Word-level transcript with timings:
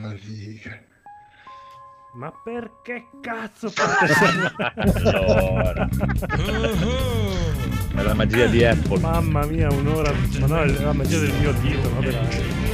La 0.00 0.14
figa. 0.14 0.78
Ma 2.14 2.32
perché 2.44 3.06
cazzo 3.20 3.68
fate 3.74 4.12
allora. 4.76 5.88
È 7.94 8.02
la 8.02 8.14
magia 8.14 8.46
di 8.46 8.64
Apple. 8.64 9.00
Mamma 9.00 9.44
mia, 9.46 9.68
un'ora. 9.72 10.12
Ma 10.38 10.46
no, 10.46 10.62
è 10.62 10.66
la 10.68 10.92
magia 10.92 11.18
del 11.18 11.32
mio 11.34 11.52
dito, 11.52 11.88
no? 11.88 12.67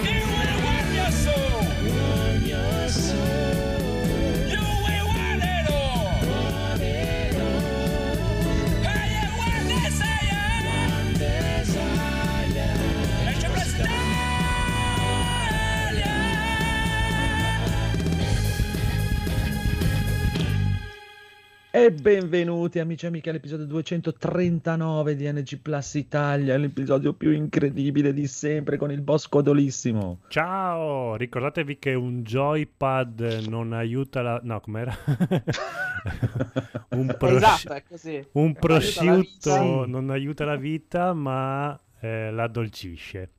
E 21.85 21.93
benvenuti 21.93 22.79
amici 22.79 23.05
e 23.05 23.09
amiche 23.09 23.29
all'episodio 23.29 23.67
239 23.67 25.17
di 25.17 25.31
NG 25.31 25.59
Plus 25.59 25.93
Italia, 25.93 26.57
l'episodio 26.57 27.13
più 27.13 27.31
incredibile 27.31 28.15
di 28.15 28.27
sempre 28.27 28.79
con 28.79 28.91
il 28.91 29.03
boss 29.03 29.29
codolissimo. 29.29 30.21
Ciao, 30.29 31.15
ricordatevi 31.15 31.79
che 31.79 31.93
un 31.93 32.23
joypad 32.23 33.45
non 33.49 33.75
aiuta 33.75 34.23
la... 34.23 34.41
no, 34.43 34.61
com'era? 34.61 34.97
un, 36.97 37.15
prosci... 37.19 37.35
esatto, 37.35 38.29
un 38.33 38.55
prosciutto 38.55 39.53
aiuta 39.53 39.87
non 39.87 40.09
aiuta 40.09 40.47
la 40.47 40.57
vita 40.57 41.13
ma 41.13 41.79
eh, 42.01 42.31
la 42.31 42.45
addolcisce. 42.45 43.31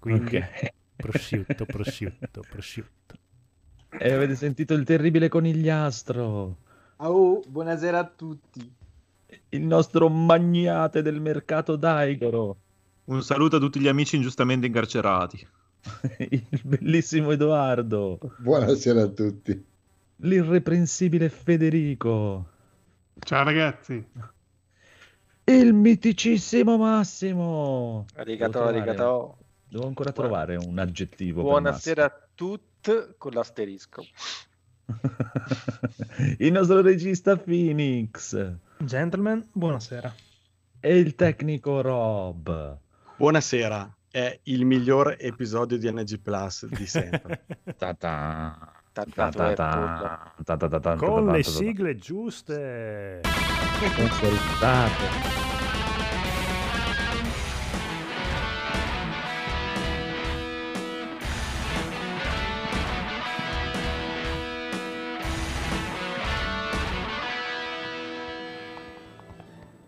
Quindi 0.00 0.38
okay. 0.38 0.72
prosciutto, 0.96 1.64
prosciutto, 1.66 2.42
prosciutto. 2.50 3.14
E 3.96 4.12
avete 4.12 4.34
sentito 4.34 4.74
il 4.74 4.82
terribile 4.82 5.28
conigliastro? 5.28 6.70
Oh, 7.04 7.42
buonasera 7.44 7.98
a 7.98 8.04
tutti. 8.04 8.72
Il 9.48 9.62
nostro 9.62 10.08
magnate 10.08 11.02
del 11.02 11.20
mercato 11.20 11.74
Daigoro. 11.74 12.56
Un 13.06 13.24
saluto 13.24 13.56
a 13.56 13.58
tutti 13.58 13.80
gli 13.80 13.88
amici 13.88 14.14
ingiustamente 14.14 14.66
incarcerati. 14.66 15.44
Il 16.30 16.60
bellissimo 16.62 17.32
Edoardo. 17.32 18.20
Buonasera 18.38 19.02
a 19.02 19.08
tutti. 19.08 19.66
L'irreprensibile 20.18 21.28
Federico. 21.28 22.46
Ciao 23.18 23.42
ragazzi. 23.42 24.06
Il 25.42 25.74
miticissimo 25.74 26.76
Massimo. 26.76 28.06
Arigato, 28.14 28.62
arigato. 28.62 29.38
Devo 29.68 29.88
ancora 29.88 30.12
trovare 30.12 30.54
un 30.54 30.78
aggettivo. 30.78 31.42
Buonasera 31.42 32.04
a 32.04 32.26
tutti 32.32 32.92
con 33.18 33.32
l'asterisco. 33.32 34.04
Il 36.38 36.52
nostro 36.52 36.80
regista 36.80 37.36
Phoenix. 37.36 38.54
Gentlemen, 38.78 39.46
buonasera. 39.52 40.14
E 40.80 40.98
il 40.98 41.14
tecnico 41.14 41.80
Rob. 41.80 42.78
Buonasera, 43.16 43.94
è 44.10 44.40
il 44.44 44.64
miglior 44.64 45.16
episodio 45.18 45.78
di 45.78 45.90
NG 45.90 46.18
Plus 46.20 46.66
di 46.66 46.86
sempre. 46.86 47.44
Con 50.98 51.26
le 51.32 51.42
sigle 51.42 51.96
giuste. 51.96 53.20
Consolidate. 53.96 55.51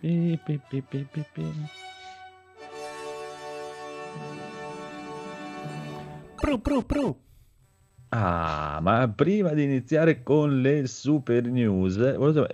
Pi, 0.05 0.39
pi, 0.45 0.61
pi. 0.61 0.69
Ah, 8.11 8.81
ma 8.83 9.09
prima 9.09 9.55
di 9.55 9.63
iniziare 9.63 10.23
con 10.23 10.61
le 10.61 10.87
super 10.87 11.47
news, 11.47 11.97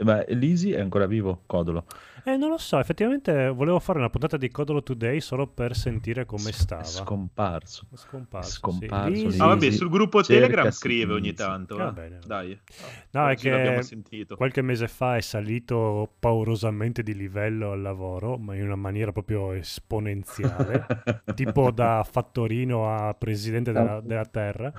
ma 0.05 0.23
Lisi 0.29 0.71
è 0.71 0.79
ancora 0.79 1.07
vivo, 1.07 1.43
Codolo? 1.47 1.87
Eh, 2.25 2.37
non 2.37 2.51
lo 2.51 2.59
so, 2.59 2.79
effettivamente 2.79 3.49
volevo 3.49 3.79
fare 3.79 3.99
una 3.99 4.11
puntata 4.11 4.37
di 4.37 4.51
Codolo 4.51 4.83
Today 4.83 5.21
solo 5.21 5.47
per 5.47 5.75
sentire 5.75 6.25
come 6.27 6.53
stava. 6.53 6.85
Scomparso. 6.85 7.87
Scomparso. 7.95 8.51
Scomparso. 8.51 9.31
Sì. 9.31 9.41
Ah, 9.41 9.47
vabbè, 9.47 9.71
sul 9.71 9.89
gruppo 9.89 10.23
Telegram 10.23 10.71
scrive 10.71 11.15
ogni 11.15 11.33
tanto. 11.33 11.77
Ah, 11.77 11.95
eh. 11.99 12.19
Dai. 12.25 12.59
No, 13.11 13.29
è 13.29 13.37
che 13.37 13.81
qualche 14.37 14.63
mese 14.63 14.89
fa 14.89 15.17
è 15.17 15.21
salito 15.21 16.15
paurosamente 16.19 17.03
di 17.03 17.15
livello 17.15 17.73
al 17.73 17.81
lavoro, 17.81 18.37
ma 18.37 18.55
in 18.55 18.65
una 18.65 18.77
maniera 18.77 19.13
proprio 19.13 19.53
esponenziale, 19.53 20.87
tipo 21.35 21.71
da 21.71 22.07
fattorino 22.09 22.93
a 22.93 23.15
presidente 23.15 23.73
della, 23.73 24.01
della 24.01 24.25
Terra, 24.25 24.73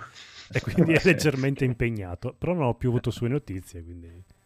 e 0.51 0.62
quindi 0.62 0.94
è 0.94 1.01
leggermente 1.03 1.66
impegnato. 1.66 2.35
Però 2.38 2.53
non 2.53 2.63
ho 2.63 2.75
più 2.75 2.90
avuto 2.90 3.12
sue 3.12 3.28
notizie, 3.28 3.84
quindi... 3.84 4.40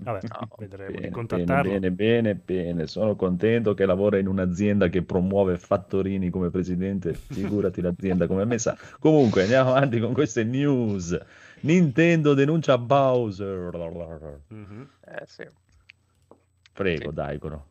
Vabbè, 0.00 0.20
no, 0.26 0.48
vedremo 0.56 0.90
bene, 0.90 1.06
di 1.06 1.10
contattarlo. 1.10 1.70
Bene, 1.70 1.90
bene, 1.90 2.34
bene, 2.34 2.86
Sono 2.86 3.14
contento 3.14 3.74
che 3.74 3.84
lavora 3.84 4.18
in 4.18 4.26
un'azienda 4.26 4.88
che 4.88 5.02
promuove 5.02 5.58
fattorini 5.58 6.30
come 6.30 6.50
presidente. 6.50 7.12
Figurati 7.12 7.80
l'azienda 7.82 8.26
come 8.26 8.42
è 8.42 8.46
messa. 8.46 8.76
Comunque, 8.98 9.42
andiamo 9.42 9.70
avanti 9.70 10.00
con 10.00 10.12
queste 10.12 10.44
news. 10.44 11.18
Nintendo 11.60 12.34
denuncia 12.34 12.78
Bowser. 12.78 14.40
Mm-hmm. 14.52 14.82
Eh 15.06 15.24
sì. 15.26 15.46
Prego, 16.72 17.08
sì. 17.10 17.14
Daigono. 17.14 17.66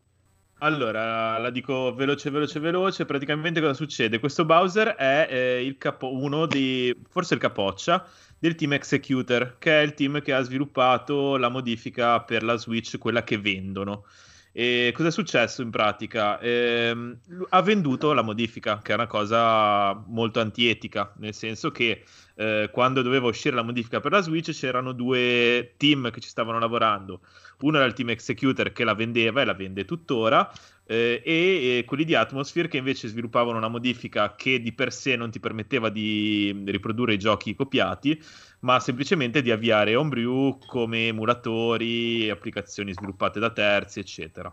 Allora, 0.64 1.40
la 1.40 1.50
dico 1.50 1.92
veloce, 1.96 2.30
veloce, 2.30 2.60
veloce. 2.60 3.06
Praticamente 3.06 3.60
cosa 3.60 3.74
succede? 3.74 4.20
Questo 4.20 4.46
Bowser 4.46 4.90
è 4.90 5.28
eh, 5.28 5.66
il 5.66 5.78
capo, 5.80 6.14
uno 6.14 6.46
di, 6.46 6.96
forse 7.10 7.34
il 7.34 7.40
capoccia 7.40 8.08
del 8.38 8.54
team 8.54 8.74
Executor, 8.74 9.56
che 9.58 9.80
è 9.80 9.84
il 9.84 9.96
team 9.96 10.22
che 10.22 10.34
ha 10.34 10.42
sviluppato 10.44 11.38
la 11.38 11.50
modifica 11.50 12.22
per 12.22 12.44
la 12.44 12.58
Switch, 12.58 13.00
quella 13.00 13.24
che 13.24 13.40
vendono. 13.40 14.06
E 14.52 14.92
cosa 14.94 15.08
è 15.08 15.12
successo 15.12 15.64
in 15.64 15.72
pratica? 15.72 16.38
Eh, 16.40 17.18
ha 17.50 17.62
venduto 17.64 18.14
la 18.14 18.22
modifica, 18.22 18.82
che 18.84 18.92
è 18.92 18.96
una 18.96 19.08
cosa 19.08 19.94
molto 20.10 20.42
antietica, 20.42 21.12
nel 21.18 21.34
senso 21.34 21.72
che 21.72 22.04
eh, 22.42 22.70
quando 22.72 23.04
doveva 23.04 23.28
uscire 23.28 23.56
la 23.56 23.62
modifica 23.62 24.00
per 24.00 24.12
la 24.12 24.22
Switch 24.22 24.52
c'erano 24.52 24.94
due 24.94 25.76
team 25.78 26.10
che 26.10 26.20
ci 26.20 26.28
stavano 26.28 26.58
lavorando. 26.58 27.22
Uno 27.60 27.78
era 27.78 27.86
il 27.86 27.94
team 27.94 28.10
Executor 28.10 28.72
che 28.72 28.84
la 28.84 28.96
vendeva 28.96 29.42
e 29.42 29.46
la 29.46 29.54
vende 29.54 29.86
tuttora, 29.86 30.52
eh, 30.88 31.22
e, 31.24 31.78
e, 31.78 31.86
quelli 31.86 32.04
di 32.04 32.16
Atmosphere 32.16 32.68
che 32.68 32.78
invece 32.78 33.08
sviluppavano 33.10 33.60
una 33.60 33.68
modifica 33.68 34.34
che 34.36 34.60
di 34.60 34.74
per 34.74 34.92
sé 34.92 35.16
non 35.16 35.30
ti 35.30 35.40
permetteva 35.40 35.90
di 35.90 36.64
riprodurre 36.66 37.14
i 37.14 37.20
giochi 37.20 37.54
copiati, 37.54 38.20
ma 38.62 38.80
semplicemente 38.80 39.44
di 39.44 39.52
avviare 39.52 39.96
Homebrew 39.96 40.58
come 40.66 41.08
emulatori, 41.08 42.28
applicazioni 42.28 42.92
sviluppate 42.92 43.40
da 43.40 43.52
terzi, 43.52 44.00
eccetera. 44.00 44.52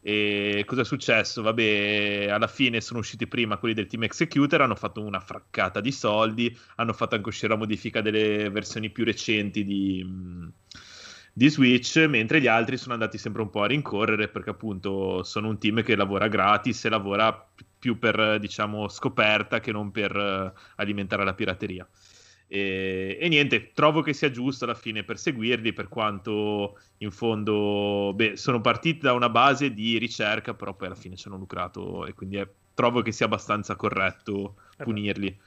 E 0.00 0.62
cosa 0.66 0.82
è 0.82 0.84
successo? 0.84 1.42
Vabbè, 1.42 2.28
alla 2.30 2.46
fine 2.46 2.80
sono 2.80 3.00
usciti 3.00 3.26
prima 3.26 3.56
quelli 3.58 3.74
del 3.74 3.86
team 3.86 4.04
Executor, 4.04 4.60
hanno 4.60 4.76
fatto 4.76 5.02
una 5.02 5.20
fraccata 5.20 5.80
di 5.80 5.90
soldi, 5.90 6.56
hanno 6.76 6.92
fatto 6.92 7.16
anche 7.16 7.28
uscire 7.28 7.48
la 7.48 7.58
modifica 7.58 8.00
delle 8.00 8.48
versioni 8.50 8.90
più 8.90 9.04
recenti 9.04 9.64
di 9.64 10.52
di 11.36 11.50
Switch, 11.50 11.98
mentre 12.08 12.40
gli 12.40 12.46
altri 12.46 12.78
sono 12.78 12.94
andati 12.94 13.18
sempre 13.18 13.42
un 13.42 13.50
po' 13.50 13.60
a 13.60 13.66
rincorrere 13.66 14.28
perché 14.28 14.48
appunto 14.48 15.22
sono 15.22 15.48
un 15.48 15.58
team 15.58 15.82
che 15.82 15.94
lavora 15.94 16.28
gratis 16.28 16.86
e 16.86 16.88
lavora 16.88 17.46
più 17.78 17.98
per 17.98 18.38
diciamo 18.38 18.88
scoperta 18.88 19.60
che 19.60 19.70
non 19.70 19.90
per 19.90 20.16
uh, 20.16 20.58
alimentare 20.76 21.26
la 21.26 21.34
pirateria. 21.34 21.86
E, 22.48 23.18
e, 23.20 23.28
niente, 23.28 23.72
trovo 23.72 24.02
che 24.02 24.12
sia 24.12 24.30
giusto 24.30 24.64
alla 24.64 24.74
fine 24.74 25.02
perseguirli 25.02 25.72
per 25.72 25.88
quanto 25.88 26.78
in 26.98 27.10
fondo 27.10 28.12
beh, 28.14 28.36
sono 28.36 28.60
partiti 28.60 29.00
da 29.00 29.12
una 29.12 29.28
base 29.28 29.72
di 29.74 29.98
ricerca, 29.98 30.54
però 30.54 30.74
poi 30.74 30.86
alla 30.86 30.96
fine 30.96 31.16
ci 31.16 31.26
hanno 31.26 31.38
lucrato 31.38 32.06
e 32.06 32.14
quindi 32.14 32.36
è, 32.36 32.48
trovo 32.74 33.02
che 33.02 33.12
sia 33.12 33.26
abbastanza 33.26 33.74
corretto 33.74 34.56
eh 34.78 34.84
punirli. 34.84 35.38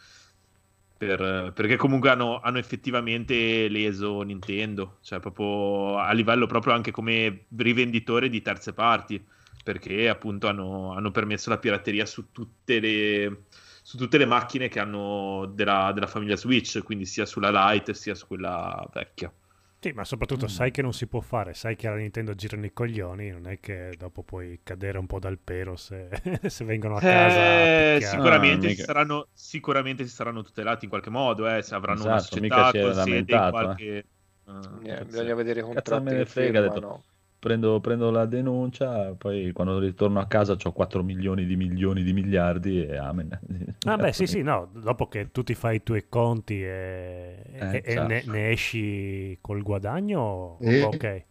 Per, 0.99 1.53
perché 1.55 1.77
comunque 1.77 2.09
hanno, 2.09 2.41
hanno, 2.41 2.57
effettivamente 2.57 3.69
leso 3.69 4.21
Nintendo, 4.21 4.97
cioè 5.01 5.21
proprio 5.21 5.97
a 5.97 6.11
livello 6.11 6.45
proprio 6.45 6.73
anche 6.73 6.91
come 6.91 7.45
rivenditore 7.55 8.27
di 8.27 8.41
terze 8.41 8.73
parti, 8.73 9.23
perché 9.63 10.09
appunto 10.09 10.47
hanno, 10.47 10.93
hanno 10.93 11.11
permesso 11.11 11.49
la 11.49 11.57
pirateria 11.57 12.05
su 12.05 12.33
tutte 12.33 12.81
le, 12.81 13.43
su 13.89 13.97
tutte 13.97 14.17
le 14.19 14.25
macchine 14.25 14.67
che 14.67 14.79
hanno 14.79 15.47
della, 15.47 15.91
della, 15.93 16.05
famiglia 16.07 16.35
Switch, 16.35 16.83
quindi 16.83 17.05
sia 17.05 17.25
sulla 17.25 17.71
Lite 17.71 17.93
sia 17.95 18.13
su 18.13 18.27
quella 18.27 18.87
vecchia. 18.93 19.33
Sì, 19.81 19.91
ma 19.93 20.03
soprattutto 20.03 20.47
Mm. 20.47 20.49
sai 20.49 20.71
che 20.71 20.81
non 20.81 20.91
si 20.93 21.07
può 21.07 21.21
fare, 21.21 21.53
sai 21.53 21.75
che 21.77 21.87
alla 21.87 21.95
Nintendo 21.97 22.35
girano 22.35 22.65
i 22.65 22.73
coglioni, 22.73 23.29
non 23.29 23.47
è 23.47 23.59
che 23.61 23.95
dopo 23.97 24.23
puoi 24.23 24.59
cadere 24.61 24.97
un 24.97 25.07
po' 25.07 25.19
dal 25.19 25.39
pero 25.39 25.75
se, 25.77 26.09
se 26.49 26.65
vengono 26.65 26.97
a 26.97 27.03
casa. 27.03 27.61
a 27.61 27.67
Eh, 27.67 27.69
picchiare. 27.69 28.09
sicuramente, 28.09 28.67
Ah, 28.67 28.69
si 28.69 28.81
saranno, 28.81 29.29
sicuramente 29.33 30.05
si 30.05 30.13
saranno 30.13 30.41
tutelati 30.43 30.83
in 30.85 30.89
qualche 30.89 31.09
modo, 31.09 31.47
eh, 31.47 31.61
se 31.61 31.75
avranno 31.75 32.05
una 32.05 32.17
Esatto, 32.17 32.19
società 32.19 32.39
mica 32.39 32.63
si 32.63 32.77
è 32.77 32.79
con 32.79 32.93
sede 32.93 33.33
in 33.35 33.45
lamentato, 33.45 33.47
qualche... 33.47 33.97
eh, 34.45 34.83
Eh, 34.83 34.93
cazzo. 34.93 35.05
bisogna 35.05 35.33
vedere 35.35 35.59
i 35.59 35.63
contratti 35.63 36.15
che 36.15 36.25
frega, 36.25 36.59
ha 36.59 36.61
detto. 36.63 36.91
Prendo, 37.39 37.79
prendo 37.79 38.11
la 38.11 38.25
denuncia, 38.25 39.13
poi 39.13 39.53
quando 39.53 39.79
ritorno 39.79 40.19
a 40.19 40.27
casa 40.27 40.57
ho 40.61 40.71
4 40.73 41.03
milioni 41.03 41.45
di 41.45 41.55
milioni 41.55 42.03
di 42.03 42.11
miliardi 42.11 42.85
e 42.85 42.97
amen. 42.97 43.29
Ah 43.87 43.95
beh 43.95 44.11
sì 44.11 44.27
sì 44.27 44.41
no, 44.41 44.69
dopo 44.73 45.07
che 45.07 45.31
tu 45.31 45.41
ti 45.41 45.53
fai 45.55 45.77
i 45.77 45.83
tuoi 45.83 46.09
conti 46.09 46.61
e, 46.61 47.41
Eh, 47.45 47.77
e- 47.77 47.81
e 47.85 47.93
ciao. 47.93 48.07
ne, 48.07 48.23
ne 48.25 48.49
esci 48.49 49.37
col 49.39 49.61
guadagno, 49.63 50.57
Eh. 50.59 50.83
ok. 50.83 51.25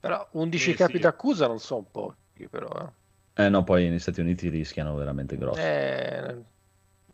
Però 0.00 0.28
11 0.32 0.72
Eh, 0.72 0.76
capi 0.76 0.94
sì. 0.94 0.98
d'accusa 0.98 1.46
non 1.46 1.60
sono 1.60 1.84
pochi, 1.84 2.48
però. 2.48 2.68
eh. 2.68 2.92
Eh 3.36 3.48
no, 3.48 3.62
poi 3.64 3.88
negli 3.88 3.98
Stati 3.98 4.20
Uniti 4.20 4.48
rischiano 4.48 4.94
veramente 4.96 5.36
grosso. 5.36 5.60
Eh, 5.60 6.44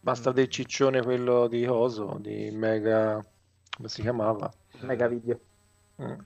basta 0.00 0.32
del 0.32 0.48
ciccione 0.48 1.02
quello 1.02 1.46
di 1.48 1.66
Oso, 1.66 2.18
di 2.20 2.50
Mega... 2.52 3.24
come 3.76 3.88
si 3.88 4.00
chiamava? 4.02 4.50
Mega 4.80 5.08
video. 5.08 5.40
Mm. 6.02 6.18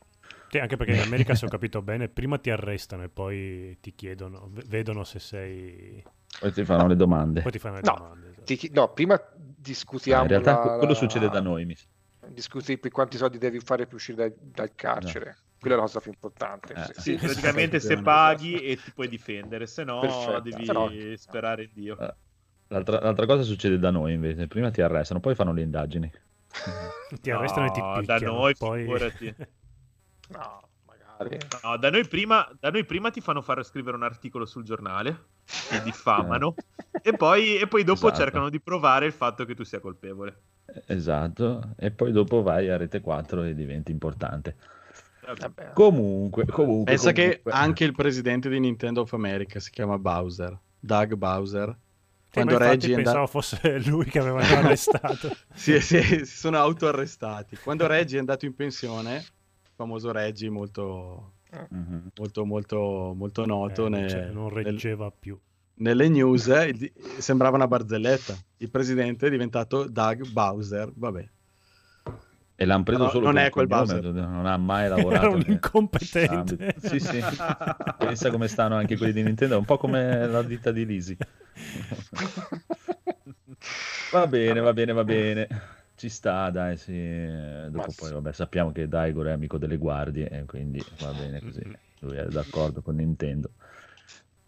Sì, 0.54 0.60
anche 0.60 0.76
perché 0.76 0.92
in 0.92 1.00
America, 1.00 1.34
se 1.34 1.46
ho 1.46 1.48
capito 1.48 1.82
bene, 1.82 2.08
prima 2.08 2.38
ti 2.38 2.48
arrestano 2.48 3.02
e 3.02 3.08
poi 3.08 3.76
ti 3.80 3.92
chiedono, 3.92 4.50
vedono 4.68 5.02
se 5.02 5.18
sei... 5.18 6.00
Poi 6.38 6.52
ti 6.52 6.64
fanno 6.64 6.86
le 6.86 6.94
domande. 6.94 7.40
Poi 7.40 7.50
ti 7.50 7.58
fanno 7.58 7.74
le 7.74 7.82
No, 7.82 7.94
domande. 7.94 8.28
esatto. 8.28 8.54
Ti 8.54 8.70
no, 8.72 8.92
prima 8.92 9.14
Ah, 9.14 9.30
discutiamo 9.34 10.22
in 10.22 10.28
realtà 10.28 10.52
la- 10.60 10.76
quello 10.76 10.92
la- 10.92 10.98
succede 10.98 11.28
da 11.28 11.40
noi. 11.40 11.64
mi 11.64 11.74
sa. 11.74 11.86
Discuti 12.28 12.78
per 12.78 12.92
quanti 12.92 13.16
soldi 13.16 13.36
devi 13.38 13.58
fare 13.58 13.86
per 13.86 13.94
uscire 13.96 14.16
dal, 14.16 14.34
dal 14.40 14.72
carcere. 14.76 15.38
Quella 15.58 15.74
è 15.74 15.78
la 15.80 15.86
cosa 15.86 15.98
più 15.98 16.10
importante. 16.12 16.74
Eh, 16.74 16.84
Sì, 16.84 17.00
Sì, 17.00 17.14
praticamente 17.16 17.80
se 17.80 17.96
paghi 18.00 18.62
e 18.62 18.76
ti 18.76 18.92
puoi 18.92 19.08
difendere, 19.08 19.66
se 19.66 19.82
no 19.82 20.00
Perfetto. 20.00 20.50
devi 20.50 20.64
Se 20.66 20.72
no- 20.72 21.16
sperare 21.16 21.64
in 21.64 21.70
Dio. 21.72 21.98
Eh, 21.98 22.14
L'altra, 22.68 23.00
l'altra 23.00 23.26
cosa 23.26 23.42
succede 23.42 23.76
da 23.78 23.90
noi 23.90 24.12
invece. 24.14 24.46
Prima 24.46 24.70
ti 24.70 24.80
arrestano, 24.82 25.18
poi 25.18 25.34
fanno 25.34 25.52
le 25.52 25.62
indagini. 25.62 26.10
Ti 27.20 27.30
arrestano 27.30 27.66
e 27.66 27.70
ti 27.70 27.80
No, 27.80 27.92
picchiano. 28.00 28.04
da 28.04 28.18
noi, 28.18 28.54
poi... 28.56 28.80
figurati. 28.80 29.34
No, 30.38 30.69
magari. 30.86 31.38
No, 31.62 31.76
da 31.76 31.90
noi, 31.90 32.06
prima, 32.06 32.48
da 32.58 32.70
noi 32.70 32.84
prima 32.84 33.10
ti 33.10 33.20
fanno 33.20 33.42
fare 33.42 33.62
scrivere 33.62 33.96
un 33.96 34.02
articolo 34.02 34.46
sul 34.46 34.64
giornale, 34.64 35.26
ti 35.44 35.82
diffamano, 35.82 36.54
e, 37.02 37.12
poi, 37.12 37.56
e 37.58 37.66
poi 37.66 37.84
dopo 37.84 38.06
Esatto. 38.06 38.22
cercano 38.22 38.48
di 38.48 38.60
provare 38.60 39.06
il 39.06 39.12
fatto 39.12 39.44
che 39.44 39.54
tu 39.54 39.64
sia 39.64 39.81
colpevole. 39.81 40.40
Esatto. 40.86 41.75
E 41.76 41.90
poi 41.90 42.12
dopo 42.12 42.42
vai 42.42 42.70
a 42.70 42.76
Rete 42.76 43.00
4 43.00 43.42
e 43.44 43.54
diventi 43.54 43.90
importante. 43.90 44.56
Vabbè. 45.26 45.72
Comunque, 45.72 46.44
comunque. 46.46 46.92
Pensa 46.92 47.12
comunque. 47.12 47.42
che 47.42 47.50
anche 47.50 47.84
il 47.84 47.94
presidente 47.94 48.48
di 48.48 48.60
Nintendo 48.60 49.02
of 49.02 49.12
America 49.12 49.58
si 49.60 49.70
chiama 49.70 49.98
Bowser, 49.98 50.58
Doug 50.78 51.14
Bowser. 51.14 51.76
Quando 52.31 52.58
Reggie 52.58 52.92
è 52.92 52.96
pensavo 52.96 53.19
andato... 53.19 53.31
fosse 53.31 53.78
lui 53.86 54.06
che 54.06 54.19
aveva 54.19 54.40
arrestato. 54.58 55.36
sì, 55.54 55.81
sì, 55.81 56.02
si 56.02 56.26
sono 56.26 56.58
autoarrestati. 56.58 57.56
Quando 57.56 57.86
Reggie 57.86 58.16
è 58.16 58.19
andato 58.19 58.44
in 58.44 58.54
pensione, 58.54 59.25
famoso 59.74 60.12
Reggie 60.12 60.50
molto, 60.50 61.32
Mhm. 61.70 62.10
molto, 62.16 62.44
molto, 62.44 63.12
molto 63.16 63.46
noto 63.46 63.86
Eh, 63.86 63.90
ne- 63.90 64.08
cioè, 64.08 64.30
non 64.30 64.52
nel- 64.52 64.64
reggeva 64.64 65.10
più. 65.16 65.38
nelle 65.76 66.08
news, 66.08 66.48
eh, 66.48 66.68
il- 66.68 66.92
sembrava 67.18 67.56
una 67.56 67.66
barzelletta. 67.68 68.34
Il 68.58 68.70
presidente 68.70 69.26
è 69.26 69.30
diventato 69.30 69.88
Doug 69.88 70.28
Bowser, 70.30 70.90
vabbè. 70.94 71.28
E 72.56 72.66
l'hanno 72.66 72.84
preso 72.84 73.02
No, 73.02 73.08
solo 73.10 73.24
non 73.26 73.36
è 73.38 73.50
quel 73.50 73.66
cognome, 73.66 74.00
Bowser. 74.00 74.12
non 74.12 74.46
ha 74.46 74.56
mai 74.56 74.88
lavorato. 74.88 75.24
Era 75.26 75.34
un 75.34 75.42
incompetente. 75.44 76.76
Sì, 76.78 77.00
sì. 77.00 77.20
Pensa 77.98 78.30
come 78.30 78.46
stanno 78.46 78.76
anche 78.76 78.96
quelli 78.96 79.12
di 79.12 79.24
Nintendo, 79.24 79.58
un 79.58 79.64
po' 79.64 79.76
come 79.76 80.24
la 80.28 80.40
ditta 80.42 80.70
di 80.70 80.86
Lisi. 80.86 81.16
va 84.12 84.26
bene, 84.28 84.60
va 84.60 84.72
bene, 84.72 84.92
va 84.92 85.02
bene. 85.04 85.48
Ci 86.04 86.10
sta, 86.10 86.50
dai, 86.50 86.76
sì. 86.76 86.92
Dopo 87.70 87.86
Ma 87.86 87.94
poi, 87.96 88.12
vabbè, 88.12 88.32
sappiamo 88.32 88.72
che 88.72 88.88
Daigor 88.88 89.24
è 89.28 89.30
amico 89.30 89.56
delle 89.56 89.78
guardie, 89.78 90.28
e 90.28 90.44
quindi 90.44 90.84
va 91.00 91.12
bene 91.12 91.40
così. 91.40 91.62
Lui 92.00 92.16
è 92.18 92.26
d'accordo 92.26 92.82
con 92.82 92.96
Nintendo. 92.96 93.52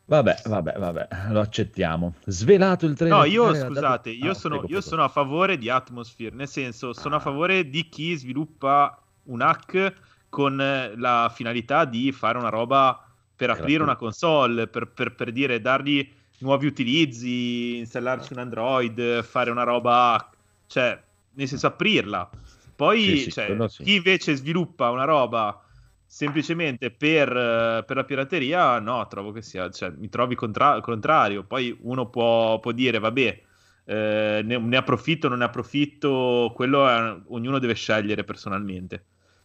Vabbè, 0.04 0.42
vabbè, 0.44 0.74
vabbè, 0.78 1.08
lo 1.30 1.40
accettiamo. 1.40 2.16
Svelato 2.26 2.84
il 2.84 2.94
trailer. 2.94 3.16
No, 3.20 3.24
io 3.24 3.50
dato- 3.52 3.68
scusate, 3.68 4.10
io, 4.10 4.32
Ah, 4.32 4.34
sono, 4.34 4.58
prego, 4.58 4.72
io 4.74 4.80
prego. 4.80 4.86
sono 4.86 5.04
a 5.04 5.08
favore 5.08 5.56
di 5.56 5.70
Atmosphere, 5.70 6.36
nel 6.36 6.46
senso 6.46 6.92
sono 6.92 7.14
a 7.14 7.18
Ah. 7.18 7.22
favore 7.22 7.70
di 7.70 7.88
chi 7.88 8.14
sviluppa 8.14 9.02
un 9.24 9.40
hack 9.40 9.94
con 10.28 10.60
eh, 10.60 10.94
la 10.98 11.32
finalità 11.34 11.86
di 11.86 12.12
fare 12.12 12.36
una 12.36 12.50
roba 12.50 13.02
per 13.34 13.48
aprire 13.48 13.82
una 13.82 13.96
console, 13.96 14.66
per, 14.68 14.88
per- 14.88 15.14
per 15.14 15.32
dire 15.32 15.58
dargli 15.62 16.06
nuovi 16.40 16.66
utilizzi, 16.66 17.78
installarci 17.78 18.34
un 18.34 18.40
Android, 18.40 19.22
fare 19.22 19.50
una 19.50 19.62
roba, 19.62 20.30
cioè, 20.66 21.02
nel 21.36 21.48
senso 21.48 21.66
aprirla. 21.66 22.30
Poi 22.74 23.00
Sì, 23.02 23.16
sì, 23.16 23.30
cioè, 23.32 23.68
sì. 23.68 23.82
chi 23.84 23.94
invece 23.96 24.34
sviluppa 24.36 24.90
una 24.90 25.04
roba 25.04 25.60
semplicemente 26.04 26.90
per, 26.90 27.28
eh, 27.34 27.84
per 27.86 27.96
la 27.96 28.04
pirateria, 28.04 28.78
no, 28.80 29.06
trovo 29.08 29.32
che 29.32 29.42
sia, 29.42 29.70
cioè, 29.70 29.90
mi 29.96 30.08
trovi 30.08 30.34
contra- 30.34 30.80
contrario. 30.80 31.44
Poi 31.44 31.76
uno 31.82 32.08
può, 32.10 32.60
può 32.60 32.72
dire, 32.72 32.98
vabbè, 32.98 33.42
eh, 33.84 34.40
ne, 34.44 34.58
ne 34.58 34.76
approfitto, 34.76 35.28
non 35.28 35.38
ne 35.38 35.44
approfitto, 35.44 36.52
quello 36.54 36.88
è- 36.88 37.16
ognuno 37.28 37.58
deve 37.58 37.74
scegliere 37.74 38.24
personalmente. 38.24 39.04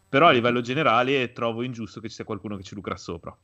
Però 0.10 0.28
a 0.28 0.32
livello 0.32 0.62
generale 0.62 1.32
trovo 1.32 1.64
ingiusto 1.64 2.00
che 2.02 2.10
ci 2.10 2.16
sia 2.16 2.26
qualcuno 2.26 2.58
che 2.58 2.64
ci 2.64 2.76
lucra 2.76 2.98
sopra. 2.98 3.36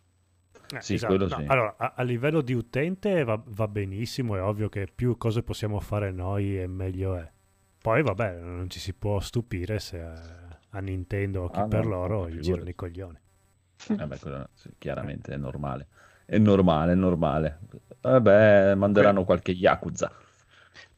Eh, 0.70 0.82
Sì, 0.82 1.00
quello 1.00 1.28
sì. 1.30 1.44
Allora, 1.48 1.76
a, 1.78 1.94
a 1.96 2.04
livello 2.04 2.42
di 2.42 2.54
utente 2.54 3.24
va, 3.24 3.42
va 3.46 3.68
benissimo, 3.68 4.36
è 4.36 4.42
ovvio 4.42 4.70
che 4.70 4.88
più 4.94 5.18
cose 5.18 5.44
possiamo 5.44 5.80
fare 5.80 6.12
noi 6.12 6.60
e 6.60 6.68
meglio 6.68 7.16
è. 7.16 7.32
Poi 7.88 8.04
vabbè, 8.04 8.40
non 8.42 8.70
ci 8.70 8.82
si 8.82 8.94
può 8.94 9.22
stupire 9.22 9.80
se 9.80 9.98
eh, 9.98 10.14
a 10.72 10.80
Nintendo 10.82 11.44
o 11.44 11.50
chi 11.50 11.60
Ah, 11.62 11.68
per 11.68 11.86
no, 11.86 11.90
loro 11.92 12.30
gli 12.30 12.40
girano 12.40 12.68
i 12.68 12.76
coglioni. 12.76 13.18
Eh 13.88 14.06
beh, 14.06 14.20
quello 14.20 14.50
sì, 14.56 14.72
chiaramente 14.78 15.32
è 15.32 15.38
normale. 15.38 15.88
È 16.26 16.38
normale, 16.38 16.92
è 16.92 16.96
normale. 16.96 17.60
Vabbè, 18.02 18.76
manderanno 18.76 19.24
qualche 19.24 19.54
Yakuza. 19.54 20.12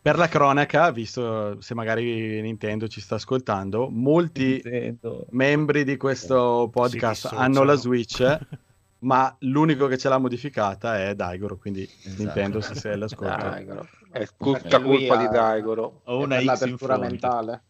Per 0.02 0.18
la 0.18 0.28
cronaca, 0.28 0.90
visto 0.90 1.62
se 1.62 1.76
magari 1.76 2.42
Nintendo 2.42 2.88
ci 2.88 3.02
sta 3.02 3.16
ascoltando, 3.16 3.88
molti 3.92 4.60
Nintendo. 4.64 5.28
membri 5.30 5.84
di 5.84 5.96
questo 5.96 6.70
podcast 6.72 7.28
Sì, 7.28 7.36
hanno 7.36 7.62
la. 7.62 7.76
Switch, 7.76 8.40
ma 9.02 9.36
l'unico 9.42 9.86
che 9.86 10.00
ce 10.00 10.10
l'ha 10.10 10.18
modificata 10.18 10.98
è 10.98 11.14
Daigoro, 11.14 11.56
quindi 11.56 11.84
Esatto. 11.84 12.24
Nintendo 12.24 12.62
se 12.62 12.74
sei 12.74 12.94
all'ascolto. 12.94 13.48
Daigoro. 13.48 13.88
È 14.12 14.26
tutta 14.38 14.82
colpa 14.82 15.16
ha- 15.16 15.18
di 15.18 15.28
Daigoro. 15.28 16.02
È 16.06 16.12
una 16.12 16.42
l'apertura 16.42 16.98
mentale. 16.98 17.64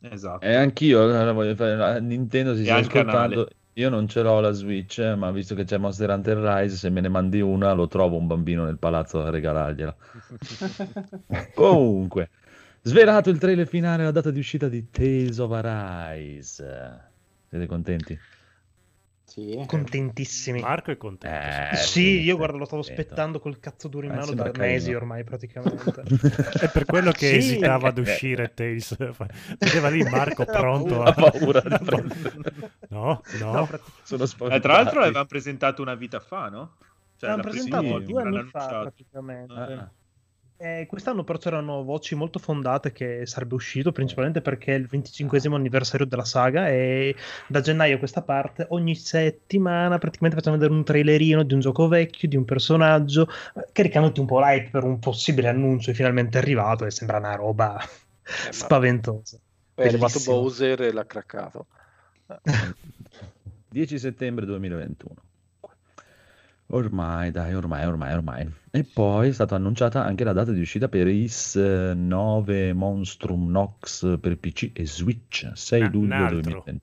Esatto. 0.00 0.44
E 0.44 0.54
anch'io 0.54 1.02
allora, 1.02 1.32
voglio 1.32 1.54
fare. 1.54 1.76
la- 1.76 1.98
Nintendo 2.00 2.54
si 2.54 2.62
E 2.62 2.64
sta 2.64 2.74
anche 2.76 2.98
ascoltando. 2.98 3.48
Io 3.74 3.90
non 3.90 4.08
ce 4.08 4.22
l'ho 4.22 4.40
la 4.40 4.52
Switch, 4.52 4.98
eh, 4.98 5.14
ma 5.16 5.30
visto 5.30 5.54
che 5.54 5.64
c'è 5.64 5.76
Monster 5.76 6.08
Hunter 6.08 6.38
Rise, 6.38 6.76
se 6.76 6.88
me 6.88 7.02
ne 7.02 7.08
mandi 7.08 7.42
una, 7.42 7.72
lo 7.72 7.88
trovo 7.88 8.16
un 8.16 8.26
bambino 8.26 8.64
nel 8.64 8.78
palazzo 8.78 9.22
a 9.22 9.28
regalargliela. 9.28 9.94
Comunque, 11.54 12.30
svelato 12.80 13.28
il 13.28 13.36
trailer 13.38 13.66
finale, 13.66 14.04
la 14.04 14.12
data 14.12 14.30
di 14.30 14.38
uscita 14.38 14.68
di 14.68 14.90
Tales 14.90 15.36
of 15.38 15.52
Arise. 15.52 17.10
Siete 17.50 17.66
contenti? 17.66 18.18
Sì. 19.36 19.62
Contentissimi. 19.66 20.60
Marco 20.62 20.90
è 20.92 20.96
contento. 20.96 21.74
Eh, 21.74 21.76
sì, 21.76 22.22
io 22.22 22.38
guarda, 22.38 22.56
lo 22.56 22.64
stavo 22.64 22.80
aspettando 22.80 23.38
col 23.38 23.58
cazzo 23.60 23.86
duro 23.86 24.06
in 24.06 24.12
Eh, 24.12 24.16
mano 24.16 24.32
da 24.32 24.50
mesi 24.56 24.94
ormai 24.94 25.24
praticamente. 25.24 26.04
È 26.58 26.70
per 26.70 26.86
quello 26.86 27.10
che 27.10 27.28
Sì. 27.28 27.36
esitava 27.36 27.88
ad 27.88 27.98
uscire 27.98 28.54
Tales. 28.54 28.96
Vedeva 29.58 29.90
lì 29.90 30.02
Marco 30.04 30.44
pronto 30.48 31.02
Ha 31.02 31.10
a... 31.10 31.12
paura 31.12 31.60
di 31.60 31.76
prendere. 31.84 32.32
No, 32.88 33.20
no. 33.38 33.52
No, 33.52 33.68
Sono 34.04 34.24
Eh, 34.24 34.58
tra 34.60 34.72
l'altro 34.72 35.00
l'avevamo 35.00 35.26
presentato 35.26 35.82
una 35.82 35.94
vita 35.94 36.18
fa, 36.18 36.48
no? 36.48 36.76
Cioè, 37.18 37.28
l'hanno 37.28 37.42
presentato 37.42 37.98
due 37.98 38.22
anni 38.22 38.42
fa 38.44 38.66
praticamente. 38.80 39.52
Ah, 39.52 39.90
Eh, 40.58 40.86
quest'anno 40.88 41.22
però 41.22 41.38
c'erano 41.38 41.82
voci 41.82 42.14
molto 42.14 42.38
fondate 42.38 42.90
che 42.90 43.26
sarebbe 43.26 43.54
uscito 43.54 43.92
principalmente 43.92 44.40
perché 44.40 44.74
è 44.74 44.78
il 44.78 44.86
25 44.86 45.38
anniversario 45.52 46.06
della 46.06 46.24
saga 46.24 46.70
e 46.70 47.14
da 47.46 47.60
gennaio 47.60 47.96
a 47.96 47.98
questa 47.98 48.22
parte 48.22 48.66
ogni 48.70 48.94
settimana 48.94 49.98
praticamente 49.98 50.38
facciamo 50.38 50.56
vedere 50.56 50.74
un 50.74 50.82
trailerino 50.82 51.42
di 51.42 51.52
un 51.52 51.60
gioco 51.60 51.88
vecchio, 51.88 52.26
di 52.26 52.36
un 52.36 52.46
personaggio, 52.46 53.28
eh, 53.54 53.66
caricandoti 53.70 54.18
un 54.18 54.26
po' 54.26 54.40
l'hype 54.40 54.70
per 54.70 54.84
un 54.84 54.98
possibile 54.98 55.48
annuncio 55.48 55.90
che 55.90 55.96
finalmente 55.96 56.38
è 56.38 56.40
arrivato 56.40 56.86
e 56.86 56.90
sembra 56.90 57.18
una 57.18 57.34
roba 57.34 57.74
ma- 57.76 58.52
spaventosa. 58.52 59.38
È 59.74 59.86
arrivato. 59.86 60.20
Bowser 60.24 60.80
e 60.80 60.92
l'ha 60.92 61.04
craccato. 61.04 61.66
10 63.68 63.98
settembre 63.98 64.46
2021. 64.46 65.25
Ormai, 66.68 67.30
dai, 67.30 67.54
ormai, 67.54 67.86
ormai, 67.86 68.12
ormai. 68.12 68.52
E 68.72 68.82
poi 68.84 69.28
è 69.28 69.32
stata 69.32 69.54
annunciata 69.54 70.04
anche 70.04 70.24
la 70.24 70.32
data 70.32 70.50
di 70.50 70.60
uscita 70.60 70.88
per 70.88 71.06
IS 71.06 71.54
9 71.56 72.72
Monstrum 72.72 73.48
Nox 73.50 74.18
per 74.18 74.36
PC 74.36 74.72
e 74.74 74.84
Switch, 74.86 75.48
6 75.54 75.82
Ah, 75.82 75.88
luglio 75.88 76.14
altro. 76.14 76.40
2020. 76.40 76.80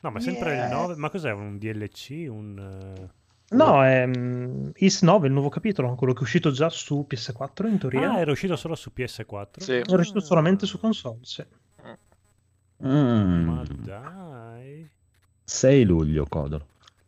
No, 0.00 0.10
ma 0.10 0.20
sempre 0.20 0.54
il 0.56 0.68
9. 0.70 0.96
Ma 0.96 1.08
cos'è? 1.08 1.30
Un 1.32 1.56
DLC? 1.58 2.26
Un. 2.28 2.58
eh, 2.98 3.08
No, 3.50 3.84
è 3.84 4.06
mm, 4.06 4.70
Is 4.76 5.02
9, 5.02 5.26
il 5.28 5.32
nuovo 5.32 5.48
capitolo, 5.50 5.94
quello 5.94 6.12
che 6.12 6.20
è 6.20 6.22
uscito 6.22 6.50
già 6.50 6.68
su 6.68 7.06
PS4 7.08 7.68
in 7.68 7.78
teoria. 7.78 8.10
Ah, 8.12 8.18
era 8.18 8.32
uscito 8.32 8.56
solo 8.56 8.74
su 8.74 8.90
PS4? 8.94 9.46
Sì. 9.58 9.72
È 9.74 9.92
uscito 9.94 10.18
solamente 10.20 10.66
su 10.66 10.80
console, 10.80 11.18
sì. 11.22 11.44
Mm, 12.84 13.44
Ma 13.46 13.62
dai. 13.68 14.90
6 15.44 15.84
luglio, 15.84 16.26
Codolo. 16.28 16.66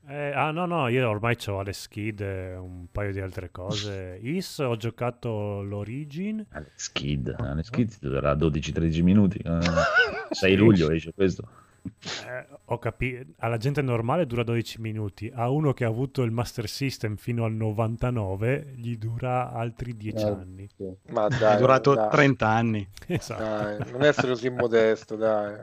Eh, 0.09 0.33
ah 0.33 0.53
no 0.53 0.67
no, 0.67 0.87
io 0.89 1.09
ormai 1.09 1.37
ho 1.47 1.59
alle 1.59 1.73
skid 1.73 2.21
e 2.21 2.55
un 2.55 2.87
paio 2.93 3.13
di 3.13 3.21
altre 3.21 3.51
cose. 3.51 4.19
Is 4.23 4.59
ho 4.59 4.77
giocato 4.77 5.63
l'Origin. 5.63 6.45
Alle 6.51 6.71
Skid, 6.77 7.35
alle 7.39 7.63
Skid 7.65 7.91
ti 7.91 7.97
durerà 8.01 8.35
12-13 8.35 9.03
minuti. 9.03 9.39
eh. 9.39 9.59
6 10.31 10.57
luglio 10.57 10.91
esce 10.91 11.13
questo. 11.13 11.49
Eh, 11.87 12.47
ho 12.65 12.79
capito, 12.81 13.31
alla 13.39 13.59
gente 13.59 13.81
normale 13.81 14.27
dura 14.27 14.43
12 14.43 14.81
minuti, 14.81 15.31
a 15.33 15.51
uno 15.51 15.73
che 15.73 15.85
ha 15.85 15.89
avuto 15.89 16.23
il 16.23 16.33
Master 16.33 16.69
System 16.69 17.15
fino 17.17 17.45
al 17.45 17.53
99 17.53 18.75
gli 18.77 18.97
dura 18.97 19.53
altri 19.53 19.97
10 19.97 20.17
Eh, 20.25 20.29
anni. 20.29 20.69
sì. 20.77 20.93
Ma 21.13 21.29
dai, 21.29 21.55
è 21.55 21.59
durato 21.59 21.95
dai, 21.95 22.11
30 22.11 22.49
anni. 22.49 22.89
Esatto. 23.07 23.43
dai, 23.43 23.91
non 23.93 24.03
essere 24.03 24.29
così 24.29 24.51
modesto, 24.51 25.15
dai. 25.15 25.55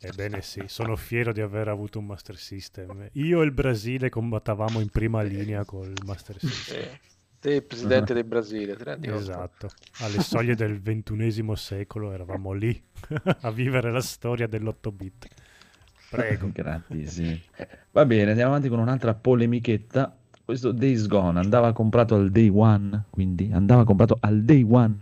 Ebbene 0.00 0.42
sì, 0.42 0.62
sono 0.66 0.94
fiero 0.96 1.32
di 1.32 1.40
aver 1.40 1.68
avuto 1.68 1.98
un 1.98 2.06
Master 2.06 2.36
System. 2.36 3.08
Io 3.12 3.42
e 3.42 3.44
il 3.44 3.52
Brasile 3.52 4.08
combattavamo 4.08 4.80
in 4.80 4.88
prima 4.88 5.22
linea 5.22 5.64
col 5.64 5.92
Master 6.04 6.38
System. 6.38 6.82
Sì. 6.82 7.16
Te, 7.40 7.52
il 7.52 7.62
presidente 7.62 8.14
del 8.14 8.24
Brasile, 8.24 8.74
ti 8.74 8.82
rendi 8.82 9.06
conto? 9.06 9.22
Esatto, 9.22 9.68
alle 10.00 10.20
soglie 10.20 10.56
del 10.56 10.80
ventunesimo 10.80 11.54
secolo 11.54 12.10
eravamo 12.10 12.52
lì 12.52 12.80
a 13.42 13.50
vivere 13.52 13.92
la 13.92 14.00
storia 14.00 14.48
dell'8-bit. 14.48 15.26
Prego. 16.10 16.50
Grandissimi. 16.52 17.40
Va 17.92 18.04
bene, 18.04 18.30
andiamo 18.30 18.50
avanti 18.50 18.68
con 18.68 18.80
un'altra 18.80 19.14
polemichetta. 19.14 20.16
Questo 20.44 20.72
Days 20.72 21.06
Gone 21.06 21.38
andava 21.38 21.72
comprato 21.72 22.16
al 22.16 22.30
day 22.30 22.48
one, 22.52 23.04
quindi 23.10 23.50
andava 23.52 23.84
comprato 23.84 24.16
al 24.18 24.42
day 24.42 24.66
one. 24.68 24.98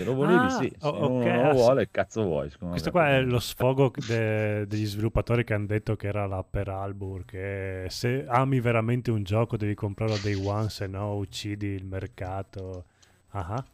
Se 0.00 0.04
lo 0.06 0.14
volevi, 0.14 0.44
Ah, 0.44 0.48
sì. 0.50 0.72
Se 0.78 0.86
o- 0.86 0.96
uno 1.10 1.18
ok, 1.20 1.24
non 1.26 1.46
lo 1.46 1.52
vuole, 1.52 1.88
cazzo 1.90 2.22
vuoi. 2.22 2.50
Questo 2.58 2.86
me. 2.86 2.90
qua 2.90 3.08
è 3.10 3.20
lo 3.22 3.38
sfogo 3.38 3.92
de- 4.06 4.66
degli 4.66 4.86
sviluppatori 4.86 5.44
che 5.44 5.54
hanno 5.54 5.66
detto 5.66 5.96
che 5.96 6.06
era 6.08 6.26
la 6.26 6.42
per 6.42 6.68
Albur, 6.68 7.24
che 7.24 7.84
se 7.88 8.24
ami 8.26 8.60
veramente 8.60 9.10
un 9.10 9.22
gioco 9.22 9.56
devi 9.56 9.74
comprarlo 9.74 10.16
day 10.22 10.34
one, 10.34 10.68
se 10.70 10.86
no 10.86 11.16
uccidi 11.16 11.66
il 11.68 11.84
mercato. 11.84 12.84
Ah, 13.30 13.46
ah. 13.56 13.64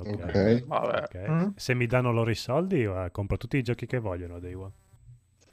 Ok. 0.00 0.08
Ok. 0.24 0.64
Vabbè. 0.66 1.02
ok. 1.02 1.28
Mm. 1.30 1.48
Se 1.56 1.74
mi 1.74 1.86
danno 1.86 2.12
loro 2.12 2.30
i 2.30 2.34
soldi, 2.34 2.88
compro 3.12 3.36
tutti 3.36 3.56
i 3.56 3.62
giochi 3.62 3.86
che 3.86 3.98
vogliono 3.98 4.36
a 4.36 4.40
day 4.40 4.54
one. 4.54 4.70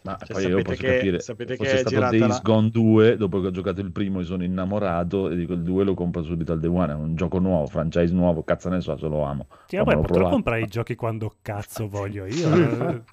Ma 0.05 0.17
Cioè, 0.17 0.27
poi 0.27 0.45
io 0.47 0.61
posso 0.61 0.81
che- 0.81 0.95
capire, 0.97 1.19
sapete 1.19 1.55
fosse 1.55 1.69
che 1.69 1.75
è 1.75 1.79
stato 1.79 1.95
girata 1.95 2.17
Days 2.17 2.27
la- 2.35 2.39
Gone 2.43 2.69
2, 2.69 3.17
dopo 3.17 3.41
che 3.41 3.47
ho 3.47 3.51
giocato 3.51 3.81
il 3.81 3.91
primo 3.91 4.19
mi 4.19 4.23
sono 4.23 4.43
innamorato 4.43 5.29
e 5.29 5.35
dico 5.35 5.53
il 5.53 5.63
2 5.63 5.83
lo 5.83 5.93
compro 5.95 6.21
subito 6.23 6.51
al 6.51 6.59
day 6.59 6.69
one, 6.69 6.91
è 6.91 6.95
un 6.95 7.15
gioco 7.15 7.39
nuovo, 7.39 7.65
franchise 7.65 8.13
nuovo, 8.13 8.43
cazzo 8.43 8.69
ne 8.69 8.81
so, 8.81 8.95
se 8.97 9.07
lo 9.07 9.23
amo. 9.23 9.47
Sì, 9.67 9.77
Ma 9.77 9.83
l'ho 9.83 9.91
potrò 10.01 10.13
provato. 10.13 10.29
comprare 10.35 10.61
i 10.61 10.67
giochi 10.67 10.95
quando 10.95 11.35
cazzo 11.41 11.87
voglio 11.89 12.25
io. 12.25 12.89
eh. 12.89 13.03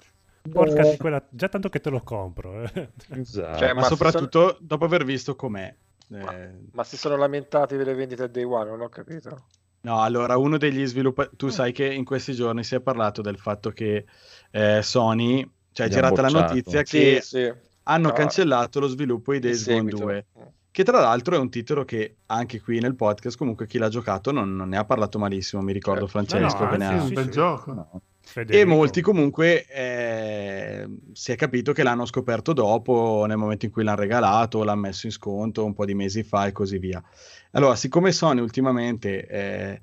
Porca 0.51 0.83
di 0.83 0.97
quella... 0.97 1.25
Già 1.31 1.47
tanto 1.49 1.69
che 1.69 1.79
te 1.79 1.89
lo 1.89 2.01
compro. 2.01 2.61
eh. 2.63 2.89
Esatto. 3.15 3.57
Cioè, 3.57 3.69
Ma, 3.69 3.73
ma 3.75 3.81
se 3.83 3.87
soprattutto 3.95 4.57
dopo 4.59 4.85
aver 4.85 5.03
visto 5.05 5.35
com'è. 5.35 5.73
Ma, 6.09 6.31
Eh, 6.37 6.51
ma 6.73 6.83
si 6.83 6.97
sono 6.97 7.15
lamentati 7.15 7.75
per 7.75 7.85
le 7.87 7.93
vendite 7.95 8.23
a 8.23 8.27
day 8.27 8.43
one, 8.43 8.69
non 8.69 8.81
ho 8.81 8.89
capito. 8.89 9.45
No, 9.81 10.01
allora 10.01 10.37
uno 10.37 10.57
degli 10.57 10.85
sviluppatori, 10.85 11.35
tu 11.37 11.47
sai 11.49 11.71
che 11.71 11.85
in 11.91 12.05
questi 12.05 12.33
giorni 12.33 12.63
si 12.63 12.75
è 12.75 12.81
parlato 12.81 13.21
del 13.21 13.37
fatto 13.37 13.71
che 13.71 14.05
eh, 14.51 14.81
Sony, 14.81 15.49
cioè 15.73 15.87
è 15.87 15.89
girata 15.89 16.21
la 16.21 16.29
notizia 16.29 16.85
Sì, 16.85 16.97
che 16.97 17.19
sì. 17.21 17.51
hanno 17.83 18.07
No, 18.07 18.13
cancellato 18.13 18.79
lo 18.79 18.87
sviluppo 18.87 19.33
di 19.33 19.39
Days 19.39 19.65
Gone 19.65 19.77
seguito. 19.77 19.97
2, 20.05 20.25
che 20.71 20.83
tra 20.83 20.99
l'altro 21.01 21.35
è 21.35 21.37
un 21.37 21.49
titolo 21.49 21.83
che 21.85 22.15
anche 22.27 22.61
qui 22.61 22.79
nel 22.79 22.95
podcast 22.95 23.37
comunque 23.37 23.67
chi 23.67 23.77
l'ha 23.77 23.89
giocato 23.89 24.31
non, 24.31 24.55
non 24.55 24.69
ne 24.69 24.77
ha 24.77 24.85
parlato 24.85 25.19
malissimo, 25.19 25.61
mi 25.61 25.73
ricordo 25.73 26.07
Certo. 26.07 26.25
Francesco 26.25 26.59
No, 26.59 26.63
no, 26.65 26.71
che 26.71 26.77
ne 26.77 26.85
anzi, 26.85 26.97
ha... 26.97 27.07
un 27.07 27.13
bel 27.13 27.23
sì. 27.25 27.29
gioco. 27.31 27.73
No. 27.73 27.89
E 28.25 28.25
Federico. 28.25 28.69
molti 28.69 29.01
comunque 29.01 29.65
eh, 29.67 30.87
si 31.11 31.31
è 31.33 31.35
capito 31.35 31.73
che 31.73 31.83
l'hanno 31.83 32.05
scoperto 32.05 32.53
dopo, 32.53 33.25
nel 33.27 33.37
momento 33.37 33.65
in 33.65 33.71
cui 33.71 33.83
l'hanno 33.83 33.97
regalato, 33.99 34.63
l'hanno 34.63 34.79
messo 34.81 35.05
in 35.07 35.11
sconto 35.11 35.65
un 35.65 35.73
po' 35.73 35.85
di 35.85 35.93
mesi 35.93 36.23
fa 36.23 36.47
e 36.47 36.51
così 36.53 36.77
via. 36.79 37.03
Allora, 37.51 37.75
siccome 37.75 38.11
Sony 38.13 38.39
ultimamente 38.39 39.27
eh, 39.27 39.81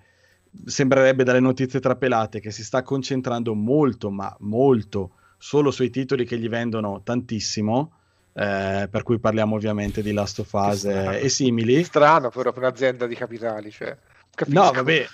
sembrerebbe 0.64 1.22
dalle 1.22 1.38
notizie 1.38 1.80
trapelate 1.80 2.40
che 2.40 2.50
si 2.50 2.64
sta 2.64 2.82
concentrando 2.82 3.54
molto, 3.54 4.10
ma 4.10 4.34
molto, 4.40 5.12
solo 5.42 5.70
sui 5.70 5.88
titoli 5.88 6.26
che 6.26 6.36
gli 6.36 6.50
vendono 6.50 7.00
tantissimo, 7.02 7.92
eh, 8.34 8.86
per 8.90 9.02
cui 9.02 9.18
parliamo 9.18 9.56
ovviamente 9.56 10.02
di 10.02 10.12
Last 10.12 10.40
of 10.40 10.52
Us 10.52 10.84
e 10.84 11.28
simili. 11.30 11.82
Strano 11.82 12.28
però 12.28 12.52
per 12.52 12.62
un'azienda 12.62 13.06
di 13.06 13.14
capitali, 13.14 13.70
cioè. 13.70 13.96
capisco. 14.34 14.62
No, 14.62 14.70
vabbè, 14.70 14.98
eh, 14.98 15.08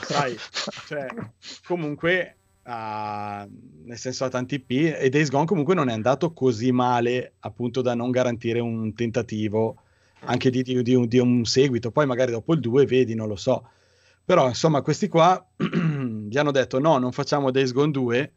sai, 0.00 0.34
cioè, 0.86 1.06
comunque, 1.66 2.36
ah, 2.62 3.46
nel 3.84 3.98
senso 3.98 4.24
ha 4.24 4.30
tanti 4.30 4.60
P 4.60 4.94
e 4.98 5.10
Days 5.10 5.28
Gone 5.28 5.44
comunque 5.44 5.74
non 5.74 5.90
è 5.90 5.92
andato 5.92 6.32
così 6.32 6.72
male 6.72 7.34
appunto 7.40 7.82
da 7.82 7.94
non 7.94 8.10
garantire 8.10 8.60
un 8.60 8.94
tentativo 8.94 9.82
anche 10.20 10.48
di, 10.48 10.62
di- 10.62 10.82
di 10.82 10.94
un, 10.94 11.06
di 11.06 11.18
un 11.18 11.44
seguito, 11.44 11.90
poi 11.90 12.06
magari 12.06 12.32
dopo 12.32 12.54
il 12.54 12.60
2 12.60 12.86
vedi, 12.86 13.14
non 13.14 13.28
lo 13.28 13.36
so. 13.36 13.68
Però 14.24 14.48
insomma 14.48 14.80
questi 14.80 15.06
qua 15.06 15.44
gli 15.54 16.38
hanno 16.38 16.50
detto 16.50 16.78
no, 16.78 16.96
non 16.96 17.12
facciamo 17.12 17.50
Days 17.50 17.72
Gone 17.72 17.90
2 17.90 18.32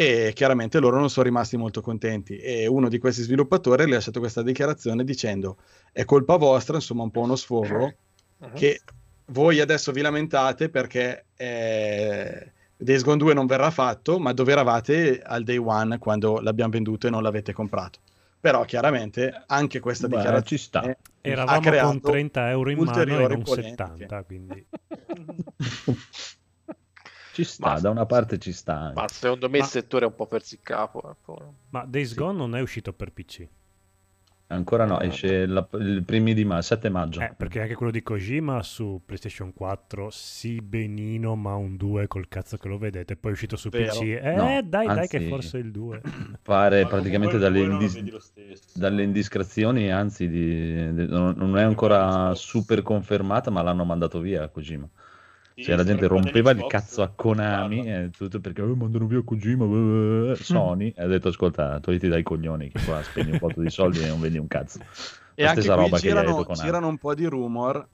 e 0.00 0.30
chiaramente 0.32 0.78
loro 0.78 0.96
non 1.00 1.10
sono 1.10 1.26
rimasti 1.26 1.56
molto 1.56 1.80
contenti 1.80 2.36
e 2.36 2.68
uno 2.68 2.88
di 2.88 2.98
questi 2.98 3.22
sviluppatori 3.22 3.82
ha 3.82 3.88
lasciato 3.88 4.20
questa 4.20 4.44
dichiarazione 4.44 5.02
dicendo 5.02 5.56
è 5.90 6.04
colpa 6.04 6.36
vostra, 6.36 6.76
insomma 6.76 7.02
un 7.02 7.10
po' 7.10 7.22
uno 7.22 7.34
sfogo, 7.34 7.94
Mhm. 8.38 8.54
che 8.54 8.80
voi 9.32 9.58
adesso 9.58 9.90
vi 9.90 10.00
lamentate 10.00 10.68
perché 10.68 11.24
eh, 11.36 12.52
Days 12.76 13.02
Gone 13.02 13.16
2 13.16 13.34
non 13.34 13.46
verrà 13.46 13.72
fatto, 13.72 14.20
ma 14.20 14.32
dove 14.32 14.52
eravate 14.52 15.20
al 15.20 15.42
day 15.42 15.56
one 15.56 15.98
quando 15.98 16.38
l'abbiamo 16.38 16.70
venduto 16.70 17.08
e 17.08 17.10
non 17.10 17.24
l'avete 17.24 17.52
comprato. 17.52 17.98
Però 18.38 18.64
chiaramente 18.64 19.42
anche 19.48 19.80
questa 19.80 20.06
Beh, 20.06 20.14
dichiarazione 20.18 20.46
ci 20.46 20.64
sta. 20.64 20.80
ha 20.82 20.96
Eravamo 21.20 21.58
creato 21.58 21.88
con 21.88 22.12
30 22.12 22.50
euro 22.50 22.70
in 22.70 22.78
mano 22.78 23.02
e 23.02 23.04
non 23.26 23.42
polemiche. 23.42 23.62
70, 23.76 24.22
quindi... 24.22 24.64
Ci 27.38 27.44
sta, 27.44 27.74
Ma- 27.74 27.80
da 27.80 27.90
una 27.90 28.04
parte 28.04 28.36
ci 28.38 28.50
sta. 28.52 28.80
anche. 28.80 29.00
Ma 29.00 29.06
secondo 29.08 29.48
me 29.48 29.58
Ma- 29.58 29.64
il 29.64 29.70
settore 29.70 30.04
è 30.04 30.08
un 30.08 30.14
po' 30.16 30.26
perso 30.26 30.54
il 30.56 30.60
capo. 30.60 31.08
eh, 31.08 31.14
poi. 31.24 31.36
Ma 31.70 31.84
Days 31.86 32.14
Gone 32.16 32.36
non 32.36 32.56
è 32.56 32.60
uscito 32.60 32.92
per 32.92 33.12
PC. 33.12 33.46
Ancora 34.50 34.86
no, 34.86 34.98
esce 35.00 35.46
la- 35.46 35.68
il 35.72 36.02
primi 36.04 36.32
di 36.34 36.44
maggio, 36.44 36.62
7 36.62 36.88
maggio. 36.88 37.20
Eh, 37.20 37.32
perché 37.36 37.60
anche 37.60 37.74
quello 37.76 37.92
di 37.92 38.02
Kojima 38.02 38.60
su 38.64 39.02
PlayStation 39.04 39.52
4, 39.52 40.08
sì 40.10 40.60
benino, 40.62 41.36
ma 41.36 41.54
un 41.54 41.76
2 41.76 42.08
col 42.08 42.26
cazzo 42.28 42.56
che 42.56 42.66
lo 42.66 42.76
vedete. 42.78 43.14
Poi 43.14 43.30
è 43.30 43.34
uscito 43.34 43.56
su 43.56 43.68
Vero. 43.68 43.92
PC. 43.92 44.00
Eh, 44.02 44.34
No, 44.34 44.44
dai, 44.46 44.68
dai, 44.68 44.86
anzi- 44.88 45.08
che 45.18 45.28
forse 45.28 45.58
è 45.58 45.60
il 45.60 45.70
2. 45.70 46.00
Pare 46.42 46.82
Ma 46.82 46.88
praticamente 46.88 47.36
dalle, 47.38 47.60
indis- 47.60 48.72
dalle 48.76 49.02
indiscrezioni, 49.04 49.92
anzi, 49.92 50.28
di- 50.28 50.94
di- 50.94 51.06
non, 51.06 51.34
non 51.36 51.56
è 51.56 51.62
ancora 51.62 52.34
super 52.34 52.82
confermata, 52.82 53.50
ma 53.50 53.62
l'hanno 53.62 53.84
mandato 53.84 54.18
via 54.18 54.48
Kojima. 54.48 54.88
Cioè, 55.62 55.76
la 55.76 55.84
gente 55.84 56.06
rompeva 56.06 56.50
il 56.52 56.64
cazzo 56.68 57.02
a 57.02 57.08
Konami 57.08 57.76
parla. 57.84 58.04
e 58.04 58.10
tutto 58.10 58.40
perché 58.40 58.62
"Eh, 58.62 58.66
mandano 58.66 59.06
via 59.06 59.22
Kojima. 59.22 59.64
blah, 59.66 59.78
blah". 60.26 60.34
Sony 60.42 60.92
e 60.96 61.02
ha 61.02 61.06
detto: 61.06 61.28
Ascolta, 61.28 61.80
togliti 61.80 62.08
dai 62.08 62.22
coglioni 62.22 62.68
che 62.68 62.78
qua 62.84 63.02
spendi 63.02 63.32
un 63.32 63.38
po' 63.38 63.52
di 63.56 63.70
soldi 63.70 64.00
e 64.00 64.06
non 64.08 64.20
vendi 64.20 64.38
un 64.38 64.46
cazzo. 64.46 64.78
E 65.34 65.42
La 65.44 65.50
anche 65.50 65.68
roba 65.68 65.98
girano, 65.98 66.44
girano 66.54 66.88
un 66.88 66.98
po' 66.98 67.14
di 67.14 67.26
rumor, 67.26 67.86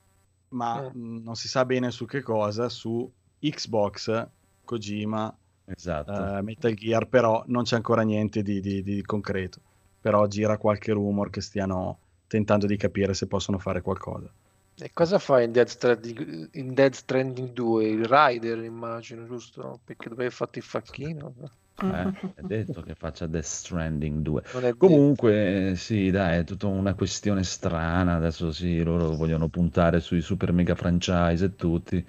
ma 0.50 0.80
mh, 0.92 1.22
non 1.22 1.34
si 1.34 1.48
sa 1.48 1.64
bene 1.64 1.90
su 1.90 2.06
che 2.06 2.22
cosa, 2.22 2.68
su 2.68 3.10
Xbox, 3.38 4.26
Kojima, 4.64 5.36
Esatto. 5.66 6.12
eh, 6.38 6.42
Metal 6.42 6.74
Gear, 6.74 7.06
però 7.08 7.42
non 7.46 7.64
c'è 7.64 7.76
ancora 7.76 8.02
niente 8.02 8.42
di, 8.42 8.60
di- 8.60 8.82
di 8.82 9.02
concreto. 9.02 9.60
Però 10.00 10.26
gira 10.26 10.58
qualche 10.58 10.92
rumor 10.92 11.30
che 11.30 11.40
stiano 11.40 11.98
tentando 12.26 12.66
di 12.66 12.76
capire 12.76 13.14
se 13.14 13.26
possono 13.26 13.58
fare 13.58 13.80
qualcosa. 13.80 14.30
E 14.76 14.90
cosa 14.92 15.18
fa 15.18 15.40
in 15.40 15.52
Dead, 15.52 15.68
Stranding, 15.68 16.48
in 16.54 16.74
Dead 16.74 16.92
Stranding 16.92 17.52
2? 17.52 17.86
Il 17.86 18.04
Rider, 18.04 18.58
immagino, 18.58 19.24
giusto? 19.26 19.80
Perché 19.84 20.08
dove 20.08 20.24
hai 20.24 20.30
fatto 20.30 20.58
il 20.58 20.64
facchino? 20.64 21.34
Eh, 21.76 22.32
è 22.34 22.42
detto 22.42 22.82
che 22.82 22.94
faccia 22.94 23.26
Death 23.26 23.44
Stranding 23.44 24.22
2. 24.22 24.42
Non 24.52 24.64
è 24.64 24.76
Comunque, 24.76 25.70
eh, 25.70 25.76
sì, 25.76 26.10
dai, 26.10 26.38
è 26.38 26.44
tutta 26.44 26.66
una 26.66 26.94
questione 26.94 27.42
strana. 27.44 28.16
Adesso 28.16 28.52
sì, 28.52 28.82
loro 28.82 29.10
vogliono 29.14 29.48
puntare 29.48 30.00
sui 30.00 30.20
super 30.20 30.52
mega 30.52 30.74
franchise 30.74 31.44
e 31.44 31.54
tutti, 31.56 32.04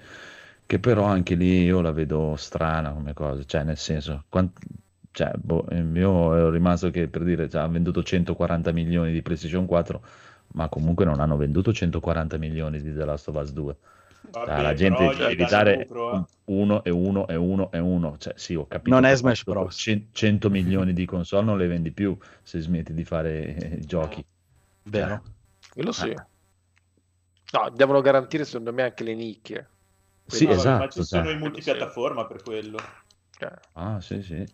che 0.66 0.78
però 0.78 1.04
anche 1.04 1.34
lì 1.34 1.62
io 1.64 1.80
la 1.80 1.92
vedo 1.92 2.34
strana 2.36 2.92
come 2.92 3.12
cosa. 3.12 3.44
Cioè, 3.44 3.64
nel 3.64 3.76
senso, 3.76 4.24
quant- 4.28 4.58
cioè, 5.10 5.32
boh, 5.36 5.66
io 5.70 6.34
ero 6.34 6.50
rimasto 6.50 6.90
che 6.90 7.08
per 7.08 7.24
dire, 7.24 7.48
cioè, 7.48 7.62
ha 7.62 7.68
venduto 7.68 8.02
140 8.02 8.70
milioni 8.72 9.12
di 9.12 9.22
PlayStation 9.22 9.66
4, 9.66 10.02
ma 10.56 10.68
comunque 10.70 11.04
non 11.04 11.20
hanno 11.20 11.36
venduto 11.36 11.72
140 11.72 12.38
milioni 12.38 12.80
di 12.80 12.92
The 12.92 13.04
Last 13.04 13.28
of 13.28 13.36
Us 13.36 13.52
2. 13.52 13.76
Vabbè, 14.30 14.46
Cioè, 14.46 14.62
la 14.62 14.74
gente 14.74 15.14
devi 15.14 15.44
dare 15.44 15.76
lucro, 15.76 16.14
eh. 16.16 16.24
uno 16.46 16.82
e 16.82 16.90
uno 16.90 17.28
e 17.28 17.36
uno 17.36 17.70
e 17.70 17.78
uno. 17.78 18.16
Cioè, 18.18 18.32
sì, 18.36 18.54
ho 18.54 18.66
capito. 18.66 18.94
Non 18.94 19.04
è 19.04 19.10
che 19.10 19.16
Smash 19.16 19.44
Bros. 19.44 19.76
cen- 19.76 20.08
100 20.12 20.50
milioni 20.50 20.92
di 20.94 21.04
console 21.04 21.44
non 21.44 21.58
le 21.58 21.66
vendi 21.66 21.92
più 21.92 22.16
se 22.42 22.58
smetti 22.60 22.94
di 22.94 23.04
fare 23.04 23.54
eh, 23.54 23.80
giochi. 23.80 24.24
Vero? 24.84 25.22
Quello 25.72 25.92
sì. 25.92 26.08
Eh. 26.08 26.26
No, 27.52 27.70
devono 27.70 28.00
garantire 28.00 28.44
secondo 28.44 28.72
me 28.72 28.82
anche 28.82 29.04
le 29.04 29.14
nicchie. 29.14 29.68
Sì, 30.26 30.46
No, 30.46 30.52
esatto. 30.52 30.84
Ma 30.84 30.88
ci 30.88 31.04
sono 31.04 31.24
cioè. 31.24 31.34
i 31.34 31.38
multipiattaforma 31.38 32.26
per 32.26 32.42
quello. 32.42 32.78
Cioè, 33.38 33.52
Ah, 33.74 34.00
sì, 34.00 34.22
sì. 34.22 34.44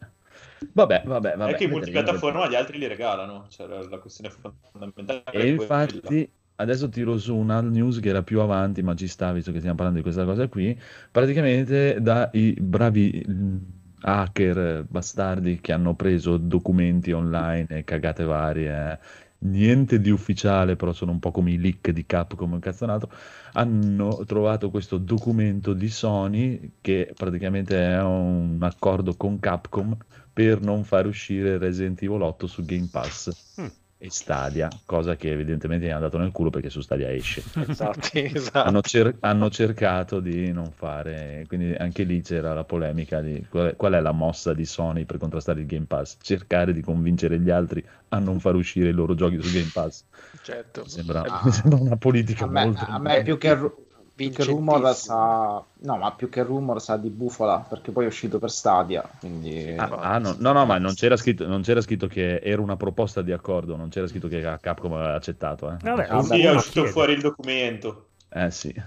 Vabbè, 0.73 1.03
vabbè, 1.07 1.37
vabbè. 1.37 1.53
è 1.53 1.55
che 1.55 1.65
i 1.65 1.67
vedremo, 1.67 1.75
multipiattaforma 1.77 2.45
agli 2.45 2.55
altri 2.55 2.79
li 2.79 2.87
regalano. 2.87 3.47
Cioè, 3.49 3.67
la, 3.67 3.89
la 3.89 3.99
questione 3.99 4.31
fondamentale 4.31 5.25
E 5.31 5.41
è 5.47 5.55
quella. 5.55 5.77
infatti 5.81 6.33
adesso 6.57 6.89
tiro 6.89 7.19
su 7.19 7.35
una 7.37 7.61
news 7.61 7.99
che 8.01 8.09
era 8.11 8.23
più 8.23 8.41
avanti, 8.41 8.83
ma 8.83 8.95
ci 8.95 9.09
sta 9.09 9.33
visto 9.33 9.51
che 9.53 9.59
stiamo 9.59 9.77
parlando 9.77 10.01
di 10.01 10.05
questa 10.05 10.25
cosa 10.25 10.49
qui. 10.49 10.79
Praticamente 11.11 12.01
dai 12.01 12.55
bravi 12.61 13.25
mh, 13.27 13.57
hacker 14.01 14.85
bastardi 14.89 15.61
che 15.61 15.73
hanno 15.73 15.95
preso 15.95 16.37
documenti 16.37 17.13
online 17.13 17.67
e 17.69 17.85
cagate 17.85 18.25
varie, 18.25 18.93
eh, 18.93 18.99
niente 19.45 19.99
di 20.01 20.11
ufficiale, 20.11 20.77
però 20.77 20.93
sono 20.93 21.11
un 21.13 21.19
po' 21.19 21.31
come 21.33 21.51
i 21.53 21.59
leak 21.59 21.91
di 21.91 22.07
Capcom 22.07 22.59
cazzo 22.61 22.85
un 22.85 22.91
altro, 22.91 23.11
hanno 23.55 24.25
trovato 24.25 24.71
questo 24.71 24.99
documento 24.99 25.73
di 25.73 25.89
Sony 25.89 26.75
che 26.81 27.13
praticamente 27.17 27.77
è 27.77 28.01
un 28.03 28.59
accordo 28.61 29.17
con 29.17 29.39
Capcom 29.41 29.97
per 30.33 30.61
non 30.61 30.85
far 30.85 31.07
uscire 31.07 31.59
Resident 31.59 32.01
Evil 32.03 32.23
8 32.23 32.47
su 32.47 32.65
Game 32.65 32.89
Pass 32.91 33.31
Mm. 33.61 33.67
e 33.99 34.11
Stadia, 34.11 34.69
cosa 34.85 35.15
che 35.15 35.31
evidentemente 35.31 35.87
gli 35.87 35.91
hanno 35.91 36.01
dato 36.01 36.19
nel 36.19 36.33
culo 36.33 36.51
perché 36.51 36.71
su 36.71 36.81
Stadia 36.81 37.13
esce. 37.13 37.43
esatto, 37.69 38.09
esatto. 38.15 38.59
Hanno, 38.69 38.81
cer- 38.81 39.17
hanno 39.21 39.51
cercato 39.51 40.21
di 40.21 40.51
non 40.53 40.73
fare, 40.73 41.45
quindi 41.47 41.73
anche 41.75 42.03
lì 42.05 42.21
c'era 42.23 42.53
la 42.55 42.65
polemica 42.65 43.21
di 43.21 43.45
qual 43.49 43.69
è, 43.71 43.77
qual 43.77 43.93
è 43.93 44.01
la 44.01 44.13
mossa 44.13 44.55
di 44.55 44.65
Sony 44.65 45.05
per 45.05 45.19
contrastare 45.19 45.61
il 45.61 45.67
Game 45.67 45.85
Pass? 45.87 46.17
Cercare 46.21 46.73
di 46.73 46.81
convincere 46.81 47.39
gli 47.39 47.51
altri 47.51 47.85
a 48.09 48.19
non 48.19 48.41
far 48.41 48.55
uscire 48.57 48.89
i 48.89 48.93
loro 48.93 49.15
giochi 49.15 49.41
su 49.41 49.53
Game 49.53 49.71
Pass. 49.73 50.05
certo. 50.43 50.83
Mi 50.83 50.89
sembra, 50.89 51.21
Ah. 51.23 51.43
mi 51.45 51.53
sembra 51.53 51.79
una 51.79 51.97
politica 51.97 52.45
A 52.47 52.49
me, 52.49 52.65
molto... 52.65 52.85
a 52.89 52.99
me 52.99 53.23
più 53.23 53.39
che, 53.39 53.53
ru- 53.55 53.82
più 54.15 54.31
che 54.31 54.45
rumor 54.45 54.95
sa... 54.95 55.63
No, 55.79 55.97
ma 55.97 56.13
più 56.13 56.29
che 56.29 56.43
rumor 56.43 56.81
sa 56.81 56.97
di 56.97 57.09
bufola, 57.09 57.59
perché 57.69 57.91
poi 57.91 58.05
è 58.05 58.09
uscito 58.09 58.39
per 58.39 58.51
Stadia, 58.51 59.09
quindi... 59.19 59.75
Ah, 59.77 59.89
ah, 59.89 60.19
no, 60.19 60.37
no, 60.39 60.53
no, 60.53 60.65
ma 60.67 60.79
non 60.79 60.95
c'era, 60.95 61.17
scritto, 61.17 61.47
non 61.47 61.63
c'era 61.63 61.81
scritto 61.81 62.07
che 62.07 62.37
era 62.43 62.61
una 62.63 62.77
proposta 62.77 63.23
di 63.23 63.33
accordo, 63.33 63.77
non 63.77 63.89
c'era 63.89 64.07
scritto 64.07 64.29
che 64.29 64.41
Capcom 64.61 64.93
aveva 64.93 65.15
accettato. 65.15 65.71
Eh, 65.71 65.77
Vabbè, 65.83 66.07
Ah, 66.09 66.23
Sì, 66.23 66.41
è 66.41 66.51
uscito 66.53 66.73
chiede. 66.81 66.91
fuori 66.91 67.13
il 67.15 67.21
documento. 67.21 68.09
Eh, 68.29 68.51
sì. 68.51 68.73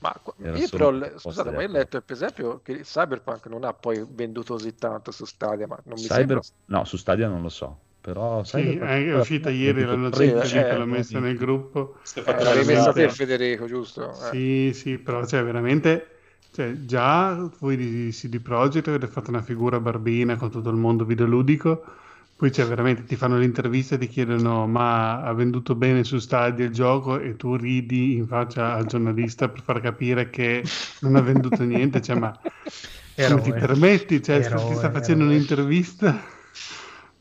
Ma 0.00 0.14
Era 0.42 0.56
io 0.56 0.68
però, 0.70 0.90
scusate, 1.18 1.50
ma 1.50 1.60
io 1.60 1.68
ho 1.68 1.72
letto 1.72 2.00
per 2.00 2.16
esempio 2.16 2.60
che 2.62 2.80
Cyberpunk 2.80 3.46
non 3.48 3.64
ha 3.64 3.74
poi 3.74 4.02
venduto 4.08 4.54
così 4.54 4.74
tanto 4.74 5.10
su 5.10 5.26
Stadia, 5.26 5.66
ma 5.66 5.78
non 5.84 5.96
mi 5.98 6.06
Cyber... 6.06 6.16
sembra... 6.16 6.40
No, 6.66 6.84
su 6.86 6.96
Stadia 6.96 7.28
non 7.28 7.42
lo 7.42 7.50
so, 7.50 7.78
però... 8.00 8.42
Sì, 8.42 8.76
Cyberpunk- 8.76 8.90
è 8.90 9.14
uscita 9.14 9.50
ieri 9.50 9.84
la 9.84 9.94
notizia 9.94 10.48
Sì, 10.48 10.56
che 10.64 10.64
eh, 10.70 10.74
l'ho 10.74 10.86
messa 10.86 11.20
nel 11.20 11.36
gruppo. 11.36 11.96
Eh, 12.26 12.44
la 12.44 12.64
messa 12.64 12.92
te. 12.92 13.08
Federico, 13.08 13.66
giusto? 13.66 14.02
Eh. 14.30 14.36
Sì, 14.36 14.72
sì, 14.74 14.98
però 14.98 15.24
cioè, 15.24 15.42
veramente, 15.44 16.18
cioè, 16.50 16.84
già 16.84 17.34
voi 17.60 17.76
di 17.76 18.10
CD 18.12 18.40
Projekt 18.40 18.88
avete 18.88 19.06
fatto 19.08 19.30
una 19.30 19.42
figura 19.42 19.80
barbina 19.80 20.36
con 20.36 20.50
tutto 20.50 20.68
il 20.70 20.76
mondo 20.76 21.04
videoludico, 21.04 21.82
poi 22.36 22.50
cioè, 22.52 22.66
veramente 22.66 23.04
ti 23.04 23.16
fanno 23.16 23.38
l'intervista 23.38 23.94
e 23.94 23.98
ti 23.98 24.08
chiedono 24.08 24.66
ma 24.66 25.22
ha 25.22 25.32
venduto 25.32 25.74
bene 25.74 26.04
su 26.04 26.18
Stadia 26.18 26.64
il 26.66 26.72
gioco 26.72 27.18
e 27.18 27.36
tu 27.36 27.54
ridi 27.56 28.14
in 28.16 28.26
faccia 28.26 28.74
al 28.74 28.86
giornalista 28.86 29.48
per 29.48 29.62
far 29.62 29.80
capire 29.80 30.28
che 30.30 30.68
non 31.00 31.16
ha 31.16 31.20
venduto 31.20 31.62
niente, 31.64 32.00
cioè 32.02 32.16
ma 32.16 32.38
come 33.20 33.40
ti 33.40 33.52
Eroe. 33.52 33.54
permetti? 33.54 34.22
Cioè, 34.22 34.42
sta- 34.42 34.58
ti 34.60 34.74
sta 34.74 34.90
Eroe, 34.90 34.90
facendo 34.90 35.24
eroe. 35.24 35.24
un'intervista? 35.24 36.20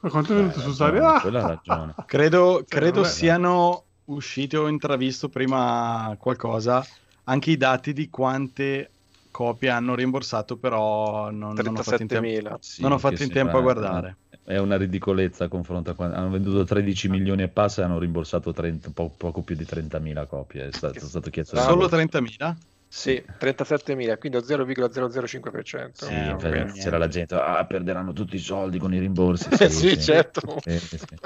Ma 0.01 0.10
quanto 0.10 0.34
è 0.34 0.36
Eh, 0.36 0.36
venuto 0.36 0.60
su 0.60 0.72
ha 0.72 0.74
Stadia? 0.74 1.00
ragione, 1.00 1.15
Ah! 1.15 1.22
quella 1.22 1.39
ha 1.41 1.44
ragione. 1.44 1.94
Credo, 2.06 2.63
credo 2.68 3.01
vabbè. 3.01 3.13
siano 3.13 3.88
usciti 4.06 4.56
o 4.56 4.68
intravisto 4.68 5.29
prima 5.29 6.15
qualcosa 6.20 6.84
anche 7.25 7.51
i 7.51 7.58
dati 7.58 7.94
di 7.94 8.10
quante 8.10 8.96
copie 9.29 9.70
hanno 9.70 9.94
rimborsato, 9.96 10.58
però 10.58 11.29
non, 11.29 11.53
non 11.62 11.75
ho 11.75 11.82
fatto 11.82 12.01
in 12.01 12.08
tempo, 12.08 12.27
37.000. 12.32 12.58
Sì, 12.60 12.82
non 12.82 12.94
ho 12.94 12.96
che 12.96 13.01
fatto 13.01 13.24
in 13.24 13.32
tempo 13.32 13.58
a 13.58 13.62
guardare. 13.62 14.18
È 14.44 14.58
una 14.58 14.77
ridicolezza 14.77 15.46
a 15.46 15.48
confronto 15.48 15.91
a 15.91 15.96
quando 15.96 16.15
hanno 16.15 16.29
venduto 16.32 16.63
13 16.63 17.07
milioni 17.09 17.44
e 17.44 17.50
passa 17.50 17.81
e 17.81 17.85
hanno 17.85 18.00
rimborsato 18.00 18.51
30 18.51 18.90
po- 18.92 19.12
poco 19.16 19.44
più 19.44 19.55
di 19.55 19.66
30.000 19.66 20.25
copie. 20.25 20.68
È 20.68 20.72
stato, 20.72 21.05
è 21.05 21.07
stato 21.07 21.29
chiesto 21.29 21.55
Solo 21.55 21.66
rimborso. 21.68 21.90
30.000? 21.90 22.55
Sì, 22.92 23.24
37.000, 23.38 24.18
quindi 24.18 24.40
lo 24.40 24.44
0,005%. 24.44 26.06
Sì, 26.06 26.12
Eh, 26.12 26.32
vabbè, 26.32 26.66
c'era 26.74 26.98
la 26.98 27.08
gente, 27.08 27.36
ah, 27.36 27.64
perderanno 27.66 28.14
tutti 28.14 28.36
i 28.36 28.40
soldi 28.40 28.80
con 28.80 28.94
i 28.94 29.00
rimborsi. 29.00 29.48
Eh, 29.62 29.70
sì, 29.70 30.00
certo. 30.02 30.60
Sì, 30.62 30.78
sì, 30.80 30.98
sì. 30.98 31.06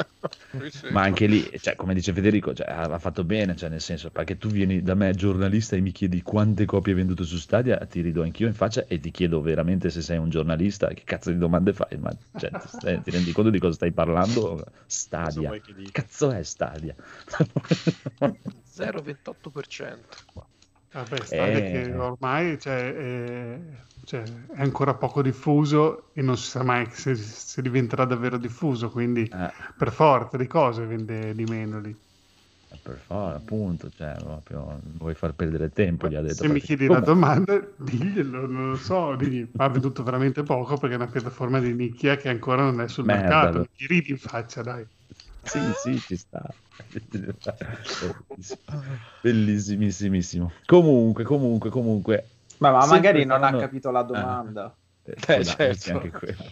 Sì, 0.54 0.70
sì. 0.70 0.92
Ma 0.92 1.02
anche 1.02 1.26
lì, 1.26 1.52
cioè, 1.60 1.76
come 1.76 1.96
dice 1.96 2.14
Federico, 2.14 2.54
cioè, 2.54 2.68
ha 2.70 3.00
fatto 3.00 3.24
bene, 3.24 3.56
cioè, 3.56 3.70
nel 3.70 3.82
senso, 3.82 4.12
perché 4.12 4.38
tu 4.38 4.50
vieni 4.50 4.84
da 4.84 4.94
me 4.94 5.12
giornalista 5.14 5.76
e 5.76 5.80
mi 5.80 5.92
chiedi 5.92 6.22
quante 6.22 6.66
copie 6.66 6.92
hai 6.92 6.98
venduto 7.00 7.24
su 7.24 7.38
Stadia, 7.38 7.78
ti 7.88 8.02
rido 8.02 8.22
anch'io 8.22 8.46
in 8.46 8.54
faccia 8.54 8.86
e 8.86 9.00
ti 9.00 9.10
chiedo 9.10 9.42
veramente 9.42 9.90
se 9.90 10.02
sei 10.02 10.20
un 10.20 10.30
giornalista, 10.30 10.90
che 10.90 11.02
cazzo 11.06 11.32
di 11.32 11.40
domande 11.40 11.74
fai? 11.74 11.98
Ma 11.98 12.12
cioè, 12.38 12.52
ti, 12.52 12.68
stai- 12.68 13.02
ti 13.02 13.10
rendi 13.10 13.32
conto 13.32 13.50
di 13.50 13.58
cosa 13.58 13.74
stai 13.74 13.92
parlando? 13.94 14.64
Stadia. 14.86 15.60
Cazzo 15.92 16.30
è 16.32 16.44
Stadia? 16.44 16.94
0,28%. 18.64 20.18
Vabbè, 20.94 21.24
Stadia 21.26 21.62
Eh. 21.62 21.64
che 21.64 21.96
ormai 21.96 22.58
cioè, 22.60 22.94
è, 22.94 23.88
cioè, 24.04 24.24
è 24.48 24.62
ancora 24.62 24.96
poco 24.96 25.22
diffuso 25.24 26.14
e 26.14 26.22
non 26.22 26.38
si 26.38 26.50
sa 26.50 26.64
mai 26.64 26.90
se, 26.92 27.16
se 27.16 27.62
diventerà 27.64 28.06
davvero 28.06 28.38
diffuso, 28.38 28.92
quindi 28.92 29.32
Eh, 29.32 29.50
per 29.76 29.92
forza 29.92 30.38
di 30.38 30.46
cose 30.48 30.86
vende 30.86 31.34
di 31.34 31.46
meno 31.48 31.80
lì. 31.82 32.00
per 32.82 33.00
favore, 33.00 33.36
appunto, 33.36 33.90
cioè, 33.92 34.16
proprio, 34.20 34.80
vuoi 34.84 35.14
far 35.16 35.34
perdere 35.36 35.70
tempo, 35.70 36.08
gli 36.08 36.16
ha 36.16 36.22
detto. 36.22 36.44
Se 36.44 36.48
mi 36.50 36.60
chiedi 36.62 36.88
la 36.88 37.00
domanda, 37.02 37.60
diglielo, 37.78 38.46
non 38.48 38.70
lo 38.72 38.78
so, 38.78 39.16
digli, 39.16 39.50
ha 39.58 39.70
venduto 39.70 40.04
veramente 40.04 40.44
poco 40.44 40.78
perché 40.78 40.96
è 40.96 40.98
una 40.98 41.08
piattaforma 41.10 41.60
di 41.60 41.74
nicchia 41.74 42.16
che 42.18 42.30
ancora 42.30 42.64
non 42.64 42.82
è 42.82 42.88
sul 42.88 43.06
Merda, 43.06 43.52
mercato. 43.52 43.60
lo- 43.60 43.68
Ti 43.76 43.86
ridi 43.88 44.12
in 44.12 44.18
faccia, 44.18 44.62
dai. 44.62 44.86
Sì, 45.44 45.60
sì, 45.74 46.00
ci 46.00 46.18
sta. 46.18 46.42
Bellissimissimissimo. 49.22 50.52
Comunque, 50.66 51.24
comunque, 51.24 51.70
comunque. 51.70 52.28
Ma, 52.60 52.72
ma 52.72 52.86
magari 52.86 53.26
non 53.26 53.44
ha 53.44 53.56
capito 53.56 53.92
la 53.92 54.04
domanda. 54.04 54.66
Eh, 54.66 54.83
Eh, 55.06 55.16
può 55.16 55.36
darsi 55.36 55.54
certo. 55.54 55.92
anche 55.92 56.10
quello. 56.12 56.44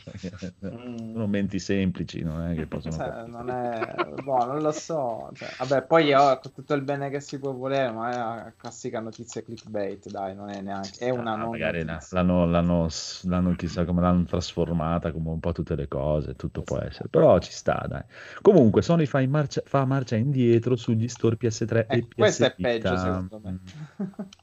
Mm. 0.65 1.13
Sono 1.13 1.27
menti 1.27 1.59
semplici, 1.59 2.21
non 2.21 2.41
è 2.49 2.55
che 2.55 2.67
possono... 2.67 2.95
Cioè, 2.95 3.23
non 3.25 3.49
è... 3.49 3.95
boh, 4.23 4.45
non 4.45 4.59
lo 4.61 4.71
so. 4.71 5.29
Cioè, 5.33 5.49
vabbè, 5.57 5.83
poi 5.83 6.13
oh, 6.13 6.37
con 6.39 6.51
tutto 6.53 6.73
il 6.73 6.81
bene 6.81 7.09
che 7.09 7.19
si 7.19 7.39
può 7.39 7.51
volere, 7.53 7.91
ma 7.91 8.11
è 8.11 8.15
una 8.15 8.53
classica 8.55 8.99
notizia 8.99 9.41
clickbait, 9.41 10.09
dai, 10.09 10.35
non 10.35 10.49
è 10.49 10.61
neanche... 10.61 10.99
È 10.99 11.09
una 11.09 11.31
Ah, 11.31 11.35
non 11.37 11.49
magari 11.51 11.85
l'hanno, 11.85 12.45
l'hanno, 12.45 12.87
l'hanno 13.23 13.55
chissà 13.55 13.85
come 13.85 14.01
l'hanno 14.01 14.25
trasformata 14.25 15.11
come 15.13 15.29
un 15.29 15.39
po' 15.39 15.53
tutte 15.53 15.75
le 15.75 15.87
cose, 15.87 16.35
tutto 16.35 16.61
può 16.61 16.77
essere, 16.79 17.07
però 17.07 17.39
ci 17.39 17.51
sta, 17.51 17.85
dai. 17.87 18.03
Comunque 18.41 18.81
Sony 18.81 19.05
fa, 19.05 19.21
in 19.21 19.29
marcia, 19.29 19.61
fa 19.65 19.85
marcia 19.85 20.17
indietro 20.17 20.75
sugli 20.75 21.07
store 21.07 21.37
PS3 21.39 21.85
e 21.87 21.97
Eh, 21.97 22.05
PS 22.05 22.15
questo 22.15 22.45
è 22.45 22.55
peggio, 22.55 22.97
secondo 22.97 23.39
me. 23.43 23.59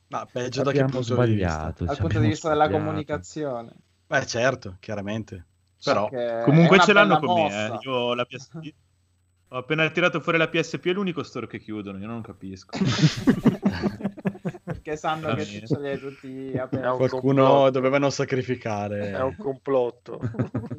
Ma 0.09 0.27
peggio 0.31 0.63
da 0.63 0.73
che 0.73 0.85
punto 0.85 0.99
di 0.99 1.05
vista? 1.05 1.15
sbagliato. 1.15 1.85
Dal 1.85 1.99
punto 1.99 2.19
di 2.21 2.27
vista 2.29 2.49
della 2.49 2.65
sbagliato. 2.65 2.85
comunicazione. 2.85 3.73
Beh, 4.09 4.27
certo, 4.27 4.77
chiaramente. 4.81 5.45
Però 5.85 6.09
è 6.11 6.43
Comunque 6.45 6.81
ce 6.81 6.93
l'hanno 6.93 7.19
con 7.21 7.35
me. 7.35 7.43
mossa. 7.43 7.75
eh. 7.75 7.79
Io 7.83 7.93
ho 7.93 8.15
la 8.15 8.25
PSP. 8.25 8.75
Ho 9.51 9.57
appena 9.57 9.89
tirato 9.89 10.21
fuori 10.21 10.37
la 10.37 10.47
PSP, 10.49 10.89
è 10.89 10.93
l'unico 10.93 11.23
store 11.23 11.47
che 11.47 11.59
chiudono. 11.59 11.97
Io 11.97 12.07
non 12.07 12.21
capisco. 12.21 12.77
Perché 14.63 14.97
sanno 14.97 15.35
che 15.35 15.45
li 15.45 15.89
hai 15.89 15.99
tutti 15.99 16.53
aperti. 16.55 16.85
È 16.85 16.91
un 16.91 16.97
qualcuno 16.99 17.45
complotto. 17.45 17.71
dovevano 17.71 18.11
sacrificare 18.11 19.13
È 19.13 19.23
un 19.23 19.37
complotto. 19.37 20.21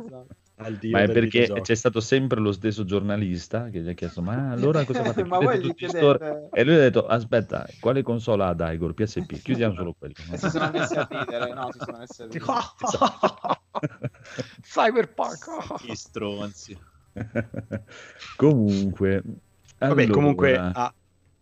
Esatto. 0.10 0.28
Al 0.62 0.76
dio 0.78 0.92
Ma 0.92 1.02
è 1.04 1.06
perché 1.08 1.22
videogioco. 1.40 1.62
c'è 1.62 1.76
stato 1.76 2.00
sempre 2.02 2.40
lo 2.40 2.52
stesso 2.52 2.84
giornalista 2.86 3.70
che 3.70 3.80
gli 3.82 3.90
ha 3.90 3.94
chiesto: 3.94 4.22
Ma 4.22 4.52
allora 4.56 4.84
cosa 4.86 5.04
fate? 5.04 5.24
Ma 5.26 5.38
voi 5.40 5.60
gli 5.60 5.62
tutti 5.68 5.86
i 5.86 5.88
store?" 5.90 6.18
chiedete... 6.18 6.50
E 6.54 6.64
lui 6.64 6.76
ha 6.76 6.80
detto: 6.80 7.06
Aspetta, 7.08 7.68
quale 7.80 8.02
console 8.02 8.44
ha 8.44 8.54
Daigor? 8.54 8.94
PSP, 8.94 9.42
chiudiamo 9.42 9.74
solo 9.76 9.96
quello. 9.98 10.14
Si 10.36 10.50
sono 10.50 10.70
messi 10.72 10.96
a 10.96 11.08
ridere, 11.10 11.54
no, 11.54 11.70
si 11.72 11.80
sono 11.80 11.98
messi 11.98 12.22
a 12.22 12.26
ridere. 12.30 12.46
Cyberpunk. 14.62 15.84
Gli 15.86 15.96
stronzi. 15.96 16.78
Comunque, 18.36 19.22
Vabbè, 19.78 20.02
allora- 20.04 20.14
comunque 20.14 20.56
ha, 20.58 20.94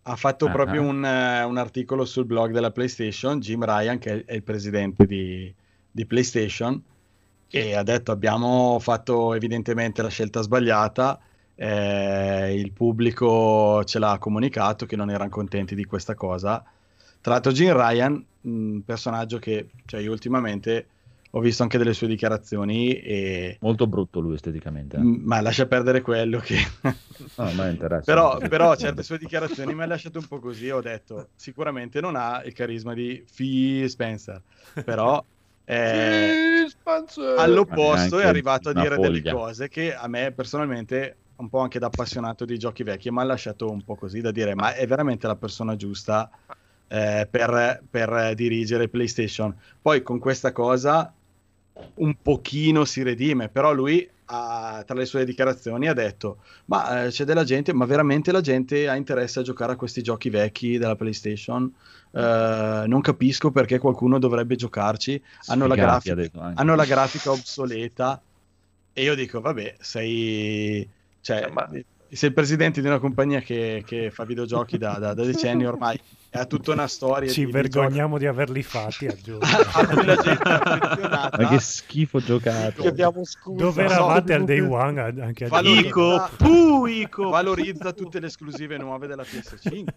ha 0.01 0.15
fatto 0.15 0.45
Ah, 0.47 0.51
proprio 0.51 0.81
ah. 0.81 0.85
un, 0.85 1.05
eh, 1.05 1.43
un 1.43 1.57
articolo 1.57 2.05
sul 2.05 2.25
blog 2.25 2.51
della 2.51 2.71
PlayStation, 2.71 3.39
Jim 3.39 3.63
Ryan, 3.63 3.97
che 3.99 4.11
è, 4.21 4.25
è 4.25 4.33
il 4.35 4.43
presidente 4.43 5.05
di, 5.05 5.53
di 5.91 6.05
PlayStation, 6.05 6.81
e 7.49 7.75
ha 7.75 7.83
detto 7.83 8.11
abbiamo 8.11 8.77
fatto 8.79 9.33
evidentemente 9.33 10.01
la 10.01 10.09
scelta 10.09 10.41
sbagliata, 10.41 11.19
eh, 11.55 12.53
il 12.55 12.71
pubblico 12.71 13.83
ce 13.83 13.99
l'ha 13.99 14.17
comunicato 14.19 14.85
che 14.85 14.95
non 14.95 15.09
erano 15.09 15.29
contenti 15.29 15.75
di 15.75 15.85
questa 15.85 16.13
cosa. 16.13 16.63
Tra 17.21 17.33
l'altro 17.33 17.51
Jim 17.51 17.73
Ryan, 17.73 18.23
un 18.41 18.81
personaggio 18.85 19.39
che 19.39 19.69
cioè, 19.85 20.01
io 20.01 20.11
ultimamente 20.11 20.87
ho 21.31 21.39
visto 21.39 21.63
anche 21.63 21.77
delle 21.77 21.93
sue 21.93 22.07
dichiarazioni 22.07 22.93
e... 22.99 23.57
Molto 23.61 23.85
brutto 23.87 24.19
lui 24.19 24.35
esteticamente. 24.35 24.97
Eh. 24.97 25.01
Ma 25.01 25.41
lascia 25.41 25.65
perdere 25.65 26.01
quello 26.01 26.39
che... 26.39 26.57
no, 26.81 27.51
ma 27.51 27.67
interessa. 27.67 28.03
però, 28.11 28.37
però 28.37 28.75
certe 28.75 29.03
sue 29.03 29.17
dichiarazioni 29.17 29.73
mi 29.73 29.83
ha 29.83 29.87
lasciato 29.87 30.19
un 30.19 30.25
po' 30.25 30.39
così, 30.39 30.69
ho 30.69 30.81
detto, 30.81 31.29
sicuramente 31.35 31.99
non 31.99 32.15
ha 32.15 32.41
il 32.43 32.53
carisma 32.53 32.93
di 32.93 33.23
Phil 33.33 33.89
Spencer, 33.89 34.41
però... 34.83 35.23
Eh, 35.69 36.65
all'opposto 37.35 38.19
è 38.19 38.25
arrivato 38.25 38.69
a 38.69 38.73
dire 38.73 38.95
foglia. 38.95 39.09
delle 39.09 39.31
cose 39.31 39.67
che 39.67 39.93
a 39.93 40.07
me 40.07 40.31
personalmente 40.31 41.17
un 41.35 41.49
po' 41.49 41.59
anche 41.59 41.77
da 41.77 41.87
appassionato 41.87 42.45
di 42.45 42.57
giochi 42.57 42.83
vecchi 42.83 43.11
mi 43.11 43.19
ha 43.19 43.23
lasciato 43.23 43.69
un 43.69 43.83
po' 43.83 43.95
così 43.95 44.21
da 44.21 44.31
dire 44.31 44.55
ma 44.55 44.73
è 44.73 44.87
veramente 44.87 45.27
la 45.27 45.35
persona 45.35 45.75
giusta 45.75 46.31
eh, 46.87 47.27
per, 47.29 47.83
per, 47.89 48.33
dirigere 48.33 48.87
PlayStation 48.87 49.53
poi 49.81 50.01
con 50.03 50.19
questa 50.19 50.53
cosa 50.53 51.13
un 51.95 52.15
pochino 52.21 52.85
si 52.85 53.03
redime, 53.03 53.49
però 53.49 53.73
lui 53.73 54.07
ha, 54.29 54.83
tra 54.85 54.95
le 54.95 55.05
sue 55.05 55.25
dichiarazioni 55.25 55.87
ha 55.87 55.93
detto 55.93 56.39
ma 56.65 57.05
eh, 57.05 57.09
c'è 57.09 57.23
della 57.23 57.43
gente, 57.43 57.73
ma 57.73 57.85
veramente 57.85 58.31
la 58.31 58.41
gente 58.41 58.87
ha 58.87 58.95
interesse 58.95 59.39
a 59.39 59.43
giocare 59.43 59.73
a 59.73 59.75
questi 59.75 60.01
giochi 60.01 60.29
vecchi 60.29 60.77
della 60.77 60.95
PlayStation? 60.95 61.71
Eh, 62.11 62.83
non 62.87 63.01
capisco 63.01 63.51
perché 63.51 63.79
qualcuno 63.79 64.19
dovrebbe 64.19 64.55
giocarci, 64.55 65.21
hanno 65.47 65.67
la, 65.67 65.75
grafica, 65.75 66.53
hanno 66.55 66.75
la 66.75 66.85
grafica 66.85 67.31
obsoleta. 67.31 68.21
E 68.93 69.03
io 69.03 69.15
dico 69.15 69.41
vabbè 69.41 69.75
sei... 69.79 70.87
Cioè, 71.21 71.49
ma... 71.51 71.69
sei 72.15 72.29
il 72.29 72.35
presidente 72.35 72.81
di 72.81 72.87
una 72.87 72.99
compagnia 72.99 73.41
che, 73.41 73.83
che 73.85 74.11
fa 74.11 74.23
videogiochi 74.23 74.77
da, 74.77 74.97
da, 74.99 75.13
da 75.13 75.23
decenni 75.23 75.65
ormai 75.65 75.99
ha 76.31 76.45
tutta 76.45 76.71
una 76.71 76.87
storia. 76.87 77.29
Ci 77.29 77.45
di, 77.45 77.51
vergogniamo 77.51 78.17
di, 78.17 78.23
di, 78.23 78.27
averli 78.27 78.63
fatti, 78.63 79.07
aggiungo. 79.07 79.45
Ma 81.37 81.47
che 81.49 81.59
schifo 81.59 82.19
giocato. 82.19 82.89
Dove 82.91 83.83
eravate 83.83 84.33
al 84.33 84.45
day 84.45 84.59
one? 84.59 85.01
Anche 85.01 85.45
a 85.45 85.47
valorizza, 85.47 86.29
Puh, 86.37 86.85
Ico. 86.85 87.29
valorizza 87.29 87.91
tutte 87.93 88.19
le 88.19 88.27
esclusive 88.27 88.77
nuove 88.77 89.07
della 89.07 89.23
PS5. 89.23 89.69
Dico, 89.69 89.93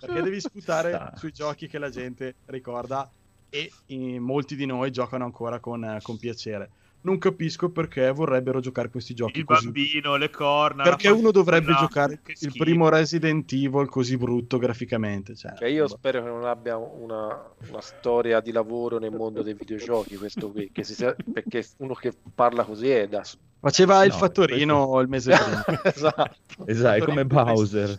perché 0.00 0.22
devi 0.22 0.40
sputare 0.40 0.90
Sta. 0.90 1.12
sui 1.16 1.32
giochi 1.32 1.68
che 1.68 1.78
la 1.78 1.90
gente 1.90 2.36
ricorda 2.46 3.08
e 3.48 3.70
molti 4.18 4.56
di 4.56 4.66
noi 4.66 4.90
giocano 4.90 5.24
ancora 5.24 5.60
con, 5.60 5.98
con 6.02 6.18
piacere 6.18 6.70
non 7.06 7.18
capisco 7.18 7.70
perché 7.70 8.10
vorrebbero 8.10 8.58
giocare 8.58 8.90
questi 8.90 9.14
giochi. 9.14 9.38
Il 9.38 9.44
così. 9.44 9.66
bambino, 9.66 10.16
le 10.16 10.28
corna. 10.28 10.82
Perché 10.82 11.08
uno 11.08 11.30
dovrebbe 11.30 11.70
no, 11.70 11.78
giocare 11.78 12.20
il 12.40 12.52
primo 12.52 12.88
Resident 12.88 13.50
Evil 13.52 13.88
così 13.88 14.16
brutto 14.16 14.58
graficamente. 14.58 15.36
Cioè, 15.36 15.54
cioè 15.56 15.68
io 15.68 15.86
spero 15.86 16.22
che 16.22 16.28
non 16.28 16.44
abbia 16.44 16.76
una, 16.76 17.48
una, 17.68 17.80
storia 17.80 18.40
di 18.40 18.50
lavoro 18.50 18.98
nel 18.98 19.12
mondo 19.12 19.42
dei 19.42 19.54
videogiochi, 19.54 20.16
questo 20.16 20.50
qui, 20.50 20.70
che 20.72 20.82
sia, 20.82 21.14
perché 21.32 21.64
uno 21.78 21.94
che 21.94 22.12
parla 22.34 22.64
così 22.64 22.90
è 22.90 23.06
da... 23.06 23.22
Faceva 23.58 23.98
no, 23.98 24.04
il 24.04 24.12
fattorino 24.12 24.86
questo... 24.86 25.00
il 25.00 25.08
mese 25.08 25.36
prima. 25.36 25.82
esatto. 25.84 26.66
esatto, 26.66 26.96
è 26.96 27.04
come 27.04 27.24
Bowser. 27.24 27.98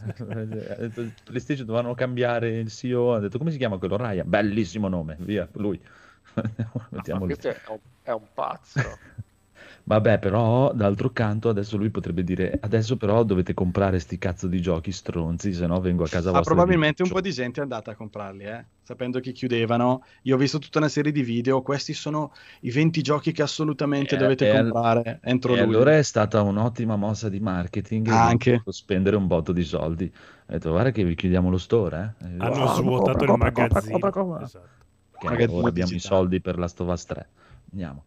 PlayStation 1.24 1.65
dovevano 1.65 1.93
cambiare 1.93 2.60
il 2.60 2.70
CEO, 2.70 3.13
ha 3.13 3.20
detto 3.20 3.38
come 3.38 3.52
si 3.52 3.58
chiama 3.58 3.78
quello? 3.78 3.96
Ryan? 3.96 4.30
Bellissimo 4.30 4.89
nome, 4.89 5.15
via, 5.22 5.48
lui. 5.54 5.80
Mettiamo 6.91 7.21
no, 7.21 7.26
questo 7.26 7.50
è 7.50 7.58
un, 7.67 7.80
è 8.04 8.12
un 8.12 8.28
pazzo. 8.34 8.82
Vabbè, 9.88 10.19
però 10.19 10.73
d'altro 10.73 11.12
canto 11.12 11.47
adesso 11.47 11.78
lui 11.78 11.89
potrebbe 11.89 12.21
dire 12.21 12.60
adesso 12.62 12.97
però 12.97 13.23
dovete 13.23 13.54
comprare 13.54 14.00
sti 14.00 14.17
cazzo 14.17 14.47
di 14.47 14.60
giochi 14.60 14.91
stronzi, 14.91 15.54
se 15.54 15.65
no 15.65 15.80
vengo 15.80 16.04
a 16.04 16.10
casa 16.10 16.32
vostra. 16.32 16.39
Ah, 16.39 16.56
probabilmente 16.56 17.04
un 17.04 17.10
po' 17.10 17.21
di 17.21 17.32
gente 17.32 17.62
è 17.62 17.63
andata 17.63 17.91
a 17.91 17.95
comprarli, 17.95 18.43
eh? 18.43 18.65
sapendo 18.82 19.21
che 19.21 19.32
chiudevano. 19.32 20.04
Io 20.23 20.36
ho 20.36 20.38
visto 20.38 20.60
tutta 20.60 20.80
una 20.80 20.89
serie 20.89 21.13
di 21.13 21.23
video, 21.23 21.62
questi 21.62 21.93
sono 21.93 22.34
i 22.62 22.69
20 22.69 23.02
giochi 23.02 23.32
che 23.32 23.43
assolutamente 23.43 24.15
eh, 24.15 24.17
dovete 24.17 24.52
comprare 24.52 25.19
entro 25.23 25.56
e 25.56 25.62
allora 25.62 25.97
è 25.97 26.04
stata 26.04 26.41
un'ottima 26.41 26.97
mossa 26.97 27.30
di 27.30 27.39
marketing 27.39 28.10
ah, 28.10 28.26
anche 28.26 28.62
spendere 28.67 29.15
un 29.15 29.28
botto 29.28 29.54
di 29.54 29.63
soldi. 29.63 30.12
Ho 30.13 30.52
detto 30.52 30.69
guarda 30.69 30.91
che 30.91 31.06
vi 31.06 31.15
chiudiamo 31.15 31.50
lo 31.50 31.58
store, 31.58 32.15
eh? 32.19 32.36
Hanno 32.39 32.63
oh, 32.63 32.73
svuotato 32.73 33.23
il 33.23 33.34
magazzino. 33.38 34.00
Compra, 34.00 34.12
compra, 34.12 34.43
esatto. 34.43 34.86
Che 35.19 35.27
ora 35.27 35.67
abbiamo 35.67 35.93
i 35.93 35.99
soldi 35.99 36.41
per 36.41 36.58
la 36.60 36.67
Stovas 36.67 37.06
3. 37.06 37.30
Andiamo. 37.71 38.03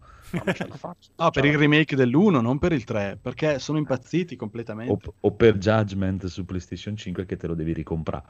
No, 1.17 1.31
per 1.31 1.45
il 1.45 1.59
remake 1.59 1.97
dell'1, 1.97 2.41
non 2.41 2.59
per 2.59 2.73
il 2.73 2.85
3, 2.85 3.19
perché 3.21 3.59
sono 3.59 3.79
impazziti 3.79 4.37
completamente. 4.37 5.09
O, 5.09 5.15
o, 5.21 5.33
per 5.33 5.59
Judgment 5.59 6.27
su 6.27 6.45
PlayStation 6.45 6.97
5 6.97 7.27
che 7.27 7.37
te 7.37 7.47
lo 7.49 7.55
devi 7.55 7.73
ricomprare. 7.73 8.25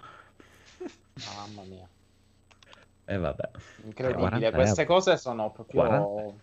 Mamma 1.36 1.62
mia. 1.68 1.86
E 3.04 3.14
eh, 3.14 3.18
vabbè. 3.18 3.50
Incredibile, 3.84 4.50
queste 4.50 4.86
cose 4.86 5.16
sono 5.18 5.50
proprio... 5.50 5.82
40. 5.82 6.34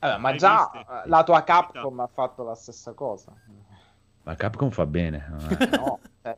Vabbè, 0.00 0.18
ma 0.18 0.34
già 0.34 1.02
la 1.06 1.24
tua 1.24 1.42
Capcom 1.42 2.00
ha 2.00 2.06
fatto 2.06 2.44
la 2.44 2.54
stessa 2.54 2.92
cosa. 2.92 3.32
Ma 4.28 4.34
Capcom 4.34 4.68
fa 4.68 4.84
bene. 4.84 5.26
no, 5.72 6.00
è, 6.20 6.36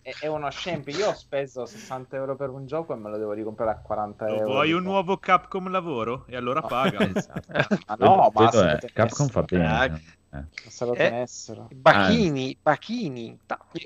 è, 0.00 0.12
è, 0.20 0.26
uno 0.26 0.48
scempio. 0.48 0.96
Io 0.96 1.08
ho 1.08 1.12
speso 1.12 1.66
60 1.66 2.16
euro 2.16 2.34
per 2.34 2.48
un 2.48 2.64
gioco 2.64 2.94
e 2.94 2.96
me 2.96 3.10
lo 3.10 3.18
devo 3.18 3.32
ricomprare 3.32 3.72
a 3.72 3.76
40 3.76 4.26
euro. 4.26 4.44
Vuoi 4.46 4.72
un 4.72 4.82
nuovo 4.82 5.18
Capcom 5.18 5.70
lavoro? 5.70 6.24
E 6.28 6.36
allora 6.36 6.60
no. 6.64 6.66
paga. 6.66 6.98
esatto. 7.14 7.42
ma 7.86 7.96
no, 7.98 8.30
ma 8.32 8.78
Capcom 8.94 9.28
fa 9.28 9.42
bene. 9.42 9.84
Eh. 9.84 10.18
Tenessero. 10.30 11.68
Eh, 11.70 11.74
Bacchini, 11.74 12.56
Bacchini. 12.62 13.36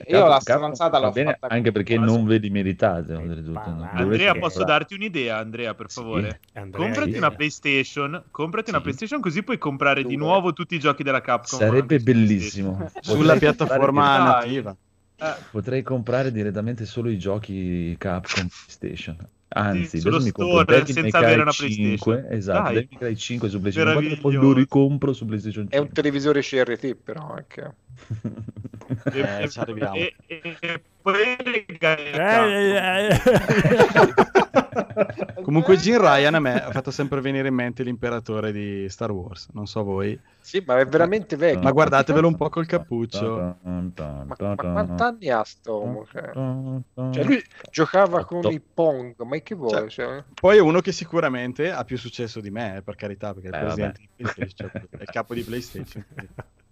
Io 0.08 0.26
la 0.26 0.40
stronzata 0.40 0.98
l'ho 0.98 1.10
bene 1.10 1.38
fatta 1.40 1.54
anche 1.54 1.72
perché 1.72 1.96
non 1.96 2.26
ve 2.26 2.36
li 2.36 2.50
meritate. 2.50 3.14
Andrea, 3.14 4.34
posso 4.34 4.62
darti 4.62 4.94
un'idea, 4.94 5.38
Andrea, 5.38 5.74
per 5.74 5.90
favore? 5.90 6.40
Sì, 6.52 6.58
Andrea, 6.58 6.84
comprati 6.84 7.08
idea. 7.08 7.26
una 7.26 7.30
PlayStation, 7.30 8.24
comprati 8.30 8.66
sì. 8.66 8.74
una 8.74 8.82
PlayStation 8.82 9.20
così 9.20 9.42
puoi 9.42 9.56
comprare 9.56 10.02
Due. 10.02 10.10
di 10.10 10.16
nuovo 10.16 10.52
tutti 10.52 10.74
i 10.74 10.78
giochi 10.78 11.02
della 11.02 11.22
Capcom. 11.22 11.58
Sarebbe 11.58 11.98
bellissimo. 12.00 12.90
Sulla 13.00 13.36
piattaforma 13.36 14.18
nativa. 14.18 14.76
Eh. 15.16 15.34
Potrei 15.50 15.82
comprare 15.82 16.30
direttamente 16.30 16.84
solo 16.84 17.08
i 17.08 17.18
giochi 17.18 17.94
Capcom 17.96 18.48
PlayStation. 18.48 19.16
Anzi, 19.56 20.00
sì, 20.00 20.08
adesso 20.08 20.24
mi 20.24 20.32
compro 20.32 20.64
Devil 20.64 20.92
senza 20.92 21.18
avere 21.18 21.42
una 21.42 21.52
5, 21.52 22.26
esatto, 22.30 22.62
Dai. 22.62 22.74
Devil 22.74 22.98
May 23.00 23.16
5 23.16 23.48
su 23.48 23.60
PlayStation 23.60 23.92
4 23.92 24.12
e 24.12 24.16
poi 24.16 24.34
lo 24.34 24.52
ricompro 24.52 25.12
su 25.12 25.24
PlayStation 25.26 25.62
5. 25.62 25.78
È 25.78 25.80
un 25.80 25.92
televisore 25.92 26.40
CRT 26.40 26.94
però 26.96 27.34
anche. 27.34 27.74
eh, 29.14 29.48
ci 29.48 29.58
arriviamo. 29.60 29.94
E, 29.94 30.14
e, 30.26 30.40
e 30.42 30.58
poi 30.58 30.93
Comunque 35.42 35.76
Jim 35.76 36.00
Ryan 36.00 36.34
a 36.34 36.40
me 36.40 36.64
ha 36.64 36.70
fatto 36.70 36.90
sempre 36.90 37.20
venire 37.20 37.48
in 37.48 37.54
mente 37.54 37.82
l'imperatore 37.82 38.50
di 38.50 38.88
Star 38.88 39.10
Wars, 39.10 39.48
non 39.52 39.66
so 39.66 39.82
voi. 39.82 40.18
Sì, 40.40 40.64
ma 40.66 40.78
è 40.78 40.86
veramente 40.86 41.36
vecchio. 41.36 41.60
Ma 41.60 41.72
guardatevelo 41.72 42.26
un 42.26 42.36
po' 42.36 42.48
col 42.48 42.64
cappuccio. 42.64 43.58
Ma, 43.60 43.92
ma 43.92 44.56
quant'anni 44.56 45.28
ha 45.28 45.44
sto? 45.44 46.06
Cioè, 46.10 47.24
lui 47.24 47.44
giocava 47.70 48.24
con 48.24 48.50
i 48.50 48.60
Pong, 48.60 49.14
ma 49.22 49.36
che 49.38 49.54
vuole? 49.54 49.90
Cioè, 49.90 49.90
cioè... 49.90 50.24
Poi 50.40 50.56
è 50.56 50.60
uno 50.60 50.80
che 50.80 50.92
sicuramente 50.92 51.70
ha 51.70 51.84
più 51.84 51.98
successo 51.98 52.40
di 52.40 52.50
me, 52.50 52.80
per 52.82 52.94
carità, 52.94 53.34
perché 53.34 53.50
è 53.50 53.52
il 53.52 53.56
eh, 53.56 53.64
presidente 53.64 54.00
di 54.00 54.08
PlayStation, 54.22 54.70
è 54.72 55.02
il 55.02 55.10
capo 55.10 55.34
di 55.34 55.42
PlayStation. 55.42 56.02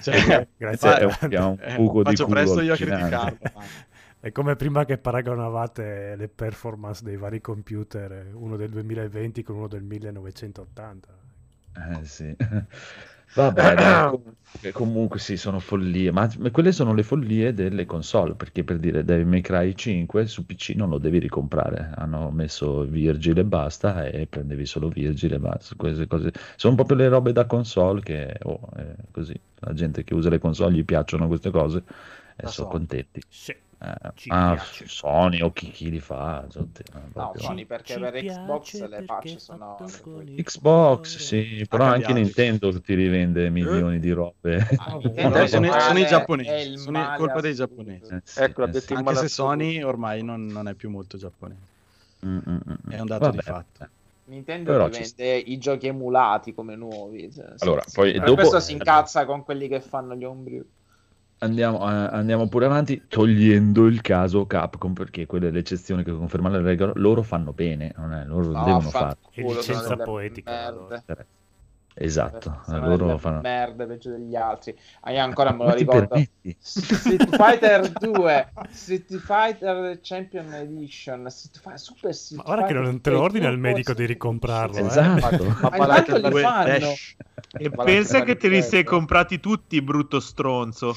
Cioè, 0.00 0.48
Grazie, 0.56 0.98
è 0.98 1.04
un, 1.04 1.12
è 1.60 1.74
un 1.74 1.76
buco 1.76 2.02
faccio 2.02 2.24
di 2.24 2.30
presto 2.30 2.60
io 2.60 2.72
a 2.72 2.76
criticarlo. 2.76 3.38
È 4.20 4.32
come 4.32 4.56
prima 4.56 4.84
che 4.84 4.98
paragonavate 4.98 6.16
le 6.16 6.26
performance 6.26 7.04
dei 7.04 7.16
vari 7.16 7.40
computer, 7.40 8.30
uno 8.34 8.56
del 8.56 8.68
2020 8.70 9.44
con 9.44 9.56
uno 9.56 9.68
del 9.68 9.84
1980. 9.84 11.08
Eh 11.76 12.04
sì. 12.04 12.36
Vabbè, 13.34 13.74
dai, 13.74 14.20
comunque 14.72 15.18
sì, 15.18 15.36
sono 15.36 15.58
follie, 15.58 16.10
ma 16.10 16.28
quelle 16.50 16.72
sono 16.72 16.94
le 16.94 17.02
follie 17.02 17.54
delle 17.54 17.84
console, 17.86 18.34
perché 18.34 18.64
per 18.64 18.78
dire 18.78 19.04
Devil 19.04 19.26
May 19.26 19.40
Cry 19.40 19.74
5 19.74 20.26
su 20.26 20.46
PC 20.46 20.74
non 20.74 20.88
lo 20.88 20.98
devi 20.98 21.18
ricomprare, 21.18 21.92
hanno 21.96 22.30
messo 22.30 22.82
Virgil 22.82 23.38
e 23.38 23.44
basta 23.44 24.06
e 24.06 24.26
prendevi 24.26 24.66
solo 24.66 24.88
Virgil 24.88 25.34
e 25.34 25.38
basta, 25.38 25.74
queste 25.76 26.06
cose 26.06 26.32
sono 26.56 26.74
proprio 26.74 26.96
le 26.96 27.08
robe 27.08 27.32
da 27.32 27.46
console 27.46 28.00
che, 28.00 28.36
oh, 28.42 28.68
così, 29.10 29.38
la 29.60 29.72
gente 29.72 30.04
che 30.04 30.14
usa 30.14 30.30
le 30.30 30.38
console 30.38 30.74
gli 30.74 30.84
piacciono 30.84 31.26
queste 31.26 31.50
cose 31.50 31.82
e 32.36 32.46
sono 32.46 32.66
so. 32.66 32.68
contenti. 32.68 33.22
Sì. 33.28 33.54
Eh, 33.80 34.30
ah, 34.30 34.58
Sony 34.86 35.40
o 35.40 35.52
chi, 35.52 35.70
chi 35.70 35.88
li 35.90 36.00
fa? 36.00 36.44
no, 37.14 37.32
Sony 37.36 37.64
perché 37.64 37.94
Ci 37.94 38.00
per 38.00 38.24
Xbox 38.24 38.88
le 38.88 39.02
patch 39.02 39.40
sono 39.40 39.76
Xbox, 40.34 41.18
sì, 41.18 41.64
però 41.68 41.84
anche 41.84 42.12
Nintendo 42.12 42.80
ti 42.80 42.94
rivende 42.94 43.50
milioni 43.50 44.00
di 44.00 44.10
robe. 44.10 44.66
Ah, 44.78 44.98
sono, 45.46 45.80
sono, 45.80 45.98
i 45.98 46.06
giapponesi, 46.06 46.76
sono 46.76 47.12
colpa 47.16 47.40
dei 47.40 47.54
giapponesi. 47.54 48.12
Eh, 48.12 48.20
sì, 48.24 48.42
ecco, 48.42 48.64
eh, 48.64 48.80
sì. 48.80 48.94
Anche 48.94 49.14
se 49.14 49.28
Sony 49.28 49.80
ormai 49.82 50.24
non, 50.24 50.50
non, 50.50 50.66
è 50.66 50.74
più 50.74 50.90
molto 50.90 51.16
giapponese. 51.16 51.76
Mm, 52.26 52.36
mm, 52.36 52.40
mm, 52.48 52.72
mm. 52.72 52.90
È 52.90 53.00
un 53.00 53.06
dato 53.06 53.24
Vabbè. 53.26 53.36
di 53.36 53.42
fatto. 53.42 53.88
Nintendo 54.24 54.72
Però 54.72 54.90
ci 54.90 55.00
vende 55.00 55.36
i 55.38 55.56
giochi 55.58 55.86
emulati 55.86 56.52
come 56.52 56.74
nuovi. 56.74 57.32
cioè, 57.32 57.54
Allora, 57.58 57.82
sì, 57.86 57.94
poi 57.94 58.12
sì. 58.12 58.18
Per 58.18 58.24
dopo- 58.24 58.34
questo 58.34 58.60
si 58.60 58.72
incazza 58.72 59.24
con 59.24 59.44
quelli 59.44 59.68
che 59.68 59.80
fanno 59.80 60.16
gli 60.16 60.24
homebrew. 60.24 60.64
Andiamo, 61.40 61.88
eh, 61.88 62.08
andiamo 62.10 62.48
pure 62.48 62.66
avanti, 62.66 63.04
togliendo 63.06 63.86
il 63.86 64.00
caso 64.00 64.46
Capcom, 64.46 64.92
perché 64.92 65.26
quella 65.26 65.46
è 65.46 65.50
l'eccezione 65.50 66.02
che 66.02 66.12
conferma 66.12 66.48
la 66.48 66.60
regola. 66.60 66.92
Loro 66.96 67.22
fanno 67.22 67.52
bene, 67.52 67.94
non 67.96 68.12
è? 68.12 68.24
loro 68.24 68.50
No, 68.50 68.64
devono 68.64 68.90
farlo. 68.90 69.16
È 69.32 69.40
licenza 69.42 69.96
poetica, 69.96 70.50
Merde. 70.50 71.26
Esatto, 72.00 72.60
Sono 72.64 72.86
loro 72.86 73.18
fanno... 73.18 73.40
merde 73.40 73.84
peggio 73.84 74.10
degli 74.10 74.36
altri. 74.36 74.76
Ah, 75.00 75.10
io 75.10 75.20
ancora 75.20 75.52
me 75.52 75.64
lo 75.64 75.74
ricordo. 75.74 76.22
Street 76.58 77.34
Fighter 77.34 77.90
2, 77.90 78.52
Street 78.70 79.16
Fighter 79.18 79.98
Champion 80.00 80.52
Edition, 80.54 81.28
Street 81.28 81.58
Fighter, 81.58 81.80
Super 81.80 82.14
Street 82.14 82.40
Ma 82.40 82.46
guarda 82.46 82.66
che 82.66 82.72
Fighter 82.72 82.90
non 82.92 83.00
te 83.00 83.10
lo 83.10 83.16
2, 83.16 83.24
ordini 83.24 83.46
al 83.46 83.58
due 83.58 83.60
medico 83.60 83.94
di 83.94 84.06
ricomprarlo. 84.06 84.76
eh. 84.76 84.86
Esatto. 84.86 85.44
Ma 85.60 85.76
intanto 85.76 86.28
li 86.28 86.40
fanno. 86.40 86.86
E 87.58 87.70
pensa 87.70 88.22
che 88.22 88.36
te 88.36 88.48
li 88.48 88.62
sei 88.62 88.84
comprati 88.84 89.40
tutti, 89.40 89.82
brutto 89.82 90.20
stronzo. 90.20 90.94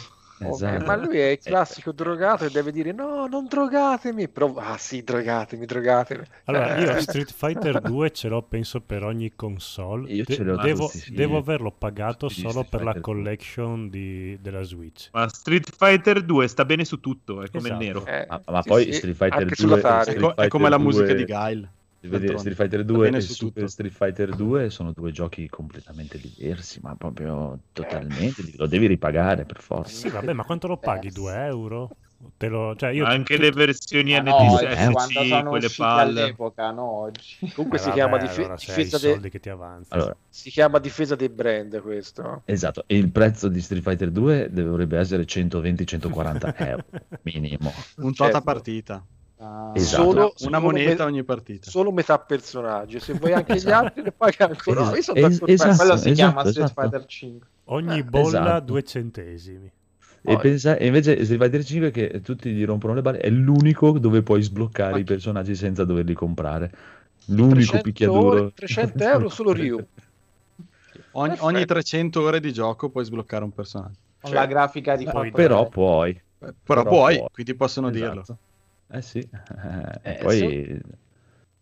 Esatto. 0.49 0.83
Eh, 0.83 0.85
ma 0.85 0.95
lui 0.95 1.17
è 1.19 1.27
il 1.29 1.39
classico 1.39 1.91
drogato 1.91 2.45
e 2.45 2.49
deve 2.49 2.71
dire 2.71 2.91
no, 2.91 3.27
non 3.27 3.45
drogatemi. 3.47 4.27
Però, 4.29 4.53
ah 4.57 4.77
sì, 4.77 5.03
drogatemi, 5.03 5.65
drogatemi. 5.65 6.23
Allora, 6.45 6.75
Eh, 6.75 6.81
io 6.83 6.99
Street 7.01 7.31
Fighter 7.31 7.79
2 7.81 8.11
ce 8.11 8.27
l'ho 8.27 8.41
penso 8.41 8.81
per 8.81 9.03
ogni 9.03 9.33
console. 9.35 10.11
Io 10.11 10.23
De- 10.25 10.33
ce 10.35 10.43
li 10.43 10.49
ho 10.49 10.55
devo, 10.57 10.85
tutti, 10.85 10.99
sì. 10.99 11.13
devo 11.13 11.37
averlo 11.37 11.71
pagato 11.71 12.27
Tutti 12.27 12.41
solo 12.41 12.63
per 12.63 12.83
la 12.83 12.91
Fighter 12.93 13.01
2. 13.01 13.01
collection 13.01 13.89
di- 13.89 14.37
della 14.41 14.63
Switch. 14.63 15.09
Ma 15.13 15.27
Street 15.27 15.69
Fighter 15.75 16.21
2 16.23 16.47
sta 16.47 16.65
bene 16.65 16.85
su 16.85 16.99
tutto, 16.99 17.41
è 17.41 17.49
come 17.49 17.67
Esatto. 17.67 17.81
il 17.81 17.87
nero. 17.87 18.05
eh, 18.05 18.25
Ma, 18.29 18.41
ma 18.45 18.61
sì, 18.61 18.67
poi 18.69 18.83
sì, 18.85 18.93
Street 18.93 19.15
Fighter 19.15 19.37
anche 19.41 19.55
2 19.55 19.55
sull'Atari. 19.55 20.01
Street 20.01 20.17
Ecco, 20.19 20.27
è 20.29 20.33
Fighter 20.33 20.47
come 20.49 20.69
la 20.69 20.75
2 20.77 20.85
musica 20.85 21.13
di 21.13 21.25
Guile. 21.25 21.71
Street 22.03 22.55
Fighter 22.55 22.79
Va 22.79 22.91
2 22.93 23.03
bene 23.05 23.17
e 23.17 23.21
su 23.21 23.33
Super 23.33 23.53
tutto. 23.53 23.67
Street 23.67 23.93
Fighter 23.93 24.35
2 24.35 24.69
sono 24.69 24.91
due 24.91 25.11
giochi 25.11 25.47
completamente 25.47 26.19
diversi, 26.19 26.79
ma 26.81 26.95
proprio 26.95 27.59
totalmente. 27.71 28.43
Lo 28.55 28.65
devi 28.67 28.87
ripagare 28.87 29.45
per 29.45 29.61
forza. 29.61 29.91
Sì, 29.91 30.09
vabbè, 30.09 30.33
ma 30.33 30.43
quanto 30.43 30.67
lo 30.67 30.77
paghi? 30.77 31.11
2 31.11 31.45
euro? 31.45 31.89
Te 32.37 32.47
lo... 32.49 32.75
cioè, 32.75 32.91
io 32.91 33.05
Anche 33.05 33.35
tu- 33.35 33.41
le 33.41 33.51
versioni 33.51 34.11
Ma 34.11 34.21
no, 34.21 34.37
NTSC, 34.59 34.63
eh, 35.15 35.25
sono 35.25 35.49
quelle 35.49 35.69
palle. 35.69 36.21
all'epoca, 36.21 36.71
no, 36.71 36.83
oggi. 36.83 37.37
Comunque 37.53 37.77
Eh, 37.77 37.81
si 37.81 37.89
vabbè, 37.89 37.93
chiama 37.99 38.17
dife- 38.17 38.39
allora, 38.41 38.55
difesa, 38.55 38.97
de- 38.99 39.09
soldi 39.13 39.29
che 39.29 39.39
ti 39.39 39.49
avanza. 39.49 39.95
Allora, 39.95 40.17
si 40.29 40.49
chiama 40.51 40.79
difesa 40.79 41.15
dei 41.15 41.29
brand 41.29 41.81
questo. 41.81 42.41
esatto, 42.45 42.83
e 42.87 42.97
il 42.97 43.11
prezzo 43.11 43.47
di 43.47 43.59
Street 43.61 43.83
Fighter 43.83 44.11
2 44.11 44.49
dovrebbe 44.51 44.97
essere 44.99 45.25
120-140 45.25 46.53
euro 46.57 46.85
minimo. 47.23 47.71
Un 47.97 48.13
Certo. 48.13 48.23
tot 48.23 48.35
a 48.35 48.41
partita. 48.41 49.05
Ah, 49.43 49.71
Esatto. 49.73 50.03
Solo- 50.03 50.21
Una 50.21 50.31
solo 50.35 50.59
moneta 50.59 51.03
me- 51.05 51.09
ogni 51.11 51.23
partita. 51.23 51.69
Solo 51.71 51.91
metà 51.91 52.19
personaggio, 52.19 52.99
se 52.99 53.13
vuoi 53.13 53.33
anche 53.33 53.55
gli 53.55 53.71
altri 53.71 54.03
ne 54.03 54.11
paghi 54.11 54.43
ancora. 54.43 54.81
Es- 54.91 54.95
Io 54.95 55.01
sono 55.01 55.17
es- 55.27 55.41
esatto. 55.45 55.75
Quello 55.77 55.97
si 55.97 56.11
chiama 56.11 56.31
esatto, 56.43 56.49
Street 56.49 56.65
esatto. 56.69 56.81
Fighter 56.81 57.05
5. 57.07 57.47
Ogni 57.65 58.03
bolla 58.03 58.27
Esatto. 58.27 58.65
due 58.65 58.83
centesimi. 58.83 59.71
E, 60.23 60.37
pensa, 60.37 60.75
e 60.77 60.85
invece 60.85 61.23
Street 61.23 61.41
Fighter 61.41 61.63
5 61.65 61.89
che 61.89 62.21
tutti 62.21 62.51
gli 62.51 62.63
rompono 62.63 62.93
le 62.93 63.01
balle 63.01 63.17
è 63.17 63.29
l'unico 63.31 63.97
dove 63.97 64.21
puoi 64.21 64.43
sbloccare 64.43 64.91
Ma- 64.91 64.97
i 64.99 65.03
personaggi 65.03 65.55
senza 65.55 65.83
doverli 65.85 66.13
comprare. 66.13 66.71
L'unico 67.25 67.53
300 67.55 67.81
picchiaduro. 67.81 68.27
ore, 68.41 68.51
300 68.53 69.03
euro 69.03 69.29
solo 69.29 69.51
Ryu. 69.53 69.83
Ogni, 71.13 71.35
ogni 71.39 71.65
300 71.65 72.21
ore 72.21 72.39
di 72.39 72.53
gioco 72.53 72.89
puoi 72.89 73.05
sbloccare 73.05 73.43
un 73.43 73.51
personaggio. 73.51 73.97
Con 74.21 74.29
Cioè, 74.31 74.39
la 74.39 74.45
grafica 74.45 74.95
di 74.95 75.05
poi- 75.05 75.31
Però 75.31 75.67
puoi. 75.67 76.21
Però, 76.37 76.53
Però 76.63 76.83
puoi, 76.83 77.17
puoi. 77.17 77.27
quindi 77.31 77.55
possono 77.55 77.89
dirlo. 77.89 78.23
Eh 78.91 79.01
sì. 79.01 79.19
Eh, 80.03 80.13
Eh, 80.13 80.15
poi 80.17 80.81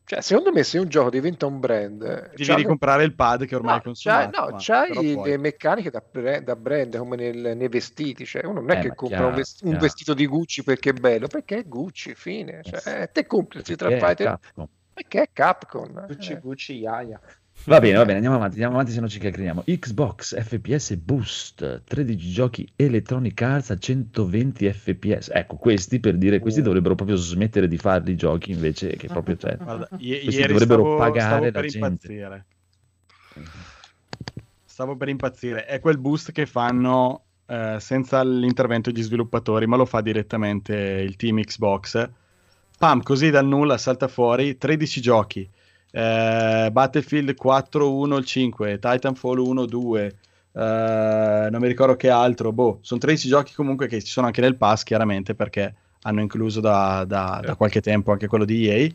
Cioè, 0.03 0.21
secondo 0.21 0.51
me 0.51 0.63
se 0.63 0.79
un 0.79 0.87
gioco 0.89 1.09
diventa 1.11 1.45
un 1.45 1.59
brand... 1.59 2.31
Devi 2.33 2.43
c'ha- 2.43 2.55
ricomprare 2.55 3.03
il 3.03 3.13
pad 3.13 3.45
che 3.45 3.55
ormai 3.55 3.77
è 3.77 3.81
No, 3.85 3.91
c'hai, 3.95 4.27
consumato. 4.27 4.41
no, 4.41 4.49
ma- 4.49 4.57
c'hai 4.57 5.21
le 5.21 5.37
meccaniche 5.37 5.91
da, 5.91 6.01
bre- 6.09 6.41
da 6.43 6.55
brand 6.55 6.97
come 6.97 7.15
nel- 7.15 7.55
nei 7.55 7.67
vestiti. 7.69 8.25
Cioè, 8.25 8.43
uno 8.45 8.61
non 8.61 8.71
è 8.71 8.77
Eh, 8.77 8.79
che 8.79 8.95
compra 8.95 9.17
chiaro, 9.17 9.27
un, 9.27 9.33
ves- 9.35 9.59
un 9.61 9.77
vestito 9.77 10.13
di 10.15 10.25
Gucci 10.25 10.63
perché 10.63 10.89
è 10.91 10.93
bello, 10.93 11.27
perché 11.27 11.57
è 11.59 11.67
Gucci, 11.67 12.15
fine. 12.15 12.63
Cioè, 12.63 12.79
sì. 12.79 12.89
eh, 12.89 13.09
te 13.11 13.25
compri 13.27 13.59
il 13.59 13.63
Street 13.65 13.83
perché 13.83 13.93
è 13.93 13.97
Fighter 13.97 14.39
Capcom. 14.39 14.67
perché 14.93 15.21
è 15.23 15.29
Capcom. 15.31 16.05
Gucci 16.05 16.33
Eh. 16.33 16.39
Gucci 16.39 16.73
Yaya. 16.73 17.19
Va 17.65 17.79
bene, 17.79 17.97
va 17.97 18.03
bene, 18.05 18.15
andiamo 18.15 18.35
avanti, 18.35 18.53
andiamo 18.53 18.73
avanti 18.75 18.91
se 18.93 18.99
non 18.99 19.09
ci 19.09 19.19
chiacchieriamo. 19.19 19.63
Xbox 19.63 20.41
FPS 20.41 20.95
Boost, 20.95 21.83
13 21.83 22.31
giochi 22.31 22.67
Electronic 22.75 23.39
Arts 23.43 23.69
a 23.69 23.77
120 23.77 24.71
FPS. 24.73 25.29
Ecco, 25.31 25.55
questi 25.57 25.99
per 25.99 26.17
dire, 26.17 26.39
questi 26.39 26.61
Uh. 26.61 26.63
dovrebbero 26.63 26.95
proprio 26.95 27.15
smettere 27.17 27.67
di 27.67 27.77
fare 27.77 28.09
i 28.11 28.15
giochi 28.15 28.51
invece 28.51 28.95
che 28.95 29.05
proprio 29.07 29.37
cioè, 29.37 29.55
Guarda, 29.57 29.87
i- 29.97 30.19
Questi 30.23 30.47
dovrebbero 30.47 30.81
stavo, 30.81 30.97
pagare 30.97 31.19
stavo 31.21 31.45
la 31.45 31.51
per 31.51 31.61
gente. 31.65 31.77
impazzire. 31.77 32.45
Stavo 34.65 34.95
per 34.95 35.09
impazzire. 35.09 35.65
È 35.65 35.79
quel 35.79 35.97
boost 35.97 36.31
che 36.31 36.45
fanno 36.47 37.25
eh, 37.45 37.77
senza 37.79 38.23
l'intervento 38.23 38.91
degli 38.91 39.03
sviluppatori, 39.03 39.67
ma 39.67 39.75
lo 39.75 39.85
fa 39.85 40.01
direttamente 40.01 40.73
il 40.75 41.15
team 41.17 41.41
Xbox. 41.41 42.09
Pam, 42.79 43.03
così 43.03 43.29
dal 43.29 43.45
nulla 43.45 43.77
salta 43.77 44.07
fuori 44.07 44.57
13 44.57 45.01
giochi. 45.01 45.47
Eh, 45.91 46.69
Battlefield 46.71 47.35
4, 47.35 47.93
1, 47.93 48.17
il 48.17 48.25
5, 48.25 48.79
Titanfall 48.79 49.37
1, 49.37 49.65
2, 49.65 50.05
eh, 50.51 51.47
non 51.51 51.59
mi 51.59 51.67
ricordo 51.67 51.95
che 51.95 52.09
altro. 52.09 52.51
Boh, 52.51 52.79
sono 52.81 52.99
13 52.99 53.27
giochi 53.27 53.53
comunque 53.53 53.87
che 53.87 54.01
ci 54.01 54.11
sono 54.11 54.27
anche 54.27 54.41
nel 54.41 54.55
pass, 54.57 54.83
chiaramente, 54.83 55.35
perché 55.35 55.73
hanno 56.03 56.21
incluso 56.21 56.59
da, 56.59 57.03
da- 57.05 57.41
da 57.43 57.55
qualche 57.55 57.81
tempo 57.81 58.11
anche 58.11 58.27
quello 58.27 58.45
di 58.45 58.67
EA. 58.67 58.89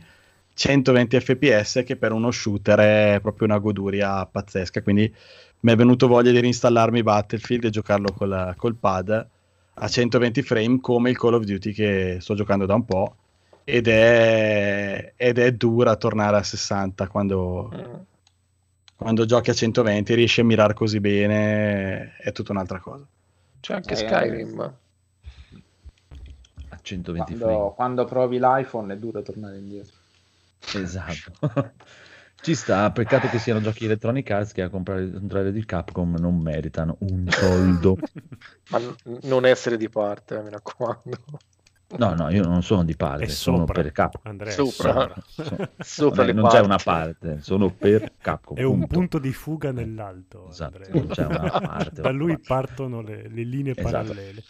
120 0.54 1.18
fps 1.20 1.82
che 1.84 1.96
per 1.96 2.12
uno 2.12 2.30
shooter 2.30 2.78
è 2.78 3.18
proprio 3.20 3.48
una 3.48 3.58
goduria 3.58 4.24
pazzesca 4.24 4.82
quindi 4.82 5.12
mi 5.60 5.72
è 5.72 5.76
venuto 5.76 6.06
voglia 6.06 6.30
di 6.30 6.38
reinstallarmi 6.38 7.02
Battlefield 7.02 7.64
e 7.64 7.70
giocarlo 7.70 8.12
col, 8.12 8.54
col 8.56 8.76
pad 8.76 9.28
a 9.74 9.88
120 9.88 10.42
frame 10.42 10.78
come 10.80 11.10
il 11.10 11.18
Call 11.18 11.34
of 11.34 11.42
Duty 11.42 11.72
che 11.72 12.18
sto 12.20 12.34
giocando 12.34 12.66
da 12.66 12.74
un 12.74 12.84
po' 12.84 13.16
ed 13.64 13.88
è, 13.88 15.14
ed 15.16 15.38
è 15.38 15.52
dura 15.52 15.96
tornare 15.96 16.36
a 16.36 16.42
60 16.42 17.08
quando, 17.08 17.70
Mm. 17.72 18.00
quando 18.96 19.24
giochi 19.24 19.50
a 19.50 19.54
120 19.54 20.14
riesci 20.14 20.40
a 20.40 20.44
mirare 20.44 20.74
così 20.74 21.00
bene 21.00 22.16
è 22.16 22.32
tutta 22.32 22.52
un'altra 22.52 22.78
cosa 22.80 23.06
C'è 23.60 23.74
anche 23.74 23.94
Eh, 23.94 23.96
Skyrim. 23.96 24.78
a 26.68 26.78
120 26.82 27.36
Quando, 27.36 27.72
quando 27.74 28.04
provi 28.04 28.38
l'iPhone 28.38 28.92
è 28.92 28.96
duro 28.96 29.22
tornare 29.22 29.58
indietro. 29.58 29.96
Esatto. 30.74 31.32
Ci 32.42 32.54
sta, 32.54 32.90
peccato 32.90 33.28
che 33.28 33.38
siano 33.38 33.60
giochi 33.60 33.86
Electronic 33.86 34.30
Arts 34.30 34.52
che 34.52 34.62
a 34.62 34.68
comprare 34.68 35.04
il 35.04 35.12
contrario 35.12 35.50
di 35.50 35.64
Capcom 35.64 36.16
non 36.18 36.36
meritano 36.40 36.96
un 37.00 37.26
soldo. 37.30 37.96
Ma 38.68 38.78
n- 38.78 39.18
non 39.22 39.46
essere 39.46 39.76
di 39.76 39.88
parte, 39.88 40.42
mi 40.42 40.50
raccomando. 40.50 41.16
No, 41.96 42.14
no, 42.14 42.30
io 42.30 42.42
non 42.44 42.62
sono 42.62 42.82
di 42.84 42.96
parte, 42.96 43.28
sono 43.28 43.58
sopra. 43.58 43.82
per 43.82 43.92
Capcom. 43.92 44.30
Andrea, 44.30 44.52
Sopra. 44.52 45.12
sopra. 45.24 45.70
Sopra 45.78 46.24
non, 46.32 46.34
non 46.36 46.48
c'è 46.50 46.60
una 46.60 46.78
parte, 46.78 47.40
sono 47.40 47.70
per 47.72 48.14
Capcom. 48.18 48.56
È 48.56 48.62
un 48.62 48.78
punto. 48.80 48.94
punto 48.94 49.18
di 49.18 49.32
fuga 49.32 49.70
nell'alto. 49.72 50.48
Esatto, 50.48 50.76
Andrea. 50.76 50.94
non 50.94 51.06
c'è 51.08 51.24
una 51.26 51.50
parte. 51.60 52.00
Da 52.02 52.10
lui 52.10 52.38
partono 52.38 53.00
le, 53.00 53.28
le 53.28 53.42
linee 53.44 53.74
Esatto. 53.76 53.90
parallele. 53.90 54.42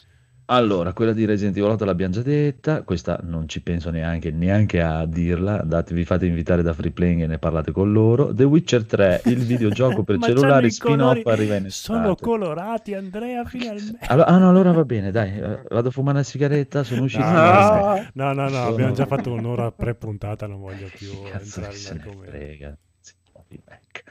Allora, 0.46 0.92
quella 0.92 1.12
di 1.14 1.24
Resident 1.24 1.57
Evil 1.57 1.70
8 1.70 1.85
l'abbiamo 1.87 2.12
già 2.12 2.20
detta, 2.20 2.83
questa 2.83 3.18
non 3.22 3.48
ci 3.48 3.62
penso 3.62 3.88
neanche, 3.90 4.30
neanche 4.30 4.83
a 4.83 5.07
dirla, 5.07 5.62
datevi 5.62 6.04
fate 6.04 6.26
invitare 6.26 6.61
da 6.62 6.74
Free 6.74 6.90
Playing 6.90 7.22
e 7.22 7.26
ne 7.26 7.38
parlate 7.38 7.72
con 7.72 7.90
loro. 7.92 8.35
The 8.35 8.44
Witcher 8.44 8.85
3, 8.85 9.22
il 9.24 9.38
videogioco 9.38 10.02
per 10.04 10.18
Ma 10.18 10.26
cellulare 10.26 10.52
c'hanno 10.54 10.66
i 10.66 10.70
spin-off 10.70 11.26
arriva 11.26 11.54
in 11.57 11.70
Sono 11.70 12.00
estate. 12.11 12.22
colorati, 12.22 12.92
Andrea, 12.92 13.42
finalmente. 13.46 14.04
Allora, 14.07 14.26
ah 14.26 14.37
no, 14.38 14.48
allora 14.50 14.72
va 14.72 14.85
bene, 14.85 15.11
dai, 15.11 15.35
eh, 15.38 15.62
vado 15.70 15.88
a 15.88 15.90
fumare 15.90 16.16
una 16.18 16.24
sigaretta, 16.26 16.83
sono 16.85 17.04
uscito. 17.04 17.24
No, 17.24 18.07
no, 18.12 18.33
no, 18.33 18.42
no, 18.42 18.48
Sono- 18.50 18.66
abbiamo 18.66 18.92
già 18.92 19.07
fatto 19.07 19.33
un'ora 19.33 19.72
pre-puntata, 19.72 20.46
non 20.46 20.61
voglio 20.61 20.88
più 20.94 21.09
Cazzo 21.22 21.61
entrare 21.61 21.72
se 21.76 21.94
ne 21.94 21.98
nell'argomento. 22.00 22.37
frega. 22.37 22.76
Sì, 23.00 23.61
Mac. 23.66 24.02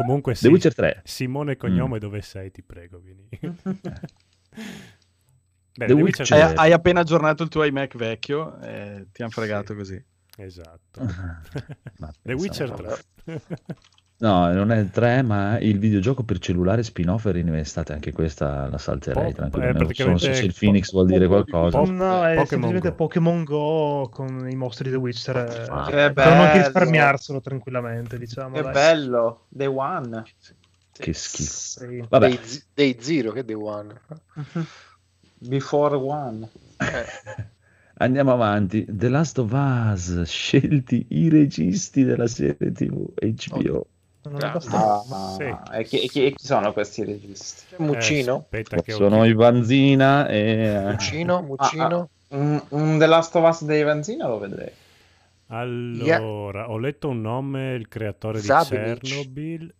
Comunque 0.00 0.32
The 0.34 0.38
sì, 0.38 0.46
Witcher 0.48 0.74
3. 0.74 1.00
Simone 1.04 1.52
Mm. 1.54 1.58
Cognome 1.58 1.98
dove 1.98 2.20
sei, 2.22 2.52
ti 2.52 2.62
prego, 2.62 3.00
vieni. 3.02 3.28
The 5.76 5.86
The 5.86 5.92
Witcher- 5.92 6.20
Witcher 6.20 6.42
hai, 6.42 6.54
hai 6.56 6.72
appena 6.72 7.00
aggiornato 7.00 7.42
il 7.42 7.48
tuo 7.48 7.64
iMac 7.64 7.96
vecchio 7.96 8.58
e 8.60 9.06
ti 9.12 9.22
hanno 9.22 9.30
fregato 9.30 9.72
Sì. 9.72 9.78
così 9.78 10.04
Esatto. 10.36 11.00
Ma 11.98 12.10
The 12.22 12.32
Witcher 12.32 12.72
pensavo- 12.72 12.98
3. 13.24 13.40
No, 14.16 14.52
non 14.52 14.70
è 14.70 14.78
il 14.78 14.90
3, 14.90 15.22
ma 15.22 15.58
il 15.58 15.78
videogioco 15.78 16.22
per 16.22 16.38
cellulare 16.38 16.82
spin-off 16.84 17.26
arriva 17.26 17.48
in 17.48 17.54
estate, 17.56 17.92
anche 17.92 18.12
questa 18.12 18.68
la 18.68 18.78
salterei 18.78 19.30
Po- 19.30 19.36
tranquillamente. 19.36 20.02
eh, 20.02 20.06
Non 20.06 20.18
so 20.20 20.32
se 20.32 20.44
il 20.44 20.54
Phoenix 20.56 20.92
vuol 20.92 21.06
dire 21.06 21.26
qualcosa. 21.26 21.78
Po- 21.78 21.90
No, 21.90 22.24
è 22.24 22.36
Pokémon 22.36 22.46
semplicemente 22.46 22.88
Go. 22.90 22.94
Pokémon 22.94 23.44
Go 23.44 24.08
con 24.12 24.48
i 24.48 24.54
mostri 24.54 24.84
di 24.84 24.90
The 24.92 24.96
Witcher. 25.00 25.36
Ah, 25.36 25.44
Che 25.44 25.56
Devono 25.56 25.80
anche 25.80 26.12
bello. 26.12 26.62
risparmiarselo 26.62 27.40
tranquillamente, 27.40 28.16
diciamo. 28.18 28.54
Che 28.54 28.62
dai. 28.62 28.72
bello, 28.72 29.46
The 29.48 29.66
One. 29.66 30.22
Che 30.92 31.12
schifo. 31.12 31.50
Sì. 31.90 32.04
Vabbè, 32.08 32.28
Dei, 32.28 32.38
z- 32.40 32.64
dei 32.72 32.96
Zero, 33.00 33.32
che 33.32 33.44
dei 33.44 33.56
One. 33.56 34.00
Before 35.48 35.94
One. 35.96 36.48
Eh, 36.78 37.04
Andiamo 37.98 38.32
avanti. 38.32 38.84
The 38.88 39.08
Last 39.08 39.38
of 39.38 39.52
Us, 39.52 40.22
scelti 40.22 41.06
i 41.10 41.28
registi 41.28 42.02
della 42.02 42.26
serie 42.26 42.72
TV 42.72 43.12
HBO. 43.16 43.86
Non 44.24 44.40
è 44.40 44.44
Ah, 44.44 44.50
abbastanza. 44.50 45.04
Ah, 45.10 45.64
Sì. 45.70 45.78
e, 45.78 45.84
chi, 45.84 46.00
e 46.00 46.08
chi- 46.08 46.24
e 46.26 46.30
chi 46.32 46.44
sono 46.46 46.72
questi 46.72 47.04
registi? 47.04 47.62
C'è 47.68 47.82
Muccino, 47.82 48.46
Eh, 48.50 48.82
Sono 48.90 49.24
Ivanzina 49.24 50.26
e... 50.28 50.82
Muccino, 50.86 51.42
Muccino. 51.42 52.08
Un, 52.28 52.60
un 52.70 52.98
The 52.98 53.06
Last 53.06 53.34
of 53.36 53.48
Us 53.48 53.64
dei 53.64 53.82
Vanzina 53.84 54.26
lo 54.26 54.38
vedrei. 54.38 54.72
Allora, 55.48 56.70
ho 56.70 56.78
letto 56.78 57.10
un 57.10 57.20
nome, 57.20 57.74
il 57.74 57.86
creatore 57.86 58.40
di 58.40 58.46
Zabinic. 58.46 59.02
Chernobyl. 59.04 59.74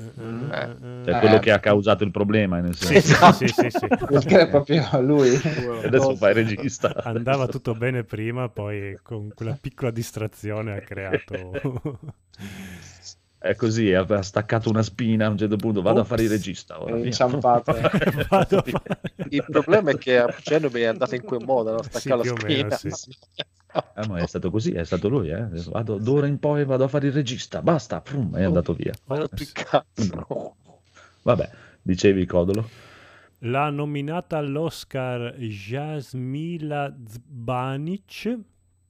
Eh, 0.00 1.04
Cioè, 1.04 1.18
quello 1.20 1.36
Eh. 1.36 1.38
che 1.40 1.50
ha 1.52 1.58
causato 1.60 2.04
il 2.04 2.10
problema, 2.10 2.60
nel 2.60 2.74
senso. 2.74 2.92
sì, 2.92 2.96
Esatto. 2.96 3.32
sì, 3.32 3.46
sì, 3.48 3.66
sì. 3.70 3.86
Perché 4.08 4.40
è 4.40 4.48
proprio 4.48 5.00
lui. 5.00 5.28
E 5.30 5.40
adesso 5.86 6.16
fa 6.16 6.28
il 6.30 6.34
regista. 6.34 6.94
Andava 7.04 7.46
tutto 7.48 7.74
bene 7.74 8.04
prima, 8.04 8.48
poi 8.48 8.98
con 9.02 9.30
quella 9.34 9.56
piccola 9.60 9.90
distrazione 9.90 10.74
ha 10.76 10.80
creato... 10.80 11.98
È 13.42 13.54
così, 13.54 13.94
ha 13.94 14.20
staccato 14.20 14.68
una 14.68 14.82
spina 14.82 15.24
a 15.24 15.30
un 15.30 15.38
certo 15.38 15.56
punto, 15.56 15.80
vado 15.80 16.00
a 16.00 16.04
fare 16.04 16.24
il 16.24 16.28
regista. 16.28 16.82
Ora, 16.82 16.96
È 16.96 16.96
via. 16.98 17.06
inciampato. 17.06 17.74
Il 19.30 19.46
problema 19.48 19.92
è 19.92 19.96
che 19.98 20.18
a 20.18 20.26
Chernobyl 20.26 20.82
è 20.82 20.86
andata 20.86 21.14
in 21.14 21.22
quel 21.22 21.42
modo, 21.44 21.72
no? 21.72 21.82
Sì, 21.82 21.88
staccare 21.88 22.20
più 22.20 22.32
la 22.32 22.36
o 22.36 22.36
meno, 22.46 22.70
spina. 22.70 22.94
sì. 22.94 23.16
Ah, 23.72 23.86
ma 24.08 24.18
è 24.18 24.26
stato 24.26 24.50
così, 24.50 24.72
è 24.72 24.84
stato 24.84 25.08
lui, 25.08 25.30
eh. 25.30 25.46
Vado, 25.70 25.96
d'ora 25.96 26.26
in 26.26 26.38
poi 26.38 26.66
vado 26.66 26.84
a 26.84 26.88
fare 26.88 27.06
il 27.06 27.12
regista, 27.14 27.62
basta, 27.62 28.02
pum, 28.02 28.36
è 28.36 28.42
andato 28.44 28.74
via. 28.74 28.92
Ma. 29.04 29.26
Vabbè, 31.22 31.50
dicevi 31.80 32.26
Codolo. 32.26 32.68
L'ha 33.44 33.70
nominata 33.70 34.36
all'Oscar 34.36 35.34
Jasmila 35.38 36.94
Zbanic, 37.08 38.38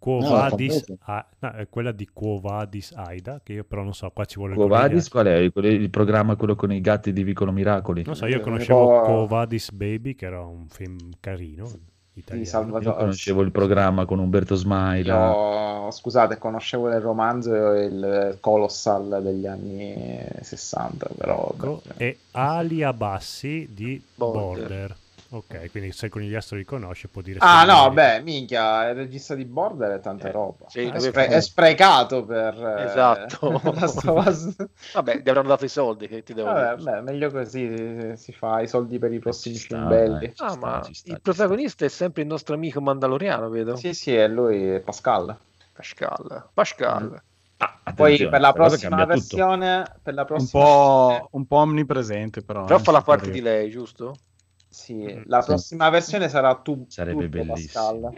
Quo 0.01 0.21
No, 0.21 0.31
Vadis, 0.31 0.85
ah, 1.03 1.25
no, 1.41 1.51
è 1.53 1.69
quella 1.69 1.93
di 1.93 2.09
Quo 2.13 2.41
Vadis 2.41 2.93
Aida, 2.97 3.41
che 3.45 3.53
io 3.53 3.65
però 3.65 3.83
non 3.83 3.93
so, 3.95 4.11
qua 4.11 4.25
ci 4.25 4.39
vuole 4.39 4.55
il 4.55 4.59
Covadis, 4.59 5.09
coniglio. 5.09 5.11
qual 5.11 5.27
è? 5.27 5.53
Quello- 5.53 5.69
Il 5.69 5.91
programma, 5.91 6.37
quello 6.37 6.55
con 6.57 6.73
i 6.73 6.81
gatti 6.81 7.13
di 7.13 7.23
Vicolo 7.23 7.53
Miracoli. 7.53 8.03
Non 8.05 8.17
so, 8.17 8.27
io 8.27 8.39
Eh, 8.39 8.41
conoscevo 8.41 9.01
Quo 9.03 9.27
Vadis 9.27 9.71
Baby, 9.73 10.15
che 10.15 10.27
era 10.27 10.41
un 10.43 10.69
film 10.69 10.97
carino, 11.21 11.67
Di 12.13 12.21
italiano. 12.21 12.41
Io 12.41 12.45
Salvatore. 12.47 12.97
conoscevo 12.97 13.43
il 13.43 13.51
programma 13.53 14.05
con 14.07 14.19
Umberto 14.19 14.55
Smaila. 14.55 15.45
Io, 15.85 15.91
scusate, 15.91 16.39
conoscevo 16.39 16.89
il 16.89 17.01
romanzo 17.01 17.73
e 17.75 17.85
il 17.85 18.39
Colossal 18.41 19.21
degli 19.23 19.47
anni 19.47 20.25
60, 20.41 21.09
però... 21.17 21.51
Ecco, 21.55 21.83
e 21.97 22.19
Ali 22.33 22.83
Abassi 22.83 23.69
di 23.73 24.03
Border. 24.15 24.69
Border. 24.69 24.97
Ok, 25.33 25.71
quindi 25.71 25.93
se 25.93 26.07
il 26.07 26.11
conigliastro 26.13 26.57
li 26.57 26.65
conosce 26.65 27.09
può 27.09 27.23
dire... 27.23 27.39
Ah 27.43 27.65
no, 27.65 27.91
li- 27.91 27.95
beh, 27.95 28.21
minchia, 28.23 28.89
il 28.91 28.95
regista 28.97 29.35
di 29.35 29.45
Border 29.47 29.93
è 29.93 30.01
tanta 30.01 30.29
Eh, 30.29 30.33
roba. 30.33 30.67
sì, 30.67 30.81
è, 30.81 30.99
spre- 30.99 31.29
è 31.29 31.41
sprecato 31.41 32.25
per... 32.25 32.55
eh, 32.55 32.85
Esatto. 32.85 33.61
Us. 34.13 34.55
Vabbè, 34.93 35.19
gli 35.23 35.29
avranno 35.29 35.49
dato 35.49 35.65
i 35.65 35.69
soldi, 35.69 36.07
che 36.09 36.23
ti 36.23 36.35
devo 36.35 36.49
Vabbè, 36.49 36.83
beh, 36.83 37.01
meglio 37.03 37.31
così 37.31 38.17
si 38.17 38.33
fa 38.33 38.61
i 38.61 38.69
soldi 38.69 38.99
per 38.99 39.13
i 39.13 39.19
prossimi 39.21 39.55
Ci 39.55 39.61
film 39.67 39.81
sta, 39.81 39.89
belli. 39.89 40.33
Ci 40.35 40.43
Ah, 40.43 40.57
sta, 40.57 40.57
ma 40.57 40.91
sta, 40.93 41.13
il 41.13 41.21
protagonista 41.21 41.85
è 41.85 41.89
sempre 41.89 42.23
il 42.23 42.29
nostro 42.29 42.55
amico 42.55 42.81
Mandaloriano, 42.81 43.49
vedo. 43.49 43.77
Sì, 43.77 43.95
sì, 43.95 44.15
è 44.15 44.29
lui, 44.29 44.69
è 44.69 44.81
Pascal. 44.81 45.39
Pascal. 45.73 46.51
Pascal. 46.55 47.23
Ah, 47.59 47.81
Poi 47.95 48.13
attenzione, 48.15 48.31
per 48.31 48.41
la 48.41 48.53
sta 48.53 48.53
prossima 48.53 49.05
versione, 49.07 49.85
per 50.03 50.15
la 50.15 50.25
Un 50.33 50.35
prossima 50.35 50.63
po', 50.63 51.29
un 51.33 51.47
po' 51.47 51.57
omnipresente, 51.57 52.43
però. 52.43 52.67
Però 52.67 52.79
eh, 52.79 52.79
fa 52.79 52.91
la 52.93 53.03
parte 53.03 53.31
di 53.31 53.41
lei, 53.43 53.69
giusto? 53.71 54.15
Sì, 54.71 55.21
la 55.27 55.41
Sì. 55.41 55.47
prossima 55.49 55.89
versione 55.91 56.29
sarà 56.29 56.55
tu, 56.61 56.87
Sarebbe 56.89 57.29
bellissimo. 57.29 58.15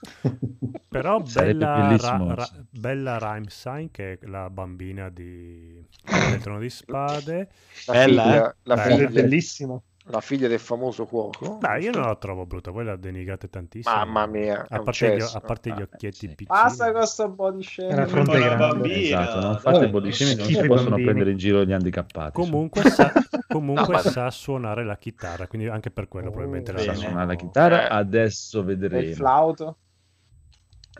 Però 0.88 1.20
bella. 1.20 1.96
Ra- 1.96 2.34
Ra- 2.34 2.64
bella 2.70 3.18
Raimstein, 3.18 3.90
che 3.90 4.12
è 4.14 4.26
la 4.26 4.48
bambina 4.50 5.08
di 5.10 5.84
del 6.02 6.40
Trono 6.40 6.60
di 6.60 6.70
Spade. 6.70 7.48
La 7.86 7.92
Bella, 7.92 8.22
figlia, 8.22 8.56
la, 8.62 8.74
Bella. 8.76 9.08
Bellissimo. 9.08 9.82
La 10.10 10.20
figlia 10.20 10.48
del 10.48 10.58
famoso 10.58 11.04
cuoco. 11.06 11.58
Dai, 11.60 11.84
io 11.84 11.90
non 11.90 12.02
la 12.02 12.16
trovo 12.16 12.46
brutta, 12.46 12.70
voi 12.70 12.84
la 12.84 12.96
denigrate 12.96 13.48
tantissimo. 13.48 13.94
Mamma 13.94 14.26
mia, 14.26 14.64
A 14.68 14.80
parte, 14.80 15.16
gli, 15.16 15.20
a 15.20 15.40
parte 15.40 15.70
gli 15.70 15.80
Ah, 15.80 15.88
occhietti 15.92 16.16
sì. 16.16 16.26
piccini. 16.28 16.46
Basta 16.48 16.92
con 16.92 17.06
sto 17.06 17.28
body 17.28 17.62
Era 17.76 18.06
shaming. 18.06 18.06
fronte 18.08 18.38
grande. 18.38 18.56
bambina. 18.56 18.96
Esatto, 19.22 19.40
non 19.40 19.52
dai. 19.52 19.60
fate 19.60 19.88
body 19.90 20.12
shaming, 20.12 20.38
non 20.38 20.46
si 20.46 20.54
possono 20.66 20.76
bambini. 20.88 21.04
prendere 21.04 21.30
in 21.30 21.36
giro 21.36 21.64
gli 21.64 21.72
handicappati. 21.72 22.32
Comunque, 22.32 22.82
sa, 22.90 23.12
comunque 23.48 23.94
No, 23.94 23.98
sa 24.00 24.30
suonare 24.30 24.84
la 24.84 24.96
chitarra, 24.96 25.46
quindi 25.46 25.68
anche 25.68 25.90
per 25.90 26.08
quello 26.08 26.28
Oh, 26.28 26.30
probabilmente 26.30 26.72
la 26.72 26.78
sa 26.80 26.94
suonare 26.94 27.26
la 27.26 27.34
chitarra, 27.34 27.84
Eh. 27.88 27.94
adesso 27.94 28.58
E 28.58 28.60
il 28.60 28.66
vedremo. 28.66 29.14
flauto. 29.14 29.76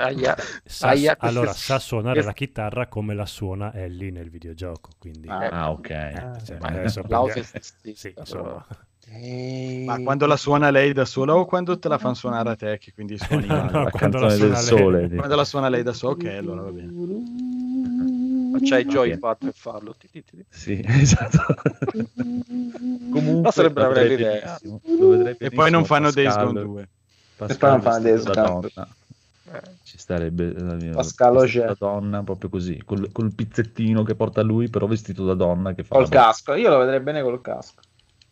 Aia. 0.00 0.36
Sa- 0.64 0.88
Aia, 0.90 1.16
questo- 1.16 1.38
allora 1.38 1.52
sa 1.52 1.78
suonare 1.80 2.12
questo- 2.22 2.30
la 2.30 2.36
chitarra 2.36 2.86
come 2.86 3.14
la 3.14 3.26
suona 3.26 3.72
Ellie 3.74 4.12
nel 4.12 4.30
videogioco. 4.30 4.90
Quindi, 4.96 5.26
Ah. 5.28 5.48
Ah, 5.48 5.70
ok. 5.72 5.90
eh, 5.90 6.12
cioè, 6.44 6.56
adesso 6.60 7.02
sti- 7.60 7.94
sì, 7.96 8.12
però- 8.12 8.64
Ma 9.86 9.98
quando 10.02 10.26
la 10.26 10.36
suona 10.36 10.70
lei 10.70 10.92
da 10.92 11.04
sola 11.06 11.34
o 11.34 11.46
quando 11.46 11.78
te 11.78 11.88
la 11.88 11.96
fanno 11.98 12.14
suonare 12.14 12.50
a 12.50 12.56
te, 12.56 12.78
che 12.78 12.92
quindi 12.92 13.16
suoni 13.18 13.46
No, 13.46 13.64
no, 13.70 13.84
La 13.84 13.90
quando 13.90 14.18
la 14.18 14.28
canzone 14.28 14.36
del 14.36 14.38
suona 14.38 14.54
lei. 14.58 14.64
sole. 15.08 15.08
Quando 15.16 15.34
la 15.36 15.44
suona 15.44 15.68
lei 15.68 15.82
da 15.82 15.92
sola, 15.92 16.12
ok, 16.12 16.24
allora 16.26 16.62
va 16.62 16.70
bene. 16.70 16.92
Ma 18.50 18.58
c'hai 18.60 18.84
Va 18.84 18.90
Joy 18.90 19.08
bene. 19.08 19.18
fatto 19.20 19.44
per 19.46 19.54
farlo. 19.54 19.94
Ti- 19.98 20.08
ti- 20.10 20.24
ti- 20.24 20.44
Sì, 20.48 20.82
esatto. 20.86 21.38
Comunque, 23.10 23.40
Ma 23.42 23.50
sarebbe 23.50 23.80
una 23.80 23.92
bella 23.94 24.12
idea. 24.12 24.58
E 25.38 25.50
poi 25.50 25.70
non 25.70 25.84
fanno 25.84 26.10
Days 26.10 26.28
Pascal- 26.34 26.46
Gone 26.52 26.62
2. 26.64 26.88
Pascal 27.36 27.58
poi 27.58 27.70
non 27.70 27.80
fanno 27.82 28.02
Days 28.02 28.22
da 28.24 28.32
Gone. 28.46 28.68
donna. 28.74 28.88
eh. 29.52 29.60
Ci 29.84 29.98
starebbe 29.98 30.48
eh, 30.48 30.90
Pascal 30.90 31.34
vestito 31.36 31.62
Auger. 31.62 31.66
da 31.66 31.74
donna 31.78 32.22
proprio 32.22 32.50
così, 32.50 32.82
col, 32.84 33.10
col 33.12 33.34
pizzettino 33.34 34.02
che 34.02 34.14
porta 34.14 34.42
lui, 34.42 34.68
però 34.68 34.86
vestito 34.86 35.24
da 35.24 35.34
donna 35.34 35.72
che 35.72 35.84
fa 35.84 35.94
Col 35.94 36.02
la 36.04 36.08
casco. 36.10 36.54
Io 36.54 36.68
lo 36.68 36.78
vedrei 36.78 37.00
bene 37.00 37.22
col 37.22 37.40
casco. 37.40 37.80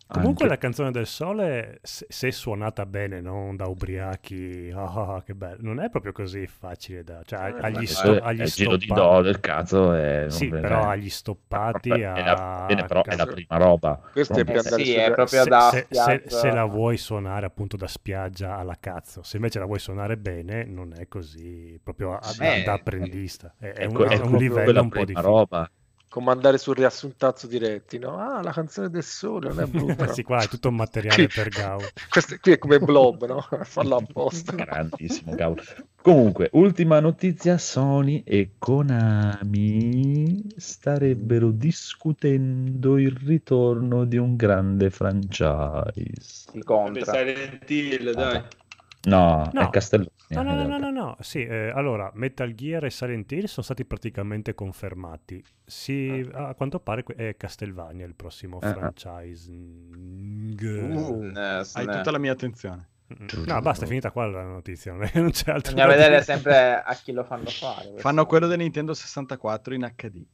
Comunque 0.08 0.44
Anche. 0.44 0.54
la 0.54 0.58
canzone 0.58 0.90
del 0.92 1.06
sole, 1.06 1.78
se, 1.82 2.06
se 2.08 2.30
suonata 2.32 2.86
bene, 2.86 3.20
non 3.20 3.56
da 3.56 3.66
ubriachi, 3.66 4.70
ah, 4.74 5.20
che 5.24 5.34
bello, 5.34 5.58
non 5.62 5.80
è 5.80 5.90
proprio 5.90 6.12
così 6.12 6.46
facile 6.46 7.02
da... 7.04 7.22
Cioè, 7.24 7.40
Eh, 7.40 7.58
agli, 7.60 7.82
Eh, 7.82 7.86
sto- 7.86 8.12
è 8.12 8.22
agli 8.22 8.42
il 8.42 8.52
giro 8.52 8.76
di 8.76 8.86
do 8.86 9.20
del 9.22 9.40
cazzo 9.40 9.92
è 9.92 10.26
Sì, 10.30 10.48
però 10.54 10.84
eh, 10.84 10.90
agli 10.90 11.10
stoppati 11.10 11.90
è 11.90 12.22
a... 12.22 12.22
la, 12.22 12.36
bene, 12.66 12.84
però 12.84 13.02
è 13.02 13.16
la 13.16 13.26
prima 13.26 13.56
roba. 13.56 14.00
Questo 14.12 14.40
è 14.40 14.44
Eh 14.44 14.58
sì, 14.60 14.84
su- 14.84 14.98
è 15.00 15.12
proprio 15.12 15.42
se, 15.42 15.50
da 15.50 15.70
se- 15.70 15.86
se- 15.90 16.24
se 16.28 16.50
la 16.50 16.64
vuoi 16.64 16.96
suonare 16.96 17.44
appunto 17.46 17.76
da 17.76 17.86
spiaggia 17.86 18.56
alla 18.56 18.76
cazzo, 18.80 19.22
se 19.22 19.36
invece 19.36 19.58
la 19.58 19.66
vuoi 19.66 19.78
suonare 19.78 20.16
bene, 20.16 20.64
non 20.64 20.92
è 20.96 21.06
così 21.08 21.78
proprio 21.82 22.16
a- 22.16 22.32
da, 22.32 22.54
Eh, 22.54 22.62
da 22.62 22.72
apprendista. 22.74 23.54
È, 23.58 23.66
è 23.66 23.84
un, 23.84 24.04
è 24.08 24.18
un 24.20 24.36
livello 24.36 24.80
un 24.80 24.92
po' 24.92 25.04
prima 25.04 25.20
difficile. 25.20 25.60
Roba. 26.16 26.30
comandare 26.30 26.58
sul 26.58 26.74
riassuntazzo 26.74 27.46
diretti, 27.46 27.98
no? 27.98 28.16
Ah, 28.18 28.42
la 28.42 28.52
canzone 28.52 28.88
del 28.90 29.02
sole 29.02 29.48
non 29.48 29.60
è 29.60 29.66
brutta. 29.70 30.12
sì, 30.12 30.22
qua 30.22 30.42
è 30.42 30.48
tutto 30.48 30.68
un 30.68 30.76
materiale 30.76 31.26
per 31.28 31.48
Gau. 31.48 31.80
Questo 32.08 32.36
qui 32.40 32.52
è 32.52 32.58
come 32.58 32.78
Blob, 32.78 33.26
no? 33.26 33.40
Farlo 33.64 33.96
apposta. 33.96 34.52
Grandissimo, 34.52 35.34
cavolo. 35.34 35.62
Comunque, 36.02 36.50
ultima 36.52 37.00
notizia, 37.00 37.58
Sony 37.58 38.22
e 38.24 38.52
Konami 38.58 40.44
starebbero 40.56 41.50
discutendo 41.50 42.96
il 42.98 43.10
ritorno 43.10 44.04
di 44.04 44.16
un 44.16 44.36
grande 44.36 44.90
franchise. 44.90 46.50
Si 46.52 46.62
contra. 46.62 47.12
Silent 47.12 47.68
Hill, 47.70 48.12
dai. 48.12 48.42
No, 49.04 49.48
No. 49.52 49.60
è 49.62 49.70
Castelloni. 49.70 50.10
No, 50.28 50.42
no, 50.42 50.54
no, 50.54 50.66
no, 50.66 50.78
no, 50.78 50.90
no. 50.90 51.16
Sì, 51.20 51.44
eh, 51.44 51.70
allora, 51.70 52.10
Metal 52.14 52.52
Gear 52.54 52.84
e 52.84 52.90
Silent 52.90 53.30
Hill 53.30 53.44
sono 53.44 53.64
stati 53.64 53.84
praticamente 53.84 54.54
confermati. 54.54 55.42
Sì, 55.64 56.28
a 56.32 56.54
quanto 56.54 56.80
pare 56.80 57.04
è 57.14 57.36
Castlevania 57.36 58.04
il 58.06 58.14
prossimo 58.14 58.58
Ah, 58.60 58.68
ah. 58.68 58.72
franchise. 58.72 59.50
Mm, 59.52 60.56
Eh, 61.36 61.64
Hai 61.72 61.86
tutta 61.86 62.10
la 62.10 62.18
mia 62.18 62.32
attenzione. 62.32 62.88
No, 63.46 63.60
basta, 63.60 63.84
è 63.84 63.88
finita 63.88 64.10
qua 64.10 64.26
la 64.26 64.42
notizia, 64.42 64.92
non, 65.14 65.30
c'è 65.30 65.52
altro. 65.52 65.72
Bisogna 65.74 65.86
da 65.86 65.86
vedere 65.86 66.22
sempre 66.22 66.82
a 66.82 66.94
chi 66.94 67.12
lo 67.12 67.22
fanno 67.22 67.46
fare. 67.46 67.92
Fanno 67.98 68.26
quello 68.26 68.48
del 68.48 68.58
Nintendo 68.58 68.94
64 68.94 69.74
in 69.74 69.92
HD. 69.94 70.24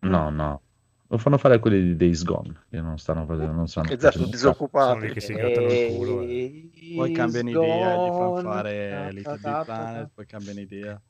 No, 0.00 0.28
no. 0.30 0.62
Lo 1.08 1.18
fanno 1.18 1.38
fare 1.38 1.58
quelli 1.60 1.80
di 1.82 1.96
Days 1.96 2.24
Gone, 2.24 2.64
che 2.68 2.80
non 2.80 2.98
stanno 2.98 3.24
facendo, 3.26 3.52
non 3.52 3.68
sanno 3.68 3.88
Esatto, 3.88 4.06
facendo 4.06 4.26
un 4.26 4.32
Sono 4.32 4.56
disoccupati. 4.56 5.12
che 5.12 5.20
si 5.20 5.32
grattano 5.34 5.68
il 5.68 5.86
culo. 5.86 6.22
eh. 6.22 6.70
Poi 6.96 7.12
cambiano 7.12 7.50
idea, 7.50 7.96
gli 7.96 8.10
fanno 8.10 8.40
fare 8.40 9.12
Little 9.12 9.38
Big 9.38 9.64
Planet, 9.64 10.10
poi 10.14 10.26
cambiano 10.26 10.60
idea. 10.60 11.00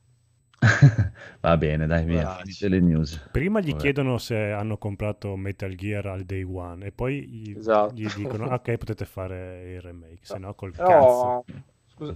cazzo. 0.59 1.11
Va 1.41 1.57
bene, 1.57 1.87
dai, 1.87 2.05
via, 2.05 2.35
finite 2.37 2.67
le 2.67 2.79
news. 2.79 3.27
Prima 3.31 3.59
gli 3.59 3.69
Vabbè. 3.69 3.79
chiedono 3.79 4.17
se 4.17 4.35
hanno 4.51 4.77
comprato 4.77 5.35
Metal 5.35 5.73
Gear 5.75 6.05
al 6.07 6.23
day 6.25 6.43
one 6.43 6.85
e 6.87 6.91
poi 6.91 7.27
gli, 7.27 7.57
Esatto. 7.57 7.93
gli 7.93 8.07
dicono 8.15 8.49
"Ah, 8.49 8.55
ok 8.55 8.77
potete 8.77 9.05
fare 9.05 9.73
il 9.73 9.81
remake, 9.81 10.19
se 10.21 10.37
no 10.37 10.53
col 10.55 10.71
Però, 10.75 11.43
scus- 11.43 11.63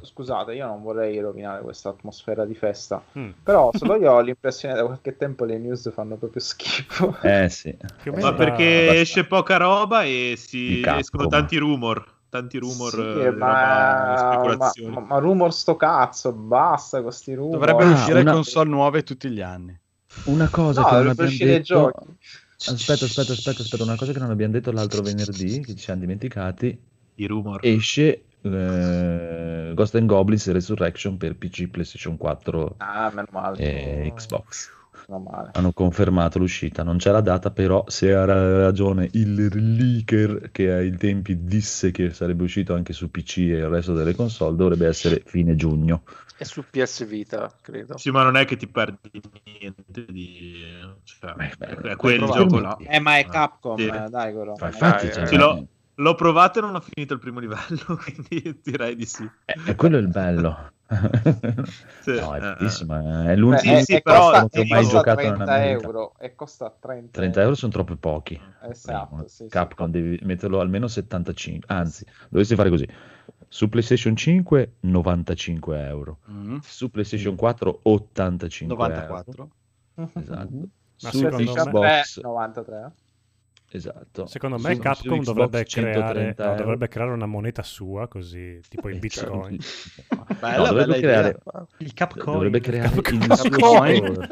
scusate, 0.03 0.53
io 0.53 0.65
non 0.67 0.81
vorrei 0.81 1.19
rovinare 1.19 1.61
questa 1.61 1.89
atmosfera 1.89 2.45
di 2.45 2.55
festa. 2.55 3.03
Mm, 3.17 3.29
Però 3.43 3.71
solo 3.75 3.95
io 3.95 4.11
ho 4.11 4.21
l'impressione 4.21 4.75
da 4.75 4.85
qualche 4.85 5.15
tempo 5.17 5.45
le 5.45 5.57
news 5.57 5.91
fanno 5.91 6.15
proprio 6.15 6.41
schifo. 6.41 7.15
Eh 7.23 7.49
sì. 7.49 7.75
meno 8.05 8.19
Ma 8.19 8.33
perché 8.33 8.63
abbastanza. 8.63 9.01
esce 9.01 9.25
poca 9.25 9.57
roba 9.57 10.03
e 10.03 10.35
si 10.37 10.81
escono 10.85 11.27
tanti 11.27 11.57
rumor. 11.57 12.19
tanti 12.29 12.57
rumor, 12.59 12.91
Sì, 12.91 12.99
eh, 12.99 13.29
roba, 13.29 13.37
ma, 13.37 14.17
speculazioni. 14.17 14.93
ma, 14.93 14.99
ma 15.01 15.17
rumor 15.17 15.53
sto 15.53 15.75
cazzo, 15.75 16.31
basta 16.31 17.01
questi 17.01 17.33
rumor. 17.33 17.59
Dovrebbero 17.59 17.89
Ah, 17.89 17.93
uscire 17.93 18.19
una- 18.21 18.31
console 18.33 18.69
nuove 18.69 19.03
tutti 19.03 19.29
gli 19.29 19.41
anni. 19.41 19.77
Una 20.25 20.47
cosa 20.49 20.81
No, 20.81 20.87
che 20.87 20.91
non 20.95 20.99
dovrebbero 21.05 21.11
abbiamo 21.11 21.29
uscire 21.29 21.51
i 21.51 21.57
detto... 21.57 21.91
giochi. 21.91 22.09
Aspetta, 22.63 23.05
aspetta, 23.05 23.31
aspetta, 23.33 23.61
aspetta, 23.63 23.83
una 23.83 23.95
cosa 23.95 24.11
che 24.13 24.19
non 24.19 24.29
abbiamo 24.29 24.53
detto 24.53 24.71
l'altro 24.71 25.01
venerdì, 25.01 25.61
che 25.61 25.73
ci 25.75 25.79
siamo 25.79 25.99
dimenticati, 26.01 26.79
I 27.15 27.25
rumor. 27.25 27.59
esce 27.63 28.23
eh, 28.43 29.71
Ghost 29.73 29.95
and 29.95 30.07
Goblins 30.07 30.51
Resurrection 30.51 31.17
per 31.17 31.35
PC, 31.35 31.67
PlayStation 31.69 32.17
4 32.17 32.75
Ah, 32.77 33.09
meno 33.13 33.27
male. 33.31 33.57
e 33.57 34.13
Xbox. 34.15 34.69
Meno 35.07 35.23
male. 35.29 35.49
Hanno 35.53 35.71
confermato 35.73 36.37
l'uscita, 36.39 36.83
non 36.83 36.97
c'è 36.97 37.11
la 37.11 37.21
data, 37.21 37.51
però 37.51 37.83
se 37.87 38.13
ha 38.13 38.23
ra- 38.25 38.61
ragione 38.63 39.09
il 39.13 39.49
leaker 39.53 40.49
che 40.51 40.71
ai 40.71 40.95
tempi 40.95 41.43
disse 41.43 41.91
che 41.91 42.11
sarebbe 42.11 42.43
uscito 42.43 42.73
anche 42.73 42.93
su 42.93 43.09
PC 43.09 43.37
e 43.37 43.41
il 43.57 43.67
resto 43.67 43.93
delle 43.93 44.15
console, 44.15 44.55
dovrebbe 44.55 44.87
essere 44.87 45.21
fine 45.25 45.55
giugno. 45.55 46.03
E 46.37 46.45
su 46.45 46.63
PS 46.69 47.05
Vita, 47.05 47.53
credo. 47.61 47.97
Sì, 47.97 48.09
ma 48.09 48.23
non 48.23 48.35
è 48.35 48.45
che 48.45 48.57
ti 48.57 48.67
perdi 48.67 49.21
niente 49.59 50.05
di... 50.07 50.63
Cioè, 51.03 51.33
Beh, 51.33 51.51
beh, 51.57 51.91
è 51.91 51.95
quel 51.95 52.19
gioco 52.25 52.59
là. 52.59 52.77
Eh, 52.77 52.99
ma 52.99 53.17
è 53.17 53.25
Capcom, 53.25 53.77
Sì. 53.77 53.85
eh, 53.87 54.09
dai. 54.09 54.33
Ma 54.33 54.67
infatti, 54.67 55.07
Eh, 55.07 55.11
cioè, 55.11 55.25
sì, 55.27 55.35
l'ho- 55.35 55.67
L'ho 55.95 56.15
provato 56.15 56.59
e 56.59 56.61
non 56.61 56.75
ho 56.75 56.79
finito 56.79 57.13
il 57.13 57.19
primo 57.19 57.39
livello, 57.39 57.97
quindi 58.01 58.59
direi 58.63 58.95
di 58.95 59.05
sì. 59.05 59.29
è, 59.45 59.53
è 59.65 59.75
quello 59.75 59.97
il 59.97 60.07
bello. 60.07 60.71
Sì, 62.01 62.19
no, 62.19 62.33
è 62.35 62.37
eh, 62.37 62.55
bellissimo, 62.57 62.97
è 62.97 63.25
Beh, 63.27 63.35
l'ultimo 63.35 63.77
Sì, 63.77 63.83
sì, 63.83 63.93
e 63.93 64.01
costa, 64.01 64.39
non 64.39 64.49
ho 64.51 64.63
mai 64.67 64.87
giocato 64.87 65.21
nella 65.21 65.35
30 65.35 65.45
mia 65.45 65.75
vita. 65.75 65.85
euro. 65.85 66.13
E 66.19 66.35
costa 66.35 66.75
30, 66.77 67.11
30 67.11 67.41
euro 67.41 67.55
sono 67.55 67.71
troppo 67.71 67.95
pochi. 67.95 68.41
Esatto, 68.63 69.27
sì, 69.27 69.43
sì. 69.43 69.47
Capcom 69.47 69.89
devi 69.89 70.19
metterlo 70.23 70.59
almeno 70.59 70.87
75, 70.87 71.73
anzi, 71.73 72.05
dovresti 72.29 72.55
fare 72.55 72.69
così. 72.69 72.87
Su 73.47 73.69
PlayStation 73.69 74.15
5 74.15 74.73
95 74.81 75.85
euro, 75.85 76.17
Mm. 76.29 76.57
su 76.61 76.89
PlayStation 76.89 77.35
4 77.35 77.79
85 77.83 78.75
euro. 78.75 78.93
94. 78.93 79.49
Esatto. 80.15 80.69
Ma 81.03 81.09
su 81.09 81.17
secondo 81.17 81.37
me- 81.37 81.61
Xbox, 81.61 82.21
93. 82.21 82.91
Esatto. 83.77 84.25
Secondo 84.27 84.57
me 84.57 84.75
Su- 84.75 84.81
Capcom 84.81 85.21
su 85.21 85.33
dovrebbe, 85.33 85.65
130 85.65 86.13
creare, 86.13 86.35
no, 86.37 86.55
dovrebbe 86.55 86.87
creare 86.87 87.11
una 87.11 87.25
moneta 87.25 87.63
sua, 87.63 88.07
così, 88.07 88.59
tipo 88.67 88.89
i 88.89 88.95
Eh, 88.95 88.99
bitcoin. 88.99 89.59
certo. 89.59 90.25
Bella, 90.39 90.57
No, 90.57 90.67
dovrebbe 90.67 90.99
bella 90.99 91.01
creare. 91.01 91.37
Il 91.77 91.93
Capcoin. 91.93 92.31
dovrebbe 92.33 92.59
creare 92.59 92.89
Capcom. 92.89 93.21
il 93.21 93.35
suo 93.37 93.49
Capcoin. 93.49 94.13
store. 94.13 94.27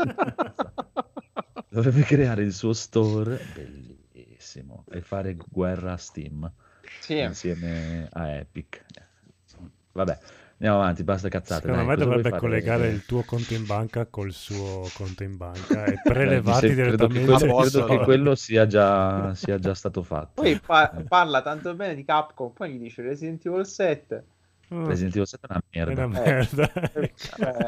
dovrebbe 1.70 2.02
creare 2.04 2.44
il 2.44 2.54
suo 2.54 2.74
store 2.74 3.40
bellissimo 3.54 4.86
e 4.92 5.02
fare 5.02 5.36
guerra 5.48 5.94
a 5.94 5.98
Steam 5.98 6.52
Sì, 7.00 7.18
insieme 7.20 8.08
a 8.12 8.30
Epic. 8.32 8.86
Vabbè, 9.92 10.18
andiamo 10.60 10.82
avanti, 10.82 11.04
basta 11.04 11.28
cazzate. 11.30 11.68
Secondo 11.68 11.84
dai, 11.84 11.86
me 11.86 11.96
dovrebbe 11.98 12.32
fare? 12.32 12.34
collegare 12.34 12.90
il 12.90 13.06
tuo 13.06 13.24
conto 13.24 13.54
in 13.56 13.66
banca 13.66 14.06
col 14.08 14.32
suo 14.32 14.90
conto 14.94 15.24
in 15.24 15.36
banca 15.38 15.90
e 15.90 16.00
prelevati 16.06 16.74
mi 16.74 16.76
sem- 16.76 16.86
credo 16.86 17.08
che 17.08 17.20
direttamente. 17.20 17.22
quello, 17.22 17.46
i 17.48 17.54
credo 17.54 17.84
che 17.84 18.00
quello 18.00 18.36
sia 18.36 18.68
già, 18.68 19.34
sia 19.36 19.58
già 19.60 19.74
stato 19.76 20.04
fatto. 20.04 20.42
poi 20.42 20.60
pa- 20.60 21.04
parla 21.08 21.42
tanto 21.44 21.76
bene 21.76 21.96
di 21.96 22.04
Capcom, 22.04 22.52
poi 22.54 22.74
gli 22.74 22.80
dice 22.80 23.02
Resident 23.04 23.46
Evil 23.46 23.66
7. 23.66 24.28
Mm, 24.72 24.86
Resident 24.86 25.16
Evil 25.16 25.28
7 25.28 25.48
è 25.48 25.52
una 25.52 25.62
è 25.70 25.86
merda. 25.86 26.06
una 26.06 26.24
Eh. 26.24 26.32
merda. 26.32 26.72
Eh, 26.94 27.12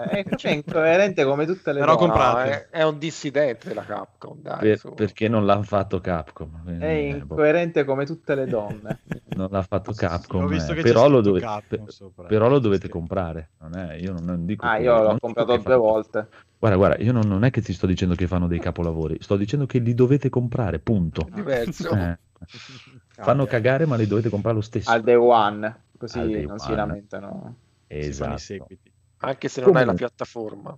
è, 0.10 0.24
è 0.24 0.50
incoerente 0.52 1.24
come 1.24 1.46
tutte 1.48 1.74
le 1.74 1.80
Però 1.80 1.96
cose. 1.96 2.06
No, 2.08 2.12
comprate. 2.14 2.68
è, 2.70 2.78
è 2.78 2.84
un 2.84 2.98
dissidente 3.00 3.68
della 3.70 3.84
Capcom, 3.84 4.40
dai. 4.40 4.60
Per- 4.60 4.78
su. 4.78 4.94
perché 4.94 5.28
non 5.28 5.46
l'ha 5.46 5.62
fatto 5.64 6.00
Capcom? 6.00 6.62
quindi, 6.64 6.84
È 6.84 6.88
eh, 6.90 7.12
boh, 7.14 7.18
incoerente 7.18 7.84
come 7.86 8.06
tutte 8.06 8.36
le 8.36 8.46
donne. 8.46 9.00
non 9.36 9.48
l'ha 9.50 9.64
fatto 9.64 9.94
Sì, 9.94 10.00
sì, 10.00 10.06
Capcom, 10.06 10.52
eh, 10.54 10.82
però, 10.82 11.08
lo 11.08 11.18
scritto 11.18 11.22
dove- 11.22 11.40
Capcom 11.40 11.84
per- 11.86 11.94
sopra. 11.94 12.28
però 12.28 12.48
lo 12.50 12.60
dovete 12.60 12.86
Sì. 12.86 12.92
comprare. 12.92 13.50
Non 13.60 13.76
è- 13.76 13.96
io 13.96 14.12
non, 14.14 14.24
non 14.24 14.46
dico 14.46 14.66
Ah, 14.66 14.78
io 14.78 15.02
l'ho 15.02 15.18
comprato 15.20 15.58
due 15.58 15.76
volte. 15.76 16.28
Guarda, 16.60 16.78
guarda, 16.78 17.04
io 17.04 17.12
non, 17.12 17.28
non 17.28 17.44
è 17.44 17.50
che 17.50 17.62
ti 17.62 17.74
sto 17.74 17.88
dicendo 17.88 18.14
che 18.14 18.28
fanno 18.28 18.46
dei 18.46 18.60
capolavori, 18.60 19.18
sto 19.22 19.36
dicendo 19.36 19.66
che 19.66 19.80
li 19.80 19.96
dovete 19.96 20.30
comprare, 20.30 20.78
punto. 20.78 21.28
Diverso. 21.34 21.90
Eh, 21.96 22.20
fanno 23.18 23.46
cagare, 23.46 23.88
ma 23.88 23.96
li 23.96 24.06
dovete 24.06 24.30
comprare 24.30 24.56
lo 24.58 24.62
stesso. 24.62 24.92
Al 24.92 25.02
day 25.02 25.16
one, 25.16 25.84
così 26.02 26.46
non 26.46 26.58
si 26.60 26.68
one. 26.68 26.76
lamentano. 26.76 27.56
Si 27.88 27.96
i 27.96 28.00
Esatto. 28.08 28.38
seguiti. 28.38 28.92
Anche 29.24 29.50
se 29.50 29.62
non 29.62 29.76
hai 29.76 29.86
la 29.86 29.94
Comunque. 29.94 30.08
piattaforma. 30.08 30.78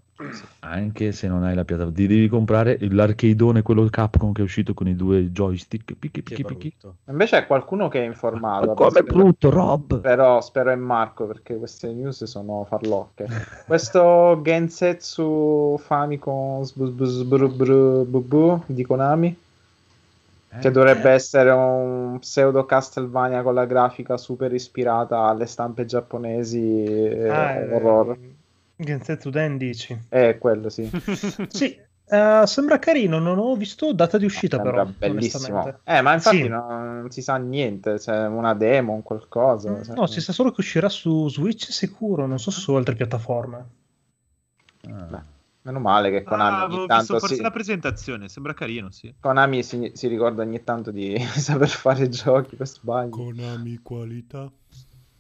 Anche 0.59 1.13
se 1.13 1.29
non 1.29 1.43
hai 1.43 1.55
la 1.55 1.63
piattaforma, 1.63 1.95
ti 1.95 2.07
devi 2.07 2.27
comprare 2.27 2.77
l'arcadeone, 2.81 3.61
quello 3.61 3.85
Capcom 3.89 4.33
che 4.33 4.41
è 4.41 4.43
uscito 4.43 4.73
con 4.73 4.89
i 4.89 4.97
due 4.97 5.31
joystick. 5.31 5.93
Picchi, 5.93 6.21
picchi, 6.21 6.43
picchi. 6.43 6.73
Invece 7.07 7.39
c'è 7.39 7.47
qualcuno 7.47 7.87
che 7.87 8.01
è 8.01 8.05
informato. 8.05 8.65
Ma 8.67 8.73
come 8.73 8.89
è 8.89 8.91
Spero- 8.91 9.05
brutto, 9.17 9.49
Rob? 9.49 10.01
Però 10.01 10.41
spero 10.41 10.71
è 10.71 10.75
Marco 10.75 11.25
perché 11.25 11.55
queste 11.57 11.93
news 11.93 12.21
sono 12.25 12.65
farlocche. 12.67 13.27
Questo 13.65 14.41
Gensetsu 14.43 15.77
Famicom 15.79 16.65
di 18.65 18.83
Konami, 18.83 19.37
che 20.59 20.71
dovrebbe 20.71 21.09
essere 21.11 21.49
un 21.51 22.17
pseudo 22.19 22.65
Castlevania 22.65 23.41
con 23.41 23.53
la 23.53 23.65
grafica 23.65 24.17
super 24.17 24.53
ispirata 24.53 25.19
alle 25.25 25.45
stampe 25.45 25.85
giapponesi 25.85 26.83
e 26.83 27.29
Ah, 27.29 27.51
eh, 27.53 27.73
horror. 27.73 28.17
Gensetsu 28.75 29.29
Den 29.29 29.57
dici. 29.57 29.97
È 30.09 30.37
quello, 30.39 30.69
sì. 30.69 30.89
Sì, 31.49 31.77
eh, 32.05 32.41
sembra 32.45 32.79
carino, 32.79 33.19
non 33.19 33.37
ho 33.37 33.55
visto 33.55 33.93
data 33.93 34.17
di 34.17 34.25
uscita 34.25 34.57
Sembra 34.57 34.83
però, 34.85 34.93
bellissimo. 34.97 35.45
onestamente. 35.57 35.79
Eh, 35.85 36.01
ma 36.01 36.13
infatti 36.13 36.41
Sì. 36.41 36.47
non, 36.47 36.97
non 37.01 37.11
si 37.11 37.21
sa 37.21 37.37
niente, 37.37 37.95
c'è 37.95 38.27
una 38.27 38.53
demo, 38.53 38.93
un 38.93 39.03
qualcosa. 39.03 39.81
cioè- 39.83 39.95
No, 39.95 40.05
si 40.07 40.21
sa 40.21 40.33
solo 40.33 40.51
che 40.51 40.59
uscirà 40.61 40.89
su 40.89 41.29
Switch 41.29 41.71
sicuro, 41.71 42.25
non 42.25 42.39
so 42.39 42.51
su 42.51 42.73
altre 42.73 42.95
piattaforme. 42.95 43.65
Ah. 44.89 45.23
Meno 45.63 45.79
male 45.79 46.11
che 46.11 46.23
Konami 46.23 46.55
Ah, 46.55 46.65
ogni 46.65 46.87
tanto 46.87 47.19
forse 47.19 47.35
si... 47.35 47.41
la 47.41 47.49
presentazione, 47.49 48.27
sembra 48.27 48.53
carino, 48.53 48.91
sì. 48.91 49.13
Konami 49.17 49.63
si, 49.63 49.91
si 49.93 50.07
ricorda 50.07 50.41
ogni 50.41 50.61
tanto 50.63 50.91
di 50.91 51.17
saper 51.37 51.69
fare 51.69 52.09
giochi 52.09 52.57
per 52.57 52.67
sbaglio. 52.67 53.09
Konami 53.09 53.77
qualità. 53.77 54.51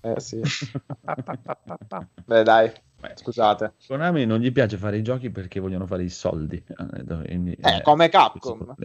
Eh 0.01 0.19
sì. 0.19 0.41
Beh 2.25 2.43
dai, 2.43 2.69
scusate. 3.15 3.75
Konami 3.87 4.25
non 4.25 4.39
gli 4.39 4.51
piace 4.51 4.75
fare 4.75 4.97
i 4.97 5.01
giochi 5.01 5.29
perché 5.29 5.61
vogliono 5.61 5.85
fare 5.85 6.03
i 6.03 6.09
soldi. 6.09 6.57
eh, 6.67 7.03
quindi, 7.05 7.53
Eh, 7.53 7.77
eh, 7.77 7.81
come 7.81 8.09
Capcom. 8.09 8.75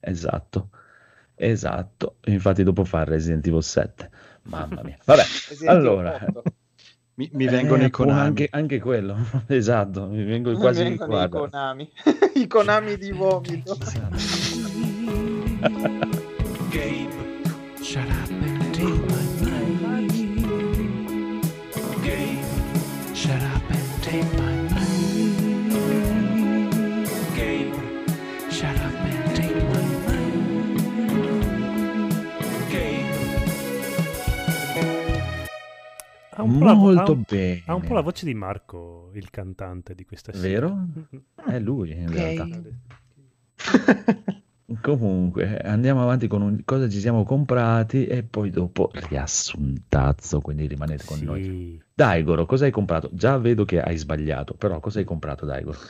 Esatto. 0.00 0.68
Esatto. 1.34 2.16
Infatti 2.26 2.62
dopo 2.62 2.84
fa 2.84 3.04
Resident 3.04 3.46
Evil 3.46 3.62
7. 3.62 4.10
Mamma 4.42 4.82
mia. 4.82 4.98
Vabbè, 5.02 5.22
allora... 5.66 6.22
8. 6.26 6.42
Mi, 7.16 7.30
mi 7.32 7.46
vengono 7.46 7.82
Eh, 7.82 7.86
i 7.86 7.90
Konami. 7.90 8.20
Anche, 8.20 8.48
anche 8.50 8.80
quello, 8.80 9.16
esatto, 9.46 10.06
mi 10.06 10.24
vengono 10.24 10.56
Mi 10.56 10.60
quasi 10.60 10.82
vengono 10.82 11.12
i. 11.12 11.38
Konami. 11.38 11.90
I 12.34 12.46
Konami 12.46 12.96
di 12.96 13.12
vomito. 13.12 13.76
Shut 17.82 18.08
up 18.08 18.30
and 18.30 18.74
take 18.74 19.10
my 19.10 19.23
Ha 36.36 36.42
un, 36.42 36.58
po 36.58 36.64
la, 36.64 36.74
Molto 36.74 37.00
ha 37.00 37.10
un- 37.10 37.24
bene. 37.28 37.62
ha 37.66 37.74
un 37.74 37.82
po' 37.82 37.94
la 37.94 38.00
voce 38.00 38.26
di 38.26 38.34
Marco, 38.34 39.10
il 39.14 39.30
cantante 39.30 39.94
di 39.94 40.04
questa 40.04 40.32
serie. 40.32 40.50
Vero? 40.58 40.86
È 41.46 41.58
lui 41.58 41.92
in 41.92 42.10
realtà. 42.10 42.48
Comunque, 44.80 45.58
andiamo 45.58 46.02
avanti 46.02 46.26
con 46.26 46.42
un... 46.42 46.62
cosa 46.64 46.88
ci 46.88 46.98
siamo 46.98 47.22
comprati 47.24 48.06
e 48.06 48.22
poi 48.22 48.50
dopo 48.50 48.90
riassuntazzo, 48.92 50.40
quindi 50.40 50.66
rimanete 50.66 51.04
con 51.04 51.20
noi. 51.20 51.44
Sì. 51.44 51.82
Daigoro, 51.94 52.46
cosa 52.46 52.64
hai 52.64 52.70
comprato? 52.70 53.10
Già 53.12 53.38
vedo 53.38 53.64
che 53.64 53.80
hai 53.80 53.96
sbagliato, 53.96 54.54
però 54.54 54.80
cosa 54.80 54.98
hai 54.98 55.04
comprato, 55.04 55.46
Daigoro? 55.46 55.78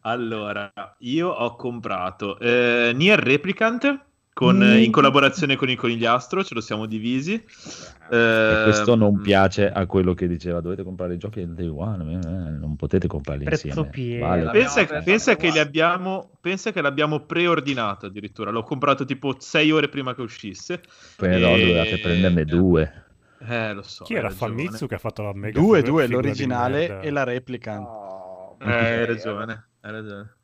Allora, 0.00 0.72
io 1.00 1.28
ho 1.28 1.54
comprato 1.54 2.36
eh, 2.40 2.90
Nier 2.94 3.20
Replicant 3.20 4.06
con- 4.38 4.62
in 4.62 4.92
collaborazione 4.92 5.56
con 5.56 5.68
il 5.68 5.76
Conigliastro, 5.76 6.44
ce 6.44 6.54
lo 6.54 6.60
siamo 6.60 6.86
divisi. 6.86 7.34
E 7.34 8.60
questo 8.62 8.94
non 8.94 9.14
Ehm, 9.16 9.22
piace 9.22 9.68
a 9.68 9.84
quello 9.86 10.14
che 10.14 10.28
diceva 10.28 10.60
dovete 10.60 10.84
comprare 10.84 11.14
i 11.14 11.18
giochi 11.18 11.40
del 11.40 11.54
day 11.54 11.66
one, 11.66 12.12
eh, 12.14 12.50
non 12.50 12.76
potete 12.76 13.08
comprarli 13.08 13.42
Prezzo 13.42 13.66
insieme. 13.66 14.20
Vale. 14.20 14.50
Pensa, 14.50 14.84
pensa 15.02 15.34
che 15.34 15.50
li 15.50 15.58
abbiamo, 15.58 16.30
pensa 16.40 16.70
che 16.70 16.80
l'abbiamo 16.80 17.20
preordinato 17.26 18.06
addirittura. 18.06 18.52
L'ho 18.52 18.62
comprato 18.62 19.04
tipo 19.04 19.34
sei 19.40 19.72
ore 19.72 19.88
prima 19.88 20.14
che 20.14 20.22
uscisse. 20.22 20.80
Però 21.16 21.56
E- 21.56 21.60
dovevate 21.60 21.98
prenderne 21.98 22.44
due. 22.44 23.04
Eh, 23.40 23.72
lo 23.72 23.82
so. 23.82 24.04
Chi 24.04 24.14
era. 24.14 24.30
Famitsu 24.30 24.86
che 24.86 24.94
ha 24.94 24.98
fatto 24.98 25.22
la 25.22 25.32
mega 25.34 25.58
Due, 25.58 25.82
due, 25.82 26.06
l'originale 26.06 27.00
e 27.00 27.10
la 27.10 27.24
replicant. 27.24 27.86
Oh, 27.86 28.56
Eh, 28.60 28.70
hai 28.72 29.06
ragione. 29.06 29.66
Hai 29.80 29.92
ragione. 29.92 30.34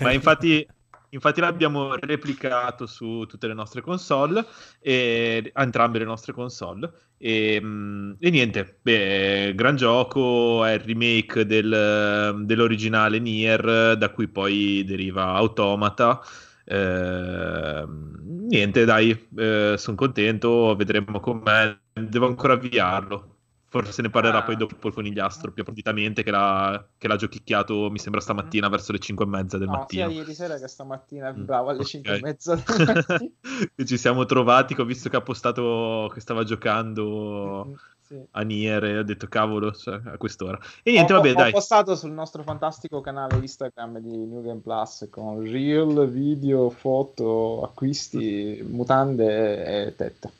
Ma 0.00 0.12
infatti, 0.12 0.66
Infatti 1.14 1.40
l'abbiamo 1.40 1.94
replicato 1.96 2.86
su 2.86 3.26
tutte 3.28 3.46
le 3.46 3.52
nostre 3.52 3.82
console, 3.82 4.46
e, 4.80 5.52
entrambe 5.54 5.98
le 5.98 6.06
nostre 6.06 6.32
console. 6.32 6.90
E, 7.18 7.60
mm, 7.62 8.12
e 8.18 8.30
niente, 8.30 8.78
beh, 8.80 9.52
gran 9.54 9.76
gioco, 9.76 10.64
è 10.64 10.72
il 10.72 10.80
remake 10.80 11.44
del- 11.44 12.42
dell'originale 12.46 13.18
Nier, 13.18 13.96
da 13.98 14.10
cui 14.10 14.26
poi 14.28 14.84
deriva 14.86 15.34
Automata. 15.34 16.20
Eh, 16.64 17.84
niente, 17.86 18.84
dai, 18.86 19.28
sono 19.76 19.96
contento, 19.96 20.74
vedremo 20.76 21.20
com'è. 21.20 21.76
Devo 21.92 22.26
ancora 22.26 22.54
avviarlo. 22.54 23.31
Forse 23.72 24.02
ne 24.02 24.10
parlerà 24.10 24.38
Ah. 24.40 24.42
poi 24.42 24.56
dopo 24.56 24.86
il 24.88 24.92
conigliastro 24.92 25.50
più 25.50 25.62
approfonditamente 25.62 26.22
che 26.22 26.30
l'ha, 26.30 26.84
che 26.98 27.08
l'ha 27.08 27.16
giochicchiato, 27.16 27.90
mi 27.90 27.98
sembra 27.98 28.20
stamattina 28.20 28.68
verso 28.68 28.92
le 28.92 28.98
5 28.98 29.24
e 29.24 29.28
mezza 29.28 29.56
del 29.56 29.68
No, 29.68 29.86
sia 29.88 30.04
mattino. 30.04 30.20
ieri 30.20 30.34
sera 30.34 30.58
che 30.58 30.68
stamattina 30.68 31.32
Mm, 31.32 31.44
bravo 31.44 31.70
alle 31.70 31.78
ok. 31.80 31.86
5 31.86 32.16
e 32.16 32.20
mezza 32.20 32.62
ci 33.86 33.96
siamo 33.96 34.26
trovati, 34.26 34.74
che 34.74 34.82
ho 34.82 34.84
visto 34.84 35.08
che 35.08 35.16
ha 35.16 35.22
postato 35.22 36.10
che 36.12 36.20
stava 36.20 36.44
giocando 36.44 37.74
Sì. 38.02 38.20
a 38.32 38.42
Nier 38.42 38.84
e 38.84 38.98
ho 38.98 39.02
detto 39.04 39.26
cavolo, 39.26 39.72
cioè, 39.72 39.98
a 40.04 40.18
quest'ora. 40.18 40.58
E 40.82 40.90
niente, 40.90 41.14
ho, 41.14 41.16
vabbè, 41.16 41.30
ho 41.30 41.34
dai. 41.34 41.52
postato 41.52 41.96
sul 41.96 42.10
nostro 42.10 42.42
fantastico 42.42 43.00
canale 43.00 43.38
Instagram 43.38 44.00
di 44.00 44.14
New 44.14 44.42
Game 44.42 44.60
Plus 44.60 45.06
con 45.10 45.40
reel, 45.40 46.06
video, 46.10 46.68
foto, 46.68 47.62
acquisti, 47.62 48.62
mutande 48.68 49.86
e 49.86 49.96
tette. 49.96 50.30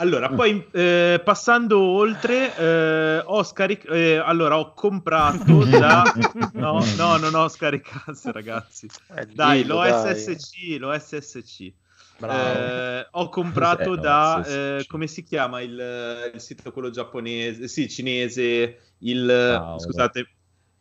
Allora, 0.00 0.28
poi 0.28 0.64
eh, 0.72 1.20
passando 1.24 1.80
oltre, 1.80 2.54
eh, 2.56 3.22
ho 3.24 3.42
scaricato. 3.42 3.92
allora, 4.24 4.58
ho 4.58 4.72
comprato 4.72 5.64
da. 5.66 6.04
No, 6.52 6.84
no, 6.96 7.16
non 7.16 7.34
ho 7.34 7.48
scaricato, 7.48 8.30
ragazzi. 8.30 8.86
Eh, 9.16 9.26
Dai, 9.26 9.62
dillo, 9.62 9.74
lo 9.74 9.82
dai. 9.82 10.16
SSC, 10.18 10.78
lo 10.78 10.92
SSC. 10.96 11.72
Bravo. 12.18 12.34
Eh, 12.38 13.08
ho 13.10 13.28
comprato 13.28 13.90
Cos'è 13.90 14.00
da 14.00 14.44
eh, 14.46 14.84
come 14.86 15.06
si 15.06 15.22
chiama 15.24 15.60
il, 15.60 16.30
il 16.34 16.40
sito 16.40 16.72
quello 16.72 16.90
giapponese, 16.90 17.66
sì, 17.68 17.88
cinese, 17.88 18.94
il 18.98 19.28
Ah, 19.30 19.78
scusate, 19.78 20.28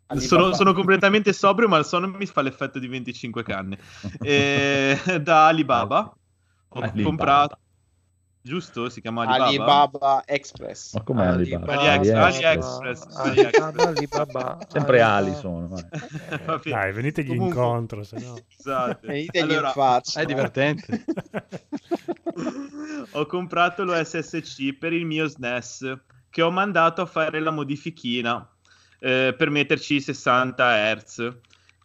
Alibaba. 0.07 0.27
sono, 0.27 0.53
sono 0.53 0.73
completamente 0.73 1.33
sobrio, 1.33 1.67
ma 1.67 1.77
il 1.77 1.85
sonno 1.85 2.07
mi 2.07 2.25
fa 2.25 2.41
l'effetto 2.41 2.79
di 2.79 2.87
25 2.87 3.43
canne. 3.43 3.77
Eh, 4.21 4.95
da 5.21 5.47
Alibaba 5.47 5.99
ho 6.69 6.79
Alibaba. 6.79 7.03
comprato 7.03 7.59
giusto? 8.41 8.89
Si 8.89 9.01
chiama 9.01 9.23
Alibaba? 9.23 9.45
Alibaba 9.47 10.23
Express. 10.25 10.93
Ma 10.93 11.01
com'è 11.03 11.25
Alibaba? 11.25 11.73
AliEx- 11.73 12.13
AliExpress. 12.13 13.05
AliExpress. 13.15 13.85
Alibaba, 13.85 14.57
Sempre 14.67 15.01
Alibaba. 15.01 15.15
Ali 15.15 15.35
sono. 15.35 15.79
Dai, 16.63 16.91
venitegli 16.93 17.27
Comunque- 17.27 17.61
incontro, 17.61 18.03
se 18.03 18.19
no. 18.19 18.35
Scusate. 18.47 19.07
Venitegli 19.07 19.51
Allora, 19.51 19.67
in 19.67 19.73
faccia. 19.73 20.21
È 20.21 20.25
divertente. 20.25 21.03
ho 23.11 23.25
comprato 23.25 23.83
lo 23.83 23.93
SSC 24.03 24.73
per 24.77 24.93
il 24.93 25.05
mio 25.05 25.27
SNES 25.27 25.97
che 26.29 26.41
ho 26.41 26.51
mandato 26.51 27.01
a 27.01 27.05
fare 27.05 27.39
la 27.39 27.51
modifichina 27.51 28.47
eh, 28.99 29.33
per 29.37 29.49
metterci 29.49 30.01
60 30.01 30.95
Hz 30.95 31.37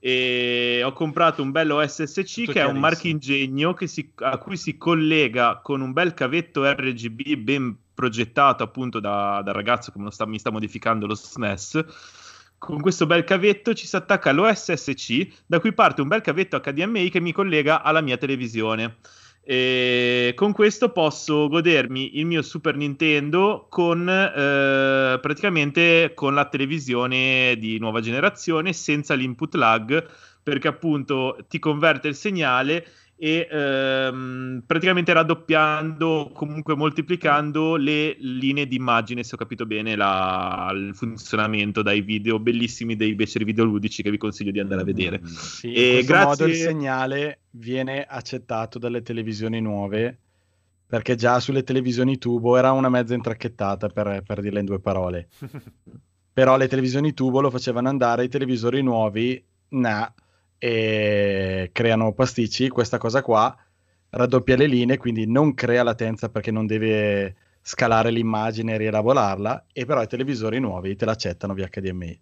e 0.05 0.83
ho 0.85 0.93
comprato 0.93 1.43
un 1.43 1.53
bello 1.53 1.81
SSC 1.81 2.41
Tutto 2.41 2.53
che 2.53 2.61
è 2.61 2.65
un 2.65 2.81
marchingegno 2.81 3.73
che 3.73 3.87
si- 3.87 4.11
a 4.17 4.37
cui 4.37 4.57
si 4.57 4.77
collega 4.77 5.61
con 5.63 5.81
un 5.81 5.93
bel 5.93 6.13
cavetto 6.13 6.69
RGB 6.69 7.37
ben 7.37 7.77
progettato 7.95 8.65
appunto 8.65 8.99
da- 8.99 9.41
dal 9.45 9.55
ragazzo 9.55 9.93
che 9.93 10.01
sta- 10.11 10.27
mi 10.27 10.41
sta 10.41 10.51
modificando 10.51 11.07
lo 11.07 11.15
SNES 11.15 11.85
con 12.59 12.81
questo 12.81 13.07
bel 13.07 13.23
cavetto 13.23 13.75
ci 13.75 13.87
si 13.87 13.95
attacca 13.95 14.33
l'OSSC 14.33 15.45
da 15.47 15.61
cui 15.61 15.73
parte 15.73 16.01
un 16.01 16.09
bel 16.09 16.21
cavetto 16.21 16.59
HDMI 16.59 17.09
che 17.09 17.21
mi 17.21 17.31
collega 17.31 17.83
alla 17.83 18.01
mia 18.01 18.17
televisione 18.17 18.97
e 19.45 20.35
con 20.37 20.53
questo 20.53 20.91
posso 20.91 21.49
godermi 21.49 22.19
il 22.19 22.27
mio 22.27 22.43
Super 22.43 22.77
Nintendo 22.77 23.67
con 23.69 24.09
eh, 24.09 25.19
praticamente 25.21 26.13
con 26.15 26.33
la 26.33 26.49
televisione 26.49 27.57
di 27.59 27.79
nuova 27.81 28.01
generazione 28.01 28.73
senza 28.73 29.15
l'input 29.15 29.55
lag 29.57 30.07
perché 30.41 30.69
appunto 30.69 31.39
ti 31.49 31.59
converte 31.59 32.07
il 32.07 32.15
segnale 32.15 32.87
e 33.23 33.47
ehm, 33.49 34.65
praticamente 34.67 35.13
raddoppiando 35.13 36.33
comunque 36.35 36.75
moltiplicando 36.75 37.77
le 37.77 38.17
linee 38.19 38.67
di 38.67 38.75
immagine 38.75 39.23
se 39.23 39.37
ho 39.37 39.39
capito 39.39 39.65
bene 39.65 39.95
la- 39.95 40.69
il 40.75 40.93
funzionamento 40.93 41.83
dai 41.83 42.01
video 42.01 42.41
bellissimi 42.41 42.97
dei 42.97 43.15
beceri 43.15 43.45
videoludici 43.45 44.03
che 44.03 44.11
vi 44.11 44.19
consiglio 44.19 44.51
di 44.51 44.59
andare 44.59 44.81
a 44.81 44.85
vedere 44.85 45.21
Sì, 45.25 45.73
E 45.73 45.83
in 45.83 45.93
questo 46.05 46.13
grazie- 46.13 46.27
modo 46.27 46.47
il 46.47 46.55
segnale 46.57 47.41
viene 47.51 48.05
accettato 48.05 48.81
dalle 48.81 49.03
televisioni 49.03 49.61
nuove 49.61 50.19
perché 50.85 51.15
già 51.15 51.39
sulle 51.39 51.63
televisioni 51.63 52.19
tubo 52.19 52.57
era 52.57 52.73
una 52.73 52.89
mezza 52.89 53.15
intracchettata 53.15 53.87
per, 53.87 54.25
per 54.27 54.41
dirla 54.41 54.59
in 54.59 54.67
due 54.67 54.81
parole. 54.81 55.29
Però 56.35 56.57
le 56.57 56.67
televisioni 56.67 57.15
tubo 57.15 57.41
lo 57.41 57.51
facevano 57.51 57.89
andare, 57.89 58.25
i 58.25 58.29
televisori 58.29 58.83
nuovi 58.83 59.41
nah, 59.69 60.13
e 60.65 61.71
creano 61.73 62.13
pasticci. 62.13 62.69
Questa 62.69 62.97
cosa 62.97 63.21
qua 63.21 63.53
raddoppia 64.11 64.55
le 64.55 64.67
linee, 64.67 64.97
quindi 64.97 65.27
non 65.27 65.55
crea 65.55 65.83
latenza 65.83 66.29
perché 66.29 66.53
non 66.53 66.67
deve 66.67 67.35
scalare 67.61 68.13
l'immagine 68.13 68.75
e 68.75 68.77
rielaborarla, 68.77 69.67
e 69.73 69.85
però 69.85 70.01
i 70.01 70.07
televisori 70.07 70.61
nuovi 70.61 70.95
te 70.95 71.05
l'accettano 71.05 71.53
via 71.53 71.69
HDMI. 71.69 72.21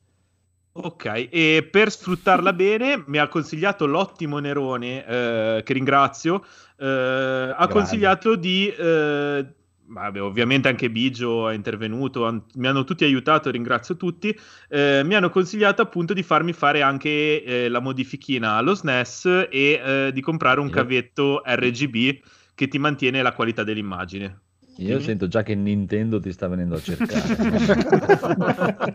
Ok, 0.73 1.29
e 1.31 1.69
per 1.71 1.91
sfruttarla 1.91 2.55
bene 2.55 3.03
mi 3.09 3.19
ha 3.19 3.29
consigliato 3.29 3.85
l'ottimo 3.85 4.39
Nerone, 4.39 5.05
eh, 5.05 5.63
che 5.63 5.73
ringrazio, 5.75 6.43
eh, 6.79 6.87
ha 6.87 7.53
Grande. 7.53 7.73
consigliato 7.75 8.37
di... 8.37 8.69
eh, 8.69 9.47
vabbè, 9.91 10.23
ovviamente 10.23 10.69
anche 10.69 10.91
Bigio 10.91 11.49
è 11.49 11.55
intervenuto, 11.55 12.25
han- 12.27 12.43
mi 12.55 12.67
hanno 12.69 12.85
tutti 12.85 13.05
aiutato, 13.05 13.51
ringrazio 13.51 13.97
tutti, 13.97 14.37
eh, 14.69 15.03
mi 15.05 15.15
hanno 15.15 15.31
consigliato 15.31 15.83
appunto 15.83 16.13
di 16.15 16.23
farmi 16.23 16.53
fare 16.53 16.81
anche 16.83 17.43
eh, 17.43 17.69
la 17.69 17.81
modifichina 17.81 18.53
allo 18.55 18.75
SNES 18.75 19.49
e 19.51 19.81
eh, 19.83 20.11
di 20.13 20.21
comprare 20.21 20.61
un 20.61 20.71
cavetto 20.71 21.43
RGB 21.45 22.23
che 22.55 22.69
ti 22.69 22.79
mantiene 22.79 23.23
la 23.23 23.33
qualità 23.33 23.65
dell'immagine. 23.65 24.41
Io 24.77 24.95
Mhm. 24.97 25.01
sento 25.03 25.29
già 25.29 25.43
che 25.43 25.55
Nintendo 25.55 26.21
ti 26.21 26.33
sta 26.33 26.49
venendo 26.49 26.77
a 26.77 26.81
cercare. 26.81 27.37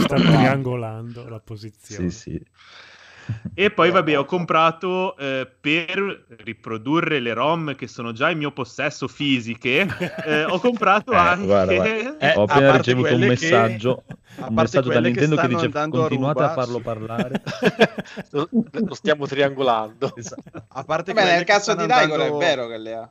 Sta 0.00 0.16
triangolando 0.16 1.28
la 1.28 1.38
posizione. 1.40 2.10
sì, 2.10 2.18
sì. 2.32 2.42
E 3.54 3.70
poi, 3.70 3.90
vabbè, 3.90 4.18
ho 4.18 4.24
comprato 4.24 5.16
eh, 5.16 5.46
per 5.60 6.26
riprodurre 6.38 7.20
le 7.20 7.32
ROM 7.32 7.74
che 7.74 7.86
sono 7.86 8.12
già 8.12 8.30
in 8.30 8.38
mio 8.38 8.52
possesso 8.52 9.08
fisiche. 9.08 9.86
eh, 10.24 10.44
ho 10.44 10.58
comprato 10.58 11.12
Eh, 11.12 11.16
anche. 11.16 11.44
guarda, 11.46 11.74
guarda. 11.74 12.16
Eh, 12.20 12.32
Ho 12.36 12.44
a 12.44 12.52
appena 12.54 12.76
ricevuto 12.76 13.14
un 13.14 13.20
che- 13.20 13.26
messaggio, 13.26 14.02
a 14.06 14.48
un 14.48 14.54
parte 14.54 14.60
messaggio 14.62 14.88
da 14.90 15.00
Nintendo 15.00 15.34
che, 15.36 15.42
stanno 15.42 15.60
dice 15.60 15.78
a 15.78 15.88
continuate 15.88 16.42
a, 16.42 16.46
ruba 16.46 16.52
farlo 16.54 16.80
parlare. 16.80 17.42
lo, 18.30 18.48
lo 18.72 18.94
stiamo 18.94 19.26
triangolando. 19.26 20.14
Esatto. 20.16 20.64
A 20.68 20.84
parte 20.84 21.12
Beh, 21.12 21.20
quelle 21.20 21.36
nel 21.36 21.44
che 21.44 21.52
cazzo 21.52 21.72
stanno 21.72 21.82
di 21.82 21.86
Daigoro 21.88 22.22
andando- 22.22 22.44
è 22.44 22.46
vero 22.46 22.66
che 22.68 22.78
le 22.78 22.94
ha. 22.94 23.10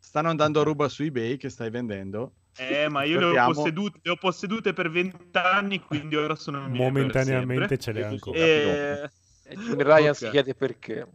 Stanno 0.00 0.28
andando 0.30 0.60
a 0.60 0.64
ruba 0.64 0.88
su 0.88 1.02
eBay 1.02 1.36
che 1.36 1.48
stai 1.50 1.70
vendendo. 1.70 2.32
Eh, 2.56 2.88
ma 2.88 3.04
io 3.04 3.20
le 3.20 3.38
ho, 3.38 3.52
possedute, 3.52 4.00
le 4.02 4.10
ho 4.10 4.16
possedute 4.16 4.72
per 4.72 4.90
vent'anni, 4.90 5.78
quindi 5.80 6.16
ora 6.16 6.34
sono 6.34 6.66
mie 6.66 6.80
Momentaneamente 6.80 7.78
ce 7.78 7.92
l'hai 7.92 8.02
ancora. 8.02 8.36
E... 8.36 9.10
E 9.48 9.56
Jimmy 9.56 9.82
Ryan 9.82 10.10
Ok. 10.10 10.14
si 10.16 10.28
chiede 10.30 10.54
perché. 10.54 11.06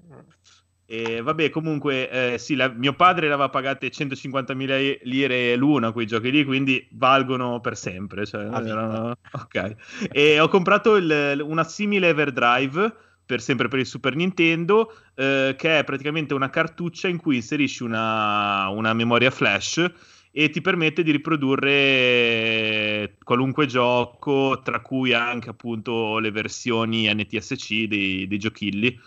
E 0.86 1.22
vabbè, 1.22 1.50
comunque, 1.50 2.10
eh, 2.34 2.38
sì, 2.38 2.56
la- 2.56 2.68
mio 2.70 2.94
padre 2.94 3.28
le 3.28 3.34
aveva 3.34 3.50
pagate 3.50 3.90
150.000 3.90 5.00
lire 5.04 5.56
l'una 5.56 5.92
quei 5.92 6.06
giochi 6.06 6.30
lì, 6.30 6.44
quindi 6.44 6.86
valgono 6.92 7.62
per 7.62 7.78
sempre. 7.78 8.26
Cioè, 8.26 8.44
A 8.52 8.60
vita. 8.60 8.72
erano- 8.72 9.16
Ok. 9.32 9.76
E 10.12 10.40
ho 10.40 10.48
comprato 10.50 10.96
il- 10.96 11.42
una 11.44 11.64
simile 11.64 12.10
Everdrive, 12.10 12.94
per 13.26 13.40
sempre 13.42 13.70
per 13.70 13.80
il 13.80 13.86
Super 13.86 14.16
Nintendo, 14.16 14.94
eh, 15.16 15.56
che 15.58 15.80
è 15.80 15.84
praticamente 15.86 16.34
una 16.34 16.50
cartuccia 16.50 17.08
in 17.08 17.18
cui 17.18 17.38
inserisci 17.38 17.84
una, 17.84 18.68
una 18.68 18.94
memoria 18.94 19.32
flash 19.32 19.90
e 20.36 20.50
ti 20.50 20.62
permette 20.62 21.04
di 21.04 21.12
riprodurre 21.12 23.18
qualunque 23.24 23.68
gioco, 23.68 24.62
tra 24.64 24.80
cui 24.80 25.14
anche 25.14 25.52
appunto 25.52 26.18
le 26.18 26.32
versioni 26.32 27.08
NTSC 27.14 27.84
dei, 27.84 28.28
dei 28.28 28.40
giochilli. 28.40 29.00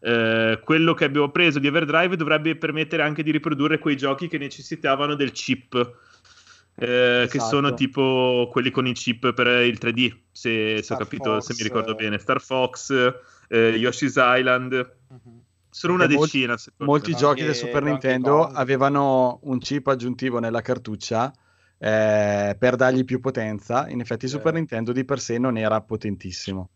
Eh, 0.00 0.60
quello 0.62 0.92
che 0.92 1.06
abbiamo 1.06 1.30
preso 1.30 1.58
di 1.58 1.68
Everdrive 1.68 2.16
dovrebbe 2.16 2.56
permettere 2.56 3.02
anche 3.02 3.22
di 3.22 3.30
riprodurre 3.30 3.78
quei 3.78 3.96
giochi 3.96 4.28
che 4.28 4.36
necessitavano 4.36 5.14
del 5.14 5.32
chip. 5.32 5.74
eh, 6.76 7.26
Che 7.30 7.36
Esatto. 7.36 7.48
sono 7.48 7.72
tipo 7.72 8.50
quelli 8.52 8.70
con 8.70 8.86
i 8.86 8.92
chip 8.92 9.32
per 9.32 9.46
il 9.64 9.78
3D, 9.80 10.14
se, 10.32 10.82
se 10.82 10.92
ho 10.92 10.98
capito, 10.98 11.40
se 11.40 11.54
Fox, 11.54 11.56
mi 11.56 11.62
ricordo 11.62 11.92
eh. 11.92 11.94
bene. 11.94 12.18
Star 12.18 12.42
Fox, 12.42 12.90
eh, 13.48 13.68
Yoshi's 13.70 14.16
Island, 14.18 14.96
sono 15.76 15.94
una 15.94 16.06
molti- 16.06 16.38
decina. 16.38 16.56
secondo 16.56 16.92
Molti 16.92 17.10
me. 17.10 17.16
giochi 17.16 17.42
del 17.42 17.54
Super 17.56 17.82
Nintendo 17.82 18.36
Kong. 18.44 18.56
avevano 18.56 19.40
un 19.42 19.58
chip 19.58 19.88
aggiuntivo 19.88 20.38
nella 20.38 20.60
cartuccia 20.60 21.32
eh, 21.78 22.54
per 22.58 22.76
dargli 22.76 23.04
più 23.04 23.18
potenza. 23.20 23.88
In 23.88 24.00
effetti, 24.00 24.26
il 24.26 24.30
Super 24.30 24.54
Eh. 24.54 24.58
Nintendo 24.58 24.92
di 24.92 25.04
per 25.04 25.18
sé 25.18 25.38
non 25.38 25.56
era 25.58 25.80
potentissimo. 25.80 26.70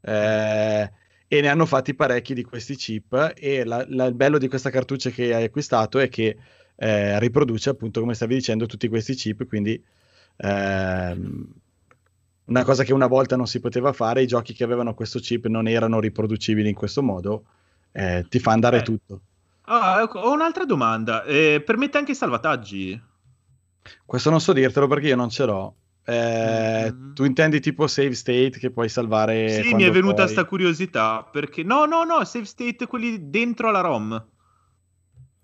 Eh, 0.00 0.90
e 1.26 1.40
ne 1.40 1.48
hanno 1.48 1.66
fatti 1.66 1.94
parecchi 1.94 2.32
di 2.34 2.44
questi 2.44 2.76
chip 2.76 3.32
e 3.36 3.64
la- 3.64 3.84
la- 3.88 4.04
il 4.06 4.14
bello 4.14 4.38
di 4.38 4.46
questa 4.48 4.70
cartuccia 4.70 5.10
che 5.10 5.34
hai 5.34 5.44
acquistato 5.44 5.98
è 5.98 6.08
che 6.08 6.36
eh, 6.76 7.18
riproduce 7.18 7.70
appunto 7.70 8.00
come 8.00 8.14
stavi 8.14 8.34
dicendo 8.36 8.66
tutti 8.66 8.88
questi 8.88 9.14
chip 9.14 9.46
quindi 9.46 9.80
ehm, 10.38 11.52
una 12.46 12.64
cosa 12.64 12.82
che 12.84 12.92
una 12.92 13.06
volta 13.06 13.36
non 13.36 13.46
si 13.46 13.60
poteva 13.60 13.92
fare 13.92 14.22
i 14.22 14.26
giochi 14.26 14.52
che 14.54 14.64
avevano 14.64 14.92
questo 14.94 15.18
chip 15.18 15.46
non 15.46 15.66
erano 15.68 16.00
riproducibili 16.00 16.68
in 16.68 16.74
questo 16.74 17.02
modo 17.02 17.44
eh, 17.96 18.26
ti 18.28 18.38
fa 18.40 18.50
andare 18.52 18.78
Eh. 18.78 18.82
tutto 18.82 19.20
Ah, 19.66 20.02
ecco, 20.02 20.18
ho 20.18 20.32
un'altra 20.32 20.64
domanda. 20.66 21.22
Eh, 21.24 21.62
permette 21.64 21.96
anche 21.96 22.12
i 22.12 22.14
salvataggi? 22.14 23.00
questo 24.04 24.30
non 24.30 24.40
so 24.40 24.52
dirtelo 24.52 24.86
perché 24.86 25.08
io 25.08 25.16
non 25.16 25.28
ce 25.30 25.44
l'ho 25.46 25.74
Eh, 26.06 26.92
Mm. 26.92 27.14
tu 27.14 27.24
intendi 27.24 27.60
tipo 27.60 27.86
save 27.86 28.12
state 28.14 28.58
che 28.58 28.70
puoi 28.70 28.90
salvare 28.90 29.62
Sì, 29.62 29.72
mi 29.74 29.84
è 29.84 29.90
venuta 29.90 30.16
puoi? 30.24 30.28
sta 30.28 30.44
curiosità. 30.44 31.22
Perché 31.24 31.62
no, 31.62 31.86
no, 31.86 32.04
no, 32.04 32.22
save 32.26 32.44
state 32.44 32.86
quelli 32.86 33.30
dentro 33.30 33.68
alla 33.70 33.80
ROM. 33.80 34.26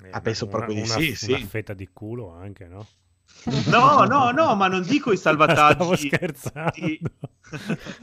Eh, 0.05 0.09
Ah, 0.11 0.21
penso 0.21 0.45
una- 0.45 0.53
proprio 0.57 0.75
di 0.75 0.81
una- 0.83 0.99
sì, 1.01 1.17
Una 1.29 1.39
sì. 1.39 1.45
fetta 1.47 1.73
di 1.73 1.89
culo 1.91 2.31
anche, 2.35 2.67
no? 2.67 2.87
No, 3.71 4.05
no, 4.05 4.31
no, 4.33 4.55
ma 4.55 4.69
non 4.69 4.83
dico 4.83 5.13
i 5.13 5.17
Stavo 5.17 5.97
salvataggi. 5.97 6.09
scherzando. 6.09 6.71
Sì. 6.75 7.01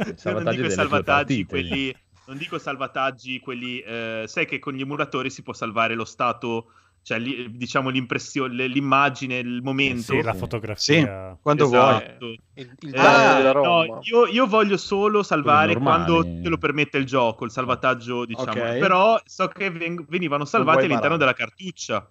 non 0.04 0.18
salvataggi 0.18 0.56
dico 0.58 0.68
i 0.68 0.72
salvataggi, 0.72 1.46
partite. 1.46 1.46
quelli. 1.46 1.96
Non 2.28 2.38
dico 2.38 2.58
salvataggi, 2.60 3.40
quelli. 3.40 3.80
eh, 3.80 4.26
sai 4.28 4.46
che 4.46 4.60
con 4.60 4.74
gli 4.74 4.82
emulatori 4.82 5.30
si 5.30 5.44
può 5.44 5.54
salvare 5.54 5.96
lo 5.96 6.04
stato, 6.06 6.72
cioè 7.02 7.20
li- 7.20 7.56
diciamo 7.56 7.88
l'impressione, 7.90 8.68
l'immagine, 8.68 9.38
il 9.38 9.62
momento. 9.64 10.02
Sì, 10.14 10.22
la 10.22 10.34
Sì. 10.34 10.38
fotografia. 10.40 11.38
quando 11.42 11.68
vuoi 11.68 11.96
Esatto. 12.04 12.26
Il, 12.26 12.76
il 12.82 12.90
Eh, 12.90 12.92
della 12.92 13.54
no, 13.54 14.00
io, 14.02 14.28
io 14.28 14.46
voglio 14.46 14.76
solo 14.78 15.24
salvare 15.24 15.76
quando 15.78 16.22
te 16.24 16.50
lo 16.50 16.58
permette 16.58 16.98
il 16.98 17.06
gioco, 17.06 17.46
il 17.46 17.52
salvataggio, 17.52 18.26
diciamo. 18.26 18.50
Ok. 18.50 18.78
Però 18.80 19.20
so 19.24 19.48
che 19.48 19.70
ven- 19.70 20.06
venivano 20.10 20.44
salvati 20.44 20.80
vuoi 20.80 20.90
all'interno 20.92 21.18
barare. 21.18 21.34
della 21.36 21.48
cartuccia. 21.50 22.10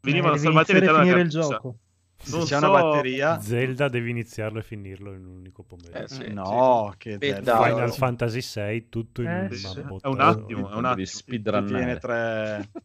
Venivano 0.00 0.34
Eh, 0.34 0.38
salvati 0.38 0.70
all'interno 0.72 0.98
finire 1.00 1.16
della 1.24 1.26
il 1.26 1.32
cartuccia. 1.32 1.56
gioco. 1.62 1.78
Se 2.24 2.36
non 2.36 2.44
c'è 2.46 2.58
so- 2.58 2.68
una 2.68 2.82
batteria 2.82 3.40
Zelda 3.40 3.88
devi 3.88 4.10
iniziarlo 4.10 4.58
e 4.58 4.62
finirlo 4.62 5.12
in 5.14 5.24
un 5.24 5.36
unico 5.36 5.62
pomeriggio. 5.62 5.98
Eh, 5.98 6.08
sì, 6.08 6.32
no 6.32 6.92
che 6.96 7.18
Beh, 7.18 7.26
Zelda. 7.34 7.62
Final 7.62 7.92
sì. 7.92 7.98
Fantasy 7.98 8.40
VI 8.54 8.88
tutto 8.88 9.22
in 9.22 9.28
Eh, 9.28 9.38
una 9.46 9.50
sì. 9.50 9.78
È 10.00 10.06
un 10.06 10.20
attimo, 10.20 10.70
è 10.70 10.74
un 10.74 10.84
attimo. 10.84 10.94
ti 10.94 10.94
tiene 10.94 11.06
speedrunnare. 11.06 11.98
tre 11.98 12.68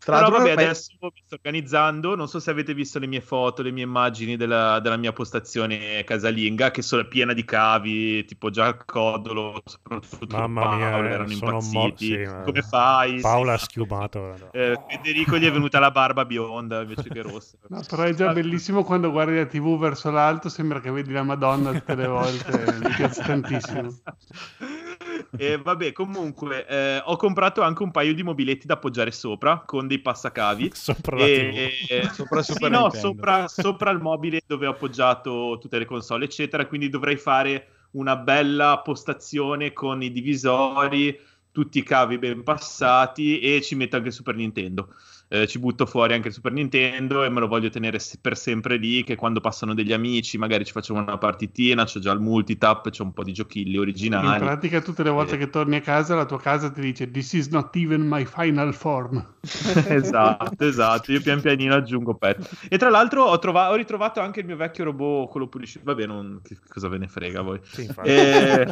tra 0.00 0.14
Però 0.16 0.28
l'altro 0.30 0.38
vabbè, 0.38 0.54
fai- 0.54 0.64
adesso 0.64 0.92
mi 1.00 1.10
sto 1.24 1.34
organizzando. 1.34 2.16
Non 2.16 2.26
so 2.26 2.40
se 2.40 2.50
avete 2.50 2.72
visto 2.72 2.98
le 2.98 3.06
mie 3.06 3.20
foto, 3.20 3.60
le 3.62 3.70
mie 3.70 3.84
immagini 3.84 4.36
della, 4.36 4.80
della 4.80 4.96
mia 4.96 5.12
postazione 5.12 6.02
casalinga, 6.04 6.70
che 6.70 6.80
sono 6.80 7.04
piena 7.06 7.34
di 7.34 7.44
cavi, 7.44 8.24
tipo 8.24 8.48
già 8.50 8.68
il 8.68 8.78
codolo, 8.86 9.60
soprattutto 9.64 10.36
Mamma 10.36 10.74
mia, 10.76 10.88
Paolo, 10.90 11.06
eh, 11.06 11.10
erano 11.10 11.28
sono 11.28 11.60
mo- 11.60 11.82
impazziti. 11.84 12.06
sì, 12.24 12.24
Come 12.44 12.62
fai? 12.62 13.20
Paola 13.20 13.52
ha 13.52 13.58
Sì. 13.58 13.64
schiumato. 13.64 14.18
no. 14.20 14.48
Eh, 14.52 14.78
Federico 14.88 15.36
gli 15.36 15.44
è 15.46 15.52
venuta 15.52 15.78
la 15.78 15.90
barba 15.90 16.24
bionda 16.24 16.80
invece 16.80 17.08
che 17.10 17.20
rossa. 17.22 17.56
No, 17.68 17.82
però 17.86 18.04
è 18.04 18.14
già 18.14 18.32
bellissimo 18.32 18.82
quando 18.84 19.10
guardi 19.10 19.36
la 19.36 19.44
TV 19.46 19.78
verso 19.78 20.10
l'alto, 20.10 20.48
sembra 20.48 20.80
che 20.80 20.90
vedi 20.90 21.12
la 21.12 21.22
Madonna 21.22 21.72
tutte 21.72 21.94
le 21.94 22.06
volte, 22.06 22.78
mi 22.82 22.90
piace 22.94 23.22
tantissimo. 23.22 23.98
E 25.36 25.56
vabbè, 25.56 25.92
comunque, 25.92 26.66
eh, 26.66 27.02
ho 27.04 27.16
comprato 27.16 27.62
anche 27.62 27.82
un 27.82 27.90
paio 27.90 28.14
di 28.14 28.22
mobiletti 28.22 28.66
da 28.66 28.74
appoggiare 28.74 29.10
sopra 29.10 29.62
con 29.64 29.86
dei 29.86 30.00
passacavi. 30.00 30.70
Sopra 30.74 31.16
la 31.16 31.24
E, 31.26 31.78
TV. 31.86 31.92
e- 31.92 32.08
Sopra 32.12 32.38
il 32.40 32.44
sì, 32.44 32.68
no, 32.68 32.90
sopra, 32.90 33.48
sopra 33.48 33.90
il 33.90 34.00
mobile 34.00 34.42
dove 34.46 34.66
ho 34.66 34.70
appoggiato 34.70 35.58
tutte 35.60 35.78
le 35.78 35.84
console, 35.84 36.24
eccetera. 36.24 36.66
Quindi 36.66 36.88
dovrei 36.88 37.16
fare 37.16 37.68
una 37.92 38.16
bella 38.16 38.80
postazione 38.84 39.72
con 39.72 40.02
i 40.02 40.12
divisori, 40.12 41.18
tutti 41.52 41.78
i 41.78 41.82
cavi 41.82 42.18
ben 42.18 42.42
passati 42.42 43.40
e 43.40 43.60
ci 43.62 43.74
metto 43.74 43.96
anche 43.96 44.08
il 44.08 44.14
Super 44.14 44.36
Nintendo. 44.36 44.94
Eh, 45.32 45.46
ci 45.46 45.60
butto 45.60 45.86
fuori 45.86 46.12
anche 46.12 46.26
il 46.26 46.34
Super 46.34 46.50
Nintendo 46.50 47.22
e 47.22 47.28
me 47.28 47.38
lo 47.38 47.46
voglio 47.46 47.68
tenere 47.68 48.00
per 48.20 48.36
sempre 48.36 48.76
lì. 48.78 49.04
Che 49.04 49.14
quando 49.14 49.38
passano 49.38 49.74
degli 49.74 49.92
amici, 49.92 50.38
magari 50.38 50.64
ci 50.64 50.72
facciamo 50.72 50.98
una 51.00 51.18
partitina. 51.18 51.84
C'ho 51.84 52.00
già 52.00 52.10
il 52.10 52.18
multitap, 52.18 52.90
c'ho 52.90 53.04
un 53.04 53.12
po' 53.12 53.22
di 53.22 53.32
giochilli 53.32 53.74
In 53.74 53.78
originali. 53.78 54.40
pratica 54.40 54.80
tutte 54.80 55.04
le 55.04 55.10
volte 55.10 55.36
Eh. 55.36 55.38
che 55.38 55.48
torni 55.48 55.76
a 55.76 55.80
casa 55.80 56.16
la 56.16 56.24
tua 56.24 56.40
casa 56.40 56.68
ti 56.72 56.80
dice 56.80 57.08
This 57.12 57.32
is 57.34 57.46
not 57.46 57.76
even 57.76 58.00
my 58.08 58.24
final 58.24 58.74
form. 58.74 59.24
esatto, 59.86 60.64
esatto. 60.66 61.12
Io 61.12 61.20
pian 61.20 61.40
pianino 61.40 61.74
aggiungo 61.74 62.14
pet. 62.14 62.66
E 62.68 62.76
tra 62.76 62.90
l'altro 62.90 63.22
ho, 63.22 63.38
trova- 63.38 63.70
ho 63.70 63.76
ritrovato 63.76 64.18
anche 64.20 64.40
il 64.40 64.46
mio 64.46 64.56
vecchio 64.56 64.82
robot, 64.82 65.30
quello 65.30 65.46
pulisce. 65.46 65.80
Vabbè, 65.84 66.06
non... 66.06 66.40
che 66.42 66.56
cosa 66.68 66.88
ve 66.88 66.98
ne 66.98 67.06
frega 67.06 67.40
voi. 67.42 67.60
Sì, 67.62 67.84
infatti. 67.84 68.08
Eh, 68.08 68.66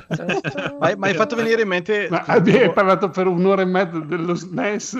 ma, 0.81 0.87
hai- 0.89 0.97
ma 0.97 1.07
hai 1.07 1.15
fatto 1.15 1.37
venire 1.37 1.63
in 1.63 1.69
mente 1.69 2.09
Ma 2.11 2.25
hai 2.27 2.73
parlato 2.73 3.11
per 3.11 3.29
un'ora 3.29 3.63
e 3.63 3.67
mezza 3.67 3.99
dello 4.01 4.35
SNES. 4.35 4.97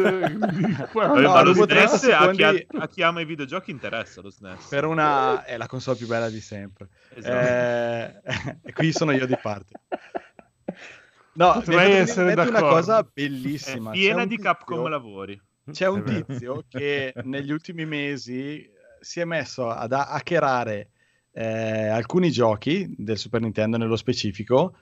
di- 0.51 0.77
Vabbè, 0.93 1.21
No, 1.21 1.48
ma 1.53 1.59
lo 1.59 1.67
dopo 1.67 1.67
30 1.67 1.97
SNES 1.99 2.13
a 2.15 2.31
chi, 2.31 2.43
ha, 2.43 2.83
a 2.83 2.89
chi 2.89 3.03
ama 3.03 3.21
i 3.21 3.25
videogiochi 3.25 3.71
interessa 3.71 4.21
lo 4.21 4.31
SNES. 4.31 4.67
per 4.69 4.85
una 4.85 5.45
è 5.45 5.57
la 5.57 5.67
console 5.67 5.97
più 5.97 6.07
bella 6.07 6.29
di 6.31 6.41
sempre 6.41 6.89
Esatto. 7.15 7.37
Eh, 7.37 8.59
e 8.65 8.73
qui 8.73 8.93
sono 8.93 9.13
io 9.13 9.27
di 9.27 9.37
parte 9.41 9.81
no 11.35 11.53
Potrei 11.55 11.93
è 11.93 12.01
essere 12.01 12.27
mente 12.27 12.41
una 12.43 12.51
d'accordo. 12.51 12.75
cosa 12.75 12.99
È 13.01 13.07
bellissima 13.13 13.91
C'è 13.93 13.99
piena 13.99 14.23
un 14.23 14.29
di 14.29 14.37
tizio- 14.37 14.51
Capcom 14.53 14.89
lavori. 14.89 15.41
c'è 15.71 15.87
un 15.89 16.05
È 16.05 16.25
tizio 16.25 16.65
che 16.69 17.13
negli 17.25 17.51
ultimi 17.51 17.85
mesi 17.87 18.63
eh, 18.63 18.71
si 19.01 19.21
è 19.21 19.25
messo 19.25 19.69
ad 19.71 19.93
ha- 19.93 20.09
hackerare 20.09 20.91
eh, 21.33 21.89
alcuni 21.89 22.31
giochi 22.31 22.93
del 22.97 23.17
Super 23.19 23.41
Nintendo 23.41 23.77
nello 23.77 23.97
specifico 23.97 24.77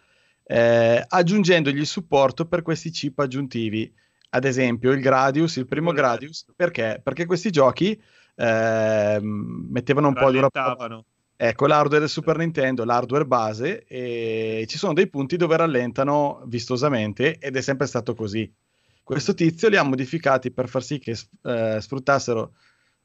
eh, 0.44 1.04
aggiungendogli 1.06 1.78
il 1.78 1.86
supporto 1.86 2.46
per 2.46 2.62
questi 2.62 2.90
chip 2.90 3.18
aggiuntivi 3.18 3.92
ad 4.30 4.44
esempio 4.44 4.92
il 4.92 5.00
Gradius 5.00 5.56
il 5.56 5.66
primo 5.66 5.92
Gradius 5.92 6.46
perché? 6.54 7.00
perché 7.02 7.26
questi 7.26 7.50
giochi 7.50 8.00
ehm, 8.34 9.66
mettevano 9.70 10.08
un 10.08 10.14
po' 10.14 10.30
dura 10.30 10.48
Rallentavano. 10.52 11.04
Ecco, 11.38 11.66
l'hardware 11.66 12.00
del 12.00 12.08
Super 12.08 12.38
Nintendo, 12.38 12.84
l'hardware 12.84 13.26
base, 13.26 13.84
e 13.84 14.64
ci 14.66 14.78
sono 14.78 14.94
dei 14.94 15.06
punti 15.06 15.36
dove 15.36 15.54
rallentano 15.54 16.42
vistosamente 16.46 17.36
ed 17.38 17.56
è 17.56 17.60
sempre 17.60 17.86
stato 17.86 18.14
così. 18.14 18.50
Questo 19.02 19.34
tizio 19.34 19.68
li 19.68 19.76
ha 19.76 19.82
modificati 19.82 20.50
per 20.50 20.66
far 20.66 20.82
sì 20.82 20.98
che 20.98 21.14
eh, 21.42 21.78
sfruttassero 21.78 22.54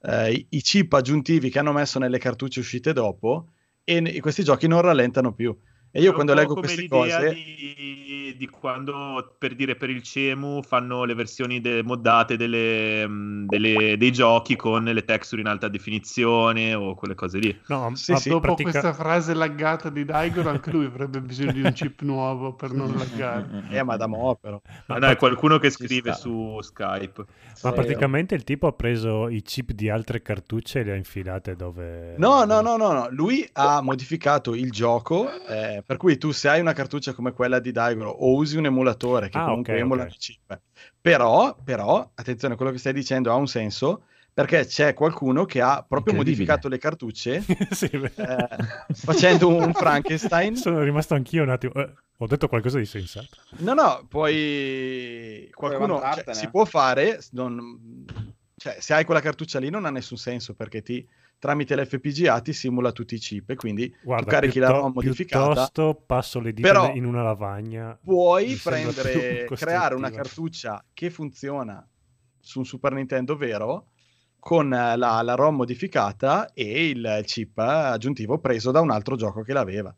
eh, 0.04 0.48
i- 0.50 0.62
chip 0.62 0.94
aggiuntivi 0.94 1.50
che 1.50 1.60
hanno 1.60 1.74
messo 1.74 2.00
nelle 2.00 2.20
cartucce 2.20 2.62
uscite 2.62 2.94
dopo 2.94 3.50
e 3.84 4.20
questi 4.22 4.44
giochi 4.46 4.68
non 4.68 4.80
rallentano 4.80 5.34
più. 5.34 5.56
E 5.94 6.02
io 6.02 6.14
quando 6.14 6.34
leggo 6.34 6.54
come 6.54 6.68
queste 6.68 6.88
cose... 6.88 7.34
di, 7.34 8.36
di 8.38 8.48
quando 8.48 9.36
per 9.38 9.56
dire 9.56 9.76
per 9.76 9.90
il 9.90 10.02
CEMU 10.02 10.62
fanno 10.64 11.04
le 11.04 11.14
versioni 11.14 11.60
de- 11.60 11.84
moddate 11.84 12.38
delle, 12.38 13.06
mh, 13.06 13.46
delle- 13.48 13.98
dei 13.98 14.12
giochi 14.12 14.56
con 14.56 14.84
le 14.86 15.04
texture 15.04 15.42
in 15.42 15.48
alta 15.48 15.68
definizione 15.68 16.74
o 16.74 16.96
quelle 16.96 17.14
cose 17.14 17.40
lì. 17.40 17.60
No, 17.68 17.92
Sì, 17.96 18.14
ma 18.14 18.18
sì. 18.18 18.30
Dopo 18.30 18.42
pratica- 18.54 18.70
questa 18.72 18.94
frase 18.94 19.34
laggata 19.34 19.90
di 19.90 20.06
Daigoro, 20.06 20.50
anche 20.50 20.72
lui 20.72 20.86
avrebbe 20.86 21.20
bisogno 21.22 21.52
di 21.52 21.62
un 21.62 21.74
chip 21.74 22.02
nuovo 22.02 22.54
per 22.54 22.72
non 22.72 22.94
laggare. 22.96 23.50
Eh, 23.72 23.84
ma 23.84 23.96
da 23.98 24.08
mo' 24.08 24.36
però. 24.36 24.60
ma 24.88 24.98
no, 24.98 25.08
è 25.08 25.16
qualcuno 25.16 25.58
che 25.58 25.70
scrive 25.70 26.14
su 26.14 26.58
Skype. 26.62 27.26
ma 27.64 27.72
praticamente 27.72 28.36
il 28.36 28.44
tipo 28.44 28.68
ha 28.68 28.74
preso 28.74 29.28
i 29.30 29.42
chip 29.42 29.72
di 29.72 29.90
altre 29.90 30.22
cartucce 30.22 30.80
e 30.80 30.84
le 30.84 30.92
ha 30.94 30.96
infilate 30.96 31.56
dove... 31.56 32.16
No, 32.18 32.44
no, 32.44 32.62
no, 32.62 32.76
no, 32.78 32.92
no, 32.92 33.08
lui 33.12 33.48
ha 33.54 33.82
modificato 33.82 34.54
il 34.54 34.72
gioco, 34.72 35.30
eh, 35.48 35.81
per 35.86 35.98
cui 35.98 36.18
tu 36.18 36.32
se 36.32 36.50
hai 36.50 36.60
una 36.60 36.74
cartuccia 36.74 37.14
come 37.14 37.32
quella 37.34 37.60
di 37.60 37.72
Daigoro 37.72 38.10
o 38.10 38.34
usi 38.36 38.58
un 38.58 38.66
emulatore 38.66 39.30
che 39.30 39.40
Ah, 39.40 39.46
comunque 39.46 39.74
ok, 39.74 39.80
emula 39.80 40.04
ok. 40.06 40.14
i 40.14 40.18
chip, 40.18 40.60
però, 41.00 41.56
però, 41.64 42.12
attenzione, 42.16 42.56
quello 42.56 42.72
che 42.72 42.78
stai 42.78 42.94
dicendo 42.94 43.32
ha 43.32 43.36
un 43.36 43.48
senso, 43.48 44.04
perché 44.34 44.66
c'è 44.66 44.94
qualcuno 44.94 45.46
che 45.46 45.62
ha 45.62 45.86
proprio 45.88 46.14
modificato 46.14 46.68
le 46.68 46.78
cartucce 46.78 47.44
Sì, 47.72 47.86
eh, 47.92 48.48
facendo 48.94 49.48
un 49.50 49.74
Frankenstein. 49.74 50.56
Sono 50.56 50.82
rimasto 50.84 51.16
anch'io 51.16 51.44
un 51.44 51.50
attimo. 51.50 51.74
eh, 51.74 51.94
ho 52.18 52.28
detto 52.28 52.48
qualcosa 52.48 52.78
di 52.78 52.86
sensato. 52.86 53.28
No, 53.60 53.74
no, 53.74 54.06
poi 54.08 55.50
qualcuno 55.54 56.02
cioè, 56.14 56.34
si 56.34 56.48
può 56.50 56.66
fare, 56.66 57.20
non- 57.32 58.06
cioè, 58.56 58.78
se 58.80 58.94
hai 58.94 59.06
quella 59.06 59.22
cartuccia 59.22 59.60
lì 59.60 59.70
non 59.70 59.86
ha 59.86 59.90
nessun 59.90 60.18
senso 60.18 60.54
perché 60.54 60.82
ti, 60.82 61.06
tramite 61.42 61.76
l'FPGA 61.76 62.40
ti 62.40 62.54
simula 62.54 62.92
tutti 62.92 63.16
i 63.16 63.18
chip 63.18 63.50
e 63.50 63.56
quindi 63.56 63.92
Guarda, 64.04 64.26
tu 64.26 64.30
carichi 64.30 64.60
la 64.60 64.70
ROM 64.70 64.92
modificata. 64.94 65.46
Piuttosto 65.48 66.04
passo 66.06 66.40
le 66.40 66.54
dita 66.54 66.68
Però 66.68 66.94
in 66.94 67.04
una 67.04 67.24
lavagna. 67.24 67.98
puoi 68.00 68.54
prendere, 68.64 69.48
creare 69.56 69.96
una 69.96 70.12
cartuccia 70.12 70.86
che 70.94 71.10
funziona 71.10 71.84
su 72.40 72.60
un 72.60 72.66
Super 72.66 72.94
Nintendo 72.94 73.36
vero 73.36 73.88
con 74.38 74.72
eh, 74.72 74.96
la, 74.96 75.20
la 75.24 75.34
ROM 75.34 75.56
modificata 75.56 76.54
e 76.54 76.90
il, 76.90 77.22
chip 77.24 77.58
aggiuntivo 77.58 78.38
preso 78.38 78.70
da 78.70 78.80
un 78.80 78.92
altro 78.92 79.16
gioco 79.16 79.42
che 79.42 79.54
l'aveva. 79.54 79.96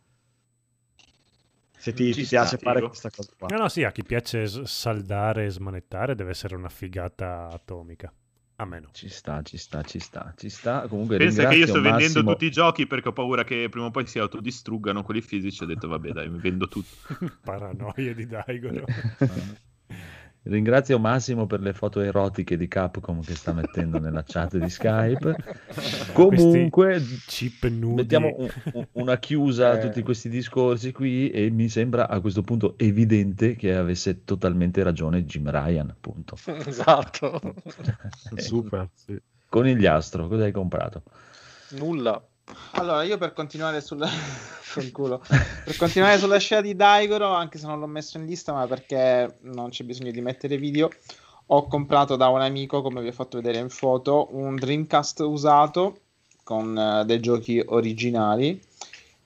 Se 1.78 1.92
ti, 1.92 2.14
ti 2.14 2.24
sta, 2.24 2.40
piace 2.40 2.58
fare 2.58 2.76
figo. 2.76 2.88
questa 2.88 3.10
cosa 3.10 3.34
qua. 3.38 3.48
No, 3.50 3.58
no, 3.58 3.68
sì, 3.68 3.84
a 3.84 3.92
chi 3.92 4.04
piace 4.04 4.48
saldare 4.66 5.48
e 5.48 5.50
smanettare 5.50 6.16
deve 6.16 6.30
essere 6.30 6.56
una 6.56 6.70
figata 6.70 7.50
atomica. 7.52 8.14
A 8.58 8.66
me 8.66 8.80
no. 8.80 8.90
Ci 8.92 9.10
sta, 9.10 9.42
ci 9.42 9.58
sta, 9.58 9.82
ci 9.82 10.00
sta, 10.00 10.34
ci 10.38 10.50
sta. 10.50 10.88
Comunque 10.88 11.18
Pensa 11.18 11.48
che 11.48 11.56
io 11.56 11.66
sto 11.66 11.74
ringrazio 11.76 11.82
vendendo 11.82 12.20
Massimo. 12.20 12.32
tutti 12.34 12.46
i 12.46 12.52
giochi 12.52 12.88
perché 12.88 13.08
ho 13.10 13.14
paura 13.14 13.44
che 13.44 13.68
prima 13.70 13.88
o 13.88 13.92
poi 13.92 14.06
si 14.06 14.20
autodistruggano 14.20 15.04
quelli 15.04 15.22
fisici. 15.22 15.64
Ho 15.64 15.66
detto, 15.66 15.88
vabbè, 15.88 16.12
dai, 16.12 16.30
mi 16.30 16.40
vendo 16.40 16.68
tutto. 16.68 16.96
Paranoia 17.44 18.14
di 18.14 18.28
Daigoro. 18.28 18.86
Ringrazio 20.46 21.00
Massimo 21.00 21.46
per 21.48 21.62
le 21.62 21.72
foto 21.72 22.02
erotiche 22.02 22.58
di 22.58 22.68
Capcom 22.68 23.22
che 23.22 23.34
sta 23.34 23.54
mettendo 23.54 23.98
nella 24.00 24.24
chat 24.28 24.58
di 24.58 24.70
Skype. 24.70 25.36
Comunque, 26.12 27.02
chip 27.28 27.64
nudi. 27.70 27.94
mettiamo 27.96 28.34
un- 28.38 28.50
un- 28.74 28.88
una 28.94 29.18
chiusa 29.20 29.70
a 29.72 29.78
Eh. 29.78 29.80
tutti 29.80 30.02
questi 30.04 30.28
discorsi 30.28 30.92
qui 30.92 31.30
e 31.30 31.50
mi 31.50 31.70
sembra 31.70 32.10
a 32.10 32.20
questo 32.20 32.42
punto 32.42 32.76
evidente 32.78 33.56
che 33.56 33.74
avesse 33.74 34.26
totalmente 34.26 34.84
ragione 34.84 35.24
Jim 35.24 35.50
Ryan, 35.50 35.90
appunto. 35.90 36.36
esatto. 36.66 37.40
Super, 38.36 38.90
sì. 38.94 39.18
Conigliastro, 39.48 40.28
cosa 40.28 40.44
hai 40.44 40.52
comprato? 40.52 41.04
Nulla. 41.72 42.22
Allora, 42.72 43.04
io 43.04 43.18
per 43.18 43.34
continuare 43.34 43.82
sulla... 43.82 44.10
per 45.64 45.76
continuare 45.78 46.18
sulla 46.18 46.40
scena 46.40 46.62
di 46.62 46.76
Daigoro, 46.76 47.28
anche 47.28 47.58
se 47.58 47.68
non 47.68 47.80
l'ho 47.80 47.88
messo 47.88 48.18
in 48.18 48.26
lista, 48.26 48.54
ma 48.54 48.66
perché 48.68 49.38
non 49.42 49.70
c'è 49.70 49.84
bisogno 49.84 50.12
di 50.12 50.22
mettere 50.22 50.58
video, 50.58 50.90
ho 51.48 51.68
comprato 51.68 52.16
da 52.16 52.30
un 52.30 52.42
amico, 52.42 52.82
come 52.82 53.02
vi 53.02 53.10
ho 53.10 53.14
fatto 53.14 53.38
vedere 53.38 53.60
in 53.60 53.70
foto, 53.70 54.30
un 54.32 54.56
Dreamcast 54.56 55.20
usato 55.20 56.00
con 56.44 56.78
eh, 56.78 57.06
dei 57.06 57.20
giochi 57.20 57.62
originali. 57.64 58.62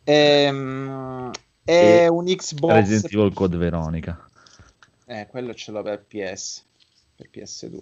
Ehm, 0.04 1.32
e 1.64 2.04
E 2.04 2.08
un 2.08 2.26
Xbox 2.26 2.74
Resident 2.74 3.14
Evil 3.14 3.34
Code 3.34 3.58
Veronica. 3.58 4.30
Eh, 5.06 5.28
quello 5.30 5.54
ce 5.54 5.72
l'ho 5.72 5.82
per 5.82 6.04
PS, 6.06 6.64
per 7.16 7.30
PS2. 7.34 7.80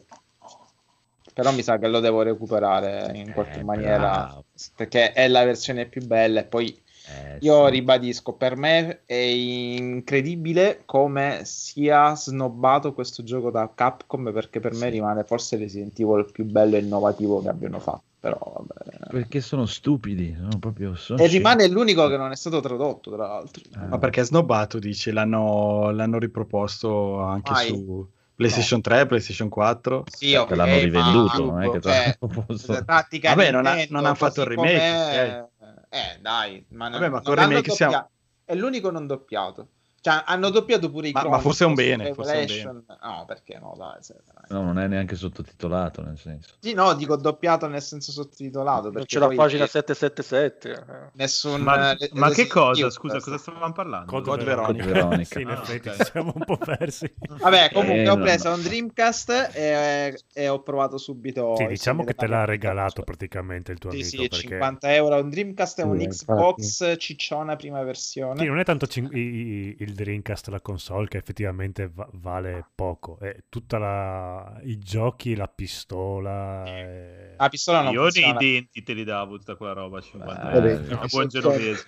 Però 1.35 1.51
mi 1.51 1.61
sa 1.63 1.77
che 1.77 1.87
lo 1.87 1.99
devo 1.99 2.21
recuperare 2.21 3.11
in 3.17 3.33
qualche 3.33 3.59
Eh, 3.59 3.63
maniera 3.63 3.97
bravo. 3.97 4.45
perché 4.75 5.11
è 5.11 5.27
la 5.27 5.43
versione 5.43 5.85
più 5.85 6.05
bella. 6.05 6.39
E 6.39 6.45
poi 6.45 6.73
Eh, 7.07 7.37
io 7.41 7.65
sì. 7.65 7.71
ribadisco, 7.71 8.33
per 8.33 8.55
me 8.55 9.01
è 9.05 9.13
incredibile 9.13 10.81
come 10.85 11.41
sia 11.43 12.15
snobbato 12.15 12.93
questo 12.93 13.21
gioco 13.23 13.51
da 13.51 13.69
Capcom 13.75 14.31
perché 14.31 14.59
per 14.59 14.73
me 14.73 14.89
rimane 14.89 15.23
forse 15.23 15.57
Resident 15.57 15.99
Evil 15.99 16.31
più 16.31 16.45
bello 16.45 16.75
e 16.77 16.79
innovativo 16.79 17.41
che 17.41 17.49
abbiano 17.49 17.79
fatto. 17.79 18.03
Però 18.19 18.39
vabbè. 18.65 19.05
Perché 19.11 19.39
sono 19.41 19.65
stupidi, 19.67 20.33
sono 20.35 20.57
proprio 20.57 20.95
sono 20.95 21.21
E 21.21 21.27
rimane 21.27 21.67
l'unico 21.67 22.07
che 22.07 22.17
non 22.17 22.31
è 22.31 22.35
stato 22.35 22.59
tradotto, 22.59 23.11
tra 23.11 23.27
l'altro. 23.27 23.61
scemi. 23.69 23.87
Ma 23.87 23.97
perché 23.99 24.21
è 24.21 24.25
snobbato, 24.25 24.79
dici? 24.79 25.11
L'hanno, 25.11 25.91
l'hanno 25.91 26.17
riproposto 26.17 27.19
anche 27.21 27.51
Mai. 27.51 27.67
su 27.67 28.07
PlayStation 28.35 28.81
3, 28.81 29.05
PlayStation 29.05 29.49
4. 29.49 30.03
Sì, 30.09 30.31
Perché 30.31 30.37
ok, 30.53 30.57
l'hanno 30.57 30.71
ma- 30.75 30.79
rivenduto, 30.81 31.45
non 31.45 31.61
è 31.61 31.67
eh, 31.67 32.17
tattica 32.85 33.29
Vabbè, 33.33 33.51
non 33.51 33.65
ha- 33.65 33.75
non 33.89 34.05
hanno 34.05 34.15
fatto 34.15 34.41
il 34.41 34.47
remake, 34.47 34.77
com'è- 34.77 35.47
Eh, 35.89 36.19
dai, 36.19 36.65
ma, 36.69 36.89
Vabbè, 36.89 37.09
ma 37.09 37.21
non 37.23 37.35
remake 37.35 37.71
siamo- 37.71 38.09
È 38.43 38.53
l'unico 38.53 38.91
non 38.91 39.07
doppiato. 39.07 39.67
Cioè, 40.05 40.21
hanno 40.27 40.51
doppiato 40.51 40.91
pure 40.91 41.07
i 41.07 41.11
Ma- 41.13 41.27
ma 41.27 41.39
forse 41.39 41.63
è 41.63 41.67
un 41.67 41.73
bene, 41.73 42.13
forse 42.13 42.33
è 42.33 42.41
un 42.41 42.45
Revelation. 42.45 42.85
No, 43.01 43.25
perché 43.25 43.57
no, 43.57 43.73
dai, 43.75 44.03
se- 44.03 44.21
dai. 44.23 44.43
No, 44.49 44.63
non 44.63 44.77
è 44.77 44.87
neanche 44.87 45.15
sottotitolato, 45.15 46.03
nel 46.03 46.19
senso. 46.19 46.53
Sì, 46.59 46.73
no, 46.73 46.93
dico 46.93 47.15
doppiato 47.15 47.65
nel 47.67 47.81
senso 47.81 48.11
sottotitolato. 48.11 48.91
Perché 48.91 49.07
c'è 49.07 49.17
la 49.19 49.29
pagina 49.29 49.65
777. 49.65 50.71
eh. 50.73 51.09
Nessun... 51.13 51.61
Ma, 51.61 51.97
eh, 51.97 52.09
ma 52.13 52.29
che 52.29 52.43
Resident 52.43 52.51
cosa? 52.51 52.89
Scusa, 52.91 53.19
cosa 53.19 53.37
stavamo 53.39 53.71
parlando? 53.73 54.11
Code 54.11 54.25
Code 54.25 54.43
Veronica. 54.43 54.83
Code 54.83 54.93
Veronica. 54.93 55.25
sì, 55.25 55.41
in 55.41 55.49
Ah, 55.49 55.53
effetti 55.53 56.03
siamo 56.03 56.33
un 56.35 56.43
po' 56.43 56.57
persi. 56.57 57.11
Vabbè, 57.39 57.71
comunque 57.71 58.03
Eh, 58.03 58.09
ho 58.09 58.17
preso 58.19 58.49
no. 58.49 58.55
un 58.57 58.61
Dreamcast 58.61 59.49
e, 59.55 60.19
e 60.33 60.47
ho 60.49 60.61
provato 60.61 60.99
subito... 60.99 61.55
Sì, 61.55 61.65
diciamo 61.65 62.03
che 62.03 62.13
te 62.13 62.27
l'ha 62.27 62.45
regalato 62.45 63.01
praticamente 63.01 63.71
il 63.71 63.79
tuo 63.79 63.89
Sì, 63.89 63.95
amico. 64.01 64.09
sì, 64.11 64.17
perché 64.17 64.37
50 64.37 64.93
euro 64.93 65.15
un 65.15 65.29
Dreamcast 65.29 65.79
e 65.79 65.81
Sì, 65.81 65.87
un. 65.87 65.97
Xbox 65.97 66.95
cicciona 66.97 67.55
prima 67.55 67.81
versione. 67.83 68.39
Sì, 68.39 68.45
non 68.45 68.59
è 68.59 68.63
tanto 68.63 68.87
il 68.95 69.93
Dreamcast, 69.95 70.47
la 70.49 70.59
console, 70.61 71.07
che 71.07 71.17
effettivamente 71.17 71.89
va- 71.91 72.07
vale 72.13 72.67
poco. 72.75 73.17
È 73.19 73.35
tutta 73.49 73.77
la... 73.79 74.59
i 74.63 74.77
giochi, 74.77 75.35
la 75.35 75.47
pistola. 75.47 76.63
e- 76.65 77.33
La 77.37 77.49
pistola 77.49 77.81
non 77.81 77.93
Io 77.93 78.01
nei 78.03 78.11
funziona. 78.11 78.37
denti 78.39 78.83
te 78.83 78.93
li 78.93 79.03
davo 79.03 79.37
tutta 79.37 79.55
quella 79.55 79.73
roba 79.73 79.97
a 79.97 80.01
50 80.01 80.51
Eh, 80.51 80.55
euro. 80.69 80.83
sì. 80.85 80.93
A 80.93 81.05
buon 81.09 81.27
genovese. 81.27 81.85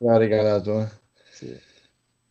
Me 0.00 0.10
l'ha 0.10 0.16
regalato. 0.16 0.80
eh. 0.80 0.88
Sì. 1.30 1.70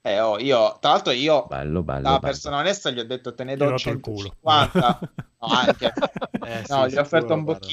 Eh, 0.03 0.19
oh, 0.19 0.39
io, 0.39 0.77
tra 0.79 0.91
l'altro, 0.91 1.11
io 1.13 1.45
Bello, 1.47 1.83
bello. 1.83 2.01
da 2.01 2.09
bello. 2.09 2.19
persona 2.19 2.57
onesta 2.57 2.89
gli 2.89 2.97
ho 2.99 3.05
detto 3.05 3.35
te 3.35 3.43
ne 3.43 3.55
do 3.55 3.65
ho 3.65 3.69
rotto 3.69 3.89
il 3.91 3.99
culo. 3.99 4.35
150. 4.41 4.99
No, 5.39 5.47
anche. 5.47 5.93
Eh, 6.43 6.63
No, 6.69 6.87
sì, 6.87 6.93
gli 6.93 6.97
ho 6.97 7.01
offerto 7.01 7.33
un 7.35 7.43
guarda. 7.43 7.67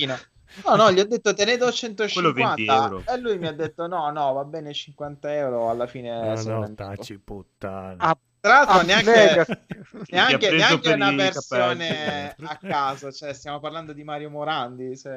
No, 0.65 0.77
no, 0.77 0.91
gli 0.91 1.01
ho 1.01 1.07
detto 1.07 1.35
te 1.35 1.45
ne 1.45 1.57
do 1.57 1.71
Quello 1.71 2.33
20 2.33 2.65
150 2.65 2.75
euro. 2.75 3.03
e 3.07 3.17
lui 3.19 3.39
mi 3.39 3.47
ha 3.47 3.53
detto 3.53 3.87
no, 3.87 4.11
no, 4.11 4.33
va 4.33 4.45
bene 4.45 4.73
50 4.73 5.35
euro 5.35 5.71
alla 5.71 5.87
fine 5.87 6.35
no, 6.45 6.61
vende. 6.61 6.75
taci 6.75 7.19
puttana. 7.19 7.97
Ah, 7.99 8.19
Tra 8.41 8.53
l'altro 8.53 8.79
Ah, 8.79 8.83
neanche, 8.83 9.47
neanche, 10.11 10.51
neanche 10.53 10.93
una 10.93 11.11
versione 11.13 12.35
capelli. 12.37 12.49
a 12.51 12.57
caso, 12.57 13.11
cioè 13.11 13.33
stiamo 13.33 13.59
parlando 13.59 13.93
di 13.93 14.05
Mario 14.05 14.31
Morandi, 14.31 14.95
se- 14.97 15.11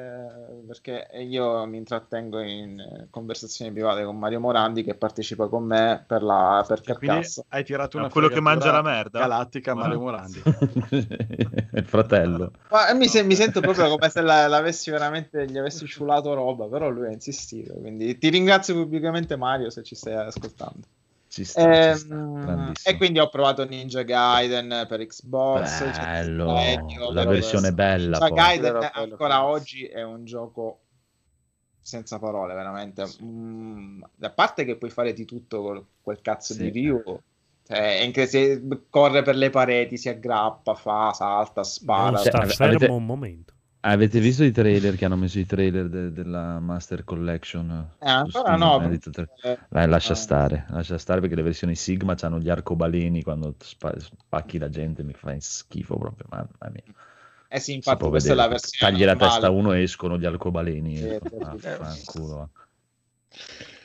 perché 0.66 1.08
io 1.20 1.64
mi 1.66 1.76
intrattengo 1.76 2.40
in 2.40 2.80
eh, 2.80 3.06
conversazioni 3.10 3.70
private 3.70 4.02
con 4.04 4.18
Mario 4.18 4.40
Morandi 4.40 4.82
che 4.82 4.94
partecipa 4.96 5.46
con 5.46 5.64
me 5.64 6.02
per 6.06 6.22
la 6.22 6.64
per 6.66 6.80
Quindi 6.82 7.06
Carcassa. 7.06 7.44
hai 7.50 7.64
tirato 7.64 7.96
una 7.96 8.06
No, 8.06 8.12
quello 8.12 8.28
che 8.28 8.40
mangia 8.40 8.72
la 8.72 8.82
merda? 8.82 9.20
Galattica 9.20 9.74
Mario 9.74 9.96
Ah. 9.98 10.00
Morandi. 10.00 10.42
il 11.72 11.84
fratello. 11.86 12.50
Ma 12.70 12.92
mi, 12.94 13.06
se- 13.08 13.22
mi 13.22 13.34
sento 13.36 13.60
proprio 13.60 13.88
come 13.88 14.08
se 14.10 14.20
la- 14.20 14.48
l'avessi 14.48 14.90
veramente, 14.90 15.46
gli 15.46 15.56
avessi 15.58 15.86
ciulato 15.86 16.34
roba, 16.34 16.66
però 16.66 16.88
lui 16.90 17.06
ha 17.06 17.12
insistito. 17.12 17.74
Quindi 17.74 18.18
ti 18.18 18.28
ringrazio 18.30 18.74
pubblicamente, 18.74 19.36
Mario, 19.36 19.70
se 19.70 19.82
ci 19.84 19.94
stai 19.94 20.14
ascoltando. 20.14 20.86
Ci 21.32 21.44
sta, 21.44 21.94
ci 21.94 21.98
sta. 22.00 22.14
Ehm, 22.14 22.72
e 22.84 22.96
quindi 22.98 23.18
ho 23.18 23.28
provato 23.30 23.64
Ninja 23.64 24.02
Gaiden 24.02 24.84
per 24.86 25.06
Xbox. 25.06 25.78
cioè, 25.94 26.04
Bello, 26.04 26.54
Genio, 26.56 27.10
la 27.10 27.20
però 27.22 27.30
versione 27.32 27.72
questo- 27.72 27.74
bella. 27.74 28.18
Ninja 28.18 28.28
poi. 28.28 28.36
Gaiden 28.36 28.62
Bello, 28.72 28.78
bello, 28.80 29.12
ancora 29.12 29.36
bello. 29.38 29.48
oggi 29.50 29.84
è 29.86 30.02
un 30.02 30.24
gioco 30.26 30.80
senza 31.80 32.18
parole, 32.18 32.54
veramente. 32.54 33.04
Mm, 33.22 34.02
a 34.20 34.30
parte 34.30 34.64
che 34.64 34.76
puoi 34.76 34.90
fare 34.90 35.12
di 35.14 35.24
tutto 35.24 35.62
con 35.62 35.84
quel 36.02 36.20
cazzo 36.20 36.52
Sì. 36.52 36.64
di 36.64 36.68
Ryu. 36.70 37.02
Cioè, 37.66 37.78
è 38.00 38.02
incre- 38.02 38.26
se 38.26 38.60
corre 38.90 39.22
per 39.22 39.36
le 39.36 39.48
pareti, 39.48 39.96
si 39.96 40.08
aggrappa, 40.10 40.74
fa, 40.74 41.12
salta, 41.14 41.62
Non 41.62 41.64
spara. 41.64 42.16
Cioè, 42.18 42.26
sta 42.28 42.38
ave- 42.42 42.52
fermo 42.52 42.76
avete- 42.76 42.92
un 42.92 43.06
momento. 43.06 43.54
Avete 43.84 44.20
visto 44.20 44.44
i 44.44 44.52
trailer 44.52 44.94
che 44.94 45.04
hanno 45.04 45.16
messo 45.16 45.40
i 45.40 45.46
trailer 45.46 45.88
de- 45.88 46.12
della 46.12 46.60
Master 46.60 47.02
Collection? 47.02 47.88
Eh, 47.98 48.08
ancora 48.08 48.54
no, 48.54 48.74
Avete 48.74 48.90
visto 48.90 49.08
i 49.08 49.12
tra- 49.12 49.26
Eh, 49.42 49.58
Dai, 49.68 49.88
lascia 49.88 50.12
eh. 50.12 50.16
stare, 50.16 50.66
lascia 50.68 50.98
stare 50.98 51.20
perché 51.20 51.34
le 51.34 51.42
versioni 51.42 51.74
Sigma 51.74 52.14
hanno 52.20 52.38
gli 52.38 52.48
arcobaleni 52.48 53.24
quando 53.24 53.56
spa- 53.58 53.98
spacchi 53.98 54.58
la 54.58 54.68
gente 54.68 55.02
mi 55.02 55.14
fa 55.14 55.34
schifo 55.40 55.98
proprio, 55.98 56.26
mamma 56.30 56.46
mia. 56.70 56.82
Eh 57.48 57.58
sì, 57.58 57.74
infatti 57.74 58.08
questa 58.08 58.32
è 58.32 58.34
la 58.36 58.42
vedere. 58.42 58.60
versione 58.60 58.92
Tagli 58.92 59.04
la 59.04 59.10
normale. 59.14 59.30
testa 59.32 59.46
a 59.48 59.50
uno 59.50 59.72
e 59.72 59.82
escono 59.82 60.16
gli 60.16 60.26
arcobaleni. 60.26 60.96
Sì, 60.96 61.04
Ecco. 61.04 61.28
sì, 61.28 61.58
sì. 61.58 61.68
Vaffanculo, 61.68 62.36
va. 62.36 62.48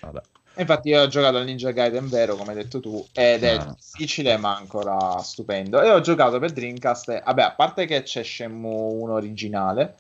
Vabbè. 0.02 0.22
Infatti 0.58 0.90
io 0.90 1.02
ho 1.02 1.08
giocato 1.08 1.38
al 1.38 1.46
Ninja 1.46 1.72
Gaiden 1.72 2.08
vero, 2.10 2.36
come 2.36 2.50
hai 2.52 2.56
detto 2.56 2.80
tu, 2.80 3.06
ed 3.14 3.44
è 3.44 3.56
Ah. 3.58 3.76
difficile 3.76 4.38
ma 4.38 4.56
ancora 4.56 5.18
stupendo. 5.20 5.82
E 5.82 5.90
ho 5.90 6.00
giocato 6.02 6.40
per 6.40 6.52
Dreamcast, 6.52 7.10
e, 7.10 7.22
vabbè, 7.26 7.42
a 7.42 7.54
parte 7.54 7.86
che 7.86 8.02
c'è 8.04 8.24
Shenmue 8.24 8.94
1 9.02 9.14
originale, 9.14 9.96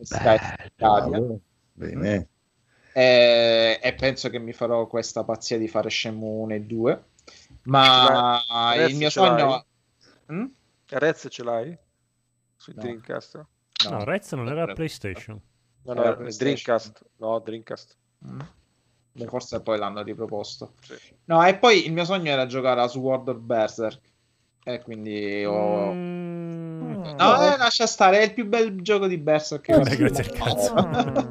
Sky. 0.00 0.36
Bene. 1.74 2.28
e, 2.92 3.80
e 3.82 3.94
penso 3.94 4.28
che 4.28 4.38
mi 4.38 4.52
farò 4.52 4.86
questa 4.86 5.24
pazzia 5.24 5.58
di 5.58 5.68
fare 5.68 5.88
Shenmue 5.90 6.42
1 6.44 6.54
e 6.54 6.60
2, 6.62 7.04
ma 7.64 8.42
Adesso 8.46 8.88
il 8.90 8.96
mio 8.96 9.10
ce 9.10 9.20
l'hai? 9.20 9.38
sogno... 9.38 9.64
Mm? 10.32 10.44
Rez 10.88 11.26
ce 11.30 11.42
l'hai? 11.44 11.78
Sui 12.56 12.74
No. 12.76 12.82
Dreamcast? 12.82 13.46
No, 13.90 14.04
Rez 14.04 14.32
non 14.32 14.48
era. 14.48 14.72
PlayStation. 14.72 15.40
No, 15.84 15.92
Era 15.92 16.10
no, 16.10 16.16
PlayStation. 16.16 16.38
Dreamcast. 16.54 17.04
No, 17.16 17.38
Dreamcast. 17.40 17.96
Mm. 18.26 18.40
Beh, 19.12 19.26
Forse 19.26 19.60
poi 19.60 19.78
l'hanno 19.78 20.02
riproposto. 20.02 20.74
Sì. 20.80 20.94
No, 21.26 21.44
e 21.44 21.56
poi 21.56 21.86
il 21.86 21.92
mio 21.92 22.04
sogno 22.04 22.30
era 22.30 22.46
giocare 22.46 22.80
a 22.80 22.86
Sword 22.86 23.28
of 23.28 23.38
Berserk. 23.38 24.00
E 24.64 24.80
quindi 24.80 25.44
ho... 25.44 25.92
Mm. 25.92 27.02
No, 27.18 27.52
eh, 27.52 27.56
lascia 27.56 27.86
stare, 27.86 28.20
è 28.20 28.24
il 28.24 28.32
più 28.32 28.46
bel 28.46 28.80
gioco 28.80 29.06
di 29.06 29.18
Berserk 29.18 29.62
che 29.62 29.74
ho 29.74 29.80
al 29.82 30.30
cazzo. 30.30 30.74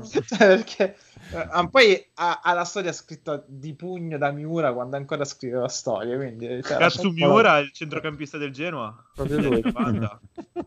Cioè, 0.25 0.38
perché 0.38 0.97
eh, 1.32 1.47
ah, 1.49 1.67
poi 1.67 2.09
ha, 2.15 2.41
ha 2.43 2.53
la 2.53 2.65
storia 2.65 2.91
scritta 2.91 3.41
di 3.47 3.73
pugno 3.73 4.17
da 4.17 4.32
Miura 4.32 4.73
quando 4.73 4.97
ancora 4.97 5.23
scriveva 5.23 5.69
storie, 5.69 6.17
quindi 6.17 6.61
cioè, 6.61 6.89
po'- 6.91 7.09
Miura, 7.11 7.59
il 7.59 7.71
centrocampista 7.71 8.38
del 8.38 8.51
Genoa. 8.51 8.93
Proprio 9.13 9.39
lui. 9.39 9.61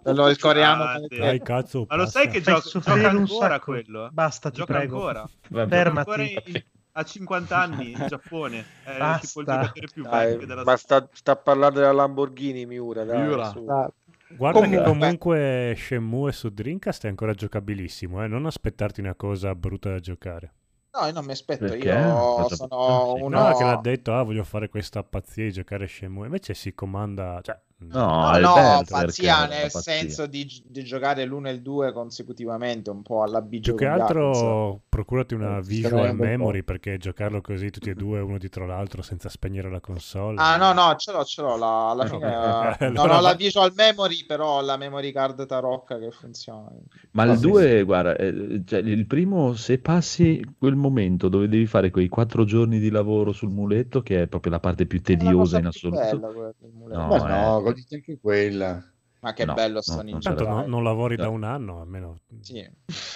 Quello, 0.03 0.29
il 0.29 0.39
coreano 0.39 0.85
maledetto. 0.85 1.23
Dai, 1.23 1.41
cazzo. 1.43 1.87
Ma 1.89 1.97
lo 1.97 2.07
sai 2.07 2.29
che 2.29 2.41
gioca, 2.41 2.69
gioca 2.69 3.09
ancora 3.09 3.61
quello? 3.61 4.07
eh? 4.07 4.11
Basta, 4.11 4.51
ti 4.51 4.57
Gioca 4.59 4.73
prego. 4.75 4.97
ancora. 4.97 5.29
Fermati. 5.51 5.99
Ancora 5.99 6.23
in- 6.23 6.65
a 6.97 7.03
50 7.03 7.57
anni 7.59 7.93
in 7.93 8.07
Giappone. 8.09 8.65
È 8.85 8.97
Basta. 8.97 9.27
tipo 9.27 9.41
il 9.41 9.47
giocatore 9.47 9.87
più 9.93 10.03
Dai, 10.03 10.27
vecchio 10.33 10.47
della 10.47 10.65
ma 10.65 10.77
sta, 10.77 11.09
sta 11.13 11.37
parlando 11.37 11.81
della 11.81 11.93
Lamborghini 11.93 12.67
Miura. 12.67 13.05
Dai, 13.05 13.21
Miura. 13.23 13.47
Ah, 13.67 13.93
Guarda 14.37 14.61
che 14.61 14.67
Comunque- 14.67 14.93
comunque 14.93 15.75
Shenmue 15.77 16.33
su 16.33 16.49
Dreamcast 16.49 17.05
è 17.05 17.09
ancora 17.09 17.35
giocabilissimo, 17.35 18.25
eh? 18.25 18.27
non 18.27 18.47
aspettarti 18.47 19.01
una 19.01 19.15
cosa 19.15 19.55
brutta 19.55 19.91
da 19.91 20.01
giocare. 20.01 20.53
No, 20.99 21.07
io 21.07 21.13
non 21.13 21.25
mi 21.25 21.33
aspetto, 21.33 21.67
Perché? 21.67 21.89
io 21.89 22.49
sono 22.51 23.15
uno... 23.15 23.29
No, 23.49 23.57
che 23.57 23.65
l'ha 23.65 23.79
detto, 23.83 24.15
ah, 24.15 24.23
voglio 24.23 24.45
fare 24.45 24.69
questa 24.69 25.03
pazzia 25.03 25.45
di 25.45 25.53
giocare 25.53 25.87
Shenmue, 25.89 26.27
invece 26.27 26.55
si 26.55 26.73
comanda, 26.75 27.41
cioè, 27.43 27.59
No, 27.79 28.33
No, 28.33 28.39
no, 28.39 28.85
pazzia 28.89 29.47
nel 29.47 29.71
pazzia. 29.71 29.71
senso 29.71 30.27
di, 30.27 30.45
di 30.67 30.83
giocare 30.85 31.25
l'1 31.25 31.49
e 31.49 31.53
il 31.53 31.63
2 31.63 31.93
consecutivamente, 31.93 32.91
un 32.91 33.03
po' 33.03 33.23
alla 33.23 33.43
Più 33.59 33.75
Biggio 33.75 33.75
che 33.75 33.87
altro 33.87 34.83
procurati 34.89 35.35
una 35.35 35.61
Eh, 35.61 35.61
visual 35.61 36.13
un 36.13 36.17
memory 36.17 36.63
perché 36.63 36.99
giocarlo 36.99 37.41
così 37.41 37.71
tutti 37.71 37.91
e 37.91 37.97
due 37.97 38.21
uno 38.21 38.39
dietro 38.39 38.65
l'altro 38.65 39.03
senza 39.03 39.29
spegnere 39.29 39.69
la 39.71 39.81
console. 39.81 40.47
Ah 40.47 40.57
no, 40.59 40.73
no, 40.75 40.95
ce 40.97 41.13
l'ho, 41.13 41.25
ce 41.25 41.43
l'ho, 41.43 41.57
la- 41.57 41.91
alla 41.91 42.05
Eh, 42.23 42.77
fine 42.77 42.77
eh, 42.81 42.91
Allora 42.95 43.09
non 43.09 43.11
ho 43.11 43.21
la 43.21 43.35
va- 43.35 43.35
visual 43.35 43.73
memory, 43.75 44.25
però 44.27 44.59
ho 44.59 44.61
la 44.63 44.77
memory 44.77 45.13
card 45.13 45.47
tarocca 45.47 45.99
che 45.99 46.11
funziona. 46.11 46.71
Ma 47.13 47.23
il 47.25 47.39
Vabbè, 47.39 47.39
2, 47.39 47.83
guarda, 47.85 48.17
eh, 48.17 48.63
cioè, 48.67 48.81
il 48.81 49.07
primo, 49.07 49.55
se 49.55 49.79
passi 49.79 50.45
quel 50.59 50.75
momento 50.75 51.29
dove 51.29 51.47
devi 51.49 51.65
fare 51.67 51.91
quei 51.91 52.09
quattro 52.09 52.45
giorni 52.45 52.81
di 52.81 52.91
lavoro 52.91 53.31
sul 53.33 53.51
muletto, 53.51 54.03
che 54.03 54.23
è 54.23 54.27
proprio 54.27 54.51
la 54.53 54.59
parte 54.61 54.87
più 54.87 55.01
la 55.21 55.33
tediosa 55.33 55.59
in 55.59 55.67
più 55.67 55.67
assoluto. 55.67 55.91
bella 55.91 56.29
quella. 56.33 56.55
No, 56.89 57.17
Ma 57.19 57.29
no, 57.29 57.63
eh. 57.63 57.64
Goditi 57.65 57.95
anche 57.97 58.19
quella. 58.21 58.89
Ma 59.21 59.33
che 59.33 59.47
No, 59.47 59.55
bello 59.55 59.75
no, 59.77 59.81
sto 59.81 59.95
non 59.97 60.05
Ninja 60.05 60.29
Tanto 60.35 60.45
Cioè, 60.45 60.53
non, 60.53 60.69
non 60.69 60.85
lavori 60.85 61.17
da 61.17 61.25
No. 61.25 61.31
un 61.31 61.45
anno, 61.45 61.81
almeno. 61.81 62.19
Sì. 62.43 62.59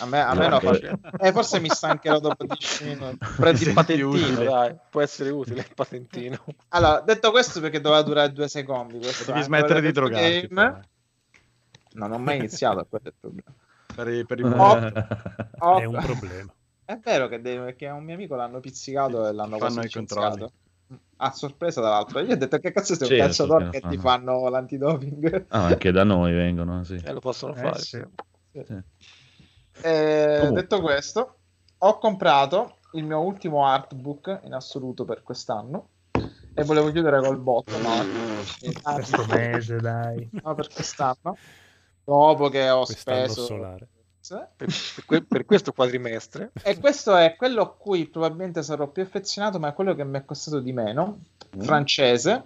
A 0.01 0.07
me, 0.07 0.20
a 0.22 0.32
No, 0.32 0.40
me 0.40 0.49
no, 0.49 0.59
perché- 0.59 0.99
fa- 1.03 1.11
eh, 1.18 1.32
forse 1.32 1.61
mi 1.61 1.68
stancherò 1.68 2.18
dopo 2.18 2.46
10 2.46 2.84
minuti. 2.84 3.18
Prendi 3.36 3.62
il 3.64 3.72
patentino, 3.74 4.42
dai, 4.42 4.74
può 4.90 5.03
essere 5.03 5.28
utile 5.28 5.61
il 5.61 5.74
patentino. 5.74 6.42
Allora, 6.68 7.01
detto 7.03 7.30
questo, 7.30 7.61
perché 7.61 7.82
doveva 7.82 8.01
durare 8.01 8.32
due 8.32 8.49
secondi. 8.49 8.96
Questo 8.99 9.24
Devi 9.26 9.40
è 9.40 9.42
smettere 9.42 9.82
di 9.82 9.92
drogarti. 9.92 10.49
game. 10.49 10.49
però. 10.49 10.80
Non 11.92 12.12
ho 12.12 12.18
mai 12.18 12.36
iniziato, 12.38 12.86
quello 12.88 13.05
è 13.05 13.09
il 13.09 13.14
problema. 13.20 13.55
Per, 13.94 14.09
i- 14.09 14.24
per 14.24 14.38
i 14.38 14.42
Oh, 14.44 15.78
È 15.78 15.84
un 15.84 16.01
problema. 16.01 16.53
È 16.86 16.96
vero 17.03 17.28
che, 17.28 17.40
deve- 17.42 17.74
che 17.76 17.86
a 17.86 17.92
un 17.92 18.05
mio 18.05 18.14
amico 18.14 18.34
l'hanno 18.34 18.61
pizzicato 18.61 19.26
e 19.28 19.32
l'hanno 19.32 19.59
Fanno 19.59 19.72
quasi 19.74 19.86
i 19.88 19.90
controlli. 19.90 20.46
A 21.20 21.32
sorpresa 21.32 21.80
dall'altro. 21.80 22.20
Io 22.20 22.32
ho 22.34 22.36
detto 22.36 22.59
che 22.59 22.70
cazzo 22.70 22.95
sei 22.95 23.09
un 23.11 23.16
Certo, 23.16 23.26
cacciatore 23.26 23.64
che 23.70 23.80
che 23.80 23.89
ti 23.89 23.97
fanno. 23.99 24.01
fanno 24.36 24.49
l'antidoping. 24.49 25.47
Ah, 25.49 25.66
anche 25.66 25.91
da 25.91 26.05
noi 26.05 26.32
vengono, 26.32 26.84
sì. 26.84 27.01
E 27.05 27.12
lo 27.12 27.20
possono 27.20 27.55
Eh, 27.55 27.57
fare. 27.57 27.78
sì. 27.80 28.03
Sì. 28.53 28.64
Sì. 28.64 28.82
Eh, 29.82 30.51
detto 30.53 30.80
questo, 30.80 31.39
ho 31.78 31.99
comprato 31.99 32.78
il 32.93 33.05
mio 33.05 33.20
ultimo 33.20 33.66
artbook 33.66 34.41
in 34.45 34.55
assoluto 34.55 35.05
per 35.05 35.22
quest'anno 35.22 35.89
e 36.55 36.64
volevo 36.64 36.91
chiudere 36.91 37.20
col 37.20 37.39
botto, 37.39 37.76
no? 37.78 38.05
Questo 38.95 39.26
mese, 39.26 39.76
dai. 39.76 40.28
No, 40.43 40.55
per 40.55 40.68
quest'anno. 40.72 41.36
Dopo 42.05 42.49
che 42.49 42.70
ho 42.70 42.84
Quest'anno 42.84 43.28
speso 43.28 43.45
solare. 43.45 43.89
Per, 44.37 44.68
per 44.68 45.05
que- 45.07 45.22
per 45.22 45.45
questo 45.45 45.72
quadrimestre. 45.72 46.53
E 46.62 46.79
questo 46.79 47.16
è 47.16 47.35
quello 47.37 47.62
a 47.62 47.70
cui 47.72 48.07
probabilmente 48.07 48.62
sarò 48.62 48.87
più 48.89 49.03
affezionato, 49.03 49.59
ma 49.59 49.68
è 49.68 49.74
quello 49.74 49.95
che 49.95 50.05
mi 50.05 50.18
è 50.18 50.24
costato 50.24 50.61
di 50.61 50.72
meno. 50.72 51.20
Mm. 51.57 51.61
Francese, 51.61 52.45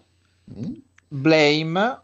Mm? 0.53 0.73
Blame, 1.09 2.01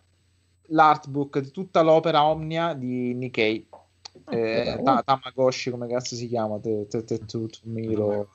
l'artbook 0.67 1.39
di 1.41 1.51
tutta 1.51 1.81
l'opera 1.83 2.25
Omnia 2.25 2.73
di 2.75 3.13
Nikkei. 3.15 3.67
Eh, 4.31 4.63
bravo. 4.65 4.83
Ta- 4.83 5.03
Tamagotchi, 5.05 5.71
come 5.71 5.89
cazzo 5.89 6.15
si 6.15 6.29
chiama? 6.29 6.59
Te- 6.59 6.87
te- 6.89 7.05
te- 7.05 7.25
tu- 7.25 7.47
tu- 7.47 7.59
Miro. 7.65 8.29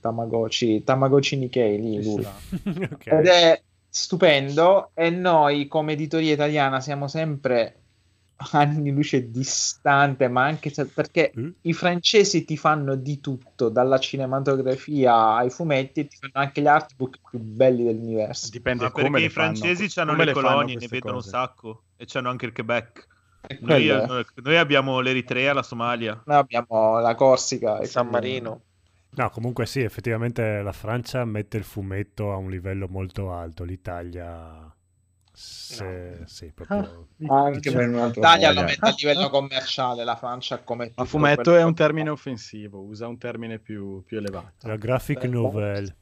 Tamagotchi, 0.00 0.82
Tamagotchi 0.84 1.36
Nikkei, 1.36 1.80
lì, 1.80 2.02
lui. 2.02 2.26
Ok. 2.90 3.06
Ed 3.06 3.26
è 3.26 3.62
stupendo 3.88 4.90
e 4.94 5.10
noi 5.10 5.66
come 5.66 5.92
editoria 5.92 6.32
italiana 6.32 6.80
siamo 6.80 7.08
sempre 7.08 7.76
anni 8.52 8.90
luce 8.92 9.30
distante, 9.30 10.28
ma 10.28 10.44
anche 10.44 10.70
se- 10.70 10.86
perché 10.86 11.32
Eh? 11.34 11.54
i 11.62 11.72
francesi 11.72 12.44
ti 12.44 12.56
fanno 12.56 12.94
di 12.96 13.20
tutto, 13.20 13.68
dalla 13.68 13.98
cinematografia 13.98 15.34
ai 15.36 15.50
fumetti, 15.50 16.00
e 16.00 16.06
ti 16.06 16.16
fanno 16.16 16.44
anche 16.46 16.60
gli 16.62 16.66
artbook 16.66 17.18
più 17.28 17.38
belli 17.40 17.84
dell'universo. 17.84 18.50
Dipende 18.50 18.84
Ma 18.84 18.90
come 18.90 19.20
perché 19.20 19.26
i 19.26 19.28
francesi 19.30 19.88
fanno, 19.88 20.12
hanno 20.12 20.14
le 20.16 20.24
le 20.24 20.32
colonie, 20.32 20.76
ne 20.76 20.88
vedono 20.88 21.16
cose. 21.16 21.18
un 21.18 21.22
sacco 21.22 21.84
e 21.96 22.04
c'hanno 22.06 22.30
anche 22.30 22.46
il 22.46 22.52
Quebec. 22.52 23.06
Noi, 23.58 23.86
quello 23.86 24.18
è. 24.18 24.24
noi 24.34 24.56
abbiamo 24.56 25.00
l'Eritrea, 25.00 25.52
la 25.52 25.62
Somalia. 25.62 26.26
Noi 26.26 26.36
abbiamo 26.38 27.00
la 27.00 27.16
Corsica 27.16 27.80
e 27.80 27.86
San 27.86 28.08
Marino. 28.08 28.62
No, 29.10 29.28
comunque 29.30 29.66
sì, 29.66 29.80
effettivamente 29.82 30.62
la 30.62 30.72
Francia 30.72 31.24
mette 31.26 31.56
il 31.58 31.64
fumetto 31.64 32.32
a 32.32 32.36
un 32.36 32.48
livello 32.50 32.88
molto 32.88 33.30
alto, 33.32 33.64
l'Italia... 33.64 34.72
Se, 35.40 36.22
sì, 36.24 36.50
proprio... 36.52 37.06
Anche 37.28 37.70
per 37.70 37.88
un 37.88 37.94
altro 37.94 38.22
L'Italia 38.22 38.52
lo 38.52 38.62
mette 38.62 38.84
a 38.84 38.94
livello 38.96 39.30
commerciale, 39.30 40.02
la 40.02 40.16
Francia 40.16 40.58
come 40.64 40.90
Ma 40.96 41.04
fumetto 41.04 41.54
è 41.54 41.62
un 41.62 41.74
termine 41.74 42.10
offensivo, 42.10 42.80
usa 42.80 43.06
un 43.06 43.18
termine 43.18 43.60
più, 43.60 44.02
più 44.04 44.18
elevato. 44.18 44.66
La 44.66 44.74
graphic 44.74 45.22
novel, 45.24 45.94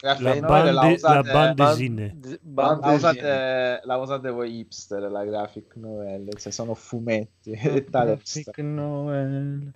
la, 0.00 0.14
novel 0.18 0.40
la 0.40 0.46
bande, 0.46 0.70
la 0.72 0.86
usate- 0.88 1.30
bande 1.30 1.54
Ban- 1.54 1.68
dessinée. 1.68 2.16
z- 2.22 2.38
La 2.52 2.90
usate, 2.92 3.80
la 3.82 3.96
usate 3.96 4.30
voi 4.30 4.58
hipster, 4.58 5.10
la 5.10 5.24
graphic 5.24 5.76
novel, 5.76 6.28
cioè 6.36 6.52
sono 6.52 6.74
fumetti. 6.74 7.52
Graphic 7.88 8.58
Noel. 8.58 9.72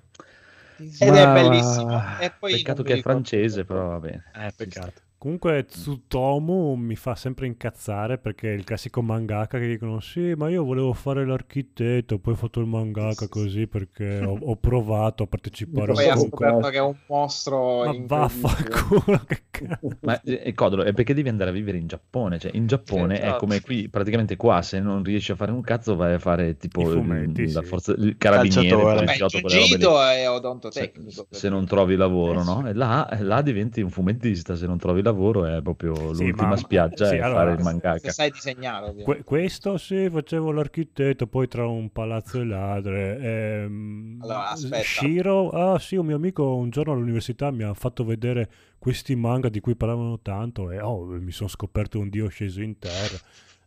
Ed 0.76 1.14
è 1.14 1.24
Ma- 1.24 1.32
bellissimo. 1.32 2.18
E 2.20 2.34
poi 2.38 2.52
Peccato 2.52 2.82
che 2.82 2.94
è 2.94 3.00
francese, 3.00 3.64
però 3.64 3.86
va 3.86 3.98
bene. 3.98 4.24
Eh, 4.34 4.52
peccato. 4.54 5.04
Comunque 5.26 5.64
Tsutomu 5.64 6.74
mi 6.76 6.94
fa 6.94 7.16
sempre 7.16 7.48
incazzare 7.48 8.16
perché 8.16 8.52
è 8.52 8.54
il 8.54 8.62
classico 8.62 9.02
mangaka 9.02 9.58
che 9.58 9.66
dicono 9.66 9.98
sì, 9.98 10.34
ma 10.36 10.48
io 10.48 10.62
volevo 10.62 10.92
fare 10.92 11.26
l'architetto, 11.26 12.20
poi 12.20 12.34
ho 12.34 12.36
fatto 12.36 12.60
il 12.60 12.66
mangaka 12.66 13.26
così 13.26 13.66
perché 13.66 14.20
ho, 14.24 14.38
ho 14.40 14.54
provato 14.54 15.24
a 15.24 15.26
partecipare 15.26 15.90
a 15.90 15.94
Poi 15.94 16.08
ha 16.08 16.16
scoperto 16.16 16.68
che 16.68 16.76
è 16.76 16.80
un 16.80 16.94
mostro 17.08 17.86
Ma 17.86 17.96
vaffanculo, 18.06 19.24
che 19.26 19.42
cazzo. 19.50 19.88
Ma 20.02 20.20
eh, 20.22 20.52
Codolo, 20.54 20.84
è 20.84 20.92
perché 20.92 21.14
devi 21.14 21.28
andare 21.28 21.50
a 21.50 21.52
vivere 21.52 21.78
in 21.78 21.86
Giappone. 21.86 22.38
Cioè, 22.38 22.52
in 22.54 22.66
Giappone 22.66 23.16
Sì, 23.16 23.22
è 23.22 23.24
esatto. 23.24 23.38
come 23.38 23.60
qui, 23.60 23.88
praticamente 23.88 24.36
qua, 24.36 24.62
se 24.62 24.80
non 24.80 25.02
riesci 25.02 25.32
a 25.32 25.34
fare 25.34 25.52
un 25.52 25.62
cazzo, 25.62 25.96
vai 25.96 26.14
a 26.14 26.18
fare 26.18 26.56
tipo 26.56 26.82
I 26.82 26.84
il- 26.84 26.90
fumetti, 26.90 27.50
la 27.52 27.62
sì. 27.62 27.66
forza, 27.66 27.92
il 27.92 28.16
carabiniere, 28.18 29.02
il. 29.02 29.10
Jiu-Jitsu 29.26 29.88
è 29.88 30.20
Se, 30.20 30.26
odontotecnico. 30.28 31.26
se 31.30 31.48
non 31.48 31.66
trovi 31.66 31.96
lavoro, 31.96 32.42
no? 32.42 32.68
E 32.68 32.74
là, 32.74 33.08
là 33.20 33.42
diventi 33.42 33.80
un 33.80 33.90
fumettista. 33.90 34.54
Se 34.56 34.66
non 34.66 34.78
trovi 34.78 35.02
lavoro, 35.02 35.14
è 35.16 35.62
proprio 35.62 35.94
Sì, 36.14 36.22
l'ultima 36.24 36.48
ma- 36.48 36.56
spiaggia 36.56 37.08
sì, 37.08 37.16
è 37.16 37.20
allora, 37.20 37.40
fare 37.40 37.50
il 37.52 37.56
Se 37.58 37.62
mangaka. 37.64 38.10
sai 38.12 38.30
disegnare. 38.30 38.94
Que- 39.02 39.22
questo 39.24 39.76
sì, 39.76 40.08
facevo 40.10 40.52
l'architetto, 40.52 41.26
poi 41.26 41.48
tra 41.48 41.66
un 41.66 41.90
palazzo 41.90 42.40
e 42.40 42.44
ladre. 42.44 43.18
Ehm, 43.18 44.18
Allora, 44.22 44.48
aspetta. 44.50 44.82
Shiro, 44.82 45.50
ah 45.50 45.78
sì, 45.78 45.96
un 45.96 46.06
mio 46.06 46.16
amico 46.16 46.54
un 46.56 46.70
giorno 46.70 46.92
all'università 46.92 47.50
mi 47.50 47.62
ha 47.62 47.74
fatto 47.74 48.04
vedere 48.04 48.48
questi 48.78 49.14
manga 49.16 49.48
di 49.48 49.60
cui 49.60 49.74
parlavano 49.76 50.20
tanto 50.20 50.70
e 50.70 50.80
oh, 50.80 51.04
mi 51.06 51.32
sono 51.32 51.48
scoperto 51.48 51.98
un 51.98 52.08
dio 52.08 52.28
sceso 52.28 52.62
in 52.62 52.78
terra. 52.78 53.16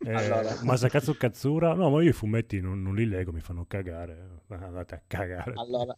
Eh, 0.02 0.14
Allora. 0.14 0.56
Masakatsu 0.62 1.14
Katsura, 1.18 1.74
no, 1.74 1.90
ma 1.90 2.02
io 2.02 2.08
i 2.08 2.12
fumetti 2.12 2.58
non, 2.60 2.80
non 2.82 2.94
li 2.94 3.06
leggo, 3.06 3.32
mi 3.32 3.40
fanno 3.40 3.66
cagare. 3.68 4.38
Andate 4.50 4.94
a 4.96 5.00
cagare. 5.06 5.52
Allora, 5.56 5.94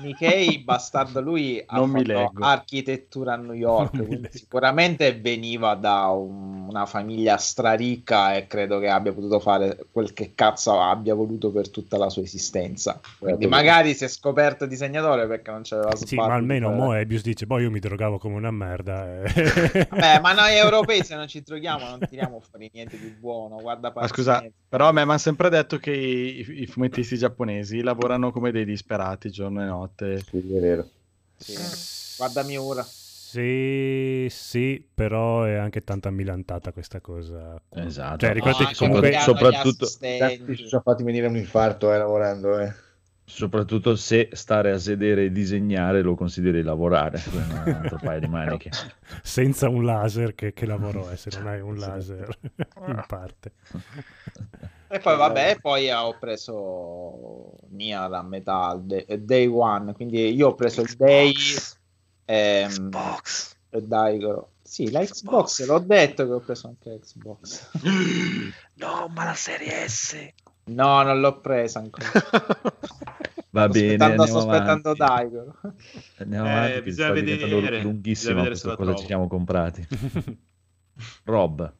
Nikkei, 0.00 0.60
bastardo 0.60 1.20
lui, 1.20 1.62
ha 1.66 1.76
Non 1.76 1.90
mi 1.90 1.98
fatto 2.04 2.12
leggo. 2.12 2.44
architettura 2.44 3.34
a 3.34 3.36
New 3.36 3.52
York, 3.52 3.94
mi 3.94 4.20
sicuramente 4.30 5.12
veniva 5.20 5.74
da 5.74 6.06
un- 6.06 6.68
una 6.68 6.86
famiglia 6.86 7.36
straricca 7.36 8.34
e 8.36 8.46
credo 8.46 8.78
che 8.78 8.88
abbia 8.88 9.12
potuto 9.12 9.38
fare 9.40 9.86
quel 9.90 10.12
che 10.14 10.32
cazzo 10.34 10.80
abbia 10.80 11.14
voluto 11.14 11.50
per 11.50 11.68
tutta 11.68 11.98
la 11.98 12.08
sua 12.08 12.22
esistenza. 12.22 12.98
Quindi 13.18 13.42
Certo. 13.42 13.56
magari 13.56 13.92
si 13.94 14.04
è 14.04 14.08
scoperto 14.08 14.64
disegnatore 14.66 15.26
perché 15.26 15.50
non 15.50 15.62
c'aveva 15.64 15.94
Sì, 15.96 16.06
sbatti 16.06 16.28
ma 16.28 16.34
almeno 16.34 16.68
fare- 16.68 16.80
Moebius 16.80 17.22
dice, 17.22 17.44
boh, 17.46 17.58
io 17.58 17.70
mi 17.70 17.80
drogavo 17.80 18.18
come 18.18 18.36
una 18.36 18.50
merda. 18.52 19.22
e- 19.24 19.86
Vabbè, 19.90 20.20
ma 20.20 20.32
noi 20.32 20.54
europei 20.56 21.04
se 21.04 21.14
non 21.16 21.26
ci 21.28 21.42
droghiamo 21.42 21.86
non 21.88 21.98
tiriamo 22.08 22.40
fuori 22.40 22.70
niente 22.72 22.98
di 22.98 23.08
buono. 23.08 23.30
Guarda, 23.60 23.92
Ma 23.94 24.06
scusa, 24.06 24.44
però 24.68 24.88
a 24.88 24.92
me 24.92 25.04
mi 25.04 25.10
hanno 25.10 25.18
sempre 25.18 25.48
detto 25.48 25.78
che 25.78 25.90
i, 25.92 26.62
i 26.62 26.66
fumettisti 26.66 27.16
giapponesi 27.16 27.82
lavorano 27.82 28.30
come 28.32 28.50
dei 28.50 28.64
disperati 28.64 29.30
giorno 29.30 29.62
e 29.62 29.66
notte. 29.66 30.18
Sì, 30.20 30.38
è 30.38 30.60
vero. 30.60 30.88
Sì. 31.36 31.56
Guarda 32.16 32.42
Miura. 32.44 32.84
Sì, 33.32 34.26
sì, 34.28 34.86
però 34.94 35.44
è 35.44 35.54
anche 35.54 35.82
tanta 35.82 36.10
milantata 36.10 36.70
questa 36.70 37.00
cosa. 37.00 37.58
Esatto. 37.70 38.18
Cioè, 38.18 38.32
ricordati 38.34 38.62
No, 38.64 38.68
che 38.68 38.84
anche 38.84 39.00
comunque- 39.00 39.20
soprattutto-. 39.20 39.88
Tanti 39.98 40.56
ci 40.56 40.66
sono 40.66 40.82
fatti 40.84 41.02
venire 41.02 41.26
un 41.28 41.36
infarto 41.36 41.92
eh, 41.94 41.96
lavorando. 41.96 42.58
Eh. 42.58 42.72
Soprattutto 43.24 43.94
se 43.94 44.30
stare 44.32 44.72
a 44.72 44.78
sedere 44.78 45.24
e 45.24 45.32
disegnare 45.32 46.02
lo 46.02 46.14
consideri 46.14 46.62
lavorare, 46.62 47.22
un 47.32 47.72
altro 47.72 47.98
paio 48.02 48.20
di 48.20 48.26
maniche. 48.26 48.70
senza 49.22 49.68
un 49.68 49.84
laser 49.84 50.34
che, 50.34 50.52
che 50.52 50.66
lavoro 50.66 51.08
è 51.08 51.16
se 51.16 51.30
non 51.34 51.46
hai 51.46 51.60
un 51.60 51.76
laser 51.76 52.36
in 52.86 53.04
parte 53.06 53.52
E 54.88 54.98
poi 54.98 55.16
vabbè, 55.16 55.58
poi 55.60 55.90
ho 55.90 56.18
preso 56.18 57.56
Nier 57.70 58.12
a 58.12 58.22
metà, 58.22 58.78
de- 58.78 59.06
day 59.20 59.46
one, 59.46 59.92
quindi 59.94 60.34
io 60.34 60.48
ho 60.48 60.54
preso 60.54 60.82
il 60.82 60.94
day 60.96 61.32
ehm, 62.26 62.68
Xbox. 62.68 63.56
e 63.70 63.82
Daigoro. 63.82 64.50
Sì, 64.62 64.90
la 64.90 65.00
Xbox, 65.04 65.64
l'ho 65.66 65.78
detto 65.78 66.26
che 66.26 66.32
ho 66.32 66.40
preso 66.40 66.66
anche 66.68 66.98
Xbox. 66.98 67.70
No, 68.74 69.10
ma 69.14 69.24
la 69.24 69.34
serie 69.34 69.88
S. 69.88 70.16
No, 70.64 71.02
non 71.02 71.20
l'ho 71.20 71.40
presa 71.40 71.78
ancora. 71.80 72.06
Va 73.50 73.68
sto 73.68 73.68
bene, 73.68 74.04
aspettando, 74.04 74.26
sto 74.26 74.38
aspettando. 74.38 74.94
Daigoro. 74.94 75.58
Andiamo 76.18 76.46
Eh, 76.46 76.50
avanti, 76.50 76.82
bisogna 76.82 77.10
vedere, 77.10 77.82
lunghissimo 77.82 78.42
vedere 78.42 78.58
cosa 78.58 78.76
trovo. 78.76 78.94
ci 78.94 79.04
siamo 79.06 79.26
comprati. 79.28 79.86
Rob, 81.24 81.74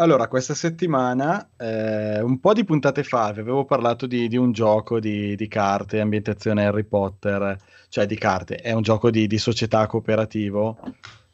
allora, 0.00 0.28
questa 0.28 0.54
settimana, 0.54 1.50
eh, 1.56 2.20
un 2.20 2.38
po' 2.38 2.52
di 2.52 2.64
puntate 2.64 3.02
fa, 3.02 3.32
vi 3.32 3.40
avevo 3.40 3.64
parlato 3.64 4.06
di, 4.06 4.28
di 4.28 4.36
un 4.36 4.52
gioco 4.52 5.00
di, 5.00 5.34
di 5.34 5.48
carte, 5.48 5.98
ambientazione 6.00 6.64
Harry 6.64 6.84
Potter, 6.84 7.56
cioè 7.88 8.06
di 8.06 8.16
carte, 8.16 8.56
è 8.56 8.72
un 8.72 8.82
gioco 8.82 9.10
di, 9.10 9.26
di 9.26 9.38
società 9.38 9.86
cooperativo, 9.88 10.78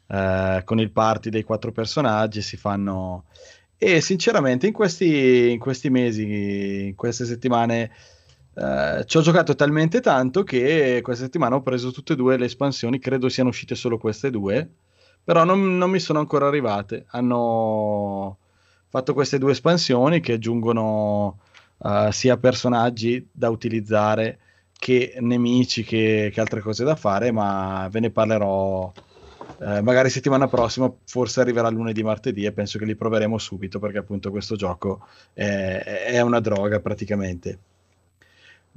eh, 0.06 0.62
con 0.64 0.80
il 0.80 0.90
party 0.92 1.28
dei 1.28 1.42
quattro 1.42 1.72
personaggi, 1.72 2.40
si 2.40 2.56
fanno... 2.56 3.26
E 3.76 4.00
sinceramente 4.00 4.66
in 4.66 4.72
questi, 4.72 5.50
in 5.50 5.58
questi 5.58 5.90
mesi, 5.90 6.86
in 6.86 6.94
queste 6.94 7.24
settimane, 7.24 7.90
eh, 8.54 9.04
ci 9.06 9.16
ho 9.16 9.20
giocato 9.20 9.54
talmente 9.54 10.00
tanto 10.00 10.42
che 10.44 11.00
questa 11.02 11.24
settimana 11.24 11.56
ho 11.56 11.62
preso 11.62 11.90
tutte 11.90 12.12
e 12.12 12.16
due 12.16 12.36
le 12.36 12.46
espansioni, 12.46 12.98
credo 12.98 13.28
siano 13.28 13.48
uscite 13.50 13.74
solo 13.74 13.98
queste 13.98 14.30
due, 14.30 14.68
però 15.24 15.44
non, 15.44 15.76
non 15.76 15.90
mi 15.90 15.98
sono 15.98 16.20
ancora 16.20 16.46
arrivate. 16.46 17.06
Hanno 17.08 18.38
fatto 18.88 19.12
queste 19.12 19.38
due 19.38 19.52
espansioni 19.52 20.20
che 20.20 20.34
aggiungono 20.34 21.40
uh, 21.78 22.10
sia 22.10 22.36
personaggi 22.36 23.26
da 23.32 23.50
utilizzare 23.50 24.38
che 24.78 25.16
nemici 25.20 25.82
che, 25.82 26.30
che, 26.32 26.40
altre 26.40 26.60
cose 26.60 26.84
da 26.84 26.94
fare, 26.94 27.32
ma 27.32 27.88
ve 27.90 28.00
ne 28.00 28.10
parlerò 28.10 28.92
eh, 29.60 29.80
magari 29.82 30.10
settimana 30.10 30.48
prossima, 30.48 30.92
forse 31.04 31.40
arriverà 31.40 31.68
lunedì, 31.68 32.02
martedì 32.02 32.44
e 32.44 32.52
penso 32.52 32.78
che 32.78 32.84
li 32.84 32.96
proveremo 32.96 33.38
subito 33.38 33.78
perché 33.78 33.98
appunto 33.98 34.30
questo 34.30 34.56
gioco 34.56 35.06
è, 35.32 36.04
è 36.06 36.20
una 36.20 36.40
droga 36.40 36.80
praticamente. 36.80 37.58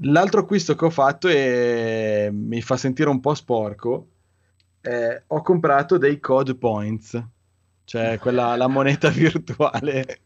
L'altro 0.02 0.42
acquisto 0.42 0.76
che 0.76 0.86
ho 0.86 0.90
fatto 0.92 1.28
e 1.28 2.30
mi 2.32 2.62
fa 2.62 2.78
sentire 2.78 3.10
un 3.10 3.20
po' 3.20 3.34
sporco, 3.34 4.08
eh, 4.82 5.24
ho 5.26 5.42
comprato 5.42 5.98
dei 5.98 6.20
code 6.20 6.56
points, 6.56 7.22
cioè 7.84 8.20
quella 8.20 8.56
la 8.56 8.68
moneta 8.68 9.10
virtuale, 9.12 10.20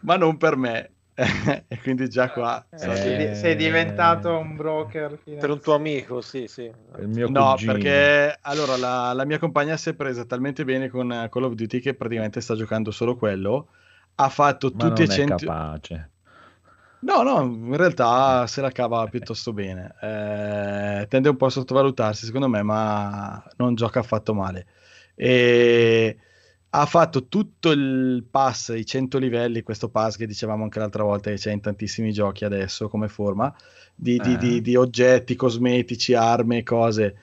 ma 0.00 0.16
non 0.16 0.36
per 0.36 0.56
me. 0.56 0.90
e 1.68 1.78
quindi 1.82 2.08
già 2.08 2.30
qua 2.30 2.64
eh, 2.70 2.78
sei, 2.78 3.34
sei, 3.36 3.54
diventato 3.54 4.34
un 4.38 4.56
broker 4.56 5.18
per 5.22 5.50
un 5.50 5.60
tuo 5.60 5.74
amico, 5.74 6.22
sì, 6.22 6.46
sì. 6.46 6.70
no, 6.96 7.52
cugino. 7.52 7.72
perché 7.72 8.38
allora 8.40 8.78
la, 8.78 9.12
la, 9.12 9.24
mia 9.26 9.38
compagna 9.38 9.76
si 9.76 9.90
è 9.90 9.94
presa 9.94 10.24
talmente 10.24 10.64
bene 10.64 10.88
con 10.88 11.28
Call 11.30 11.42
of 11.44 11.52
Duty 11.52 11.80
che 11.80 11.94
praticamente 11.94 12.40
sta 12.40 12.54
giocando 12.54 12.90
solo 12.90 13.16
quello. 13.16 13.68
Ha 14.14 14.28
fatto 14.30 14.70
ma 14.74 14.88
tutti 14.88 15.02
e 15.02 15.08
cento... 15.08 15.36
capace. 15.36 16.10
No, 17.00 17.22
no, 17.22 17.42
in 17.42 17.76
realtà 17.76 18.46
se 18.46 18.60
la 18.60 18.70
cava 18.70 19.06
piuttosto 19.06 19.52
bene. 19.52 19.94
Eh, 20.00 21.06
tende 21.08 21.28
un 21.28 21.36
po' 21.36 21.46
a 21.46 21.50
sottovalutarsi, 21.50 22.24
secondo 22.24 22.48
me, 22.48 22.62
ma 22.62 23.42
non 23.56 23.74
gioca 23.74 24.00
affatto 24.00 24.32
male. 24.34 24.66
E 25.14 26.16
ha 26.74 26.86
fatto 26.86 27.26
tutto 27.26 27.70
il 27.70 28.24
pass, 28.30 28.72
i 28.74 28.86
100 28.86 29.18
livelli, 29.18 29.62
questo 29.62 29.90
pass 29.90 30.16
che 30.16 30.26
dicevamo 30.26 30.62
anche 30.62 30.78
l'altra 30.78 31.02
volta 31.02 31.28
che 31.28 31.36
c'è 31.36 31.52
in 31.52 31.60
tantissimi 31.60 32.12
giochi 32.12 32.46
adesso 32.46 32.88
come 32.88 33.08
forma, 33.08 33.54
di, 33.94 34.16
eh. 34.16 34.20
di, 34.22 34.36
di, 34.38 34.60
di 34.62 34.76
oggetti, 34.76 35.36
cosmetici, 35.36 36.14
armi, 36.14 36.62
cose. 36.62 37.14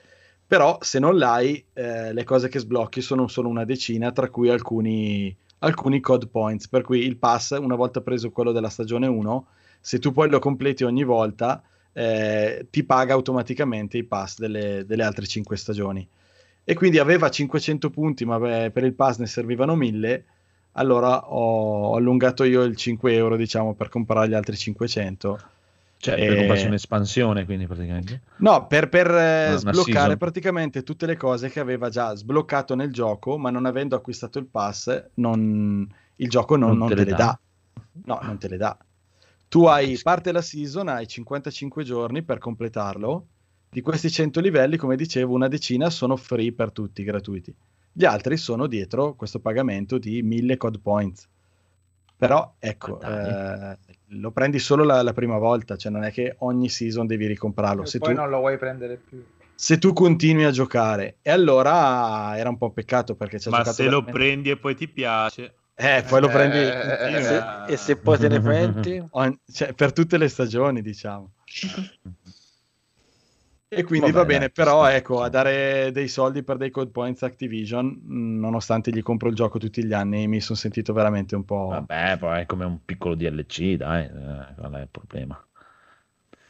Però 0.46 0.78
se 0.80 1.00
non 1.00 1.18
l'hai, 1.18 1.64
eh, 1.72 2.12
le 2.12 2.24
cose 2.24 2.48
che 2.48 2.60
sblocchi 2.60 3.00
sono 3.00 3.26
solo 3.26 3.48
una 3.48 3.64
decina, 3.64 4.12
tra 4.12 4.28
cui 4.30 4.48
alcuni, 4.50 5.36
alcuni 5.58 5.98
code 5.98 6.28
points. 6.28 6.68
Per 6.68 6.82
cui 6.82 7.00
il 7.00 7.16
pass, 7.16 7.50
una 7.58 7.74
volta 7.74 8.02
preso 8.02 8.30
quello 8.30 8.52
della 8.52 8.68
stagione 8.68 9.08
1, 9.08 9.46
se 9.80 9.98
tu 9.98 10.12
poi 10.12 10.28
lo 10.30 10.38
completi 10.38 10.84
ogni 10.84 11.02
volta, 11.02 11.60
eh, 11.92 12.68
ti 12.70 12.84
paga 12.84 13.14
automaticamente 13.14 13.96
i 13.98 14.04
pass 14.04 14.38
delle, 14.38 14.84
delle 14.86 15.02
altre 15.02 15.26
5 15.26 15.56
stagioni. 15.56 16.08
E 16.70 16.74
quindi 16.74 17.00
aveva 17.00 17.28
500 17.28 17.90
punti, 17.90 18.24
ma 18.24 18.38
beh, 18.38 18.70
per 18.70 18.84
il 18.84 18.94
pass 18.94 19.18
ne 19.18 19.26
servivano 19.26 19.74
1000. 19.74 20.24
Allora 20.74 21.28
ho 21.28 21.96
allungato 21.96 22.44
io 22.44 22.62
il 22.62 22.76
5 22.76 23.12
euro, 23.12 23.34
diciamo, 23.36 23.74
per 23.74 23.88
comprare 23.88 24.28
gli 24.28 24.34
altri 24.34 24.56
500. 24.56 25.40
Cioè, 25.96 26.14
e... 26.14 26.26
per 26.28 26.36
comprarsi 26.36 26.66
un'espansione, 26.66 27.44
quindi 27.44 27.66
praticamente? 27.66 28.20
No, 28.36 28.68
per, 28.68 28.88
per 28.88 29.10
eh, 29.10 29.54
sbloccare 29.56 30.16
praticamente 30.16 30.84
tutte 30.84 31.06
le 31.06 31.16
cose 31.16 31.50
che 31.50 31.58
aveva 31.58 31.88
già 31.88 32.14
sbloccato 32.14 32.76
nel 32.76 32.92
gioco, 32.92 33.36
ma 33.36 33.50
non 33.50 33.66
avendo 33.66 33.96
acquistato 33.96 34.38
il 34.38 34.46
pass, 34.46 35.06
non... 35.14 35.92
il 36.14 36.28
gioco 36.28 36.54
non, 36.54 36.68
non, 36.68 36.78
non 36.78 36.88
te, 36.90 36.94
te, 36.94 37.04
le 37.04 37.10
dà. 37.10 37.16
dà. 37.16 37.40
No, 38.04 38.20
non 38.22 38.38
te 38.38 38.46
le 38.48 38.56
dà. 38.56 38.78
Tu 39.48 39.64
hai, 39.64 39.98
parte 40.00 40.30
la 40.30 40.40
season, 40.40 40.86
hai 40.86 41.08
55 41.08 41.82
giorni 41.82 42.22
per 42.22 42.38
completarlo. 42.38 43.26
Di 43.72 43.82
questi 43.82 44.10
100 44.10 44.40
livelli, 44.40 44.76
come 44.76 44.96
dicevo, 44.96 45.32
una 45.32 45.46
decina 45.46 45.90
sono 45.90 46.16
free 46.16 46.52
per 46.52 46.72
tutti, 46.72 47.04
gratuiti. 47.04 47.54
Gli 47.92 48.04
altri 48.04 48.36
sono 48.36 48.66
dietro 48.66 49.14
questo 49.14 49.38
pagamento 49.38 49.96
di 49.96 50.22
1000 50.22 50.56
code 50.56 50.78
points. 50.80 51.28
Però, 52.16 52.56
ecco, 52.58 53.00
eh, 53.00 53.78
lo 54.08 54.30
prendi 54.32 54.58
solo 54.58 54.82
la, 54.82 55.02
la, 55.02 55.12
prima 55.12 55.38
volta, 55.38 55.76
cioè 55.76 55.92
non 55.92 56.02
è 56.02 56.10
che 56.10 56.34
ogni 56.40 56.68
season 56.68 57.06
devi 57.06 57.26
ricomprarlo. 57.26 57.84
E 57.84 57.86
se 57.86 57.98
poi 57.98 58.12
tu, 58.12 58.20
non 58.20 58.28
lo 58.28 58.38
vuoi 58.38 58.58
prendere 58.58 58.96
più. 58.96 59.24
Se 59.54 59.78
tu 59.78 59.92
continui 59.92 60.44
a 60.44 60.50
giocare, 60.50 61.18
e 61.22 61.30
allora 61.30 62.36
era 62.36 62.48
un 62.48 62.58
po' 62.58 62.72
peccato 62.72 63.14
perché 63.14 63.38
c'è 63.38 63.50
Ma 63.50 63.58
giocato 63.58 63.76
se 63.76 63.84
veramente... 63.84 64.10
lo 64.10 64.18
prendi 64.18 64.50
e 64.50 64.56
poi 64.56 64.74
ti 64.74 64.88
piace... 64.88 65.54
Eh, 65.74 66.04
poi 66.06 66.20
lo 66.20 66.28
prendi 66.28 66.58
eh, 66.58 67.16
e, 67.16 67.22
se, 67.22 67.44
e, 67.68 67.76
se, 67.78 67.96
poi 67.96 68.18
te 68.18 68.28
ne 68.28 68.38
penti 68.38 69.02
cioè, 69.50 69.72
per 69.72 69.94
tutte 69.94 70.18
le 70.18 70.28
stagioni, 70.28 70.82
diciamo. 70.82 71.32
e 73.72 73.84
quindi 73.84 74.10
va, 74.10 74.18
va 74.20 74.24
bene, 74.24 74.50
però 74.50 74.88
ecco, 74.88 75.22
a 75.22 75.28
dare 75.28 75.92
dei 75.92 76.08
soldi 76.08 76.42
per 76.42 76.56
dei 76.56 76.70
code 76.70 76.90
points 76.90 77.22
Activision, 77.22 78.00
nonostante 78.04 78.90
gli 78.90 79.00
compro 79.00 79.28
il 79.28 79.36
gioco 79.36 79.60
tutti 79.60 79.84
gli 79.84 79.92
anni, 79.92 80.26
mi 80.26 80.40
sono 80.40 80.58
sentito 80.58 80.92
veramente 80.92 81.36
un 81.36 81.44
po'. 81.44 81.68
Vabbè, 81.68 82.18
poi 82.18 82.40
è 82.40 82.46
come 82.46 82.64
un 82.64 82.84
piccolo 82.84 83.14
DLC, 83.14 83.74
dai, 83.76 84.06
eh, 84.06 84.54
qual 84.56 84.72
è 84.72 84.80
il 84.80 84.88
problema? 84.90 85.46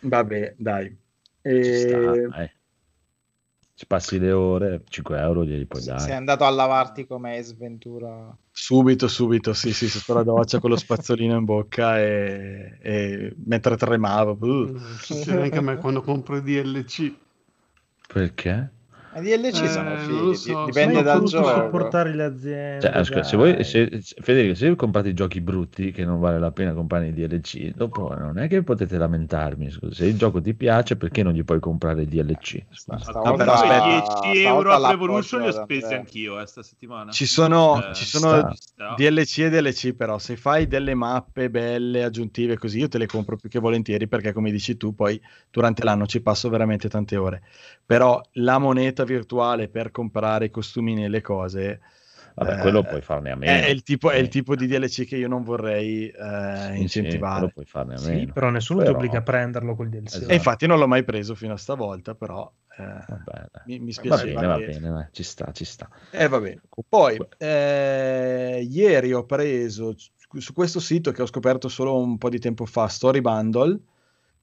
Vabbè, 0.00 0.54
dai. 0.56 0.96
E... 1.42 1.62
Ci 1.62 1.74
sta, 1.74 1.98
dai 1.98 2.50
ci 3.80 3.86
passi 3.86 4.18
le 4.18 4.30
ore, 4.30 4.82
5 4.86 5.18
euro 5.18 5.42
glieli 5.42 5.64
puoi 5.64 5.82
dare. 5.82 6.00
Sei 6.00 6.12
andato 6.12 6.44
a 6.44 6.50
lavarti 6.50 7.06
come 7.06 7.40
Sventura? 7.40 8.30
Subito, 8.62 9.08
subito, 9.08 9.54
sì, 9.54 9.72
sì, 9.72 9.88
sotto 9.88 10.12
la 10.12 10.22
doccia 10.22 10.60
con 10.60 10.68
lo 10.68 10.76
spazzolino 10.76 11.34
in 11.34 11.46
bocca 11.46 11.98
e, 11.98 12.76
e 12.82 13.34
mentre 13.46 13.74
tremavo. 13.74 14.36
Uh. 14.38 14.76
Succede 15.00 15.44
anche 15.44 15.56
a 15.56 15.62
me 15.62 15.78
quando 15.78 16.02
compro 16.02 16.36
i 16.36 16.42
DLC. 16.42 17.10
Perché? 18.06 18.70
I 19.12 19.20
DLC 19.22 19.62
Eh, 19.62 19.68
sono 19.68 19.96
fighi, 19.96 20.34
so, 20.36 20.64
dipende 20.66 21.02
dal 21.02 21.18
voluto 21.18 21.42
gioco. 21.42 21.52
supportare 21.52 22.14
le 22.14 22.22
aziende. 22.24 22.80
Cioè, 22.80 22.96
ascolta, 22.96 23.22
se 23.24 23.36
voi, 23.36 23.64
se, 23.64 24.00
Federico, 24.20 24.54
se 24.54 24.76
comprate 24.76 25.08
i 25.08 25.14
giochi 25.14 25.40
brutti 25.40 25.90
che 25.90 26.04
non 26.04 26.20
vale 26.20 26.38
la 26.38 26.52
pena 26.52 26.72
comprare 26.74 27.08
i 27.08 27.12
DLC, 27.12 27.72
dopo 27.74 28.14
non 28.16 28.38
è 28.38 28.46
che 28.46 28.62
potete 28.62 28.96
lamentarmi. 28.98 29.68
Scusa, 29.70 29.94
se 29.94 30.06
il 30.06 30.16
gioco 30.16 30.40
ti 30.40 30.54
piace, 30.54 30.96
perché 30.96 31.24
non 31.24 31.32
gli 31.32 31.42
puoi 31.42 31.58
comprare 31.58 32.02
i 32.02 32.06
DLC? 32.06 32.62
Ah, 32.86 33.32
però 33.34 33.52
aspetta, 33.52 34.20
10 34.22 34.44
euro 34.44 34.70
a 34.72 34.90
Revolution 34.90 35.40
li 35.40 35.48
ho 35.48 35.52
spesi 35.52 35.92
anch'io 35.92 36.38
eh, 36.40 36.46
sta 36.46 36.62
settimana. 36.62 37.10
Ci 37.10 37.26
sono, 37.26 37.82
Eh, 37.90 37.94
ci 37.94 38.04
sono 38.04 38.52
sta. 38.54 38.94
DLC 38.96 39.38
e 39.38 39.50
DLC, 39.50 39.92
però 39.92 40.18
se 40.18 40.36
fai 40.36 40.68
delle 40.68 40.94
mappe 40.94 41.50
belle, 41.50 42.04
aggiuntive 42.04 42.56
così, 42.56 42.78
io 42.78 42.88
te 42.88 42.98
le 42.98 43.06
compro 43.06 43.36
più 43.36 43.48
che 43.48 43.58
volentieri 43.58 44.06
perché 44.06 44.32
come 44.32 44.52
dici 44.52 44.76
tu, 44.76 44.94
poi 44.94 45.20
durante 45.50 45.82
l'anno 45.82 46.06
ci 46.06 46.20
passo 46.20 46.48
veramente 46.48 46.88
tante 46.88 47.16
ore. 47.16 47.42
Però 47.84 48.20
la 48.34 48.58
moneta 48.58 48.99
virtuale 49.04 49.68
per 49.68 49.90
comprare 49.90 50.46
i 50.46 50.50
costumini 50.50 51.04
e 51.04 51.08
le 51.08 51.20
cose... 51.20 51.80
Vabbè, 52.32 52.54
eh, 52.54 52.58
quello 52.58 52.82
puoi 52.84 53.02
farne 53.02 53.32
a 53.32 53.36
meno. 53.36 53.66
È 53.66 53.68
il, 53.68 53.82
tipo, 53.82 54.10
è 54.10 54.16
il 54.16 54.24
Sì. 54.26 54.30
tipo 54.30 54.54
di 54.54 54.66
DLC 54.66 55.04
che 55.04 55.16
io 55.16 55.26
non 55.28 55.42
vorrei 55.42 56.06
eh, 56.08 56.68
Sì, 56.70 56.72
sì, 56.76 56.80
incentivare. 56.80 57.32
quello 57.38 57.52
puoi 57.52 57.64
farne 57.66 57.94
a 57.94 57.98
Sì, 57.98 58.10
meno. 58.12 58.32
però 58.32 58.50
nessuno 58.50 58.80
Però- 58.80 58.92
ti 58.92 58.96
obbliga 58.96 59.18
a 59.18 59.22
prenderlo 59.22 59.74
col 59.74 59.88
DLC. 59.88 60.14
Esatto. 60.14 60.30
E 60.30 60.34
infatti 60.34 60.66
non 60.66 60.78
l'ho 60.78 60.86
mai 60.86 61.02
preso 61.04 61.34
fino 61.34 61.52
a 61.54 61.56
stavolta, 61.56 62.14
però 62.14 62.50
eh, 62.78 63.04
mi, 63.64 63.78
mi 63.80 63.86
Va 63.86 63.92
spiaceva. 63.92 64.40
bene, 64.40 64.46
va 64.46 64.58
bene, 64.58 64.90
dai, 64.90 65.06
ci 65.10 65.22
sta, 65.24 65.50
ci 65.52 65.64
sta. 65.64 65.88
Eh, 66.12 66.28
va 66.28 66.40
bene. 66.40 66.60
Poi, 66.88 67.20
eh, 67.36 68.66
ieri 68.68 69.12
ho 69.12 69.24
preso 69.26 69.94
su 69.96 70.52
questo 70.52 70.78
sito 70.80 71.10
che 71.12 71.22
ho 71.22 71.26
scoperto 71.26 71.68
solo 71.68 71.96
un 72.00 72.16
po' 72.16 72.28
di 72.28 72.38
tempo 72.38 72.64
fa, 72.64 72.86
Story 72.86 73.20
Bundle. 73.20 73.78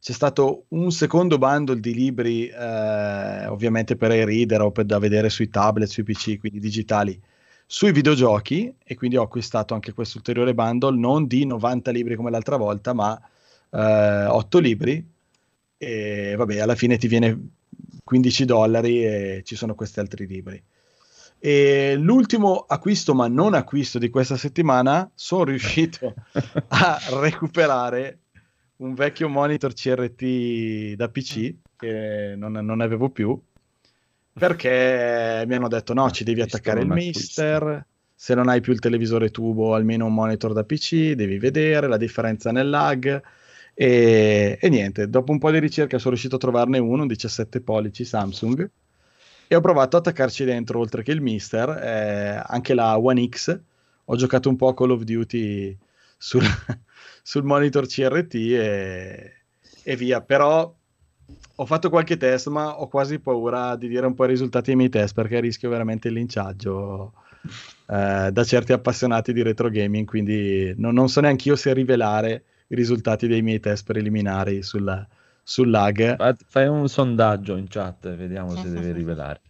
C'è 0.08 0.14
stato 0.14 0.68
un 0.70 0.90
secondo 0.90 1.38
bundle 1.38 1.82
di 1.82 1.94
libri, 1.94 2.48
eh, 2.48 3.46
ovviamente 3.48 3.98
per 3.98 4.12
i 4.12 4.24
reader 4.24 4.62
o 4.62 4.72
per, 4.72 4.86
da 4.86 5.00
vedere 5.00 5.30
sui 5.30 5.50
tablet, 5.50 5.90
sui 5.90 6.04
PC, 6.04 6.40
quindi 6.40 6.60
digitali, 6.60 7.22
sui 7.66 7.92
videogiochi. 7.92 8.74
E 8.86 8.96
quindi 8.96 9.18
ho 9.18 9.24
acquistato 9.24 9.74
anche 9.74 9.92
questo 9.92 10.20
ulteriore 10.20 10.54
bundle, 10.54 10.98
non 10.98 11.28
di 11.28 11.46
90 11.46 11.92
libri 11.92 12.16
come 12.16 12.32
l'altra 12.32 12.56
volta, 12.56 12.94
ma 12.94 13.20
eh, 13.70 14.26
8 14.28 14.60
libri. 14.60 15.06
E 15.78 16.36
vabbè, 16.38 16.60
alla 16.60 16.76
fine 16.76 16.98
ti 16.98 17.10
viene 17.10 17.50
15 18.02 18.46
dollari 18.46 19.04
e 19.04 19.42
ci 19.44 19.58
sono 19.58 19.76
questi 19.76 20.00
altri 20.00 20.26
libri. 20.26 20.64
E 21.38 21.96
l'ultimo 21.98 22.64
acquisto, 22.66 23.14
ma 23.14 23.28
non 23.28 23.54
acquisto 23.56 24.00
di 24.00 24.10
questa 24.10 24.38
settimana, 24.38 25.12
sono 25.14 25.44
riuscito 25.44 26.14
a 26.70 26.98
recuperare 27.20 28.20
un 28.78 28.94
vecchio 28.94 29.30
monitor 29.30 29.74
CRT 29.74 30.96
da 30.96 31.10
PC 31.10 31.56
che 31.76 32.34
non, 32.36 32.54
non 32.54 32.82
avevo 32.82 33.10
più 33.10 33.40
perché 34.38 35.44
mi 35.48 35.56
hanno 35.56 35.68
detto 35.68 35.94
no, 35.94 36.12
ci 36.12 36.24
devi 36.24 36.42
attaccare 36.42 36.82
il 36.82 36.88
mister, 36.88 37.86
se 38.14 38.36
non 38.36 38.50
hai 38.50 38.62
più 38.62 38.72
il 38.72 38.80
televisore 38.80 39.32
tubo, 39.32 39.74
almeno 39.74 40.06
un 40.06 40.14
monitor 40.14 40.54
da 40.54 40.64
PC, 40.64 41.14
devi 41.14 41.40
vedere 41.40 41.88
la 41.88 41.98
differenza 41.98 42.52
nel 42.52 42.70
lag. 42.70 43.22
E, 43.74 44.58
e 44.62 44.70
niente, 44.70 45.10
dopo 45.10 45.32
un 45.32 45.40
po' 45.40 45.50
di 45.50 45.60
ricerca 45.60 45.98
sono 45.98 46.12
riuscito 46.12 46.36
a 46.36 46.40
trovarne 46.40 46.78
uno, 46.78 47.02
un 47.02 47.08
17 47.08 47.62
pollici 47.62 48.06
Samsung, 48.06 48.70
e 49.48 49.56
ho 49.56 49.62
provato 49.62 49.98
ad 49.98 50.06
attaccarci 50.06 50.46
dentro, 50.46 50.80
oltre 50.80 51.02
che 51.02 51.12
il 51.12 51.22
Mister, 51.22 51.70
eh, 51.70 52.42
anche 52.46 52.76
la 52.76 52.98
One 53.00 53.28
X. 53.28 53.60
Ho 54.06 54.16
giocato 54.16 54.50
un 54.50 54.56
po' 54.56 54.68
a 54.68 54.76
Call 54.76 54.92
of 54.92 55.02
Duty 55.02 55.76
sul, 56.16 56.44
sul 57.22 57.44
monitor 57.44 57.88
CRT 57.88 58.34
e, 58.36 59.34
e 59.84 59.96
via. 59.96 60.22
Però 60.22 60.74
ho 61.60 61.66
fatto 61.66 61.90
qualche 61.90 62.18
test, 62.18 62.48
ma 62.48 62.80
ho 62.80 62.88
quasi 62.88 63.20
paura 63.20 63.76
di 63.76 63.88
dire 63.88 64.06
un 64.06 64.14
po' 64.14 64.26
i 64.26 64.30
risultati 64.30 64.68
dei 64.68 64.76
miei 64.76 64.90
test 64.90 65.14
perché 65.14 65.40
rischio 65.40 65.70
veramente 65.70 66.08
il 66.08 66.14
linciaggio 66.14 67.14
eh, 67.90 68.30
da 68.32 68.44
certi 68.44 68.74
appassionati 68.74 69.34
di 69.34 69.42
retro 69.42 69.70
gaming. 69.70 70.06
Quindi 70.06 70.74
non, 70.78 70.94
non 70.94 71.10
so 71.10 71.22
neanche 71.22 71.50
io 71.50 71.56
se 71.56 71.74
rivelare 71.74 72.44
i 72.68 72.76
risultati 72.76 73.28
dei 73.28 73.42
miei 73.42 73.60
test 73.60 73.86
preliminari 73.86 74.62
sul, 74.62 75.08
sul 75.42 75.70
lag. 75.70 76.16
Fa- 76.16 76.36
Fai 76.46 76.68
un 76.68 76.88
sondaggio 76.88 77.56
in 77.56 77.68
chat, 77.68 78.16
vediamo 78.16 78.56
se 78.56 78.70
devi 78.70 78.92
rivelare. 78.92 79.42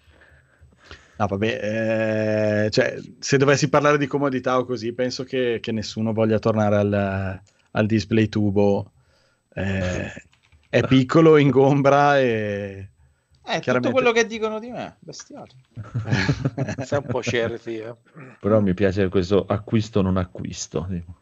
No, 1.18 1.26
vabbè, 1.26 2.65
eh, 2.65 2.70
cioè, 2.70 2.95
se 3.20 3.38
dovessi 3.38 3.70
parlare 3.70 3.97
di 3.97 4.05
comodità 4.07 4.57
o 4.57 4.65
così, 4.65 4.93
penso 4.93 5.24
che, 5.24 5.59
che 5.61 5.72
nessuno 5.72 6.13
voglia 6.13 6.38
tornare 6.39 6.76
al, 6.76 7.41
al 7.72 7.86
display 7.86 8.30
tubo. 8.30 8.91
Eh, 9.53 10.11
è 10.70 10.86
piccolo, 10.86 11.38
ingombra 11.38 12.20
e... 12.20 12.89
Eh, 13.47 13.53
tutto 13.53 13.59
chiaramente- 13.61 13.91
quello 13.93 14.11
che 14.11 14.28
dicono 14.28 14.59
di 14.59 14.70
me, 14.70 14.97
bestiale. 14.99 15.51
Sei 16.86 16.99
un 16.99 17.05
po' 17.07 17.24
certi, 17.24 17.78
eh. 17.78 17.95
Però 18.39 18.59
mi 18.59 18.74
piace 18.74 19.07
questo 19.07 19.45
acquisto 19.47 20.01
non 20.01 20.18
acquisto. 20.18 20.86
dico. 20.89 21.15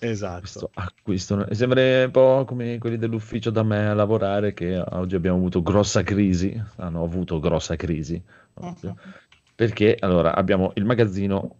Esatto. 0.00 0.40
Questo 0.40 0.70
acquisto 0.74 1.54
Sembra 1.54 2.04
un 2.04 2.10
po' 2.10 2.44
come 2.46 2.78
quelli 2.78 2.98
dell'ufficio 2.98 3.50
da 3.50 3.62
me 3.62 3.88
a 3.88 3.94
lavorare 3.94 4.54
che 4.54 4.78
oggi 4.78 5.16
abbiamo 5.16 5.36
avuto 5.38 5.62
grossa 5.62 6.02
crisi, 6.02 6.60
hanno 6.76 7.02
avuto 7.02 7.40
grossa 7.40 7.76
crisi. 7.76 8.22
proprio. 8.54 8.96
Perché 9.54 9.96
allora 9.98 10.34
abbiamo 10.34 10.70
il 10.74 10.84
magazzino 10.84 11.56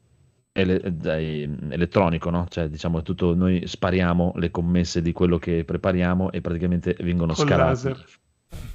ele- 0.53 0.81
dai- 0.97 1.43
elettronico, 1.71 2.31
no? 2.31 2.47
Cioè 2.49 2.69
diciamo 2.69 3.03
tutto, 3.03 3.35
noi 3.35 3.67
spariamo 3.67 4.35
le 4.37 4.51
commesse 4.51 5.03
di 5.03 5.13
quello 5.13 5.39
che 5.39 5.65
prepariamo 5.65 6.31
e 6.31 6.41
praticamente 6.41 6.97
vengono 7.01 7.33
Col 7.35 7.47
scalati. 7.47 7.69
laser. 7.89 8.07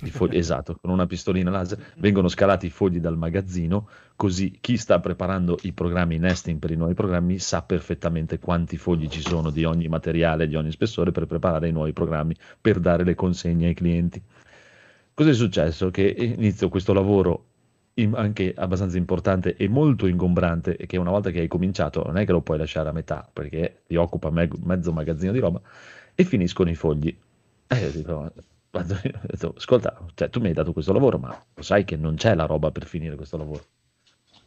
Fogli- 0.10 0.38
esatto, 0.38 0.78
con 0.80 0.92
una 0.92 1.06
pistolina 1.06 1.50
laser 1.50 1.94
vengono 1.98 2.28
scalati 2.28 2.68
i 2.68 2.70
fogli 2.70 3.00
dal 3.00 3.18
magazzino, 3.18 3.88
così 4.16 4.58
chi 4.62 4.78
sta 4.78 5.00
preparando 5.00 5.58
i 5.64 5.72
programmi 5.72 6.18
nesting 6.18 6.60
per 6.60 6.72
i 6.72 6.76
nuovi 6.76 6.94
programmi 6.94 7.40
sa 7.40 7.62
perfettamente 7.62 8.40
quanti 8.40 8.78
fogli 8.78 9.08
ci 9.08 9.22
sono 9.22 9.50
di 9.50 9.64
ogni 9.64 9.88
materiale, 9.88 10.48
di 10.48 10.56
ogni 10.56 10.72
spessore 10.72 11.12
per 11.12 11.26
preparare 11.26 11.68
i 11.68 11.72
nuovi 11.72 11.94
programmi, 11.94 12.36
per 12.60 12.80
dare 12.80 13.04
le 13.04 13.16
consegne 13.16 13.68
ai 13.68 13.74
clienti. 13.74 14.22
Cosa 15.14 15.30
è 15.30 15.34
successo? 15.34 15.92
Che 15.92 16.02
inizio 16.02 16.70
questo 16.70 16.94
lavoro 16.94 17.46
anche 18.14 18.54
abbastanza 18.58 18.98
importante 18.98 19.56
e 19.56 19.68
molto 19.68 20.08
ingombrante 20.08 20.76
e 20.78 20.88
che 20.88 20.98
una 20.98 21.12
volta 21.12 21.30
che 21.30 21.42
hai 21.42 21.48
cominciato 21.48 22.02
non 22.04 22.18
è 22.18 22.26
che 22.26 22.32
lo 22.32 22.42
puoi 22.42 22.58
lasciare 22.58 22.90
a 22.90 22.92
metà 22.92 23.30
perché 23.32 23.84
ti 23.86 23.96
occupa 23.96 24.32
me- 24.32 24.50
mezzo 24.64 24.92
magazzino 24.92 25.32
di 25.32 25.40
roba 25.40 25.62
e 26.16 26.24
finiscono 26.24 26.72
i 26.72 26.76
fogli. 26.76 27.16
E 27.68 28.53
ho 28.80 28.84
detto, 29.28 29.54
ascolta, 29.56 30.04
cioè, 30.16 30.30
tu 30.30 30.40
mi 30.40 30.48
hai 30.48 30.54
dato 30.54 30.74
questo 30.74 30.94
lavoro, 30.94 31.20
ma 31.20 31.46
lo 31.54 31.62
sai 31.62 31.84
che 31.86 31.96
non 31.96 32.16
c'è 32.16 32.34
la 32.34 32.46
roba 32.46 32.72
per 32.72 32.86
finire 32.86 33.16
questo 33.16 33.38
lavoro. 33.38 33.64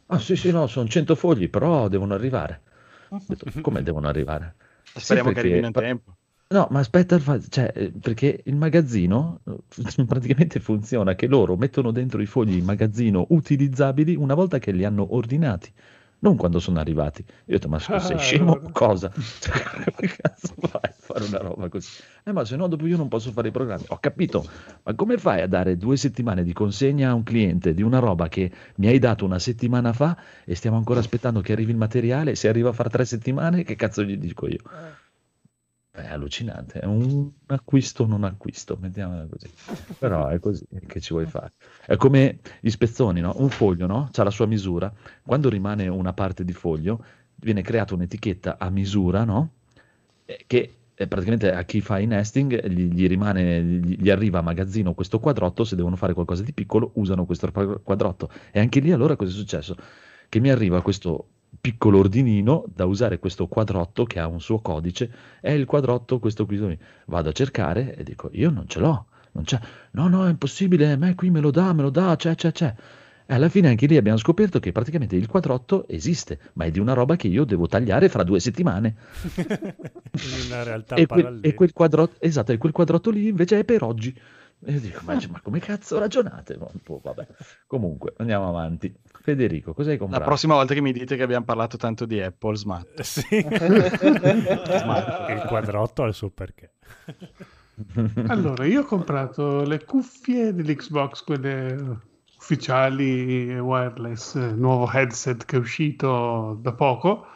Ah 0.07 0.19
sì, 0.19 0.35
sì, 0.35 0.51
no, 0.51 0.67
sono 0.67 0.87
100 0.87 1.15
fogli, 1.15 1.49
però 1.49 1.87
devono 1.87 2.13
arrivare. 2.13 2.61
Ho 3.09 3.21
detto, 3.25 3.45
come 3.61 3.83
devono 3.83 4.07
arrivare? 4.07 4.55
Sì, 4.83 4.99
Speriamo 4.99 5.29
che 5.29 5.35
perché- 5.35 5.49
arrivino 5.49 5.67
in 5.67 5.73
tempo. 5.73 6.15
No, 6.49 6.65
ma 6.71 6.79
aspetta, 6.79 7.19
cioè, 7.49 7.91
perché 7.99 8.41
il 8.45 8.55
magazzino 8.55 9.41
praticamente 10.07 10.61
funziona 10.61 11.13
che 11.13 11.27
loro 11.27 11.57
mettono 11.57 11.91
dentro 11.91 12.21
i 12.21 12.25
fogli 12.25 12.55
in 12.55 12.63
magazzino 12.63 13.25
utilizzabili 13.29 14.15
una 14.15 14.33
volta 14.33 14.57
che 14.57 14.71
li 14.71 14.85
hanno 14.85 15.13
ordinati, 15.13 15.69
non 16.27 16.37
quando 16.37 16.59
sono 16.59 16.79
arrivati. 16.79 17.23
Io 17.27 17.33
ho 17.55 17.57
detto, 17.57 17.69
ma 17.69 17.79
scusa, 17.79 17.99
sei 17.99 18.15
Ah, 18.15 18.19
scemo 18.19 18.51
o 18.51 18.69
cosa? 18.71 19.11
Come 19.95 20.07
cazzo 20.07 20.53
fai 20.59 20.81
a 20.83 20.93
fare 20.97 21.23
una 21.25 21.39
roba 21.39 21.69
così? 21.69 22.01
Eh, 22.23 22.31
ma 22.31 22.43
se 22.45 22.55
no 22.55 22.67
dopo 22.67 22.85
io 22.85 22.97
non 22.97 23.07
posso 23.07 23.31
fare 23.31 23.47
i 23.47 23.51
programmi. 23.51 23.85
Ho 23.89 23.97
capito, 23.99 24.45
ma 24.83 24.93
come 24.93 25.17
fai 25.17 25.41
a 25.41 25.47
dare 25.47 25.77
due 25.77 25.97
settimane 25.97 26.43
di 26.43 26.53
consegna 26.53 27.09
a 27.09 27.13
un 27.13 27.23
cliente 27.23 27.73
di 27.73 27.81
una 27.81 27.99
roba 27.99 28.27
che 28.27 28.51
mi 28.75 28.87
hai 28.87 28.99
dato 28.99 29.25
una 29.25 29.39
settimana 29.39 29.93
fa 29.93 30.17
e 30.43 30.55
stiamo 30.55 30.77
ancora 30.77 30.99
aspettando 30.99 31.41
che 31.41 31.53
arrivi 31.53 31.71
il 31.71 31.77
materiale? 31.77 32.35
Se 32.35 32.47
arriva 32.47 32.69
a 32.69 32.73
fare 32.73 32.89
tre 32.89 33.05
settimane, 33.05 33.63
che 33.63 33.75
cazzo 33.75 34.03
gli 34.03 34.17
dico 34.17 34.47
io? 34.47 34.59
È 35.97 36.05
allucinante, 36.05 36.79
è 36.79 36.85
un 36.85 37.27
acquisto 37.47 38.05
non 38.05 38.23
acquisto, 38.23 38.77
mettiamola 38.79 39.25
così. 39.25 39.49
Però 39.97 40.27
è 40.27 40.39
così, 40.39 40.63
che 40.85 41.01
ci 41.01 41.11
vuoi 41.11 41.25
fare? 41.25 41.53
È 41.87 41.95
come 41.95 42.37
gli 42.59 42.69
spezzoni, 42.69 43.19
no? 43.19 43.33
Un 43.37 43.49
foglio, 43.49 43.87
no? 43.87 44.07
C'ha 44.11 44.23
la 44.23 44.29
sua 44.29 44.45
misura. 44.45 44.93
Quando 45.25 45.49
rimane 45.49 45.87
una 45.87 46.13
parte 46.13 46.43
di 46.43 46.53
foglio, 46.53 47.03
viene 47.33 47.63
creata 47.63 47.95
un'etichetta 47.95 48.57
a 48.59 48.69
misura, 48.69 49.23
no? 49.23 49.53
Eh, 50.25 50.43
Che 50.45 50.73
eh, 50.93 51.07
praticamente 51.07 51.51
a 51.51 51.63
chi 51.63 51.81
fa 51.81 51.97
i 51.97 52.05
nesting 52.05 52.67
gli, 52.67 52.91
gli 52.93 53.07
rimane, 53.07 53.63
gli, 53.63 53.97
gli 53.99 54.09
arriva 54.11 54.37
a 54.37 54.43
magazzino 54.43 54.93
questo 54.93 55.19
quadrotto, 55.19 55.63
se 55.63 55.75
devono 55.75 55.95
fare 55.95 56.13
qualcosa 56.13 56.43
di 56.43 56.53
piccolo 56.53 56.91
usano 56.95 57.25
questo 57.25 57.51
quadrotto. 57.83 58.29
E 58.51 58.59
anche 58.59 58.79
lì 58.81 58.91
allora 58.91 59.15
cosa 59.15 59.31
è 59.31 59.33
successo? 59.33 59.75
Che 60.29 60.39
mi 60.39 60.51
arriva 60.51 60.83
questo 60.83 61.29
piccolo 61.67 61.99
ordinino 61.99 62.63
da 62.73 62.85
usare 62.85 63.19
questo 63.19 63.47
quadrotto 63.47 64.05
che 64.05 64.19
ha 64.19 64.27
un 64.27 64.39
suo 64.39 64.59
codice, 64.59 65.11
è 65.41 65.51
il 65.51 65.65
quadrotto 65.65 66.17
questo 66.17 66.45
qui. 66.45 66.79
Vado 67.07 67.27
a 67.27 67.33
cercare 67.33 67.93
e 67.93 68.03
dico 68.03 68.29
io 68.31 68.49
non 68.49 68.69
ce 68.69 68.79
l'ho, 68.79 69.07
non 69.33 69.43
c'è. 69.43 69.59
No, 69.91 70.07
no, 70.07 70.25
è 70.25 70.29
impossibile, 70.29 70.93
a 70.93 70.95
me 70.95 71.13
qui 71.13 71.29
me 71.29 71.41
lo 71.41 71.51
dà, 71.51 71.73
me 71.73 71.81
lo 71.81 71.89
dà, 71.89 72.15
c'è, 72.15 72.35
c'è, 72.35 72.53
c'è. 72.53 72.73
E 73.25 73.33
alla 73.33 73.49
fine 73.49 73.67
anche 73.67 73.85
lì 73.85 73.97
abbiamo 73.97 74.17
scoperto 74.17 74.61
che 74.61 74.71
praticamente 74.71 75.17
il 75.17 75.27
quadrotto 75.27 75.85
esiste, 75.89 76.39
ma 76.53 76.63
è 76.63 76.71
di 76.71 76.79
una 76.79 76.93
roba 76.93 77.17
che 77.17 77.27
io 77.27 77.43
devo 77.43 77.67
tagliare 77.67 78.07
fra 78.07 78.23
due 78.23 78.39
settimane. 78.39 78.95
in 79.35 80.45
una 80.45 80.63
realtà 80.63 80.95
E 80.95 81.05
quel, 81.05 81.39
e 81.41 81.53
quel 81.53 81.73
quadrotto, 81.73 82.15
esatto, 82.19 82.53
e 82.53 82.57
quel 82.57 82.71
quadrotto 82.71 83.09
lì 83.09 83.27
invece 83.27 83.59
è 83.59 83.65
per 83.65 83.83
oggi. 83.83 84.17
E 84.65 84.71
io 84.71 84.79
dico, 84.79 85.01
ma, 85.03 85.17
ma 85.29 85.39
come 85.41 85.59
cazzo 85.59 85.99
ragionate? 85.99 86.57
Boh, 86.57 86.99
vabbè. 87.03 87.27
Comunque, 87.67 88.13
andiamo 88.17 88.49
avanti. 88.49 88.93
Federico, 89.21 89.73
cosa 89.73 89.89
hai 89.89 89.97
La 89.97 90.01
comprato? 90.01 90.25
prossima 90.25 90.55
volta 90.55 90.73
che 90.73 90.81
mi 90.81 90.91
dite 90.91 91.15
che 91.15 91.23
abbiamo 91.23 91.45
parlato 91.45 91.77
tanto 91.77 92.05
di 92.05 92.19
Apple, 92.19 92.55
smart. 92.55 93.01
Sì. 93.01 93.37
il 93.45 93.45
quadrotto 95.47 96.03
ha 96.03 96.07
il 96.07 96.13
suo 96.13 96.29
perché. 96.29 96.71
Allora, 98.29 98.65
io 98.65 98.81
ho 98.81 98.85
comprato 98.85 99.61
le 99.61 99.83
cuffie 99.83 100.51
dell'Xbox, 100.51 101.23
quelle 101.23 101.99
ufficiali 102.39 103.51
e 103.51 103.59
wireless, 103.59 104.33
eh, 104.33 104.51
nuovo 104.53 104.89
headset 104.91 105.45
che 105.45 105.57
è 105.57 105.59
uscito 105.59 106.57
da 106.59 106.73
poco. 106.73 107.27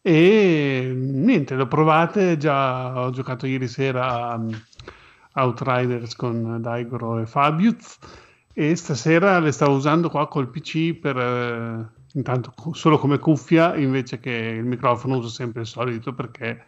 E 0.00 0.92
niente, 0.94 1.56
le 1.56 1.62
ho 1.62 1.68
provate, 1.68 2.38
già 2.38 3.02
ho 3.02 3.10
giocato 3.10 3.44
ieri 3.46 3.68
sera 3.68 4.30
a 4.30 4.40
Outriders 5.36 6.14
con 6.16 6.60
Daigoro 6.60 7.18
e 7.20 7.26
Fabius 7.26 7.98
e 8.52 8.74
stasera 8.74 9.38
le 9.38 9.52
stavo 9.52 9.74
usando 9.76 10.08
qua 10.10 10.26
col 10.28 10.48
PC 10.50 10.94
per 10.94 11.16
eh, 11.18 11.88
intanto 12.14 12.54
solo 12.72 12.98
come 12.98 13.18
cuffia 13.18 13.76
invece 13.76 14.18
che 14.18 14.30
il 14.30 14.64
microfono 14.64 15.16
uso 15.18 15.28
sempre 15.28 15.60
il 15.62 15.66
solito 15.66 16.14
perché 16.14 16.64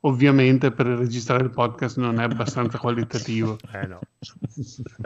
ovviamente 0.00 0.70
per 0.72 0.86
registrare 0.86 1.44
il 1.44 1.50
podcast 1.50 1.96
non 1.98 2.20
è 2.20 2.24
abbastanza 2.24 2.78
qualitativo. 2.78 3.56
Eh 3.72 3.86
no, 3.86 4.00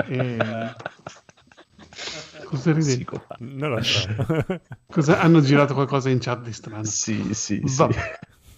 E... 0.08 0.38
Cosa? 2.44 2.72
Psicopato. 2.74 3.36
non 3.44 3.70
lo 3.70 3.82
so. 3.82 4.08
Cosa- 4.90 5.20
Hanno 5.20 5.40
girato 5.40 5.74
qualcosa 5.74 6.10
in 6.10 6.18
chat 6.20 6.42
di 6.42 6.52
strano. 6.52 6.84
Sì, 6.84 7.34
sì, 7.34 7.60
sì. 7.64 7.86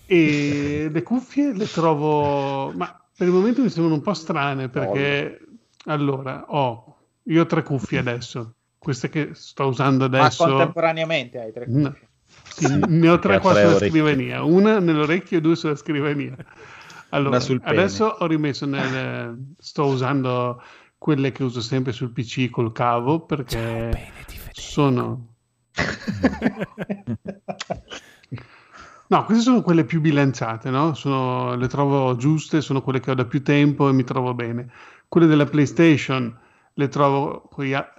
E 0.06 0.88
le 0.90 1.02
cuffie 1.02 1.52
le 1.54 1.70
trovo, 1.70 2.72
ma 2.72 3.02
per 3.18 3.26
il 3.26 3.32
momento 3.32 3.62
mi 3.62 3.68
sembrano 3.68 3.96
un 3.96 4.02
po' 4.02 4.14
strane 4.14 4.68
perché 4.68 5.40
allora 5.86 6.44
ho 6.46 6.96
io 7.24 7.42
ho 7.42 7.46
tre 7.46 7.64
cuffie 7.64 7.98
adesso, 7.98 8.54
queste 8.78 9.08
che 9.08 9.30
sto 9.32 9.66
usando 9.66 10.08
Ma 10.08 10.18
adesso. 10.18 10.44
contemporaneamente 10.44 11.40
hai 11.40 11.52
tre 11.52 11.64
No. 11.66 11.88
cuffie. 11.90 12.08
Sì, 12.48 12.80
ne 12.86 13.08
ho 13.08 13.18
tre 13.18 13.40
qua 13.40 13.54
sulla 13.54 13.74
orecchie. 13.74 13.88
scrivania, 13.90 14.44
una 14.44 14.78
nell'orecchio 14.78 15.38
e 15.38 15.40
due 15.40 15.56
sulla 15.56 15.74
scrivania. 15.74 16.36
Allora, 17.10 17.30
Una 17.30 17.40
sul 17.40 17.60
pene. 17.60 17.80
adesso 17.80 18.04
ho 18.06 18.26
rimesso 18.26 18.66
nel 18.66 19.36
sto 19.58 19.86
usando 19.86 20.62
quelle 20.96 21.32
che 21.32 21.42
uso 21.42 21.60
sempre 21.60 21.90
sul 21.92 22.12
PC 22.12 22.50
col 22.50 22.70
cavo 22.72 23.26
perché 23.26 23.90
sono 24.52 25.34
No, 29.08 29.24
queste 29.24 29.42
sono 29.42 29.62
quelle 29.62 29.84
più 29.84 30.00
bilanciate, 30.00 30.68
no? 30.70 30.92
Sono- 30.94 31.54
le 31.54 31.66
trovo 31.66 32.14
giuste, 32.16 32.60
sono 32.60 32.82
quelle 32.82 33.00
che 33.00 33.10
ho 33.10 33.14
da 33.14 33.24
più 33.24 33.42
tempo 33.42 33.88
e 33.88 33.92
mi 33.92 34.04
trovo 34.04 34.34
bene. 34.34 34.70
Quelle 35.08 35.26
della 35.26 35.46
PlayStation 35.46 36.36
le 36.74 36.88
trovo 36.88 37.48
coi 37.50 37.72
a- 37.74 37.90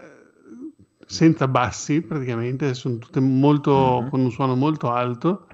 senza 1.06 1.48
bassi 1.48 2.02
praticamente, 2.02 2.76
sono 2.76 2.98
tutte 3.00 3.20
molto, 3.20 4.02
Mhm. 4.04 4.10
con 4.10 4.20
un 4.20 4.30
suono 4.32 4.56
molto 4.56 4.92
alto 4.92 5.48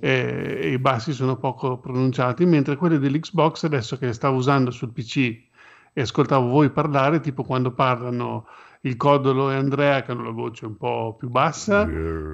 e, 0.00 0.58
e 0.64 0.72
i 0.72 0.78
bassi 0.78 1.12
sono 1.14 1.36
poco 1.36 1.78
pronunciati, 1.78 2.44
mentre 2.44 2.76
quelle 2.76 2.98
dell'Xbox 2.98 3.64
adesso 3.64 3.96
che 3.96 4.04
le 4.06 4.12
stavo 4.12 4.36
usando 4.36 4.70
sul 4.70 4.92
PC 4.92 5.40
e 5.94 6.00
ascoltavo 6.02 6.46
voi 6.48 6.68
parlare, 6.68 7.20
tipo 7.20 7.42
quando 7.42 7.70
parlano 7.72 8.44
il 8.84 8.96
Codolo 8.96 9.50
e 9.50 9.54
Andrea 9.54 10.02
che 10.02 10.10
hanno 10.12 10.24
la 10.24 10.30
voce 10.30 10.66
un 10.66 10.76
po' 10.76 11.14
più 11.18 11.28
bassa, 11.28 11.84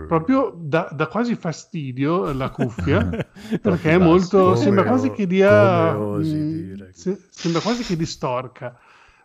proprio 0.06 0.52
da, 0.56 0.88
da 0.92 1.06
quasi 1.06 1.34
fastidio 1.36 2.32
la 2.32 2.50
cuffia 2.50 3.06
perché 3.60 3.90
è 3.92 3.98
molto 3.98 4.54
sembra 4.56 4.84
o- 4.84 4.86
quasi 4.86 5.10
che 5.10 5.26
dia 5.26 5.92
mh, 5.94 6.22
dire? 6.22 6.92
se- 6.92 7.26
sembra 7.30 7.60
quasi 7.60 7.84
che 7.84 7.96
distorca. 7.96 8.78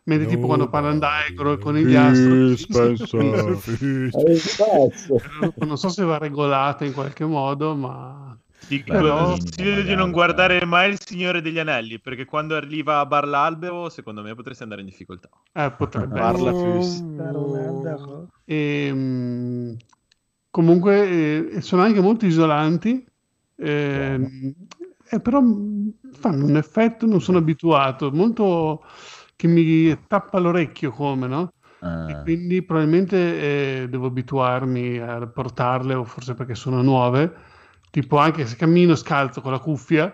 Mentre 0.06 0.28
tipo 0.28 0.42
No, 0.42 0.48
quando 0.48 0.68
parla 0.70 0.90
Andai 0.90 1.34
con 1.34 1.48
il 1.48 1.56
dai. 1.56 1.64
conigliastro 1.64 2.56
Spencer. 2.58 3.58
non 5.60 5.78
so 5.78 5.90
se 5.90 6.04
va 6.04 6.18
regolata 6.18 6.84
in 6.86 6.94
qualche 6.94 7.26
modo 7.26 7.76
ma 7.76 8.38
Ti 8.68 8.84
Però- 8.84 9.26
consiglio 9.26 9.82
di 9.82 9.96
non 9.96 10.12
guardare 10.12 10.66
mai 10.66 10.92
il 10.92 11.00
Signore 11.00 11.42
degli 11.42 11.60
Anelli, 11.60 12.00
perché 12.00 12.26
quando 12.26 12.56
arriva 12.56 13.00
a 13.00 13.06
Bar 13.06 13.28
l'Albero, 13.28 13.90
secondo 13.90 14.22
me 14.22 14.34
potresti 14.36 14.64
andare 14.64 14.82
in 14.82 14.88
difficoltà. 14.88 15.30
eh, 15.54 15.72
potrebbe 15.72 16.22
essere. 16.22 16.54
più. 16.54 18.28
E, 18.46 19.78
comunque 20.50 21.56
eh, 21.56 21.62
sono 21.62 21.82
anche 21.82 22.00
molto 22.00 22.26
isolanti 22.26 23.04
ehm, 23.56 24.54
eh, 25.10 25.20
però 25.20 25.42
fanno 26.12 26.46
un 26.46 26.58
effetto 26.58 27.06
non 27.06 27.22
sono 27.22 27.40
abituato 27.40 28.12
molto 28.12 28.84
che 29.36 29.48
mi 29.48 29.98
tappa 30.08 30.40
l'orecchio 30.40 30.92
come 30.92 31.28
no? 31.28 31.54
Ah, 31.80 32.10
E 32.10 32.22
quindi 32.24 32.62
probabilmente 32.62 33.82
eh, 33.84 33.90
devo 33.90 34.08
abituarmi 34.08 35.00
a 35.00 35.26
portarle, 35.28 35.94
o 35.96 36.04
forse 36.06 36.34
perché 36.34 36.56
sono 36.56 36.82
nuove. 36.82 37.52
Tipo, 37.94 38.18
anche 38.18 38.48
se 38.48 38.56
cammino 38.56 38.96
scalzo 38.96 39.40
con 39.42 39.52
la 39.52 39.60
cuffia, 39.60 40.12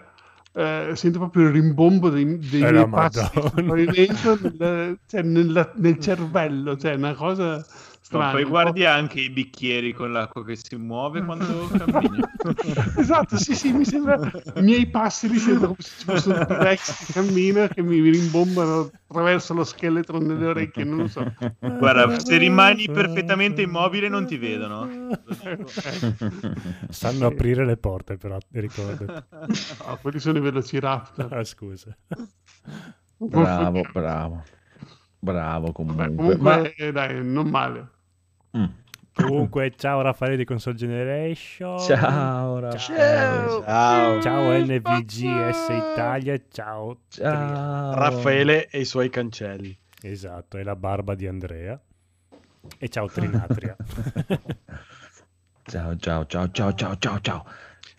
eh, 0.53 0.91
sento 0.95 1.18
proprio 1.19 1.47
il 1.47 1.53
rimbombo 1.53 2.10
dei, 2.10 2.26
dei 2.49 2.61
Eh, 2.61 2.72
miei 2.72 2.89
passi 2.89 3.30
nel, 4.57 4.99
cioè, 5.06 5.22
nella- 5.22 5.72
nel 5.76 5.97
cervello, 5.99 6.76
cioè 6.76 6.95
una 6.95 7.14
cosa 7.14 7.65
No, 8.11 8.18
strana. 8.18 8.31
poi 8.31 8.44
guardi 8.44 8.86
anche 8.86 9.22
i 9.22 9.30
bicchieri 9.30 9.94
con 9.94 10.11
l'acqua 10.11 10.44
che 10.44 10.56
si 10.56 10.76
muove 10.76 11.23
quando 11.23 11.68
cammini. 11.77 12.18
Esatto, 12.98 13.38
sì, 13.38 13.53
sì, 13.53 13.72
mi 13.72 13.86
sembra 13.86 14.19
i 14.56 14.61
miei 14.64 14.88
passi 14.88 15.27
mi 15.27 15.38
sembrano 15.38 15.76
come 15.76 15.81
se 15.81 15.99
ci 15.99 16.06
fosse 16.06 16.30
un 16.30 16.45
T-Rex 16.48 17.06
che 17.06 17.14
cammina 17.14 17.68
che 17.68 17.81
mi 17.84 17.99
rimbombano 17.99 18.90
attraverso 19.07 19.53
lo 19.53 19.64
scheletro 19.64 20.19
nelle 20.19 20.48
orecchie, 20.48 20.84
non 20.86 20.98
lo 20.99 21.07
so. 21.07 21.31
Guarda, 21.60 22.19
se 22.19 22.38
rimani 22.38 22.88
perfettamente 22.88 23.61
immobile 23.61 24.10
non 24.10 24.26
ti 24.26 24.38
vedono. 24.38 24.90
Sanno 26.90 27.27
aprire 27.27 27.65
le 27.65 27.77
porte, 27.77 28.18
però, 28.18 28.38
ricordati. 28.52 29.06
No, 29.90 29.98
quelli 30.02 30.19
sono 30.19 30.38
i 30.38 30.41
velociraptor. 30.41 31.34
Ah, 31.34 31.44
scusa. 31.44 31.95
bravo, 33.18 33.81
bravo. 33.94 34.44
Bravo 35.19 35.72
comunque. 35.72 36.10
Beh, 36.10 36.15
comunque, 36.15 36.41
Ma- 36.41 36.73
eh, 36.73 36.91
dai, 36.91 37.23
non 37.23 37.49
male. 37.49 37.88
Mm. 38.58 38.66
Comunque, 39.14 39.74
ciao 39.76 40.02
Raffaele 40.02 40.38
di 40.38 40.46
Console 40.46 40.76
Generation. 40.76 41.78
Ciao, 41.80 42.60
Raffaele. 42.60 43.48
Ciao. 43.50 43.64
Ciao. 43.64 44.22
Ciao 44.22 44.52
NVGS 44.58 45.68
Italia. 45.70 46.42
Ciao. 46.50 47.00
Ciao. 47.10 47.94
Raffaele 47.96 48.70
e 48.70 48.80
i 48.80 48.86
suoi 48.86 49.10
cancelli. 49.10 49.78
Esatto, 50.02 50.58
e 50.58 50.64
la 50.64 50.76
barba 50.76 51.16
di 51.16 51.28
Andrea. 51.28 51.80
E 52.78 52.90
ciao 52.90 53.08
Trinatria. 53.08 53.76
Ciao, 55.70 55.96
ciao, 55.98 56.26
ciao, 56.26 56.50
ciao, 56.50 56.74
ciao, 56.74 56.98
ciao, 56.98 57.20
ciao. 57.22 57.46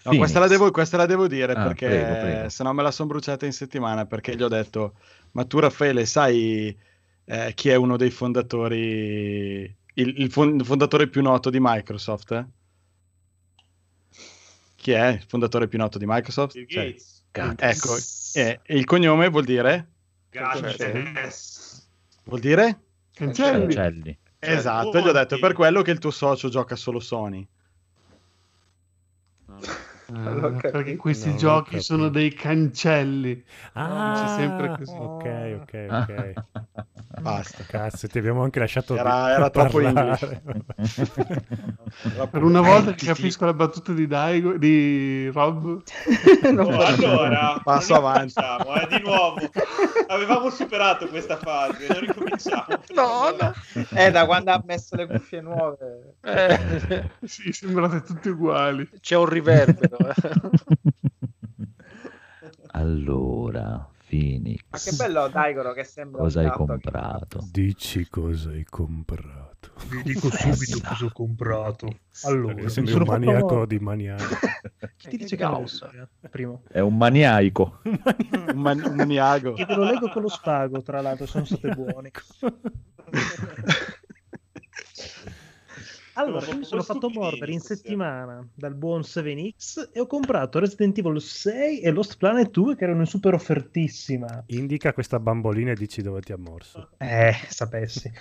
No, 0.03 0.17
questa 0.17 0.41
la, 0.41 0.49
devo, 0.49 0.73
questa 0.73 0.97
la 0.97 1.07
devo 1.07 1.29
dire 1.29 1.53
Ah, 1.53 1.63
perché 1.63 1.87
prego, 1.87 2.21
prego. 2.21 2.49
se 2.49 2.63
no 2.65 2.73
me 2.73 2.83
la 2.83 2.91
sono 2.91 3.09
bruciata 3.11 3.47
in 3.47 3.53
settimana 3.53 4.07
perché 4.07 4.35
gli 4.35 4.43
ho 4.43 4.49
detto, 4.49 4.95
ma 5.33 5.45
tu 5.45 5.61
Raffaele 5.61 6.05
sai 6.05 6.77
eh, 7.27 7.53
chi 7.55 7.69
è 7.69 7.77
uno 7.77 7.97
dei 7.97 8.11
fondatori, 8.11 9.73
il, 10.01 10.21
il 10.21 10.31
fon- 10.31 10.63
fondatore 10.65 11.09
più 11.09 11.23
noto 11.23 11.51
di 11.51 11.59
Microsoft? 11.61 12.33
eh? 12.33 12.47
Chi 14.77 14.93
è 14.93 15.09
il 15.09 15.25
fondatore 15.27 15.69
più 15.69 15.79
noto 15.79 15.99
di 15.99 16.07
Microsoft? 16.07 16.55
Bill 16.55 16.67
Cioè, 16.67 16.95
Gates. 17.31 17.57
Ecco, 17.59 17.97
eh, 18.41 18.61
e 18.63 18.77
il 18.77 18.85
cognome 18.85 19.29
vuol 19.29 19.45
dire? 19.45 19.89
Gates. 20.31 21.89
Vuol 22.25 22.41
dire? 22.41 22.81
Cancelli. 23.13 23.75
Cancelli. 23.75 24.19
Esatto, 24.39 24.97
e 24.97 25.03
gli 25.03 25.09
ho 25.09 25.13
detto, 25.13 25.35
è 25.35 25.39
per 25.39 25.53
quello 25.53 25.83
che 25.83 25.91
il 25.91 25.99
tuo 25.99 26.11
socio 26.11 26.49
gioca 26.49 26.75
solo 26.77 26.99
Sony. 26.99 27.47
Eh, 29.49 29.90
Non 30.11 30.45
ho 30.45 30.57
perché 30.61 30.97
questi 30.97 31.31
ho 31.31 31.35
giochi 31.37 31.81
sono 31.81 32.09
dei 32.09 32.33
cancelli. 32.35 33.43
Ah, 33.75 34.13
C'è 34.15 34.41
sempre 34.43 34.75
così. 34.77 34.95
Ok, 34.97 35.59
ok, 35.63 35.87
ok. 35.91 36.33
Basta. 37.21 37.65
Cazzo, 37.67 38.07
ti 38.09 38.19
abbiamo 38.19 38.43
anche 38.43 38.59
lasciato 38.59 38.97
Era- 38.97 39.33
era 39.33 39.51
troppo 39.51 39.81
parlare. 39.81 40.43
Per 42.31 42.43
una 42.43 42.61
volta 42.61 42.93
che 42.95 43.07
capisco 43.07 43.45
la 43.45 43.53
battuta 43.53 43.93
di 43.93 44.07
Daigo, 44.07 44.57
di 44.57 45.29
Rob, 45.29 45.83
Oh, 46.57 46.81
allora, 46.85 47.61
Passo 47.63 47.95
avanti. 47.95 48.35
eh, 48.39 48.87
di 48.97 49.03
nuovo. 49.03 49.39
Avevamo 50.09 50.51
superato 50.51 51.09
questa 51.09 51.37
fase, 51.37 51.87
non 51.89 52.01
ricominciamo. 52.01 52.67
No, 52.95 53.35
no. 53.39 53.53
Eh, 53.95 54.11
da 54.11 54.25
quando 54.27 54.51
ha 54.53 54.63
messo 54.65 54.97
le 54.97 55.07
cuffie 55.07 55.41
nuove. 55.41 56.15
Eh, 56.23 57.11
sì, 57.25 57.53
sembrate 57.53 58.03
tutti 58.03 58.29
uguali. 58.29 58.89
c'è 59.01 59.17
un 59.17 59.27
riverbero. 59.27 59.97
allora, 62.73 63.89
Phoenix. 64.09 64.61
Ma 64.69 64.79
che 64.79 64.93
bello 64.97 65.29
Daigoro 65.29 65.73
che 65.73 65.85
sembra 65.85 66.23
Cosa 66.23 66.41
hai 66.41 66.51
comprato? 66.51 67.47
Dici 67.51 68.09
cosa 68.09 68.51
hai 68.51 68.65
comprato. 68.65 69.73
Vi 69.89 70.03
dico 70.03 70.31
subito 70.31 70.81
cosa 70.87 71.05
ho 71.05 71.13
comprato. 71.13 71.89
Allora, 72.25 72.69
sono 72.69 72.87
un 72.87 72.93
fatto- 72.93 73.11
maniaco 73.11 73.67
di 73.67 73.79
maniaco. 73.79 74.25
Chi 74.97 75.09
ti 75.09 75.17
dice 75.17 75.37
che? 75.37 75.49
Primo. 76.29 76.63
È 76.69 76.81
un 76.81 76.97
maniaico. 76.97 77.81
Un, 77.85 78.53
man- 78.57 78.83
un 78.85 78.95
maniaco. 78.97 79.53
Che 79.53 79.67
te 79.67 79.75
lo 79.75 79.85
leggo 79.85 80.09
con 80.11 80.23
lo 80.23 80.29
spago, 80.29 80.83
tra 80.83 81.01
l'altro, 81.01 81.27
sono 81.27 81.45
state 81.45 81.75
buoni. 81.75 82.11
Allora, 86.21 86.55
mi 86.55 86.65
sono 86.65 86.83
fatto 86.83 87.09
mordere 87.09 87.53
in 87.53 87.61
settimana 87.61 88.47
dal 88.55 88.75
buon 88.75 89.01
7X 89.01 89.91
e 89.93 90.01
ho 90.01 90.07
comprato 90.07 90.59
Resident 90.59 90.99
Evil 90.99 91.21
6 91.21 91.81
e 91.81 91.91
Lost 91.91 92.17
Planet 92.19 92.51
2 92.51 92.77
che 92.77 92.85
erano 92.85 93.01
in 93.01 93.07
super 93.07 93.33
offertissima. 93.35 94.45
Indica 94.49 94.93
questa 94.93 95.19
bambolina 95.19 95.71
e 95.71 95.75
dici 95.75 96.03
dove 96.03 96.21
ti 96.21 96.33
ha 96.33 96.37
morso. 96.39 96.91
Eh, 96.99 97.33
sapessi. 97.49 98.13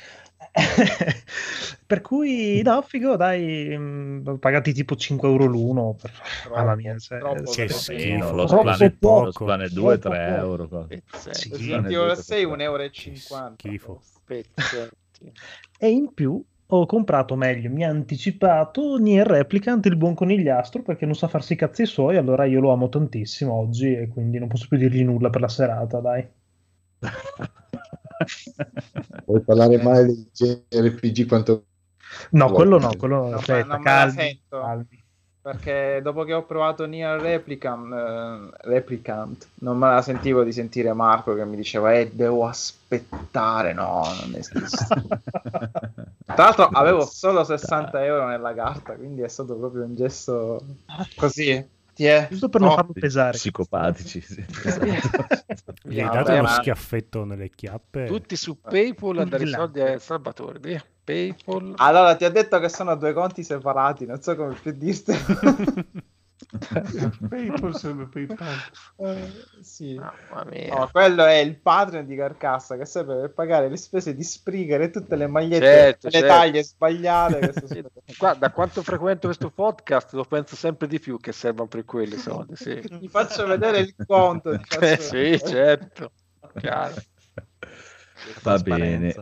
per 1.85 2.01
cui, 2.01 2.61
no, 2.61 2.81
figo, 2.81 3.15
dai, 3.17 3.77
mh, 3.77 4.37
pagati 4.39 4.71
tipo 4.73 4.95
5 4.95 5.27
euro 5.27 5.45
l'uno. 5.45 5.95
Per... 5.99 6.11
Mamma 6.51 6.75
mia, 6.75 6.97
se- 6.99 7.17
troppo, 7.17 7.51
Che 7.51 7.65
troppo. 7.65 7.81
schifo. 7.81 8.31
lo 8.31 8.45
Troppo 8.45 8.61
Planet, 8.63 8.95
poco. 8.97 9.45
Planet 9.45 9.71
2 9.71 9.97
3 9.97 9.99
Troppo 9.99 10.15
poco. 10.17 10.45
euro. 10.45 10.67
cosa. 10.67 10.87
Sì. 11.33 11.49
Resident. 11.49 11.85
Evil 11.91 12.15
6 12.15 12.45
1,50 12.45 12.61
euro. 12.61 12.83
e 12.83 12.89
Che 12.89 12.93
50. 12.95 13.53
schifo. 13.57 14.01
Pezzetti. 14.25 15.31
E 15.77 15.89
in 15.89 16.13
più 16.13 16.41
ho 16.71 16.85
comprato 16.85 17.35
meglio, 17.35 17.71
mi 17.71 17.83
ha 17.83 17.89
anticipato 17.89 18.97
Nier 18.97 19.25
Replicant, 19.25 19.83
il 19.87 19.95
buon 19.95 20.13
conigliastro, 20.13 20.83
perché 20.83 21.05
non 21.05 21.15
sa 21.15 21.27
farsi 21.27 21.53
i 21.53 21.55
cazzi 21.55 21.85
suoi, 21.85 22.17
allora 22.17 22.45
io 22.45 22.59
lo 22.59 22.71
amo 22.71 22.89
tantissimo 22.89 23.53
oggi 23.53 23.93
e 23.93 24.07
quindi 24.07 24.37
non 24.37 24.49
posso 24.49 24.67
più 24.67 24.77
dirgli 24.77 25.03
nulla 25.03 25.31
per 25.31 25.41
la 25.41 25.47
serata, 25.47 25.99
dai. 25.99 26.27
Puoi 29.25 29.41
parlare 29.41 29.81
male 29.81 30.05
dei 30.05 30.29
JRPG 30.31 31.27
quanto... 31.27 31.65
No, 32.31 32.51
quello 32.51 32.77
no, 32.77 32.91
quello 32.97 33.29
No, 33.29 33.35
aspetta, 33.35 33.79
calmi, 33.79 34.41
calmi. 34.47 34.98
Perché 35.41 36.01
dopo 36.03 36.25
che 36.25 36.33
ho 36.33 36.43
provato 36.43 36.85
Nier 36.85 37.19
Replicant, 37.19 37.93
eh, 37.93 38.49
Replicant, 38.69 39.47
non 39.59 39.77
me 39.77 39.87
la 39.89 40.01
sentivo 40.01 40.43
di 40.43 40.51
sentire 40.51 40.91
Marco 40.93 41.33
che 41.33 41.45
mi 41.45 41.55
diceva 41.55 41.93
eh 41.93 42.11
devo 42.11 42.45
aspettare, 42.45 43.71
no, 43.73 44.03
non 44.21 44.35
esiste. 44.35 44.85
Tra 46.25 46.43
l'altro 46.43 46.65
avevo 46.65 47.05
solo 47.05 47.43
60 47.43 48.03
euro 48.03 48.27
nella 48.27 48.53
carta, 48.53 48.95
quindi 48.95 49.21
è 49.21 49.29
stato 49.29 49.55
proprio 49.55 49.83
un 49.85 49.95
gesto 49.95 50.61
così. 51.15 51.65
Ti 51.95 52.05
è? 52.05 52.27
Giusto 52.29 52.47
per 52.49 52.61
non 52.61 52.69
Oh, 52.69 52.75
farlo 52.75 52.93
pesare. 52.93 53.31
Psicopatici. 53.31 54.21
sì. 54.21 54.45
Gli 55.83 55.99
hai 55.99 56.09
dato 56.09 56.31
uno 56.31 56.41
ma- 56.43 56.47
schiaffetto 56.49 57.25
nelle 57.25 57.49
chiappe. 57.49 58.05
Tutti 58.05 58.35
su 58.37 58.57
PayPal 58.61 59.17
a 59.19 59.25
dare 59.25 59.43
i 59.43 59.47
soldi 59.47 59.81
a 59.81 59.99
Salvatore. 59.99 60.59
via. 60.59 60.83
PayPal. 61.09 61.73
Allora 61.77 62.15
ti 62.15 62.25
ho 62.25 62.29
detto 62.31 62.59
che 62.59 62.69
sono 62.69 62.95
due 62.95 63.13
conti 63.13 63.43
separati, 63.43 64.05
non 64.05 64.21
so 64.21 64.35
come 64.35 64.53
più 64.61 64.71
dirtelo. 64.71 65.17
PayPal 67.29 67.75
sarebbe 67.75 68.05
PayPal. 68.07 68.47
Eh, 68.97 69.31
sì. 69.61 69.95
Mamma 69.95 70.45
mia. 70.49 70.73
No, 70.73 70.89
quello 70.91 71.25
è 71.25 71.35
il 71.35 71.57
Patreon 71.59 72.05
di 72.05 72.15
Carcassa 72.15 72.77
che 72.77 72.85
serve 72.85 73.15
per 73.19 73.33
pagare 73.33 73.69
le 73.69 73.77
spese 73.77 74.15
di 74.15 74.23
Spreaker 74.23 74.81
e 74.81 74.89
tutte 74.89 75.15
le 75.15 75.27
magliette 75.27 75.65
Certo, 75.65 76.07
le 76.07 76.11
certo. 76.11 76.27
taglie 76.27 76.63
sbagliate. 76.63 77.51
state- 77.53 77.91
Guarda, 78.17 78.51
quanto 78.51 78.81
frequento 78.83 79.27
questo 79.27 79.49
podcast, 79.51 80.13
lo 80.13 80.23
penso 80.23 80.55
sempre 80.55 80.87
di 80.87 80.99
più 80.99 81.19
che 81.19 81.31
servono 81.33 81.67
per 81.67 81.85
quelli 81.85 82.17
soldi. 82.17 82.55
Sì, 82.55 82.79
Ti 82.81 83.07
faccio 83.09 83.45
vedere 83.45 83.79
il 83.79 83.95
conto. 84.07 84.57
faccio 84.57 84.79
Eh, 84.79 84.97
sì 85.37 85.39
certo. 85.45 86.11
Chiaro. 86.57 86.95
Va 88.41 88.57
bene. 88.57 89.13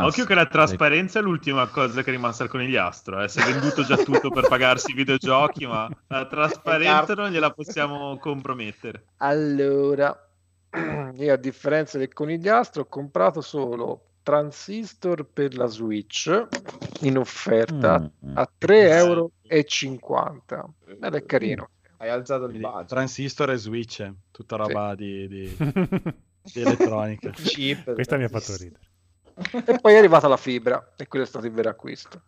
Ma 0.00 0.06
Occhio 0.06 0.24
che 0.24 0.34
la 0.34 0.46
trasparenza 0.46 1.18
è 1.18 1.22
l'ultima 1.22 1.66
cosa 1.68 2.02
che 2.02 2.10
è 2.10 2.12
rimasta 2.12 2.42
al 2.42 2.48
conigliastro. 2.48 3.22
Eh. 3.22 3.28
Si 3.28 3.38
è 3.38 3.44
venduto 3.44 3.84
già 3.84 3.96
tutto 3.96 4.30
per 4.30 4.48
pagarsi 4.48 4.90
i 4.90 4.94
videogiochi, 4.94 5.66
ma 5.66 5.88
la 6.08 6.26
trasparenza 6.26 7.14
non 7.14 7.30
gliela 7.30 7.50
possiamo 7.52 8.16
compromettere. 8.18 9.04
Allora, 9.18 10.16
io 11.16 11.32
a 11.32 11.36
differenza 11.36 11.96
del 11.98 12.12
conigliastro 12.12 12.82
ho 12.82 12.86
comprato 12.86 13.40
solo 13.40 14.06
Transistor 14.24 15.26
per 15.26 15.56
la 15.56 15.66
Switch 15.66 16.46
in 17.02 17.18
offerta 17.18 18.00
Mm. 18.00 18.36
a 18.36 18.48
3,50 18.58 18.96
euro. 18.96 19.30
Ed 21.00 21.14
è 21.14 21.24
carino. 21.24 21.68
Hai 21.98 22.08
alzato 22.10 22.44
il 22.44 22.50
Quindi, 22.50 22.66
budget. 22.68 22.88
transistor 22.88 23.50
e 23.52 23.56
switch, 23.56 24.12
tutta 24.30 24.56
roba 24.56 24.94
di, 24.94 25.28
di- 25.28 25.56
di 26.42 26.60
elettronica. 26.60 27.30
Cheap, 27.30 27.94
Questa 27.94 28.16
mi 28.16 28.24
ha 28.24 28.28
fatto 28.28 28.56
ridere. 28.56 28.80
E 29.66 29.78
poi 29.80 29.94
è 29.94 29.98
arrivata 29.98 30.28
la 30.28 30.36
fibra 30.36 30.92
e 30.96 31.08
quello 31.08 31.24
è 31.24 31.28
stato 31.28 31.46
il 31.46 31.52
vero 31.52 31.68
acquisto. 31.70 32.22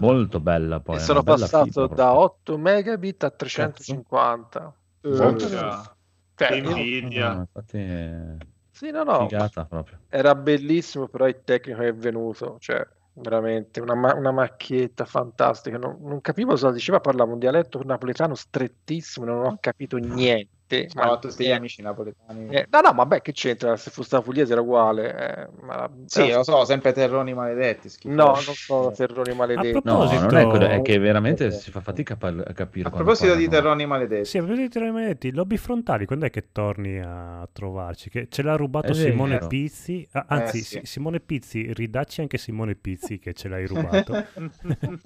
Molto 0.00 0.40
bella 0.40 0.80
poi. 0.80 0.96
e 0.96 1.00
sono 1.00 1.22
passato 1.22 1.64
fibra 1.64 1.86
da 1.86 1.94
proprio. 1.94 2.20
8 2.20 2.58
megabit 2.58 3.24
a 3.24 3.30
350. 3.30 4.74
Porca, 5.00 5.94
Cioè, 6.34 6.48
che 6.48 6.54
io- 6.56 6.68
invidia. 6.76 7.32
No, 7.32 7.40
infatti 7.40 8.44
sì, 8.70 8.90
no, 8.90 9.04
no, 9.04 9.20
figata 9.28 9.64
proprio. 9.64 10.00
era 10.08 10.34
bellissimo, 10.34 11.08
però 11.08 11.26
il 11.26 11.40
tecnico 11.44 11.80
è 11.80 11.94
venuto, 11.94 12.56
cioè 12.60 12.86
veramente 13.14 13.80
una, 13.80 13.94
ma- 13.94 14.14
una 14.14 14.32
macchietta 14.32 15.04
fantastica. 15.06 15.78
Non, 15.78 15.96
non 16.02 16.20
capivo 16.20 16.50
cosa 16.50 16.70
diceva, 16.72 17.00
parlava 17.00 17.32
un 17.32 17.38
dialetto 17.38 17.80
napoletano 17.84 18.34
strettissimo, 18.34 19.24
non 19.24 19.44
ho 19.46 19.56
capito 19.60 19.96
niente. 19.96 20.54
Ciao 20.68 21.04
ma- 21.06 21.12
a 21.12 21.18
tutti 21.18 21.44
gli 21.44 21.50
amici 21.52 21.80
napoletani. 21.80 22.48
eh, 22.48 22.66
no, 22.68 22.80
no, 22.80 22.92
vabbè, 22.92 23.22
che 23.22 23.30
c'entra? 23.30 23.76
Se 23.76 23.90
fosse 23.90 24.16
la 24.16 24.22
pugliese 24.22 24.50
era 24.52 24.60
uguale. 24.60 25.14
eh, 25.14 25.48
ma- 25.64 25.88
Sì, 26.06 26.32
lo 26.32 26.42
so, 26.42 26.64
sempre 26.64 26.92
terroni 26.92 27.34
maledetti. 27.34 27.88
schifosi. 27.88 28.16
No, 28.16 28.32
non 28.32 28.42
sono 28.54 28.90
terroni 28.90 29.32
maledetti. 29.34 29.68
A 29.76 29.80
No, 29.84 29.98
proposito- 29.98 30.20
non 30.22 30.36
è 30.36 30.46
quello, 30.48 30.66
è 30.66 30.82
che 30.82 30.98
veramente 30.98 31.50
si 31.52 31.70
fa 31.70 31.80
fatica 31.80 32.14
a, 32.14 32.16
par- 32.16 32.42
a 32.44 32.52
capire. 32.52 32.88
A 32.88 32.90
proposito 32.90 33.34
di 33.36 33.44
parlano. 33.44 33.50
terroni 33.62 33.86
maledetti, 33.86 34.24
Sì, 34.24 34.38
a 34.38 34.42
proposito 34.42 34.78
di 34.80 34.84
rimetti, 34.86 35.32
lobby 35.32 35.56
frontali, 35.56 36.04
quando 36.04 36.26
è 36.26 36.30
che 36.30 36.50
torni 36.50 36.98
a 37.00 37.48
trovarci? 37.52 38.10
Che 38.10 38.26
ce 38.28 38.42
l'ha 38.42 38.56
rubato 38.56 38.92
Simone 38.92 39.34
vero. 39.34 39.46
Pizzi. 39.46 40.06
Ah, 40.12 40.24
anzi, 40.28 40.58
Eh, 40.58 40.62
sì. 40.62 40.78
Si- 40.80 40.86
Simone 40.86 41.20
Pizzi, 41.20 41.72
ridacci 41.72 42.20
anche 42.22 42.38
Simone 42.38 42.74
Pizzi 42.74 43.18
che 43.20 43.34
ce 43.34 43.48
l'hai 43.48 43.66
rubato 44.02 44.24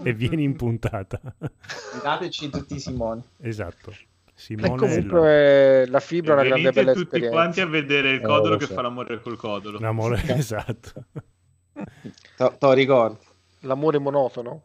e 0.02 0.12
vieni 0.14 0.42
in 0.42 0.56
puntata. 0.56 1.20
dateci 2.02 2.48
tutti 2.48 2.74
i 2.76 2.80
Simoni. 2.80 3.22
esatto. 3.42 3.92
E 4.40 4.42
Simone 4.42 4.76
comunque 4.76 5.86
la 5.86 6.00
fibra 6.00 6.32
è 6.32 6.34
una 6.36 6.44
grande 6.44 6.72
bella 6.72 6.92
tutti 6.92 7.02
esperienza. 7.04 7.36
quanti 7.36 7.60
a 7.60 7.66
vedere 7.66 8.10
il 8.10 8.20
Eh, 8.20 8.24
codolo 8.24 8.50
lo 8.54 8.56
che 8.56 8.66
so. 8.66 8.74
fa 8.74 8.80
l'amore 8.82 9.20
col 9.20 9.36
codolo. 9.36 9.78
l'amore, 9.78 10.22
esatto. 10.28 11.04
Te 12.36 12.56
lo 12.58 12.72
ricordi? 12.72 13.18
L'amore 13.60 13.98
monotono. 13.98 14.62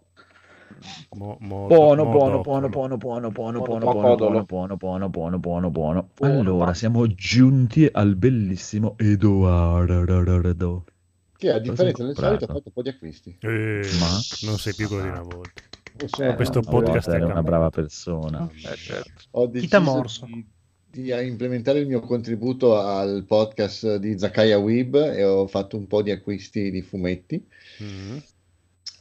Mo- 1.16 1.38
mo- 1.42 1.68
Buono, 1.68 2.04
mo- 2.06 2.12
buono, 2.12 2.42
buono, 2.42 2.68
buono, 2.70 2.98
buono, 2.98 3.30
buono, 3.32 3.60
buono, 3.60 3.60
Buono, 3.60 4.16
buono, 4.16 4.46
buono, 4.46 4.78
buono, 4.78 5.08
buono, 5.10 5.40
buono, 5.40 5.70
buono. 5.72 6.10
Buono, 6.16 6.40
Allora, 6.40 6.74
siamo 6.74 7.06
giunti 7.08 7.88
al 7.92 8.16
bellissimo 8.16 8.96
Edoardo. 8.98 10.86
Che 11.38 11.52
a 11.52 11.60
differenza 11.60 12.04
del 12.06 12.16
solito 12.16 12.46
ha 12.46 12.48
fatto 12.48 12.64
un 12.66 12.72
po' 12.74 12.82
di 12.82 12.90
acquisti. 12.90 13.38
Eh, 13.42 13.82
Ma- 14.00 14.20
non 14.48 14.58
sei 14.58 14.74
più 14.74 14.88
di 14.88 14.96
una 14.96 15.22
volta. 15.22 15.62
Non 15.98 16.10
so, 16.10 16.34
questo 16.36 16.62
podcast 16.62 17.10
è 17.10 17.22
una 17.24 17.42
brava 17.42 17.70
persona. 17.70 18.50
Eh, 18.54 18.76
certo. 18.76 19.12
ho 19.32 19.50
Chita 19.50 19.80
deciso 19.80 19.82
morso. 19.82 20.26
di, 20.26 20.46
di 20.92 21.28
implementare 21.28 21.80
il 21.80 21.88
mio 21.88 22.02
contributo 22.02 22.78
al 22.80 23.24
podcast 23.26 23.96
di 23.98 24.18
Zakaya 24.18 24.58
Weeb 24.58 24.96
e 24.96 25.24
ho 25.24 25.48
fatto 25.48 25.78
un 25.78 25.88
po' 25.88 26.02
di 26.02 26.12
acquisti 26.12 26.70
di 26.72 26.82
fumetti 26.82 27.46
Mm. 27.84 28.18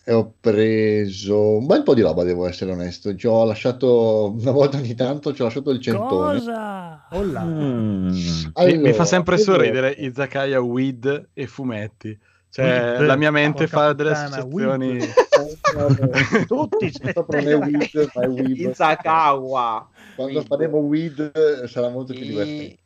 e 0.04 0.12
ho 0.12 0.34
preso 0.40 1.56
un 1.58 1.66
bel 1.66 1.82
po' 1.82 1.94
di 1.94 2.00
roba, 2.02 2.22
devo 2.24 2.46
essere 2.46 2.70
onesto. 2.72 3.14
Ci 3.16 3.26
ho 3.26 3.44
lasciato 3.44 4.32
una 4.36 4.50
volta 4.52 4.76
ogni 4.78 4.94
tanto, 4.94 5.32
ci 5.34 5.40
ho 5.42 5.44
lasciato 5.44 5.70
il 5.70 5.80
centone. 5.80 6.38
Cosa? 6.38 7.08
Oh 7.10 7.22
là. 7.24 7.42
Mm. 7.44 8.06
Mi- 8.08 8.12
mi 8.12 8.50
Allora, 8.54 8.92
fa 8.92 9.04
sempre 9.04 9.36
sorridere 9.38 9.90
Izakaya 9.90 10.60
Weed 10.60 11.30
e 11.32 11.46
fumetti. 11.46 12.16
Cioè, 12.54 12.98
Weed. 12.98 13.06
la 13.06 13.16
mia 13.16 13.32
mente 13.32 13.66
fa 13.66 13.92
delle 13.94 14.12
associazioni. 14.12 14.98
Weed. 14.98 16.46
Tutti 16.46 16.92
Sopra 17.12 17.40
non 17.40 17.48
è 17.50 17.56
weed, 17.56 18.10
ma 18.14 18.22
è 18.22 18.28
weeb. 18.28 18.56
Izakawa. 18.70 19.88
Quando 20.14 20.40
faremo 20.42 20.76
weed 20.78 21.64
sarà 21.64 21.88
molto 21.88 22.12
più 22.12 22.22
divertente. 22.22 22.78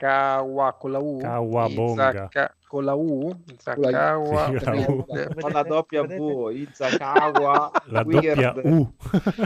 Izakawa 0.00 0.72
con 0.78 0.92
la 0.92 0.98
U. 0.98 1.18
Kawabonga. 1.20 2.10
Izaka- 2.12 2.54
con 2.66 2.84
la 2.84 2.94
U. 2.94 3.32
Izakawa. 3.52 4.46
Sì, 4.46 4.64
la 4.64 4.72
U. 4.88 5.04
Con 5.40 5.52
la 5.52 5.62
doppia 5.62 6.02
V, 6.02 6.50
Izakawa. 6.52 7.70
La 7.86 8.02
Weird. 8.02 8.40
doppia 8.40 8.70
U. 8.70 8.92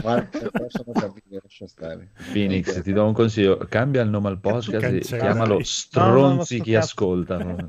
Ma 0.03 0.27
possono 0.51 0.91
capire, 0.93 1.39
lascia 1.43 1.67
stare. 1.67 2.11
Phoenix, 2.31 2.81
ti 2.81 2.93
do 2.93 3.05
un 3.05 3.13
consiglio, 3.13 3.57
cambia 3.67 4.01
il 4.01 4.09
nome 4.09 4.29
al 4.29 4.39
podcast 4.39 4.93
e 5.13 5.17
chiamalo 5.17 5.35
No, 5.35 5.43
no, 5.45 5.57
no, 5.57 5.63
Stronzi 5.63 6.55
sto 6.55 6.63
chi 6.63 6.71
cazzo. 6.71 6.85
ascoltano. 6.85 7.55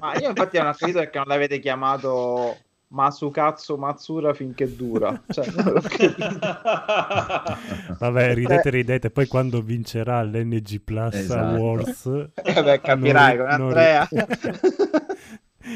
Ma 0.00 0.14
io 0.20 0.28
infatti 0.28 0.58
non 0.58 0.66
ho 0.68 0.74
capito 0.76 0.98
perché 0.98 1.18
non 1.18 1.26
l'avete 1.28 1.58
chiamato 1.58 2.56
Masukatsu 2.94 3.74
Matsura 3.76 4.32
finché 4.34 4.72
dura. 4.76 5.20
Cioè. 5.28 5.44
Vabbè, 7.98 8.34
ridete, 8.34 8.70
ridete. 8.70 9.10
Poi 9.10 9.26
quando 9.26 9.60
vincerà 9.60 10.22
l'NG 10.22 10.80
Plus 10.80 11.14
Esatto. 11.14 11.56
Awards, 11.56 12.28
Eh, 12.34 12.62
beh, 12.62 12.80
capirai 12.80 13.36
non 13.36 13.46
con 13.46 13.56
non 13.56 13.66
Andrea. 13.66 14.08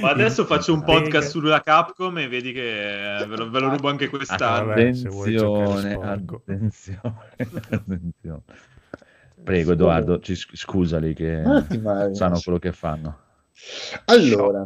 Ma 0.01 0.11
adesso 0.11 0.45
faccio 0.45 0.75
un 0.75 0.85
podcast 0.85 1.31
sulla 1.31 1.61
Capcom 1.63 2.19
e 2.19 2.29
vedi 2.29 2.53
che 2.53 3.17
eh, 3.21 3.27
ve 3.27 3.37
lo, 3.37 3.51
ve 3.51 3.59
lo 3.59 3.71
rubo 3.71 3.89
anche 3.89 4.09
quest'anno. 4.09 4.67
vabbè, 4.67 4.93
se 4.93 5.09
vuoi 5.09 5.35
giocare 5.35 5.95
Attenzione, 5.95 6.35
attenzione, 6.45 7.17
attenzione. 7.71 8.43
Prego 9.43 9.73
Edoardo, 9.73 10.21
ci 10.21 10.37
scusali 10.37 11.15
che 11.15 11.41
eh. 11.41 12.15
sanno 12.15 12.39
quello 12.41 12.59
che 12.59 12.71
fanno. 12.71 13.19
Allora, 14.05 14.65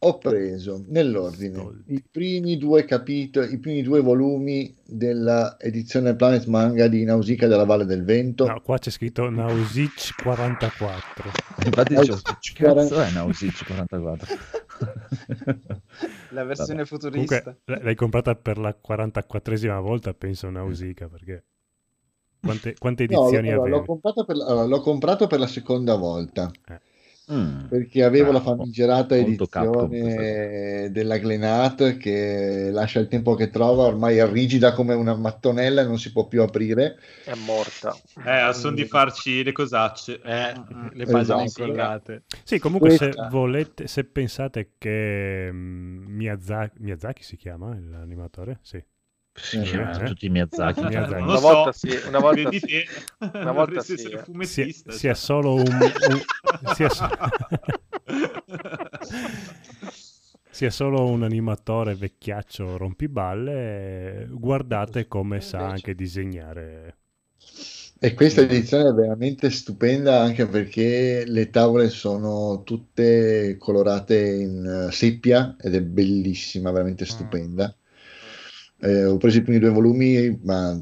ho 0.00 0.18
preso 0.18 0.84
nell'ordine 0.88 1.82
i 1.86 2.02
primi 2.08 2.56
due 2.56 2.84
capitoli, 2.84 3.52
i 3.52 3.58
primi 3.58 3.82
due 3.82 4.00
volumi 4.00 4.72
della 4.84 5.56
edizione 5.58 6.14
Planet 6.14 6.46
Manga 6.46 6.86
di 6.86 7.02
Nausicaa 7.04 7.48
della 7.48 7.64
Valle 7.64 7.84
del 7.84 8.04
Vento. 8.04 8.46
no, 8.46 8.60
qua 8.60 8.78
c'è 8.78 8.90
scritto 8.90 9.28
Nausic 9.28 10.22
44. 10.22 11.30
Infatti 11.64 11.94
Eh, 11.94 11.98
dicevo, 11.98 12.18
che 12.54 12.64
cazzo 12.64 13.00
è 13.00 13.10
Nausic 13.10 13.66
44? 13.66 14.36
La 16.30 16.44
versione 16.44 16.84
Vabbè. 16.84 16.88
futurista. 16.88 17.40
Comunque 17.42 17.80
l'hai 17.84 17.94
comprata 17.96 18.34
per 18.36 18.58
la 18.58 18.76
44esima 18.80 19.80
volta, 19.80 20.14
penso 20.14 20.48
Nausicaa, 20.50 21.08
perché 21.08 21.44
quante, 22.40 22.76
quante 22.78 23.06
No, 23.08 23.18
edizioni 23.18 23.50
allora, 23.50 23.68
l'ho, 23.68 23.74
avevi? 23.78 23.86
comprato 23.86 24.24
per, 24.24 24.36
allora, 24.36 24.64
l'ho 24.64 24.80
comprato 24.80 25.26
per 25.26 25.40
la 25.40 25.46
seconda 25.48 25.96
volta 25.96 26.50
Mm. 27.30 27.66
perché 27.66 28.02
avevo 28.04 28.32
la 28.32 28.40
Bravo. 28.40 28.56
famigerata 28.56 29.14
Molto 29.16 29.46
Capcom 29.46 29.92
edizione 29.92 30.90
della 30.90 31.18
Glenat 31.18 31.96
che 31.98 32.70
lascia 32.72 33.00
il 33.00 33.08
tempo 33.08 33.34
che 33.34 33.50
trova, 33.50 33.82
ormai 33.84 34.16
è 34.16 34.26
rigida 34.26 34.72
come 34.72 34.94
una 34.94 35.14
mattonella 35.14 35.82
e 35.82 35.84
non 35.84 35.98
si 35.98 36.10
può 36.10 36.26
più 36.26 36.40
aprire. 36.42 36.96
È 37.24 37.34
morta. 37.34 37.94
Eh, 38.24 38.30
a 38.30 38.52
son 38.54 38.74
di 38.74 38.86
farci 38.86 39.42
le 39.42 39.52
cosacce. 39.52 40.20
Eh, 40.22 40.52
le 40.94 41.04
pagine 41.04 41.44
Esatto. 41.44 41.62
incollate. 41.64 42.22
Sì, 42.44 42.58
comunque 42.58 42.90
se 42.90 42.96
Questa- 43.06 43.28
volete, 43.28 43.86
se 43.88 44.04
pensate 44.04 44.70
che 44.78 45.50
mm, 45.52 46.06
Miyazaki, 46.06 46.76
Miyazaki 46.80 47.22
si 47.22 47.36
chiama 47.36 47.76
l'animatore? 47.78 48.58
Sì. 48.62 48.82
Si 49.38 49.60
Eh, 49.60 49.62
chiamano 49.62 50.00
eh. 50.00 50.02
tutti 50.02 50.28
Miyazaki. 50.28 50.84
Miyazaki. 50.84 51.22
Una 51.22 51.38
volta 51.38 51.72
so. 51.72 51.72
sì, 51.72 51.88
una 52.06 52.20
volta 52.20 52.42
Vedi 52.42 52.52
sì. 52.52 52.60
te. 52.64 52.86
Una 53.38 53.52
volta 53.52 53.82
sì, 53.82 53.92
essere 53.92 54.16
eh. 54.16 54.24
Sia, 54.40 54.64
fumettista. 54.72 54.72
sia 54.86 55.14
solo 55.14 55.54
un, 55.54 55.94
un- 56.08 56.24
sia, 56.74 56.90
so- 56.90 57.08
sia 60.50 60.70
solo 60.70 61.08
un 61.08 61.22
animatore 61.22 61.94
vecchiaccio 61.94 62.76
rompiballe, 62.76 64.26
guardate 64.30 65.06
come 65.06 65.40
sa 65.40 65.68
anche 65.68 65.94
disegnare. 65.94 66.96
E 68.00 68.14
questa 68.14 68.42
edizione 68.42 68.90
è 68.90 68.92
veramente 68.92 69.50
stupenda 69.50 70.20
anche 70.20 70.46
perché 70.46 71.24
le 71.26 71.50
tavole 71.50 71.88
sono 71.88 72.62
tutte 72.62 73.56
colorate 73.58 74.16
in 74.18 74.86
eh, 74.88 74.92
seppia 74.92 75.56
ed 75.60 75.74
è 75.74 75.82
bellissima, 75.82 76.70
veramente 76.70 77.04
stupenda. 77.04 77.74
Eh, 78.80 79.04
ho 79.04 79.16
preso 79.16 79.38
i 79.38 79.42
primi 79.42 79.58
due 79.58 79.70
volumi, 79.70 80.38
ma 80.42 80.80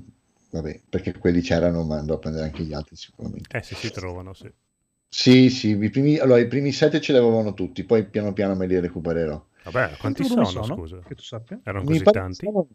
vabbè, 0.51 0.81
perché 0.89 1.17
quelli 1.19 1.41
c'erano, 1.41 1.85
ma 1.85 1.99
andrò 1.99 2.17
a 2.17 2.19
prendere 2.19 2.45
anche 2.45 2.63
gli 2.63 2.73
altri 2.73 2.97
sicuramente. 2.97 3.57
Eh 3.57 3.63
sì, 3.63 3.75
si 3.75 3.91
trovano, 3.91 4.33
sì. 4.35 4.51
Sì, 5.09 5.49
sì, 5.49 5.71
i 5.71 5.91
primi, 5.91 6.19
allora, 6.19 6.41
i 6.41 6.47
primi 6.47 6.73
sette 6.73 7.01
ce 7.01 7.13
li 7.13 7.19
avevano 7.19 7.55
tutti, 7.55 7.85
poi 7.85 8.07
piano 8.07 8.33
piano 8.33 8.55
me 8.55 8.67
li 8.67 8.79
recupererò. 8.79 9.43
Vabbè, 9.65 9.97
quanti 9.97 10.25
sono, 10.25 10.45
sono? 10.45 10.75
scusa? 10.75 10.99
Che 11.01 11.15
tu 11.15 11.23
sappia? 11.23 11.59
Erano 11.65 11.85
Mi 11.85 11.99
così 11.99 12.05
tanti? 12.11 12.47
nove, 12.47 12.69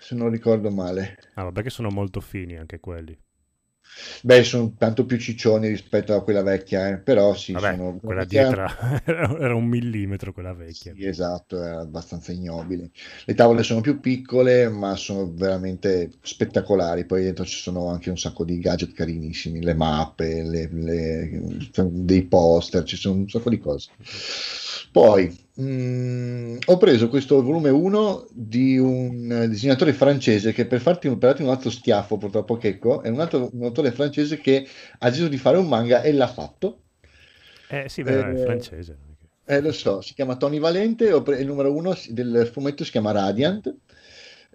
se 0.00 0.14
non 0.14 0.30
ricordo 0.30 0.70
male. 0.70 1.18
Ah, 1.34 1.44
vabbè 1.44 1.62
che 1.62 1.70
sono 1.70 1.90
molto 1.90 2.20
fini 2.20 2.56
anche 2.56 2.80
quelli. 2.80 3.16
Beh, 4.22 4.42
sono 4.44 4.74
tanto 4.76 5.04
più 5.06 5.18
ciccioni 5.18 5.68
rispetto 5.68 6.14
a 6.14 6.22
quella 6.22 6.42
vecchia, 6.42 6.88
eh, 6.88 6.98
però 6.98 7.34
sì, 7.34 7.52
Vabbè, 7.52 7.58
sono... 7.58 7.98
quella 8.02 8.24
dietro 8.24 8.62
era 9.04 9.38
era 9.38 9.54
un 9.54 9.66
millimetro 9.66 10.32
quella 10.32 10.54
vecchia. 10.54 10.96
Sì, 10.96 11.04
esatto, 11.04 11.62
è 11.62 11.68
abbastanza 11.70 12.32
ignobile. 12.32 12.90
Le 13.24 13.34
tavole 13.34 13.62
sono 13.62 13.80
più 13.80 14.00
piccole, 14.00 14.68
ma 14.68 14.94
sono 14.96 15.32
veramente 15.34 16.10
spettacolari. 16.22 17.04
Poi 17.06 17.22
dentro 17.24 17.44
ci 17.44 17.58
sono 17.60 17.88
anche 17.88 18.10
un 18.10 18.18
sacco 18.18 18.44
di 18.44 18.58
gadget 18.58 18.92
carinissimi, 18.92 19.62
le 19.62 19.74
mappe, 19.74 20.42
le- 20.42 20.68
le- 20.72 21.40
dei 21.90 22.24
poster, 22.26 22.84
ci 22.84 22.96
sono 22.96 23.16
un 23.20 23.28
sacco 23.28 23.50
di 23.50 23.58
cose. 23.58 23.90
Poi 24.92 25.36
mm, 25.60 26.56
ho 26.66 26.76
preso 26.76 27.08
questo 27.08 27.42
volume 27.42 27.70
1 27.70 28.26
di 28.30 28.78
un 28.78 29.46
disegnatore 29.48 29.92
francese 29.92 30.52
che 30.52 30.66
per 30.66 30.80
farti 30.80 31.08
per 31.08 31.18
darti 31.18 31.42
un 31.42 31.48
altro 31.50 31.70
schiaffo, 31.70 32.16
purtroppo 32.18 32.56
Checco, 32.56 33.02
è 33.02 33.08
un 33.08 33.20
altro 33.20 33.48
un 33.52 33.64
autore 33.64 33.92
francese 33.92 34.38
che 34.38 34.66
ha 34.98 35.08
deciso 35.08 35.28
di 35.28 35.38
fare 35.38 35.56
un 35.58 35.68
manga 35.68 36.02
e 36.02 36.12
l'ha 36.12 36.28
fatto. 36.28 36.82
Eh 37.70 37.88
sì, 37.88 38.02
beh, 38.02 38.30
Eh, 38.30 38.36
francese. 38.36 38.92
è 38.92 39.14
che- 39.18 39.54
Eh, 39.56 39.60
lo 39.62 39.72
so, 39.72 40.00
si 40.02 40.14
chiama 40.14 40.36
Tony 40.36 40.58
Valente, 40.58 41.22
pre- 41.22 41.40
il 41.40 41.46
numero 41.46 41.74
uno 41.74 41.94
si- 41.94 42.12
del 42.12 42.48
fumetto 42.52 42.84
si 42.84 42.90
chiama 42.90 43.12
Radiant, 43.12 43.74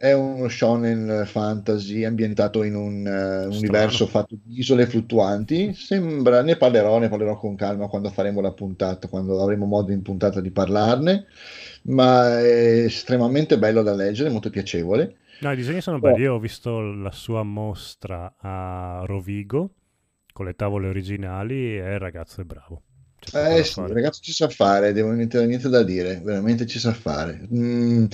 è 0.03 0.11
uno 0.11 0.49
shonen 0.49 1.23
fantasy 1.25 2.03
ambientato 2.03 2.63
in 2.63 2.75
un 2.75 3.07
eh, 3.07 3.45
universo 3.45 4.05
fatto 4.05 4.35
di 4.43 4.59
isole 4.59 4.85
fluttuanti, 4.85 5.73
sembra, 5.73 6.41
ne 6.41 6.57
parlerò, 6.57 6.99
ne 6.99 7.07
parlerò 7.07 7.37
con 7.37 7.55
calma 7.55 7.87
quando 7.87 8.09
faremo 8.09 8.41
la 8.41 8.51
puntata, 8.51 9.07
quando 9.07 9.41
avremo 9.41 9.65
modo 9.65 9.93
in 9.93 10.01
puntata 10.01 10.41
di 10.41 10.51
parlarne, 10.51 11.25
ma 11.83 12.37
è 12.37 12.83
estremamente 12.83 13.57
bello 13.57 13.81
da 13.81 13.93
leggere, 13.95 14.29
molto 14.29 14.49
piacevole. 14.49 15.19
No, 15.39 15.51
i 15.53 15.55
disegni 15.55 15.79
sono 15.79 15.99
Oh. 15.99 15.99
belli. 15.99 16.23
Io 16.23 16.33
ho 16.33 16.39
visto 16.39 16.81
la 16.81 17.11
sua 17.11 17.43
mostra 17.43 18.35
a 18.39 19.03
Rovigo 19.05 19.75
con 20.33 20.45
le 20.45 20.53
tavole 20.55 20.89
originali 20.89 21.77
e 21.79 21.93
il 21.93 21.99
ragazzo 21.99 22.41
è 22.41 22.43
bravo. 22.43 22.81
Poco 23.31 23.35
Eh 23.35 23.63
sì, 23.63 23.81
fare. 23.81 23.93
il 23.93 23.95
ragazzo 23.95 24.21
ci 24.21 24.31
sa 24.31 24.47
fare, 24.49 24.91
devo 24.93 25.11
niente, 25.11 25.43
niente 25.45 25.67
da 25.69 25.81
dire, 25.83 26.19
veramente 26.23 26.65
ci 26.67 26.77
sa 26.79 26.93
fare. 26.93 27.47
Mm, 27.53 28.05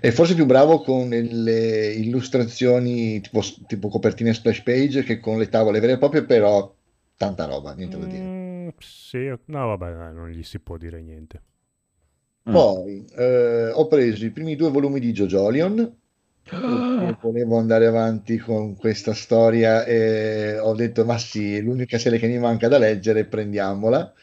è 0.00 0.10
forse 0.10 0.34
più 0.34 0.46
bravo 0.46 0.80
con 0.82 1.08
le 1.08 1.92
illustrazioni 1.94 3.20
tipo, 3.20 3.40
tipo 3.66 3.88
copertine 3.88 4.32
splash 4.34 4.62
page 4.62 5.02
che 5.02 5.18
con 5.20 5.38
le 5.38 5.48
tavole 5.48 5.80
vere 5.80 5.92
e 5.94 5.98
proprie, 5.98 6.24
però 6.24 6.72
tanta 7.16 7.44
roba, 7.46 7.74
niente 7.74 7.98
da 7.98 8.06
dire. 8.06 8.32
Mm, 8.32 8.68
sì, 8.78 9.28
no, 9.46 9.66
vabbè, 9.68 9.92
dai, 9.94 10.14
non 10.14 10.28
gli 10.30 10.42
si 10.42 10.58
può 10.60 10.76
dire 10.76 11.00
niente. 11.02 11.42
Poi 12.48 13.04
eh, 13.14 13.70
ho 13.74 13.86
preso 13.88 14.24
i 14.24 14.30
primi 14.30 14.56
due 14.56 14.70
volumi 14.70 15.00
di 15.00 15.12
Jojolion. 15.12 15.96
perché 16.62 17.16
Volevo 17.20 17.58
andare 17.58 17.86
avanti 17.86 18.38
con 18.38 18.76
questa 18.76 19.14
storia 19.14 19.84
e 19.84 20.58
ho 20.58 20.74
detto: 20.74 21.04
Ma 21.04 21.18
sì, 21.18 21.60
l'unica 21.62 21.98
serie 21.98 22.18
che 22.18 22.26
mi 22.28 22.38
manca 22.38 22.68
da 22.68 22.78
leggere, 22.78 23.26
prendiamola. 23.26 24.14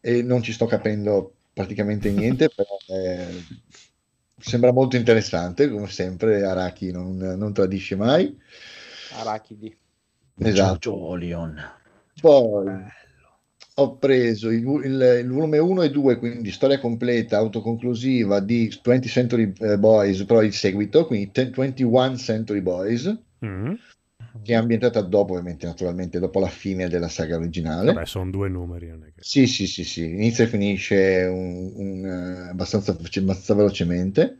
E 0.00 0.22
non 0.22 0.42
ci 0.42 0.52
sto 0.52 0.66
capendo 0.66 1.34
praticamente 1.52 2.10
niente, 2.10 2.48
però 2.54 2.76
eh, 2.88 3.26
sembra 4.38 4.72
molto 4.72 4.96
interessante, 4.96 5.68
come 5.70 5.88
sempre. 5.88 6.42
Araki 6.44 6.90
non, 6.90 7.16
non 7.16 7.52
tradisce 7.52 7.96
mai. 7.96 8.36
Arachidi. 9.18 9.76
Esatto. 10.42 10.90
Jolion. 10.92 11.54
Poi 12.20 12.98
ho 13.74 13.96
preso 13.96 14.50
il, 14.50 14.62
il- 14.84 15.20
il 15.22 15.28
volume 15.30 15.58
1 15.58 15.82
e 15.82 15.90
2, 15.90 16.18
quindi 16.18 16.50
storia 16.50 16.78
completa, 16.78 17.36
autoconclusiva 17.38 18.40
di 18.40 18.74
20 18.82 19.08
Century 19.08 19.52
eh, 19.58 19.78
Boys, 19.78 20.24
però 20.24 20.42
il 20.42 20.52
seguito, 20.52 21.06
quindi 21.06 21.30
te- 21.30 21.50
21 21.50 22.16
Century 22.16 22.60
Boys, 22.60 23.18
Mm. 23.42 23.72
Che 24.42 24.52
è 24.52 24.56
ambientata 24.56 25.00
dopo, 25.02 25.32
ovviamente, 25.32 25.66
naturalmente, 25.66 26.18
dopo 26.18 26.40
la 26.40 26.48
fine 26.48 26.88
della 26.88 27.08
saga 27.08 27.36
originale. 27.36 27.92
Vabbè, 27.92 28.06
sono 28.06 28.30
due 28.30 28.48
numeri. 28.48 28.88
Non 28.88 29.04
è 29.04 29.12
che... 29.14 29.22
Sì, 29.22 29.46
sì, 29.46 29.66
sì, 29.66 29.84
sì, 29.84 30.04
inizia 30.04 30.44
e 30.44 30.46
finisce 30.48 31.24
un- 31.24 31.72
un, 31.76 32.04
eh, 32.06 32.48
abbastanza, 32.50 32.92
abbastanza 32.92 33.54
velocemente. 33.54 34.38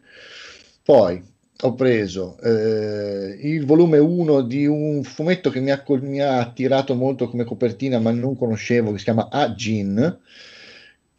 Poi 0.83 1.23
ho 1.63 1.75
preso 1.75 2.39
eh, 2.41 3.39
il 3.43 3.67
volume 3.67 3.99
1 3.99 4.41
di 4.43 4.67
un 4.67 5.03
fumetto 5.03 5.51
che 5.51 5.61
mi 5.61 5.71
ha, 5.71 5.83
mi 6.01 6.21
ha 6.21 6.39
attirato 6.41 6.95
molto 6.95 7.29
come 7.29 7.45
copertina, 7.45 7.99
ma 7.99 8.11
non 8.13 8.37
conoscevo, 8.37 8.93
che 8.93 8.99
si 8.99 9.05
chiama 9.05 9.29
A-Gin, 9.31 10.19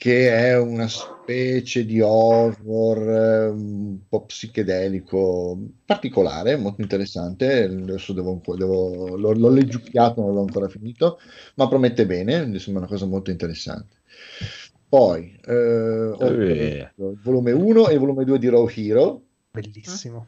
che 0.01 0.29
è 0.33 0.57
una 0.57 0.87
specie 0.87 1.85
di 1.85 2.01
horror 2.01 2.97
eh, 3.07 3.47
un 3.49 3.99
po' 4.09 4.25
psichedelico 4.25 5.59
particolare, 5.85 6.55
molto 6.55 6.81
interessante. 6.81 7.63
Adesso 7.65 8.13
devo, 8.13 8.41
devo- 8.57 9.15
l'ho, 9.15 9.31
l'ho 9.33 9.49
leggiucchiato, 9.49 10.21
non 10.21 10.33
l'ho 10.33 10.41
ancora 10.41 10.67
finito, 10.69 11.19
ma 11.55 11.67
promette 11.67 12.05
bene, 12.07 12.45
mi 12.47 12.57
sembra 12.59 12.81
una 12.83 12.91
cosa 12.91 13.05
molto 13.05 13.29
interessante. 13.29 13.97
Poi 14.89 15.39
eh, 15.45 15.53
ho 15.53 16.17
Eh. 16.17 16.91
preso 16.95 17.09
il 17.11 17.19
volume 17.21 17.51
1 17.51 17.87
e 17.87 17.93
il 17.93 17.99
volume 17.99 18.25
2 18.25 18.39
di 18.39 18.49
Raw 18.49 18.67
Hero 18.75 19.21
Bellissimo. 19.51 20.27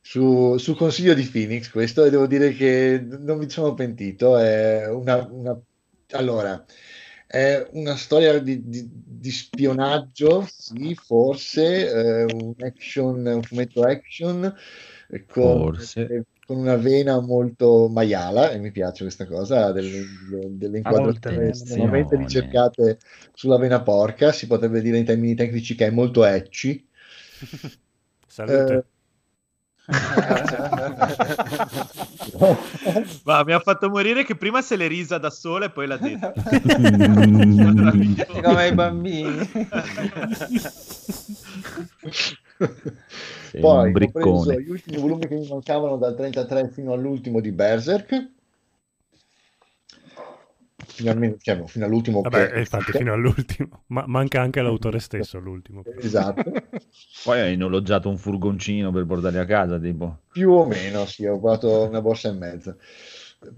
su, 0.00 0.56
su 0.58 0.74
consiglio 0.74 1.14
di 1.14 1.24
Phoenix 1.24 1.70
questo 1.70 2.04
e 2.04 2.10
devo 2.10 2.26
dire 2.26 2.52
che 2.52 3.00
non 3.20 3.38
mi 3.38 3.48
sono 3.48 3.74
pentito 3.74 4.36
è 4.36 4.86
una, 4.88 5.26
una- 5.30 5.60
allora 6.12 6.64
è 7.30 7.68
una 7.72 7.96
storia 7.96 8.38
di, 8.40 8.68
di- 8.68 8.88
di 8.90 9.30
spionaggio 9.30 10.44
sì 10.48 10.94
forse 10.96 11.88
eh, 11.88 12.24
un 12.24 12.54
action 12.58 13.24
un 13.24 13.42
fumetto 13.42 13.82
action 13.82 14.52
eh, 15.08 15.24
con, 15.26 15.68
Forse. 15.68 16.24
con 16.44 16.56
una 16.58 16.74
vena 16.76 17.20
molto 17.20 17.88
maiala 17.88 18.50
e 18.50 18.58
mi 18.58 18.72
piace 18.72 19.04
questa 19.04 19.26
cosa 19.26 19.70
delle, 19.70 20.02
delle 20.50 20.78
inquadrature 20.78 21.50
estremamente 21.50 22.16
ricercate 22.16 22.98
sulla 23.32 23.58
vena 23.58 23.80
porca 23.82 24.32
si 24.32 24.46
potrebbe 24.48 24.80
dire 24.80 24.98
in 24.98 25.04
termini 25.04 25.34
tecnici 25.36 25.76
che 25.76 25.86
è 25.86 25.90
molto 25.90 26.24
ecci 26.24 26.88
Salute. 28.28 28.84
Ma 33.24 33.44
mi 33.44 33.52
ha 33.52 33.60
fatto 33.60 33.88
morire 33.90 34.24
che 34.24 34.36
prima 34.36 34.62
se 34.62 34.76
l'è 34.76 34.88
risa 34.88 35.18
da 35.18 35.30
sola 35.30 35.66
e 35.66 35.70
poi 35.70 35.86
l'ha 35.86 35.96
detto. 35.96 36.32
Come 38.42 38.66
i 38.66 38.74
bambini. 38.74 39.48
Sei 43.50 43.60
Poi 43.60 43.88
ho 43.88 43.90
preso 43.90 43.92
briccone. 43.92 44.62
gli 44.62 44.70
ultimi 44.70 45.00
volumi 45.00 45.26
che 45.26 45.34
mi 45.34 45.48
mancavano 45.48 45.96
dal 45.96 46.14
33 46.14 46.68
fino 46.68 46.92
all'ultimo 46.92 47.40
di 47.40 47.50
Berserk. 47.52 48.28
Fino, 51.00 51.10
almeno, 51.10 51.36
cioè, 51.40 51.62
fino 51.66 51.84
all'ultimo 51.86 52.20
Vabbè, 52.20 52.52
che- 52.52 52.58
infatti, 52.58 52.92
fino 52.92 53.12
all'ultimo. 53.12 53.84
Ma 53.88 54.04
manca 54.06 54.40
anche 54.40 54.60
l'autore 54.60 54.98
stesso, 55.00 55.38
l'ultimo. 55.38 55.82
Esatto, 55.98 56.52
Poi 57.24 57.40
hai 57.40 57.56
noleggiato 57.56 58.08
un 58.08 58.18
furgoncino 58.18 58.90
per 58.92 59.06
portarli 59.06 59.38
a 59.38 59.44
casa, 59.46 59.78
tipo. 59.78 60.18
più 60.32 60.50
o 60.50 60.66
meno, 60.66 61.06
sì, 61.06 61.24
ho 61.26 61.38
provato 61.38 61.84
una 61.84 62.00
borsa 62.00 62.28
e 62.28 62.32
mezza. 62.32 62.76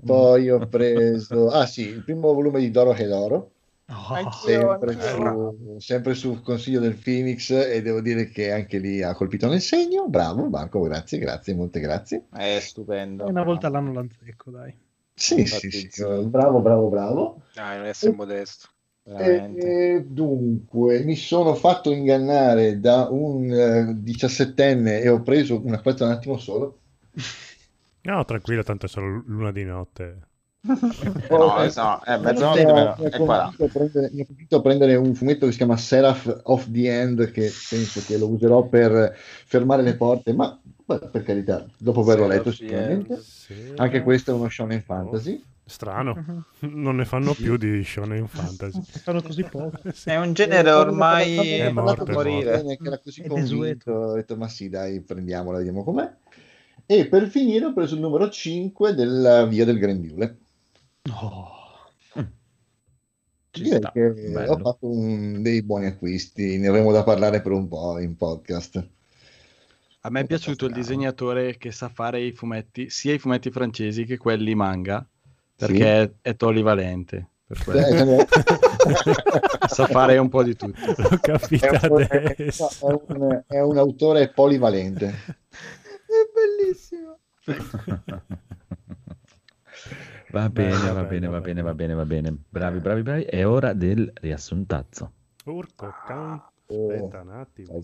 Poi 0.05 0.49
ho 0.49 0.67
preso, 0.69 1.49
ah 1.49 1.67
sì, 1.67 1.89
il 1.89 2.03
primo 2.05 2.33
volume 2.33 2.61
di 2.61 2.71
Doro 2.71 2.95
Hedoro, 2.95 3.51
Anch'io, 3.87 4.79
sempre 4.79 4.93
anch'io. 4.93 5.57
su, 5.59 5.79
sempre 5.79 6.15
su 6.15 6.41
consiglio 6.41 6.79
del 6.81 6.95
Phoenix 6.95 7.51
e 7.51 7.83
devo 7.83 8.01
dire 8.01 8.29
che 8.29 8.53
anche 8.53 8.79
lì 8.79 9.03
ha 9.03 9.13
colpito 9.15 9.49
nel 9.49 9.61
segno. 9.61 10.09
Bravo 10.09 10.49
Marco, 10.49 10.81
grazie, 10.83 11.19
grazie, 11.19 11.55
molte 11.55 11.81
grazie. 11.81 12.27
È 12.33 12.59
stupendo. 12.61 13.27
Una 13.27 13.43
volta 13.43 13.67
all'anno 13.67 13.93
l'anzecco, 13.93 14.51
dai. 14.51 14.73
Sì, 15.15 15.45
sì, 15.47 15.71
sì, 15.71 16.05
bravo, 16.25 16.61
bravo, 16.61 16.89
bravo. 16.89 17.43
Dai, 17.55 17.79
non 17.79 17.87
essere 17.87 18.13
modesto. 18.13 18.69
Veramente. 19.05 19.95
E 19.95 20.05
dunque, 20.05 21.03
mi 21.03 21.17
sono 21.17 21.55
fatto 21.55 21.91
ingannare 21.91 22.79
da 22.79 23.09
un 23.11 23.51
eh, 23.53 23.95
diciassettenne 23.99 25.01
e 25.01 25.09
ho 25.09 25.23
preso 25.23 25.61
una 25.65 25.77
aspetta 25.77 26.05
un 26.05 26.13
attimo 26.13 26.39
solo. 26.39 26.79
No, 28.05 28.25
tranquillo, 28.25 28.65
tanto 28.65 28.87
è 28.87 28.89
solo 28.89 29.23
luna 29.27 29.53
di 29.53 29.63
notte. 29.63 30.19
No, 30.63 31.63
eh, 31.63 31.73
no, 31.75 32.01
è 32.01 32.17
mi 32.17 32.25
mezzanotte 32.25 32.65
però, 32.65 32.95
mi 32.99 33.05
è 33.09 33.17
qua 33.17 33.45
ha 33.45 33.55
convinto 33.57 34.57
a 34.57 34.61
prendere 34.61 34.95
un 34.97 35.15
fumetto 35.15 35.47
che 35.47 35.53
si 35.53 35.59
chiama 35.59 35.77
Seraph 35.77 36.41
of 36.45 36.69
the 36.71 37.01
End, 37.01 37.31
che 37.31 37.51
penso 37.69 38.01
che 38.05 38.19
lo 38.19 38.29
userò 38.29 38.67
per 38.67 39.17
fermare 39.17 39.83
le 39.83 39.97
porte, 39.97 40.33
ma 40.33 40.61
Per 40.99 41.23
carità, 41.23 41.67
dopo 41.79 42.01
averlo 42.01 42.27
letto 42.27 42.53
sicuramente. 42.53 43.21
Sì. 43.23 43.73
Anche 43.77 44.03
questo 44.03 44.31
è 44.31 44.35
uno 44.35 44.49
shonen 44.49 44.83
fantasy. 44.83 45.43
Strano, 45.65 46.45
non 46.61 46.97
ne 46.97 47.05
fanno 47.05 47.35
più 47.35 47.57
di 47.57 47.83
shonen 47.85 48.27
fantasy. 48.29 48.81
Fanno 48.83 49.23
così 49.23 49.43
poco. 49.45 49.79
Sì. 49.93 50.11
È 50.11 50.17
un 50.19 50.33
genere 50.33 50.71
ormai 50.71 51.37
È 51.59 51.71
morto, 51.71 52.05
è 52.05 52.13
morire. 52.13 52.57
Bene, 52.63 52.77
che 52.77 52.87
era 52.87 52.99
così 52.99 53.23
È 53.23 53.27
convinto, 53.29 53.51
desueto. 53.55 53.91
ho 53.93 54.15
detto 54.15 54.37
ma 54.37 54.49
sì 54.49 54.69
dai 54.69 55.01
prendiamola, 55.01 55.59
vediamo 55.59 55.85
com'è. 55.85 56.11
E 56.85 57.07
per 57.07 57.29
finire 57.29 57.67
ho 57.67 57.73
preso 57.73 57.95
il 57.95 58.01
numero 58.01 58.29
5 58.29 58.95
della 58.95 59.45
Via 59.47 59.65
del 59.65 59.79
Grembiule. 59.79 60.37
Ci 63.55 63.63
Direi 63.63 63.79
sta, 63.81 63.93
ho 64.51 64.57
fatto 64.59 64.89
un- 64.89 65.43
dei 65.43 65.63
buoni 65.63 65.85
acquisti, 65.87 66.57
ne 66.57 66.69
avremo 66.69 66.91
da 66.91 67.03
parlare 67.05 67.43
per 67.43 67.53
un 67.53 67.69
po' 67.69 67.99
in 67.99 68.17
podcast. 68.17 68.83
A 70.05 70.11
me 70.11 70.21
è 70.21 70.27
piaciuto 70.27 70.67
il 70.67 70.73
disegnatore 70.73 71.57
che 71.57 71.71
sa 71.71 71.89
fare 71.89 72.21
i 72.21 72.33
fumetti, 72.33 72.91
sia 72.91 73.15
i 73.15 73.19
fumetti 73.19 73.51
francesi 73.51 74.05
che 74.05 74.17
quelli 74.17 74.55
manga, 74.55 75.07
perché 75.57 76.03
è, 76.03 76.11
è 76.23 76.37
Tolly 76.37 76.63
Valente. 76.63 77.29
Sa 79.69 79.87
fare 79.87 80.19
un 80.19 80.29
po' 80.29 80.43
di 80.43 80.57
tutto. 80.57 80.81
L'ho 80.97 81.09
è, 81.09 81.21
capita 81.21 81.79
un, 81.89 82.07
è- 82.09 82.35
adesso. 82.37 82.69
è 82.81 83.13
un- 83.13 83.43
è 83.47 83.61
un 83.61 83.79
autore 83.79 84.29
polivalente. 84.31 85.07
È 85.07 85.37
bellissimo. 86.35 87.19
Va 90.31 90.49
bene, 90.49 90.93
va 90.93 91.03
bene, 91.05 91.27
va 91.29 91.41
bene, 91.41 91.63
va 91.63 91.75
bene, 91.75 91.95
va 91.95 92.05
bene. 92.07 92.37
Bravi, 92.49 92.79
bravi, 92.81 93.03
bravi. 93.03 93.23
È 93.25 93.47
ora 93.47 93.73
del 93.75 94.11
riassuntazzo. 94.15 95.13
Urco, 95.45 95.93
can... 96.07 96.43
Oh, 96.73 96.91
Aspetta 96.93 97.21
un 97.21 97.31
attimo. 97.31 97.81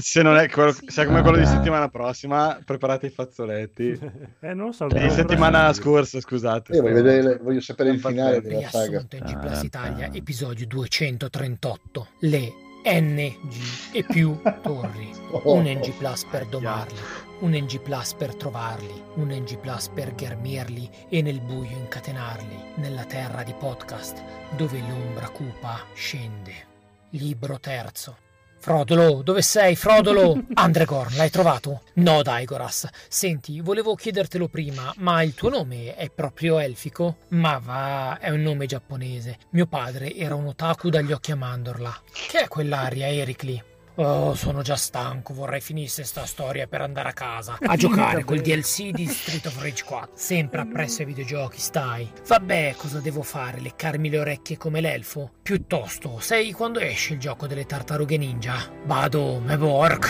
Se 0.00 0.22
non 0.22 0.36
è 0.36 0.48
quello, 0.48 0.72
se 0.72 1.02
è 1.02 1.06
come 1.06 1.20
quello 1.22 1.36
di 1.36 1.46
settimana 1.46 1.88
prossima, 1.88 2.58
preparate 2.64 3.06
i 3.06 3.10
fazzoletti. 3.10 3.98
Eh, 4.44 4.52
non 4.54 4.66
lo 4.66 4.72
so. 4.72 4.86
Di 4.86 5.10
settimana 5.10 5.72
scorsa, 5.72 6.20
scusate. 6.20 6.74
Io 6.74 6.82
voglio, 6.82 6.94
vedere- 7.02 7.38
voglio 7.38 7.60
sapere 7.60 7.90
il 7.90 7.98
finale 8.00 8.40
della 8.42 8.68
saga. 8.68 8.88
Riassunto 9.06 9.16
NG 9.16 9.38
Plus 9.38 9.62
Italia, 9.62 10.06
Ah. 10.06 10.16
episodio 10.16 10.66
238. 10.66 12.08
Le 12.20 12.52
NG 12.84 13.52
e 13.92 14.04
più 14.04 14.38
torri. 14.62 15.10
Oh. 15.30 15.54
Un 15.54 15.62
NG 15.64 15.92
Plus 15.92 16.24
per 16.26 16.44
domarli, 16.46 16.98
un 17.40 17.52
NG 17.52 17.80
Plus 17.80 18.12
per 18.14 18.34
trovarli, 18.34 19.02
un 19.14 19.28
NG 19.28 19.56
Plus 19.58 19.88
per 19.88 20.14
ghermirli 20.14 20.88
e 21.08 21.22
nel 21.22 21.40
buio 21.40 21.70
incatenarli, 21.78 22.56
nella 22.76 23.04
terra 23.04 23.42
di 23.42 23.54
podcast, 23.58 24.22
dove 24.56 24.78
l'ombra 24.80 25.28
cupa 25.30 25.80
scende. 25.94 26.72
Libro 27.16 27.60
terzo. 27.60 28.16
Frodolo, 28.58 29.22
dove 29.22 29.40
sei, 29.40 29.76
Frodolo? 29.76 30.46
Andregorn, 30.54 31.14
l'hai 31.16 31.30
trovato? 31.30 31.82
No, 31.94 32.22
Daigoras. 32.22 32.88
Senti, 33.08 33.60
volevo 33.60 33.94
chiedertelo 33.94 34.48
prima, 34.48 34.92
ma 34.96 35.22
il 35.22 35.34
tuo 35.34 35.50
nome 35.50 35.94
è 35.94 36.10
proprio 36.10 36.58
elfico? 36.58 37.18
Ma 37.28 37.58
va, 37.58 38.18
è 38.18 38.30
un 38.30 38.40
nome 38.40 38.66
giapponese. 38.66 39.38
Mio 39.50 39.66
padre 39.66 40.14
era 40.14 40.34
un 40.34 40.46
otaku 40.46 40.88
dagli 40.88 41.12
occhi 41.12 41.30
a 41.30 41.36
mandorla. 41.36 42.02
Che 42.10 42.40
è 42.40 42.48
quell'aria, 42.48 43.06
Ericli? 43.06 43.62
Oh, 43.96 44.34
sono 44.34 44.62
già 44.62 44.74
stanco, 44.74 45.34
vorrei 45.34 45.60
finisse 45.60 46.02
sta 46.02 46.26
storia 46.26 46.66
per 46.66 46.80
andare 46.80 47.10
a 47.10 47.12
casa. 47.12 47.58
A 47.60 47.76
giocare 47.76 48.24
col 48.24 48.40
DLC 48.40 48.90
di 48.90 49.06
Street 49.06 49.46
of 49.46 49.62
Rage 49.62 49.84
4. 49.84 50.10
Sempre 50.14 50.62
appresso 50.62 51.02
ai 51.02 51.06
videogiochi, 51.06 51.60
stai. 51.60 52.10
Vabbè, 52.26 52.74
cosa 52.76 52.98
devo 52.98 53.22
fare? 53.22 53.60
Leccarmi 53.60 54.10
le 54.10 54.18
orecchie 54.18 54.56
come 54.56 54.80
l'elfo? 54.80 55.30
Piuttosto, 55.42 56.18
sai 56.18 56.50
quando 56.50 56.80
esce 56.80 57.12
il 57.12 57.20
gioco 57.20 57.46
delle 57.46 57.66
tartarughe 57.66 58.16
ninja? 58.16 58.56
Vado, 58.84 59.38
Meborg. 59.38 60.06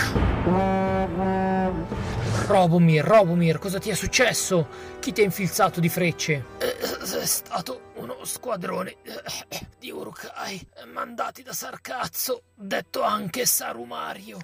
Robomir, 2.46 3.02
Robomir, 3.02 3.58
cosa 3.58 3.78
ti 3.78 3.88
è 3.88 3.94
successo? 3.94 4.68
Chi 5.00 5.12
ti 5.12 5.22
ha 5.22 5.24
infilzato 5.24 5.80
di 5.80 5.88
frecce? 5.88 6.44
Eh, 6.58 6.76
È 6.76 7.24
stato 7.26 7.92
uno 7.94 8.18
squadrone 8.24 8.96
eh, 9.02 9.66
di 9.78 9.90
Urukai 9.90 10.60
mandati 10.92 11.42
da 11.42 11.54
Sarcazzo, 11.54 12.42
detto 12.54 13.02
anche 13.02 13.46
Sarumario. 13.46 14.36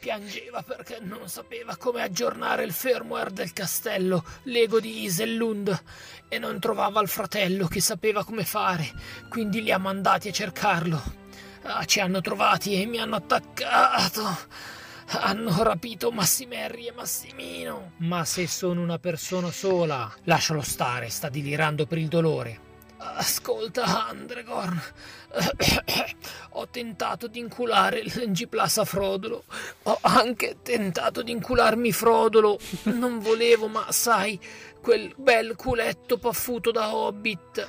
Piangeva 0.00 0.62
perché 0.62 0.98
non 1.00 1.28
sapeva 1.28 1.76
come 1.76 2.02
aggiornare 2.02 2.64
il 2.64 2.72
firmware 2.72 3.32
del 3.32 3.52
castello 3.52 4.24
Lego 4.44 4.80
di 4.80 5.02
Isellund 5.02 5.82
e 6.28 6.38
non 6.38 6.58
trovava 6.58 7.02
il 7.02 7.08
fratello 7.08 7.66
che 7.66 7.80
sapeva 7.82 8.24
come 8.24 8.44
fare, 8.44 8.90
quindi 9.28 9.62
li 9.62 9.70
ha 9.70 9.78
mandati 9.78 10.28
a 10.28 10.32
cercarlo. 10.32 11.02
Ah, 11.64 11.84
ci 11.84 12.00
hanno 12.00 12.20
trovati 12.22 12.80
e 12.80 12.86
mi 12.86 12.98
hanno 12.98 13.16
attaccato. 13.16 14.72
Hanno 15.20 15.62
rapito 15.62 16.10
Massimerri 16.10 16.86
e 16.86 16.92
Massimino. 16.92 17.92
Ma 17.98 18.24
se 18.24 18.46
sono 18.46 18.80
una 18.80 18.98
persona 18.98 19.50
sola, 19.50 20.12
lascialo 20.24 20.60
stare, 20.60 21.08
sta 21.08 21.28
delirando 21.28 21.86
per 21.86 21.98
il 21.98 22.08
dolore. 22.08 22.60
Ascolta, 22.98 24.08
Andregorn. 24.08 24.80
Ho 26.52 26.68
tentato 26.68 27.26
di 27.26 27.38
inculare 27.38 28.02
l'NG 28.02 28.48
Plus 28.48 28.78
a 28.78 28.84
Frodolo. 28.84 29.44
Ho 29.84 29.98
anche 30.00 30.56
tentato 30.62 31.22
di 31.22 31.32
incularmi 31.32 31.92
Frodolo. 31.92 32.58
Non 32.84 33.18
volevo, 33.18 33.68
ma 33.68 33.86
sai, 33.90 34.40
quel 34.80 35.12
bel 35.16 35.54
culetto 35.54 36.18
paffuto 36.18 36.70
da 36.70 36.94
hobbit. 36.94 37.68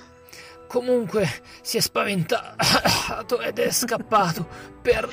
Comunque 0.68 1.42
si 1.62 1.78
è 1.78 1.80
spaventato 1.80 3.40
ed 3.40 3.60
è 3.60 3.72
scappato 3.72 4.48
per... 4.82 5.10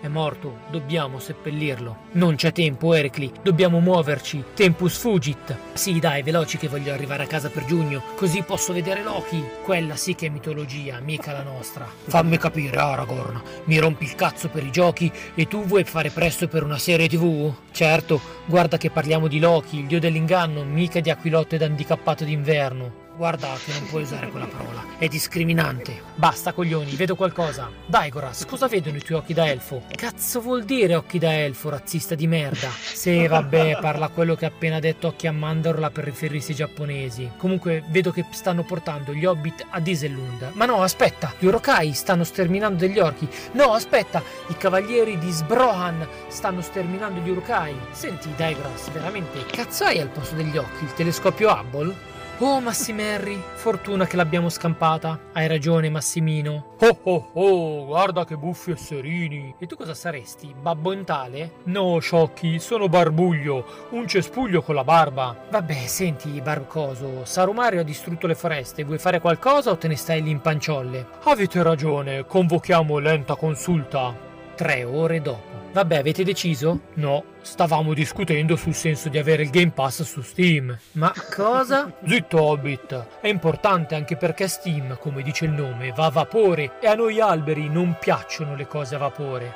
È 0.00 0.06
morto, 0.06 0.58
dobbiamo 0.70 1.18
seppellirlo. 1.18 1.96
Non 2.12 2.36
c'è 2.36 2.52
tempo, 2.52 2.94
Ericli, 2.94 3.32
dobbiamo 3.42 3.80
muoverci. 3.80 4.44
Tempus 4.54 4.96
fugit. 4.96 5.56
Sì, 5.72 5.98
dai, 5.98 6.22
veloci 6.22 6.56
che 6.56 6.68
voglio 6.68 6.92
arrivare 6.92 7.24
a 7.24 7.26
casa 7.26 7.50
per 7.50 7.64
giugno, 7.64 8.02
così 8.14 8.42
posso 8.42 8.72
vedere 8.72 9.02
Loki. 9.02 9.42
Quella 9.64 9.96
sì 9.96 10.14
che 10.14 10.26
è 10.26 10.30
mitologia, 10.30 11.00
mica 11.00 11.32
la 11.32 11.42
nostra. 11.42 11.84
Fammi 12.06 12.38
capire, 12.38 12.76
Aragorn, 12.76 13.42
mi 13.64 13.78
rompi 13.78 14.04
il 14.04 14.14
cazzo 14.14 14.48
per 14.48 14.64
i 14.64 14.70
giochi 14.70 15.10
e 15.34 15.48
tu 15.48 15.64
vuoi 15.64 15.82
fare 15.82 16.10
presto 16.10 16.46
per 16.46 16.62
una 16.62 16.78
serie 16.78 17.08
TV? 17.08 17.52
Certo, 17.72 18.20
guarda 18.46 18.76
che 18.76 18.90
parliamo 18.90 19.26
di 19.26 19.40
Loki, 19.40 19.80
il 19.80 19.86
dio 19.86 19.98
dell'inganno, 19.98 20.62
mica 20.62 21.00
di 21.00 21.10
aquilotto 21.10 21.56
ed 21.56 21.62
handicappato 21.62 22.22
d'inverno. 22.22 23.06
Guarda 23.18 23.48
che 23.64 23.72
non 23.72 23.84
puoi 23.88 24.02
usare 24.02 24.28
quella 24.28 24.46
parola, 24.46 24.96
è 24.96 25.08
discriminante. 25.08 26.02
Basta 26.14 26.52
coglioni, 26.52 26.94
vedo 26.94 27.16
qualcosa. 27.16 27.68
Dai 27.84 28.10
Goras, 28.10 28.46
cosa 28.46 28.68
vedono 28.68 28.96
i 28.96 29.02
tuoi 29.02 29.18
occhi 29.18 29.34
da 29.34 29.48
elfo? 29.48 29.82
Cazzo 29.88 30.40
vuol 30.40 30.62
dire 30.62 30.94
occhi 30.94 31.18
da 31.18 31.36
elfo, 31.36 31.68
razzista 31.68 32.14
di 32.14 32.28
merda? 32.28 32.70
Sì, 32.70 33.26
vabbè, 33.26 33.78
parla 33.80 34.06
quello 34.06 34.36
che 34.36 34.44
ha 34.44 34.48
appena 34.48 34.78
detto 34.78 35.08
occhi 35.08 35.26
a 35.26 35.32
mandorla 35.32 35.90
per 35.90 36.04
riferirsi 36.04 36.52
ai 36.52 36.58
giapponesi. 36.58 37.28
Comunque, 37.36 37.82
vedo 37.88 38.12
che 38.12 38.24
stanno 38.30 38.62
portando 38.62 39.12
gli 39.12 39.24
hobbit 39.24 39.66
a 39.68 39.80
Dieselund. 39.80 40.50
Ma 40.52 40.66
no, 40.66 40.80
aspetta, 40.82 41.32
gli 41.40 41.46
Urokai 41.46 41.94
stanno 41.94 42.22
sterminando 42.22 42.86
degli 42.86 43.00
orchi. 43.00 43.28
No, 43.54 43.72
aspetta, 43.72 44.22
i 44.46 44.56
cavalieri 44.56 45.18
di 45.18 45.32
Sbrohan 45.32 46.06
stanno 46.28 46.60
sterminando 46.60 47.18
gli 47.18 47.30
Urokai. 47.30 47.74
Senti, 47.90 48.32
Daigras, 48.36 48.90
veramente, 48.92 49.44
cazzo 49.46 49.82
hai 49.82 49.98
al 49.98 50.06
posto 50.06 50.36
degli 50.36 50.56
occhi? 50.56 50.84
Il 50.84 50.94
telescopio 50.94 51.50
Hubble? 51.50 52.07
Oh 52.40 52.60
Massimerri, 52.60 53.42
fortuna 53.54 54.06
che 54.06 54.14
l'abbiamo 54.14 54.48
scampata. 54.48 55.18
Hai 55.32 55.48
ragione 55.48 55.90
Massimino. 55.90 56.76
Oh 56.78 56.98
oh 57.02 57.30
oh, 57.32 57.86
guarda 57.86 58.24
che 58.24 58.36
buffi 58.36 58.70
esserini. 58.70 59.56
E 59.58 59.66
tu 59.66 59.74
cosa 59.74 59.92
saresti? 59.92 60.54
Babbo 60.56 60.92
Entale? 60.92 61.54
No, 61.64 61.98
sciocchi, 61.98 62.60
sono 62.60 62.88
Barbuglio, 62.88 63.88
un 63.90 64.06
cespuglio 64.06 64.62
con 64.62 64.76
la 64.76 64.84
barba. 64.84 65.36
Vabbè, 65.50 65.86
senti, 65.86 66.40
Barcoso, 66.40 67.24
Sarumario 67.24 67.80
ha 67.80 67.84
distrutto 67.84 68.28
le 68.28 68.36
foreste, 68.36 68.84
vuoi 68.84 68.98
fare 68.98 69.18
qualcosa 69.18 69.72
o 69.72 69.76
te 69.76 69.88
ne 69.88 69.96
stai 69.96 70.22
lì 70.22 70.30
in 70.30 70.40
panciolle? 70.40 71.08
Avete 71.24 71.60
ragione, 71.64 72.24
convochiamo 72.24 72.98
lenta 72.98 73.34
consulta. 73.34 74.27
Tre 74.58 74.82
ore 74.82 75.22
dopo. 75.22 75.70
Vabbè, 75.72 75.98
avete 75.98 76.24
deciso? 76.24 76.80
No, 76.94 77.22
stavamo 77.42 77.94
discutendo 77.94 78.56
sul 78.56 78.74
senso 78.74 79.08
di 79.08 79.16
avere 79.16 79.44
il 79.44 79.50
Game 79.50 79.70
Pass 79.70 80.02
su 80.02 80.20
Steam. 80.20 80.76
Ma 80.94 81.12
cosa? 81.32 81.92
Zitto 82.04 82.42
Hobbit, 82.42 83.20
è 83.20 83.28
importante 83.28 83.94
anche 83.94 84.16
perché 84.16 84.48
Steam, 84.48 84.98
come 84.98 85.22
dice 85.22 85.44
il 85.44 85.52
nome, 85.52 85.92
va 85.92 86.06
a 86.06 86.10
vapore 86.10 86.80
e 86.80 86.88
a 86.88 86.96
noi 86.96 87.20
alberi 87.20 87.68
non 87.68 87.98
piacciono 88.00 88.56
le 88.56 88.66
cose 88.66 88.96
a 88.96 88.98
vapore. 88.98 89.54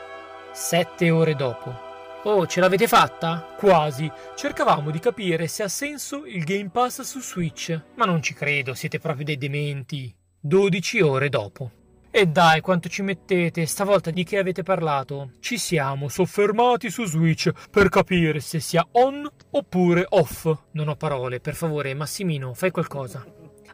Sette 0.52 1.10
ore 1.10 1.34
dopo. 1.34 1.76
Oh, 2.22 2.46
ce 2.46 2.60
l'avete 2.60 2.86
fatta? 2.86 3.54
Quasi. 3.58 4.08
Cercavamo 4.36 4.92
di 4.92 5.00
capire 5.00 5.48
se 5.48 5.64
ha 5.64 5.68
senso 5.68 6.24
il 6.26 6.44
Game 6.44 6.68
Pass 6.70 7.00
su 7.00 7.18
Switch. 7.18 7.76
Ma 7.96 8.04
non 8.04 8.22
ci 8.22 8.34
credo, 8.34 8.74
siete 8.74 9.00
proprio 9.00 9.24
dei 9.24 9.36
dementi. 9.36 10.14
12 10.38 11.00
ore 11.00 11.28
dopo. 11.28 11.70
E 12.14 12.26
dai, 12.26 12.60
quanto 12.60 12.90
ci 12.90 13.00
mettete? 13.00 13.64
Stavolta 13.64 14.10
di 14.10 14.22
che 14.22 14.36
avete 14.36 14.62
parlato? 14.62 15.30
Ci 15.40 15.56
siamo 15.56 16.08
soffermati 16.08 16.90
su 16.90 17.06
Switch 17.06 17.50
per 17.70 17.88
capire 17.88 18.38
se 18.40 18.60
sia 18.60 18.86
on 18.92 19.26
oppure 19.52 20.04
off. 20.10 20.46
Non 20.72 20.88
ho 20.88 20.96
parole, 20.96 21.40
per 21.40 21.54
favore, 21.54 21.94
Massimino, 21.94 22.52
fai 22.52 22.70
qualcosa. 22.70 23.24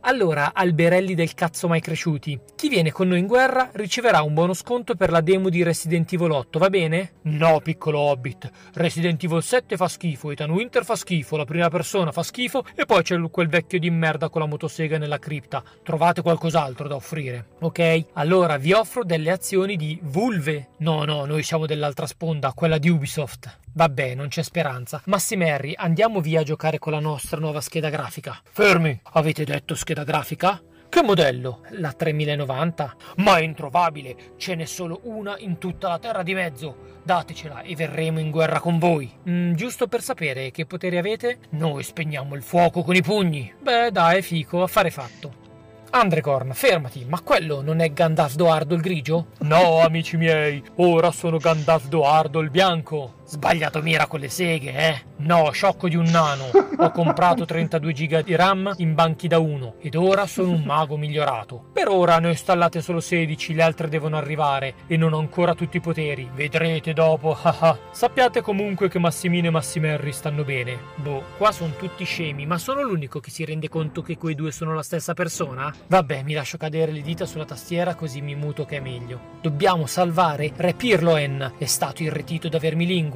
Allora, 0.03 0.53
alberelli 0.55 1.15
del 1.15 1.35
cazzo 1.35 1.69
mai 1.69 1.81
cresciuti, 1.81 2.39
chi 2.55 2.69
viene 2.69 2.93
con 2.93 3.09
noi 3.09 3.19
in 3.19 3.27
guerra 3.27 3.71
riceverà 3.73 4.23
un 4.23 4.35
buono 4.35 4.55
sconto 4.55 4.95
per 4.95 5.11
la 5.11 5.21
demo 5.21 5.49
di 5.49 5.63
Resident 5.63 6.13
Evil 6.13 6.31
8, 6.31 6.59
va 6.59 6.71
bene? 6.71 7.13
No, 7.23 7.61
piccolo 7.61 7.99
hobbit. 7.99 8.51
Resident 8.75 9.23
Evil 9.25 9.43
7 9.43 9.77
fa 9.77 9.89
schifo, 9.89 10.31
Ethan 10.31 10.51
Winter 10.51 10.85
fa 10.85 10.97
schifo, 10.97 11.37
la 11.37 11.45
prima 11.45 11.69
persona 11.69 12.13
fa 12.13 12.23
schifo 12.23 12.65
e 12.75 12.85
poi 12.85 13.03
c'è 13.03 13.19
quel 13.31 13.49
vecchio 13.49 13.79
di 13.79 13.91
merda 13.91 14.29
con 14.29 14.41
la 14.41 14.47
motosega 14.47 14.99
nella 14.99 15.19
cripta. 15.19 15.63
Trovate 15.83 16.23
qualcos'altro 16.23 16.87
da 16.89 16.95
offrire, 16.95 17.47
ok? 17.61 18.05
Allora 18.15 18.57
vi 18.57 18.73
offro 18.73 19.05
delle 19.05 19.31
azioni 19.31 19.77
di 19.77 19.99
vulve. 20.03 20.69
No, 20.79 21.05
no, 21.05 21.25
noi 21.25 21.43
siamo 21.43 21.67
dell'altra 21.67 22.07
sponda, 22.07 22.53
quella 22.53 22.79
di 22.79 22.89
Ubisoft. 22.89 23.59
Vabbè, 23.73 24.15
non 24.15 24.29
c'è 24.29 24.43
speranza. 24.43 25.01
Massimerri, 25.07 25.75
andiamo 25.77 26.21
via 26.21 26.41
a 26.41 26.45
giocare 26.45 26.79
con 26.79 26.93
la 26.93 27.01
nostra 27.01 27.39
nuova 27.39 27.61
scheda 27.61 27.91
grafica. 27.91 28.41
Fermi! 28.51 29.01
Avete 29.13 29.45
detto 29.45 29.75
scheda 29.75 30.05
grafica? 30.05 30.61
Che 30.89 31.03
modello? 31.03 31.61
La 31.73 31.93
3090? 31.93 32.97
Ma 33.17 33.37
è 33.37 33.43
introvabile, 33.43 34.17
ce 34.39 34.55
n'è 34.55 34.65
solo 34.65 35.01
una 35.05 35.37
in 35.39 35.59
tutta 35.59 35.89
la 35.89 35.99
terra 35.99 36.23
di 36.23 36.33
mezzo. 36.33 36.97
Datecela 37.03 37.61
e 37.61 37.75
verremo 37.75 38.21
in 38.21 38.31
guerra 38.31 38.59
con 38.59 38.79
voi. 38.79 39.11
Mm, 39.29 39.53
giusto 39.53 39.87
per 39.87 40.03
sapere 40.03 40.51
che 40.51 40.65
poteri 40.65 40.97
avete? 40.97 41.41
Noi 41.51 41.83
spegniamo 41.83 42.35
il 42.35 42.43
fuoco 42.43 42.83
con 42.83 42.95
i 42.95 43.03
pugni. 43.03 43.53
Beh, 43.61 43.91
dai, 43.91 44.23
fico, 44.23 44.63
affare 44.63 44.91
fatto. 44.91 45.47
Andrecorn, 45.91 46.53
fermati, 46.53 47.05
ma 47.07 47.21
quello 47.21 47.63
non 47.63 47.81
è 47.81 47.93
Gandalf 47.93 48.35
Doardo 48.35 48.75
il 48.75 48.81
grigio? 48.81 49.29
No, 49.41 49.81
amici 49.81 50.17
miei, 50.17 50.63
ora 50.77 51.11
sono 51.11 51.39
Gandalf 51.39 51.89
Doardo 51.89 52.41
il 52.41 52.51
bianco. 52.51 53.18
Sbagliato 53.29 53.83
mira 53.83 54.07
con 54.07 54.21
le 54.21 54.31
seghe, 54.31 54.73
eh? 54.73 55.03
No, 55.19 55.51
sciocco 55.51 55.87
di 55.87 55.97
un 55.97 56.07
nano. 56.07 56.45
Ho 56.79 56.91
comprato 56.93 57.45
32 57.45 57.93
giga 57.93 58.23
di 58.23 58.35
RAM 58.35 58.73
in 58.79 58.95
banchi 58.95 59.29
da 59.29 59.39
1 59.39 59.75
ed 59.81 59.97
ora 59.97 60.27
sono 60.27 60.53
un 60.53 60.63
mago 60.63 60.97
migliorato. 60.97 61.63
Per 61.75 61.89
ora 61.89 62.19
ne 62.21 62.29
ho 62.29 62.31
installate 62.31 62.81
solo 62.81 63.01
16, 63.01 63.53
le 63.53 63.63
altre 63.63 63.89
devono 63.89 64.17
arrivare 64.17 64.77
e 64.87 64.97
non 64.97 65.13
ho 65.13 65.19
ancora 65.19 65.55
tutti 65.55 65.77
i 65.77 65.81
poteri. 65.81 66.31
Vedrete 66.33 66.95
dopo, 66.95 67.37
haha. 67.39 67.77
Sappiate 67.91 68.41
comunque 68.41 68.89
che 68.89 68.99
Massimino 68.99 69.49
e 69.49 69.51
Massimerri 69.51 70.13
stanno 70.13 70.43
bene. 70.43 70.79
Boh, 70.95 71.23
qua 71.37 71.53
sono 71.53 71.75
tutti 71.77 72.05
scemi, 72.05 72.47
ma 72.47 72.57
sono 72.57 72.81
l'unico 72.81 73.21
che 73.21 73.31
si 73.31 73.45
rende 73.45 73.69
conto 73.69 74.01
che 74.01 74.17
quei 74.17 74.35
due 74.35 74.53
sono 74.53 74.73
la 74.73 74.83
stessa 74.83 75.13
persona? 75.13 75.71
Vabbè, 75.87 76.23
mi 76.23 76.33
lascio 76.33 76.57
cadere 76.57 76.93
le 76.93 77.03
dita 77.03 77.27
sulla 77.27 77.45
tastiera 77.45 77.95
così 77.95 78.23
mi 78.23 78.37
muto 78.37 78.65
che 78.65 78.79
è 78.79 78.81
meglio. 78.81 79.37
Dobbiamo 79.43 79.85
salvare 79.85 80.51
Re 80.57 80.73
Pirloen. 80.73 81.55
È 81.59 81.67
stato 81.67 82.03
irretito 82.03 82.49
da 82.49 82.59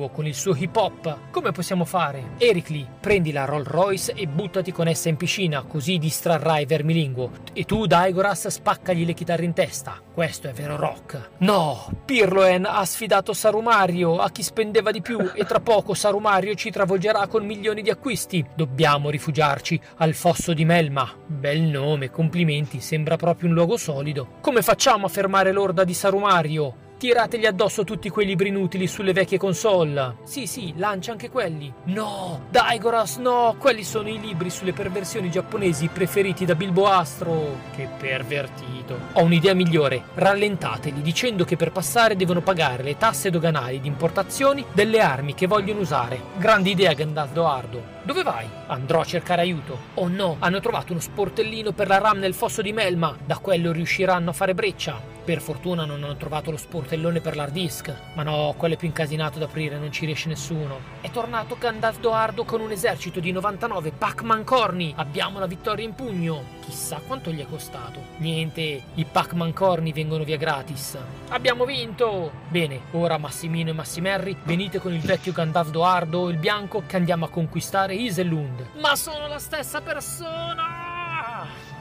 Vermilinguo 0.02 0.08
con 0.08 0.26
il 0.26 0.34
suo 0.34 0.54
hip 0.56 0.74
hop. 0.76 1.30
Come 1.30 1.52
possiamo 1.52 1.84
fare? 1.84 2.32
Ericli, 2.38 2.86
prendi 3.00 3.32
la 3.32 3.44
Rolls 3.44 3.68
Royce 3.68 4.12
e 4.12 4.26
buttati 4.26 4.72
con 4.72 4.88
essa 4.88 5.08
in 5.08 5.16
piscina, 5.16 5.62
così 5.62 5.98
distrarrai 5.98 6.66
Vermilinguo. 6.66 7.30
E 7.52 7.64
tu, 7.64 7.86
Daigoras, 7.86 8.48
spaccagli 8.48 9.04
le 9.04 9.14
chitarre 9.14 9.44
in 9.44 9.52
testa. 9.52 10.00
Questo 10.12 10.48
è 10.48 10.52
vero 10.52 10.76
rock. 10.76 11.30
No, 11.38 11.90
Pirloen 12.04 12.66
ha 12.66 12.84
sfidato 12.84 13.32
Sarumario 13.32 14.18
a 14.18 14.30
chi 14.30 14.42
spendeva 14.42 14.90
di 14.90 15.00
più 15.00 15.18
e 15.34 15.44
tra 15.44 15.60
poco 15.60 15.94
Sarumario 15.94 16.54
ci 16.54 16.70
travolgerà 16.70 17.26
con 17.28 17.46
milioni 17.46 17.82
di 17.82 17.90
acquisti. 17.90 18.44
Dobbiamo 18.54 19.10
rifugiarci 19.10 19.80
al 19.98 20.14
fosso 20.14 20.52
di 20.52 20.64
Melma. 20.64 21.10
Bel 21.26 21.62
nome, 21.62 22.10
complimenti, 22.10 22.80
sembra 22.80 23.16
proprio 23.16 23.48
un 23.48 23.54
luogo 23.54 23.76
solido. 23.76 24.38
Come 24.40 24.62
facciamo 24.62 25.06
a 25.06 25.08
fermare 25.08 25.52
l'orda 25.52 25.84
di 25.84 25.94
Sarumario? 25.94 26.90
Tirategli 27.02 27.46
addosso 27.46 27.82
tutti 27.82 28.08
quei 28.10 28.24
libri 28.24 28.50
inutili 28.50 28.86
sulle 28.86 29.12
vecchie 29.12 29.36
console. 29.36 30.18
Sì, 30.22 30.46
sì, 30.46 30.72
lancia 30.76 31.10
anche 31.10 31.30
quelli. 31.30 31.72
No, 31.86 32.42
Daigoras, 32.48 33.16
no, 33.16 33.56
quelli 33.58 33.82
sono 33.82 34.08
i 34.08 34.20
libri 34.20 34.50
sulle 34.50 34.72
perversioni 34.72 35.28
giapponesi 35.28 35.88
preferiti 35.88 36.44
da 36.44 36.54
Bilbo 36.54 36.86
Astro. 36.86 37.56
Che 37.74 37.88
pervertito. 37.98 38.96
Ho 39.14 39.24
un'idea 39.24 39.52
migliore. 39.52 40.04
Rallentateli 40.14 41.02
dicendo 41.02 41.44
che 41.44 41.56
per 41.56 41.72
passare 41.72 42.14
devono 42.14 42.40
pagare 42.40 42.84
le 42.84 42.96
tasse 42.96 43.30
doganali 43.30 43.80
di 43.80 43.88
importazioni 43.88 44.64
delle 44.72 45.00
armi 45.00 45.34
che 45.34 45.48
vogliono 45.48 45.80
usare. 45.80 46.20
Grande 46.38 46.70
idea, 46.70 46.92
Gandalf 46.92 47.32
Doardo. 47.32 47.82
Dove 48.04 48.24
vai? 48.24 48.48
Andrò 48.66 49.00
a 49.00 49.04
cercare 49.04 49.42
aiuto. 49.42 49.78
Oh 49.94 50.08
no, 50.08 50.36
hanno 50.40 50.58
trovato 50.58 50.90
uno 50.90 51.00
sportellino 51.00 51.70
per 51.70 51.86
la 51.86 51.98
RAM 51.98 52.18
nel 52.18 52.34
fosso 52.34 52.60
di 52.60 52.72
Melma. 52.72 53.16
Da 53.24 53.38
quello 53.38 53.70
riusciranno 53.70 54.30
a 54.30 54.32
fare 54.32 54.54
breccia. 54.54 55.00
Per 55.24 55.40
fortuna 55.40 55.84
non 55.84 56.02
hanno 56.02 56.16
trovato 56.16 56.50
lo 56.50 56.56
sportellone 56.56 57.20
per 57.20 57.36
l'hard 57.36 57.52
disk. 57.52 57.94
Ma 58.14 58.24
no, 58.24 58.54
quello 58.56 58.74
è 58.74 58.76
più 58.76 58.88
incasinato 58.88 59.38
da 59.38 59.44
aprire, 59.44 59.78
non 59.78 59.92
ci 59.92 60.04
riesce 60.04 60.28
nessuno. 60.28 60.80
È 61.00 61.10
tornato 61.10 61.56
Gandalf 61.56 62.00
Doardo 62.00 62.42
con 62.42 62.60
un 62.60 62.72
esercito 62.72 63.20
di 63.20 63.30
99 63.30 63.92
Pac-Man 63.92 64.42
corni. 64.42 64.92
Abbiamo 64.96 65.38
la 65.38 65.46
vittoria 65.46 65.84
in 65.84 65.94
pugno. 65.94 66.42
Chissà 66.64 67.00
quanto 67.06 67.30
gli 67.30 67.40
è 67.40 67.46
costato. 67.48 68.00
Niente, 68.16 68.82
i 68.94 69.04
Pac-Man 69.04 69.52
corni 69.52 69.92
vengono 69.92 70.24
via 70.24 70.36
gratis. 70.36 70.98
Abbiamo 71.28 71.64
vinto! 71.64 72.32
Bene, 72.48 72.80
ora 72.92 73.16
Massimino 73.16 73.70
e 73.70 73.74
Massimerri, 73.74 74.36
venite 74.42 74.80
con 74.80 74.92
il 74.92 75.00
vecchio 75.00 75.32
Gandalf 75.32 75.70
Doardo, 75.70 76.28
il 76.30 76.36
bianco, 76.36 76.82
che 76.86 76.96
andiamo 76.96 77.26
a 77.26 77.30
conquistare 77.30 77.91
Iselund. 77.92 78.66
Ma 78.78 78.96
sono 78.96 79.26
la 79.28 79.38
stessa 79.38 79.80
persona! 79.80 80.92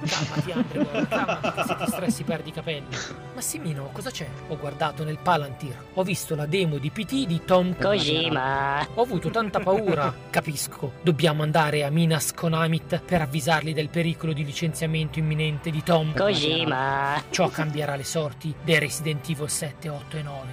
Calmati, 0.03 0.51
Andrew, 0.51 1.07
calmati, 1.07 1.51
che 1.51 1.63
se 1.63 1.75
ti 1.75 1.85
stressi 1.87 2.23
perdi 2.23 2.49
i 2.49 2.51
capelli. 2.51 2.87
Massimino, 3.35 3.89
cosa 3.91 4.09
c'è? 4.09 4.27
Ho 4.47 4.57
guardato 4.57 5.03
nel 5.03 5.19
Palantir, 5.19 5.77
ho 5.93 6.03
visto 6.03 6.35
la 6.35 6.47
demo 6.47 6.79
di 6.79 6.89
PT 6.89 7.27
di 7.27 7.41
Tom 7.45 7.77
Kojima. 7.77 8.87
Ho 8.95 9.03
avuto 9.03 9.29
tanta 9.29 9.59
paura. 9.59 10.11
Capisco, 10.29 10.93
dobbiamo 11.01 11.43
andare 11.43 11.83
a 11.83 11.89
Minas 11.91 12.33
Konamit 12.33 12.99
per 13.01 13.21
avvisarli 13.21 13.73
del 13.73 13.89
pericolo 13.89 14.33
di 14.33 14.43
licenziamento 14.43 15.19
imminente 15.19 15.69
di 15.69 15.83
Tom 15.83 16.15
Kojima. 16.15 17.21
Ciò 17.29 17.49
cambierà 17.49 17.95
le 17.95 18.03
sorti 18.03 18.53
dei 18.63 18.79
Resident 18.79 19.29
Evil 19.29 19.49
7, 19.49 19.89
8 19.89 20.17
e 20.17 20.21
9. 20.23 20.47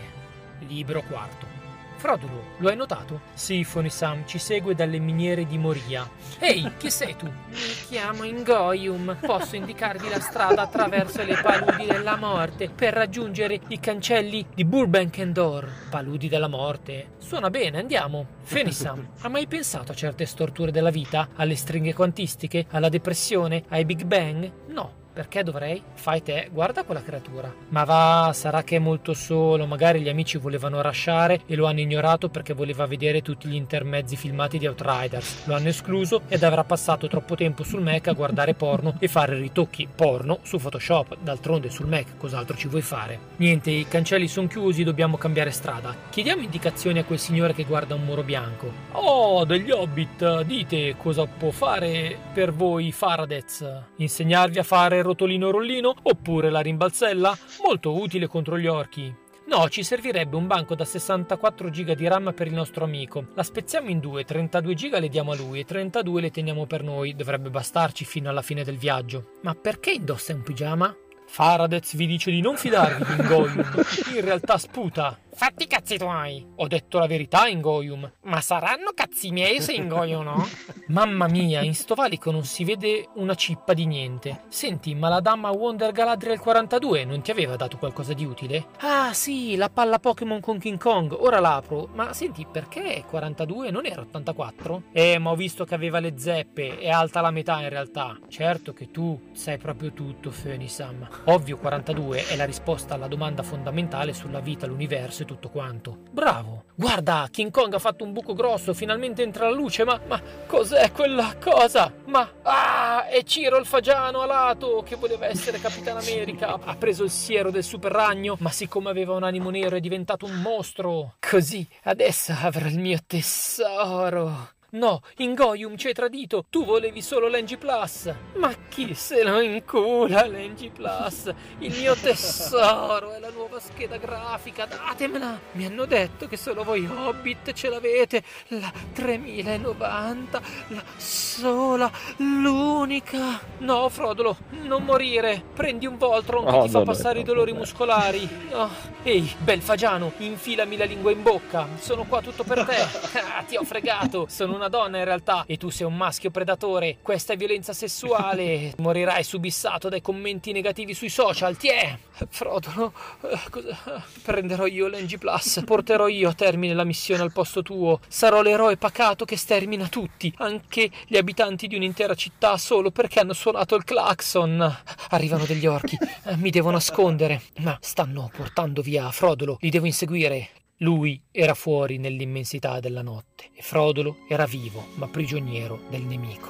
Libro 0.67 1.03
quarto. 1.03 1.58
Frodolo, 1.99 2.55
lo 2.59 2.69
hai 2.69 2.77
notato? 2.77 3.23
Sì, 3.35 3.65
Fonisam, 3.65 4.25
ci 4.25 4.39
segue 4.39 4.77
dalle 4.77 5.01
miniere 5.01 5.47
di 5.47 5.59
Moria. 5.59 6.09
Ehi, 6.39 6.70
chi 6.77 6.93
sei 6.93 7.16
tu? 7.16 7.27
Mi 7.27 7.59
chiamo 7.89 8.23
Ingoium. 8.23 9.16
Posso 9.20 9.57
indicarvi 9.57 10.09
la 10.09 10.20
strada 10.20 10.62
attraverso 10.62 11.25
le 11.25 11.37
paludi 11.43 11.87
della 11.87 12.15
morte 12.15 12.70
per 12.70 12.95
raggiungere 12.95 13.59
i 13.66 13.81
cancelli 13.81 14.47
di 14.55 14.65
Burbankendor. 14.65 15.69
Paludi 15.91 16.29
della 16.29 16.47
morte. 16.47 17.15
Suona 17.19 17.51
bene, 17.51 17.81
andiamo. 17.81 18.27
Fenisam, 18.43 19.05
ha 19.23 19.29
mai 19.29 19.49
pensato 19.49 19.91
a 19.91 19.97
certe 19.97 20.25
storture 20.25 20.70
della 20.70 20.91
vita? 20.91 21.31
Alle 21.35 21.57
stringhe 21.57 21.95
quantistiche? 21.95 22.66
Alla 22.70 22.89
depressione? 22.89 23.65
Ai 23.70 23.85
Big 23.85 24.05
Bang? 24.05 24.49
No. 24.69 25.07
Perché 25.19 25.43
dovrei? 25.43 25.82
Fai 25.95 26.23
te, 26.23 26.49
guarda 26.53 26.85
quella 26.85 27.03
creatura. 27.03 27.53
Ma 27.70 27.82
va, 27.82 28.31
sarà 28.32 28.62
che 28.62 28.77
è 28.77 28.78
molto 28.78 29.15
solo, 29.15 29.66
magari 29.66 30.01
gli 30.01 30.09
amici 30.09 30.39
volevano 30.39 30.81
rasciare 30.81 31.40
e 31.47 31.57
lo 31.57 31.66
hanno 31.66 31.81
ignorato 31.81 32.28
perché 32.28 32.53
voleva 32.53 32.86
vedere 32.86 33.20
tutti 33.20 33.49
gli 33.49 33.57
intermezzi 33.57 34.15
filmati 34.15 34.59
di 34.59 34.69
Outriders. 34.69 35.45
Lo 35.47 35.57
hanno 35.57 35.70
escluso 35.70 36.20
ed 36.28 36.45
avrà 36.45 36.62
passato 36.62 37.09
troppo 37.09 37.35
tempo 37.35 37.65
sul 37.65 37.82
Mac 37.82 38.07
a 38.07 38.12
guardare 38.12 38.55
porno 38.55 38.95
e 39.01 39.09
fare 39.09 39.35
ritocchi 39.35 39.89
porno 39.93 40.39
su 40.43 40.59
Photoshop. 40.59 41.16
D'altronde 41.20 41.69
sul 41.69 41.89
Mac 41.89 42.16
cos'altro 42.16 42.57
ci 42.57 42.69
vuoi 42.69 42.82
fare? 42.82 43.19
Niente, 43.39 43.73
i 43.73 43.89
cancelli 43.89 44.28
sono 44.28 44.47
chiusi, 44.47 44.85
dobbiamo 44.85 45.16
cambiare 45.16 45.51
strada. 45.51 45.97
Chiediamo 46.11 46.43
indicazioni 46.43 47.01
a 47.01 47.05
quel 47.05 47.19
signore 47.19 47.55
che 47.55 47.65
guarda 47.65 47.97
un 47.97 48.05
muro 48.05 48.23
bianco. 48.23 48.70
Oh, 48.93 49.45
degli 49.45 49.73
hobbit, 49.73 50.43
dite 50.43 50.95
cosa 50.97 51.27
può 51.27 51.51
fare 51.51 52.16
per 52.32 52.53
voi 52.53 52.93
Faradez? 52.93 53.69
Insegnarvi 53.97 54.61
a 54.61 54.62
fare 54.62 55.07
rotolino 55.09 55.51
rollino 55.51 55.95
oppure 56.03 56.51
la 56.51 56.61
rimbalzella? 56.61 57.37
Molto 57.65 57.99
utile 57.99 58.27
contro 58.27 58.59
gli 58.59 58.67
orchi. 58.67 59.13
No, 59.47 59.67
ci 59.71 59.83
servirebbe 59.83 60.37
un 60.37 60.47
banco 60.47 60.75
da 60.75 60.85
64 60.85 61.71
giga 61.71 61.95
di 61.95 62.07
RAM 62.07 62.35
per 62.35 62.47
il 62.47 62.53
nostro 62.53 62.85
amico. 62.85 63.29
La 63.35 63.43
spezziamo 63.43 63.89
in 63.89 63.99
due, 63.99 64.25
32 64.25 64.75
giga 64.75 64.99
le 64.99 65.09
diamo 65.09 65.33
a 65.33 65.37
lui 65.37 65.61
e 65.61 65.65
32 65.65 66.21
le 66.21 66.31
teniamo 66.31 66.67
per 66.67 66.83
noi. 66.83 67.17
Dovrebbe 67.17 67.49
bastarci 67.49 68.05
fino 68.05 68.29
alla 68.29 68.43
fine 68.43 68.63
del 68.63 68.77
viaggio. 68.77 69.31
Ma 69.43 69.55
perché 69.55 69.91
indossa 69.93 70.35
un 70.35 70.43
pigiama? 70.43 70.95
Faradez 71.27 71.95
vi 71.95 72.07
dice 72.07 72.31
di 72.31 72.43
non 72.43 72.57
fidarvi 72.57 73.05
di 73.05 73.23
Ingoium. 73.23 73.65
In 74.17 74.21
realtà 74.21 74.59
sputa. 74.59 75.19
Fatti 75.39 75.62
i 75.62 75.66
cazzi 75.69 75.98
tuoi. 75.98 76.44
Ho 76.56 76.66
detto 76.66 76.98
la 76.98 77.06
verità, 77.06 77.47
Ingoium. 77.47 78.10
Ma 78.23 78.40
saranno 78.40 78.90
cazzi 78.93 79.31
miei 79.31 79.60
se 79.60 79.73
Ingoium 79.73 80.24
no? 80.24 80.48
Mamma 80.89 81.28
mia, 81.28 81.62
in 81.62 81.77
sto 81.77 81.94
valico 81.94 82.32
non 82.32 82.43
si 82.43 82.65
vede 82.65 83.09
una 83.15 83.36
cippa 83.36 83.73
di 83.73 83.86
niente. 83.86 84.47
Senti, 84.48 84.97
ma 84.97 85.09
la 85.09 85.20
dama 85.20 85.52
Wonder 85.52 85.93
Galadriel 85.93 86.40
42 86.40 87.05
non 87.05 87.23
ti 87.23 87.31
aveva 87.31 87.55
dato 87.55 87.77
qualcosa 87.77 88.15
di 88.15 88.24
utile? 88.24 88.66
Ah, 88.78 89.12
sì, 89.12 89.55
la 89.55 89.70
palla 89.70 90.01
Pokémon 90.01 90.40
con 90.40 90.59
King 90.59 90.77
Kong. 90.77 91.12
Ora 91.12 91.39
l'apro. 91.39 91.89
Ma 91.93 92.12
senti, 92.12 92.44
perché 92.44 93.05
42 93.06 93.70
non 93.70 93.86
era 93.86 94.01
84? 94.01 94.82
Eh, 94.90 95.19
ma 95.19 95.31
ho 95.31 95.36
visto 95.36 95.65
che 95.65 95.77
aveva 95.77 96.01
le 96.01 96.15
zeppe. 96.19 96.81
È 96.81 96.89
alta 96.89 97.20
la 97.20 97.31
metà 97.31 97.60
in 97.60 97.69
realtà. 97.69 98.19
Certo 98.27 98.73
che 98.73 98.90
tu 98.90 99.28
sai 99.35 99.56
proprio 99.56 99.93
tutto, 99.93 100.32
Fenisam. 100.32 101.09
Ovvio 101.27 101.59
42 101.59 102.27
è 102.27 102.35
la 102.35 102.44
risposta 102.44 102.94
alla 102.94 103.06
domanda 103.06 103.44
fondamentale 103.44 104.12
sulla 104.12 104.40
vita, 104.40 104.66
l'universo 104.66 105.23
e 105.23 105.27
tutto 105.29 105.51
quanto. 105.51 105.99
Bravo! 106.11 106.65
Guarda, 106.75 107.29
King 107.31 107.51
Kong 107.51 107.75
ha 107.75 107.79
fatto 107.79 108.05
un 108.05 108.13
buco 108.13 108.33
grosso, 108.33 108.73
finalmente 108.73 109.23
entra 109.23 109.49
la 109.49 109.55
luce, 109.55 109.85
ma, 109.85 110.01
ma 110.07 110.21
cos'è 110.47 110.91
quella 110.93 111.37
cosa? 111.39 111.93
Ma, 112.07 112.31
ah, 112.43 113.07
è 113.07 113.23
Ciro 113.25 113.59
il 113.59 113.67
Fagiano 113.67 114.23
a 114.23 114.27
lato, 114.27 114.83
che 114.87 114.97
voleva 114.97 115.27
essere 115.27 115.61
Capitan 115.61 115.99
America. 115.99 116.59
Ha 116.69 116.77
preso 116.77 117.05
il 117.05 117.11
siero 117.11 117.51
del 117.51 117.65
super 117.65 117.93
ragno, 117.93 118.37
ma 118.41 118.51
siccome 118.51 118.91
aveva 118.91 119.15
un 119.15 119.23
animo 119.23 119.51
nero 119.51 119.77
è 119.77 119.81
diventato 119.81 120.27
un 120.27 120.41
mostro. 120.41 121.17
Così, 121.19 121.67
adesso 121.85 122.33
avrò 122.33 122.67
il 122.67 122.79
mio 122.79 122.99
tesoro. 123.07 124.57
No, 124.70 125.01
Ingoium 125.16 125.78
ci 125.78 125.86
hai 125.86 125.95
tradito, 125.95 126.45
tu 126.51 126.62
volevi 126.66 127.01
solo 127.01 127.27
l'Engi 127.27 127.57
Plus. 127.57 128.12
Ma 128.35 128.53
chi 128.69 128.93
se 128.93 129.23
lo 129.24 129.40
incula 129.40 130.27
l'Engi 130.27 130.69
Plus? 130.69 131.32
Il 131.61 131.74
mio 131.78 131.95
tesoro 131.95 133.12
è 133.12 133.19
la 133.19 133.31
nuova 133.31 133.59
scheda 133.61 133.97
grafica, 133.97 134.66
datemela. 134.66 135.40
Mi 135.53 135.65
hanno 135.65 135.86
detto 135.86 136.27
che 136.27 136.36
solo 136.36 136.65
voi 136.65 136.86
Hobbit 136.86 137.55
ce 137.55 137.70
l'avete, 137.70 138.23
la 138.49 138.70
3090, 138.93 140.43
la 140.69 140.82
sola, 140.99 141.90
l'unica. 142.19 143.40
No, 143.61 143.89
Frodolo, 143.89 144.36
non 144.65 144.85
morire. 144.85 145.43
Prendi 145.55 145.86
un 145.86 145.97
Voltron 145.97 146.45
che 146.45 146.57
Oh, 146.59 146.62
ti 146.65 146.69
fa 146.69 146.82
passare 146.82 147.20
i 147.20 147.24
dolori 147.24 147.55
muscolari. 147.55 148.28
Oh. 148.53 148.69
Ehi, 149.03 149.35
bel 149.39 149.62
fagiano, 149.62 150.12
infilami 150.19 150.77
la 150.77 150.85
lingua 150.85 151.11
in 151.11 151.23
bocca. 151.23 151.66
Sono 151.78 152.05
qua 152.05 152.20
tutto 152.20 152.45
per 152.45 152.66
te. 152.66 152.77
Ah, 153.39 153.43
ti 153.43 153.57
ho 153.57 153.65
fregato. 153.65 154.27
Sono 154.28 154.58
una 154.59 154.69
donna 154.69 154.99
in 154.99 155.05
realtà 155.05 155.45
e 155.47 155.57
tu 155.57 155.71
sei 155.71 155.87
un 155.87 155.97
maschio 155.97 156.31
predatore. 156.31 156.99
Questa 157.01 157.33
è 157.33 157.37
violenza 157.37 157.73
sessuale. 157.73 158.75
Morirai 158.79 159.23
subissato 159.23 159.89
dai 159.89 160.03
commenti 160.03 160.53
negativi 160.53 160.93
sui 160.93 161.09
social. 161.09 161.57
Tiè. 161.57 161.97
Frodo, 162.29 162.93
eh, 163.23 163.39
cosa- 163.51 164.05
prenderò 164.23 164.67
io 164.67 164.89
l'NG 164.89 165.19
Plus. 165.19 165.63
Porterò 165.65 166.09
io 166.09 166.29
a 166.29 166.35
termine 166.35 166.75
la 166.75 166.85
missione 166.85 167.23
al 167.23 167.33
posto 167.33 167.63
tuo. 167.63 168.01
Sarò 168.09 168.43
l'eroe 168.43 168.77
pacato 168.77 169.25
che 169.25 169.37
stermina 169.37 169.87
tutti, 169.89 170.33
anche 170.39 170.91
gli 171.07 171.17
abitanti 171.17 171.67
di 171.69 171.77
un'intera 171.77 172.15
città 172.15 172.57
solo 172.59 172.91
perché 172.91 173.21
hanno 173.21 173.33
suonato 173.33 173.77
il 173.77 173.85
clacson. 173.85 174.77
Arrivano 175.11 175.45
degli 175.45 175.67
orchi. 175.67 175.97
Mi 176.37 176.51
devo 176.51 176.71
nascondere. 176.71 177.43
Ma 177.59 177.79
stanno 177.81 178.31
portando 178.35 178.83
via 178.83 179.11
Frodolo. 179.11 179.57
Li 179.61 179.71
devo 179.71 179.87
inseguire. 179.87 180.51
Lui 180.83 181.21
era 181.33 181.55
fuori 181.55 181.99
nell'immensità 181.99 182.79
della 182.79 183.03
notte 183.03 183.51
e 183.53 183.63
Frodolo 183.63 184.19
era 184.29 184.45
vivo, 184.47 184.87
ma 184.95 185.09
prigioniero 185.09 185.81
del 185.91 186.03
nemico. 186.03 186.49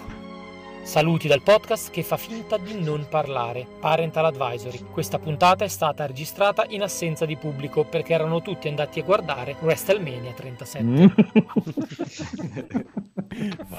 Saluti 0.82 1.28
dal 1.28 1.40
podcast 1.40 1.90
che 1.90 2.02
fa 2.02 2.18
finta 2.18 2.58
di 2.58 2.78
non 2.78 3.06
parlare, 3.08 3.66
Parental 3.80 4.26
Advisory. 4.26 4.84
Questa 4.90 5.18
puntata 5.18 5.64
è 5.64 5.68
stata 5.68 6.04
registrata 6.04 6.66
in 6.68 6.82
assenza 6.82 7.24
di 7.24 7.36
pubblico 7.38 7.84
perché 7.84 8.12
erano 8.12 8.42
tutti 8.42 8.68
andati 8.68 9.00
a 9.00 9.04
guardare 9.04 9.56
WrestleMania 9.60 10.32
37. 10.32 10.84
Mm. 10.84 11.06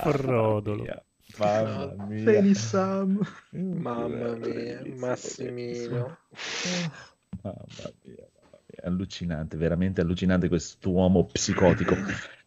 Frodolo. 0.02 0.86
Mamma 1.38 2.06
mia. 2.08 2.42
Mamma 3.52 4.36
mia, 4.36 4.82
Massimino. 4.98 6.18
Mamma 6.72 6.74
mia, 6.74 6.92
mamma 7.44 7.94
mia, 8.04 8.30
allucinante, 8.84 9.58
veramente 9.58 10.02
allucinante 10.02 10.48
quest'uomo 10.48 11.26
psicotico. 11.26 11.96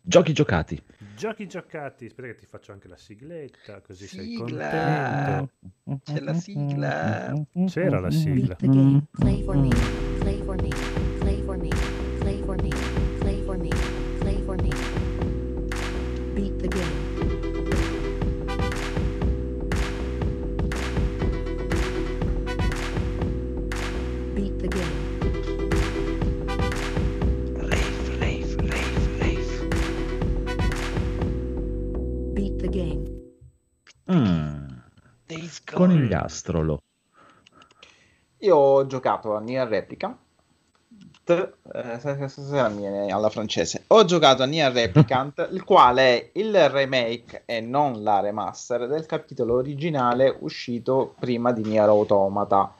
Giochi 0.00 0.32
giocati. 0.32 0.82
Giochi 1.14 1.46
giocati, 1.46 2.06
aspetta 2.06 2.28
che 2.28 2.34
ti 2.36 2.46
faccio 2.46 2.72
anche 2.72 2.88
la 2.88 2.96
sigletta, 2.96 3.82
così 3.82 4.06
sei 4.06 4.36
Sigla. 4.36 5.46
contento. 5.84 6.00
C'è 6.04 6.20
la 6.20 6.32
sigla. 6.34 7.44
C'era 7.66 8.00
la 8.00 8.10
sigla. 8.10 8.56
Game. 8.58 9.04
Play 9.10 9.42
for 9.42 9.56
me. 9.56 9.68
Play 10.20 10.42
for 10.42 10.62
me. 10.62 10.68
Play 11.18 11.42
for 11.42 11.56
me. 11.58 11.68
Play 12.20 12.42
for 12.42 12.62
me. 12.62 12.87
Mm. 34.10 34.66
Conigliastrolo. 35.72 36.82
Io 38.38 38.56
ho 38.56 38.86
giocato 38.86 39.34
a 39.34 39.40
Nier 39.40 39.68
eh, 41.28 42.00
la 42.50 42.68
mia 42.68 43.04
è 43.04 43.10
alla 43.10 43.28
francese. 43.28 43.84
Ho 43.88 44.04
giocato 44.04 44.42
a 44.42 44.46
Nier 44.46 44.72
Replicant, 44.72 45.48
il 45.52 45.62
quale 45.64 46.02
è 46.02 46.30
il 46.34 46.70
remake 46.70 47.42
e 47.44 47.60
non 47.60 48.02
la 48.02 48.20
remaster 48.20 48.86
del 48.86 49.04
capitolo 49.04 49.56
originale 49.56 50.34
uscito 50.40 51.14
prima 51.18 51.52
di 51.52 51.62
Nier 51.62 51.88
Automata. 51.88 52.74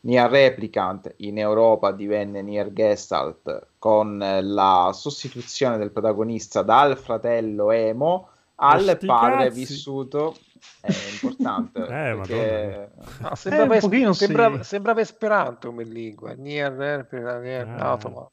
Nier 0.00 0.30
Replicant 0.30 1.14
in 1.18 1.38
Europa 1.38 1.92
divenne 1.92 2.42
Nier 2.42 2.72
Gestalt 2.74 3.68
con 3.78 4.20
eh, 4.20 4.42
la 4.42 4.90
sostituzione 4.92 5.78
del 5.78 5.90
protagonista 5.90 6.60
dal 6.60 6.98
fratello 6.98 7.70
Emo 7.70 8.28
al 8.56 8.82
sti 8.82 9.06
padre 9.06 9.44
cazzi. 9.46 9.58
vissuto. 9.58 10.36
È 10.80 10.92
importante. 11.12 11.80
Eh, 11.88 12.16
perché- 12.16 12.90
Ah, 13.22 13.34
sembrava, 13.34 13.76
Eh, 13.76 13.80
pochino 13.80 14.12
sembrava, 14.12 14.56
sì. 14.58 14.68
sembrava 14.68 15.00
Esperanto 15.00 15.68
come 15.68 15.84
lingua. 15.84 16.32
Nier, 16.32 16.72
Nier, 17.10 17.40
Nier, 17.40 17.68
Ah. 17.68 17.90
Automa. 17.90 18.28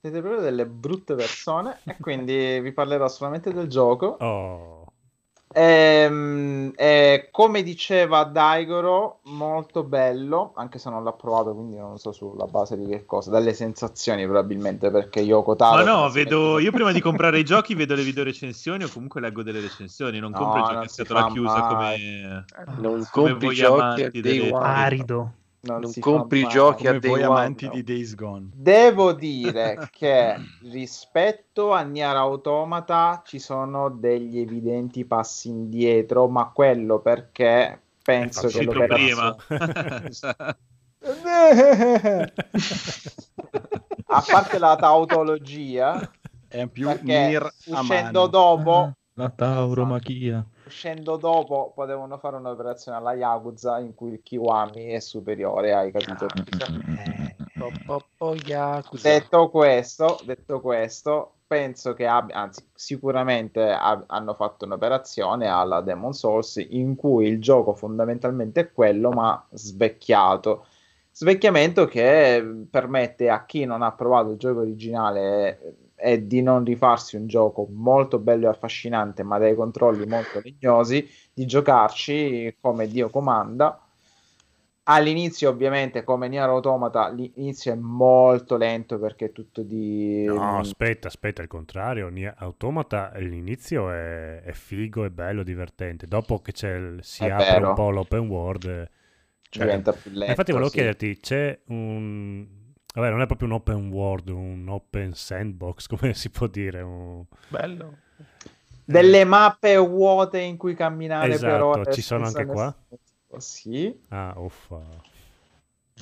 Siete 0.00 0.20
proprio 0.20 0.40
delle 0.40 0.64
brutte 0.66 1.14
persone 1.14 1.80
e 1.84 1.96
quindi 2.00 2.58
vi 2.60 2.72
parlerò 2.72 3.06
solamente 3.06 3.52
del 3.52 3.66
gioco. 3.68 4.16
Oh, 4.18 4.79
Ehm, 5.52 6.72
eh, 6.76 7.28
come 7.32 7.62
diceva 7.64 8.22
Daigoro, 8.22 9.18
molto 9.24 9.82
bello, 9.82 10.52
anche 10.54 10.78
se 10.78 10.90
non 10.90 11.02
l'ha 11.02 11.12
provato, 11.12 11.54
quindi 11.54 11.76
non 11.76 11.98
so 11.98 12.12
sulla 12.12 12.46
base 12.46 12.76
di 12.76 12.86
che 12.86 13.04
cosa, 13.04 13.30
dalle 13.30 13.52
sensazioni 13.52 14.22
probabilmente, 14.24 14.90
perché 14.90 15.20
Yoko 15.20 15.56
Taro... 15.56 15.84
Ma 15.84 15.90
no, 15.90 16.08
vedo, 16.08 16.60
io 16.60 16.70
prima 16.70 16.92
di 16.92 17.00
comprare 17.00 17.40
i 17.40 17.44
giochi 17.44 17.74
vedo 17.74 17.96
le 17.96 18.04
video 18.04 18.22
recensioni 18.22 18.84
o 18.84 18.88
comunque 18.88 19.20
leggo 19.20 19.42
delle 19.42 19.60
recensioni, 19.60 20.20
non 20.20 20.30
No, 20.30 20.38
compro 20.38 20.60
i 20.60 20.64
giochi 20.64 20.86
a 20.86 20.88
scatola 20.88 21.26
chiusa 21.26 21.72
mai. 21.72 21.98
come... 21.98 22.44
Non 22.78 23.08
come 23.10 23.30
compri 23.30 23.46
voi 23.46 23.54
giochi 23.56 24.20
delle-. 24.20 24.52
Arido. 24.52 25.32
Non 25.62 25.80
non 25.80 25.90
si 25.90 26.00
compri 26.00 26.40
i 26.40 26.48
giochi 26.48 26.86
a 26.86 26.98
one, 27.02 27.22
amanti 27.22 27.66
no. 27.66 27.72
di 27.72 27.82
Days 27.82 28.14
Gone. 28.14 28.48
Devo 28.54 29.12
dire 29.12 29.88
che 29.92 30.36
rispetto 30.70 31.72
a 31.72 31.82
Nier 31.82 32.16
Automata 32.16 33.22
ci 33.24 33.38
sono 33.38 33.90
degli 33.90 34.38
evidenti 34.38 35.04
passi 35.04 35.48
indietro, 35.48 36.28
ma 36.28 36.50
quello 36.52 37.00
perché 37.00 37.80
penso 38.02 38.48
che 38.48 38.62
l'operazione... 38.62 39.36
prima. 39.46 40.56
a 44.06 44.24
parte 44.30 44.58
la 44.58 44.76
tautologia, 44.76 46.10
È 46.48 46.66
più 46.66 46.88
uscendo 46.88 48.26
dopo, 48.26 48.92
La 49.14 49.28
tauromachia. 49.30 50.44
Uscendo 50.70 51.16
dopo 51.16 51.72
potevano 51.74 52.16
fare 52.18 52.36
un'operazione 52.36 52.96
alla 52.96 53.12
Yakuza 53.12 53.80
in 53.80 53.94
cui 53.94 54.12
il 54.12 54.22
Kiwami 54.22 54.86
è 54.86 55.00
superiore 55.00 55.74
ai 55.74 55.90
capitoli. 55.90 56.30
Po- 57.58 57.72
po- 57.84 58.04
po- 58.16 58.34
Yakuza. 58.34 59.08
Detto 59.08 59.50
questo, 59.50 60.18
detto 60.24 60.60
questo, 60.60 61.32
penso 61.46 61.92
che 61.92 62.06
abbia, 62.06 62.36
anzi, 62.36 62.64
sicuramente 62.72 63.68
ha- 63.68 64.04
hanno 64.06 64.34
fatto 64.34 64.64
un'operazione 64.64 65.46
alla 65.48 65.80
Demon 65.80 66.14
Souls 66.14 66.64
in 66.70 66.94
cui 66.94 67.26
il 67.26 67.40
gioco 67.40 67.74
fondamentalmente 67.74 68.60
è 68.60 68.72
quello, 68.72 69.10
ma 69.10 69.44
svecchiato. 69.50 70.64
Svecchiamento 71.12 71.86
che 71.86 72.64
permette 72.70 73.28
a 73.28 73.44
chi 73.44 73.64
non 73.64 73.82
ha 73.82 73.92
provato 73.92 74.30
il 74.30 74.38
gioco 74.38 74.60
originale 74.60 75.74
e 76.00 76.26
di 76.26 76.42
non 76.42 76.64
rifarsi 76.64 77.16
un 77.16 77.26
gioco 77.26 77.66
molto 77.70 78.18
bello 78.18 78.46
e 78.46 78.50
affascinante, 78.50 79.22
ma 79.22 79.38
dai 79.38 79.54
controlli 79.54 80.06
molto 80.06 80.40
legnosi, 80.42 81.06
di 81.32 81.46
giocarci 81.46 82.56
come 82.60 82.88
Dio 82.88 83.10
comanda. 83.10 83.80
All'inizio, 84.84 85.50
ovviamente, 85.50 86.02
come 86.04 86.28
Nier 86.28 86.48
Automata, 86.48 87.10
l'inizio 87.10 87.72
è 87.72 87.76
molto 87.76 88.56
lento 88.56 88.98
perché 88.98 89.26
è 89.26 89.32
tutto 89.32 89.62
di. 89.62 90.26
no, 90.26 90.58
aspetta, 90.58 91.08
aspetta, 91.08 91.42
al 91.42 91.48
contrario, 91.48 92.08
Nier 92.08 92.34
Automata 92.38 93.10
all'inizio 93.12 93.90
è, 93.90 94.42
è 94.42 94.52
figo, 94.52 95.04
è 95.04 95.10
bello, 95.10 95.42
divertente. 95.42 96.06
Dopo 96.06 96.40
che 96.40 96.52
c'è 96.52 96.74
il- 96.76 96.98
si 97.02 97.24
È 97.24 97.30
apre 97.30 97.44
vero. 97.54 97.68
un 97.68 97.74
po' 97.74 97.90
l'open 97.90 98.28
world, 98.28 98.90
cioè- 99.48 99.66
diventa 99.66 99.92
più 99.92 100.10
lento. 100.12 100.30
infatti 100.30 100.52
volevo 100.52 100.70
sì. 100.70 100.76
chiederti, 100.76 101.18
c'è 101.20 101.60
un... 101.68 102.46
Vabbè, 102.94 103.10
non 103.10 103.20
è 103.20 103.26
proprio 103.26 103.48
un 103.48 103.54
open 103.54 103.88
world, 103.88 104.28
un 104.28 104.66
open 104.68 105.14
sandbox, 105.14 105.86
come 105.96 106.14
si 106.14 106.30
può 106.30 106.46
dire? 106.46 106.80
Un... 106.82 107.24
Bello. 107.48 107.96
Delle 108.84 109.24
mappe 109.24 109.76
vuote 109.76 110.40
in 110.40 110.56
cui 110.56 110.74
camminare 110.74 111.28
per 111.28 111.34
Esatto, 111.36 111.64
ore. 111.66 111.92
ci 111.92 112.02
sono 112.02 112.26
anche 112.26 112.44
qua? 112.44 112.74
Sì. 113.38 113.96
Ah, 114.08 114.34
uffa. 114.36 114.80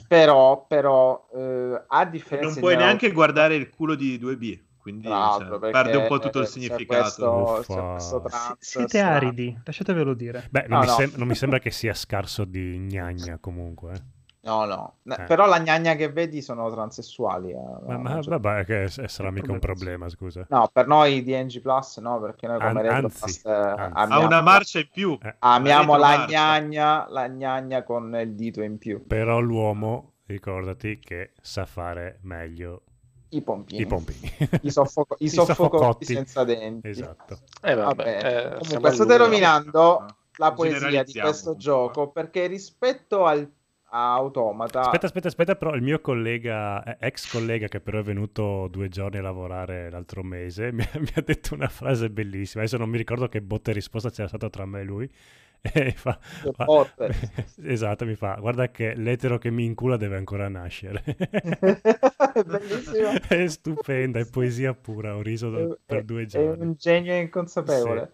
Però, 0.07 0.65
però 0.67 1.29
eh, 1.35 1.83
a 1.87 2.03
Non 2.03 2.11
differenza 2.11 2.61
puoi 2.61 2.77
di 2.77 2.83
neanche 2.83 3.13
guardare 3.13 3.57
il 3.57 3.69
culo 3.69 3.95
di 3.95 4.19
2B, 4.19 4.59
quindi 4.79 5.07
cioè, 5.07 5.59
perde 5.71 5.97
un 5.97 6.07
po' 6.07 6.19
tutto 6.19 6.39
il 6.39 6.47
significato. 6.47 7.55
questo- 7.57 7.91
questo 7.93 8.23
trans 8.23 8.57
Siete 8.61 8.89
strano. 8.89 9.17
aridi, 9.17 9.59
lasciatevelo 9.63 10.15
dire. 10.15 10.47
Beh, 10.51 10.67
non, 10.69 10.79
No, 10.79 10.81
mi 10.81 10.87
no. 10.87 10.93
sem- 10.93 11.13
non 11.17 11.27
mi 11.29 11.35
sembra 11.35 11.59
che 11.59 11.71
sia 11.71 11.93
scarso 11.93 12.45
di 12.45 12.79
gnagna 12.79 13.39
comunque. 13.39 14.17
No, 14.41 14.65
no. 14.65 14.99
Eh. 15.05 15.25
Però 15.25 15.47
la 15.47 15.59
gnagna 15.61 15.95
che 15.95 16.11
vedi 16.11 16.41
sono 16.43 16.71
transessuali. 16.71 17.51
eh, 17.51 17.57
Ma, 17.87 17.97
no, 17.97 17.99
ma 18.03 18.21
vabbè, 18.21 18.65
che 18.65 18.89
sarà 19.09 19.31
mica 19.31 19.53
un 19.53 19.59
problema, 19.59 20.09
scusa. 20.09 20.47
No, 20.49 20.69
per 20.73 20.87
noi 20.87 21.23
di 21.23 21.35
NG 21.35 21.61
Plus 21.61 21.99
no, 21.99 22.21
perché 22.21 22.47
noi 22.47 22.61
come 22.61 22.81
An- 22.81 22.87
Retro 22.87 23.07
anzi, 23.07 23.19
Plus, 23.19 23.45
eh, 23.45 23.51
anzi. 23.51 23.93
Ha 23.93 24.03
amiamo, 24.03 24.27
una 24.27 24.41
marcia 24.43 24.79
in 24.79 24.89
più. 24.91 25.19
Eh, 25.21 25.35
amiamo 25.41 25.97
la 25.97 26.17
marcia. 26.19 26.27
gnagna, 26.27 27.07
la 27.11 27.29
gnagna 27.29 27.83
con 27.83 28.15
il 28.15 28.35
dito 28.35 28.63
in 28.63 28.79
più. 28.79 29.05
Però 29.07 29.41
l'uomo, 29.41 30.13
ricordati 30.27 30.99
che 31.01 31.33
sa 31.43 31.67
fare 31.67 32.21
meglio 32.23 32.83
I 33.31 33.43
pompini. 33.43 33.83
i 33.83 33.87
pompini. 33.87 34.33
I, 34.63 34.71
soffoco- 34.71 35.17
i 35.19 35.25
I 35.25 35.29
soffocotti 35.29 36.05
soffocotti. 36.05 36.05
senza 36.15 36.45
denti. 36.45 36.89
Esatto. 36.89 37.41
Eh, 37.61 37.75
Va 37.75 37.85
vabbè, 37.87 38.55
eh, 38.55 38.59
Comunque, 38.61 38.93
state 38.93 39.17
rovinando 39.17 40.07
la 40.37 40.53
poesia 40.53 41.03
di 41.03 41.13
questo 41.13 41.55
comunque. 41.57 41.65
gioco 41.65 42.11
perché 42.13 42.47
rispetto 42.47 43.25
al, 43.27 43.51
a 43.91 44.13
Automata 44.15 44.81
Aspetta, 44.81 45.07
aspetta, 45.07 45.29
aspetta, 45.29 45.57
però 45.57 45.75
il 45.75 45.83
mio 45.83 46.01
collega, 46.01 46.83
eh, 46.83 46.97
ex 47.07 47.31
collega 47.31 47.69
che 47.69 47.81
però 47.81 47.99
è 48.01 48.03
venuto 48.03 48.69
due 48.71 48.89
giorni 48.89 49.19
a 49.19 49.23
lavorare 49.23 49.91
l'altro 49.91 50.23
mese, 50.23 50.71
mi, 50.73 50.83
ha- 50.83 50.99
mi 50.99 51.11
ha 51.15 51.23
detto 51.23 51.55
una 51.55 51.69
frase 51.69 52.11
bellissima. 52.11 52.63
Adesso 52.63 52.77
non 52.79 52.91
mi 52.91 52.99
ricordo 52.99 53.29
che 53.29 53.41
botta 53.41 53.71
e 53.71 53.75
risposta 53.75 54.11
c'era 54.11 54.29
stata 54.29 54.51
tra 54.51 54.65
me 54.67 54.81
e 54.81 54.85
lui. 54.85 55.11
E 55.61 55.91
fa, 55.91 56.17
fa- 56.53 56.95
esatto, 57.65 58.05
mi 58.07 58.15
fa, 58.15 58.37
guarda 58.39 58.71
che 58.71 58.95
l'etero 58.95 59.39
che 59.39 59.51
mi 59.51 59.65
incula 59.65 59.97
deve 59.97 60.17
ancora 60.17 60.49
nascere. 60.49 61.03
È 61.03 62.43
bellissimo. 62.45 63.11
è 63.29 63.47
stupenda, 63.49 64.21
è 64.21 64.27
poesia 64.31 64.73
pura, 64.75 65.17
ho 65.17 65.21
riso 65.21 65.51
da- 65.51 65.77
per 65.85 66.05
due 66.05 66.23
È 66.23 66.27
giorni. 66.27 66.63
un 66.65 66.75
genio 66.79 67.17
inconsapevole. 67.17 68.13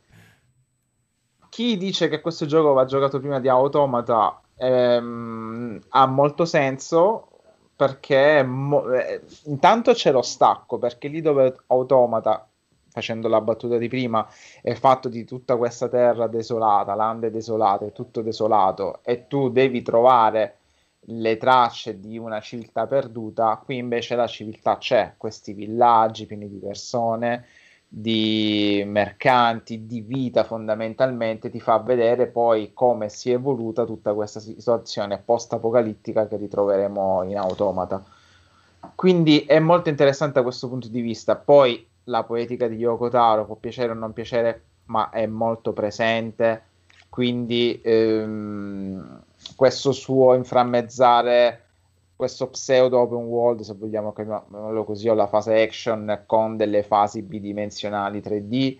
Chi 1.51 1.77
dice 1.77 2.09
che 2.09 2.21
questo 2.23 2.47
gioco 2.47 2.73
va 2.73 2.87
giocato 2.87 3.21
prima 3.21 3.39
di 3.41 3.49
Automata 3.49 4.41
ehm, 4.65 5.81
ha 5.91 6.07
molto 6.07 6.45
senso 6.45 7.29
perché 7.77 8.43
mo- 8.43 8.91
eh, 8.93 9.23
intanto 9.45 9.93
c'è 9.93 10.13
lo 10.13 10.23
stacco 10.23 10.79
perché 10.79 11.09
lì 11.09 11.21
dove 11.21 11.57
Automata 11.69 12.47
facendo 12.91 13.27
la 13.27 13.41
battuta 13.41 13.77
di 13.77 13.89
prima 13.89 14.25
è 14.63 14.75
fatto 14.75 15.09
di 15.09 15.25
tutta 15.25 15.57
questa 15.57 15.89
terra 15.89 16.29
desolata, 16.29 16.95
lande 16.95 17.31
desolate, 17.31 17.91
tutto 17.93 18.23
desolato 18.23 19.01
e 19.03 19.27
tu 19.27 19.51
devi 19.51 19.83
trovare 19.83 20.59
le 21.09 21.37
tracce 21.37 21.99
di 21.99 22.17
una 22.17 22.41
civiltà 22.41 22.87
perduta, 22.87 23.61
qui 23.63 23.77
invece 23.79 24.15
la 24.15 24.27
civiltà 24.29 24.79
c'è, 24.79 25.15
questi 25.17 25.53
villaggi 25.53 26.27
pieni 26.27 26.49
di 26.49 26.59
persone, 26.59 27.47
di 27.97 28.83
mercanti, 28.85 29.87
di 29.87 30.01
vita 30.01 30.43
fondamentalmente, 30.43 31.49
ti 31.49 31.61
fa 31.61 31.79
vedere 31.79 32.27
poi 32.27 32.73
come 32.73 33.09
si 33.09 33.31
è 33.31 33.35
evoluta 33.35 33.85
tutta 33.85 34.13
questa 34.15 34.41
situazione 34.41 35.23
post-apocalittica 35.25 36.27
che 36.27 36.37
ritroveremo 36.37 37.23
in 37.23 37.39
Automata. 37.39 38.05
Quindi 38.97 39.43
è 39.43 39.61
molto 39.61 39.91
interessante 39.91 40.35
da 40.35 40.43
questo 40.43 40.69
punto 40.69 40.89
di 40.89 41.01
vista. 41.01 41.37
Poi 41.37 41.87
la 42.05 42.25
poetica 42.25 42.67
di 42.67 42.75
Yoko 42.75 43.09
Taro 43.09 43.47
può 43.47 43.55
piacere 43.55 43.93
o 43.93 43.95
non 43.95 44.13
piacere, 44.13 44.63
ma 44.87 45.11
è 45.11 45.27
molto 45.27 45.73
presente. 45.73 46.63
Quindi 47.09 47.81
ehm, 47.81 49.23
questo 49.55 49.93
suo 49.93 50.35
inframmezzare 50.35 51.64
questo 52.17 52.49
pseudo 52.49 53.01
open 53.01 53.25
world, 53.25 53.61
se 53.63 53.75
vogliamo 53.75 54.13
chiamarlo 54.13 54.85
così, 54.85 55.09
o 55.09 55.15
la 55.15 55.27
fase 55.27 55.61
action 55.61 56.23
con 56.27 56.57
delle 56.57 56.83
fasi 56.83 57.23
bidimensionali 57.23 58.21
3D 58.21 58.79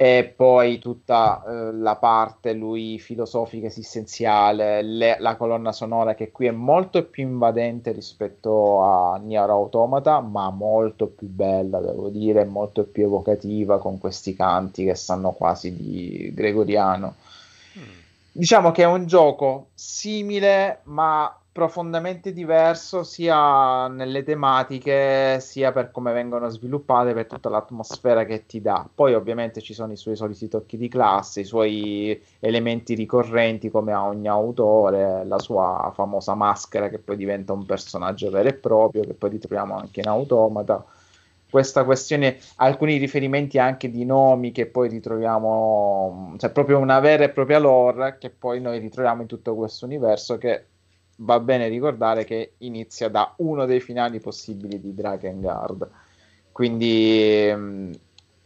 e 0.00 0.32
poi 0.36 0.78
tutta 0.78 1.42
eh, 1.44 1.72
la 1.72 1.96
parte 1.96 2.52
lui 2.52 3.00
filosofica 3.00 3.66
esistenziale, 3.66 4.80
le- 4.80 5.16
la 5.18 5.34
colonna 5.34 5.72
sonora 5.72 6.14
che 6.14 6.30
qui 6.30 6.46
è 6.46 6.52
molto 6.52 7.04
più 7.04 7.24
invadente 7.24 7.90
rispetto 7.90 8.80
a 8.80 9.16
Nier 9.16 9.50
Automata, 9.50 10.20
ma 10.20 10.50
molto 10.50 11.08
più 11.08 11.26
bella, 11.26 11.80
devo 11.80 12.10
dire, 12.10 12.44
molto 12.44 12.84
più 12.84 13.06
evocativa 13.06 13.80
con 13.80 13.98
questi 13.98 14.36
canti 14.36 14.84
che 14.84 14.94
sanno 14.94 15.32
quasi 15.32 15.74
di 15.74 16.32
gregoriano. 16.32 17.16
Diciamo 18.30 18.70
che 18.70 18.82
è 18.82 18.86
un 18.86 19.04
gioco 19.06 19.70
simile, 19.74 20.82
ma 20.84 21.36
profondamente 21.58 22.32
diverso 22.32 23.02
sia 23.02 23.88
nelle 23.88 24.22
tematiche, 24.22 25.40
sia 25.40 25.72
per 25.72 25.90
come 25.90 26.12
vengono 26.12 26.48
sviluppate, 26.48 27.14
per 27.14 27.26
tutta 27.26 27.48
l'atmosfera 27.48 28.24
che 28.24 28.46
ti 28.46 28.60
dà. 28.60 28.88
Poi 28.94 29.14
ovviamente 29.14 29.60
ci 29.60 29.74
sono 29.74 29.90
i 29.90 29.96
suoi 29.96 30.14
soliti 30.14 30.46
tocchi 30.46 30.76
di 30.76 30.86
classe, 30.86 31.40
i 31.40 31.44
suoi 31.44 32.22
elementi 32.38 32.94
ricorrenti 32.94 33.70
come 33.70 33.92
a 33.92 34.06
ogni 34.06 34.28
autore, 34.28 35.24
la 35.24 35.40
sua 35.40 35.90
famosa 35.92 36.36
maschera 36.36 36.88
che 36.88 37.00
poi 37.00 37.16
diventa 37.16 37.54
un 37.54 37.66
personaggio 37.66 38.30
vero 38.30 38.50
e 38.50 38.54
proprio, 38.54 39.02
che 39.02 39.14
poi 39.14 39.30
ritroviamo 39.30 39.74
anche 39.76 39.98
in 39.98 40.06
Automata. 40.06 40.84
Questa 41.50 41.82
questione, 41.82 42.38
alcuni 42.58 42.98
riferimenti 42.98 43.58
anche 43.58 43.90
di 43.90 44.04
nomi 44.04 44.52
che 44.52 44.66
poi 44.66 44.88
ritroviamo, 44.88 46.34
cioè 46.38 46.50
proprio 46.50 46.78
una 46.78 47.00
vera 47.00 47.24
e 47.24 47.30
propria 47.30 47.58
lore 47.58 48.16
che 48.20 48.30
poi 48.30 48.60
noi 48.60 48.78
ritroviamo 48.78 49.22
in 49.22 49.26
tutto 49.26 49.56
questo 49.56 49.86
universo 49.86 50.38
che 50.38 50.66
va 51.20 51.40
bene 51.40 51.68
ricordare 51.68 52.24
che 52.24 52.54
inizia 52.58 53.08
da 53.08 53.32
uno 53.38 53.64
dei 53.66 53.80
finali 53.80 54.20
possibili 54.20 54.80
di 54.80 54.94
Drakengard. 54.94 55.88
Quindi 56.52 57.52
mh, 57.54 57.90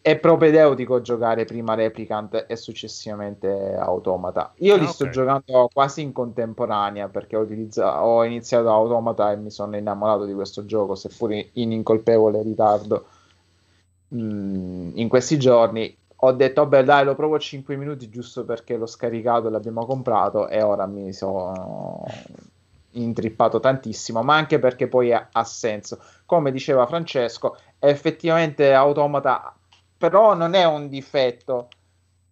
è 0.02 0.18
propedeutico 0.18 1.00
giocare 1.00 1.44
prima 1.44 1.74
Replicant 1.74 2.44
e 2.48 2.56
successivamente 2.56 3.74
Automata. 3.76 4.52
Io 4.58 4.76
li 4.76 4.86
Ah, 4.86 4.88
sto 4.88 5.04
ok. 5.04 5.10
giocando 5.10 5.68
quasi 5.72 6.02
in 6.02 6.12
contemporanea 6.12 7.08
perché 7.08 7.36
ho, 7.36 7.46
ho 7.46 8.24
iniziato 8.24 8.70
Automata 8.70 9.32
e 9.32 9.36
mi 9.36 9.50
sono 9.50 9.76
innamorato 9.76 10.24
di 10.24 10.34
questo 10.34 10.64
gioco, 10.64 10.94
seppur 10.94 11.32
in, 11.32 11.46
in 11.54 11.72
incolpevole 11.72 12.42
ritardo 12.42 13.06
mh, 14.08 14.92
in 14.94 15.08
questi 15.08 15.38
giorni. 15.38 15.96
Ho 16.24 16.32
detto, 16.32 16.62
vabbè, 16.62 16.84
dai, 16.84 17.04
lo 17.04 17.14
provo 17.16 17.38
5 17.38 17.76
minuti 17.76 18.08
giusto 18.08 18.44
perché 18.44 18.76
l'ho 18.76 18.86
scaricato 18.86 19.48
e 19.48 19.50
l'abbiamo 19.50 19.84
comprato 19.86 20.48
e 20.48 20.62
ora 20.62 20.86
mi 20.86 21.12
sono 21.12 22.04
intrippato 22.92 23.60
tantissimo, 23.60 24.22
ma 24.22 24.36
anche 24.36 24.58
perché 24.58 24.88
poi 24.88 25.12
ha, 25.12 25.28
ha 25.32 25.44
senso. 25.44 25.98
Come 26.26 26.50
diceva 26.50 26.86
Francesco, 26.86 27.56
effettivamente 27.78 28.72
Automata 28.72 29.54
però 30.02 30.34
non 30.34 30.54
è 30.54 30.64
un 30.64 30.88
difetto. 30.88 31.68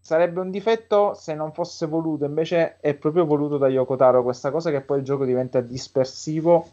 Sarebbe 0.01 0.41
un 0.41 0.51
difetto 0.51 1.15
se 1.15 1.35
non 1.35 1.53
fosse 1.53 1.87
voluto, 1.87 2.24
invece 2.24 2.78
è 2.81 2.95
proprio 2.95 3.24
voluto 3.24 3.59
da 3.59 3.69
Yoko 3.69 3.95
Taro 3.95 4.24
questa 4.24 4.51
cosa 4.51 4.73
che 4.73 4.81
poi 4.81 4.99
il 4.99 5.05
gioco 5.05 5.24
diventa 5.24 5.61
dispersivo 5.61 6.69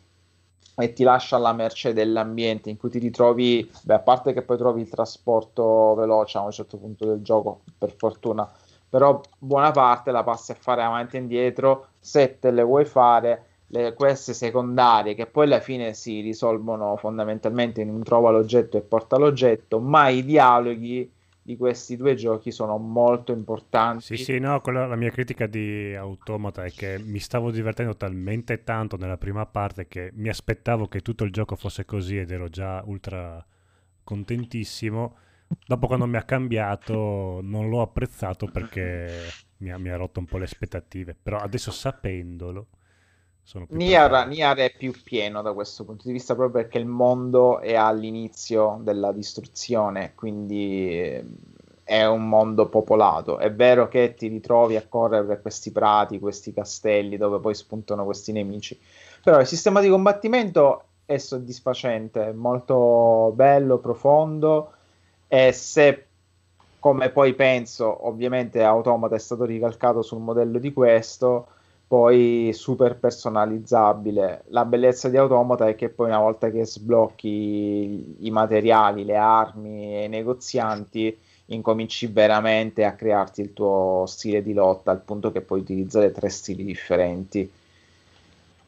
e 0.75 0.93
ti 0.93 1.03
lascia 1.03 1.35
alla 1.35 1.53
merce 1.53 1.93
dell'ambiente 1.93 2.71
in 2.71 2.77
cui 2.77 2.89
ti 2.89 2.97
ritrovi, 2.97 3.69
beh, 3.83 3.93
a 3.93 3.99
parte 3.99 4.33
che 4.33 4.41
poi 4.41 4.57
trovi 4.57 4.81
il 4.81 4.89
trasporto 4.89 5.93
veloce 5.93 6.39
a 6.39 6.41
un 6.41 6.51
certo 6.51 6.77
punto 6.77 7.05
del 7.05 7.21
gioco, 7.21 7.61
per 7.77 7.93
fortuna, 7.95 8.49
però 8.89 9.21
buona 9.37 9.69
parte 9.69 10.09
la 10.09 10.23
passi 10.23 10.51
a 10.53 10.57
fare 10.59 10.81
avanti 10.81 11.17
e 11.17 11.19
indietro, 11.19 11.89
se 11.99 12.39
te 12.39 12.49
le 12.49 12.63
vuoi 12.63 12.85
fare, 12.85 13.46
le 13.69 13.93
queste 13.93 14.33
secondarie 14.33 15.13
che 15.13 15.25
poi 15.25 15.45
alla 15.45 15.59
fine 15.59 15.93
si 15.93 16.21
risolvono 16.21 16.95
fondamentalmente 16.95 17.81
in 17.81 17.89
un 17.89 18.01
trova 18.01 18.31
l'oggetto 18.31 18.77
e 18.77 18.81
porta 18.81 19.17
l'oggetto, 19.17 19.79
ma 19.79 20.07
i 20.07 20.23
dialoghi 20.23 21.11
di 21.41 21.55
questi 21.55 21.95
due 21.95 22.15
giochi 22.15 22.51
sono 22.51 22.77
molto 22.77 23.31
importanti. 23.31 24.17
Sì, 24.17 24.17
sì, 24.17 24.39
no, 24.39 24.59
quella, 24.59 24.85
la 24.85 24.95
mia 24.95 25.09
critica 25.09 25.47
di 25.47 25.95
Automata 25.95 26.65
è 26.65 26.71
che 26.71 26.99
mi 26.99 27.19
stavo 27.19 27.51
divertendo 27.51 27.95
talmente 27.95 28.63
tanto 28.63 28.97
nella 28.97 29.17
prima 29.17 29.45
parte 29.45 29.87
che 29.87 30.11
mi 30.13 30.29
aspettavo 30.29 30.87
che 30.87 31.01
tutto 31.01 31.23
il 31.23 31.31
gioco 31.31 31.55
fosse 31.55 31.85
così 31.85 32.17
ed 32.17 32.31
ero 32.31 32.49
già 32.49 32.83
ultra 32.85 33.45
contentissimo. 34.03 35.15
Dopo 35.65 35.87
quando 35.87 36.05
mi 36.05 36.17
ha 36.17 36.23
cambiato 36.23 37.39
non 37.41 37.69
l'ho 37.69 37.81
apprezzato 37.81 38.47
perché 38.47 39.09
mi 39.59 39.71
ha, 39.71 39.77
mi 39.77 39.89
ha 39.89 39.95
rotto 39.95 40.19
un 40.19 40.25
po' 40.25 40.37
le 40.37 40.43
aspettative, 40.43 41.15
però 41.21 41.37
adesso 41.37 41.71
sapendolo 41.71 42.67
Nier. 43.69 44.27
Nier 44.27 44.57
è 44.57 44.73
più 44.75 44.91
pieno 45.03 45.41
da 45.41 45.53
questo 45.53 45.85
punto 45.85 46.03
di 46.05 46.11
vista 46.11 46.35
proprio 46.35 46.61
perché 46.61 46.79
il 46.79 46.85
mondo 46.85 47.59
è 47.59 47.75
all'inizio 47.75 48.79
della 48.81 49.13
distruzione, 49.13 50.13
quindi 50.15 50.89
eh, 50.99 51.23
è 51.83 52.05
un 52.05 52.27
mondo 52.27 52.67
popolato. 52.67 53.37
È 53.37 53.51
vero 53.53 53.87
che 53.87 54.13
ti 54.15 54.27
ritrovi 54.27 54.75
a 54.75 54.85
correre 54.87 55.25
per 55.25 55.41
questi 55.41 55.71
prati, 55.71 56.19
questi 56.19 56.53
castelli 56.53 57.15
dove 57.15 57.39
poi 57.39 57.55
spuntano 57.55 58.03
questi 58.03 58.33
nemici, 58.33 58.77
però 59.23 59.39
il 59.39 59.47
sistema 59.47 59.79
di 59.79 59.87
combattimento 59.87 60.83
è 61.05 61.17
soddisfacente, 61.17 62.27
è 62.27 62.31
molto 62.33 63.31
bello, 63.33 63.77
profondo 63.77 64.73
e 65.29 65.53
se 65.53 66.05
come 66.79 67.09
poi 67.09 67.33
penso, 67.33 68.07
ovviamente 68.07 68.61
Automata 68.61 69.15
è 69.15 69.19
stato 69.19 69.45
ricalcato 69.45 70.01
sul 70.01 70.19
modello 70.19 70.59
di 70.59 70.71
questo, 70.73 71.47
poi 71.87 72.51
super 72.53 72.97
personalizzabile. 72.97 74.43
La 74.47 74.65
bellezza 74.65 75.07
di 75.07 75.17
Automata 75.17 75.67
è 75.67 75.75
che 75.75 75.89
poi 75.89 76.07
una 76.07 76.19
volta 76.19 76.51
che 76.51 76.65
sblocchi 76.65 78.17
i 78.19 78.29
materiali, 78.29 79.05
le 79.05 79.15
armi 79.15 79.95
e 79.95 80.03
i 80.03 80.09
negozianti, 80.09 81.17
incominci 81.45 82.07
veramente 82.07 82.83
a 82.83 82.93
crearti 82.93 83.41
il 83.41 83.53
tuo 83.53 84.03
stile 84.05 84.43
di 84.43 84.53
lotta 84.53 84.91
al 84.91 85.01
punto 85.01 85.31
che 85.31 85.41
puoi 85.41 85.61
utilizzare 85.61 86.11
tre 86.11 86.27
stili 86.29 86.65
differenti. 86.65 87.49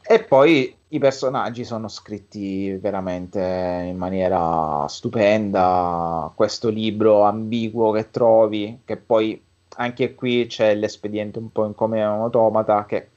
E 0.02 0.24
poi 0.24 0.74
i 0.88 0.98
personaggi 0.98 1.64
sono 1.66 1.88
scritti 1.88 2.72
veramente 2.72 3.86
in 3.86 3.98
maniera 3.98 4.86
stupenda. 4.88 6.32
Questo 6.34 6.70
libro 6.70 7.24
ambiguo 7.24 7.92
che 7.92 8.10
trovi, 8.10 8.80
che 8.86 8.98
poi 8.98 9.40
anche 9.80 10.14
qui 10.14 10.46
c'è 10.46 10.76
l'espediente 10.76 11.40
un 11.40 11.52
po' 11.52 11.66
in 11.66 11.74
come 11.74 12.04
un 12.04 12.22
automata 12.22 12.86
che 12.86 13.10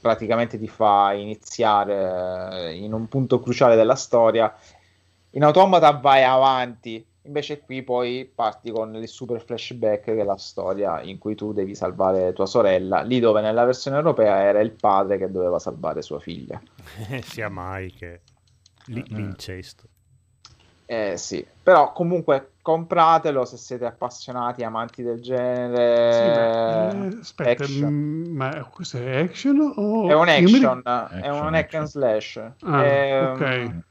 praticamente 0.00 0.58
ti 0.58 0.68
fa 0.68 1.12
iniziare 1.12 2.74
in 2.74 2.92
un 2.92 3.08
punto 3.08 3.40
cruciale 3.40 3.74
della 3.76 3.96
storia. 3.96 4.54
In 5.30 5.42
automata 5.42 5.90
vai 5.90 6.22
avanti, 6.22 7.04
invece 7.22 7.60
qui 7.60 7.82
poi 7.82 8.30
parti 8.32 8.70
con 8.70 8.94
il 8.94 9.08
super 9.08 9.42
flashback 9.42 10.04
che 10.04 10.20
è 10.20 10.24
la 10.24 10.36
storia 10.36 11.02
in 11.02 11.18
cui 11.18 11.34
tu 11.34 11.52
devi 11.52 11.74
salvare 11.74 12.32
tua 12.32 12.46
sorella, 12.46 13.02
lì 13.02 13.18
dove 13.18 13.40
nella 13.40 13.64
versione 13.64 13.96
europea 13.96 14.42
era 14.42 14.60
il 14.60 14.70
padre 14.70 15.18
che 15.18 15.30
doveva 15.30 15.58
salvare 15.58 16.02
sua 16.02 16.20
figlia. 16.20 16.60
Sia 17.22 17.48
mai 17.48 17.92
che 17.92 18.20
L- 18.86 19.02
l'incesto. 19.08 19.89
Eh 20.90 21.16
sì, 21.16 21.46
però 21.62 21.92
comunque 21.92 22.54
compratelo 22.60 23.44
se 23.44 23.56
siete 23.58 23.86
appassionati, 23.86 24.64
amanti 24.64 25.04
del 25.04 25.20
genere. 25.20 26.12
Sì, 26.12 26.30
ma, 26.30 27.04
eh, 27.04 27.18
aspetta, 27.20 27.62
action. 27.62 27.92
mm, 27.92 28.36
ma 28.36 28.64
questo 28.64 28.96
è 28.96 29.20
action 29.20 29.72
o... 29.76 30.08
È 30.08 30.14
un 30.14 30.26
Io 30.26 30.48
mi 30.48 30.54
action, 30.54 30.82
è 31.22 31.28
un 31.28 31.54
hack 31.54 31.74
and 31.74 31.86
slash. 31.86 32.42
Ah, 32.62 32.82
È, 32.82 33.30
ok. 33.30 33.84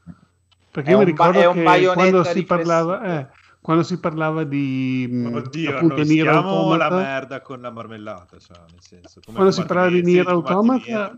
Perché 0.72 0.90
io 0.90 0.98
mi 0.98 1.04
ba- 1.04 1.10
ricordo 1.10 1.48
un 1.48 1.54
che 1.54 1.90
quando 1.94 2.22
si, 2.22 2.44
parlava, 2.44 3.02
eh, 3.02 3.26
quando 3.62 3.82
si 3.82 3.98
parlava 3.98 4.44
di 4.44 5.08
mm, 5.10 5.34
Oddio, 5.36 5.76
appunto 5.76 5.96
non 5.96 6.06
Nier 6.06 6.26
la 6.26 6.90
merda 6.90 7.40
con 7.40 7.62
la 7.62 7.70
marmellata, 7.70 8.38
cioè, 8.38 8.58
nel 8.70 8.82
senso, 8.82 9.22
come 9.24 9.36
Quando 9.38 9.52
si 9.54 9.64
parlava 9.64 9.88
di 9.88 10.02
Nier, 10.02 10.28
Automata- 10.28 11.16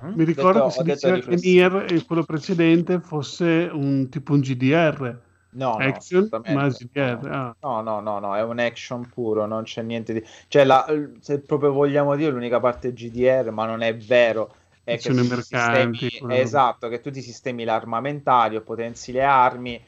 Bayonetta. 0.00 0.16
mi 0.18 0.24
ricordo 0.24 0.66
detto- 0.66 0.82
che 0.82 0.96
si 0.96 1.10
diceva 1.10 1.18
che. 1.18 1.36
Nier 1.36 1.86
e 1.92 2.04
quello 2.04 2.22
precedente 2.24 3.00
fosse 3.00 3.68
un 3.72 4.08
tipo 4.08 4.32
un 4.32 4.40
GDR. 4.40 5.20
No, 5.56 5.70
no, 5.70 5.76
action, 5.78 6.28
assolutamente. 6.28 6.52
ma 6.52 6.68
GDR. 6.68 7.28
ah. 7.32 7.56
No, 7.60 7.80
no, 7.80 8.00
no, 8.00 8.18
no, 8.18 8.36
è 8.36 8.42
un 8.42 8.58
action 8.58 9.08
puro, 9.08 9.46
non 9.46 9.62
c'è 9.62 9.80
niente 9.82 10.12
di... 10.12 10.22
Cioè, 10.48 10.64
la- 10.64 10.86
se 11.20 11.40
proprio 11.40 11.72
vogliamo 11.72 12.14
dire, 12.14 12.30
l'unica 12.30 12.60
parte 12.60 12.92
GDR, 12.92 13.50
ma 13.50 13.64
non 13.64 13.80
è 13.80 13.96
vero, 13.96 14.54
è 14.84 14.98
che 14.98 15.12
mercanti, 15.12 15.98
sistemi- 15.98 16.18
quello- 16.20 16.34
esatto, 16.34 16.88
che 16.88 17.00
tu 17.00 17.10
ti 17.10 17.22
sistemi 17.22 17.64
l'armamentario, 17.64 18.60
potenzi 18.60 19.12
le 19.12 19.22
armi, 19.24 19.82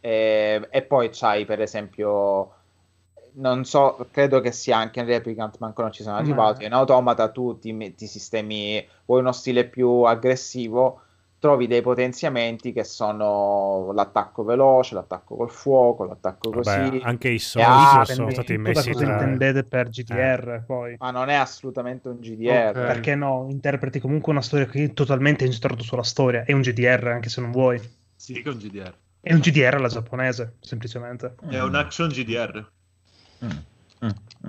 eh, 0.00 0.68
e 0.70 0.82
poi 0.82 1.08
c'hai, 1.10 1.46
per 1.46 1.62
esempio, 1.62 2.52
non 3.34 3.64
so, 3.64 4.08
credo 4.10 4.40
che 4.40 4.52
sia 4.52 4.76
anche 4.76 5.00
in 5.00 5.06
Replicant, 5.06 5.56
ma 5.58 5.66
ancora 5.66 5.86
non 5.86 5.96
ci 5.96 6.02
sono 6.02 6.14
Ma- 6.16 6.20
arrivato, 6.22 6.64
in 6.64 6.72
Automata 6.72 7.28
tu 7.30 7.58
ti, 7.58 7.72
me- 7.72 7.94
ti 7.94 8.06
sistemi, 8.06 8.86
vuoi 9.06 9.20
uno 9.20 9.32
stile 9.32 9.66
più 9.66 9.88
aggressivo, 10.02 11.00
trovi 11.38 11.66
dei 11.66 11.82
potenziamenti 11.82 12.72
che 12.72 12.84
sono 12.84 13.92
l'attacco 13.92 14.44
veloce, 14.44 14.94
l'attacco 14.94 15.36
col 15.36 15.50
fuoco, 15.50 16.04
l'attacco 16.04 16.50
Vabbè, 16.50 16.88
così. 16.88 17.00
anche 17.04 17.28
i 17.28 17.38
Souls 17.38 17.66
armi. 17.66 18.14
sono 18.14 18.30
stati 18.30 18.56
messi 18.56 18.90
cosa 18.92 19.04
tra... 19.04 19.12
intendete 19.22 19.64
per 19.64 19.88
GDR 19.90 20.64
poi? 20.66 20.96
Ma 20.98 21.10
non 21.10 21.28
è 21.28 21.34
assolutamente 21.34 22.08
un 22.08 22.18
GDR. 22.18 22.68
Ok. 22.68 22.72
Perché 22.72 23.14
no? 23.14 23.46
Interpreti 23.50 24.00
comunque 24.00 24.32
una 24.32 24.40
storia 24.42 24.66
che 24.66 24.84
è 24.84 24.92
totalmente 24.92 25.44
incentrata 25.44 25.82
sulla 25.82 26.02
storia. 26.02 26.44
È 26.44 26.52
un 26.52 26.62
GDR 26.62 27.08
anche 27.08 27.28
se 27.28 27.40
non 27.40 27.50
vuoi. 27.50 27.78
Sì, 28.16 28.34
che 28.34 28.42
è 28.42 28.48
un 28.52 28.58
GDR. 28.58 28.94
È 29.20 29.32
un 29.32 29.40
GDR 29.40 29.74
alla 29.74 29.88
giapponese, 29.88 30.56
semplicemente. 30.60 31.34
È 31.48 31.60
un 31.60 31.74
action 31.74 32.08
GDR. 32.08 32.66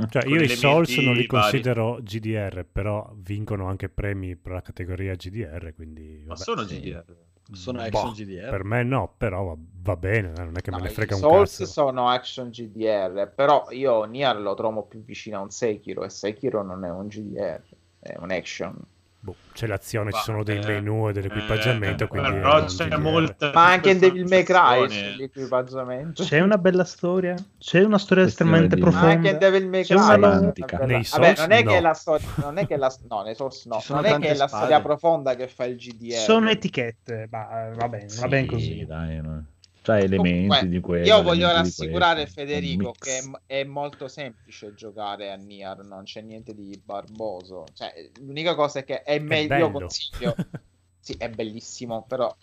Cioè, 0.10 0.24
con 0.24 0.32
io 0.34 0.42
i 0.42 0.50
Souls 0.50 0.98
non 0.98 1.16
li 1.16 1.26
vari. 1.26 1.28
considero 1.28 2.00
GDR, 2.02 2.66
però 2.70 3.12
vincono 3.16 3.68
anche 3.68 3.88
premi 3.90 4.36
per 4.36 4.52
la 4.54 4.62
categoria 4.62 5.16
GDR, 5.16 5.74
quindi... 5.74 6.24
Ma 6.28 6.36
vabbè. 6.36 6.44
sono 6.44 6.64
sì. 6.66 6.80
GDR. 6.80 7.16
Sono 7.52 7.88
Boh, 7.90 8.10
action 8.10 8.12
GDR. 8.14 8.50
Per 8.50 8.64
me 8.64 8.84
no, 8.84 9.14
però 9.18 9.44
va, 9.44 9.56
va 9.58 9.96
bene, 9.96 10.34
eh, 10.36 10.44
non 10.44 10.58
è 10.58 10.62
che 10.62 10.72
No, 10.72 10.78
me 10.80 10.82
ne 10.82 10.90
frega 10.90 11.16
un 11.16 11.22
Souls 11.22 11.58
cazzo. 11.58 11.66
sono 11.66 12.10
action 12.10 12.50
GDR, 12.50 13.32
però 13.34 13.68
io 13.70 14.04
Nier 14.06 14.40
lo 14.42 14.56
trovo 14.56 14.84
più 14.84 15.04
vicino 15.04 15.38
a 15.38 15.42
un 15.42 15.52
Sekiro 15.52 16.04
e 16.04 16.10
Sekiro 16.10 16.64
non 16.64 16.84
è 16.86 16.90
un 16.90 17.08
GDR, 17.08 17.62
è 18.00 18.16
un 18.18 18.32
action. 18.32 18.76
Boh, 19.26 19.36
c'è 19.54 19.66
l'azione, 19.66 20.12
ci 20.12 20.18
Ma, 20.18 20.22
sono 20.24 20.44
dei 20.44 20.60
eh, 20.60 20.66
menu 20.68 21.10
e 21.10 21.14
dell'equipaggiamento, 21.14 22.04
eh, 22.04 22.08
quindi... 22.08 22.30
però 22.30 22.58
è 22.58 22.62
un 22.62 22.68
c'è 22.68 22.96
molta 22.98 23.52
Ma 23.56 23.66
anche 23.72 23.90
in 23.90 23.98
Devil 23.98 24.26
May 24.28 24.44
Cry 24.44 25.16
l'equipaggiamento. 25.18 26.22
C'è 26.22 26.42
una 26.42 26.60
bella 26.60 26.84
storia, 26.84 27.34
c'è 27.58 27.82
una 27.84 27.98
storia 27.98 28.26
estremamente 28.26 28.76
di- 28.76 28.82
Ma 28.82 28.90
profonda. 28.92 29.14
anche 29.16 29.30
in 29.30 29.38
Devil 29.40 29.68
May 29.68 29.82
C'è 29.84 29.96
Cry 29.96 30.04
una 30.04 30.14
c'è 30.14 30.20
romantica. 30.20 30.76
una 30.76 30.86
bella- 30.86 30.98
Nei 30.98 31.08
Vabbè, 31.10 31.34
non 31.38 31.52
è 31.52 31.64
che 31.64 31.74
no. 31.74 31.82
la 31.82 31.94
storia, 31.96 32.28
non 32.36 32.58
è 32.60 32.68
che 32.68 32.78
la 32.78 32.96
no, 33.10 33.24
nei 33.24 33.36
Souls 33.36 33.66
no, 33.66 33.84
non 33.88 34.06
è 34.06 34.20
che 34.20 34.28
è 34.30 34.36
la 34.36 34.48
storia 34.48 34.82
profonda 34.82 35.36
che 35.36 35.48
fa 35.48 35.66
il 35.66 35.76
GDR. 35.78 36.18
Sono 36.18 36.50
etichette, 36.52 37.28
ma 37.32 37.72
va 37.76 37.90
bene, 37.90 38.06
va 38.20 38.28
bene 38.28 38.44
Sì, 38.44 38.48
così. 38.48 38.86
dai, 38.86 39.22
no. 39.24 39.44
C'ha 39.86 40.00
elementi 40.00 40.48
Comunque, 40.48 40.68
di 40.68 40.80
quello. 40.80 41.06
Io 41.06 41.22
voglio 41.22 41.52
rassicurare 41.52 42.26
Federico 42.26 42.92
che 42.98 43.20
è, 43.46 43.60
è 43.60 43.64
molto 43.64 44.08
semplice 44.08 44.74
giocare 44.74 45.32
a 45.32 45.36
Nier, 45.36 45.86
non 45.86 46.06
c'è 46.06 46.22
niente 46.22 46.56
di 46.56 46.82
barboso. 46.84 47.66
Cioè, 47.72 48.10
l'unica 48.22 48.56
cosa 48.56 48.80
è 48.80 48.84
che 48.84 49.04
è 49.04 49.20
meglio, 49.20 49.56
io 49.56 49.72
consiglio. 49.72 50.36
sì, 51.00 51.14
è 51.20 51.30
bellissimo, 51.30 52.04
però 52.08 52.36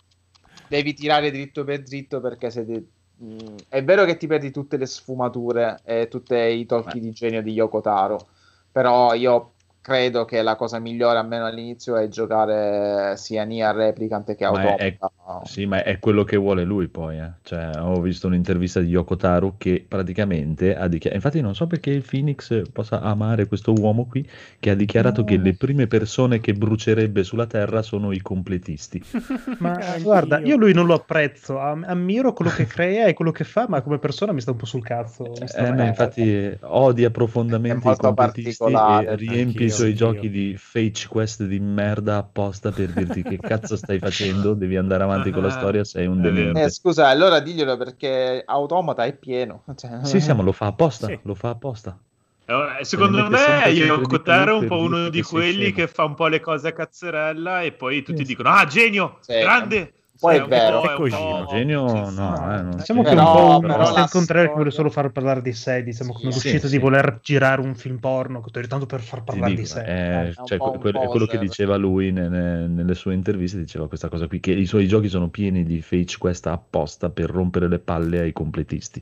devi 0.69 0.93
tirare 0.93 1.31
dritto 1.31 1.65
per 1.65 1.83
dritto 1.83 2.21
perché 2.21 2.49
se 2.49 2.65
te- 2.65 2.85
mm, 3.21 3.57
è 3.67 3.83
vero 3.83 4.05
che 4.05 4.15
ti 4.15 4.25
perdi 4.25 4.49
tutte 4.49 4.77
le 4.77 4.85
sfumature 4.85 5.81
e 5.83 6.07
tutti 6.07 6.35
i 6.35 6.65
tocchi 6.65 7.01
di 7.01 7.11
genio 7.11 7.41
di 7.41 7.51
Yoko 7.51 7.81
Taro, 7.81 8.25
però 8.71 9.13
io 9.15 9.52
credo 9.83 10.25
che 10.25 10.41
la 10.41 10.55
cosa 10.55 10.79
migliore, 10.79 11.19
almeno 11.19 11.45
all'inizio, 11.45 11.95
è 11.97 12.07
giocare 12.07 13.15
sia 13.17 13.43
Nier 13.43 13.75
Replicant 13.75 14.33
che 14.35 14.45
Ma 14.45 14.75
è- 14.75 14.97
Automata. 14.99 15.41
Sì, 15.45 15.65
ma 15.65 15.83
è 15.83 15.99
quello 15.99 16.23
che 16.23 16.37
vuole 16.37 16.63
lui 16.63 16.87
poi. 16.87 17.19
eh. 17.19 17.31
Cioè, 17.43 17.71
ho 17.79 17.99
visto 18.01 18.27
un'intervista 18.27 18.79
di 18.79 18.87
Yoko 18.87 19.15
Taro 19.17 19.55
che 19.57 19.83
praticamente 19.87 20.75
ha 20.75 20.87
dichiarato. 20.87 21.15
Infatti, 21.15 21.41
non 21.41 21.53
so 21.53 21.67
perché 21.67 21.91
il 21.91 22.03
Phoenix 22.07 22.61
possa 22.71 23.01
amare 23.01 23.45
questo 23.47 23.73
uomo 23.73 24.05
qui 24.07 24.25
che 24.59 24.69
ha 24.69 24.75
dichiarato 24.75 25.23
che 25.25 25.37
le 25.37 25.53
prime 25.55 25.87
persone 25.87 26.39
che 26.39 26.53
brucerebbe 26.53 27.23
sulla 27.23 27.45
Terra 27.45 27.81
sono 27.81 28.11
i 28.13 28.21
completisti. 28.21 29.03
Ma 29.57 29.97
guarda, 29.99 30.39
io 30.39 30.57
lui 30.57 30.73
non 30.73 30.85
lo 30.85 30.93
apprezzo, 30.95 31.59
am- 31.59 31.83
ammiro 31.87 32.33
quello 32.33 32.51
che 32.51 32.65
crea 32.65 33.05
e 33.07 33.13
quello 33.13 33.31
che 33.31 33.43
fa, 33.43 33.67
ma 33.69 33.81
come 33.81 33.99
persona 33.99 34.31
mi 34.33 34.41
sta 34.41 34.51
un 34.51 34.57
po' 34.57 34.65
sul 34.65 34.83
cazzo. 34.83 35.23
Eh, 35.51 35.71
ma 35.71 35.83
onestamente. 35.83 35.85
infatti 35.85 36.57
odia 36.61 37.11
profondamente 37.11 37.89
i 37.89 37.95
completisti 37.95 38.73
e 38.89 39.15
riempie 39.15 39.69
suoi 39.73 39.89
anch'io. 39.89 40.07
giochi 40.07 40.29
di 40.29 40.55
fake 40.57 41.07
quest 41.07 41.43
di 41.43 41.59
merda 41.59 42.17
apposta 42.17 42.71
per 42.71 42.91
dirti 42.93 43.23
che 43.23 43.37
cazzo 43.41 43.75
stai 43.75 43.99
facendo, 43.99 44.53
devi 44.53 44.75
andare 44.77 45.03
avanti 45.03 45.31
con 45.31 45.43
la 45.43 45.49
storia, 45.49 45.83
sei 45.83 46.07
un 46.07 46.21
vero. 46.21 46.33
demente. 46.33 46.63
Eh, 46.63 46.69
scusa, 46.69 47.07
allora 47.07 47.39
diglielo 47.39 47.77
perché 47.77 48.43
Automata 48.45 49.03
è 49.05 49.15
pieno. 49.15 49.63
Cioè, 49.75 50.03
Sì, 50.03 50.19
sì, 50.19 50.33
ma 50.33 50.43
lo 50.43 50.51
fa 50.51 50.67
apposta, 50.67 51.07
Sì. 51.07 51.19
lo 51.23 51.35
fa 51.35 51.49
apposta. 51.49 51.97
Eh, 52.45 52.83
Secondo 52.83 53.29
me 53.29 53.37
sempre 53.37 53.71
Yoko 53.71 54.05
di 54.17 54.21
Taro 54.21 54.57
è 54.57 54.59
un 54.59 54.67
po' 54.67 54.79
uno 54.79 55.09
di 55.09 55.21
quelli 55.21 55.71
che 55.71 55.87
fa 55.87 56.03
un 56.03 56.13
po' 56.13 56.27
le 56.27 56.41
cose 56.41 56.67
a 56.69 56.73
cazzerella 56.73 57.61
e 57.61 57.71
poi 57.71 58.01
tutti 58.03 58.17
Sì. 58.17 58.25
dicono 58.25 58.49
ah 58.49 58.65
genio, 58.65 59.17
Sì, 59.21 59.33
grande. 59.39 59.93
Poi 60.19 60.37
è 60.37 60.41
un 60.41 60.47
vero. 60.47 60.79
po'- 60.81 60.87
È 60.87 60.95
No, 61.09 61.45
genio 61.45 61.81
sì, 61.83 62.03
no, 62.09 62.35
sì. 62.35 62.53
eh, 62.53 62.61
non 62.61 62.75
Diciamo 62.77 63.01
c'è. 63.01 63.09
che 63.09 63.15
è 63.15 63.17
un 63.17 63.29
po' 63.29 63.59
la 63.61 63.99
il 64.01 64.09
contrario 64.09 64.47
che 64.49 64.53
vuole 64.55 64.71
solo 64.71 64.89
far 64.89 65.11
parlare 65.11 65.41
di 65.41 65.53
sé, 65.53 65.83
diciamo 65.83 66.13
come 66.13 66.31
Sì, 66.31 66.39
l'uscita 66.39 66.67
sì, 66.67 66.69
di 66.69 66.77
sì. 66.77 66.79
voler 66.79 67.19
girare 67.21 67.61
un 67.61 67.75
film 67.75 67.99
porno, 67.99 68.41
tanto 68.67 68.85
per 68.85 69.01
far 69.01 69.23
parlare 69.23 69.53
di 69.53 69.65
sé. 69.65 69.79
eh, 69.81 70.33
È 70.35 70.39
un 70.39 70.45
cioè, 70.45 70.59
que- 70.59 70.77
quello, 70.79 70.99
è 70.99 71.07
quello 71.07 71.25
che 71.25 71.37
diceva 71.37 71.75
lui 71.77 72.11
nelle, 72.11 72.67
nelle 72.67 72.95
sue 72.95 73.13
interviste, 73.13 73.57
diceva 73.59 73.87
questa 73.87 74.09
cosa 74.09 74.27
qui, 74.27 74.39
che 74.39 74.51
i 74.51 74.65
suoi 74.65 74.87
giochi 74.87 75.09
sono 75.09 75.29
pieni 75.29 75.63
di 75.63 75.81
fake 75.81 76.17
quest 76.17 76.47
apposta 76.47 77.09
per 77.09 77.29
rompere 77.29 77.67
le 77.67 77.79
palle 77.79 78.19
ai 78.21 78.31
completisti. 78.33 79.01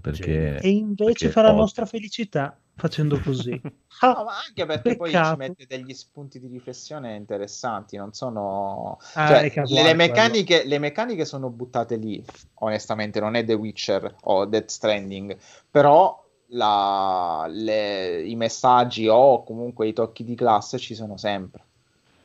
Perché, 0.00 0.60
E 0.62 0.68
invece 0.70 1.28
perché 1.28 1.30
fa 1.30 1.42
la 1.42 1.52
nostra 1.52 1.86
felicità 1.86 2.58
facendo 2.76 3.18
così. 3.20 3.60
No, 3.98 4.24
ma 4.24 4.38
anche 4.46 4.66
perché 4.66 4.94
poi 4.94 5.08
ci 5.08 5.14
peccato. 5.14 5.36
mette 5.38 5.64
degli 5.66 5.94
spunti 5.94 6.38
di 6.38 6.48
riflessione 6.48 7.16
interessanti, 7.16 7.96
non 7.96 8.12
sono... 8.12 8.98
Ah, 9.14 9.26
cioè, 9.28 9.50
casuale 9.50 9.88
le, 9.88 9.94
meccaniche, 9.94 10.64
le 10.66 10.78
meccaniche 10.78 11.24
sono 11.24 11.48
buttate 11.48 11.96
lì, 11.96 12.22
onestamente, 12.56 13.20
non 13.20 13.36
è 13.36 13.44
The 13.44 13.54
Witcher 13.54 14.16
o 14.24 14.44
Death 14.44 14.68
Stranding, 14.68 15.34
però 15.70 16.22
la- 16.48 17.46
le- 17.48 18.22
i 18.22 18.36
messaggi 18.36 19.08
o 19.08 19.42
comunque 19.44 19.88
i 19.88 19.94
tocchi 19.94 20.24
di 20.24 20.34
classe 20.34 20.76
ci 20.78 20.94
sono 20.94 21.16
sempre. 21.16 21.64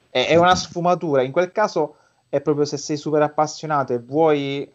È, 0.09 0.27
è 0.27 0.35
una 0.35 0.55
sfumatura, 0.55 1.21
in 1.21 1.31
quel 1.31 1.53
caso 1.53 1.95
è 2.27 2.41
proprio 2.41 2.65
se 2.65 2.75
sei 2.75 2.97
super 2.97 3.21
appassionato 3.21 3.93
e 3.93 3.99
vuoi 3.99 4.69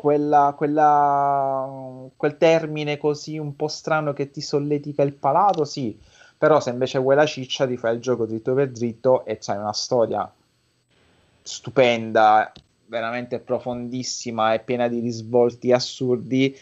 quella, 0.00 0.54
quella, 0.56 2.08
quel 2.16 2.38
termine 2.38 2.96
così 2.96 3.36
un 3.36 3.54
po' 3.54 3.68
strano 3.68 4.14
che 4.14 4.30
ti 4.30 4.40
solletica 4.40 5.02
il 5.02 5.12
palato, 5.12 5.66
sì, 5.66 5.94
Però 6.38 6.58
se 6.58 6.70
invece 6.70 6.98
vuoi 6.98 7.16
la 7.16 7.26
ciccia 7.26 7.66
ti 7.66 7.76
fai 7.76 7.96
il 7.96 8.00
gioco 8.00 8.24
dritto 8.24 8.54
per 8.54 8.70
dritto 8.70 9.26
e 9.26 9.36
c'hai 9.38 9.58
una 9.58 9.74
storia 9.74 10.32
stupenda, 11.42 12.50
veramente 12.86 13.40
profondissima 13.40 14.54
e 14.54 14.60
piena 14.60 14.88
di 14.88 15.00
risvolti 15.00 15.70
assurdi 15.70 16.56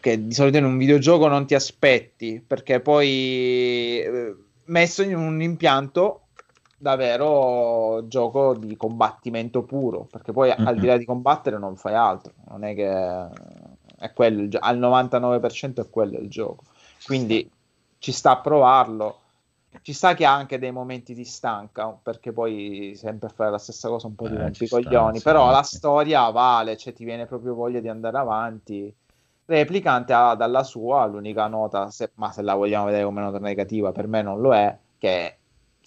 che 0.00 0.26
di 0.26 0.34
solito 0.34 0.56
in 0.56 0.64
un 0.64 0.76
videogioco 0.76 1.28
non 1.28 1.46
ti 1.46 1.54
aspetti, 1.54 2.42
perché 2.44 2.80
poi 2.80 4.00
eh, 4.00 4.34
messo 4.64 5.02
in 5.04 5.14
un 5.14 5.40
impianto 5.40 6.25
davvero 6.76 8.06
gioco 8.08 8.54
di 8.54 8.76
combattimento 8.76 9.64
puro, 9.64 10.04
perché 10.10 10.32
poi 10.32 10.50
Mm-mm. 10.58 10.66
al 10.66 10.78
di 10.78 10.86
là 10.86 10.96
di 10.96 11.04
combattere 11.04 11.58
non 11.58 11.76
fai 11.76 11.94
altro, 11.94 12.34
non 12.48 12.64
è 12.64 12.74
che 12.74 12.86
è 13.98 14.12
quello 14.12 14.42
il 14.42 14.50
gio- 14.50 14.58
al 14.60 14.78
99% 14.78 15.80
è 15.82 15.88
quello 15.90 16.18
il 16.18 16.28
gioco. 16.28 16.64
Quindi 17.02 17.50
ci 17.98 18.12
sta 18.12 18.32
a 18.32 18.40
provarlo. 18.40 19.20
Ci 19.82 19.92
sta 19.92 20.14
che 20.14 20.24
ha 20.24 20.34
anche 20.34 20.58
dei 20.58 20.72
momenti 20.72 21.14
di 21.14 21.24
stanca, 21.24 21.88
perché 22.02 22.32
poi 22.32 22.94
sempre 22.96 23.28
fare 23.28 23.50
la 23.50 23.58
stessa 23.58 23.88
cosa 23.88 24.06
un 24.08 24.16
po' 24.16 24.26
di 24.28 24.34
Eh, 24.34 24.36
rompicoglioni, 24.36 25.20
però 25.20 25.50
la 25.50 25.62
storia 25.62 26.28
vale, 26.30 26.76
cioè 26.76 26.92
ti 26.92 27.04
viene 27.04 27.26
proprio 27.26 27.54
voglia 27.54 27.78
di 27.80 27.88
andare 27.88 28.18
avanti. 28.18 28.92
Replicante 29.44 30.12
ha 30.12 30.34
dalla 30.34 30.64
sua 30.64 31.06
l'unica 31.06 31.46
nota, 31.46 31.90
se- 31.90 32.10
ma 32.14 32.32
se 32.32 32.42
la 32.42 32.54
vogliamo 32.54 32.86
vedere 32.86 33.04
come 33.04 33.20
nota 33.20 33.38
negativa, 33.38 33.92
per 33.92 34.08
me 34.08 34.22
non 34.22 34.40
lo 34.40 34.52
è, 34.54 34.76
che 34.98 35.35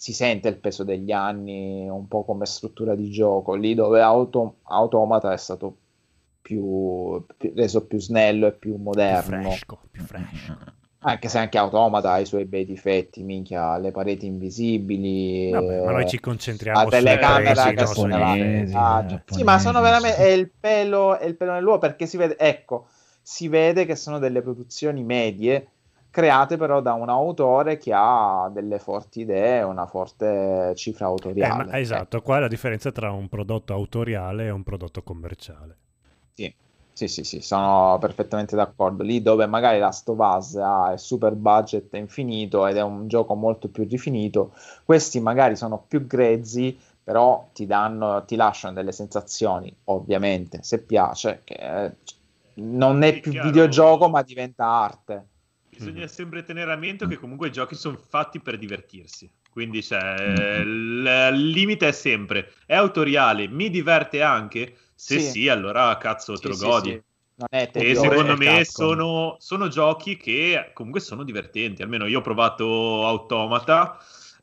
si 0.00 0.12
sente 0.14 0.48
il 0.48 0.56
peso 0.56 0.82
degli 0.82 1.12
anni 1.12 1.86
un 1.88 2.08
po' 2.08 2.24
come 2.24 2.46
struttura 2.46 2.94
di 2.94 3.10
gioco, 3.10 3.54
lì 3.54 3.74
dove 3.74 4.00
Auto- 4.00 4.56
Automata 4.62 5.30
è 5.32 5.36
stato 5.36 5.76
più, 6.40 7.22
più- 7.36 7.52
reso 7.54 7.86
più 7.86 7.98
snello 8.00 8.46
e 8.46 8.52
più 8.52 8.72
Più 8.72 8.82
moderno. 8.82 9.42
fresco, 9.42 9.78
più 9.90 10.02
fresco. 10.02 10.56
Anche 11.02 11.28
se 11.28 11.38
anche 11.38 11.58
Automata 11.58 12.12
ha 12.12 12.18
i 12.18 12.26
suoi 12.26 12.44
bei 12.46 12.64
difetti, 12.64 13.22
minchia, 13.22 13.76
le 13.78 13.90
pareti 13.90 14.26
invisibili, 14.26 15.50
Vabbè, 15.50 15.80
ma 15.84 15.92
noi 15.92 16.06
ci 16.06 16.16
eh, 16.16 16.20
concentriamo 16.20 16.84
la 16.84 16.90
su 16.90 16.96
telecamera 16.96 17.72
che 17.72 17.80
no, 17.80 17.86
se 17.86 17.94
su 17.94 18.04
ne 18.06 18.18
va. 18.18 18.36
giapponesi, 18.36 18.76
Ah, 18.76 19.22
Sì, 19.26 19.42
ma 19.42 19.58
sono 19.58 19.80
veramente 19.82 20.16
è 20.18 20.28
il 20.28 20.50
pelo, 20.58 21.18
è 21.18 21.24
il 21.26 21.36
pelo 21.36 21.52
nell'uovo 21.52 21.78
perché 21.78 22.06
si 22.06 22.16
vede, 22.16 22.36
ecco, 22.38 22.86
si 23.22 23.48
vede 23.48 23.84
che 23.86 23.96
sono 23.96 24.18
delle 24.18 24.42
produzioni 24.42 25.02
medie 25.02 25.68
create 26.10 26.56
però 26.56 26.80
da 26.80 26.92
un 26.94 27.08
autore 27.08 27.78
che 27.78 27.92
ha 27.94 28.50
delle 28.52 28.78
forti 28.78 29.20
idee, 29.20 29.62
una 29.62 29.86
forte 29.86 30.72
cifra 30.76 31.06
Eh, 31.36 31.50
autoriale. 31.52 31.76
ma- 31.78 31.78
esatto, 31.78 32.22
qua 32.22 32.36
è 32.36 32.40
la 32.40 32.46
differenza 32.46 32.92
tra 32.92 33.10
un 33.10 33.28
prodotto 33.28 33.72
autoriale 33.72 34.46
e 34.46 34.50
un 34.50 34.62
prodotto 34.62 35.02
commerciale. 35.02 35.76
Sì, 36.32 36.54
sì, 36.92 37.08
sì, 37.08 37.24
sì, 37.24 37.40
sono 37.40 37.98
perfettamente 38.00 38.56
d'accordo. 38.56 39.02
Lì 39.02 39.22
dove 39.22 39.46
magari 39.46 39.78
Last 39.78 40.08
of 40.08 40.18
Us 40.18 40.54
ha 40.56 40.92
il 40.92 40.98
super 40.98 41.34
budget 41.34 41.92
infinito 41.94 42.66
ed 42.66 42.76
è 42.76 42.82
un 42.82 43.08
gioco 43.08 43.34
molto 43.34 43.68
più 43.68 43.86
rifinito, 43.88 44.52
questi 44.84 45.20
magari 45.20 45.56
sono 45.56 45.84
più 45.86 46.06
grezzi, 46.06 46.78
però 47.02 47.48
ti 47.52 47.66
danno, 47.66 48.24
ti 48.24 48.36
lasciano 48.36 48.74
delle 48.74 48.92
sensazioni, 48.92 49.74
ovviamente, 49.84 50.62
se 50.62 50.82
piace, 50.84 51.42
che 51.44 51.54
eh, 51.54 51.96
non 52.54 53.02
è 53.02 53.18
più 53.20 53.32
chiaro. 53.32 53.38
videogioco, 53.38 54.08
ma 54.08 54.22
diventa 54.22 54.66
arte. 54.66 55.26
Bisogna 55.84 56.06
sempre 56.06 56.42
tenere 56.42 56.72
a 56.72 56.76
mente 56.76 57.06
che 57.06 57.16
comunque 57.16 57.48
i 57.48 57.52
giochi 57.52 57.74
sono 57.74 57.96
fatti 57.96 58.38
per 58.40 58.58
divertirsi. 58.58 59.30
Quindi 59.50 59.82
cioè, 59.82 59.98
Mm-hmm. 59.98 60.60
il, 60.62 61.50
limite 61.50 61.88
è 61.88 61.92
sempre 61.92 62.52
è 62.66 62.74
autoriale, 62.74 63.48
mi 63.48 63.70
diverte 63.70 64.22
anche. 64.22 64.76
Se 64.94 65.18
Sì. 65.18 65.30
sì, 65.30 65.48
allora 65.48 65.96
cazzo 65.96 66.34
te 66.34 66.42
Sì, 66.42 66.48
lo 66.48 66.54
sì, 66.54 66.60
godi. 66.60 66.90
sì. 66.90 67.02
E 67.72 67.94
secondo 67.94 68.36
me 68.36 68.64
sono, 68.64 69.36
sono 69.38 69.68
giochi 69.68 70.16
che 70.18 70.70
comunque 70.74 71.00
sono 71.00 71.24
divertenti. 71.24 71.82
Almeno 71.82 72.06
io 72.06 72.18
ho 72.18 72.22
provato 72.22 73.06
Automata, 73.06 73.98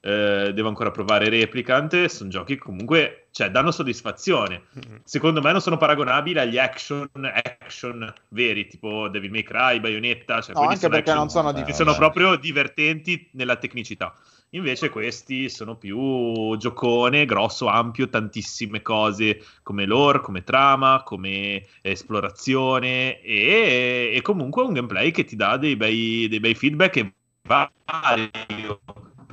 eh, 0.07 0.53
devo 0.53 0.69
ancora 0.69 0.89
provare 0.89 1.27
Replicant. 1.27 2.05
Sono 2.05 2.29
giochi 2.29 2.53
che 2.53 2.61
comunque 2.61 3.27
cioè, 3.31 3.51
danno 3.51 3.71
soddisfazione. 3.71 4.63
Secondo 5.03 5.41
me 5.41 5.51
non 5.51 5.59
sono 5.59 5.75
paragonabili 5.75 6.39
agli 6.39 6.57
action, 6.57 7.09
action 7.11 8.13
veri, 8.29 8.67
tipo 8.67 9.09
Devil 9.09 9.31
May 9.31 9.43
Cry, 9.43 9.81
Bayonetta. 9.81 10.39
Cioè 10.39 10.55
No, 10.55 10.61
anche 10.61 10.87
perché 10.87 11.09
action 11.09 11.17
non 11.17 11.29
sono 11.29 11.51
difficili. 11.51 11.75
sono 11.75 11.93
proprio 11.95 12.37
divertenti 12.37 13.29
nella 13.33 13.57
tecnicità. 13.57 14.15
Invece 14.51 14.89
questi 14.89 15.49
sono 15.49 15.75
più 15.75 16.55
giocone, 16.55 17.25
grosso, 17.25 17.67
ampio, 17.67 18.07
tantissime 18.07 18.81
cose 18.81 19.43
come 19.61 19.85
lore, 19.85 20.21
come 20.21 20.45
trama, 20.45 21.03
come 21.03 21.65
esplorazione 21.81 23.19
e, 23.19 24.13
e 24.13 24.21
comunque 24.21 24.63
un 24.63 24.71
gameplay 24.71 25.11
che 25.11 25.25
ti 25.25 25.35
dà 25.35 25.57
dei 25.57 25.75
bei, 25.75 26.27
dei 26.29 26.39
bei 26.39 26.55
feedback 26.55 26.95
e 26.95 27.13
vario, 27.41 28.79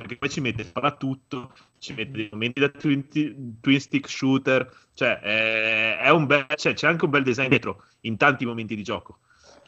perché 0.05 0.17
poi 0.17 0.29
ci 0.29 0.39
mette 0.39 0.71
tutto, 0.97 1.51
ci 1.79 1.93
mette 1.93 2.11
dei 2.11 2.29
momenti 2.31 2.59
da 2.59 2.69
twin, 2.69 3.07
twin 3.59 3.79
stick 3.79 4.07
shooter, 4.07 4.71
cioè 4.93 5.19
è, 5.19 5.97
è 5.97 6.09
un 6.11 6.27
bel, 6.27 6.45
cioè, 6.55 6.75
c'è 6.75 6.87
anche 6.87 7.05
un 7.05 7.11
bel 7.11 7.23
design 7.23 7.49
dietro 7.49 7.83
in 8.01 8.15
tanti 8.15 8.45
momenti 8.45 8.75
di 8.75 8.83
gioco. 8.83 9.17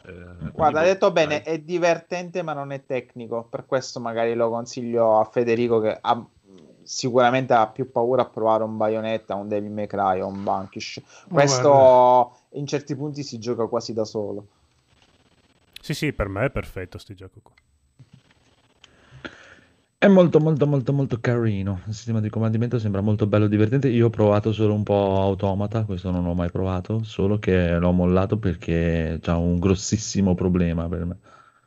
Eh, 0.04 0.50
Guarda, 0.52 0.80
hai 0.80 0.86
detto 0.86 1.10
bene, 1.10 1.42
è 1.42 1.58
divertente 1.58 2.42
ma 2.42 2.52
non 2.52 2.70
è 2.70 2.84
tecnico, 2.86 3.42
per 3.42 3.66
questo 3.66 3.98
magari 3.98 4.34
lo 4.34 4.48
consiglio 4.48 5.18
a 5.18 5.24
Federico 5.24 5.80
che 5.80 5.98
ha, 6.00 6.24
sicuramente 6.84 7.52
ha 7.54 7.66
più 7.66 7.90
paura 7.90 8.22
a 8.22 8.26
provare 8.26 8.62
un 8.62 8.76
Bayonetta, 8.76 9.34
un 9.34 9.48
Devil 9.48 9.72
May 9.72 9.88
Cry 9.88 10.20
o 10.20 10.28
un 10.28 10.44
Vanquish. 10.44 11.02
Questo 11.28 12.36
in 12.50 12.66
certi 12.66 12.94
punti 12.94 13.24
si 13.24 13.40
gioca 13.40 13.66
quasi 13.66 13.92
da 13.92 14.04
solo. 14.04 14.46
Sì, 15.80 15.94
sì, 15.94 16.12
per 16.12 16.28
me 16.28 16.44
è 16.44 16.50
perfetto 16.50 16.96
sti 16.96 17.14
gioco 17.16 17.40
qua. 17.42 17.54
È 20.00 20.06
molto 20.06 20.38
molto 20.38 20.64
molto 20.64 20.92
molto 20.92 21.18
carino. 21.18 21.82
Il 21.88 21.92
sistema 21.92 22.20
di 22.20 22.28
comandamento 22.30 22.78
sembra 22.78 23.00
molto 23.00 23.26
bello 23.26 23.46
e 23.46 23.48
divertente. 23.48 23.88
Io 23.88 24.06
ho 24.06 24.10
provato 24.10 24.52
solo 24.52 24.72
un 24.72 24.84
po' 24.84 25.20
Automata, 25.20 25.84
questo 25.84 26.12
non 26.12 26.22
l'ho 26.22 26.34
mai 26.34 26.50
provato, 26.50 27.02
solo 27.02 27.40
che 27.40 27.76
l'ho 27.78 27.90
mollato 27.90 28.38
perché 28.38 29.18
c'ha 29.20 29.36
un 29.36 29.58
grossissimo 29.58 30.36
problema 30.36 30.88
per 30.88 31.04
me. 31.04 31.16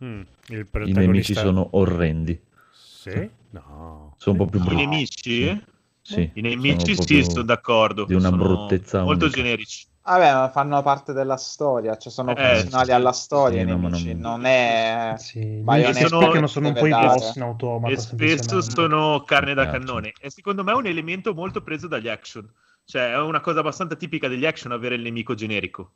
Mm, 0.04 0.22
il 0.22 0.26
I 0.48 0.64
protagonista... 0.64 1.02
nemici 1.02 1.34
sono 1.36 1.68
orrendi. 1.72 2.42
Sì? 2.72 3.30
No. 3.50 4.16
Sono 4.18 4.40
un 4.40 4.46
po' 4.46 4.50
più 4.50 4.60
I 4.60 4.64
brutti. 4.64 4.76
nemici? 4.76 5.64
Sì, 6.02 6.32
I 6.34 6.42
nemici 6.42 6.94
sono 6.94 7.06
sì, 7.06 7.24
sto 7.24 7.42
d'accordo. 7.42 8.06
Di 8.06 8.14
una 8.14 8.30
sono 8.30 8.44
bruttezza 8.44 9.04
molto 9.04 9.26
unica. 9.26 9.42
generici. 9.42 9.86
Vabbè, 10.04 10.34
ma 10.34 10.50
fanno 10.50 10.82
parte 10.82 11.14
della 11.14 11.38
storia, 11.38 11.96
cioè 11.96 12.12
sono 12.12 12.32
Eh, 12.36 12.36
funzionali 12.56 12.90
sì, 12.90 12.92
alla 12.92 13.12
storia 13.12 13.60
sì, 13.60 13.62
i 13.62 13.66
no, 13.66 13.78
nemici, 13.78 14.14
non- 14.14 14.20
non 14.20 14.46
è 14.46 15.16
Sì, 15.18 15.62
sono- 16.08 16.32
che 16.32 16.40
che 16.42 16.48
sono 16.48 16.68
un 16.70 16.74
po' 16.74 16.86
i 16.88 16.90
boss 16.92 17.36
in 17.36 17.42
automata. 17.44 17.94
e 17.94 17.98
spesso 17.98 18.62
sono 18.62 19.24
carne 19.24 19.54
da 19.54 19.68
piace. 19.68 19.78
cannone. 19.78 20.14
E 20.20 20.30
secondo 20.32 20.64
me 20.64 20.72
è 20.72 20.76
un 20.76 20.86
elemento 20.88 21.34
molto 21.34 21.62
preso 21.62 21.88
dagli 21.88 22.08
action. 22.08 22.52
Cioè, 22.84 23.12
è 23.12 23.20
una 23.20 23.42
cosa 23.42 23.60
abbastanza 23.60 23.96
tipica 23.96 24.28
degli 24.28 24.46
action 24.46 24.72
avere 24.72 24.96
il 24.96 25.02
nemico 25.02 25.36
generico. 25.36 25.92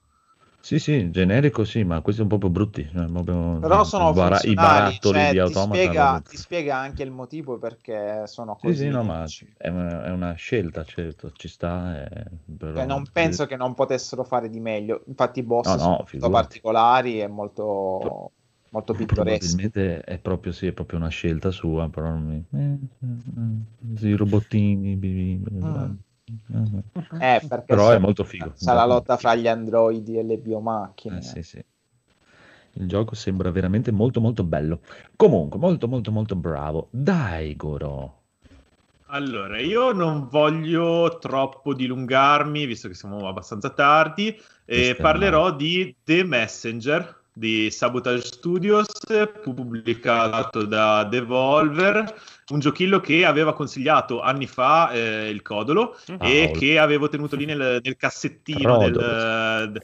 Sì, 0.66 0.80
sì, 0.80 1.12
generico 1.12 1.64
sì, 1.64 1.84
ma 1.84 2.02
questi 2.02 2.22
sono 2.24 2.30
proprio 2.38 2.50
brutti. 2.50 2.90
cioè, 2.92 3.06
proprio- 3.06 3.60
Però 3.60 3.84
sono 3.84 4.10
i 4.10 4.14
bara- 4.14 4.36
i 4.38 4.40
funzionali, 4.40 4.84
barattoli 4.84 5.20
cioè, 5.20 5.32
di 5.32 5.38
ti, 5.38 5.40
Automata. 5.42 5.76
spiega, 5.76 6.08
proprio- 6.10 6.22
ti 6.32 6.38
spiega 6.38 6.76
anche 6.78 7.04
il 7.04 7.12
motivo 7.12 7.58
perché 7.60 8.26
sono 8.26 8.56
Sì, 8.56 8.68
così. 8.68 8.76
sì, 8.78 8.90
no, 8.90 9.02
i 9.02 9.06
ma 9.06 9.26
è 9.58 9.68
una, 9.70 10.06
è 10.06 10.10
una 10.10 10.34
scelta, 10.34 10.84
certo, 10.84 11.32
ci 11.34 11.48
sta. 11.48 12.04
eh, 12.04 12.26
però- 12.58 12.74
Cioè, 12.78 12.86
non 12.88 13.06
penso 13.12 13.46
che 13.46 13.56
non 13.56 13.74
potessero 13.76 14.24
fare 14.24 14.50
di 14.50 14.60
meglio. 14.60 15.04
Infatti, 15.08 15.40
i 15.40 15.44
boss 15.44 15.68
No, 15.68 15.72
no, 15.74 15.78
sono 15.78 15.90
molto 15.92 16.06
figurati. 16.06 16.32
particolari 16.48 17.22
e 17.22 17.28
molto, 17.28 18.32
molto 18.70 18.94
pittoreschi. 18.96 19.70
Probabilmente 19.70 20.02
è 20.02 20.18
proprio, 20.20 20.52
sì, 20.52 20.66
è 20.68 20.72
proprio 20.74 20.98
una 21.00 21.10
scelta 21.10 21.52
sua, 21.52 21.90
però 21.90 22.10
non 22.10 22.24
mi... 22.26 22.44
eh, 22.54 22.78
eh, 23.06 23.94
eh, 23.94 23.98
sì, 23.98 24.14
robottini, 24.16 24.96
bi- 24.96 25.38
bi- 25.38 25.50
Mm. 25.64 25.96
Eh, 26.26 27.36
Eh, 27.36 27.48
perché 27.48 27.66
Però 27.66 27.92
è 27.92 27.98
molto 27.98 28.24
figo. 28.24 28.54
C'è 28.58 28.74
la 28.74 28.86
lotta 28.86 29.18
fra 29.18 29.36
gli 29.36 29.48
androidi 29.48 30.18
e 30.18 30.24
le 30.24 30.38
biomacchine. 30.38 31.18
Eh, 31.18 31.22
sì, 31.22 31.44
sì. 31.44 31.64
Il 32.78 32.88
gioco 32.88 33.16
sembra 33.16 33.52
veramente 33.52 33.92
molto 33.92 34.20
molto 34.20 34.44
bello. 34.44 34.82
Comunque, 35.16 35.60
molto 35.60 35.88
molto 35.88 36.12
molto 36.12 36.36
bravo. 36.36 36.88
Dai, 36.90 37.56
Goro. 37.56 38.22
Allora, 39.08 39.60
io 39.60 39.94
non 39.94 40.28
voglio 40.30 41.20
troppo 41.20 41.74
dilungarmi, 41.74 42.66
visto 42.66 42.88
che 42.88 42.96
siamo 42.96 43.28
abbastanza 43.28 43.70
tardi, 43.70 44.36
e 44.66 44.90
è 44.92 44.96
parlerò 44.96 45.56
di 45.56 45.96
The 46.04 46.24
Messenger 46.24 47.24
di 47.32 47.70
Sabotage 47.70 48.26
Studios, 48.26 48.88
pubblicato 49.44 50.66
da 50.66 51.04
Devolver, 51.04 52.14
un 52.52 52.60
giochillo 52.60 53.00
che 53.00 53.26
aveva 53.26 53.54
consigliato 53.54 54.22
anni 54.22 54.46
fa 54.46 54.92
eh, 54.92 55.30
il 55.30 55.42
Codolo 55.42 55.98
e 56.22 56.52
Ah, 56.54 56.58
che 56.58 56.78
avevo 56.78 57.10
tenuto 57.10 57.36
lì 57.36 57.46
nel, 57.46 57.80
nel 57.82 57.96
cassettino 57.98 58.78
del- 58.78 59.72
del- 59.72 59.82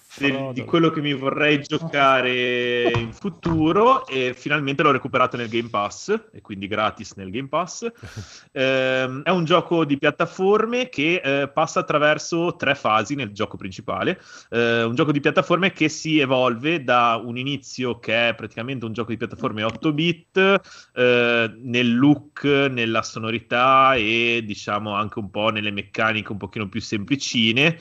di 0.54 0.64
quello 0.64 0.92
che 0.92 1.02
mi 1.02 1.14
vorrei 1.14 1.62
giocare 1.62 2.92
in 3.00 3.14
futuro 3.14 4.06
e 4.06 4.34
finalmente 4.36 4.84
l'ho 4.84 4.92
recuperato 4.92 5.38
nel 5.38 5.50
Game 5.50 5.70
Pass 5.70 6.10
e 6.32 6.42
quindi 6.42 6.68
gratis 6.68 7.14
nel 7.16 7.32
Game 7.32 7.48
Pass. 7.48 7.90
Ehm, 8.54 9.22
è 9.24 9.30
un 9.30 9.46
gioco 9.46 9.86
di 9.86 9.98
piattaforme 9.98 10.90
che 10.90 11.22
eh, 11.24 11.48
passa 11.48 11.80
attraverso 11.80 12.56
tre 12.58 12.76
fasi 12.76 13.16
nel 13.16 13.32
gioco 13.32 13.56
principale. 13.58 14.20
Eh, 14.50 14.84
un 14.84 14.94
gioco 14.94 15.12
di 15.12 15.20
piattaforme 15.22 15.72
che 15.72 15.88
si 15.90 16.20
evolve 16.20 16.84
da 16.84 17.20
un 17.24 17.38
inizio 17.38 17.98
che 18.00 18.30
è 18.30 18.36
praticamente 18.36 18.86
un 18.86 18.94
gioco 18.94 19.12
di 19.12 19.18
piattaforme 19.18 19.64
8 19.64 19.94
bit 19.94 20.62
eh, 20.94 21.54
nel 21.60 21.96
look, 21.98 22.44
nella 22.70 23.02
sonorità 23.04 23.94
e 23.96 24.44
diciamo 24.46 24.94
anche 24.94 25.20
un 25.20 25.30
po' 25.30 25.50
nelle 25.50 25.72
meccaniche 25.72 26.32
un 26.32 26.38
pochino 26.38 26.68
più 26.70 26.82
semplicine. 26.82 27.78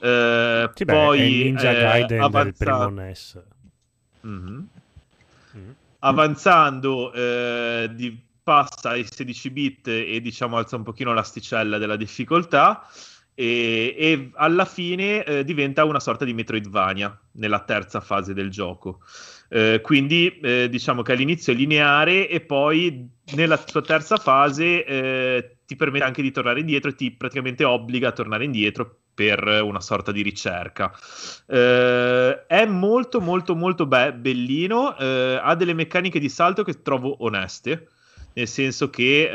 Eh, 0.00 0.70
Sì, 0.74 0.84
beh, 0.84 0.92
poi 0.92 1.20
è 1.20 1.24
il 1.24 1.44
Ninja 1.44 1.70
eh, 1.70 1.80
Gaiden 1.80 2.20
avanza- 2.22 2.64
primo 2.64 2.88
NES. 2.90 3.42
Mhm. 4.22 4.68
Mm. 5.56 5.70
avanzando 6.00 7.12
eh, 7.12 7.90
di- 7.94 8.28
passa 8.42 8.90
ai 8.90 9.06
16 9.08 9.50
bit 9.50 9.86
e 9.88 10.20
diciamo 10.20 10.56
alza 10.56 10.76
un 10.76 10.82
pochino 10.82 11.12
l'asticella 11.12 11.78
della 11.78 11.96
difficoltà 11.96 12.86
e, 13.34 13.94
e 13.98 14.30
alla 14.34 14.64
fine 14.64 15.22
eh, 15.24 15.44
diventa 15.44 15.84
una 15.84 16.00
sorta 16.00 16.24
di 16.24 16.32
Metroidvania 16.34 17.16
nella 17.32 17.60
terza 17.60 18.00
fase 18.00 18.32
del 18.34 18.50
gioco. 18.50 19.00
Eh, 19.52 19.80
quindi 19.82 20.38
eh, 20.38 20.68
diciamo 20.70 21.02
che 21.02 21.10
all'inizio 21.12 21.52
è 21.52 21.56
lineare 21.56 22.28
e 22.28 22.40
poi 22.40 23.08
nella 23.34 23.60
sua 23.66 23.82
terza 23.82 24.16
fase 24.16 24.84
eh, 24.84 25.56
ti 25.66 25.74
permette 25.74 26.04
anche 26.04 26.22
di 26.22 26.30
tornare 26.30 26.60
indietro 26.60 26.90
e 26.90 26.94
ti 26.94 27.10
praticamente 27.10 27.64
obbliga 27.64 28.08
a 28.08 28.12
tornare 28.12 28.44
indietro 28.44 28.98
per 29.12 29.42
una 29.62 29.80
sorta 29.80 30.12
di 30.12 30.22
ricerca. 30.22 30.92
Eh, 31.46 32.46
è 32.46 32.64
molto 32.66 33.20
molto 33.20 33.56
molto 33.56 33.86
be- 33.86 34.12
bellino, 34.14 34.96
eh, 34.96 35.38
ha 35.42 35.54
delle 35.56 35.74
meccaniche 35.74 36.20
di 36.20 36.28
salto 36.28 36.62
che 36.62 36.80
trovo 36.82 37.24
oneste, 37.24 37.88
nel 38.34 38.46
senso 38.48 38.88
che 38.88 39.28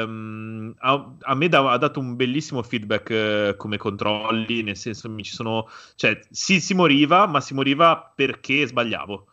ehm, 0.00 0.74
a, 0.78 1.14
a 1.20 1.34
me 1.34 1.48
da- 1.48 1.70
ha 1.72 1.76
dato 1.78 1.98
un 2.00 2.14
bellissimo 2.16 2.62
feedback 2.62 3.10
eh, 3.10 3.54
come 3.56 3.76
controlli, 3.76 4.62
nel 4.62 4.76
senso 4.76 5.10
mi 5.10 5.24
ci 5.24 5.32
sono, 5.32 5.68
cioè 5.96 6.18
sì 6.30 6.60
si 6.60 6.74
moriva, 6.74 7.26
ma 7.26 7.40
si 7.40 7.54
moriva 7.54 8.12
perché 8.14 8.66
sbagliavo. 8.66 9.26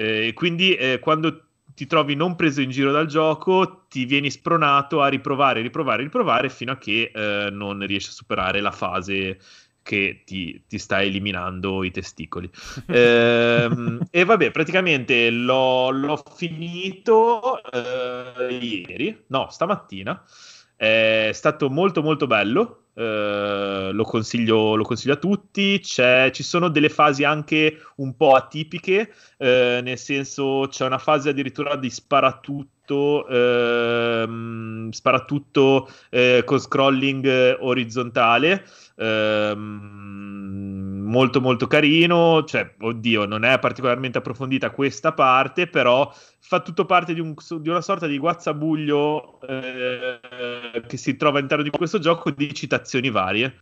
Eh, 0.00 0.32
quindi 0.32 0.76
eh, 0.76 1.00
quando 1.00 1.46
ti 1.74 1.86
trovi 1.86 2.14
non 2.14 2.36
preso 2.36 2.60
in 2.60 2.70
giro 2.70 2.92
dal 2.92 3.06
gioco, 3.06 3.86
ti 3.88 4.04
vieni 4.04 4.30
spronato 4.30 5.02
a 5.02 5.08
riprovare, 5.08 5.60
riprovare, 5.60 6.04
riprovare 6.04 6.50
fino 6.50 6.70
a 6.70 6.78
che 6.78 7.10
eh, 7.12 7.50
non 7.50 7.84
riesci 7.84 8.10
a 8.10 8.12
superare 8.12 8.60
la 8.60 8.70
fase 8.70 9.38
che 9.82 10.22
ti, 10.24 10.62
ti 10.68 10.78
sta 10.78 11.02
eliminando 11.02 11.82
i 11.82 11.90
testicoli. 11.90 12.48
Ehm, 12.86 14.00
e 14.10 14.24
vabbè, 14.24 14.52
praticamente 14.52 15.30
l'ho, 15.30 15.90
l'ho 15.90 16.22
finito 16.32 17.60
eh, 17.72 18.54
ieri, 18.54 19.24
no, 19.28 19.48
stamattina. 19.50 20.22
È 20.76 21.30
stato 21.32 21.68
molto 21.70 22.02
molto 22.02 22.28
bello. 22.28 22.84
Eh, 22.98 23.90
lo, 23.92 24.02
consiglio, 24.04 24.74
lo 24.74 24.82
consiglio 24.82 25.14
a 25.14 25.16
tutti. 25.16 25.78
C'è- 25.80 26.30
ci 26.32 26.42
sono 26.42 26.68
delle 26.68 26.88
fasi 26.88 27.24
anche 27.24 27.78
un 27.96 28.16
po' 28.16 28.34
atipiche, 28.34 29.12
eh, 29.38 29.80
nel 29.82 29.98
senso 29.98 30.66
c'è 30.68 30.84
una 30.84 30.98
fase 30.98 31.30
addirittura 31.30 31.76
di 31.76 31.90
sparatutto, 31.90 33.26
ehm, 33.28 34.90
sparatutto 34.90 35.88
eh, 36.10 36.42
con 36.44 36.58
scrolling 36.58 37.24
eh, 37.26 37.56
orizzontale. 37.60 38.64
ehm, 38.96 40.97
molto 41.08 41.40
molto 41.40 41.66
carino, 41.66 42.44
cioè, 42.44 42.74
oddio, 42.78 43.24
non 43.26 43.44
è 43.44 43.58
particolarmente 43.58 44.18
approfondita 44.18 44.70
questa 44.70 45.12
parte, 45.12 45.66
però 45.66 46.12
fa 46.40 46.60
tutto 46.60 46.84
parte 46.86 47.14
di, 47.14 47.20
un- 47.20 47.34
di 47.60 47.68
una 47.68 47.80
sorta 47.80 48.06
di 48.06 48.18
guazzabuglio 48.18 49.40
eh, 49.40 50.20
che 50.86 50.96
si 50.96 51.16
trova 51.16 51.38
all'interno 51.38 51.64
di 51.64 51.70
questo 51.70 51.98
gioco 51.98 52.30
di 52.30 52.52
citazioni 52.54 53.10
varie. 53.10 53.58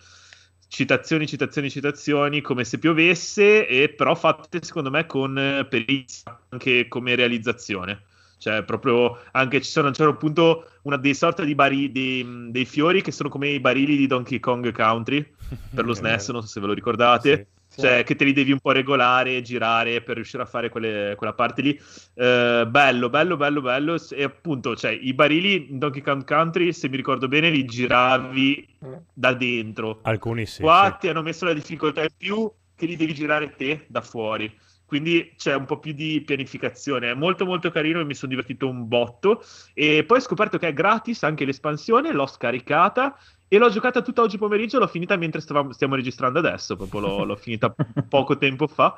Citazioni, 0.68 1.26
citazioni, 1.26 1.70
citazioni, 1.70 2.40
come 2.40 2.64
se 2.64 2.78
piovesse, 2.78 3.66
e 3.68 3.88
però 3.90 4.14
fatte 4.16 4.62
secondo 4.62 4.90
me 4.90 5.06
con 5.06 5.38
eh, 5.38 5.64
perizia 5.66 6.38
anche 6.50 6.88
come 6.88 7.14
realizzazione. 7.14 8.02
Cioè, 8.38 8.64
proprio 8.64 9.18
anche 9.32 9.62
ci 9.62 9.70
sono 9.70 9.86
a 9.86 9.88
un 9.88 9.94
certo 9.94 10.16
punto 10.16 10.68
una 10.82 10.96
dei 10.96 11.14
sorta 11.14 11.42
di 11.42 11.54
bari, 11.54 11.90
dei, 11.90 12.50
dei 12.50 12.64
fiori 12.64 13.02
che 13.02 13.12
sono 13.12 13.28
come 13.28 13.48
i 13.48 13.60
barili 13.60 13.96
di 13.96 14.06
Donkey 14.06 14.40
Kong 14.40 14.70
Country 14.72 15.34
per 15.74 15.84
lo 15.84 15.94
SNES, 15.94 16.30
non 16.30 16.42
so 16.42 16.48
se 16.48 16.60
ve 16.60 16.66
lo 16.66 16.72
ricordate. 16.72 17.48
Sì. 17.68 17.80
Cioè, 17.80 18.04
che 18.04 18.14
te 18.14 18.24
li 18.24 18.32
devi 18.32 18.52
un 18.52 18.60
po' 18.60 18.70
regolare, 18.70 19.42
girare 19.42 20.00
per 20.00 20.14
riuscire 20.14 20.42
a 20.42 20.46
fare 20.46 20.68
quelle- 20.68 21.14
quella 21.16 21.34
parte 21.34 21.62
lì. 21.62 21.80
Eh, 22.14 22.64
bello, 22.68 23.10
bello, 23.10 23.36
bello, 23.36 23.60
bello. 23.60 23.96
E 24.10 24.22
appunto, 24.22 24.76
cioè, 24.76 24.92
i 24.92 25.12
barili 25.12 25.70
in 25.70 25.78
Donkey 25.78 26.00
Kong 26.00 26.24
Country, 26.24 26.72
se 26.72 26.88
mi 26.88 26.96
ricordo 26.96 27.28
bene, 27.28 27.50
li 27.50 27.64
giravi 27.64 28.78
da 29.12 29.34
dentro. 29.34 29.98
Alcuni 30.02 30.46
sì. 30.46 30.62
Qua 30.62 30.90
sì. 30.92 31.00
ti 31.00 31.08
hanno 31.08 31.22
messo 31.22 31.44
la 31.44 31.52
difficoltà 31.52 32.02
in 32.02 32.14
più 32.16 32.50
che 32.74 32.86
li 32.86 32.96
devi 32.96 33.14
girare 33.14 33.54
te 33.56 33.84
da 33.88 34.00
fuori. 34.00 34.50
Quindi 34.86 35.34
c'è 35.36 35.54
un 35.54 35.64
po' 35.64 35.78
più 35.78 35.92
di 35.92 36.22
pianificazione. 36.24 37.10
È 37.10 37.14
molto 37.14 37.44
molto 37.44 37.70
carino 37.70 38.00
e 38.00 38.04
mi 38.04 38.14
sono 38.14 38.30
divertito 38.30 38.68
un 38.68 38.86
botto. 38.86 39.42
E 39.74 40.04
poi 40.04 40.18
ho 40.18 40.20
scoperto 40.20 40.58
che 40.58 40.68
è 40.68 40.72
gratis 40.72 41.24
anche 41.24 41.44
l'espansione, 41.44 42.12
l'ho 42.12 42.26
scaricata 42.26 43.18
e 43.48 43.58
l'ho 43.58 43.68
giocata 43.68 44.00
tutta 44.02 44.22
oggi 44.22 44.38
pomeriggio, 44.38 44.78
l'ho 44.78 44.86
finita 44.86 45.16
mentre 45.16 45.40
stavamo- 45.40 45.72
stiamo 45.72 45.96
registrando 45.96 46.38
adesso, 46.38 46.76
proprio 46.76 47.00
l'ho, 47.00 47.24
l'ho 47.24 47.36
finita 47.36 47.74
poco 48.08 48.38
tempo 48.38 48.66
fa. 48.68 48.96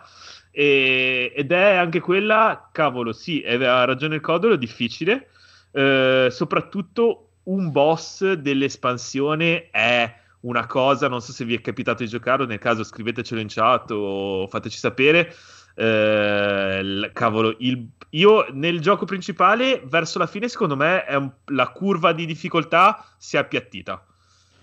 E- 0.51 1.33
ed 1.35 1.53
è 1.53 1.75
anche 1.75 2.01
quella, 2.01 2.69
cavolo, 2.71 3.13
sì, 3.13 3.41
è- 3.41 3.63
ha 3.65 3.85
ragione 3.85 4.17
il 4.17 4.21
codolo, 4.21 4.57
difficile. 4.57 5.31
Eh, 5.71 6.29
soprattutto 6.31 7.31
un 7.45 7.71
boss 7.71 8.33
dell'espansione 8.33 9.71
è 9.71 10.15
una 10.41 10.67
cosa, 10.67 11.09
non 11.09 11.21
so 11.21 11.33
se 11.33 11.45
vi 11.45 11.55
è 11.55 11.61
capitato 11.61 12.03
di 12.03 12.09
giocarlo, 12.09 12.47
nel 12.47 12.59
caso 12.59 12.85
scrivetecelo 12.85 13.41
in 13.41 13.49
chat 13.49 13.91
o 13.91 14.47
fateci 14.49 14.79
sapere. 14.79 15.35
Eh, 15.81 17.11
cavolo, 17.13 17.55
il- 17.61 17.87
io 18.11 18.47
nel 18.53 18.81
gioco 18.81 19.05
principale, 19.05 19.81
verso 19.85 20.19
la 20.19 20.27
fine, 20.27 20.49
secondo 20.49 20.75
me, 20.75 21.05
un- 21.11 21.31
la 21.47 21.69
curva 21.69 22.13
di 22.13 22.27
difficoltà 22.27 23.05
si 23.17 23.37
è 23.37 23.39
appiattita. 23.39 24.03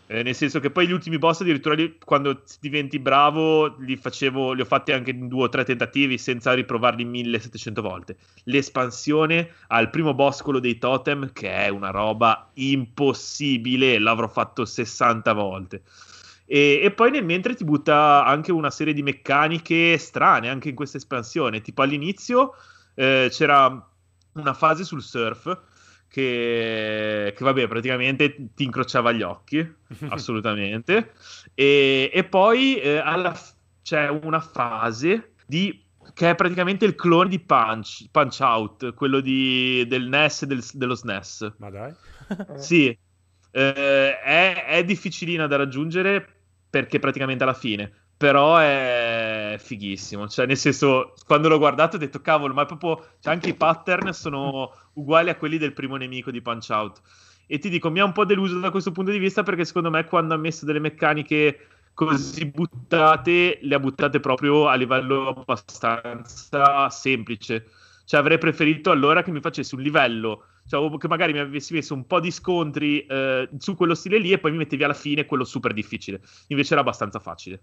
Eh, 0.07 0.21
nel 0.23 0.35
senso 0.35 0.59
che 0.59 0.69
poi 0.71 0.87
gli 0.87 0.91
ultimi 0.91 1.17
boss, 1.17 1.39
addirittura 1.41 1.73
li- 1.73 1.97
quando 2.03 2.43
diventi 2.59 2.99
bravo, 2.99 3.77
li 3.79 3.95
facevo, 3.95 4.51
li 4.51 4.61
ho 4.61 4.65
fatti 4.65 4.91
anche 4.91 5.11
in 5.11 5.27
due 5.27 5.43
o 5.45 5.49
tre 5.49 5.63
tentativi 5.63 6.17
senza 6.17 6.53
riprovarli 6.53 7.05
1700 7.05 7.81
volte. 7.81 8.17
L'espansione 8.43 9.49
al 9.67 9.89
primo 9.89 10.13
boss, 10.13 10.41
quello 10.41 10.59
dei 10.59 10.77
totem, 10.77 11.31
che 11.31 11.49
è 11.49 11.69
una 11.69 11.91
roba 11.91 12.49
impossibile, 12.55 13.99
l'avrò 13.99 14.27
fatto 14.27 14.65
60 14.65 15.33
volte. 15.33 15.81
E, 16.45 16.79
e 16.83 16.91
poi 16.91 17.11
nel 17.11 17.25
mentre 17.25 17.55
ti 17.55 17.63
butta 17.63 18.23
anche 18.25 18.51
una 18.51 18.69
serie 18.69 18.93
di 18.93 19.01
meccaniche 19.03 19.97
strane 19.97 20.49
anche 20.49 20.69
in 20.69 20.75
questa 20.75 20.97
espansione. 20.97 21.61
Tipo 21.61 21.81
all'inizio 21.81 22.53
eh, 22.93 23.27
c'era 23.31 23.89
una 24.33 24.53
fase 24.53 24.83
sul 24.83 25.01
surf 25.01 25.61
che, 26.07 27.33
che, 27.35 27.43
vabbè, 27.43 27.67
praticamente 27.67 28.51
ti 28.53 28.63
incrociava 28.63 29.11
gli 29.11 29.21
occhi, 29.21 29.67
assolutamente. 30.09 31.13
E, 31.53 32.09
e 32.13 32.23
poi 32.23 32.77
eh, 32.77 32.97
alla 32.97 33.33
f- 33.33 33.53
c'è 33.81 34.07
una 34.07 34.39
fase 34.39 35.33
di 35.45 35.83
che 36.13 36.29
è 36.29 36.35
praticamente 36.35 36.85
il 36.85 36.95
clone 36.95 37.29
di 37.29 37.39
Punch, 37.39 38.05
Punch 38.11 38.37
Out, 38.39 38.93
quello 38.93 39.19
di, 39.19 39.85
del 39.87 40.07
NES 40.07 40.43
e 40.43 40.45
del- 40.47 40.63
dello 40.73 40.95
SNES. 40.95 41.53
Ma 41.57 41.69
dai. 41.69 41.93
Sì, 42.55 42.87
eh, 43.51 44.19
è, 44.19 44.65
è 44.65 44.83
difficilina 44.85 45.47
da 45.47 45.55
raggiungere 45.57 46.34
perché 46.75 46.99
praticamente 46.99 47.43
alla 47.43 47.53
fine, 47.53 47.89
però 48.17 48.57
è 48.57 49.55
fighissimo. 49.57 50.27
Cioè, 50.27 50.45
nel 50.45 50.57
senso, 50.57 51.13
quando 51.25 51.47
l'ho 51.47 51.57
guardato 51.57 51.95
ho 51.95 51.99
detto, 51.99 52.19
cavolo, 52.19 52.53
ma 52.53 52.63
è 52.63 52.65
proprio, 52.65 52.97
cioè, 53.21 53.31
anche 53.31 53.47
i 53.47 53.53
pattern 53.53 54.11
sono 54.11 54.73
uguali 54.95 55.29
a 55.29 55.37
quelli 55.37 55.57
del 55.57 55.71
primo 55.71 55.95
nemico 55.95 56.31
di 56.31 56.41
Punch 56.41 56.67
Out. 56.71 57.01
E 57.47 57.59
ti 57.59 57.69
dico, 57.69 57.89
mi 57.89 58.01
ha 58.01 58.03
un 58.03 58.11
po' 58.11 58.25
deluso 58.25 58.59
da 58.59 58.71
questo 58.71 58.91
punto 58.91 59.11
di 59.11 59.19
vista 59.19 59.41
perché 59.41 59.63
secondo 59.63 59.89
me 59.89 60.03
quando 60.03 60.33
ha 60.33 60.37
messo 60.37 60.65
delle 60.65 60.79
meccaniche 60.79 61.67
così 61.93 62.43
buttate, 62.47 63.59
le 63.61 63.75
ha 63.75 63.79
buttate 63.79 64.19
proprio 64.19 64.67
a 64.67 64.75
livello 64.75 65.29
abbastanza 65.29 66.89
semplice. 66.89 67.69
Cioè, 68.03 68.19
avrei 68.19 68.37
preferito 68.37 68.91
allora 68.91 69.23
che 69.23 69.31
mi 69.31 69.39
facessi 69.39 69.75
un 69.75 69.81
livello, 69.81 70.43
cioè, 70.67 70.97
che 70.97 71.07
magari 71.07 71.33
mi 71.33 71.39
avessi 71.39 71.73
messo 71.73 71.93
un 71.93 72.07
po' 72.07 72.19
di 72.19 72.31
scontri 72.31 73.05
eh, 73.05 73.47
su 73.57 73.75
quello 73.75 73.93
stile 73.93 74.17
lì 74.17 74.31
e 74.31 74.39
poi 74.39 74.51
mi 74.51 74.57
mettevi 74.57 74.83
alla 74.83 74.93
fine 74.93 75.25
quello 75.25 75.43
super 75.43 75.73
difficile. 75.73 76.21
Invece 76.47 76.73
era 76.73 76.81
abbastanza 76.81 77.19
facile. 77.19 77.61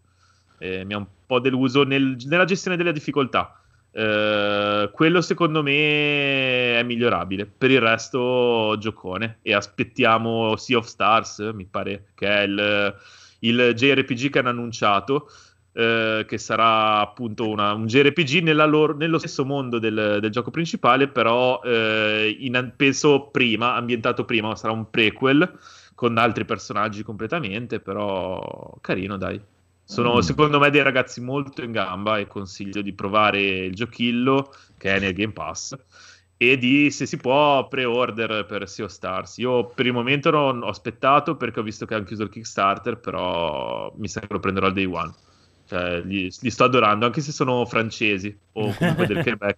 Eh, 0.58 0.84
mi 0.84 0.94
ha 0.94 0.98
un 0.98 1.06
po' 1.26 1.40
deluso 1.40 1.82
nel- 1.82 2.16
nella 2.26 2.44
gestione 2.44 2.76
delle 2.76 2.92
difficoltà. 2.92 3.60
Eh, 3.90 4.90
quello 4.92 5.20
secondo 5.20 5.62
me 5.62 6.78
è 6.78 6.82
migliorabile. 6.84 7.46
Per 7.46 7.70
il 7.70 7.80
resto, 7.80 8.76
giocone. 8.78 9.38
E 9.42 9.52
aspettiamo 9.52 10.56
Sea 10.56 10.78
of 10.78 10.86
Stars, 10.86 11.38
mi 11.52 11.66
pare 11.66 12.10
che 12.14 12.28
è 12.28 12.42
il, 12.42 12.94
il 13.40 13.72
JRPG 13.74 14.30
che 14.30 14.38
hanno 14.38 14.50
annunciato. 14.50 15.28
Eh, 15.74 16.24
che 16.28 16.38
sarà 16.38 16.98
appunto 17.00 17.48
una- 17.48 17.72
un 17.72 17.86
JRPG 17.86 18.42
loro- 18.66 18.94
nello 18.94 19.18
stesso 19.18 19.44
mondo 19.44 19.78
del, 19.78 20.18
del 20.20 20.30
gioco 20.30 20.50
principale, 20.50 21.08
però 21.08 21.60
eh, 21.64 22.36
in- 22.40 22.72
penso 22.76 23.28
prima, 23.30 23.74
ambientato 23.74 24.24
prima, 24.24 24.54
sarà 24.56 24.72
un 24.72 24.90
prequel 24.90 25.58
con 25.94 26.18
altri 26.18 26.44
personaggi 26.44 27.02
completamente, 27.02 27.80
però 27.80 28.76
carino, 28.80 29.16
dai. 29.16 29.40
Sono 29.84 30.16
Mm. 30.16 30.20
secondo 30.20 30.58
me 30.58 30.70
dei 30.70 30.82
ragazzi 30.82 31.20
molto 31.20 31.62
in 31.62 31.72
gamba 31.72 32.18
e 32.18 32.26
consiglio 32.26 32.82
di 32.82 32.92
provare 32.92 33.40
il 33.40 33.74
giochillo 33.74 34.52
che 34.78 34.94
è 34.96 35.00
nel 35.00 35.12
Game 35.12 35.32
Pass 35.32 35.76
e 36.36 36.56
di 36.58 36.90
se 36.90 37.06
si 37.06 37.16
può 37.18 37.68
pre-order 37.68 38.46
per 38.46 38.68
Sea 38.68 38.86
of 38.86 38.90
Stars. 38.90 39.36
Io 39.38 39.66
per 39.66 39.86
il 39.86 39.92
momento 39.92 40.30
non 40.30 40.62
ho 40.62 40.68
aspettato 40.68 41.36
perché 41.36 41.60
ho 41.60 41.62
visto 41.62 41.84
che 41.86 41.94
hanno 41.94 42.04
chiuso 42.04 42.22
il 42.24 42.30
Kickstarter, 42.30 42.98
però 42.98 43.92
mi 43.96 44.08
sa 44.08 44.20
che 44.20 44.26
lo 44.30 44.40
prenderò 44.40 44.66
al 44.66 44.72
day 44.72 44.84
one. 44.86 45.12
Cioè, 45.66 46.00
li, 46.04 46.32
li 46.40 46.50
sto 46.50 46.64
adorando, 46.64 47.06
anche 47.06 47.20
se 47.20 47.32
sono 47.32 47.64
francesi 47.66 48.36
o 48.52 48.74
comunque 48.74 49.06
del 49.06 49.22
Quebec. 49.24 49.56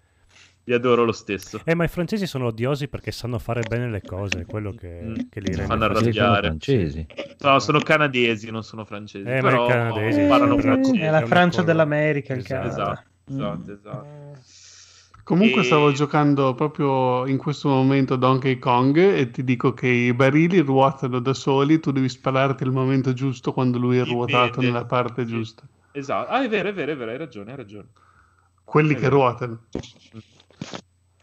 Li 0.67 0.73
adoro 0.73 1.03
lo 1.03 1.11
stesso. 1.11 1.61
Eh, 1.63 1.75
ma 1.75 1.83
i 1.83 1.87
francesi 1.87 2.25
sono 2.25 2.47
odiosi 2.47 2.87
perché 2.87 3.11
sanno 3.11 3.37
fare 3.37 3.61
bene 3.69 3.87
le 3.87 4.01
cose, 4.01 4.39
è 4.41 4.45
quello 4.47 4.71
che, 4.71 4.99
Mm. 5.03 5.13
che 5.29 5.39
li 5.39 5.49
rende 5.51 5.65
Fanno 5.65 5.83
arrabbiare. 5.85 6.47
francesi. 6.47 7.05
No, 7.41 7.59
sono 7.59 7.77
canadesi, 7.79 8.49
non 8.49 8.63
sono 8.63 8.83
francesi. 8.83 9.27
Eh, 9.29 9.41
ma 9.43 9.47
però 9.49 9.65
i 9.65 9.69
canadesi 9.69 10.21
parlano 10.27 10.57
francese. 10.57 11.05
È 11.05 11.09
la 11.11 11.25
Francia 11.27 11.57
cosa- 11.59 11.71
dell'America, 11.71 12.33
il 12.33 12.39
Esatto. 12.39 12.61
Canada. 12.69 13.03
Esatto, 13.27 13.71
esatto, 13.71 13.71
esatto. 13.73 14.05
Comunque 15.23 15.61
E- 15.61 15.63
stavo 15.65 15.91
giocando 15.91 16.55
proprio 16.55 17.27
in 17.27 17.37
questo 17.37 17.69
momento 17.69 18.15
Donkey 18.15 18.57
Kong 18.57 18.97
e 18.97 19.29
ti 19.29 19.43
dico 19.43 19.73
che 19.73 19.87
i 19.87 20.13
barili 20.13 20.59
ruotano 20.59 21.19
da 21.19 21.33
soli, 21.35 21.79
tu 21.79 21.91
devi 21.91 22.09
spararti 22.09 22.63
al 22.63 22.71
momento 22.71 23.13
giusto 23.13 23.51
quando 23.53 23.77
lui 23.77 23.97
è 23.99 24.03
ruotato 24.03 24.45
Dipende. 24.61 24.67
nella 24.71 24.85
parte 24.85 25.25
Sì. 25.25 25.31
giusta. 25.31 25.63
Esatto. 25.95 26.29
Ah, 26.31 26.43
è 26.43 26.49
vero, 26.49 26.69
è 26.69 26.73
vero, 26.73 26.91
è 26.91 26.95
vero, 26.97 27.11
hai 27.11 27.17
ragione, 27.17 27.51
hai 27.51 27.57
ragione. 27.57 27.87
Quelli 28.63 28.93
È 28.93 28.95
che 28.95 29.01
vero. 29.03 29.15
ruotano. 29.15 29.65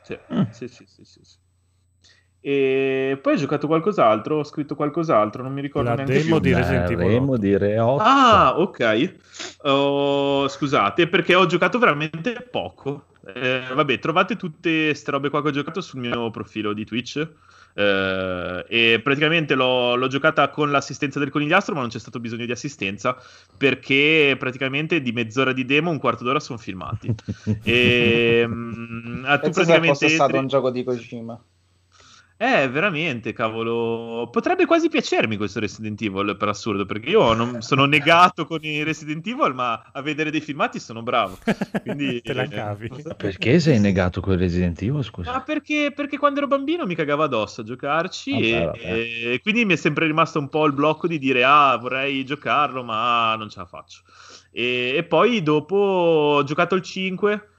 Sì, 0.02 0.18
sì, 0.50 0.68
sì, 0.68 0.86
sì, 0.86 1.04
sì, 1.04 1.20
sì. 1.22 1.36
E 2.44 3.18
poi 3.22 3.34
ho 3.34 3.36
giocato 3.36 3.66
qualcos'altro, 3.68 4.38
ho 4.38 4.44
scritto 4.44 4.74
qualcos'altro, 4.74 5.42
non 5.42 5.52
mi 5.52 5.60
ricordo 5.60 5.90
La 5.90 5.94
neanche 5.94 6.14
demo 6.14 6.40
più. 6.40 6.48
di 6.48 6.54
Resident 6.54 6.90
Evil 6.90 7.22
8. 7.22 7.36
di 7.36 7.56
Re 7.56 7.78
8. 7.78 8.02
Ah, 8.02 8.58
ok. 8.58 9.14
Oh, 9.62 10.48
scusate, 10.48 11.06
perché 11.08 11.34
ho 11.36 11.46
giocato 11.46 11.78
veramente 11.78 12.40
poco. 12.50 13.06
Eh, 13.34 13.62
vabbè, 13.72 13.98
trovate 14.00 14.34
tutte 14.36 14.86
queste 14.86 15.10
robe 15.12 15.28
qua 15.30 15.40
che 15.42 15.48
ho 15.48 15.52
giocato 15.52 15.80
sul 15.80 16.00
mio 16.00 16.30
profilo 16.30 16.72
di 16.72 16.84
Twitch. 16.84 17.28
Eh, 17.74 18.64
e 18.68 19.00
praticamente 19.02 19.54
l'ho, 19.54 19.94
l'ho 19.94 20.06
giocata 20.08 20.48
con 20.50 20.70
l'assistenza 20.70 21.18
del 21.18 21.30
conigliastro, 21.30 21.74
ma 21.74 21.80
non 21.80 21.90
c'è 21.90 21.98
stato 21.98 22.20
bisogno 22.20 22.44
di 22.44 22.52
assistenza 22.52 23.16
perché 23.56 24.36
praticamente 24.38 25.00
di 25.00 25.12
mezz'ora 25.12 25.52
di 25.52 25.64
demo, 25.64 25.90
un 25.90 25.98
quarto 25.98 26.24
d'ora 26.24 26.40
sono 26.40 26.58
filmati. 26.58 27.14
e, 27.62 28.44
mm, 28.46 29.24
ah, 29.24 29.36
tu 29.36 29.50
Penso 29.50 29.60
praticamente 29.60 29.86
fosse 29.86 30.08
stato 30.08 30.22
entri- 30.24 30.38
un 30.38 30.46
gioco 30.48 30.70
di 30.70 30.84
Kojima. 30.84 31.44
Eh, 32.42 32.68
veramente, 32.68 33.32
cavolo. 33.32 34.28
Potrebbe 34.28 34.66
quasi 34.66 34.88
piacermi 34.88 35.36
questo 35.36 35.60
Resident 35.60 36.02
Evil, 36.02 36.36
per 36.36 36.48
assurdo, 36.48 36.84
perché 36.84 37.10
io 37.10 37.34
non 37.34 37.62
sono 37.62 37.84
negato 37.84 38.46
con 38.46 38.58
i 38.64 38.82
Resident 38.82 39.24
Evil, 39.28 39.54
ma 39.54 39.90
a 39.92 40.02
vedere 40.02 40.32
dei 40.32 40.40
filmati 40.40 40.80
sono 40.80 41.04
bravo. 41.04 41.38
Quindi, 41.82 42.20
Te 42.22 42.32
la 42.32 42.48
cavi. 42.48 42.90
Perché 43.16 43.60
sei 43.60 43.78
negato 43.78 44.20
con 44.20 44.36
Resident 44.36 44.82
Evil? 44.82 45.04
Scusa. 45.04 45.30
Ma 45.30 45.42
perché, 45.42 45.92
perché 45.94 46.18
quando 46.18 46.40
ero 46.40 46.48
bambino 46.48 46.84
mi 46.84 46.96
cagava 46.96 47.26
addosso 47.26 47.60
a 47.60 47.64
giocarci 47.64 48.32
Vabbè, 48.32 48.44
e, 48.44 48.64
vabbè. 48.64 49.32
e 49.34 49.40
quindi 49.40 49.64
mi 49.64 49.74
è 49.74 49.76
sempre 49.76 50.06
rimasto 50.06 50.40
un 50.40 50.48
po' 50.48 50.66
il 50.66 50.72
blocco 50.72 51.06
di 51.06 51.20
dire 51.20 51.44
ah 51.44 51.76
vorrei 51.76 52.24
giocarlo 52.24 52.82
ma 52.82 53.36
non 53.36 53.50
ce 53.50 53.60
la 53.60 53.66
faccio. 53.66 54.02
E, 54.50 54.94
e 54.96 55.04
poi 55.04 55.44
dopo 55.44 55.76
ho 55.76 56.42
giocato 56.42 56.74
il 56.74 56.82
5 56.82 57.50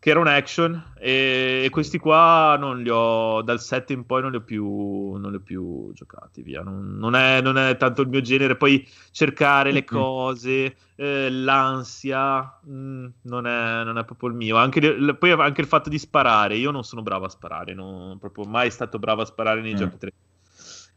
che 0.00 0.10
era 0.10 0.18
un 0.20 0.26
action 0.28 0.92
e, 0.98 1.62
e 1.64 1.70
questi 1.70 1.98
qua 1.98 2.56
non 2.58 2.82
li 2.82 2.88
ho 2.90 3.42
dal 3.42 3.60
7 3.60 3.92
in 3.92 4.06
poi 4.06 4.22
non 4.22 4.30
li 4.32 4.38
ho 4.38 4.42
più, 4.42 5.12
non 5.18 5.30
li 5.30 5.36
ho 5.36 5.40
più 5.42 5.92
giocati 5.92 6.42
via. 6.42 6.62
Non, 6.62 6.96
non 6.98 7.14
è, 7.14 7.40
non 7.42 7.58
è 7.58 7.76
tanto 7.76 8.02
il 8.02 8.08
mio 8.08 8.20
genere. 8.22 8.56
Poi 8.56 8.86
cercare 9.12 9.72
le 9.72 9.84
cose, 9.84 10.76
eh, 10.96 11.30
l'ansia, 11.30 12.60
mm, 12.68 13.06
non, 13.22 13.46
è, 13.46 13.84
non 13.84 13.98
è 13.98 14.04
proprio 14.04 14.30
il 14.30 14.36
mio. 14.36 14.56
Anche, 14.56 14.80
le- 14.80 15.16
poi 15.16 15.32
anche 15.32 15.60
il 15.60 15.66
fatto 15.68 15.88
di 15.90 15.98
sparare. 15.98 16.56
Io 16.56 16.70
non 16.70 16.82
sono 16.84 17.02
bravo 17.02 17.26
a 17.26 17.28
sparare, 17.28 17.74
non 17.74 18.18
proprio 18.18 18.44
mai 18.46 18.70
stato 18.70 18.98
bravo 18.98 19.22
a 19.22 19.26
sparare 19.26 19.60
nei 19.60 19.74
Mm. 19.74 19.76
giochi 19.76 19.98
3. 19.98 20.12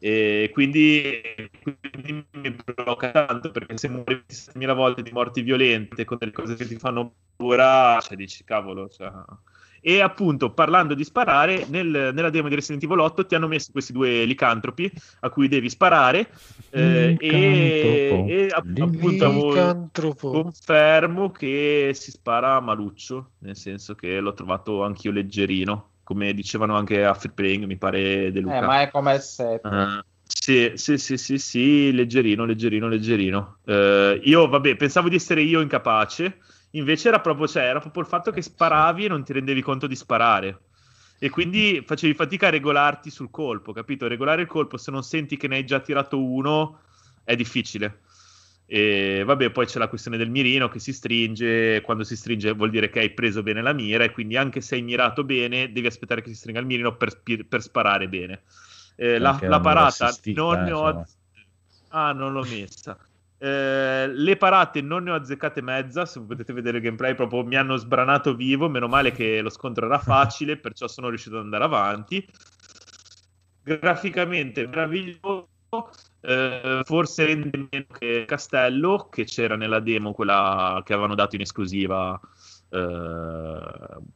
E 0.05 0.49
quindi, 0.51 1.21
quindi 1.63 2.25
mi 2.31 2.55
blocca 2.75 3.11
tanto 3.11 3.51
perché 3.51 3.77
se 3.77 3.87
muori 3.87 4.21
27.000 4.27 4.73
volte 4.73 5.01
di 5.01 5.11
morti 5.13 5.41
violente 5.41 6.03
con 6.03 6.17
delle 6.19 6.33
cose 6.33 6.57
che 6.57 6.67
ti 6.67 6.75
fanno 6.75 7.13
paura, 7.37 8.01
cioè 8.01 8.17
dici 8.17 8.43
cavolo. 8.43 8.89
Cioè... 8.89 9.09
E 9.79 10.01
appunto, 10.01 10.51
parlando 10.51 10.93
di 10.93 11.05
sparare, 11.05 11.65
nel- 11.69 12.11
nella 12.13 12.29
demo 12.29 12.49
di 12.49 12.55
Resident 12.55 12.83
Evil 12.83 12.99
8 12.99 13.25
ti 13.25 13.35
hanno 13.35 13.47
messo 13.47 13.71
questi 13.71 13.93
due 13.93 14.25
licantropi 14.25 14.91
a 15.21 15.29
cui 15.29 15.47
devi 15.47 15.69
sparare. 15.69 16.29
eh, 16.69 17.15
e, 17.17 18.25
e 18.27 18.47
app- 18.51 18.79
appunto 18.81 19.89
confermo 20.27 21.31
che 21.31 21.91
si 21.93 22.11
spara 22.11 22.55
a 22.55 22.59
maluccio, 22.59 23.31
nel 23.39 23.55
senso 23.55 23.95
che 23.95 24.19
l'ho 24.19 24.33
trovato 24.33 24.83
anch'io 24.83 25.11
leggerino, 25.11 25.91
come 26.03 26.33
dicevano 26.33 26.75
anche 26.75 27.05
a 27.05 27.13
Free 27.13 27.31
Playing, 27.33 27.65
mi 27.65 27.77
pare 27.77 28.31
De 28.31 28.39
Luca. 28.39 28.57
Eh, 28.57 28.61
ma 28.61 28.81
è 28.81 28.91
come 28.91 29.15
il 29.15 29.21
7. 29.21 29.67
Ah, 29.67 30.05
sì, 30.23 30.71
sì, 30.75 30.97
sì, 30.97 31.17
sì, 31.17 31.37
sì, 31.37 31.91
leggerino, 31.93 32.45
leggerino, 32.45 32.87
leggerino. 32.87 33.57
Eh, 33.65 34.19
io, 34.23 34.47
vabbè, 34.47 34.75
pensavo 34.75 35.09
di 35.09 35.15
essere 35.15 35.41
io 35.41 35.61
incapace, 35.61 36.39
invece 36.71 37.07
era 37.07 37.21
proprio, 37.21 37.47
cioè, 37.47 37.63
era 37.63 37.79
proprio 37.79 38.03
il 38.03 38.09
fatto 38.09 38.31
che 38.31 38.41
sparavi 38.41 39.05
e 39.05 39.07
non 39.07 39.23
ti 39.23 39.33
rendevi 39.33 39.61
conto 39.61 39.87
di 39.87 39.95
sparare. 39.95 40.59
E 41.19 41.29
quindi 41.29 41.81
facevi 41.85 42.13
fatica 42.13 42.47
a 42.47 42.49
regolarti 42.49 43.09
sul 43.09 43.29
colpo, 43.29 43.71
capito? 43.71 44.07
Regolare 44.07 44.41
il 44.41 44.47
colpo 44.47 44.75
se 44.75 44.91
non 44.91 45.03
senti 45.03 45.37
che 45.37 45.47
ne 45.47 45.55
hai 45.55 45.65
già 45.65 45.79
tirato 45.79 46.21
uno 46.21 46.79
è 47.23 47.35
difficile. 47.37 48.01
E 48.73 49.21
vabbè, 49.23 49.51
poi 49.51 49.67
c'è 49.67 49.77
la 49.77 49.87
questione 49.87 50.17
del 50.17 50.31
mirino 50.31 50.67
che 50.67 50.79
si 50.79 50.93
stringe. 50.93 51.81
Quando 51.81 52.03
si 52.03 52.15
stringe 52.15 52.53
vuol 52.53 52.71
dire 52.71 52.89
che 52.89 53.01
hai 53.01 53.11
preso 53.11 53.43
bene 53.43 53.61
la 53.61 53.71
mira, 53.71 54.03
e 54.03 54.09
quindi 54.11 54.35
anche 54.35 54.61
se 54.61 54.73
hai 54.73 54.81
mirato 54.81 55.23
bene, 55.23 55.71
devi 55.71 55.85
aspettare 55.85 56.23
che 56.23 56.29
si 56.29 56.35
stringa 56.35 56.59
il 56.59 56.65
mirino 56.65 56.97
per, 56.97 57.21
per 57.47 57.61
sparare 57.61 58.09
bene. 58.09 58.41
Eh, 58.95 59.19
la, 59.19 59.37
la 59.43 59.59
parata 59.59 60.05
assistita, 60.05 60.41
non 60.41 60.63
ne 60.63 60.71
ho. 60.71 60.87
insomma. 60.87 61.05
Ah, 61.89 62.13
non 62.13 62.33
l'ho 62.33 62.43
messa. 62.49 62.97
Eh, 63.37 64.07
le 64.07 64.37
parate 64.37 64.81
non 64.81 65.03
ne 65.03 65.11
ho 65.11 65.15
azzeccate 65.15 65.61
mezza. 65.61 66.07
Se 66.07 66.19
potete 66.19 66.51
vedere 66.51 66.77
il 66.77 66.83
gameplay, 66.83 67.13
proprio 67.13 67.43
mi 67.43 67.55
hanno 67.55 67.75
sbranato 67.75 68.33
vivo. 68.33 68.69
Meno 68.69 68.87
male 68.87 69.11
che 69.11 69.39
lo 69.41 69.51
scontro 69.51 69.85
era 69.85 69.99
facile, 69.99 70.57
perciò 70.57 70.87
sono 70.87 71.09
riuscito 71.09 71.37
ad 71.37 71.43
andare 71.43 71.63
avanti. 71.65 72.27
Graficamente 73.61 74.65
meraviglioso. 74.65 75.42
Eh, 76.21 76.81
forse 76.83 77.25
rende 77.25 77.67
meno 77.69 77.85
che 77.97 78.25
Castello, 78.27 79.07
che 79.09 79.25
c'era 79.25 79.55
nella 79.55 79.79
demo, 79.79 80.13
quella 80.13 80.81
che 80.85 80.93
avevano 80.93 81.15
dato 81.15 81.35
in 81.35 81.41
esclusiva 81.41 82.19
eh, 82.73 83.59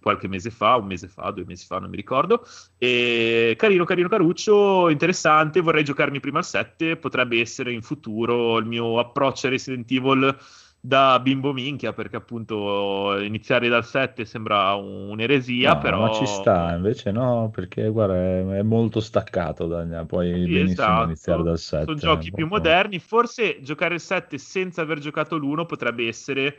qualche 0.02 0.28
mese 0.28 0.50
fa, 0.50 0.78
un 0.78 0.88
mese 0.88 1.08
fa, 1.08 1.30
due 1.30 1.46
mesi 1.46 1.66
fa, 1.66 1.78
non 1.80 1.90
mi 1.90 1.96
ricordo. 1.96 2.46
E 2.78 3.56
carino, 3.58 3.84
carino, 3.86 4.08
caruccio, 4.08 4.90
interessante. 4.90 5.62
Vorrei 5.62 5.84
giocarmi 5.84 6.20
prima 6.20 6.40
al 6.40 6.46
7. 6.46 6.98
Potrebbe 6.98 7.40
essere 7.40 7.72
in 7.72 7.84
futuro 7.84 8.58
il 8.58 8.66
mio 8.66 9.00
approccio 9.00 9.48
a 9.48 9.52
Resident 9.52 9.90
Evil 9.92 10.36
da 10.80 11.20
bimbo 11.20 11.54
minchia, 11.54 11.92
perché 11.94 12.16
appunto 12.16 13.18
iniziare 13.20 13.68
dal 13.68 13.86
7 13.86 14.26
sembra 14.26 14.74
un'eresia, 14.76 15.76
No, 15.76 15.82
però 15.82 16.10
ci 16.10 16.26
sta, 16.26 16.74
invece 16.76 17.12
no, 17.12 17.50
perché 17.54 17.90
guarda, 17.90 18.58
è, 18.58 18.62
molto 18.62 19.00
staccato 19.00 19.66
da 19.68 20.06
puoi 20.06 20.32
Sì, 20.34 20.40
benissimo 20.40 20.72
esatto. 20.72 21.04
iniziare 21.06 21.44
dal 21.44 21.58
7. 21.58 21.86
Sono 21.86 21.98
giochi 21.98 22.32
più 22.32 22.48
moderni. 22.48 23.00
Forse 23.00 23.60
giocare 23.62 23.96
il 23.96 24.00
7 24.00 24.38
senza 24.38 24.82
aver 24.82 25.00
giocato 25.00 25.36
l'1 25.38 25.66
potrebbe 25.66 26.08
essere 26.08 26.58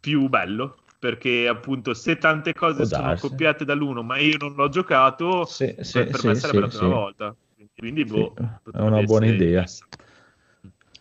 più 0.00 0.28
bello. 0.28 0.76
Perché 0.98 1.48
appunto, 1.48 1.94
se 1.94 2.18
tante 2.18 2.52
cose 2.52 2.84
sono 2.84 3.14
copiate 3.14 3.64
dall'uno, 3.64 4.02
ma 4.02 4.18
io 4.18 4.36
non 4.38 4.52
l'ho 4.54 4.68
giocato, 4.68 5.46
Sì, 5.46 5.72
per, 5.74 5.84
sì, 5.84 6.04
per 6.04 6.22
me 6.24 6.34
sarebbe 6.34 6.60
la 6.60 6.68
prima 6.68 6.86
volta. 6.88 7.34
Quindi, 7.74 8.04
Sì, 8.04 8.12
boh, 8.12 8.34
è 8.72 8.80
una 8.80 9.02
buona 9.02 9.26
idea. 9.26 9.64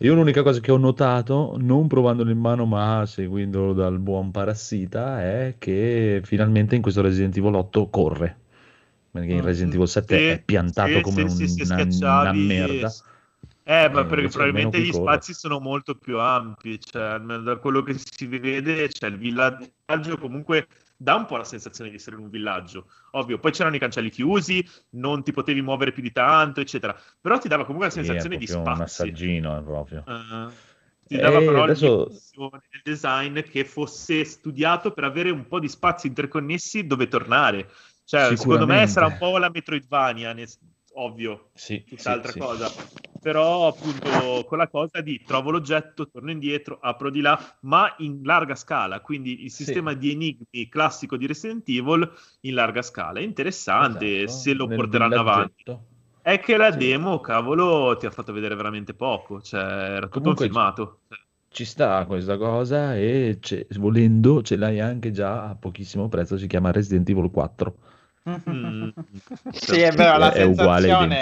Io 0.01 0.13
l'unica 0.13 0.43
cosa 0.43 0.59
che 0.61 0.71
ho 0.71 0.77
notato, 0.77 1.55
non 1.59 1.87
provandolo 1.87 2.31
in 2.31 2.39
mano 2.39 2.65
ma 2.65 3.05
seguendolo 3.05 3.73
dal 3.73 3.99
buon 3.99 4.31
Parassita, 4.31 5.21
è 5.21 5.55
che 5.57 6.21
finalmente 6.23 6.75
in 6.75 6.81
questo 6.81 7.01
Resident 7.01 7.35
Evil 7.37 7.55
8 7.55 7.89
corre. 7.89 8.37
Perché 9.11 9.33
in 9.33 9.41
Mm, 9.41 9.43
Resident 9.43 9.73
Evil 9.75 9.87
7 9.89 10.17
sì, 10.17 10.25
è 10.25 10.41
piantato 10.43 11.01
sì, 11.01 11.01
come 11.01 11.27
sì, 11.29 11.47
se 11.47 11.63
una, 11.63 11.83
una 12.21 12.33
merda. 12.33 12.97
Eh, 13.63 13.89
ma 13.89 14.01
Eh, 14.01 14.05
perché 14.05 14.29
probabilmente 14.29 14.81
gli 14.81 14.91
corre. 14.91 15.03
spazi 15.03 15.33
sono 15.33 15.59
molto 15.59 15.95
più 15.95 16.17
ampi, 16.19 16.79
cioè 16.79 17.19
da 17.19 17.57
quello 17.57 17.83
che 17.83 17.95
si 17.97 18.25
vede, 18.27 18.89
cioè 18.89 19.09
il 19.09 19.17
villaggio 19.17 20.17
comunque 20.19 20.67
dà 21.01 21.15
un 21.15 21.25
po' 21.25 21.37
la 21.37 21.45
sensazione 21.45 21.89
di 21.89 21.95
essere 21.95 22.17
in 22.17 22.23
un 22.23 22.29
villaggio. 22.29 22.87
Ovvio, 23.11 23.39
poi 23.39 23.51
c'erano 23.51 23.77
i 23.77 23.79
cancelli 23.79 24.09
chiusi, 24.09 24.67
non 24.91 25.23
ti 25.23 25.31
potevi 25.31 25.61
muovere 25.61 25.93
più 25.93 26.03
di 26.03 26.11
tanto, 26.11 26.59
eccetera. 26.59 26.93
Però 27.21 27.37
ti 27.37 27.47
dava 27.47 27.63
comunque 27.63 27.87
la 27.87 27.93
sensazione 27.93 28.35
di 28.35 28.45
proprio 28.45 28.69
un 28.71 28.75
spazi. 28.75 29.01
assaggino 29.03 29.57
è 29.57 29.63
proprio. 29.63 30.03
Eh, 30.05 30.47
ti 31.07 31.17
dava 31.17 31.39
Eh, 31.39 31.45
però 31.45 31.63
adesso- 31.63 31.95
l'impressione 31.99 32.61
del 32.69 32.81
design 32.83 33.39
che 33.41 33.63
fosse 33.63 34.25
studiato 34.25 34.91
per 34.91 35.05
avere 35.05 35.29
un 35.29 35.47
po' 35.47 35.59
di 35.59 35.69
spazi 35.69 36.07
interconnessi 36.07 36.85
dove 36.85 37.07
tornare. 37.07 37.69
Cioè, 38.03 38.35
secondo 38.35 38.65
me 38.67 38.85
sarà 38.87 39.05
un 39.07 39.17
po' 39.17 39.37
la 39.37 39.49
Metroidvania, 39.49 40.33
nel- 40.33 40.49
ovvio, 41.01 41.49
Sì, 41.53 41.83
tutt'altra 41.87 42.31
sì, 42.31 42.39
sì. 42.39 42.45
cosa. 42.45 42.71
Però, 43.21 43.67
appunto, 43.67 44.45
con 44.45 44.57
la 44.57 44.67
cosa 44.69 45.01
di 45.01 45.21
trovo 45.25 45.51
l'oggetto, 45.51 46.07
torno 46.09 46.31
indietro, 46.31 46.77
apro 46.81 47.09
di 47.09 47.19
là, 47.19 47.37
ma 47.61 47.93
in 47.97 48.21
larga 48.23 48.55
scala. 48.55 49.01
Quindi 49.01 49.43
il 49.43 49.51
sistema 49.51 49.93
di 49.93 50.11
enigmi 50.11 50.69
classico 50.69 51.17
di 51.17 51.27
Resident 51.27 51.67
Evil 51.67 52.09
in 52.41 52.53
larga 52.53 52.81
scala. 52.81 53.19
È 53.19 53.23
interessante 53.23 54.23
Esatto, 54.23 54.39
se 54.39 54.53
lo 54.53 54.67
porteranno 54.67 55.19
avanti. 55.19 55.63
villaggetto. 55.65 55.87
È 56.21 56.39
che 56.39 56.55
la 56.57 56.69
demo, 56.71 57.19
cavolo, 57.19 57.97
ti 57.97 58.05
ha 58.05 58.11
fatto 58.11 58.31
vedere 58.31 58.55
veramente 58.55 58.93
poco. 58.93 59.41
Cioè, 59.41 59.59
era 59.59 60.05
tutto 60.07 60.19
Comunque- 60.19 60.45
un 60.45 60.51
filmato. 60.51 60.99
Ci 61.51 61.65
sta 61.65 62.05
questa 62.05 62.37
cosa 62.37 62.95
e 62.95 63.39
volendo 63.77 64.43
ce 64.43 64.55
l'hai 64.55 64.79
anche 64.79 65.09
già 65.11 65.49
a 65.49 65.55
pochissimo 65.55 66.07
prezzo, 66.07 66.37
si 66.37 66.45
chiama 66.47 66.71
Resident 66.71 67.09
Evil 67.09 67.31
4. 67.31 67.75
Mm. 68.49 68.89
Sì, 69.51 69.79
è 69.81 69.91
vero, 69.91 70.17
la 70.17 70.31
È 70.31 70.43
uguale, 70.43 70.81
sensazione 70.87 71.17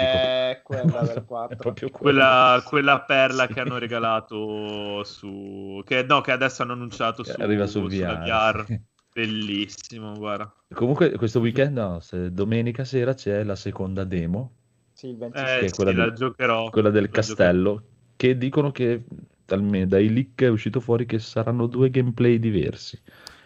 è 0.50 0.60
quella 0.62 1.00
del 1.02 1.24
4. 1.24 1.54
È 1.54 1.56
proprio. 1.56 1.90
Quella, 1.90 2.62
quella 2.66 3.00
perla 3.00 3.46
Sì. 3.46 3.52
che 3.54 3.60
hanno 3.60 3.78
regalato 3.78 5.02
su... 5.04 5.82
Che, 5.84 6.02
no, 6.02 6.20
che 6.20 6.32
adesso 6.32 6.62
hanno 6.62 6.72
annunciato 6.72 7.22
Che 7.22 7.32
su, 7.32 7.40
arriva 7.40 7.66
sulla 7.66 7.88
VR, 7.88 8.64
VR. 8.64 8.80
Bellissimo, 9.12 10.12
guarda. 10.14 10.52
Comunque 10.72 11.16
questo 11.16 11.40
weekend, 11.40 11.76
no, 11.76 12.00
se- 12.00 12.32
domenica 12.32 12.84
sera 12.84 13.14
c'è 13.14 13.42
la 13.42 13.56
seconda 13.56 14.04
demo, 14.04 14.52
Sì, 14.92 15.08
il 15.08 15.14
Eh, 15.14 15.18
26. 15.18 15.58
che 15.60 15.64
è 15.64 15.68
sì, 15.68 15.74
quella, 15.74 15.92
la 15.92 16.04
del- 16.04 16.12
giocherò. 16.14 16.70
quella 16.70 16.90
del 16.90 17.02
La 17.04 17.08
castello, 17.08 17.82
che 18.16 18.36
dicono 18.36 18.70
che 18.70 19.04
dai 19.46 20.12
leak 20.12 20.42
è 20.42 20.48
uscito 20.48 20.80
fuori 20.80 21.06
che 21.06 21.18
saranno 21.18 21.66
due 21.66 21.90
gameplay 21.90 22.38
diversi. 22.38 23.00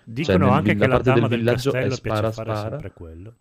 Dicono 0.05 0.47
nel- 0.47 0.55
anche 0.55 0.75
la 0.75 0.81
che 0.81 0.87
la 0.89 0.95
parte 0.95 1.11
dama 1.11 1.29
del 1.29 1.29
del 1.29 1.39
villaggio 1.39 1.73
è 1.73 1.91
spara, 1.91 2.33
fare 2.33 2.55
spara. 2.55 2.71
sempre 2.71 2.93
quello. 2.93 3.35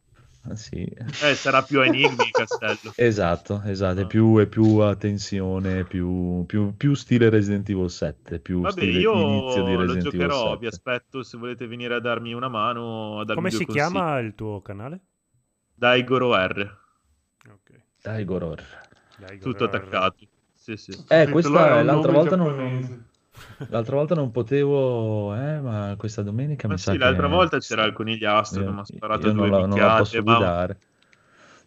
Ah, 0.44 0.56
sì. 0.56 0.84
Eh, 0.84 1.36
sarà 1.36 1.64
più 1.64 1.82
enigmi 1.82 2.26
il 2.26 2.32
castello. 2.32 2.92
Esatto, 2.96 3.62
esatto, 3.66 4.00
è 4.02 4.04
Ah. 4.04 4.08
più, 4.08 4.38
è 4.40 4.48
più 4.48 4.78
a 4.78 4.96
tensione, 4.96 5.86
più, 5.86 6.44
più- 6.48 6.76
più 6.76 6.94
stile 6.96 7.30
Resident 7.30 7.70
Evil 7.70 7.90
7, 7.90 8.40
più 8.40 8.62
Vabbè, 8.62 8.82
stile 8.82 9.00
io 9.00 9.14
inizio 9.14 9.64
di 9.64 9.76
lo 9.76 9.82
Resident 9.82 10.14
Evil 10.14 10.20
giocherò, 10.20 10.50
7. 10.50 10.58
vi 10.60 10.68
aspetto 10.68 11.24
se 11.24 11.38
volete 11.38 11.68
venire 11.68 11.96
a 11.96 12.00
darmi 12.00 12.34
una 12.34 12.48
mano. 12.50 13.20
A 13.20 13.26
darmi 13.26 13.36
Come 13.36 13.50
si 13.52 13.66
consigli. 13.66 13.92
chiama 13.92 14.20
il 14.20 14.36
tuo 14.36 14.62
canale? 14.62 15.00
Dai 15.74 16.04
Goro 16.04 16.36
R, 16.36 16.78
Ok. 17.50 17.82
Dai, 18.02 18.24
Goror. 18.26 18.62
Dai, 19.18 19.40
tutto 19.40 19.64
attaccato. 19.66 20.28
Sì, 20.54 20.76
sì. 20.78 20.92
Eh, 21.08 21.26
Sì, 21.26 21.32
questa 21.32 21.80
è 21.80 21.84
l'altra 21.84 22.12
volta 22.12 22.36
non, 22.36 22.48
giapponese. 22.56 23.10
L'altra 23.70 23.96
volta 23.96 24.16
non 24.16 24.32
potevo, 24.32 25.34
eh, 25.36 25.60
ma 25.60 25.96
questa 25.98 26.22
domenica 26.22 26.68
Ma 26.68 26.74
mi 26.74 26.80
sa 26.80 26.92
sì, 26.92 26.98
l'altra 26.98 27.28
che- 27.28 27.34
volta 27.34 27.58
c'era 27.60 27.84
il 27.86 27.94
conigliastro 27.94 28.60
che 28.62 28.66
Io- 28.68 28.74
mi 28.74 28.80
ha 28.80 28.84
sparato 28.86 29.28
io 29.28 29.34
due 29.34 29.50
non 29.50 29.62
la, 29.62 29.66
non 29.68 29.80
la 29.80 29.96
posso 29.98 30.22
ma, 30.24 30.38
guidare. 30.38 30.78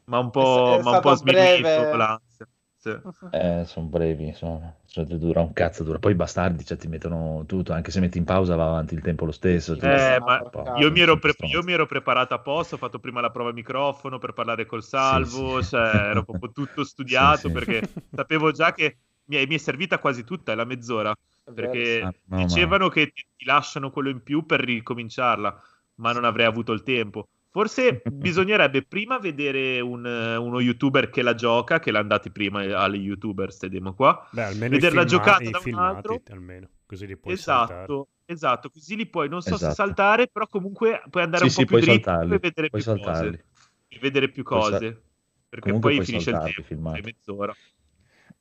ma 0.04 0.18
un 0.18 0.30
po', 0.30 0.78
È 0.78 0.82
ma 0.82 0.90
un 0.90 1.00
po' 1.00 1.14
sminuito 1.14 1.96
l'ansia. 1.96 2.48
Sì. 2.76 2.90
Eh, 3.34 3.64
sono 3.66 3.86
brevi, 3.86 4.26
insomma, 4.28 4.72
cioè, 4.86 5.04
dura 5.04 5.40
un 5.40 5.52
cazzo, 5.52 5.82
dura. 5.82 5.98
Poi 5.98 6.12
i 6.12 6.14
bastardi, 6.14 6.64
cioè, 6.64 6.76
ti 6.76 6.86
mettono 6.86 7.44
tutto, 7.46 7.72
anche 7.72 7.90
se 7.90 7.98
metti 7.98 8.18
in 8.18 8.24
pausa 8.24 8.54
va 8.54 8.66
avanti 8.66 8.94
il 8.94 9.00
tempo 9.00 9.24
lo 9.24 9.32
stesso. 9.32 9.72
Eh, 9.74 10.20
po'. 10.22 10.74
io 10.78 10.90
mi, 10.92 11.00
ero 11.00 11.18
pre- 11.18 11.32
stronzi. 11.32 11.56
io 11.56 11.62
mi 11.64 11.72
ero 11.72 11.86
preparato 11.86 12.34
apposta, 12.34 12.76
ho 12.76 12.78
fatto 12.78 13.00
prima 13.00 13.20
la 13.20 13.30
prova 13.30 13.52
microfono 13.52 14.18
per 14.18 14.34
parlare 14.34 14.66
col 14.66 14.84
salvo, 14.84 15.62
sì. 15.62 15.70
cioè 15.70 15.80
ero 16.10 16.22
proprio 16.24 16.52
tutto 16.52 16.84
studiato 16.84 17.48
sì. 17.48 17.50
perché 17.50 17.82
sapevo 18.12 18.52
già 18.52 18.72
che 18.72 18.98
mi 19.26 19.36
è, 19.36 19.46
mi 19.46 19.54
è 19.54 19.58
servita 19.58 19.98
quasi 19.98 20.24
tutta, 20.24 20.52
è 20.52 20.54
la 20.54 20.64
mezz'ora, 20.64 21.14
È 21.44 21.50
perché 21.52 22.00
Ah, 22.02 22.12
no, 22.26 22.46
ma- 22.46 22.46
dicevano 22.46 22.88
che 22.88 23.10
ti, 23.12 23.24
ti 23.36 23.44
lasciano 23.44 23.90
quello 23.90 24.08
in 24.10 24.22
più 24.22 24.44
per 24.46 24.60
ricominciarla, 24.60 25.62
ma 25.96 26.12
non 26.12 26.24
avrei 26.24 26.46
avuto 26.46 26.72
il 26.72 26.82
tempo. 26.82 27.28
Forse 27.50 28.02
bisognerebbe 28.04 28.82
prima 28.84 29.18
vedere 29.18 29.80
un, 29.80 30.04
uno 30.04 30.60
youtuber 30.60 31.08
che 31.08 31.22
la 31.22 31.34
gioca, 31.34 31.78
che 31.78 31.92
l'ha 31.92 32.00
andati 32.00 32.30
prima 32.30 32.60
alle 32.80 32.96
youtuber, 32.96 33.52
ste 33.52 33.68
demo 33.68 33.94
qua. 33.94 34.26
Beh, 34.32 34.42
almeno 34.42 34.76
Vederla 34.76 35.04
giocata 35.04 35.50
da 35.50 35.60
un 35.64 35.74
altro. 35.74 36.22
almeno, 36.30 36.68
così 36.86 37.06
li 37.06 37.16
puoi 37.16 37.36
saltare. 37.36 37.84
Esatto, 37.84 38.08
esatto, 38.26 38.70
così 38.70 38.96
li 38.96 39.06
puoi, 39.08 39.28
non 39.28 39.40
so 39.40 39.56
se 39.56 39.64
Esatto. 39.64 39.74
saltare, 39.74 40.28
però 40.28 40.46
comunque 40.46 41.02
puoi 41.08 41.22
andare 41.22 41.44
Sì, 41.44 41.48
un 41.48 41.54
sì, 41.54 41.64
po' 41.64 41.64
più 41.64 41.76
dritto 41.78 42.00
saltarli, 42.02 42.34
e 42.34 42.38
vedere 42.38 42.68
puoi 42.68 42.82
più 42.82 42.82
saltarli. 42.82 43.36
cose. 43.36 43.44
E 43.88 43.98
vedere 43.98 44.30
più 44.30 44.42
cose. 44.42 45.02
Perché 45.48 45.66
Comunque 45.66 45.90
poi 45.92 46.00
finisce 46.02 46.30
il 46.30 46.40
tempo, 46.42 46.62
sei 46.86 47.02
mezz'ora. 47.02 47.56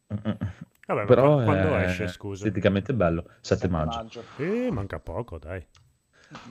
Vabbè, 0.86 1.06
Però 1.06 1.36
qua- 1.36 1.44
quando 1.44 1.76
è 1.78 1.84
esce, 1.86 2.08
scusa? 2.08 2.46
esteticamente 2.46 2.94
bello, 2.94 3.24
7 3.42 3.68
7 3.68 3.68
maggio. 3.70 4.24
Eh, 4.38 4.70
manca 4.72 5.00
poco, 5.00 5.38
dai. 5.38 5.66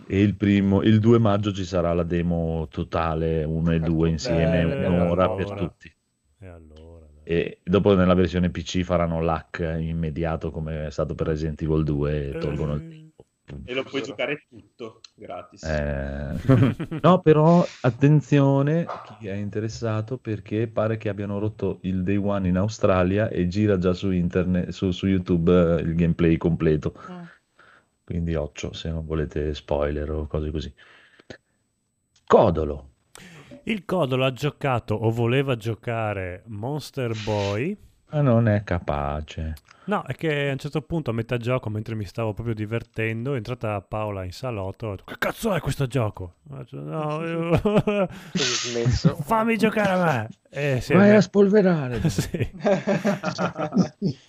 E 0.06 0.20
il 0.22 0.36
primo, 0.36 0.82
il 0.82 1.00
2 1.00 1.18
maggio 1.18 1.52
ci 1.52 1.64
sarà 1.64 1.92
la 1.92 2.04
demo 2.04 2.66
totale 2.70 3.44
1 3.44 3.72
e 3.72 3.80
2 3.80 4.08
insieme, 4.08 4.60
Eh, 4.60 4.86
un'ora 4.86 5.24
allora. 5.24 5.34
per 5.34 5.50
tutti. 5.52 5.92
E 6.38 6.46
allora. 6.46 7.06
E 7.24 7.60
dopo 7.62 7.94
nella 7.94 8.14
versione 8.14 8.50
PC 8.50 8.82
faranno 8.82 9.20
l'hack 9.20 9.76
immediato 9.78 10.50
come 10.50 10.86
è 10.86 10.90
stato 10.90 11.14
per 11.14 11.26
Resident 11.28 11.60
Evil 11.62 11.84
2 11.84 12.28
e 12.28 12.38
tolgono 12.38 12.74
il 12.74 12.82
Eh. 12.82 12.88
tempo. 12.88 13.11
E 13.64 13.74
lo 13.74 13.82
puoi 13.82 14.02
giocare 14.02 14.46
tutto 14.48 15.00
gratis. 15.14 15.62
Eh, 15.64 16.36
no, 17.02 17.20
però 17.20 17.64
attenzione 17.82 18.86
chi 19.18 19.26
è 19.26 19.34
interessato 19.34 20.16
perché 20.16 20.68
pare 20.68 20.96
che 20.96 21.08
abbiano 21.08 21.38
rotto 21.38 21.78
il 21.82 22.02
day 22.02 22.16
one 22.16 22.48
in 22.48 22.56
Australia 22.56 23.28
e 23.28 23.48
gira 23.48 23.78
già 23.78 23.92
su 23.92 24.10
internet, 24.10 24.70
su, 24.70 24.90
su 24.92 25.06
YouTube 25.06 25.52
eh, 25.52 25.82
il 25.82 25.94
gameplay 25.94 26.36
completo. 26.36 26.94
Quindi 28.04 28.34
occhio 28.34 28.72
se 28.72 28.90
non 28.90 29.04
volete 29.04 29.54
spoiler 29.54 30.10
o 30.10 30.26
cose 30.26 30.50
così. 30.50 30.72
Codolo. 32.26 32.90
Il 33.64 33.84
Codolo 33.84 34.24
ha 34.24 34.32
giocato 34.32 34.94
o 34.94 35.10
voleva 35.10 35.56
giocare 35.56 36.42
Monster 36.46 37.12
Boy. 37.24 37.76
Ma 38.10 38.20
non 38.20 38.48
è 38.48 38.64
capace. 38.64 39.54
No, 39.84 40.04
è 40.04 40.14
che 40.14 40.48
a 40.48 40.52
un 40.52 40.58
certo 40.58 40.80
punto 40.82 41.10
a 41.10 41.12
metà 41.12 41.36
gioco, 41.38 41.68
mentre 41.68 41.94
mi 41.94 42.04
stavo 42.04 42.32
proprio 42.32 42.54
divertendo, 42.54 43.32
è 43.34 43.36
entrata 43.36 43.80
Paola 43.80 44.22
in 44.24 44.32
salotto. 44.32 44.86
Ho 44.86 44.90
detto, 44.92 45.04
che 45.04 45.16
cazzo 45.18 45.52
è 45.54 45.60
questo 45.60 45.86
gioco? 45.86 46.34
Ho 46.50 46.56
detto, 46.58 46.80
no, 46.80 47.20
io- 47.26 48.08
fammi 49.22 49.56
giocare 49.56 49.90
a 49.90 50.04
me. 50.04 50.28
E 50.54 50.80
si 50.82 50.92
è 50.92 50.96
Vai 50.96 51.14
a 51.16 51.20
spolverare. 51.20 52.00
Sì. 52.10 52.50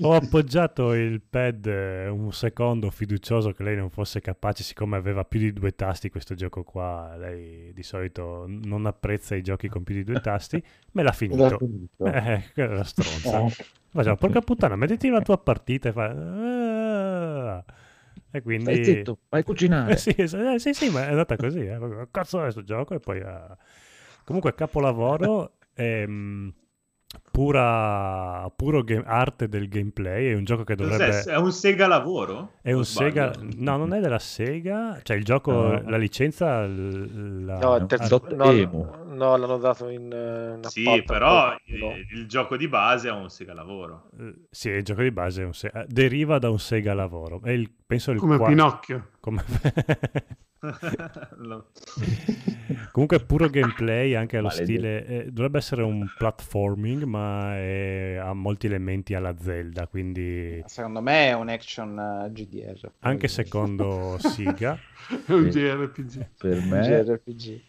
Ho 0.01 0.13
appoggiato 0.13 0.93
il 0.93 1.21
pad 1.21 1.65
eh, 1.65 2.07
un 2.07 2.31
secondo 2.31 2.89
fiducioso 2.89 3.51
che 3.51 3.63
lei 3.63 3.75
non 3.75 3.89
fosse 3.89 4.21
capace, 4.21 4.63
siccome 4.63 4.95
aveva 4.97 5.23
più 5.25 5.39
di 5.39 5.51
due 5.53 5.75
tasti 5.75 6.09
questo 6.09 6.33
gioco 6.33 6.63
qua, 6.63 7.15
lei 7.17 7.73
di 7.73 7.83
solito 7.83 8.45
non 8.47 8.85
apprezza 8.85 9.35
i 9.35 9.41
giochi 9.41 9.67
con 9.67 9.83
più 9.83 9.95
di 9.95 10.03
due 10.03 10.19
tasti, 10.21 10.55
me 10.91 11.03
l'ha 11.03 11.09
L'ha 11.09 11.11
finito. 11.15 11.57
finito. 11.57 12.05
Eh, 12.05 12.43
quella 12.53 12.71
è 12.73 12.75
la 12.77 12.83
stronza. 12.83 13.45
Eh, 13.93 13.97
Facciamo, 13.97 14.15
porca 14.15 14.41
puttana, 14.41 14.75
mettiti 14.75 15.07
la 15.09 15.21
tua 15.21 15.37
partita 15.37 15.89
e 15.89 15.91
fa... 15.91 16.05
"Ah". 16.05 17.63
E 18.31 18.41
quindi... 18.41 18.63
Stai 18.73 18.83
zitto, 18.83 19.19
vai 19.29 19.41
a 19.41 19.43
cucinare. 19.43 19.93
Eh, 19.93 19.97
sì, 19.97 20.09
eh, 20.09 20.59
sì, 20.59 20.73
sì, 20.73 20.89
ma 20.89 21.05
è 21.05 21.09
andata 21.11 21.35
così. 21.35 21.59
Eh. 21.59 22.07
Cazzo 22.09 22.39
è 22.39 22.43
questo 22.43 22.63
gioco? 22.63 22.95
E 22.95 22.99
poi... 22.99 23.21
ah. 23.21 23.55
Comunque 24.23 24.55
capolavoro, 24.55 25.57
ehm, 25.75 26.51
pura, 27.33 28.47
puro 28.55 28.83
game- 28.83 29.03
arte 29.07 29.47
del 29.49 29.67
gameplay, 29.67 30.27
è 30.29 30.35
un 30.35 30.43
gioco 30.43 30.63
che 30.63 30.75
Cos'è? 30.75 30.89
dovrebbe... 30.89 31.23
È 31.23 31.35
un 31.35 31.51
Sega 31.51 31.87
lavoro? 31.87 32.51
È 32.61 32.71
un 32.73 32.85
sbaglio? 32.85 33.09
Sega... 33.09 33.33
No, 33.57 33.77
non 33.77 33.91
è 33.95 33.99
della 33.99 34.19
Sega, 34.19 34.99
cioè 35.01 35.17
il 35.17 35.23
gioco, 35.23 35.51
No. 35.51 35.81
la 35.89 35.97
licenza... 35.97 36.59
La... 36.67 37.57
No, 37.57 37.75
il 37.77 37.85
terzo- 37.87 38.19
Dot 38.19 38.33
no, 38.35 38.51
Emu. 38.51 38.87
no, 39.15 39.35
l'hanno 39.35 39.57
dato 39.57 39.89
in 39.89 40.11
eh, 40.13 40.49
una 40.57 40.69
Sì, 40.69 41.01
però 41.03 41.55
il, 41.65 42.05
il 42.13 42.27
gioco 42.27 42.55
di 42.55 42.67
base 42.67 43.07
è 43.09 43.11
un 43.11 43.29
Sega 43.29 43.55
lavoro. 43.55 44.09
Eh, 44.19 44.33
Sì, 44.51 44.69
il 44.69 44.83
gioco 44.83 45.01
di 45.01 45.11
base 45.11 45.41
è 45.41 45.45
un 45.45 45.53
Se- 45.55 45.71
eh, 45.73 45.85
deriva 45.87 46.37
da 46.37 46.51
un 46.51 46.59
Sega 46.59 46.93
lavoro. 46.93 47.41
È 47.43 47.49
il, 47.49 47.67
penso 47.85 48.11
il 48.11 48.19
Come 48.19 48.37
qua- 48.37 48.47
Pinocchio. 48.47 49.07
come- 49.19 49.43
No. 51.39 51.65
Comunque 52.93 53.19
puro 53.19 53.49
gameplay 53.49 54.13
anche 54.13 54.37
allo 54.37 54.47
Maledetto. 54.47 54.71
stile 54.71 55.05
eh, 55.05 55.25
dovrebbe 55.31 55.57
essere 55.57 55.83
un 55.83 56.05
platforming 56.17 57.03
ma 57.03 57.22
è- 57.55 58.15
ha 58.15 58.33
molti 58.33 58.65
elementi 58.67 59.13
alla 59.13 59.35
Zelda 59.39 59.87
quindi 59.87 60.61
Secondo 60.65 61.01
me 61.01 61.27
è 61.29 61.33
un 61.33 61.49
action 61.49 61.97
eh, 61.99 62.31
GDR. 62.31 62.91
anche 62.99 63.27
secondo 63.27 64.17
Siga 64.19 64.77
È 65.25 65.31
un 65.33 65.51
Sì. 65.51 65.59
JRPG. 65.59 66.27
Per 66.37 66.61
me 66.65 66.79
JRPG. 66.81 67.61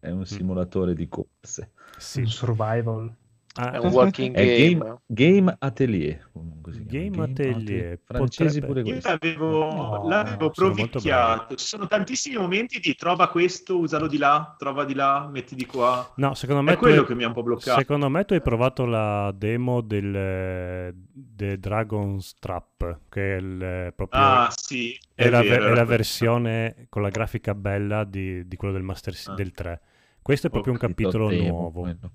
è 0.00 0.10
un 0.10 0.24
simulatore 0.24 0.94
di 0.94 1.08
corse. 1.08 1.70
sì. 1.96 2.20
Un 2.20 2.26
survival. 2.26 3.12
Ah, 3.58 3.70
È 3.72 3.78
un 3.78 3.90
walking 3.92 4.34
È 4.34 4.44
game. 4.44 4.78
Game, 4.78 4.98
Game 5.06 5.56
Atelier. 5.58 6.30
chiama. 6.30 6.54
Game 6.88 7.22
Atelier, 7.22 7.98
Francesi 8.04 8.60
potrebbe- 8.60 8.82
pure 8.82 8.96
Io 8.96 9.00
l'avevo, 9.02 9.72
No, 10.02 10.08
l'avevo 10.08 10.50
provicchiato. 10.50 11.54
Ci 11.54 11.64
sono 11.66 11.86
tantissimi 11.86 12.36
momenti 12.36 12.78
di 12.80 12.94
trova 12.94 13.28
questo, 13.28 13.78
usalo 13.78 14.06
di 14.08 14.18
là, 14.18 14.54
trova 14.58 14.84
di 14.84 14.92
là, 14.94 15.28
metti 15.32 15.54
di 15.54 15.64
qua. 15.64 16.12
No, 16.16 16.34
secondo 16.34 16.60
me 16.62 16.72
È 16.72 16.76
quello 16.76 17.00
hai- 17.00 17.06
che 17.06 17.14
mi 17.14 17.24
ha 17.24 17.28
un 17.28 17.32
po' 17.32 17.42
bloccato. 17.42 17.78
Secondo 17.78 18.08
me 18.10 18.24
tu 18.24 18.34
hai 18.34 18.42
provato 18.42 18.84
la 18.84 19.32
demo 19.34 19.80
del, 19.80 20.92
del 21.12 21.58
Dragon's 21.58 22.34
Trap, 22.38 22.98
che 23.08 23.36
è 23.36 23.38
il, 23.38 23.92
proprio 23.96 24.20
Ah, 24.20 24.48
sì, 24.54 24.98
è, 25.14 25.24
è 25.24 25.30
la, 25.30 25.40
vero, 25.42 25.62
ver- 25.64 25.72
è 25.72 25.74
la 25.76 25.84
versione 25.84 26.86
con 26.90 27.00
la 27.02 27.08
grafica 27.10 27.54
bella 27.54 28.04
di, 28.04 28.46
di 28.46 28.56
quello 28.56 28.74
del 28.74 28.82
Master 28.82 29.14
Ah. 29.26 29.34
del 29.34 29.52
3. 29.52 29.80
Questo 30.20 30.48
è 30.48 30.50
proprio 30.50 30.72
un 30.72 30.78
capitolo 30.78 31.30
nuovo. 31.30 31.80
quello. 31.80 32.10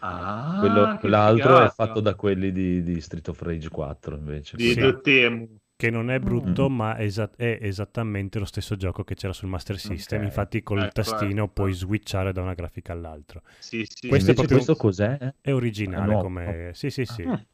Ah, 0.00 0.56
Quello- 0.60 0.98
che 1.00 1.08
l'altro 1.08 1.60
è 1.64 1.68
fatto 1.70 2.00
da 2.00 2.14
quelli 2.14 2.52
di, 2.52 2.82
di 2.82 3.00
Street 3.00 3.26
of 3.28 3.40
Rage 3.42 3.68
4 3.68 4.16
invece. 4.16 4.56
di 4.56 4.70
Sì. 4.72 5.48
Che 5.78 5.90
non 5.90 6.10
è 6.10 6.18
brutto, 6.18 6.70
Mm. 6.70 6.74
ma 6.74 6.96
è, 6.96 7.02
esa- 7.04 7.30
è 7.36 7.58
esattamente 7.60 8.38
lo 8.38 8.46
stesso 8.46 8.76
gioco 8.76 9.04
che 9.04 9.14
c'era 9.14 9.34
sul 9.34 9.48
Master 9.50 9.78
System. 9.78 10.20
Ok. 10.20 10.24
Infatti, 10.24 10.62
col 10.62 10.78
Ecco, 10.80 10.90
tastino 11.02 11.44
ecco. 11.44 11.52
puoi 11.52 11.72
switchare 11.74 12.32
da 12.32 12.40
una 12.40 12.54
grafica 12.54 12.92
all'altra. 12.94 13.42
Sì, 13.58 13.86
sì. 13.86 14.08
Questo 14.08 14.32
proprio- 14.32 14.54
questo 14.56 14.74
cos'è? 14.76 15.34
È 15.40 15.52
originale 15.52 16.04
È 16.04 16.06
nuovo. 16.06 16.22
come. 16.22 16.70
Sì, 16.72 16.88
sì, 16.88 17.04
sì. 17.04 17.22
Ah, 17.24 17.44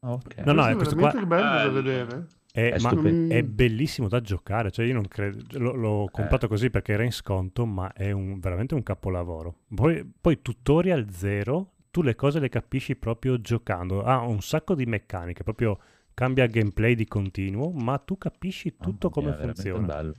ok. 0.00 0.38
No, 0.44 0.52
no, 0.52 0.62
Questo 0.62 0.70
è 0.70 0.74
questo 0.76 0.96
veramente 0.96 1.26
qua. 1.26 1.36
bello 1.36 1.72
da 1.72 1.80
vedere. 1.80 2.26
È, 2.50 2.72
È 2.72 2.78
ma 2.80 2.90
è 3.34 3.42
bellissimo 3.44 4.08
da 4.08 4.20
giocare, 4.20 4.72
cioè 4.72 4.84
io 4.84 4.94
non 4.94 5.06
credo, 5.06 5.58
l'ho, 5.58 5.74
l'ho 5.74 6.08
comprato 6.10 6.48
così 6.48 6.70
perché 6.70 6.92
era 6.94 7.04
in 7.04 7.12
sconto, 7.12 7.64
ma 7.64 7.92
è 7.92 8.10
un- 8.10 8.40
veramente 8.40 8.74
un 8.74 8.82
capolavoro. 8.82 9.58
Poi, 9.72 10.04
poi 10.20 10.42
tutorial 10.42 11.06
zero, 11.12 11.74
tu 11.98 12.04
le 12.04 12.14
cose 12.14 12.38
le 12.38 12.48
capisci 12.48 12.94
proprio 12.94 13.40
giocando, 13.40 14.04
ha 14.04 14.20
un 14.20 14.40
sacco 14.40 14.76
di 14.76 14.86
meccaniche, 14.86 15.42
proprio 15.42 15.80
cambia 16.14 16.46
gameplay 16.46 16.94
di 16.94 17.08
continuo, 17.08 17.72
ma 17.72 17.98
tu 17.98 18.16
capisci 18.16 18.76
tutto 18.76 19.10
Mamma 19.12 19.32
come 19.32 19.44
mia, 19.44 19.52
funziona. 19.52 19.86
bello. 19.86 20.14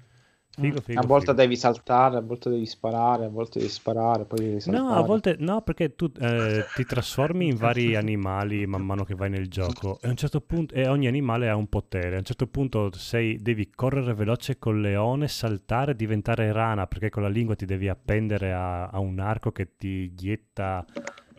Figo, 0.59 0.81
figo, 0.81 0.99
a 0.99 1.05
volte 1.05 1.27
figo. 1.27 1.41
devi 1.41 1.55
saltare, 1.55 2.17
a 2.17 2.21
volte 2.21 2.49
devi 2.49 2.65
sparare, 2.65 3.23
a 3.23 3.29
volte 3.29 3.59
devi 3.59 3.71
sparare, 3.71 4.25
poi 4.25 4.39
devi 4.39 4.59
saltare. 4.59 4.85
No, 4.85 4.93
a 4.93 5.01
volte 5.03 5.37
no, 5.39 5.61
perché 5.61 5.95
tu 5.95 6.11
eh, 6.19 6.65
ti 6.75 6.83
trasformi 6.83 7.47
in 7.47 7.55
vari 7.55 7.95
animali 7.95 8.65
man 8.67 8.81
mano 8.81 9.05
che 9.05 9.15
vai 9.15 9.29
nel 9.29 9.47
gioco 9.47 10.01
e 10.01 10.07
a 10.07 10.09
un 10.09 10.17
certo 10.17 10.41
punto 10.41 10.73
e 10.73 10.85
ogni 10.85 11.07
animale 11.07 11.47
ha 11.47 11.55
un 11.55 11.67
potere. 11.67 12.15
A 12.15 12.17
un 12.17 12.25
certo 12.25 12.47
punto 12.47 12.91
sei, 12.91 13.37
devi 13.41 13.69
correre 13.73 14.13
veloce 14.13 14.59
col 14.59 14.81
leone, 14.81 15.29
saltare, 15.29 15.95
diventare 15.95 16.51
rana 16.51 16.87
perché 16.87 17.09
con 17.09 17.23
la 17.23 17.29
lingua 17.29 17.55
ti 17.55 17.65
devi 17.65 17.87
appendere 17.87 18.51
a, 18.51 18.87
a 18.87 18.99
un 18.99 19.19
arco 19.19 19.53
che 19.53 19.77
ti 19.77 20.13
ghietta 20.13 20.85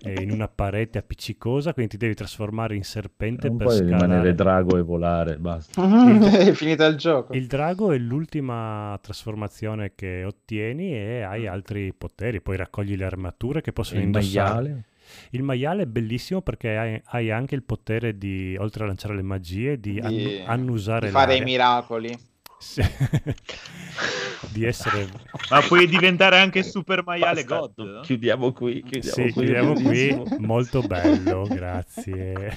in 0.03 0.31
una 0.31 0.49
parete 0.49 0.99
appiccicosa, 0.99 1.73
quindi 1.73 1.93
ti 1.93 1.97
devi 1.99 2.15
trasformare 2.15 2.75
in 2.77 2.85
serpente 2.85 3.49
Non 3.49 3.57
per 3.59 3.67
puoi 3.67 3.79
scalare. 3.79 4.03
rimanere 4.03 4.35
drago 4.35 4.77
e 4.79 4.83
volare, 4.83 5.37
basta. 5.37 5.83
è 6.39 6.53
finito 6.53 6.85
il 6.87 6.97
gioco. 6.97 7.33
Il 7.35 7.47
drago 7.47 7.93
è 7.93 7.99
l'ultima 7.99 8.99
trasformazione 9.03 9.93
che 9.95 10.25
ottieni 10.25 10.93
e 10.95 11.23
hai 11.23 11.47
altri 11.47 11.93
poteri. 11.93 12.41
Poi 12.41 12.57
raccogli 12.57 12.97
le 12.97 13.05
armature 13.05 13.61
che 13.61 13.73
possono 13.73 13.99
E 13.99 14.03
il 14.03 14.07
indossare. 14.07 14.53
maiale? 14.63 14.85
Il 15.31 15.43
maiale 15.43 15.83
è 15.83 15.87
bellissimo 15.87 16.41
perché 16.41 16.77
hai, 16.77 17.03
hai 17.07 17.31
anche 17.33 17.55
il 17.57 17.65
potere 17.65 18.17
di, 18.17 18.57
oltre 18.59 18.85
a 18.85 18.87
lanciare 18.87 19.17
le 19.17 19.23
magie, 19.23 19.79
di, 19.81 19.95
Di- 19.95 20.01
annu- 20.01 20.43
annusare 20.47 21.07
di 21.07 21.13
fare 21.13 21.35
i 21.35 21.39
l'aria. 21.39 21.45
miracoli. 21.53 22.17
Sì. 22.61 22.83
di 24.53 24.65
essere... 24.65 25.09
Ma 25.51 25.61
puoi 25.63 25.87
diventare 25.87 26.39
anche 26.39 26.63
super 26.63 27.03
maiale 27.03 27.43
Basta, 27.45 27.59
God. 27.83 27.89
no? 27.95 28.01
Chiudiamo 28.03 28.53
qui, 28.53 28.83
chiudiamo 28.83 29.15
Sì, 29.15 29.23
qui. 29.23 29.33
chiudiamo 29.33 29.73
qui. 29.73 30.25
Molto 30.39 30.83
bello, 30.83 31.45
grazie. 31.49 32.57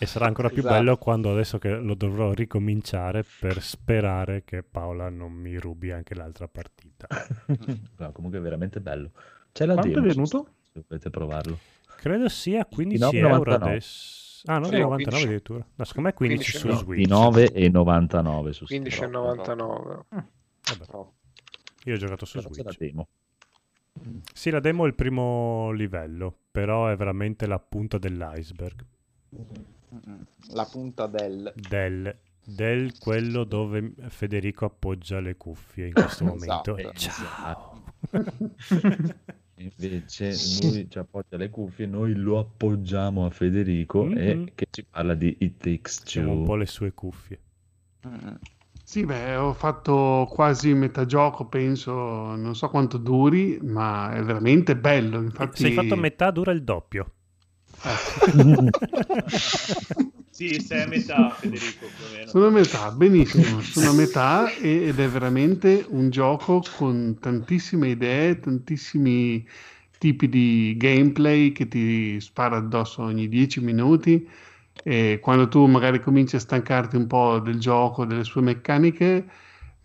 E 0.00 0.06
sarà 0.06 0.26
ancora 0.26 0.48
più 0.48 0.58
Esatto. 0.58 0.74
bello 0.74 0.96
quando 0.96 1.32
adesso 1.32 1.58
che 1.58 1.70
lo 1.76 1.94
dovrò 1.94 2.32
ricominciare 2.32 3.24
per 3.40 3.60
sperare 3.62 4.44
che 4.44 4.62
Paola 4.62 5.08
non 5.08 5.32
mi 5.32 5.56
rubi 5.56 5.90
anche 5.90 6.14
l'altra 6.14 6.46
partita. 6.46 7.06
No, 7.96 8.12
comunque 8.12 8.38
è 8.38 8.42
veramente 8.42 8.80
bello. 8.80 9.10
C'è 9.52 9.66
la 9.66 9.74
Quanto 9.74 9.90
è 9.98 10.00
demo, 10.00 10.06
venuto? 10.14 10.48
se 10.72 10.84
volete 10.86 11.10
provarlo. 11.10 11.58
Credo 11.96 12.28
sia 12.28 12.64
15 12.64 13.02
19,99. 13.16 13.16
euro 13.26 13.54
adesso. 13.54 14.26
Ah, 14.46 14.62
Sì, 14.64 14.70
9,99 14.70 14.86
15. 14.94 15.24
addirittura. 15.24 15.66
No, 15.74 15.84
secondo 15.84 16.08
me 16.08 16.14
15 16.14 16.50
su 16.52 16.60
15 16.66 16.84
Switch. 16.84 16.98
Di 16.98 17.06
9,99 17.12 18.50
su 18.50 18.64
Steam. 18.66 18.82
15,99. 18.84 20.04
Vabbè, 20.78 21.06
io 21.84 21.94
ho 21.94 21.96
giocato 21.96 22.24
su 22.26 22.38
Però 22.38 22.50
c'è 22.50 22.62
la 22.62 22.70
Switch. 22.72 22.78
demo. 22.90 23.08
Sì, 24.32 24.50
la 24.50 24.60
demo 24.60 24.84
è 24.84 24.86
il 24.86 24.94
primo 24.94 25.70
livello, 25.72 26.36
però 26.50 26.86
è 26.88 26.96
veramente 26.96 27.46
la 27.46 27.58
punta 27.58 27.98
dell'iceberg. 27.98 28.84
Mm, 29.34 30.20
La 30.50 30.64
punta 30.66 31.06
del... 31.06 31.52
Del, 31.56 32.16
del 32.44 32.98
quello 32.98 33.44
dove 33.44 33.94
Federico 34.08 34.66
appoggia 34.66 35.18
le 35.20 35.36
cuffie 35.36 35.86
in 35.88 35.92
questo 35.94 36.24
momento. 36.26 36.76
Esatto. 36.76 36.94
Ciao. 36.94 37.82
Invece 39.58 40.34
lui 40.62 40.88
ci 40.88 40.98
appoggia 40.98 41.36
le 41.36 41.50
cuffie, 41.50 41.86
noi 41.86 42.14
lo 42.14 42.38
appoggiamo 42.38 43.26
a 43.26 43.30
Federico 43.30 44.04
Mhm. 44.04 44.16
e 44.16 44.52
che 44.54 44.66
ci 44.70 44.84
parla 44.88 45.14
di 45.14 45.36
It 45.40 45.56
Takes 45.58 46.02
Siamo 46.04 46.30
un 46.30 46.36
Two. 46.38 46.44
po' 46.46 46.54
le 46.54 46.66
sue 46.66 46.92
cuffie. 46.94 47.38
Mm. 48.06 48.34
Sì, 48.84 49.04
beh, 49.04 49.34
ho 49.36 49.52
fatto 49.52 50.26
quasi 50.30 50.72
metà 50.72 51.04
gioco, 51.04 51.46
penso, 51.46 51.92
non 51.92 52.54
so 52.54 52.70
quanto 52.70 52.96
duri, 52.96 53.58
ma 53.60 54.14
è 54.14 54.22
veramente 54.22 54.76
bello. 54.76 55.20
Infatti, 55.20 55.60
Se 55.60 55.66
hai 55.66 55.72
fatto 55.74 55.96
metà, 55.96 56.30
dura 56.30 56.52
il 56.52 56.62
doppio. 56.62 57.10
Sì, 60.38 60.60
sei 60.60 60.82
a 60.82 60.86
metà, 60.86 61.30
Federico, 61.30 61.88
più 61.88 62.04
o 62.04 62.10
meno. 62.12 62.26
Sono 62.30 62.46
a 62.46 62.50
metà, 62.50 62.92
benissimo, 62.92 63.60
sono 63.60 63.88
a 63.88 63.92
metà 63.92 64.54
e- 64.54 64.86
ed 64.86 65.00
è 65.00 65.08
veramente 65.08 65.84
un 65.88 66.10
gioco 66.10 66.62
con 66.76 67.16
tantissime 67.20 67.88
idee, 67.88 68.38
tantissimi 68.38 69.44
tipi 69.98 70.28
di 70.28 70.76
gameplay 70.78 71.50
che 71.50 71.66
ti 71.66 72.20
spara 72.20 72.58
addosso 72.58 73.02
ogni 73.02 73.26
10 73.28 73.60
minuti 73.60 74.28
e 74.84 75.18
quando 75.20 75.48
tu 75.48 75.66
magari 75.66 75.98
cominci 76.00 76.36
a 76.36 76.38
stancarti 76.38 76.94
un 76.94 77.08
po' 77.08 77.40
del 77.40 77.58
gioco, 77.58 78.04
delle 78.04 78.22
sue 78.22 78.40
meccaniche, 78.40 79.28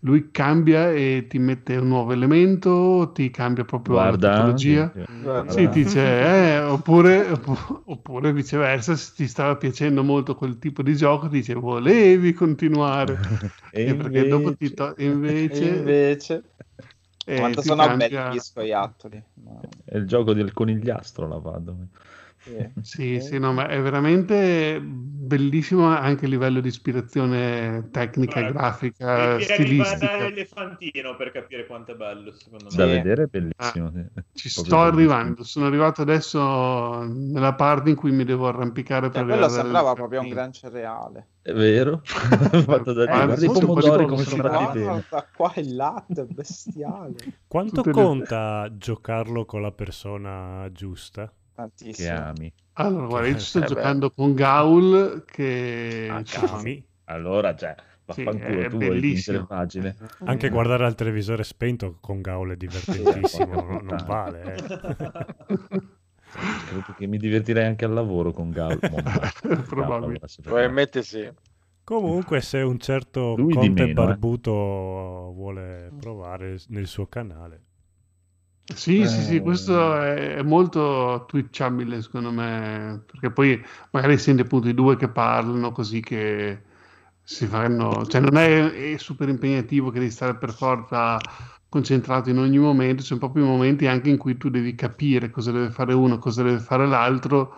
lui 0.04 0.30
cambia 0.30 0.90
e 0.92 1.26
ti 1.28 1.38
mette 1.38 1.76
un 1.76 1.88
nuovo 1.88 2.12
elemento, 2.12 3.10
ti 3.14 3.30
cambia 3.30 3.64
proprio 3.64 3.96
Guarda, 3.96 4.28
la 4.28 4.54
tipologia. 4.54 4.92
sì. 4.92 5.52
Sì, 5.52 5.68
ti 5.70 5.82
dice, 5.82 6.00
eh, 6.00 6.58
oppure, 6.60 7.30
oppu- 7.30 7.82
oppure 7.86 8.32
viceversa, 8.32 8.94
se 8.96 9.12
ti 9.16 9.26
stava 9.26 9.56
piacendo 9.56 10.02
molto 10.04 10.34
quel 10.34 10.58
tipo 10.58 10.82
di 10.82 10.94
gioco, 10.94 11.28
ti 11.28 11.36
dice, 11.36 11.54
volevi 11.54 12.32
continuare. 12.32 13.18
E 13.76 13.90
Eh, 13.90 13.94
perché 13.96 14.28
dopo 14.28 14.54
ti 14.54 14.66
invece- 14.66 14.74
to- 14.74 14.94
invece, 14.98 15.66
invece... 15.66 16.42
eh, 17.26 17.38
Quanto 17.38 17.60
sono 17.62 17.82
cambia- 17.86 18.08
belli 18.08 18.36
gli 18.36 18.38
scoiattoli. 18.40 19.22
No, 19.42 19.60
È 19.84 19.96
il 19.96 20.06
gioco 20.06 20.32
del 20.32 20.52
conigliastro 20.52 21.26
l'ha 21.26 21.38
sì. 22.44 22.70
Sì, 22.82 23.20
sì, 23.20 23.38
no, 23.38 23.52
ma 23.52 23.66
è 23.68 23.80
veramente 23.80 24.78
bellissimo 24.80 25.86
anche 25.86 26.26
a 26.26 26.28
livello 26.28 26.60
di 26.60 26.68
ispirazione 26.68 27.88
tecnica, 27.90 28.40
Guarda, 28.40 28.58
grafica, 28.60 29.14
Devi 29.36 29.44
arrivare 29.44 29.64
stilistica. 29.64 30.12
all'elefantino 30.16 31.16
per 31.16 31.32
capire 31.32 31.66
quanto 31.66 31.92
è 31.92 31.94
bello, 31.94 32.32
secondo 32.32 32.66
me. 32.70 32.76
Da 32.76 32.86
vedere 32.86 33.22
è 33.22 33.26
bellissimo. 33.26 33.90
sì. 33.92 34.04
Ci 34.34 34.48
sto 34.50 34.62
bellissimo. 34.62 34.82
arrivando, 34.82 35.44
sono 35.44 35.66
arrivato 35.66 36.02
adesso 36.02 37.02
nella 37.04 37.54
parte 37.54 37.90
in 37.90 37.96
cui 37.96 38.12
mi 38.12 38.24
devo 38.24 38.46
arrampicare 38.48 39.08
per 39.08 39.22
Cioè, 39.22 39.24
quello 39.24 39.48
sembrava 39.48 39.94
proprio 39.94 40.20
un 40.20 40.28
gran 40.28 40.52
cereale. 40.52 41.28
È 41.40 41.52
vero? 41.52 42.00
Fatto 42.04 42.92
da 42.92 43.04
Eh, 43.04 43.06
Dio. 43.06 43.24
Guarda 43.26 43.44
i 43.44 43.48
pomodori 43.48 44.06
come 44.06 44.24
sono 44.24 44.42
fatti 44.48 44.78
bene. 44.78 44.84
Guarda 44.84 45.28
qua 45.34 45.52
il 45.56 45.74
latte, 45.74 46.20
è 46.22 46.24
bestiale. 46.24 47.14
Quanto 47.46 47.76
Tutte 47.82 47.88
le- 47.88 47.94
conta 47.94 48.68
giocarlo 48.76 49.44
con 49.44 49.62
la 49.62 49.72
persona 49.72 50.68
giusta? 50.72 51.32
Che 51.54 51.62
Tantissimo. 51.62 52.18
ami. 52.18 52.52
Allora, 52.76 53.06
guarda, 53.06 53.28
io 53.28 53.38
sto 53.38 53.58
Eh 53.58 53.60
beh. 53.62 53.66
giocando 53.68 54.10
con 54.10 54.34
Gaul 54.34 55.24
che 55.24 56.08
Ah, 56.10 56.24
Ami. 56.52 56.84
Allora, 57.04 57.54
cioè, 57.54 57.74
Sì, 57.76 58.24
vaffanculo, 58.24 58.60
è 58.60 58.68
tu 58.68 58.76
vuoi 58.78 58.88
bellissimo. 59.00 59.38
vincere 59.38 59.46
pagine. 59.46 59.96
Anche 60.24 60.48
guardare 60.50 60.84
al 60.84 60.94
televisore 60.94 61.44
spento 61.44 61.98
con 62.00 62.20
Gaul 62.20 62.52
è 62.52 62.56
divertentissimo, 62.56 63.54
non, 63.54 63.84
non 63.84 64.04
vale. 64.06 64.42
eh. 64.54 64.62
Credo 66.66 66.92
che 66.94 67.06
mi 67.06 67.18
divertirei 67.18 67.64
anche 67.66 67.84
al 67.84 67.92
lavoro 67.92 68.32
con 68.32 68.50
Gaul. 68.50 68.78
Se- 68.80 69.02
Probabilmente 70.42 71.02
sì. 71.02 71.30
Comunque, 71.84 72.40
se 72.40 72.58
un 72.62 72.78
certo 72.78 73.34
Lui 73.36 73.52
Conte 73.52 73.84
meno, 73.84 74.02
eh. 74.02 74.06
Barbuto 74.06 74.50
vuole 75.34 75.92
provare 76.00 76.56
nel 76.68 76.86
suo 76.86 77.06
canale, 77.06 77.60
Sì, 78.66 79.06
sì, 79.08 79.22
sì, 79.22 79.36
Eh. 79.36 79.40
questo 79.42 79.94
è, 80.00 80.36
è 80.36 80.42
molto 80.42 81.24
twitchabile 81.28 82.00
secondo 82.00 82.30
me, 82.32 83.02
perché 83.06 83.30
poi 83.30 83.62
magari 83.90 84.16
senti 84.18 84.40
appunto 84.42 84.68
i 84.68 84.74
due 84.74 84.96
che 84.96 85.08
parlano 85.08 85.70
così 85.70 86.00
che 86.00 86.62
si 87.22 87.46
fanno, 87.46 88.06
cioè 88.06 88.20
non 88.22 88.36
è, 88.38 88.92
è 88.94 88.96
super 88.98 89.28
impegnativo 89.28 89.90
che 89.90 89.98
devi 89.98 90.10
stare 90.10 90.36
per 90.36 90.52
forza 90.54 91.18
concentrato 91.68 92.30
in 92.30 92.38
ogni 92.38 92.58
momento, 92.58 93.02
ci 93.02 93.08
sono 93.08 93.20
proprio 93.20 93.44
i 93.44 93.48
momenti 93.48 93.86
anche 93.86 94.08
in 94.08 94.16
cui 94.16 94.36
tu 94.38 94.48
devi 94.48 94.74
capire 94.74 95.28
cosa 95.30 95.52
deve 95.52 95.70
fare 95.70 95.92
uno, 95.92 96.18
cosa 96.18 96.42
deve 96.42 96.58
fare 96.58 96.86
l'altro. 96.86 97.54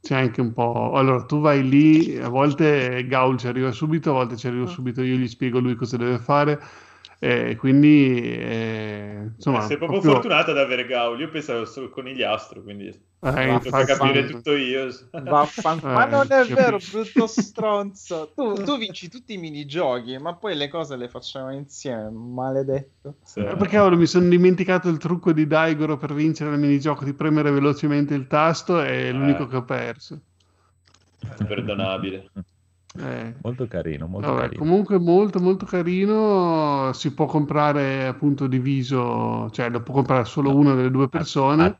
C'è 0.00 0.16
anche 0.16 0.40
un 0.40 0.52
po'. 0.52 0.92
Allora, 0.94 1.24
tu 1.24 1.40
vai 1.40 1.66
lì, 1.68 2.18
a 2.18 2.28
volte 2.28 3.06
Gaul 3.06 3.38
ci 3.38 3.46
arriva 3.46 3.70
subito, 3.70 4.10
a 4.10 4.14
volte 4.14 4.36
ci 4.36 4.48
arrivo 4.48 4.66
subito 4.66 5.00
io, 5.02 5.16
gli 5.16 5.28
spiego 5.28 5.60
lui 5.60 5.76
cosa 5.76 5.96
deve 5.96 6.18
fare. 6.18 6.60
E 7.24 7.54
quindi, 7.54 8.20
eh, 8.20 9.30
insomma, 9.36 9.60
sei 9.60 9.76
proprio, 9.76 10.00
proprio- 10.00 10.12
fortunato 10.20 10.50
ad 10.50 10.58
avere 10.58 10.86
Gaul. 10.86 11.20
Io 11.20 11.28
pensavo 11.28 11.64
solo 11.66 11.86
il 11.86 11.92
conigliastro, 11.92 12.62
quindi 12.62 12.86
Eh, 13.20 13.46
infatti- 13.48 13.84
capire 13.86 14.24
tutto 14.24 14.56
io. 14.56 14.88
Vaffanculo. 15.12 15.92
Eh, 15.92 15.94
ma 15.94 16.04
non 16.06 16.22
è 16.28 16.44
vero, 16.46 16.78
capisco. 16.78 16.98
brutto 16.98 17.26
stronzo. 17.28 18.32
Tu, 18.34 18.54
tu 18.66 18.76
vinci 18.76 19.08
tutti 19.08 19.34
i 19.34 19.36
minigiochi, 19.38 20.18
ma 20.18 20.34
poi 20.34 20.56
le 20.56 20.66
cose 20.68 20.96
le 20.96 21.08
facciamo 21.08 21.52
insieme, 21.52 22.10
maledetto. 22.10 23.14
Eh, 23.36 23.42
Perché 23.44 23.68
cavolo, 23.68 23.96
mi 23.96 24.06
sono 24.06 24.28
dimenticato 24.28 24.88
il 24.88 24.98
trucco 24.98 25.30
di 25.30 25.46
Daigoro 25.46 25.96
per 25.96 26.14
vincere 26.14 26.52
il 26.52 26.58
minigioco 26.58 27.04
di 27.04 27.12
premere 27.12 27.52
velocemente 27.52 28.14
il 28.14 28.26
tasto, 28.26 28.80
è 28.80 29.12
l'unico 29.12 29.46
che 29.46 29.54
ho 29.54 29.62
perso. 29.62 30.18
Imperdonabile. 31.38 32.30
Eh, 32.98 33.34
Molto 33.42 33.66
carino, 33.66 34.06
molto 34.06 34.32
vabbè, 34.32 34.40
carino. 34.48 34.62
comunque 34.62 34.98
molto 34.98 35.40
molto 35.40 35.64
carino, 35.66 36.92
si 36.92 37.12
può 37.14 37.26
comprare 37.26 38.06
appunto 38.06 38.46
diviso, 38.46 39.48
cioè 39.50 39.70
lo 39.70 39.82
può 39.82 39.94
comprare 39.94 40.24
solo 40.26 40.54
una 40.54 40.74
delle 40.74 40.90
due 40.90 41.08
persone. 41.08 41.64
A- 41.64 41.78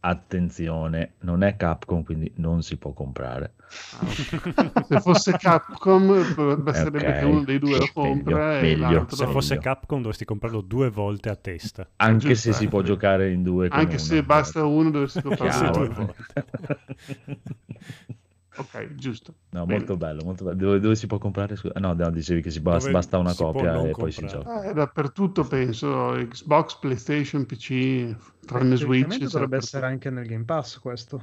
attenzione, 0.00 1.14
non 1.20 1.42
è 1.42 1.56
Capcom, 1.56 2.02
quindi 2.04 2.32
non 2.36 2.62
si 2.62 2.76
può 2.76 2.92
comprare. 2.92 3.54
Se 4.88 4.98
fosse 4.98 5.36
Capcom 5.36 6.32
potrebbe 6.34 6.72
sarebbe 6.74 7.10
Ok, 7.10 7.18
che 7.18 7.24
uno 7.24 7.42
dei 7.44 7.58
due 7.58 7.78
lo 7.78 7.88
compra 7.88 8.58
e 8.58 8.62
meglio, 8.62 8.76
l'altro 8.76 9.16
Se 9.16 9.26
fosse 9.26 9.54
meglio. 9.54 9.60
Capcom 9.70 9.98
dovresti 10.00 10.24
comprarlo 10.24 10.60
due 10.60 10.90
volte 10.90 11.28
a 11.30 11.36
testa. 11.36 11.88
Anche 11.96 12.18
Giusto, 12.18 12.34
se 12.34 12.52
si 12.52 12.68
può 12.68 12.82
giocare 12.82 13.30
in 13.32 13.42
due 13.42 13.68
Anche 13.70 13.98
se 13.98 14.22
basta 14.22 14.64
uno 14.64 14.90
dovresti 14.90 15.20
comprare 15.22 15.50
Cavolo. 15.50 15.86
due 15.86 15.94
volte. 15.94 16.44
Ok, 18.56 18.94
giusto. 18.96 19.34
No, 19.50 19.64
Bene. 19.64 19.78
molto 19.78 19.96
bello, 19.96 20.22
molto 20.24 20.44
bello. 20.44 20.56
Dove, 20.56 20.80
dove 20.80 20.94
si 20.94 21.06
può 21.06 21.18
comprare? 21.18 21.56
Scusa? 21.56 21.78
No, 21.78 21.94
no, 21.94 22.10
dicevi 22.10 22.42
che 22.42 22.50
si 22.50 22.60
basta, 22.60 22.90
basta 22.90 23.18
una 23.18 23.30
si 23.30 23.36
copia 23.42 23.82
e 23.86 23.90
poi 23.92 24.12
si 24.12 24.20
comprare. 24.20 24.44
gioca. 24.44 24.62
Eh, 24.70 24.72
dappertutto 24.74 25.44
penso, 25.44 26.12
Xbox, 26.28 26.78
PlayStation, 26.78 27.46
PC, 27.46 28.14
tranne 28.44 28.76
Switch. 28.76 29.18
Dovrebbe 29.18 29.56
essere 29.56 29.86
anche 29.86 30.10
nel 30.10 30.26
Game 30.26 30.44
Pass 30.44 30.78
questo. 30.78 31.22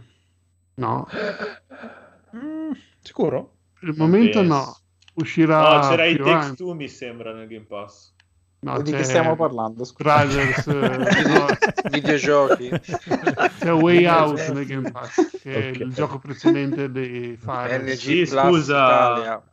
No, 0.76 1.07
Mm, 2.35 2.72
sicuro? 3.01 3.56
per 3.80 3.89
il 3.89 3.95
momento 3.97 4.39
penso. 4.39 4.53
no. 4.53 4.77
Uscirà 5.15 5.80
No, 5.81 5.89
c'era 5.89 6.06
i 6.06 6.15
avanti. 6.15 6.56
Two, 6.57 6.73
mi 6.73 6.88
sembra, 6.88 7.34
nel 7.34 7.47
Game 7.47 7.65
Pass. 7.65 8.14
No, 8.61 8.81
di 8.81 8.91
che 8.91 9.03
stiamo 9.03 9.36
parlando? 9.38 9.86
Brothers, 9.98 10.68
eh, 10.68 10.98
no, 11.27 11.45
Videogiochi. 11.90 12.69
c'è 12.69 13.72
Way 13.73 14.06
Out 14.06 14.52
nel 14.52 14.65
Game 14.65 14.91
Pass, 14.91 15.40
che 15.41 15.53
è 15.53 15.69
Ok. 15.69 15.80
il 15.80 15.94
gioco 15.94 16.19
precedente 16.19 16.91
dei 16.91 17.38
Fire. 17.38 17.77
NG 17.80 17.94
Sì, 17.94 18.26
Plus 18.27 18.30
scusa. 18.48 18.86
Italia. 18.86 19.44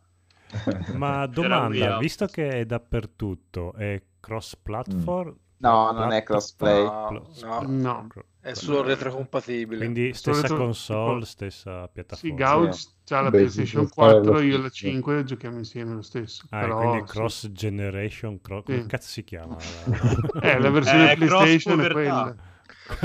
Ma 0.95 1.27
domanda, 1.27 1.99
visto 1.99 2.27
che 2.27 2.49
è 2.49 2.65
dappertutto, 2.67 3.75
è 3.75 4.03
cross-platform? 4.19 5.37
No, 5.59 5.91
non 5.93 6.13
è 6.13 6.23
crossplay. 6.23 6.83
No, 6.85 7.27
no, 7.43 7.63
No. 7.67 8.07
È 8.51 8.55
solo 8.55 8.83
retrocompatibile. 8.83 9.79
Quindi 9.79 10.13
stessa 10.15 10.43
retro- 10.43 10.57
console, 10.59 11.25
stessa 11.25 11.83
Sì, 11.83 11.91
piattaforma. 11.93 12.35
Gauge 12.35 12.89
c'ha 13.05 13.21
la 13.21 13.31
Beh, 13.31 13.37
PlayStation 13.39 13.87
si 13.87 13.93
può 13.95 14.07
fare 14.07 14.21
4, 14.21 14.33
lo 14.33 14.41
io 14.41 14.59
la 14.59 14.71
stesso. 14.71 14.75
5 14.75 15.25
giochiamo 15.25 15.59
insieme 15.59 15.95
lo 15.95 16.03
stesso. 16.03 16.47
Ah, 16.51 16.61
però, 16.61 16.77
quindi 16.77 16.99
sì. 16.99 17.05
cross 17.13 17.49
generation, 17.51 18.41
cro- 18.41 18.63
come 18.63 18.83
Sì. 18.83 18.87
cazzo 18.87 19.09
si 19.09 19.25
chiama? 19.25 19.57
Eh, 20.41 20.59
la 20.59 20.71
versione 20.71 21.13
Eh, 21.13 21.17
PlayStation 21.17 21.81
è 21.81 21.89
quella. 21.89 22.35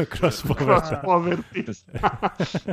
cross 0.08 0.98
poverty. 1.02 1.64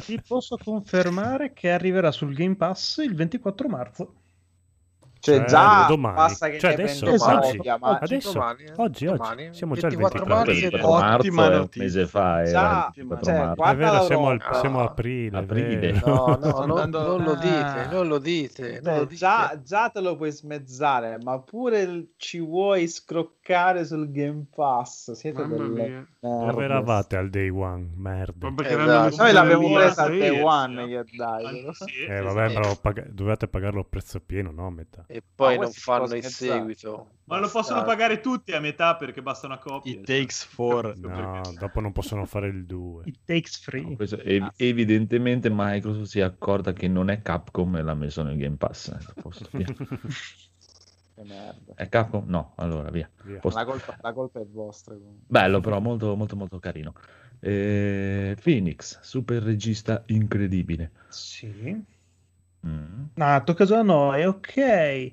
Ti 0.04 0.20
posso 0.26 0.56
confermare 0.56 1.52
che 1.52 1.70
arriverà 1.70 2.10
sul 2.12 2.34
Game 2.34 2.56
Pass 2.56 2.98
il 2.98 3.14
24 3.14 3.68
marzo. 3.68 4.14
Cioè, 5.20 5.36
Cioè, 5.38 5.44
già 5.46 5.86
domani. 5.88 6.14
basta 6.14 6.48
che 6.48 6.58
Cioè, 6.58 6.72
adesso, 6.74 7.04
prendo 7.04 7.24
oggi, 7.24 7.56
copia, 7.56 7.78
ma 7.78 7.98
Adesso, 8.00 8.32
domani, 8.32 8.62
eh? 8.64 8.72
oggi, 8.76 9.04
Domani. 9.06 9.46
oggi, 9.46 9.56
siamo 9.56 9.74
già 9.74 9.86
al 9.88 9.96
24 9.96 10.44
24 10.44 10.88
marzo. 10.88 11.32
Marzo 11.32 11.52
è 11.52 11.58
un 11.58 11.68
mese 11.74 12.06
fa, 12.06 12.42
era 12.42 12.50
Già, 12.50 12.92
il 12.94 13.06
24 13.06 13.24
cioè, 13.24 13.46
marzo. 13.46 13.62
È 13.62 13.76
vero, 13.76 14.02
siamo, 14.04 14.28
al, 14.28 14.42
siamo 14.60 14.80
a 14.80 14.84
aprile. 14.84 15.38
Aprile. 15.38 16.02
No, 16.04 16.38
no, 16.40 16.64
no, 16.66 16.84
non 16.86 17.22
lo 17.24 17.34
dite, 17.34 17.48
Ah. 17.48 17.90
non 17.90 18.06
lo 18.08 18.18
dite, 18.18 18.80
non 18.82 18.96
lo 18.98 19.04
dite. 19.04 19.16
già, 19.16 19.60
già 19.64 19.88
te 19.90 20.00
lo 20.00 20.16
puoi 20.16 20.30
smezzare, 20.30 21.18
ma 21.22 21.38
pure 21.40 22.08
ci 22.16 22.38
vuoi 22.40 22.86
scroccare 22.88 23.84
sul 23.84 24.10
Game 24.10 24.46
Pass. 24.54 25.12
Siete 25.12 25.42
Mamma 25.44 25.56
delle. 25.68 26.06
Dove 26.20 26.64
eravate 26.64 27.16
al 27.16 27.28
day 27.30 27.48
one? 27.48 27.90
Merda. 27.96 28.48
Eh, 28.48 28.76
messo 28.76 29.22
Noi 29.22 29.32
l'abbiamo 29.32 29.72
presa 29.72 30.02
al 30.04 30.16
day 30.18 30.40
one, 30.40 31.04
Eh, 32.08 32.20
vabbè, 32.20 32.52
però 32.52 32.72
dovevate 33.10 33.48
pagarlo 33.48 33.80
a 33.80 33.86
prezzo 33.88 34.20
pieno, 34.20 34.50
no? 34.50 34.66
A 34.66 34.70
metà. 34.70 35.04
E 35.10 35.22
poi 35.34 35.58
non 35.58 35.72
fanno 35.72 36.06
scherzare. 36.06 36.58
seguito. 36.58 37.08
Ma 37.24 37.38
lo 37.38 37.48
possono 37.48 37.82
pagare 37.82 38.20
tutti 38.20 38.52
a 38.52 38.60
metà 38.60 38.94
perché 38.96 39.22
basta 39.22 39.46
una 39.46 39.56
copia. 39.56 39.90
It 39.90 40.04
takes 40.04 40.44
four. 40.44 40.94
No, 40.98 41.40
dopo 41.58 41.80
non 41.80 41.92
possono 41.92 42.26
fare 42.26 42.48
il 42.48 42.66
2. 42.66 43.04
It 43.06 43.20
takes 43.24 43.58
free. 43.58 43.96
Questo 43.96 44.18
ev- 44.18 44.52
evidentemente 44.56 45.48
Microsoft 45.50 46.04
si 46.08 46.18
è 46.18 46.22
accorta 46.22 46.74
che 46.74 46.88
non 46.88 47.08
è 47.08 47.22
Capcom 47.22 47.76
e 47.76 47.82
l'ha 47.82 47.94
messo 47.94 48.22
nel 48.22 48.36
Game 48.36 48.56
Pass. 48.56 48.88
Eh. 49.52 49.64
È 51.74 51.88
Capcom? 51.88 52.24
No, 52.28 52.52
allora 52.56 52.90
via. 52.90 53.10
Via. 53.24 53.40
La 53.42 53.64
colpa, 53.64 53.96
la 54.00 54.12
colpa 54.12 54.40
è 54.40 54.46
vostra. 54.46 54.94
comunque. 54.94 55.24
Bello 55.26 55.60
però, 55.60 55.80
molto 55.80 56.14
molto 56.16 56.36
molto 56.36 56.58
carino. 56.58 56.92
Eh, 57.40 58.36
Phoenix, 58.40 59.00
super 59.00 59.42
regista 59.42 60.02
incredibile. 60.06 60.92
Sì. 61.08 61.96
Mm. 62.66 63.04
Ah, 63.16 63.40
tocca 63.42 63.64
già 63.64 63.78
a 63.78 63.82
noi, 63.82 64.24
ok. 64.24 65.12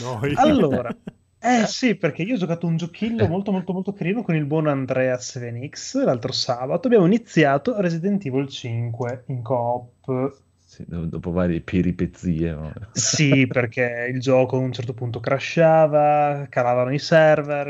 Noi. 0.00 0.34
Allora, 0.36 0.94
eh 1.40 1.66
sì, 1.66 1.94
perché 1.96 2.22
io 2.22 2.34
ho 2.34 2.38
giocato 2.38 2.66
un 2.66 2.76
giochillo 2.76 3.26
molto 3.26 3.52
molto 3.52 3.72
molto 3.72 3.92
carino 3.92 4.22
con 4.22 4.34
il 4.34 4.44
buon 4.44 4.66
Andreas 4.66 5.32
Phoenix 5.38 6.02
l'altro 6.02 6.32
sabato. 6.32 6.86
Abbiamo 6.86 7.06
iniziato 7.06 7.80
Resident 7.80 8.24
Evil 8.24 8.48
5 8.48 9.24
in 9.28 9.42
coop. 9.42 10.36
Sì, 10.64 10.84
do- 10.86 11.06
dopo 11.06 11.30
varie 11.30 11.60
peripezie. 11.60 12.52
no? 12.52 12.72
Sì, 12.92 13.46
perché 13.48 14.10
il 14.12 14.20
gioco 14.20 14.56
a 14.56 14.60
un 14.60 14.72
certo 14.72 14.92
punto 14.92 15.20
crashava, 15.20 16.46
calavano 16.48 16.92
i 16.92 16.98
server, 16.98 17.68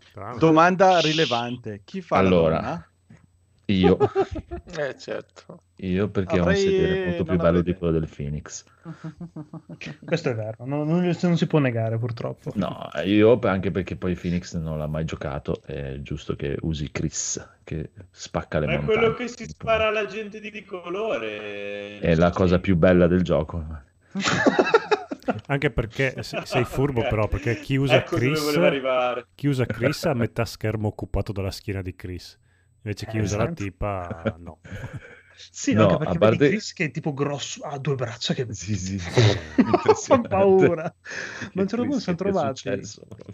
Strano, 0.00 0.34
eh? 0.34 0.38
Domanda 0.38 1.00
rilevante. 1.00 1.80
Chi 1.84 2.00
fa 2.00 2.18
Allora. 2.18 2.86
Io, 3.68 3.98
Eh, 4.78 4.96
certo. 4.96 5.62
io 5.76 6.08
perché 6.08 6.34
ho 6.38 6.42
un 6.42 6.48
Avrei- 6.48 6.62
sedere 6.62 7.04
molto 7.06 7.24
più 7.24 7.36
bello 7.36 7.58
avrei- 7.58 7.62
di 7.64 7.74
quello 7.74 7.92
del 7.98 8.08
Phoenix. 8.08 8.64
Questo 10.04 10.30
è 10.30 10.34
vero, 10.36 10.64
non, 10.66 10.86
non- 10.86 11.16
non 11.20 11.36
si 11.36 11.46
può 11.48 11.58
negare 11.58 11.98
purtroppo. 11.98 12.52
No, 12.54 12.88
io 13.04 13.38
anche 13.42 13.72
perché 13.72 13.96
poi 13.96 14.14
Phoenix 14.14 14.54
non 14.56 14.78
l'ha 14.78 14.86
mai 14.86 15.04
giocato, 15.04 15.60
è 15.64 15.96
giusto 16.00 16.36
che 16.36 16.56
usi 16.60 16.90
Chris, 16.92 17.44
che 17.64 17.90
spacca 18.10 18.60
le 18.60 18.66
Ma 18.66 18.72
è 18.74 18.80
quello 18.84 19.14
che 19.14 19.26
si 19.26 19.44
spara 19.46 19.88
alla 19.88 20.06
gente 20.06 20.38
di 20.38 20.64
colore. 20.64 21.98
È 21.98 22.14
la 22.14 22.30
cosa 22.30 22.60
più 22.60 22.76
bella 22.76 23.08
del 23.08 23.22
gioco. 23.22 23.64
Anche 25.48 25.70
perché 25.70 26.22
se- 26.22 26.42
sei 26.44 26.64
furbo, 26.64 27.02
però, 27.02 27.26
perché 27.28 27.58
chi 27.60 27.76
usa 27.76 27.96
Ecco 27.96 28.16
Chris, 28.16 28.40
chi 29.34 29.46
usa 29.48 29.64
Chris 29.66 30.04
ha 30.04 30.14
metà 30.14 30.44
schermo 30.44 30.88
occupato 30.88 31.32
dalla 31.32 31.50
schiena 31.50 31.82
di 31.82 31.94
Chris. 31.96 32.38
Invece 32.86 33.06
chi 33.06 33.18
Eh, 33.18 33.20
usa 33.20 33.36
la 33.36 33.48
esatto. 33.48 33.52
tipa, 33.52 34.36
no. 34.38 34.60
Sì, 35.38 35.74
no, 35.74 35.82
anche 35.82 35.96
perché 35.98 36.16
a 36.16 36.18
parte- 36.18 36.36
vedi 36.38 36.50
Chris 36.56 36.72
che 36.72 36.84
è 36.86 36.90
tipo 36.90 37.12
grosso, 37.12 37.62
ha 37.62 37.78
due 37.78 37.94
braccia 37.94 38.34
che 38.34 38.46
Sì, 38.50 38.76
sì, 38.76 38.98
fa 38.98 39.20
impressionante. 39.66 40.28
paura. 40.28 40.82
Ma 40.82 40.88
a 40.88 41.50
Che 41.50 41.60
un 41.60 41.68
certo 41.68 41.84
punto 41.86 42.10
è 42.10 42.14
trovati. 42.14 42.68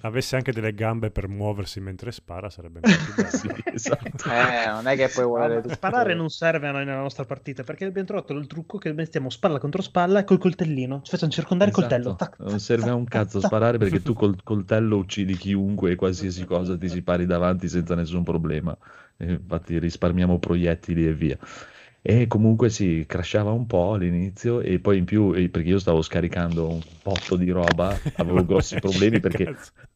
Avesse 0.02 0.36
anche 0.36 0.52
delle 0.52 0.74
gambe 0.74 1.10
per 1.10 1.28
muoversi 1.28 1.80
mentre 1.80 2.10
spara, 2.12 2.50
sarebbe 2.50 2.80
molto. 2.82 3.36
Sì, 3.36 3.48
esatto. 3.72 4.28
Eh, 4.30 4.66
non 4.66 4.86
è 4.86 4.96
che 4.96 5.08
puoi 5.08 5.60
tutto. 5.62 5.74
Sparare 5.74 6.14
non 6.14 6.28
serve 6.28 6.68
a 6.68 6.72
noi 6.72 6.84
nella 6.84 7.00
nostra 7.00 7.24
partita 7.24 7.62
perché 7.62 7.84
abbiamo 7.84 8.06
trovato 8.06 8.32
il 8.32 8.46
trucco 8.46 8.78
che 8.78 8.92
mettiamo 8.92 9.30
spalla 9.30 9.58
contro 9.58 9.82
spalla 9.82 10.24
col 10.24 10.38
coltellino. 10.38 11.02
Ci 11.02 11.10
facciamo 11.10 11.30
circondare 11.32 11.70
il 11.70 11.76
Esatto. 11.76 11.94
coltello. 11.94 12.16
Tac, 12.16 12.38
non 12.38 12.48
tac, 12.48 12.60
serve 12.60 12.90
a 12.90 12.94
un 12.94 13.04
cazzo 13.04 13.38
tac. 13.38 13.46
sparare 13.46 13.78
perché 13.78 14.02
tu 14.02 14.12
col 14.14 14.36
coltello 14.42 14.96
uccidi 14.96 15.36
chiunque 15.36 15.92
e 15.92 15.94
qualsiasi 15.96 16.44
cosa 16.44 16.76
ti 16.76 16.88
si 16.88 17.02
pari 17.02 17.26
davanti 17.26 17.68
senza 17.68 17.94
nessun 17.94 18.22
problema. 18.24 18.76
Infatti 19.18 19.78
risparmiamo 19.78 20.38
proiettili 20.38 21.06
e 21.06 21.12
via. 21.14 21.38
E 22.04 22.26
comunque 22.26 22.68
si 22.68 23.04
crashava 23.06 23.52
un 23.52 23.66
po' 23.66 23.92
all'inizio 23.92 24.60
e 24.60 24.80
poi 24.80 24.98
in 24.98 25.04
più, 25.04 25.30
perché 25.50 25.68
io 25.68 25.78
stavo 25.78 26.02
scaricando 26.02 26.68
un 26.68 26.82
botto 27.00 27.36
di 27.36 27.48
roba, 27.50 28.02
avevo 28.14 28.44
grossi 28.44 28.78
problemi 28.78 29.20
perché 29.20 29.52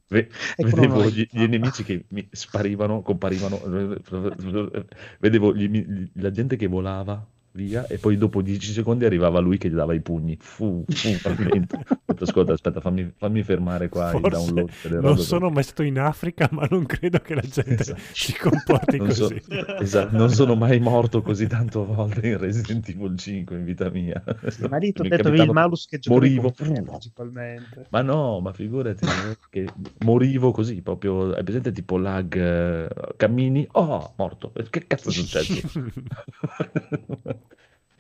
ve- 0.09 0.29
vedevo 0.61 1.05
noi. 1.05 1.11
gli, 1.11 1.27
gli 1.31 1.47
nemici 1.49 1.83
che 1.83 2.07
mi 2.11 2.29
sparivano, 2.31 3.03
comparivano, 3.03 3.59
vedevo 5.19 5.55
gli- 5.55 6.11
la 6.15 6.31
gente 6.31 6.55
che 6.57 6.67
volava 6.69 7.27
via, 7.57 7.87
e 7.89 7.99
poi 7.99 8.17
dopo 8.17 8.43
10 8.43 8.71
secondi 8.73 9.05
arrivava 9.05 9.41
lui 9.41 9.59
che 9.59 9.69
gli 9.69 9.75
dava 9.75 9.95
i 9.95 10.01
pugni. 10.01 10.37
Fu, 10.41 10.85
fu, 10.87 11.09
Ascolta, 12.19 12.53
aspetta, 12.53 12.81
fammi, 12.81 13.13
fammi 13.17 13.43
fermare 13.43 13.89
qua 13.89 14.13
il 14.13 14.21
Forse 14.21 14.31
download 14.31 14.71
delle 14.83 14.95
robe. 14.97 15.07
non 15.09 15.19
sono 15.19 15.51
mai 15.51 15.63
stato 15.65 15.83
in 15.83 15.99
Africa, 15.99 16.49
ma 16.53 16.67
non 16.71 16.87
credo 16.87 17.19
che 17.19 17.35
la 17.35 17.41
gente 17.43 17.75
Esatto. 17.83 18.01
si 18.13 18.35
comporti 18.37 18.97
Non, 18.99 19.11
so- 19.11 19.29
così. 19.29 19.43
esatto, 19.81 20.17
non 20.17 20.31
sono 20.31 20.55
mai 20.55 20.79
morto 20.81 21.21
così 21.23 21.47
tante 21.47 21.79
volte 21.79 22.27
in 22.29 22.39
Resident 22.39 22.89
Evil 22.89 23.17
5 23.19 23.57
in 23.57 23.65
vita 23.65 23.91
mia. 23.91 24.23
Ma 24.69 24.77
lì 24.79 24.93
ti 24.93 25.01
ho 25.01 25.05
Mi 25.05 25.11
detto 25.11 25.29
il 25.29 25.51
malus 25.51 25.87
che 25.87 25.99
morivo. 26.07 26.51
principalmente. 26.53 27.87
Ma 27.91 28.03
no, 28.03 28.41
ma 28.41 28.53
figurati 28.53 29.05
eh, 29.05 29.37
che 29.51 29.67
morivo 30.05 30.53
così, 30.53 30.81
proprio, 30.83 31.33
hai 31.35 31.43
presente 31.43 31.73
tipo 31.73 31.97
lag, 31.99 32.35
eh, 32.35 32.89
cammini, 33.17 33.67
oh, 33.73 34.15
morto, 34.17 34.53
che 34.71 34.87
cazzo 34.87 35.09
è 35.09 35.13
successo? 35.13 35.61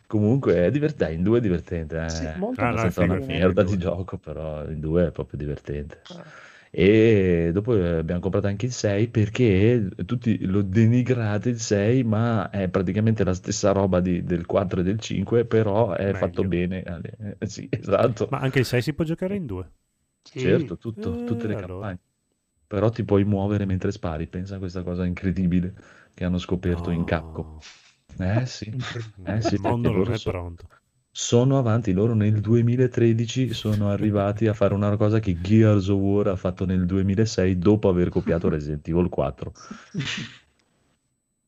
Comunque 0.06 0.66
è 0.66 0.70
divertente, 0.70 1.14
in 1.14 1.22
due 1.22 1.38
è 1.38 1.40
divertente, 1.40 1.96
eh. 1.96 2.08
Sì, 2.08 2.30
molto 2.34 2.60
è 2.60 2.64
abbastanza 2.64 3.02
una 3.02 3.18
merda 3.26 3.62
di 3.64 3.76
gioco, 3.78 4.18
però 4.18 4.64
in 4.68 4.78
due 4.80 5.06
è 5.08 5.10
proprio 5.10 5.38
divertente. 5.38 6.00
E 6.70 7.50
dopo 7.52 7.74
eh, 7.74 7.96
abbiamo 7.98 8.20
comprato 8.20 8.46
anche 8.48 8.66
il 8.66 8.72
6 8.72 9.08
perché 9.08 9.88
tutti 10.04 10.44
lo 10.44 10.62
denigrate 10.62 11.48
il 11.48 11.58
6, 11.60 12.04
ma 12.04 12.50
è 12.50 12.68
praticamente 12.68 13.24
la 13.24 13.32
stessa 13.34 13.72
roba 13.72 14.00
di- 14.00 14.22
del 14.22 14.44
4 14.46 14.80
e 14.80 14.82
del 14.82 15.00
5, 15.00 15.44
però 15.44 15.92
è 15.92 16.04
Meglio. 16.12 16.18
fatto 16.18 16.44
bene. 16.44 16.82
eh, 17.38 17.46
Sì, 17.46 17.66
esatto. 17.70 18.28
Ma 18.30 18.38
anche 18.38 18.58
il 18.58 18.64
6 18.64 18.82
si 18.82 18.92
può 18.92 19.04
giocare 19.04 19.36
in 19.36 19.46
due. 19.46 19.70
Sì. 20.22 20.40
Certo, 20.40 20.76
tutto, 20.76 21.12
Eh, 21.12 21.24
tutte 21.24 21.46
le 21.46 21.54
allora. 21.54 21.66
campagne. 21.66 21.98
Però 22.66 22.90
ti 22.90 23.04
puoi 23.04 23.24
muovere 23.24 23.64
mentre 23.64 23.92
spari. 23.92 24.26
Pensa 24.26 24.56
a 24.56 24.58
questa 24.58 24.82
cosa 24.82 25.04
incredibile 25.04 25.72
che 26.14 26.24
hanno 26.24 26.38
scoperto 26.38 26.90
in 26.90 27.04
Capcom. 27.04 27.58
Eh 28.18 28.46
sì, 28.46 28.72
eh 29.24 29.40
sì, 29.42 29.54
il 29.54 29.60
mondo 29.60 29.90
non 29.92 30.12
è 30.12 30.18
pronto. 30.20 30.66
sono 31.10 31.58
avanti. 31.58 31.92
Loro 31.92 32.14
nel 32.14 32.40
2013 32.40 33.52
sono 33.52 33.90
arrivati 33.90 34.46
a 34.46 34.54
fare 34.54 34.74
una 34.74 34.96
cosa 34.96 35.18
che 35.20 35.40
Gears 35.40 35.88
of 35.88 36.00
War 36.00 36.26
ha 36.28 36.36
fatto 36.36 36.64
nel 36.64 36.86
2006 36.86 37.58
dopo 37.58 37.88
aver 37.88 38.08
copiato 38.08 38.48
Resident 38.48 38.86
Evil 38.88 39.08
4. 39.08 39.52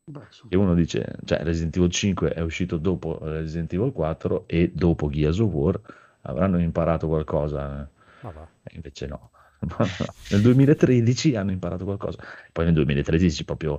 Beh, 0.04 0.20
su- 0.30 0.46
E 0.48 0.56
uno 0.56 0.74
dice, 0.74 1.16
cioè 1.24 1.42
Resident 1.42 1.76
Evil 1.76 1.90
5 1.90 2.32
è 2.32 2.40
uscito 2.40 2.78
dopo 2.78 3.18
Resident 3.22 3.72
Evil 3.74 3.92
4 3.92 4.44
e 4.46 4.72
dopo 4.74 5.08
Gears 5.10 5.38
of 5.38 5.52
War 5.52 5.80
avranno 6.22 6.58
imparato 6.58 7.06
qualcosa. 7.06 7.82
eh. 7.82 7.86
Ma 8.22 8.30
va. 8.30 8.48
E 8.62 8.72
invece 8.74 9.06
no. 9.06 9.30
nel 10.30 10.40
2013 10.40 11.36
hanno 11.36 11.50
imparato 11.50 11.84
qualcosa. 11.84 12.22
Poi 12.52 12.64
nel 12.64 12.74
2013 12.74 13.44
proprio 13.44 13.78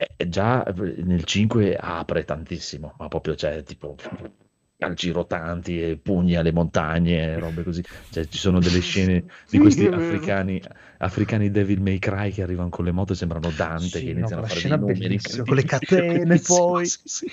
eh, 0.00 0.14
eh, 0.16 0.28
già 0.30 0.62
nel 0.64 1.24
5 1.24 1.76
apre 1.76 2.24
tantissimo, 2.24 2.94
ma 2.98 3.08
proprio 3.08 3.34
c'è 3.34 3.62
tipo 3.64 3.96
calci 4.78 5.10
rotanti 5.10 5.82
e 5.82 5.98
pugni 5.98 6.36
alle 6.36 6.52
montagne, 6.52 7.38
robe 7.38 7.62
così. 7.64 7.84
Cioè, 8.08 8.26
ci 8.26 8.38
sono 8.38 8.60
delle 8.60 8.80
scene 8.80 9.26
di 9.50 9.58
questi 9.58 9.84
africani, 9.86 10.58
africani 10.98 11.50
Devil 11.50 11.82
May 11.82 11.98
Cry 11.98 12.30
che 12.30 12.42
arrivano 12.42 12.70
con 12.70 12.86
le 12.86 12.92
moto 12.92 13.12
e 13.12 13.16
sembrano 13.16 13.50
Dante 13.50 13.98
Sì, 13.98 14.04
che 14.04 14.12
no, 14.12 14.12
iniziano 14.12 14.40
a 14.42 14.46
quella 14.46 14.46
fare 14.46 14.60
scena 14.60 14.76
dei 14.76 14.94
numeri 14.94 15.18
con 15.44 15.54
le 15.54 15.64
catene 15.64 16.38
poi. 16.40 16.86
sì, 16.86 17.00
sì. 17.04 17.26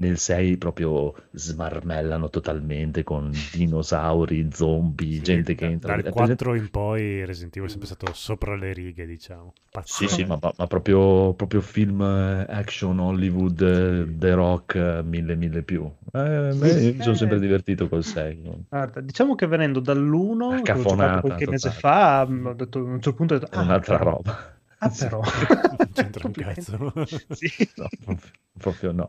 Nel 0.00 0.16
6 0.16 0.56
proprio 0.56 1.12
smarmellano 1.32 2.30
totalmente 2.30 3.02
con 3.04 3.30
dinosauri, 3.52 4.48
zombie, 4.50 5.16
Sì, 5.16 5.20
gente 5.22 5.54
che 5.54 5.66
entra. 5.66 5.90
Dal 5.96 5.98
È 6.06 6.10
presente- 6.10 6.42
4 6.44 6.54
in 6.54 6.70
poi 6.70 7.24
Resident 7.26 7.54
Evil 7.56 7.68
è 7.68 7.70
sempre 7.70 7.86
stato 7.88 8.10
sopra 8.14 8.56
le 8.56 8.72
righe, 8.72 9.04
diciamo. 9.04 9.52
Sì, 9.54 9.60
Pazzesco. 9.70 10.08
sì, 10.14 10.24
ma, 10.24 10.38
ma- 10.40 10.52
ma 10.56 10.66
proprio, 10.66 11.34
proprio 11.34 11.60
film 11.60 12.00
eh, 12.00 12.46
action 12.48 12.98
Hollywood, 12.98 13.60
eh, 13.60 14.06
The 14.18 14.32
Rock, 14.32 14.74
eh, 14.76 15.02
mille, 15.04 15.34
mille 15.36 15.62
più. 15.62 15.84
Eh, 16.12 16.50
beh, 16.54 16.92
mi 16.96 17.02
sono 17.02 17.14
sempre 17.14 17.38
divertito 17.38 17.86
col 17.86 18.02
6. 18.02 18.64
Guarda, 18.70 19.00
diciamo 19.02 19.34
che 19.34 19.46
venendo 19.46 19.80
dall'1, 19.80 20.62
che 20.62 20.72
ho 20.72 20.76
giocato 20.76 20.82
Cafonata 20.82 21.20
qualche 21.20 21.46
mese 21.46 21.68
totale. 21.74 21.80
fa, 21.80 22.26
mh, 22.26 22.46
ho 22.46 22.52
detto, 22.54 22.78
a 22.78 22.82
un 22.84 22.92
certo 23.02 23.14
punto 23.14 23.34
ho 23.34 23.38
detto, 23.38 23.54
ah, 23.54 23.60
un'altra 23.60 23.98
però- 23.98 24.10
roba. 24.12 24.54
Ah, 24.78 24.88
però. 24.98 25.20
Non 25.76 25.90
c'entra 25.92 26.26
un 26.26 26.32
cazzo. 26.32 26.92
Sì. 27.36 27.50
No, 27.76 28.16
proprio 28.58 28.92
no. 28.92 29.08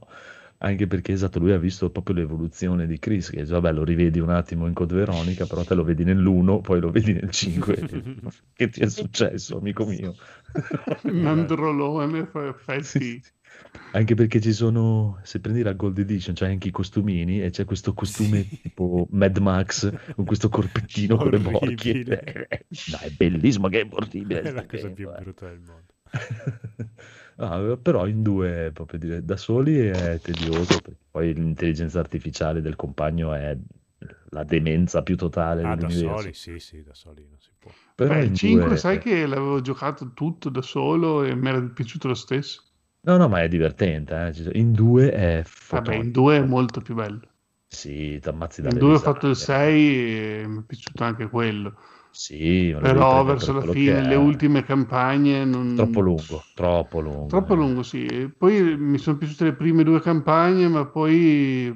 Anche 0.63 0.85
perché 0.85 1.13
esatto, 1.13 1.39
lui 1.39 1.53
ha 1.53 1.57
visto 1.57 1.89
proprio 1.89 2.15
l'evoluzione 2.15 2.85
di 2.85 2.99
Chris, 2.99 3.31
che 3.31 3.41
dice, 3.41 3.51
vabbè, 3.53 3.71
lo 3.71 3.83
rivedi 3.83 4.19
un 4.19 4.29
attimo 4.29 4.67
in 4.67 4.73
Code 4.73 4.93
Veronica, 4.93 5.47
però 5.47 5.63
te 5.63 5.73
lo 5.73 5.83
vedi 5.83 6.03
nell'1, 6.03 6.61
poi 6.61 6.79
lo 6.79 6.91
vedi 6.91 7.13
nel 7.13 7.31
5. 7.31 8.21
che 8.53 8.69
ti 8.69 8.81
è 8.81 8.87
successo, 8.87 9.57
amico 9.57 9.85
mio? 9.85 10.13
Un 11.03 11.25
androlone 11.25 12.27
fa 12.27 12.75
effetti. 12.75 13.21
Anche 13.93 14.13
perché 14.13 14.39
ci 14.39 14.53
sono, 14.53 15.19
se 15.23 15.39
prendi 15.39 15.63
la 15.63 15.73
Gold 15.73 15.97
Edition, 15.97 16.35
c'è 16.35 16.47
anche 16.47 16.67
i 16.67 16.71
costumini 16.71 17.41
e 17.41 17.49
c'è 17.49 17.65
questo 17.65 17.93
costume 17.93 18.47
tipo 18.47 19.07
Mad 19.09 19.37
Max 19.37 20.13
con 20.13 20.25
questo 20.25 20.47
corpettino 20.47 21.17
con 21.17 21.29
le 21.29 21.39
borchie. 21.39 22.05
No, 22.91 22.99
è 22.99 23.09
bellissimo, 23.09 23.67
che 23.67 23.81
è 23.81 23.87
orribile. 23.89 24.41
È 24.41 24.51
la 24.51 24.65
cosa 24.65 24.89
più 24.89 25.09
eh. 25.09 25.19
brutta 25.21 25.47
del 25.47 25.59
mondo. 25.59 25.93
Ah, 27.43 27.75
però 27.77 28.05
in 28.07 28.21
due 28.21 28.69
proprio 28.71 28.99
dire, 28.99 29.25
da 29.25 29.35
soli 29.35 29.77
è 29.79 30.19
tedioso, 30.21 30.79
perché 30.79 31.03
poi 31.09 31.33
l'intelligenza 31.33 31.99
artificiale 31.99 32.61
del 32.61 32.75
compagno 32.75 33.33
è 33.33 33.57
la 34.29 34.43
demenza 34.43 35.01
più 35.01 35.17
totale 35.17 35.63
Ah, 35.63 35.75
da 35.77 35.89
soli, 35.89 36.33
sì, 36.33 36.59
sì, 36.59 36.83
da 36.83 36.93
soli 36.93 37.25
non 37.27 37.39
si 37.39 37.51
può. 37.57 37.73
Però 37.95 38.15
Beh, 38.15 38.25
in 38.25 38.33
il 38.33 38.35
5 38.35 38.77
due- 38.77 38.77
sai 38.77 38.99
che 38.99 39.25
l'avevo 39.25 39.59
giocato 39.61 40.13
tutto 40.13 40.49
da 40.49 40.61
solo 40.61 41.23
e 41.23 41.33
mi 41.33 41.47
era 41.49 41.59
piaciuto 41.63 42.07
lo 42.09 42.13
stesso. 42.13 42.63
No, 43.03 43.17
no, 43.17 43.27
ma 43.29 43.43
è 43.43 43.47
divertente. 43.47 44.15
eh. 44.35 44.57
In 44.57 44.71
due 44.71 45.11
è 45.11 45.43
Vabbè, 45.69 45.95
fotonico. 45.95 45.95
in 45.95 46.11
2 46.11 46.37
è 46.37 46.41
molto 46.45 46.81
più 46.81 46.93
bello. 46.93 47.27
Sì, 47.67 48.19
ti 48.19 48.29
ammazzi 48.29 48.61
In 48.63 48.77
dalle 48.77 48.77
2 48.77 48.93
ho 48.93 48.99
fatto 48.99 49.27
il 49.27 49.35
6 49.35 50.39
e 50.41 50.47
mi 50.47 50.59
è 50.61 50.63
piaciuto 50.63 51.03
anche 51.03 51.27
quello. 51.29 51.77
Sì, 52.11 52.71
Però 52.77 53.23
verso 53.23 53.53
la 53.53 53.65
fine, 53.65 54.01
le 54.01 54.15
ultime 54.15 54.63
campagne 54.63 55.45
non... 55.45 55.75
Troppo 55.75 55.99
lungo, 56.01 56.47
troppo 56.53 56.99
lungo. 56.99 57.27
Troppo 57.27 57.53
eh. 57.53 57.55
lungo, 57.55 57.81
sì. 57.83 58.31
Poi 58.37 58.77
mi 58.77 58.97
sono 58.97 59.17
piaciute 59.17 59.45
le 59.45 59.53
prime 59.55 59.83
due 59.83 60.01
campagne, 60.01 60.67
ma 60.67 60.85
poi 60.85 61.73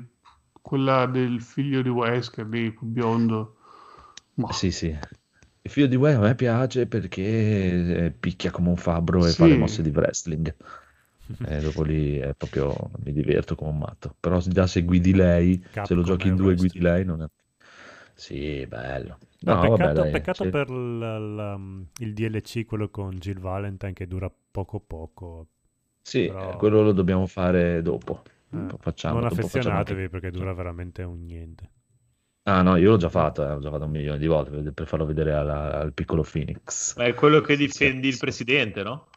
quella 0.61 1.05
del 1.05 1.41
figlio 1.41 1.81
di 1.81 1.89
Wesker, 1.89 2.45
lì, 2.47 2.75
biondo. 2.81 3.55
Ma- 4.35 4.53
Sì, 4.53 4.71
sì. 4.71 4.87
Il 5.61 5.71
figlio 5.71 5.87
di 5.87 5.95
Wayne 5.95 6.17
a 6.17 6.21
me 6.21 6.35
piace 6.35 6.87
perché 6.87 8.05
eh, 8.05 8.11
picchia 8.11 8.51
come 8.51 8.69
un 8.69 8.77
fabbro 8.77 9.25
e 9.25 9.33
fa 9.33 9.47
Sì. 9.47 9.47
le 9.47 9.55
mosse 9.55 9.81
di 9.81 9.89
wrestling. 9.89 10.55
E 11.41 11.61
dopo 11.61 11.83
lì 11.83 12.17
è 12.17 12.33
proprio 12.35 12.91
mi 13.03 13.11
diverto 13.13 13.55
come 13.55 13.71
un 13.71 13.77
matto. 13.79 14.15
Però 14.19 14.39
già 14.39 14.67
se 14.67 14.83
guidi 14.83 15.13
lei, 15.13 15.63
se 15.81 15.93
Capcom 15.93 15.95
lo 15.95 16.03
giochi 16.03 16.27
in 16.27 16.35
è 16.35 16.35
due 16.35 16.53
e 16.53 16.55
guidi 16.55 16.79
lei, 16.79 17.03
non 17.05 17.21
è. 17.23 17.27
Sì, 18.13 18.65
bello. 18.67 19.19
No, 19.45 19.53
No, 19.53 19.59
peccato, 19.61 19.77
vabbè, 19.83 19.93
dai, 19.93 20.11
peccato 20.11 20.43
c'è- 20.43 20.49
per 20.49 20.69
la- 20.69 21.17
la- 21.19 21.59
il 21.99 22.13
DLC, 22.13 22.65
quello 22.65 22.89
con 22.89 23.11
Jill 23.17 23.39
Valentine, 23.39 23.93
che 23.93 24.07
dura 24.07 24.31
poco 24.51 24.79
poco. 24.79 25.47
Sì, 26.01 26.27
però- 26.27 26.53
eh, 26.53 26.55
quello 26.57 26.81
lo 26.81 26.91
dobbiamo 26.93 27.27
fare 27.27 27.81
dopo. 27.81 28.23
Eh, 28.25 28.29
Facciamo, 28.79 29.19
non 29.19 29.29
facciamo 29.29 29.47
affezionatevi 29.47 30.01
anche- 30.03 30.09
perché 30.09 30.31
dura 30.31 30.53
veramente 30.53 31.03
un 31.03 31.23
niente. 31.25 31.69
Ah 32.47 32.61
no, 32.61 32.75
io 32.77 32.91
l'ho 32.91 32.97
già 32.97 33.09
fatto, 33.09 33.43
eh, 33.43 33.47
l'ho 33.53 33.59
già 33.59 33.71
fatto 33.71 33.85
un 33.85 33.91
milione 33.91 34.17
di 34.19 34.27
volte 34.27 34.51
per, 34.51 34.71
per 34.71 34.87
farlo 34.87 35.05
vedere 35.05 35.33
alla- 35.33 35.79
al 35.79 35.93
piccolo 35.93 36.23
Phoenix. 36.23 36.95
Ma 36.95 37.05
è 37.05 37.13
quello 37.15 37.41
che 37.41 37.55
difendi 37.57 38.07
il 38.07 38.17
presidente, 38.17 38.83
no? 38.83 39.07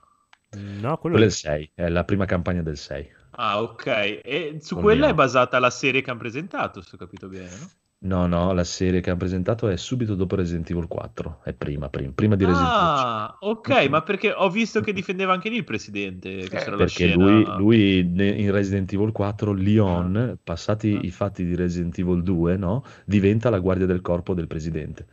No, 0.56 0.96
quello 0.96 1.16
Quello 1.16 1.18
è 1.24 1.24
il 1.24 1.32
6, 1.32 1.70
è 1.74 1.88
la 1.88 2.04
prima 2.04 2.24
campagna 2.24 2.62
del 2.62 2.78
6. 2.78 3.06
Ah, 3.32 3.60
ok. 3.62 3.86
E 4.24 4.58
su 4.60 4.74
Col 4.74 4.82
quella 4.82 5.04
mio. 5.06 5.10
è 5.10 5.14
basata 5.14 5.58
la 5.58 5.68
serie 5.70 6.00
che 6.00 6.10
hanno 6.10 6.18
presentato, 6.20 6.80
se 6.80 6.94
ho 6.94 6.98
capito 6.98 7.28
bene, 7.28 7.50
no? 7.50 7.68
No, 8.00 8.28
no, 8.28 8.52
la 8.52 8.62
serie 8.62 9.00
che 9.00 9.10
hanno 9.10 9.18
presentato 9.18 9.68
è 9.68 9.76
subito 9.76 10.14
dopo 10.14 10.36
Resident 10.36 10.70
Evil 10.70 10.86
4, 10.86 11.40
è 11.42 11.52
prima, 11.52 11.88
prima, 11.88 12.12
prima 12.14 12.36
di 12.36 12.44
Resident 12.44 12.70
Evil 12.70 12.96
5. 12.96 13.02
Ah, 13.02 13.36
ok, 13.40 13.88
ma 13.88 14.02
perché 14.02 14.32
ho 14.32 14.48
visto 14.50 14.80
che 14.80 14.92
difendeva 14.94 15.32
anche 15.32 15.48
lì 15.48 15.56
il 15.56 15.64
presidente, 15.64 16.36
che 16.42 16.48
c'era 16.48 16.70
la 16.70 16.76
Perché 16.76 17.12
lui, 17.12 17.44
lui 17.56 17.98
in 17.98 18.52
Resident 18.52 18.92
Evil 18.92 19.10
4, 19.10 19.52
Leon, 19.52 20.38
passati 20.44 21.06
i 21.06 21.10
fatti 21.10 21.44
di 21.44 21.56
Resident 21.56 21.98
Evil 21.98 22.22
2, 22.22 22.56
no, 22.56 22.84
diventa 23.04 23.50
la 23.50 23.58
guardia 23.58 23.86
del 23.86 24.00
corpo 24.00 24.32
del 24.32 24.46
presidente. 24.46 25.06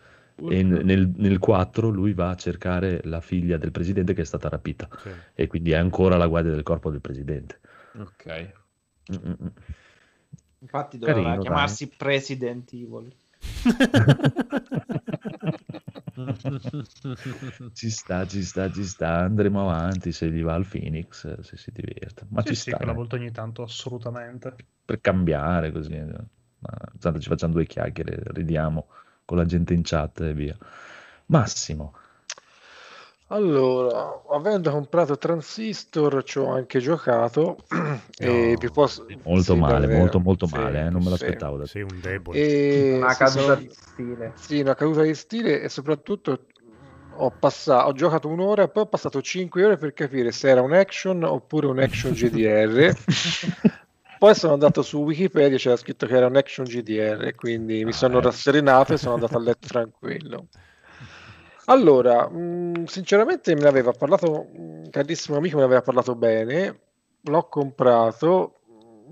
E 0.48 0.62
n- 0.62 0.82
nel, 0.84 1.12
nel 1.16 1.40
4 1.40 1.90
lui 1.90 2.14
va 2.14 2.30
a 2.30 2.36
cercare 2.36 3.02
la 3.06 3.22
figlia 3.22 3.58
del 3.58 3.72
presidente 3.72 4.14
che 4.14 4.22
è 4.22 4.26
stata 4.26 4.48
rapita. 4.48 4.88
Sì. 5.02 5.10
E 5.34 5.48
quindi 5.48 5.72
è 5.72 5.76
ancora 5.76 6.18
la 6.18 6.28
guardia 6.28 6.52
del 6.52 6.64
corpo 6.64 6.92
del 6.92 7.02
presidente. 7.02 7.60
Ok. 7.98 8.52
Mm-mm. 9.12 9.52
Infatti 10.66 10.98
doveva 10.98 11.20
Carino, 11.20 11.36
dai. 11.36 11.44
chiamarsi 11.44 11.88
President 11.90 12.74
Evil. 12.74 13.14
Ci 17.74 17.90
sta, 17.90 18.26
ci 18.26 18.44
sta, 18.44 18.72
ci 18.72 18.86
sta. 18.86 19.20
Andremo 19.20 19.62
avanti 19.62 20.12
se 20.12 20.32
gli 20.32 20.42
va 20.42 20.54
al 20.54 20.66
Phoenix, 20.66 21.40
se 21.42 21.58
si 21.58 21.72
diverte. 21.72 22.26
Ma 22.30 22.42
sì, 22.42 22.48
ci 22.48 22.56
sì, 22.56 22.70
sta 22.70 22.78
quella 22.78 22.94
eh, 22.94 22.96
volta 22.96 23.16
ogni 23.16 23.32
tanto, 23.32 23.64
assolutamente. 23.64 24.56
per 24.84 25.02
cambiare 25.02 25.72
così. 25.72 25.94
Ma, 25.94 26.70
tanto 27.00 27.20
ci 27.20 27.28
facciamo 27.28 27.54
due 27.54 27.66
chiacchiere, 27.66 28.22
ridiamo 28.28 28.88
con 29.26 29.38
la 29.38 29.46
gente 29.46 29.74
in 29.74 29.82
chat 29.84 30.22
e 30.22 30.34
via. 30.34 30.58
Massimo, 31.28 31.98
Allora, 33.28 34.22
avendo 34.30 34.70
comprato 34.70 35.18
Transistor, 35.18 36.24
ci 36.24 36.38
ho 36.38 36.48
anche 36.48 36.80
giocato. 36.80 37.58
e 38.20 38.56
vi 38.60 38.70
posso... 38.70 39.06
Molto 39.24 39.54
sì, 39.54 39.60
male, 39.60 39.82
davvero. 39.82 40.00
molto 40.00 40.20
molto 40.20 40.46
Sì, 40.48 40.54
male, 40.56 40.86
eh, 40.86 40.90
non 40.90 41.02
me 41.02 41.10
sì. 41.10 41.10
l'aspettavo 41.10 41.58
da 41.58 41.66
Sei 41.66 41.82
un 41.82 42.00
debole. 42.00 42.40
E 42.40 42.98
Una 43.02 43.14
sì, 43.14 43.18
caduta 43.18 43.42
sono- 43.42 43.56
di 43.56 43.70
stile. 43.72 44.34
Sì, 44.36 44.60
una 44.60 44.76
caduta 44.76 45.02
di 45.02 45.16
stile 45.16 45.62
e 45.62 45.70
soprattutto 45.70 46.46
ho, 47.18 47.32
passato, 47.32 47.88
ho 47.88 47.94
giocato 47.94 48.28
un'ora 48.28 48.64
e 48.64 48.70
poi 48.70 48.84
ho 48.84 48.88
passato 48.88 49.22
5 49.22 49.64
ore 49.66 49.78
per 49.78 49.94
capire 49.94 50.32
se 50.32 50.50
era 50.50 50.62
un 50.62 50.74
action 50.74 51.24
oppure 51.24 51.66
un 51.68 51.80
action 51.80 52.12
GDR. 52.14 52.94
poi 54.20 54.36
sono 54.36 54.54
andato 54.54 54.82
su 54.82 55.00
Wikipedia 55.04 55.56
e 55.56 55.60
c'era 55.60 55.76
scritto 55.78 56.06
che 56.06 56.16
era 56.16 56.28
un 56.28 56.36
action 56.36 56.66
GDR, 56.66 57.34
quindi 57.36 57.84
mi 57.86 57.92
sono 57.94 58.20
rasserenato 58.20 58.94
e 58.94 58.98
sono 58.98 59.16
andato 59.16 59.36
a 59.38 59.40
letto 59.42 59.68
tranquillo. 59.68 60.48
Allora, 61.66 62.30
mh, 62.30 62.86
sinceramente 62.86 63.54
me 63.56 63.62
ne 63.62 63.68
aveva 63.68 63.92
parlato, 63.92 64.48
un 64.54 64.88
carissimo 64.92 65.38
amico 65.38 65.56
me 65.56 65.62
ne 65.62 65.68
aveva 65.68 65.82
parlato 65.82 66.16
bene, 66.16 66.80
l'ho 67.22 67.48
comprato, 67.48 68.56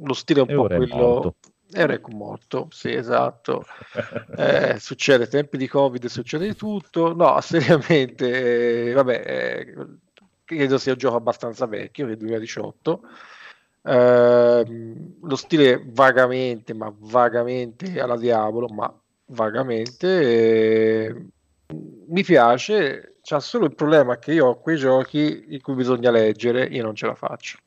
lo 0.03 0.13
stile 0.13 0.41
è 0.41 0.43
un 0.43 0.49
E 0.49 0.53
po' 0.55 0.67
quello... 0.67 1.35
Era 1.75 1.99
morto, 2.09 2.67
sì, 2.71 2.91
esatto. 2.93 3.65
Eh, 4.37 4.77
succede, 4.79 5.27
tempi 5.27 5.57
di 5.57 5.67
Covid 5.67 6.05
succede 6.05 6.45
di 6.47 6.55
tutto. 6.55 7.13
No, 7.15 7.39
seriamente, 7.41 8.89
eh, 8.89 8.93
vabbè, 8.93 9.23
eh, 9.25 9.75
credo 10.43 10.77
sia 10.77 10.91
un 10.93 10.97
gioco 10.99 11.15
abbastanza 11.15 11.65
vecchio, 11.65 12.05
che 12.05 12.13
è 12.13 12.15
2018. 12.17 13.01
Ehm, 13.85 15.15
lo 15.21 15.35
stile 15.35 15.81
vagamente, 15.85 16.73
ma 16.73 16.93
vagamente 16.95 17.99
alla 17.99 18.17
diavolo, 18.17 18.67
ma 18.67 18.91
vagamente 19.27 21.02
eh, 21.02 21.02
mi 22.13 22.23
piace. 22.23 23.15
C'ha 23.21 23.39
solo 23.39 23.65
il 23.65 23.75
problema 23.75 24.17
che 24.19 24.33
io 24.33 24.47
ho 24.47 24.59
quei 24.59 24.77
giochi 24.77 25.45
in 25.49 25.61
cui 25.61 25.73
bisogna 25.73 26.11
leggere, 26.11 26.65
io 26.65 26.83
non 26.83 26.95
ce 26.95 27.07
la 27.07 27.15
faccio. 27.15 27.57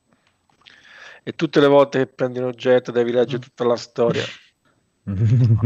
E 1.23 1.33
tutte 1.33 1.61
le 1.61 1.67
volte 1.67 1.99
che 1.99 2.07
prendi 2.07 2.39
un 2.39 2.45
oggetto 2.45 2.93
devi 2.93 3.11
leggere 3.11 3.43
tutta 3.43 3.65
la 3.65 3.77
storia. 3.77 4.25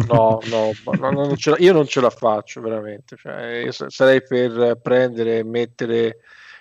No, 0.06 0.40
no, 0.44 0.72
ma 0.84 0.94
no, 0.96 1.10
non 1.10 1.34
la- 1.44 1.56
io 1.58 1.72
non 1.72 1.86
ce 1.86 2.00
la 2.00 2.10
faccio 2.10 2.60
veramente. 2.60 3.16
Cioè, 3.16 3.62
io 3.64 3.72
sa- 3.72 3.88
sarei 3.88 4.22
per 4.22 4.78
prendere, 4.80 5.42
mettere, 5.44 6.18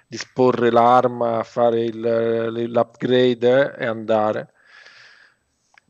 disporre 0.08 0.72
l'arma, 0.72 1.44
fare 1.44 1.84
il- 1.84 2.68
l'upgrade 2.70 3.76
e 3.78 3.86
andare. 3.86 4.54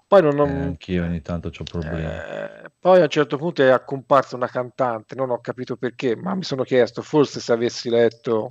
Poi 0.09 0.21
non, 0.21 0.33
Eh, 0.33 0.35
non- 0.35 0.61
anch'io 0.63 1.03
ogni 1.05 1.21
tanto 1.21 1.49
ho 1.57 1.63
problemi. 1.63 2.05
eh, 2.07 2.71
poi 2.79 2.99
a 2.99 3.03
un 3.03 3.09
certo 3.09 3.37
punto 3.37 3.61
è 3.63 3.83
comparsa 3.85 4.35
una 4.35 4.47
cantante, 4.47 5.15
non 5.15 5.29
ho 5.29 5.39
capito 5.39 5.75
perché, 5.77 6.15
ma 6.15 6.33
mi 6.35 6.43
sono 6.43 6.63
chiesto, 6.63 7.01
forse 7.01 7.39
se 7.39 7.51
avessi 7.53 7.89
letto 7.89 8.47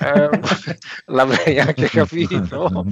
eh, 0.00 0.30
l'avrei 1.06 1.58
anche 1.58 1.88
capito. 1.88 2.84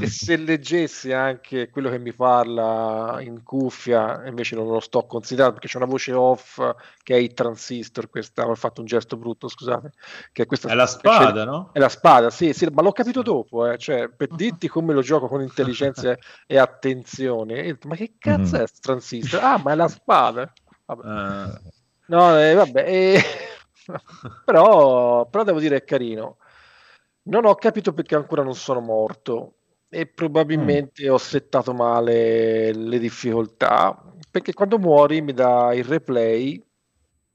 e 0.00 0.06
se 0.08 0.36
leggessi 0.36 1.12
anche 1.12 1.68
quello 1.70 1.90
che 1.90 1.98
mi 1.98 2.12
parla 2.12 3.16
in 3.20 3.42
cuffia, 3.42 4.22
invece 4.26 4.54
non 4.54 4.68
lo 4.68 4.80
sto 4.80 5.04
considerando 5.06 5.54
perché 5.54 5.68
c'è 5.68 5.76
una 5.78 5.86
voce 5.90 6.12
off 6.12 6.60
che 7.02 7.14
è 7.14 7.18
il 7.18 7.34
transistor, 7.34 8.08
questa, 8.08 8.46
ho 8.46 8.54
fatto 8.54 8.80
un 8.80 8.86
gesto 8.86 9.16
brutto, 9.16 9.48
scusate, 9.48 9.92
che 10.32 10.42
è 10.42 10.46
questa 10.46 10.68
È 10.68 10.74
la 10.74 10.86
spada, 10.86 11.44
no? 11.44 11.70
È 11.72 11.78
la 11.78 11.88
spada, 11.88 12.30
sì, 12.30 12.52
sì, 12.52 12.66
ma 12.72 12.82
l'ho 12.82 12.92
capito 12.92 13.22
dopo, 13.22 13.66
eh, 13.66 13.76
cioè, 13.78 14.08
per 14.08 14.28
dirti 14.34 14.68
come 14.68 14.92
lo 14.94 15.02
gioco 15.02 15.28
con 15.28 15.42
intelligenza 15.42 16.16
e 16.46 16.58
attenzione. 16.58 17.62
E 17.64 17.78
ma 17.84 17.96
che 17.96 18.14
cazzo 18.18 18.56
Mhm. 18.56 18.62
è 18.62 18.66
sto 18.66 18.78
transistor? 18.80 19.42
Ah, 19.42 19.58
ma 19.62 19.72
è 19.72 19.74
la 19.74 19.88
spada. 19.88 20.52
Vabbè. 20.86 21.06
Eh, 21.06 21.70
No, 22.06 22.38
eh, 22.38 22.52
vabbè, 22.54 22.84
eh, 22.86 23.22
però, 24.44 25.26
però 25.28 25.44
devo 25.44 25.60
dire 25.60 25.76
è 25.76 25.84
carino. 25.84 26.38
Non 27.24 27.44
ho 27.44 27.54
capito 27.54 27.92
perché 27.92 28.14
ancora 28.16 28.42
non 28.42 28.54
sono 28.54 28.80
morto 28.80 29.54
e 29.88 30.06
probabilmente 30.06 31.08
ho 31.08 31.18
settato 31.18 31.72
male 31.74 32.72
le 32.72 32.98
difficoltà, 32.98 33.96
perché 34.30 34.52
quando 34.54 34.78
muori 34.78 35.20
mi 35.20 35.32
dà 35.32 35.72
il 35.74 35.84
replay 35.84 36.62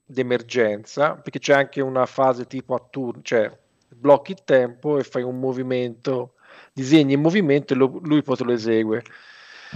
d'emergenza, 0.04 1.14
perché 1.16 1.38
c'è 1.38 1.54
anche 1.54 1.80
una 1.80 2.04
fase 2.06 2.46
tipo 2.46 2.74
a 2.74 2.84
turno, 2.90 3.22
cioè 3.22 3.50
blocchi 3.88 4.32
il 4.32 4.42
tempo 4.44 4.98
e 4.98 5.04
fai 5.04 5.22
un 5.22 5.38
movimento, 5.38 6.34
disegni 6.72 7.14
in 7.14 7.20
movimento 7.20 7.72
e 7.74 7.76
lo- 7.76 7.98
lui 8.02 8.22
poi 8.22 8.36
te 8.36 8.44
lo 8.44 8.52
esegue. 8.52 9.02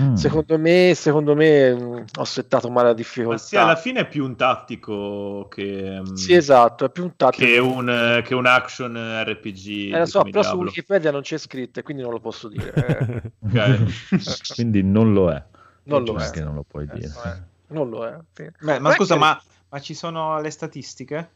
Mm. 0.01 0.15
Secondo 0.15 0.59
me, 0.59 0.93
secondo 0.95 1.35
me 1.35 1.75
mh, 1.75 2.05
ho 2.19 2.25
settato 2.25 2.71
male 2.71 2.85
la 2.87 2.93
ma 2.93 2.97
difficoltà. 2.97 3.43
sì, 3.43 3.57
alla 3.57 3.77
fine 3.77 4.01
è 4.01 4.09
più 4.09 4.25
un 4.25 4.37
tattico 4.37 5.49
che, 5.51 6.01
mm, 6.01 6.15
Sì, 6.15 6.33
esatto, 6.33 6.87
è 6.87 6.91
più 6.91 7.03
un 7.05 7.15
tattico. 7.15 7.45
che, 7.45 7.59
un, 7.59 8.23
che 8.25 8.35
un 8.35 8.47
action 8.47 8.95
RPG. 8.97 9.93
Eh, 9.93 9.99
lo 9.99 10.07
so, 10.07 10.21
come 10.21 10.31
però 10.31 10.43
su 10.43 10.49
diavolo. 10.49 10.69
Wikipedia 10.69 11.11
non 11.11 11.21
c'è 11.21 11.37
scritto 11.37 11.81
e 11.81 11.83
quindi 11.83 12.03
non 12.03 12.13
lo 12.13 12.21
posso 12.21 12.49
dire. 12.49 12.73
eh. 12.75 13.33
Ok. 13.45 14.55
Quindi 14.55 14.83
non 14.83 15.13
lo 15.13 15.31
è. 15.31 15.43
Non 15.85 16.05
lo 16.05 16.13
giusto 16.15 16.29
è. 16.29 16.33
che 16.33 16.43
non 16.45 16.55
lo 16.55 16.65
puoi 16.67 16.87
dire. 16.87 17.13
Eh, 17.25 17.75
non 17.75 17.91
lo 17.91 18.07
è. 18.07 18.17
sì. 18.33 18.49
Beh, 18.61 18.79
ma 18.79 18.93
è 18.93 18.95
scusa, 18.95 19.15
che- 19.15 19.21
ma, 19.21 19.43
ma 19.69 19.79
ci 19.81 19.93
sono 19.95 20.41
le 20.41 20.51
statistiche? 20.51 21.31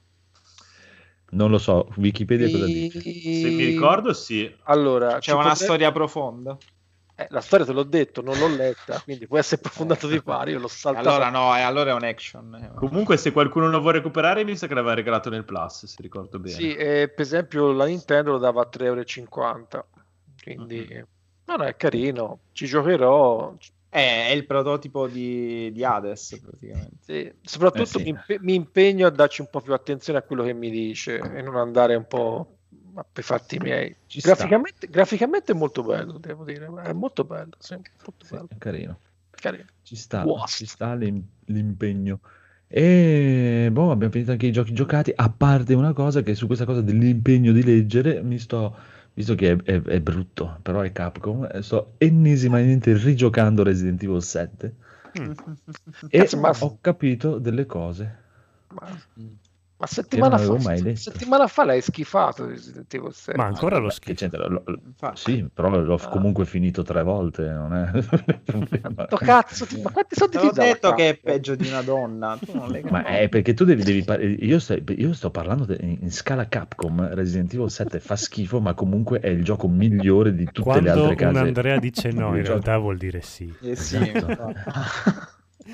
Non 1.31 1.51
lo 1.51 1.59
so, 1.59 1.89
Wikipedia 1.97 2.49
cosa 2.49 2.65
dice? 2.67 3.01
Se 3.03 3.49
mi 3.51 3.65
ricordo, 3.65 4.13
sì. 4.13 4.51
Allora, 4.65 5.15
C'è 5.15 5.21
ci 5.21 5.31
una 5.33 5.39
potrebbe- 5.43 5.65
storia 5.65 5.93
profonda? 5.93 6.57
Eh, 7.17 7.27
la 7.31 7.41
storia 7.41 7.65
te 7.65 7.73
l'ho 7.73 7.83
detto, 7.83 8.21
non 8.23 8.39
l'ho 8.39 8.49
letta, 8.55 9.01
quindi 9.05 9.27
può 9.27 9.39
essere 9.39 9.61
profondato 9.61 10.07
di 10.07 10.23
pari, 10.23 10.53
io 10.53 10.59
l'ho 10.59 10.69
saltato. 10.69 11.09
Allora 11.09 11.31
no, 11.31 11.57
eh, 11.57 11.63
allora 11.63 11.91
è 11.91 11.95
un 11.95 12.05
action. 12.05 12.55
eh. 12.55 12.71
Comunque, 12.77 13.17
se 13.17 13.33
qualcuno 13.33 13.69
lo 13.69 13.81
vuole 13.81 13.99
recuperare, 13.99 14.45
mi 14.45 14.57
sa 14.57 14.67
che 14.67 14.75
l'aveva 14.75 14.95
regalato 14.95 15.31
nel 15.31 15.45
Plus, 15.45 15.87
se 15.87 15.97
ricordo 16.03 16.39
bene. 16.39 16.55
Sì, 16.55 16.75
eh, 16.75 17.09
per 17.09 17.25
esempio 17.25 17.73
la 17.73 17.87
Nintendo 17.87 18.33
lo 18.33 18.39
dava 18.39 18.63
a 18.63 18.69
3,50 18.69 18.85
euro, 18.85 19.89
quindi 20.43 20.87
Mm-hmm. 20.89 21.03
no, 21.47 21.57
no, 21.57 21.65
è 21.65 21.77
carino, 21.77 22.41
ci 22.53 22.67
giocherò. 22.67 23.55
Eh, 23.89 24.27
è 24.27 24.31
il 24.33 24.45
prototipo 24.45 25.07
di, 25.07 25.71
di 25.73 25.85
Hades, 25.85 26.39
praticamente. 26.43 26.97
Sì, 27.01 27.33
Soprattutto 27.41 27.83
Eh 27.83 27.87
sì. 27.87 28.03
mi, 28.03 28.09
impe- 28.11 28.39
mi 28.41 28.55
impegno 28.55 29.07
a 29.07 29.11
darci 29.11 29.41
un 29.41 29.49
po' 29.49 29.61
più 29.61 29.73
attenzione 29.73 30.19
a 30.19 30.23
quello 30.23 30.43
che 30.43 30.53
mi 30.53 30.69
dice 30.71 31.19
e 31.19 31.41
non 31.41 31.57
andare 31.57 31.95
un 31.95 32.07
po' 32.07 32.56
a- 33.01 33.07
per 33.11 33.25
fatti 33.25 33.59
miei. 33.59 33.95
Graficamente, 34.23 34.89
graficamente 34.89 35.53
è 35.53 35.55
molto 35.55 35.83
bello, 35.83 36.19
devo 36.19 36.45
dire, 36.45 36.67
è 36.85 36.93
molto 36.93 37.25
bello, 37.25 37.53
sì, 37.59 37.75
molto 37.75 38.25
Sì, 38.25 38.35
bello, 38.35 38.49
è 38.51 38.59
carino. 38.59 38.99
carino. 39.31 39.65
Ci 39.83 39.97
sta, 39.97 40.25
ci 40.47 40.67
sta 40.67 40.95
l'im- 40.95 41.23
l'impegno. 41.47 42.21
E 42.69 43.69
boh, 43.71 43.91
abbiamo 43.93 44.13
finito 44.13 44.33
anche 44.33 44.47
i 44.47 44.53
giochi 44.53 44.73
giocati, 44.73 45.13
a 45.15 45.31
parte 45.31 45.75
una 45.75 45.93
cosa 45.93 46.23
che 46.23 46.35
su 46.35 46.47
questa 46.47 46.65
cosa 46.65 46.81
dell'impegno 46.81 47.53
di 47.53 47.63
leggere 47.63 48.23
mi 48.23 48.39
sto, 48.39 48.75
visto 49.15 49.35
che 49.37 49.53
è, 49.53 49.57
è- 49.63 49.83
è 49.83 50.01
brutto, 50.01 50.59
però 50.63 50.81
è 50.81 50.91
Capcom, 50.91 51.49
eh, 51.53 51.63
sto 51.63 51.95
ennesimamente 51.99 52.93
rigiocando 52.97 53.63
Resident 53.63 54.03
Evil 54.03 54.23
7 54.23 54.75
e 56.11 56.19
Cazzo, 56.19 56.37
ma- 56.39 56.51
ho 56.59 56.79
capito 56.81 57.39
delle 57.39 57.67
cose. 57.67 58.25
Ma, 58.69 58.89
ma 59.79 59.87
settimana, 59.87 60.39
fa, 60.39 60.95
settimana 60.95 61.47
fa 61.49 61.65
l'hai 61.65 61.83
schifato 61.83 62.47
Resident 62.47 62.93
Evil 62.95 63.13
7. 63.13 63.37
Ma 63.37 63.45
ancora 63.45 63.77
lo 63.77 63.89
Che 63.89 63.95
schifo. 63.95 64.37
Lo- 64.49 64.63
lo- 64.65 65.13
sì, 65.15 65.47
però 65.53 65.69
l'ho 65.69 65.95
Ah. 65.97 66.09
comunque 66.09 66.47
finito 66.47 66.83
tre 66.83 67.03
volte, 67.03 67.47
non 67.51 67.75
è... 67.75 67.91
Quanto 68.95 69.17
cazzo, 69.21 69.67
ti- 69.67 69.81
ma 69.83 69.91
quanti 69.91 70.15
soldi 70.15 70.39
ti 70.39 70.47
la 70.47 70.53
detto 70.53 70.95
che 70.95 71.09
è 71.11 71.17
peggio 71.19 71.55
di 71.55 71.67
una 71.69 71.83
donna. 71.83 72.39
Tu 72.43 72.57
non 72.57 72.71
le 72.71 72.83
Ma 72.91 73.05
è 73.05 73.29
perché 73.29 73.53
tu 73.55 73.65
devi, 73.65 73.83
devi 73.83 74.03
par- 74.03 74.23
io, 74.23 74.59
stai- 74.59 74.83
io 74.97 75.13
sto 75.13 75.31
parlando 75.31 75.65
de- 75.67 75.79
in, 75.81 76.11
scala 76.11 76.49
Capcom, 76.49 77.13
Resident 77.15 77.53
Evil 77.53 77.71
7 77.71 78.01
fa 78.01 78.17
schifo, 78.17 78.61
ma 78.61 78.73
comunque 78.75 79.21
è 79.21 79.29
il 79.29 79.45
gioco 79.45 79.69
migliore 79.69 80.35
di 80.35 80.45
tutte 80.47 80.59
le 80.81 80.91
Quando 80.91 80.91
altre 80.91 81.09
un 81.27 81.33
case. 81.33 81.39
Andrea 81.47 81.79
dice 81.79 82.11
no, 82.13 82.35
in 82.37 82.45
realtà 82.45 82.79
vuol 82.79 82.97
dire 82.97 83.21
sì. 83.21 83.53
Eh 83.61 83.77
sì, 83.77 83.97
Esatto. 84.15 84.55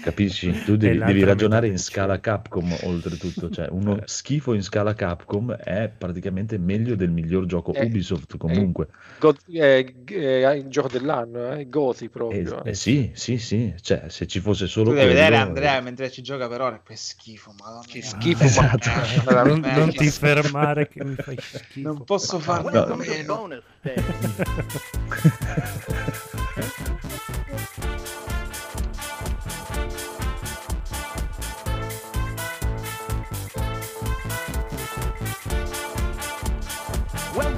Capisci? 0.01 0.51
Tu 0.65 0.77
devi, 0.77 0.99
devi 0.99 1.25
ragionare 1.25 1.67
in 1.67 1.79
scala 1.79 2.19
Capcom, 2.21 2.77
oltretutto. 2.83 3.51
Cioè, 3.51 3.69
uno 3.71 4.01
schifo 4.07 4.55
in 4.55 4.62
scala 4.62 4.95
Capcom 4.95 5.53
è 5.53 5.91
praticamente 5.97 6.57
meglio 6.59 6.95
del 6.95 7.11
miglior 7.11 7.47
gioco 7.47 7.73
Eh, 7.75 7.85
Ubisoft 7.85 8.37
comunque. 8.37 8.89
God- 9.19 9.39
eh, 9.51 9.95
eh, 10.07 10.57
il 10.57 10.67
gioco 10.69 10.89
dell'anno, 10.89 11.53
eh, 11.53 11.69
Goti 11.69 12.05
Eh, 12.07 12.09
proprio. 12.09 12.65
eh, 12.65 12.75
sì, 12.75 13.11
sì, 13.15 13.39
sì. 13.39 13.75
Cioè, 13.81 14.05
se 14.09 14.27
ci 14.27 14.41
fosse 14.41 14.67
solo 14.67 14.91
Tu 14.91 14.97
devi 14.97 15.07
quello... 15.12 15.21
vedere 15.21 15.37
Andrea 15.43 15.81
mentre 15.81 16.11
ci 16.11 16.23
gioca 16.23 16.49
per 16.49 16.61
ore. 16.61 16.81
Che 16.85 16.97
schifo, 16.97 17.55
madonna. 17.59 17.85
Che 17.87 18.03
schifo, 18.03 18.45
Esatto. 18.45 18.89
ma 19.25 19.43
Eh, 19.43 19.45
Non, 19.45 19.65
eh, 19.65 19.77
non 19.77 19.91
ti 19.91 20.09
fermare 20.11 20.89
che 20.89 21.05
mi 21.05 21.15
fai 21.15 21.37
schifo. 21.41 21.89
Non 21.89 22.05
posso 22.05 22.39
farne 22.39 22.71
No. 22.73 22.81
a 22.83 22.97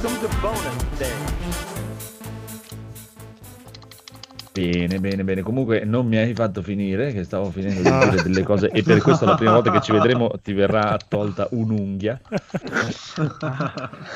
Welcome 0.04 0.28
to 0.28 0.36
bonus 0.42 0.98
day. 0.98 1.12
Bene, 4.52 5.00
bene, 5.00 5.24
bene. 5.24 5.40
Comunque 5.40 5.84
non 5.86 6.06
mi 6.06 6.18
hai 6.18 6.34
fatto 6.34 6.60
finire, 6.60 7.10
che 7.10 7.24
stavo 7.24 7.50
finendo 7.50 7.80
di 7.80 7.88
Ah. 7.88 8.10
dire 8.10 8.22
delle 8.22 8.42
cose 8.42 8.68
e 8.68 8.82
per 8.82 9.00
questo 9.00 9.24
la 9.24 9.34
prima 9.34 9.52
volta 9.52 9.70
che 9.70 9.80
ci 9.80 9.92
vedremo 9.96 10.28
ti 10.42 10.52
verrà 10.52 10.98
tolta 11.08 11.48
un'unghia. 11.52 12.20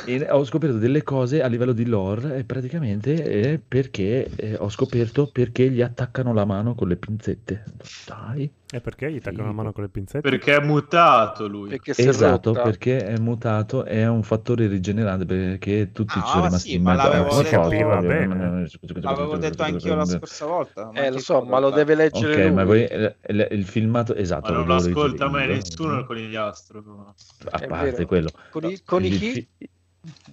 E 0.05 0.27
ho 0.29 0.45
scoperto 0.45 0.77
delle 0.77 1.03
cose 1.03 1.43
a 1.43 1.47
livello 1.47 1.73
di 1.73 1.87
lore 1.87 2.37
e 2.37 2.45
praticamente 2.45 3.23
è 3.23 3.59
perché 3.67 4.29
eh, 4.37 4.57
ho 4.59 4.69
scoperto 4.69 5.31
perché 5.33 5.71
gli 5.71 5.81
attaccano 5.81 6.35
la 6.35 6.45
mano 6.45 6.75
con 6.75 6.89
le 6.89 6.97
pinzette. 6.97 7.65
Dai. 8.05 8.53
E 8.71 8.83
perché 8.83 9.11
gli 9.11 9.17
attaccano 9.17 9.47
la 9.47 9.53
mano 9.53 9.73
con 9.73 9.83
le 9.83 9.89
pinzette? 9.89 10.29
Perché 10.29 10.57
è 10.57 10.61
mutato 10.63 11.49
lui. 11.49 11.71
Perché 11.71 11.93
Esatto, 11.97 12.53
rotta. 12.53 12.65
perché 12.65 12.99
è 12.99 13.17
mutato, 13.19 13.85
è 13.85 14.07
un 14.07 14.23
fattore 14.23 14.67
rigenerante 14.67 15.25
perché 15.25 15.91
tutti 15.91 16.19
Ah, 16.19 16.21
ci 16.21 16.27
sono 16.29 16.41
ma 16.41 16.47
rimasti 16.49 16.69
sì, 16.69 16.75
in 16.77 16.83
ma 16.83 16.93
mezzo 16.95 17.09
l'avevo 17.09 17.43
detto- 17.43 18.07
bene. 18.07 18.69
L'avevo 19.01 19.37
detto 19.39 19.63
anch'io 19.63 19.95
la 19.95 20.05
scorsa 20.05 20.45
volta. 20.45 20.91
Eh, 20.93 21.11
lo 21.11 21.19
so, 21.19 21.41
ma 21.45 21.59
lo 21.61 21.71
deve 21.71 21.95
leggere 21.95 22.33
Ok, 22.35 22.41
lui. 22.43 22.51
ma 22.53 22.65
voi 22.65 22.85
eh, 22.85 23.17
il, 23.29 23.49
il 23.53 23.65
filmato 23.65 24.15
esatto, 24.15 24.51
Ma 24.53 24.59
non 24.59 24.67
lo 24.67 24.75
ascolta 24.75 25.29
mai 25.31 25.47
io. 25.49 25.55
nessuno 25.55 25.99
il 26.01 26.05
conigliastro. 26.05 26.83
no. 26.85 27.15
A 27.51 27.67
parte 27.67 28.05
quello. 28.05 28.29
Con 28.51 28.65
i, 28.65 28.83
con 28.85 29.03
i 29.03 29.07
il, 29.09 29.19
chi? 29.19 29.49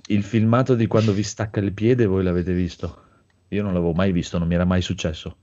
il 0.08 0.24
filmato 0.24 0.76
di 0.76 0.88
quando 0.88 1.14
vi 1.14 1.24
stacca 1.24 1.62
il 1.62 1.72
piede, 1.72 2.06
voi 2.06 2.22
l'avete 2.22 2.52
visto? 2.52 3.04
Io 3.50 3.64
non 3.64 3.72
l'avevo 3.74 3.94
mai 3.94 4.12
visto, 4.12 4.38
non 4.38 4.48
mi 4.50 4.56
era 4.56 4.66
mai 4.66 4.82
successo. 4.82 5.38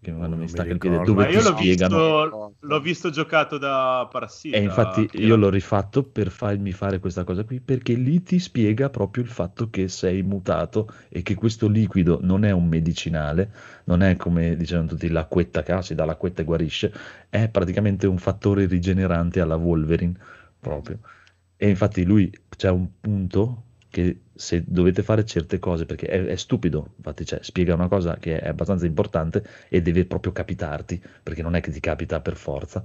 Che 0.00 0.10
non 0.12 0.38
mi 0.38 0.46
mi 0.46 0.48
piede, 0.48 0.72
ricordo. 0.72 1.12
dove 1.12 1.24
Ma 1.24 1.26
ti 1.26 1.34
io 1.34 1.42
l'ho 1.42 1.54
spiegano. 1.54 1.96
visto, 2.32 2.56
l'ho 2.60 2.80
visto 2.80 3.10
giocato 3.10 3.58
da 3.58 4.08
Parassita. 4.10 4.56
E 4.56 4.60
infatti 4.62 5.06
che 5.06 5.18
io 5.18 5.36
l'ho 5.36 5.50
rifatto 5.50 6.02
per 6.04 6.30
farmi 6.30 6.72
fare 6.72 6.98
questa 7.00 7.24
cosa 7.24 7.44
qui, 7.44 7.60
perché 7.60 7.94
lì 7.94 8.22
ti 8.22 8.38
spiega 8.38 8.88
proprio 8.90 9.22
il 9.24 9.28
fatto 9.30 9.68
che 9.70 9.88
sei 9.88 10.22
mutato 10.22 10.88
e 11.08 11.22
che 11.22 11.34
questo 11.34 11.68
liquido 11.68 12.18
non 12.22 12.44
è 12.44 12.50
un 12.50 12.66
medicinale, 12.66 13.52
non 13.84 14.02
è 14.02 14.16
come 14.16 14.56
dicevano 14.56 14.88
tutti 14.88 15.08
l'acquetta 15.08 15.62
che 15.62 15.72
ah, 15.72 15.82
si 15.82 15.94
dà 15.94 16.04
l'acquetta 16.06 16.42
e 16.42 16.44
guarisce, 16.44 16.92
è 17.28 17.48
praticamente 17.50 18.06
un 18.06 18.18
fattore 18.18 18.66
rigenerante 18.66 19.40
alla 19.40 19.56
Wolverine 19.56 20.16
proprio. 20.58 20.98
E 21.56 21.68
infatti 21.68 22.04
lui 22.04 22.30
c'è 22.56 22.70
un 22.70 22.88
punto 23.00 23.64
che 23.90 24.20
se 24.38 24.62
dovete 24.66 25.02
fare 25.02 25.24
certe 25.24 25.58
cose, 25.58 25.84
perché 25.86 26.06
è, 26.06 26.24
è 26.24 26.36
stupido, 26.36 26.92
infatti 26.96 27.24
cioè, 27.26 27.40
spiega 27.42 27.74
una 27.74 27.88
cosa 27.88 28.16
che 28.18 28.38
è 28.40 28.48
abbastanza 28.48 28.86
importante 28.86 29.44
e 29.68 29.82
deve 29.82 30.04
proprio 30.06 30.32
capitarti, 30.32 31.02
perché 31.22 31.42
non 31.42 31.54
è 31.56 31.60
che 31.60 31.70
ti 31.72 31.80
capita 31.80 32.20
per 32.20 32.36
forza. 32.36 32.82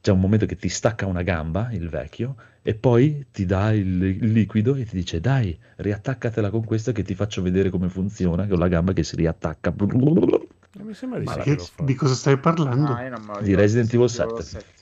C'è 0.00 0.10
un 0.10 0.20
momento 0.20 0.44
che 0.44 0.56
ti 0.56 0.68
stacca 0.68 1.06
una 1.06 1.22
gamba, 1.22 1.72
il 1.72 1.88
vecchio, 1.88 2.36
e 2.62 2.74
poi 2.74 3.26
ti 3.32 3.46
dà 3.46 3.72
il, 3.72 4.02
il 4.02 4.32
liquido 4.32 4.74
e 4.74 4.84
ti 4.84 4.96
dice 4.96 5.18
dai, 5.20 5.58
riattaccatela 5.76 6.50
con 6.50 6.64
questa 6.64 6.92
che 6.92 7.02
ti 7.02 7.14
faccio 7.14 7.40
vedere 7.40 7.70
come 7.70 7.88
funziona, 7.88 8.46
con 8.46 8.58
la 8.58 8.68
gamba 8.68 8.92
che 8.92 9.02
si 9.02 9.16
riattacca. 9.16 9.72
Eh, 9.72 10.82
Mi 10.82 10.92
sembra 10.92 11.18
di 11.18 11.26
che- 11.26 11.56
di 11.84 11.94
cosa 11.94 12.14
stai 12.14 12.38
parlando? 12.38 12.92
Ah, 12.92 13.08
lo 13.08 13.42
Di. 13.42 13.54
Resident 13.54 13.92
Evil 13.94 14.10
Resident 14.10 14.40
7. 14.40 14.72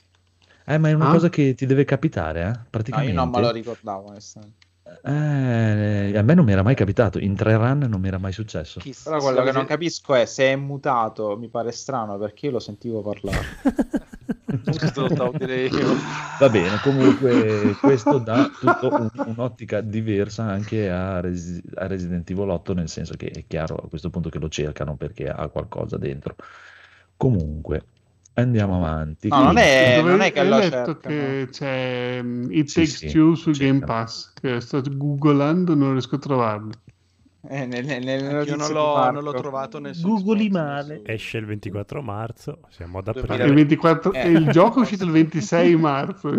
Eh, 0.65 0.77
ma 0.77 0.89
è 0.89 0.93
una 0.93 1.07
Ah? 1.07 1.11
cosa 1.11 1.29
che 1.29 1.53
ti 1.53 1.65
deve 1.65 1.85
capitare, 1.85 2.41
eh? 2.41 2.45
No, 2.45 2.51
io 2.51 2.65
Praticamente. 2.69 3.13
non 3.13 3.29
me 3.29 3.41
lo 3.41 3.51
ricordavo, 3.51 4.07
onestamente. 4.09 4.62
Eh, 5.01 6.17
a 6.17 6.21
me 6.21 6.33
non 6.33 6.45
mi 6.45 6.51
era 6.51 6.63
mai 6.63 6.75
capitato, 6.75 7.19
in 7.19 7.35
tre 7.35 7.55
run 7.55 7.85
non 7.89 7.99
mi 7.99 8.07
era 8.07 8.17
mai 8.17 8.31
successo. 8.31 8.79
Chissà, 8.79 9.09
Però 9.11 9.21
quello 9.21 9.43
che 9.43 9.51
non 9.51 9.65
capisco 9.65 10.13
è 10.13 10.25
se 10.25 10.51
è 10.51 10.55
mutato, 10.55 11.37
mi 11.37 11.49
pare 11.49 11.71
strano 11.71 12.17
perché 12.17 12.47
io 12.47 12.51
lo 12.53 12.59
sentivo 12.59 13.01
parlare. 13.01 13.45
Questo 14.63 15.01
lo 15.01 15.09
stavo 15.09 15.37
dire 15.37 15.65
io. 15.65 15.95
Va 16.39 16.47
bene, 16.49 16.79
comunque 16.83 17.75
questo 17.81 18.19
dà 18.19 18.49
tutto 18.59 18.87
un- 18.93 19.09
un'ottica 19.35 19.81
diversa 19.81 20.43
anche 20.43 20.89
a, 20.89 21.19
Resi- 21.19 21.61
a 21.75 21.87
Resident 21.87 22.29
Evil 22.29 22.49
8, 22.49 22.73
nel 22.73 22.87
senso 22.87 23.15
che 23.15 23.27
è 23.27 23.45
chiaro 23.47 23.75
a 23.75 23.87
questo 23.89 24.09
punto 24.11 24.29
che 24.29 24.37
lo 24.37 24.49
cercano 24.49 24.95
perché 24.95 25.27
ha 25.27 25.47
qualcosa 25.47 25.97
dentro. 25.97 26.35
Comunque, 27.17 27.85
andiamo 28.33 28.75
avanti. 28.77 29.27
No, 29.27 29.43
non 29.43 29.57
è, 29.57 29.95
Dove 29.97 30.09
non 30.11 30.21
è 30.21 30.31
che 30.31 30.39
hai 30.39 30.49
lo 30.49 30.57
letto 30.57 30.97
che 30.97 31.47
c'è 31.51 32.19
um, 32.21 32.47
It 32.51 32.67
Sì, 32.69 32.81
Takes 32.81 32.95
sì, 32.97 33.07
Two 33.11 33.35
su. 33.35 33.51
Game 33.51 33.79
Pass, 33.79 34.33
che 34.33 34.59
sto 34.61 34.81
googolando 34.81 35.75
non 35.75 35.91
riesco 35.91 36.15
a 36.15 36.19
trovarlo. 36.19 36.71
Eh, 37.45 37.65
nel- 37.65 37.83
nel- 37.83 38.01
nelle 38.03 38.43
Io 38.43 38.55
non 38.55 38.71
l'ho, 38.71 39.11
non 39.11 39.21
l'ho 39.21 39.33
trovato 39.33 39.77
nessun 39.77 40.11
Googoli 40.11 40.49
male. 40.49 41.01
Esce 41.03 41.39
il 41.39 41.45
24 41.45 42.01
marzo, 42.01 42.59
siamo 42.69 42.99
ad 42.99 43.09
aprile. 43.09 43.43
Il, 43.43 43.53
24 43.53 44.13
Eh. 44.13 44.29
il 44.29 44.47
gioco 44.49 44.79
è 44.79 44.81
uscito 44.83 45.03
il 45.03 45.11
26 45.11 45.75
marzo. 45.75 46.29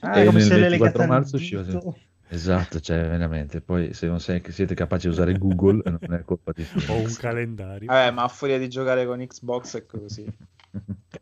Ah, 0.00 0.20
E 0.20 0.24
come 0.24 0.38
nel 0.38 0.42
se 0.42 0.54
le 0.54 0.68
24 0.68 0.68
legate 0.68 1.06
marzo 1.06 1.36
al 1.36 1.42
usciva. 1.42 1.62
Esatto, 2.28 2.80
cioè 2.80 3.06
veramente. 3.06 3.60
Poi 3.60 3.92
se 3.92 4.06
non 4.06 4.18
sei- 4.18 4.42
siete 4.48 4.74
capaci 4.74 5.06
di 5.06 5.12
usare 5.12 5.36
Google, 5.38 5.82
non 5.84 6.14
è 6.14 6.24
colpa 6.24 6.52
di 6.52 6.66
Ho 6.88 6.94
un 6.96 7.14
calendario. 7.18 7.86
Vabbè, 7.86 8.10
ma 8.10 8.22
a 8.24 8.28
furia 8.28 8.58
di 8.58 8.68
giocare 8.68 9.04
con 9.06 9.18
Xbox 9.24 9.76
è 9.76 9.84
così. 9.86 10.24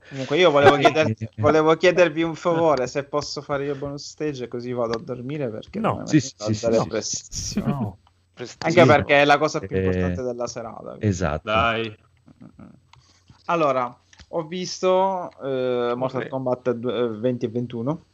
Comunque 0.08 0.38
io 0.38 0.50
volevo, 0.50 0.76
chieder- 0.76 1.14
volevo 1.40 1.76
chiedervi 1.76 2.22
un 2.22 2.34
favore, 2.34 2.86
se 2.86 3.04
posso 3.04 3.40
fare 3.42 3.64
io 3.64 3.74
bonus 3.74 4.08
stage 4.10 4.48
così 4.48 4.72
vado 4.72 4.94
a 4.94 4.98
dormire 4.98 5.48
perché 5.50 5.80
No, 5.80 6.06
sì, 6.06 6.20
sì, 6.20 6.32
sì, 6.36 6.54
sì, 6.54 6.72
sì. 6.72 6.88
prestissimo. 6.88 7.66
No, 7.66 7.98
Prestissimo. 8.34 8.82
Anche 8.82 8.92
perché 8.92 9.22
è 9.22 9.24
la 9.24 9.38
cosa 9.38 9.60
più 9.60 9.76
Eh, 9.76 9.84
importante 9.84 10.22
della 10.22 10.46
serata. 10.46 10.96
esatto. 11.00 11.42
Dai. 11.48 11.96
Allora, 13.46 13.94
ho 14.28 14.46
visto 14.46 15.30
eh, 15.42 15.94
Mortal 15.94 16.22
Ok. 16.22 16.28
Kombat 16.28 16.70
du- 16.72 16.88
eh, 16.88 17.08
20 17.08 17.46
e 17.46 17.48
21, 17.48 18.04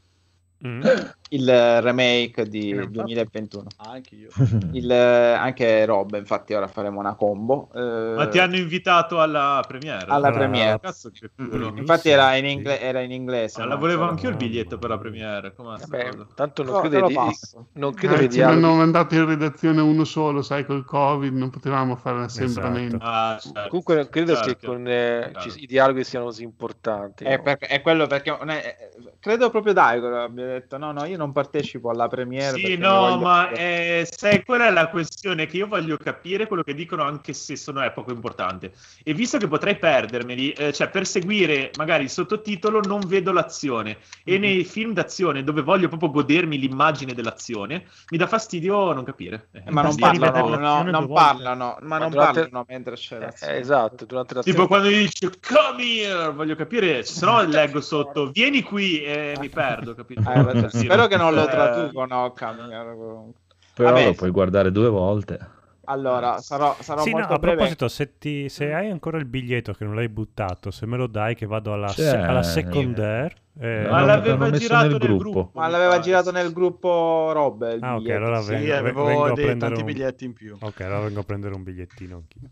Mm. 0.67 0.83
il 1.31 1.49
eh, 1.49 1.81
remake 1.81 2.47
di 2.47 2.69
Che 2.69 2.75
ne 2.75 2.81
hanno 2.83 2.91
2021. 2.91 3.67
Anche 3.79 4.15
io. 4.15 4.29
Il, 4.73 4.91
eh, 4.91 5.33
anche 5.33 5.85
Rob, 5.87 6.15
infatti 6.17 6.53
ora 6.53 6.67
faremo 6.67 6.99
una 7.01 7.15
combo. 7.15 7.71
eh, 7.75 8.15
Ma 8.17 8.29
ti 8.29 8.39
hanno 8.39 8.57
invitato 8.57 9.21
alla 9.23 9.63
premiere? 9.67 10.05
alla 10.07 10.27
Alla- 10.29 10.31
premiere. 10.37 10.79
Cazzo. 10.81 11.11
Mm. 11.41 11.79
Infatti 11.79 12.11
era 12.11 12.35
in, 12.37 12.45
ingle- 12.45 12.79
era 12.81 13.01
in 13.01 13.11
inglese. 13.13 13.63
Ah, 13.63 13.65
la 13.65 13.75
no? 13.75 13.81
volevo 13.81 14.01
C'era- 14.01 14.11
anch'io 14.13 14.29
il 14.31 14.37
biglietto 14.37 14.77
per 14.79 14.91
la 14.91 14.99
premiere. 14.99 15.55
Vabbè, 15.57 16.11
tanto 16.35 16.63
non 16.63 16.75
No, 16.75 16.81
credo 16.81 17.07
di, 17.07 17.15
passo. 17.15 17.67
non 17.75 17.95
credo 17.95 18.15
Eh, 18.17 18.29
dialoghi- 18.29 18.61
l'hanno 18.61 18.75
mandato 18.75 19.15
in 19.15 19.25
redazione 19.27 19.81
uno 19.81 20.05
solo, 20.05 20.43
sai, 20.43 20.67
col 20.67 20.85
Covid 20.85 21.33
non 21.35 21.49
potevamo 21.51 21.97
fare 21.97 22.19
l'assembramento. 22.19 22.97
Esatto. 22.97 23.11
Ah, 23.11 23.39
certo. 23.39 23.69
Comunque 23.69 23.95
non 23.95 24.09
credo 24.11 24.35
Certo. 24.35 24.55
che 24.59 24.67
con 24.67 24.87
eh, 24.87 25.29
Chiaro. 25.33 25.51
ci- 25.51 25.63
i 25.63 25.67
dialoghi 25.67 26.05
siano 26.05 26.27
così 26.27 26.43
importanti. 26.43 27.25
È, 27.25 27.37
no? 27.37 27.43
per- 27.43 27.59
è 27.59 27.81
quello 27.81 28.07
perché 28.07 28.37
è- 28.37 28.89
credo 29.19 29.49
proprio 29.51 29.73
Daigo 29.73 30.15
abbia 30.23 30.50
detto 30.53 30.77
no 30.79 30.93
no 30.93 31.05
io 31.05 31.17
non 31.17 31.33
partecipo 31.33 31.91
alla 31.91 32.09
premiere 32.09 32.57
Sì, 32.59 32.77
no, 32.77 33.19
ma 33.19 33.51
eh, 33.51 34.07
sai, 34.11 34.43
quella 34.45 34.67
è 34.67 34.71
la 34.71 34.89
questione 34.89 35.47
che 35.47 35.57
io 35.59 35.67
voglio 35.67 35.97
capire 35.97 36.47
quello 36.47 36.63
che 36.63 36.75
dicono 36.75 37.03
anche 37.03 37.33
se 37.33 37.57
sono 37.57 37.81
è 37.81 37.93
poco 37.93 38.13
importante. 38.13 38.73
E 39.03 39.15
visto 39.15 39.39
che 39.39 39.49
potrei 39.49 39.77
perdermeli, 39.79 40.53
eh, 40.53 40.73
cioè 40.73 40.89
per 40.91 41.07
seguire 41.07 41.71
magari 41.77 42.05
il 42.05 42.11
sottotitolo 42.11 42.81
non 42.81 43.01
vedo 43.07 43.33
l'azione. 43.33 43.99
E 44.25 44.35
Mhm. 44.35 44.41
nei 44.41 44.65
film 44.65 44.93
d'azione 44.93 45.43
dove 45.45 45.63
voglio 45.63 45.89
proprio 45.89 46.11
godermi 46.11 46.59
l'immagine 46.59 47.15
dell'azione, 47.15 47.85
mi 48.11 48.19
dà 48.19 48.27
fastidio 48.27 48.93
non 48.93 49.05
capire. 49.05 49.49
Eh, 49.53 49.71
ma 49.71 49.83
non 49.83 49.97
parlano, 49.97 50.41
no, 50.49 50.49
l'azione 50.59 50.91
non 50.91 51.13
parlano, 51.13 51.77
ma, 51.81 51.87
Ma 51.87 51.99
non 51.99 52.11
durante- 52.11 52.41
parlano 52.41 52.65
mentre 52.69 52.95
c'è 52.97 53.17
Eh, 53.17 53.21
l'azione. 53.21 53.57
esatto, 53.59 54.05
durante 54.05 54.35
la 54.35 54.43
Tipo 54.43 54.67
quando 54.67 54.89
gli 54.89 54.99
dice 55.03 55.31
come 55.47 55.83
here, 55.85 56.31
voglio 56.33 56.55
capire, 56.57 57.03
se 57.05 57.25
no 57.25 57.41
leggo 57.47 57.81
sotto 57.81 58.31
vieni 58.31 58.63
qui 58.63 59.03
e 59.03 59.37
mi 59.39 59.49
perdo, 59.49 59.95
capito? 59.95 60.23
Spero 60.69 61.07
che 61.07 61.17
non 61.17 61.35
lo 61.35 61.47
eh, 61.47 61.51
traducono 61.51 62.33
Camille, 62.33 62.95
comunque. 62.97 63.41
Però 63.75 63.91
Vabbè. 63.91 64.05
lo 64.05 64.15
puoi 64.15 64.31
guardare 64.31 64.71
due 64.73 64.89
volte. 64.89 65.59
Allora, 65.85 66.39
sarò, 66.39 66.77
sarò 66.81 67.03
Sì, 67.03 67.11
no, 67.11 67.19
molto 67.19 67.33
a 67.35 67.39
breve. 67.39 67.57
proposito, 67.57 67.89
se, 67.89 68.19
ti- 68.19 68.49
se 68.49 68.73
hai 68.73 68.91
ancora 68.91 69.19
il 69.19 69.25
biglietto 69.25 69.73
che 69.73 69.85
non 69.85 69.95
l'hai 69.97 70.09
buttato, 70.09 70.71
se 70.71 70.87
me 70.87 70.97
lo 70.97 71.07
dai 71.09 71.35
che 71.35 71.47
vado 71.47 71.73
alla, 71.73 71.89
C'è. 71.89 72.03
se- 72.03 72.17
alla 72.17 72.43
secondaire. 72.45 73.35
eh, 73.59 73.87
Ma 73.91 74.01
l'aveva 74.03 74.51
girato 74.51 74.83
nel 74.83 74.91
nel 74.91 74.99
gruppo. 75.01 75.31
gruppo. 75.31 75.59
Ma 75.59 75.67
l'aveva 75.67 75.91
pare. 75.91 76.03
girato 76.03 76.31
nel 76.31 76.53
gruppo 76.53 77.33
Rob. 77.33 77.73
il 77.75 77.83
Ah, 77.83 77.97
ok, 77.97 78.09
allora 78.11 78.41
vengo, 78.41 78.63
Sì, 78.65 78.71
ve- 78.71 78.77
avevo 78.77 79.05
vengo 79.05 79.25
a 79.25 79.33
dei 79.33 79.45
prendere 79.47 79.59
tanti 79.59 79.81
un... 79.81 79.87
biglietti 79.87 80.25
in 80.25 80.33
più. 80.33 80.57
Ok, 80.61 80.81
allora 80.83 81.01
vengo 81.01 81.21
a 81.21 81.25
prendere 81.25 81.55
un 81.55 81.63
bigliettino 81.65 82.17
anch'io. 82.17 82.51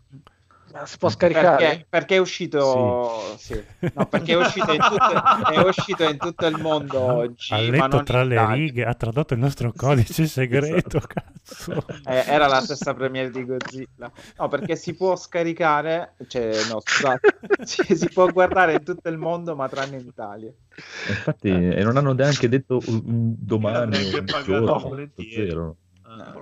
Si 0.85 0.97
può 0.97 1.09
scaricare? 1.09 1.55
Perché, 1.57 1.85
perché 1.89 2.15
è 2.15 2.17
uscito, 2.19 3.35
sì. 3.37 3.61
No, 3.93 4.05
perché 4.07 4.33
è 4.33 4.35
uscito, 4.37 4.71
in 4.71 4.79
tutto, 4.79 5.51
è 5.51 5.57
uscito 5.59 6.03
in 6.03 6.17
tutto 6.17 6.45
il 6.45 6.57
mondo 6.59 6.99
oggi. 6.99 7.53
ha 7.53 7.57
ma 7.57 7.69
letto 7.69 7.95
non 7.95 8.05
tra 8.05 8.23
le 8.23 8.35
Italia. 8.35 8.55
righe, 8.55 8.85
ha 8.85 8.93
tradotto 8.93 9.33
il 9.33 9.39
nostro 9.39 9.73
codice 9.75 10.27
segreto, 10.27 10.99
cazzo. 10.99 11.85
Eh, 12.05 12.23
era 12.27 12.47
la 12.47 12.61
stessa 12.61 12.93
premiere 12.93 13.29
di 13.31 13.45
Godzilla. 13.45 14.11
No, 14.37 14.47
perché 14.47 14.75
si 14.75 14.95
può 14.95 15.15
scaricare, 15.15 16.13
cioè, 16.27 16.51
no, 16.69 16.79
scusate, 16.83 17.39
si, 17.63 17.95
si 17.95 18.09
può 18.09 18.27
guardare 18.27 18.73
in 18.73 18.83
tutto 18.83 19.09
il 19.09 19.17
mondo, 19.17 19.55
ma 19.55 19.67
tranne 19.67 19.97
in 19.97 20.05
Italia. 20.07 20.51
Infatti, 21.07 21.49
e 21.49 21.83
non 21.83 21.97
hanno 21.97 22.13
neanche 22.13 22.47
detto 22.47 22.79
un- 22.85 23.33
domani 23.37 23.97
un 24.13 24.25
giorno, 24.43 25.77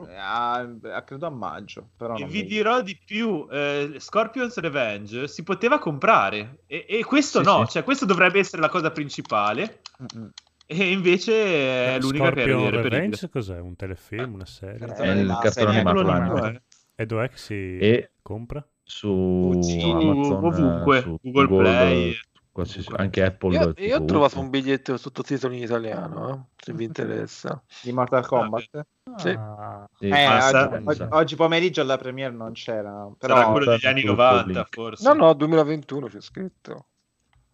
Eh, 0.07 0.15
a, 0.15 0.53
a- 0.95 1.03
credo 1.03 1.25
a 1.27 1.29
maggio, 1.29 1.89
però 1.97 2.15
E 2.15 2.25
vi 2.25 2.41
mi- 2.41 2.45
dirò 2.45 2.81
di 2.81 2.97
più, 3.03 3.47
eh, 3.51 3.95
Scorpion's 3.97 4.57
Revenge 4.57 5.27
si 5.27 5.43
poteva 5.43 5.79
comprare 5.79 6.59
e, 6.67 6.85
e 6.87 7.03
questo 7.03 7.39
Sì, 7.39 7.45
no, 7.45 7.65
sì. 7.65 7.71
cioè 7.73 7.83
questo 7.83 8.05
dovrebbe 8.05 8.39
essere 8.39 8.61
la 8.61 8.69
cosa 8.69 8.91
principale 8.91 9.81
Mm-mm. 10.01 10.29
e 10.65 10.91
invece 10.91 11.95
è 11.95 11.99
l'unica 11.99 12.31
che 12.31 12.41
è 12.41 12.45
Scorpion 12.45 12.59
reperibile. 12.65 12.89
Revenge 12.89 13.29
cos'è? 13.29 13.59
Un 13.59 13.75
telefilm, 13.75 14.33
una 14.33 14.45
serie? 14.45 14.87
Eh, 14.87 14.93
È 14.95 15.07
il 15.11 15.37
cartone 15.41 15.69
animato 15.79 16.07
anime. 16.09 16.63
E 16.95 17.05
dov'è 17.05 17.29
che 17.29 17.37
si 17.37 17.77
E 17.77 18.11
compra? 18.21 18.65
su 18.83 19.59
Su 19.61 19.79
Amazon, 19.89 20.45
ovunque, 20.45 21.01
su 21.01 21.19
Google 21.21 21.57
Play. 21.61 22.15
Qualsiasi- 22.57 22.91
anche 22.95 23.23
Apple. 23.23 23.55
Io, 23.55 23.73
io 23.77 23.97
ho 23.97 24.05
trovato 24.05 24.39
un 24.39 24.49
biglietto 24.49 24.97
sottotitolo 24.97 25.53
in 25.53 25.61
italiano, 25.61 26.29
eh, 26.33 26.63
se 26.63 26.73
vi 26.73 26.85
interessa. 26.85 27.61
Di 27.81 27.91
Mortal 27.91 28.25
Kombat? 28.25 28.85
Sì. 29.15 29.29
Ah, 29.29 29.87
sì, 29.97 30.07
Eh, 30.09 30.27
oggi, 30.27 30.89
oggi- 30.89 31.05
oggi 31.09 31.35
pomeriggio 31.35 31.81
alla 31.81 31.97
premiere 31.97 32.33
non 32.33 32.53
c'era, 32.53 33.07
però 33.17 33.35
Sarà 33.35 33.51
quello 33.51 33.65
degli 33.71 33.85
anni 33.85 34.01
tutto 34.01 34.15
90, 34.15 34.51
link. 34.51 34.67
forse. 34.73 35.07
No, 35.07 35.13
no, 35.13 35.33
2021 35.33 36.07
c'è 36.07 36.19
scritto. 36.21 36.85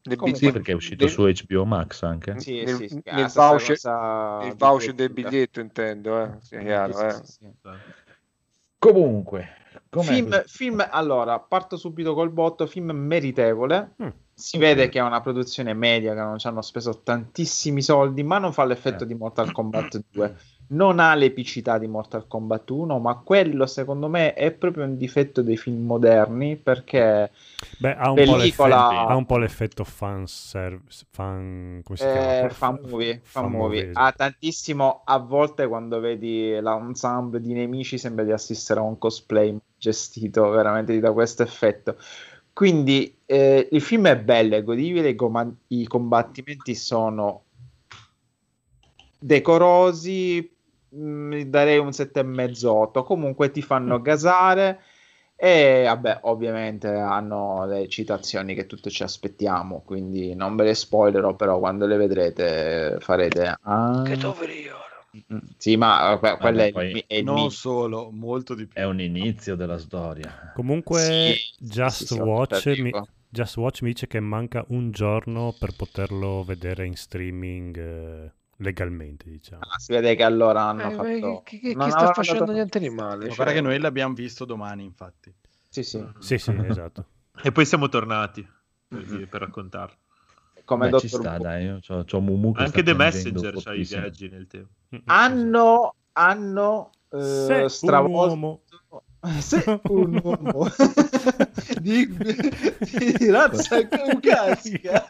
Nel 0.05 0.35
Sì, 0.35 0.51
perché 0.51 0.71
è 0.73 0.75
uscito 0.75 1.05
nel- 1.05 1.13
su 1.13 1.21
HBO 1.23 1.63
Max 1.65 2.03
anche. 2.03 2.39
sì, 2.39 2.63
nel- 2.63 2.75
sì, 2.75 2.87
sì, 2.89 3.01
nel 3.05 3.27
voucher- 3.29 3.79
cosa 3.81 4.39
il 4.43 4.51
di 4.51 4.55
voucher 4.57 4.93
del 4.93 5.09
biglietto 5.11 5.59
intendo, 5.59 6.21
eh, 6.21 6.37
sia 6.41 6.59
chiaro, 6.61 6.93
Sì, 6.97 7.05
eh. 7.05 7.11
sì, 7.11 7.31
sì, 7.31 7.31
sì. 7.61 7.69
Comunque, 8.79 9.47
Film, 10.01 10.43
film, 10.45 10.85
allora, 10.89 11.39
parto 11.39 11.77
subito 11.77 12.13
col 12.13 12.31
botto, 12.31 12.65
film 12.65 12.89
meritevole. 12.91 13.93
Mm. 14.03 14.07
Si 14.35 14.57
vede 14.57 14.89
che 14.89 14.99
è 14.99 15.01
una 15.01 15.21
produzione 15.21 15.73
media, 15.73 16.13
che 16.13 16.19
non 16.21 16.39
ci 16.39 16.47
hanno 16.47 16.61
speso 16.61 17.01
tantissimi 17.03 17.81
soldi, 17.81 18.23
ma 18.23 18.39
non 18.39 18.51
fa 18.51 18.65
l'effetto 18.65 19.03
Eh. 19.03 19.07
di 19.07 19.13
Mortal 19.13 19.51
Kombat 19.51 20.03
2. 20.11 20.35
Non 20.67 20.99
ha 20.99 21.13
l'epicità 21.15 21.77
di 21.77 21.87
Mortal 21.87 22.27
Kombat 22.27 22.69
1, 22.71 22.97
ma 22.99 23.15
quello 23.17 23.65
secondo 23.67 24.07
me 24.09 24.33
è 24.33 24.51
proprio 24.51 24.85
un 24.85 24.97
difetto 24.97 25.41
dei 25.43 25.57
film 25.57 25.85
moderni, 25.85 26.55
perché 26.57 27.31
Beh, 27.77 27.95
ha 27.95 28.09
un, 28.11 28.21
po 28.23 28.35
Pellicola- 28.35 28.87
l'effetto, 28.87 29.05
ha 29.05 29.15
un 29.15 29.25
po' 29.25 29.37
l'effetto 29.37 29.83
fan 29.83 30.25
service, 30.27 31.05
fan, 31.11 31.81
come 31.83 31.97
si 31.97 32.05
Eh, 32.05 32.49
fan 32.49 32.79
movie, 32.81 33.21
fan 33.23 33.45
fan 33.45 33.51
movie. 33.51 33.83
movie, 33.83 33.91
Ha 33.93 34.11
tantissimo 34.13 35.01
a 35.05 35.17
volte 35.19 35.67
quando 35.67 35.99
vedi 35.99 36.59
l'ensemble 36.59 37.39
di 37.39 37.53
nemici 37.53 37.97
sembra 37.97 38.23
di 38.25 38.31
assistere 38.31 38.79
a 38.79 38.83
un 38.83 38.97
cosplay 38.97 39.55
gestito 39.77 40.49
veramente 40.49 40.99
da 40.99 41.11
questo 41.13 41.43
effetto. 41.43 41.97
Quindi 42.53 43.21
eh, 43.25 43.67
il 43.71 43.81
film 43.81 44.07
è 44.07 44.17
bello, 44.17 44.55
è 44.55 44.63
godibile, 44.63 45.09
i, 45.09 45.15
coma- 45.15 45.51
i 45.69 45.87
combattimenti 45.87 46.75
sono 46.75 47.45
decorosi, 49.17 50.55
mh, 50.89 51.41
darei 51.41 51.79
un 51.79 51.89
7,5-8. 51.89 53.03
Comunque 53.03 53.49
ti 53.49 53.61
fanno 53.61 54.01
gasare 54.01 54.81
e 55.35 55.83
vabbè, 55.85 56.19
ovviamente 56.23 56.87
hanno 56.89 57.65
le 57.65 57.87
citazioni 57.89 58.53
che 58.53 58.65
tutti 58.65 58.89
ci 58.89 59.03
aspettiamo, 59.03 59.81
quindi 59.83 60.35
non 60.35 60.55
ve 60.55 60.63
le 60.65 60.75
spoilerò, 60.75 61.35
però 61.35 61.59
quando 61.59 61.85
le 61.85 61.97
vedrete 61.97 62.97
farete 62.99 63.55
ah, 63.61 64.03
Che 64.05 64.15
doveri 64.15 64.67
ora? 64.67 64.92
Sì, 65.57 65.75
ma 65.77 66.17
que- 66.19 66.37
quello 66.37 66.61
è 66.61 66.65
il, 66.65 66.71
poi 66.71 67.03
è 67.05 67.21
non 67.21 67.35
mi- 67.43 67.51
solo, 67.51 68.09
molto 68.11 68.55
di 68.55 68.65
più. 68.65 68.79
È 68.79 68.83
un 68.83 68.99
inizio 68.99 69.55
della 69.55 69.77
storia. 69.77 70.51
Comunque, 70.55 70.99
Sì, 70.99 71.65
Just, 71.65 72.05
sì, 72.05 72.19
Watch 72.19 72.65
mi. 72.79 72.91
Just 73.29 73.57
Watch 73.57 73.81
mi 73.81 73.89
dice 73.89 74.07
che 74.07 74.19
manca 74.19 74.63
un 74.69 74.91
giorno 74.91 75.55
per 75.57 75.75
poterlo 75.75 76.43
vedere 76.43 76.85
in 76.85 76.95
streaming 76.95 77.75
eh, 77.77 78.31
legalmente, 78.57 79.27
diciamo. 79.29 79.61
Ah, 79.67 79.79
si 79.79 79.91
vede 79.91 80.15
che 80.15 80.23
allora 80.23 80.63
hanno 80.65 80.87
Eh, 80.89 80.91
fatto... 80.91 81.41
chi- 81.43 81.59
chi 81.59 81.73
non 81.75 81.89
sta 81.89 82.13
facendo 82.13 82.41
dato- 82.41 82.51
niente 82.53 82.79
di 82.79 82.89
male? 82.89 83.17
Ma 83.23 83.25
cioè- 83.27 83.35
guarda 83.35 83.53
che 83.53 83.61
noi 83.61 83.79
l'abbiamo 83.79 84.13
visto 84.13 84.45
domani, 84.45 84.83
infatti. 84.83 85.33
Sì, 85.69 85.81
sì. 85.81 86.03
Sì, 86.19 86.37
sì, 86.37 86.51
esatto. 86.63 87.05
E 87.41 87.51
poi 87.51 87.65
siamo 87.65 87.89
tornati 87.89 88.47
per, 88.87 88.99
Mhm. 88.99 89.05
dire- 89.15 89.25
per 89.27 89.41
raccontarlo. 89.41 89.95
Come 90.65 90.89
Beh, 90.89 90.99
ci 90.99 91.07
Dottor 91.07 91.25
sta, 91.25 91.35
Who. 91.35 91.43
dai. 91.43 91.63
Io 91.65 91.79
c'ho, 91.79 92.03
c'ho 92.03 92.19
Mumu 92.21 92.51
che 92.53 92.63
Anche 92.63 92.81
sta 92.81 92.91
The 92.91 92.93
Messenger 92.93 93.61
c'ha 93.61 93.73
i 93.73 93.83
viaggi 93.83 94.29
nel 94.29 94.47
tempo. 94.47 94.69
Hanno, 95.05 95.95
hanno 96.13 96.89
eh, 97.09 97.65
stravolto... 97.67 98.27
uomo. 98.27 98.61
Sei 99.39 99.63
un 99.83 100.19
uomo 100.21 100.67
di, 101.79 102.05
di 102.07 103.29
razza 103.29 103.79
caucasica. 103.87 105.07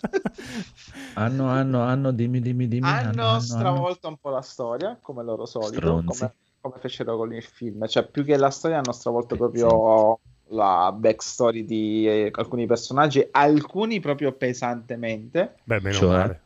Hanno, 1.16 1.50
hanno, 1.50 1.82
hanno, 1.82 2.12
dimmi, 2.12 2.40
dimmi, 2.40 2.68
dimmi. 2.68 2.88
hanno 2.88 3.40
stravolto 3.40 4.08
un 4.08 4.18
po' 4.18 4.30
la 4.30 4.44
storia, 4.44 5.00
come 5.02 5.24
loro 5.24 5.48
solito, 5.48 6.04
come, 6.06 6.36
come 6.62 6.76
fecero 6.80 7.18
con 7.18 7.34
il 7.34 7.44
film. 7.44 7.88
Cioè, 7.88 8.06
più 8.06 8.24
che 8.24 8.38
la 8.38 8.52
storia, 8.52 8.78
hanno 8.78 8.92
stravolto 8.92 9.36
proprio 9.36 10.20
la 10.50 10.92
backstory 10.96 11.66
di 11.66 12.08
eh, 12.08 12.30
alcuni 12.34 12.66
personaggi, 12.66 13.28
alcuni 13.32 14.00
proprio 14.00 14.32
pesantemente. 14.34 15.56
Beh, 15.64 15.80
meno 15.82 15.98
Cioè? 15.98 16.18
male. 16.18 16.42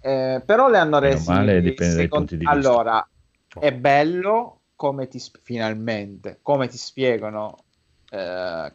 Eh, 0.00 0.42
però 0.44 0.68
le 0.68 0.78
hanno 0.78 0.98
Meno 1.00 1.08
resi 1.08 1.32
male, 1.32 1.60
dipende 1.60 1.94
dai 1.94 2.02
second- 2.02 2.26
punti 2.26 2.36
di 2.36 2.44
vista. 2.44 2.68
allora 2.68 3.08
è 3.58 3.72
bello 3.72 4.60
come 4.76 5.08
ti 5.08 5.18
sp- 5.18 5.40
finalmente 5.42 6.38
come 6.42 6.68
ti 6.68 6.76
spiegano 6.76 7.56
eh, 8.10 8.72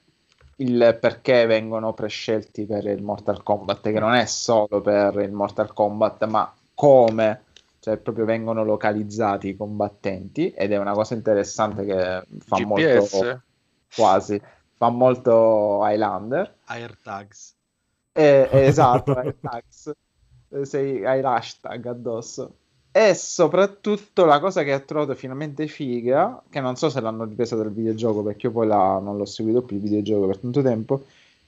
il 0.58 0.98
perché 1.00 1.46
vengono 1.46 1.94
prescelti 1.94 2.66
per 2.66 2.86
il 2.86 3.02
Mortal 3.04 3.44
Kombat 3.44 3.82
che 3.92 4.00
non 4.00 4.14
è 4.14 4.26
solo 4.26 4.82
per 4.82 5.16
il 5.20 5.32
Mortal 5.32 5.74
Kombat 5.74 6.26
ma 6.26 6.52
come 6.74 7.44
cioè 7.80 7.98
proprio 7.98 8.26
vengono 8.26 8.64
localizzati 8.64 9.50
i 9.50 9.56
combattenti 9.56 10.50
ed 10.52 10.72
è 10.72 10.78
una 10.78 10.94
cosa 10.94 11.14
interessante 11.16 11.86
che 11.86 12.26
fa 12.40 12.58
GPS? 12.58 12.66
molto 12.66 13.34
quasi 13.94 14.42
fa 14.78 14.90
molto 14.90 15.80
Highlander 15.84 16.56
AirTags. 16.68 17.56
eh, 18.14 18.50
esatto, 18.68 19.18
hai 19.20 19.34
tags, 19.40 19.92
Eh, 20.50 20.66
sei, 20.66 21.06
hai 21.06 21.22
l'hashtag 21.22 21.86
addosso. 21.88 22.58
E 22.94 23.14
soprattutto 23.16 24.26
la 24.26 24.40
cosa 24.42 24.64
che 24.64 24.74
ho 24.74 24.84
trovato 24.84 25.16
finalmente 25.16 25.68
figa, 25.68 26.42
che 26.50 26.60
non 26.60 26.76
so 26.76 26.90
se 26.90 27.00
l'hanno 27.00 27.24
ripresa 27.26 27.56
dal 27.56 27.72
videogioco, 27.72 28.22
perché 28.24 28.48
io 28.48 28.52
poi 28.52 28.68
la- 28.68 29.00
non 29.00 29.16
l'ho 29.18 29.26
seguito 29.26 29.62
più 29.64 29.78
il 29.78 29.82
videogioco 29.82 30.28
per 30.28 30.38
tanto 30.40 30.62
tempo. 30.62 31.06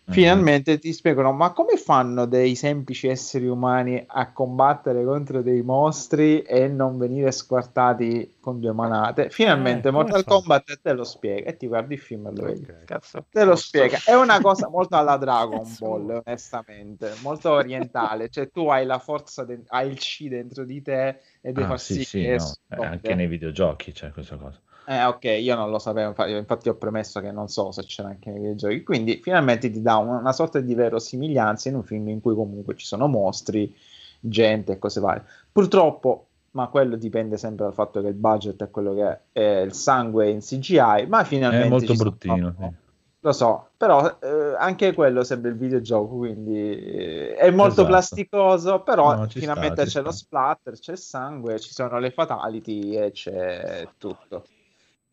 Finalmente 0.09 0.77
ti 0.79 0.91
spiegano 0.93 1.31
ma 1.33 1.51
come 1.53 1.77
fanno 1.77 2.25
dei 2.25 2.55
semplici 2.55 3.07
esseri 3.07 3.47
umani 3.47 4.03
a 4.05 4.31
combattere 4.31 5.03
contro 5.03 5.41
dei 5.41 5.61
mostri 5.63 6.41
e 6.41 6.67
non 6.67 6.97
venire 6.97 7.31
squartati 7.31 8.35
con 8.39 8.59
due 8.59 8.73
manate? 8.73 9.29
Finalmente 9.29 9.89
Eh, 9.89 9.91
Mortal 9.91 10.23
fa? 10.23 10.31
Kombat 10.31 10.79
te 10.81 10.93
lo 10.93 11.03
spiega 11.03 11.49
e 11.49 11.57
ti 11.57 11.67
guardi 11.67 11.93
il 11.95 11.99
film 11.99 12.27
e 12.27 12.31
lo 12.31 12.43
vedi. 12.43 12.67
Ok. 12.69 12.83
Cazzo. 12.85 13.25
Te 13.31 13.43
lo 13.45 13.55
spiega, 13.55 13.97
è 14.03 14.13
una 14.13 14.39
cosa 14.41 14.67
molto 14.69 14.95
alla 14.95 15.17
Dragon. 15.17 15.75
Ball, 15.77 16.21
onestamente, 16.25 17.13
molto 17.21 17.51
orientale. 17.51 18.29
Cioè, 18.29 18.49
tu 18.51 18.67
hai 18.69 18.85
la 18.85 18.99
forza, 18.99 19.43
de- 19.45 19.63
hai 19.67 19.89
il 19.89 19.97
C 19.97 20.27
dentro 20.27 20.65
di 20.65 20.81
te 20.81 21.07
e 21.41 21.51
devi 21.53 21.63
Ah, 21.63 21.67
far 21.67 21.79
sì, 21.79 21.95
sì, 21.95 22.03
sì, 22.03 22.21
che 22.21 22.35
no, 22.35 22.53
eh, 22.69 22.85
anche 22.85 23.15
nei 23.15 23.27
videogiochi 23.27 23.91
c'è 23.91 24.11
questa 24.11 24.37
cosa. 24.37 24.59
Eh, 24.85 25.03
ok, 25.05 25.23
io 25.23 25.55
non 25.55 25.69
lo 25.69 25.79
sapevo, 25.79 26.09
infa- 26.09 26.27
infatti 26.27 26.67
ho 26.69 26.75
premesso 26.75 27.21
che 27.21 27.31
non 27.31 27.47
so 27.47 27.71
se 27.71 27.83
c'era 27.85 28.09
anche 28.09 28.29
nei 28.29 28.39
videogiochi. 28.39 28.83
Quindi, 28.83 29.19
finalmente 29.21 29.69
ti 29.69 29.81
dà 29.81 29.95
una, 29.97 30.17
una 30.17 30.33
sorta 30.33 30.59
di 30.59 30.75
verosimiglianza 30.75 31.69
in 31.69 31.75
un 31.75 31.83
film 31.83 32.09
in 32.09 32.19
cui 32.19 32.35
comunque 32.35 32.75
ci 32.75 32.85
sono 32.85 33.07
mostri, 33.07 33.73
gente 34.19 34.73
e 34.73 34.79
cose 34.79 34.99
varie. 34.99 35.23
Purtroppo, 35.51 36.27
ma 36.51 36.67
quello 36.67 36.97
dipende 36.97 37.37
sempre 37.37 37.65
dal 37.65 37.73
fatto 37.73 38.01
che 38.01 38.07
il 38.07 38.13
budget 38.13 38.61
è 38.63 38.69
quello 38.69 38.93
che 38.93 39.07
è, 39.09 39.19
è 39.31 39.61
il 39.61 39.73
sangue 39.73 40.29
in 40.29 40.39
CGI, 40.39 41.05
ma 41.07 41.23
finalmente 41.23 41.65
È 41.65 41.69
molto 41.69 41.85
ci 41.87 41.95
sono- 41.95 42.09
bruttino. 42.09 42.55
sì. 42.59 42.81
lo 43.21 43.31
so, 43.31 43.69
però 43.77 44.17
eh, 44.21 44.55
anche 44.59 44.93
quello 44.93 45.23
sembra 45.23 45.49
il 45.49 45.55
videogioco, 45.55 46.17
quindi 46.17 46.57
eh, 46.59 47.35
è 47.35 47.49
molto 47.51 47.71
Esatto. 47.75 47.87
plasticoso, 47.87 48.81
però 48.81 49.15
No, 49.15 49.27
finalmente 49.29 49.85
sta, 49.87 49.99
c'è 49.99 50.05
lo 50.05 50.11
sta. 50.11 50.25
splatter, 50.25 50.77
c'è 50.77 50.91
il 50.91 50.97
sangue, 50.97 51.57
ci 51.59 51.71
sono 51.71 51.99
le 51.99 52.11
fatality 52.11 52.97
e 52.97 53.11
c'è 53.11 53.87
tutto. 53.97 54.43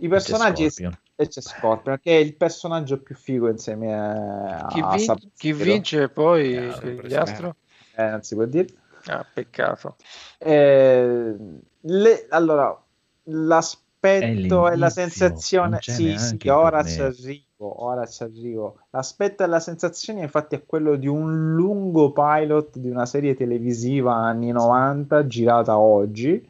I 0.01 0.09
personaggi 0.09 0.69
Scorpion. 0.71 0.99
e 1.17 1.29
c'è 1.29 1.41
Scorpion, 1.41 1.99
che 2.01 2.17
è 2.17 2.21
il 2.21 2.35
personaggio 2.37 3.01
più 3.03 3.15
figo 3.15 3.49
insieme 3.49 3.93
a, 3.95 4.67
Chi, 4.69 4.81
a 4.81 4.91
vin- 4.97 5.05
Sub-Zero. 5.05 5.31
chi 5.37 5.53
vince 5.53 6.09
poi 6.09 6.55
Eh, 6.55 6.97
ghiastro? 7.07 7.57
Eh, 7.97 8.09
non 8.11 8.23
si 8.23 8.35
può 8.35 8.45
dire. 8.47 8.69
Ah, 9.07 9.25
peccato. 9.25 9.97
Eh, 10.39 11.35
le- 11.81 12.27
allora, 12.31 12.83
l'aspetto 13.25 14.69
È 14.69 14.73
e 14.73 14.77
la 14.77 14.91
sensazione, 14.91 15.79
sì, 15.83 16.17
sì, 16.17 16.49
ora 16.49 16.83
ci 16.85 17.01
arrivo, 17.03 17.83
ora 17.85 18.07
ci 18.07 18.23
arrivo. 18.23 18.79
L'aspetto 18.91 19.43
e 19.43 19.47
la 19.47 19.61
sensazione, 19.61 20.23
infatti, 20.23 20.55
è 20.57 20.65
quello 20.65 20.97
di 20.97 21.07
un 21.07 21.55
lungo 21.55 22.13
pilot 22.13 22.79
di 22.79 22.89
una 22.89 23.07
serie 23.07 23.35
televisiva 23.35 24.15
anni 24.15 24.51
90 24.53 25.27
girata 25.27 25.79
oggi. 25.79 26.49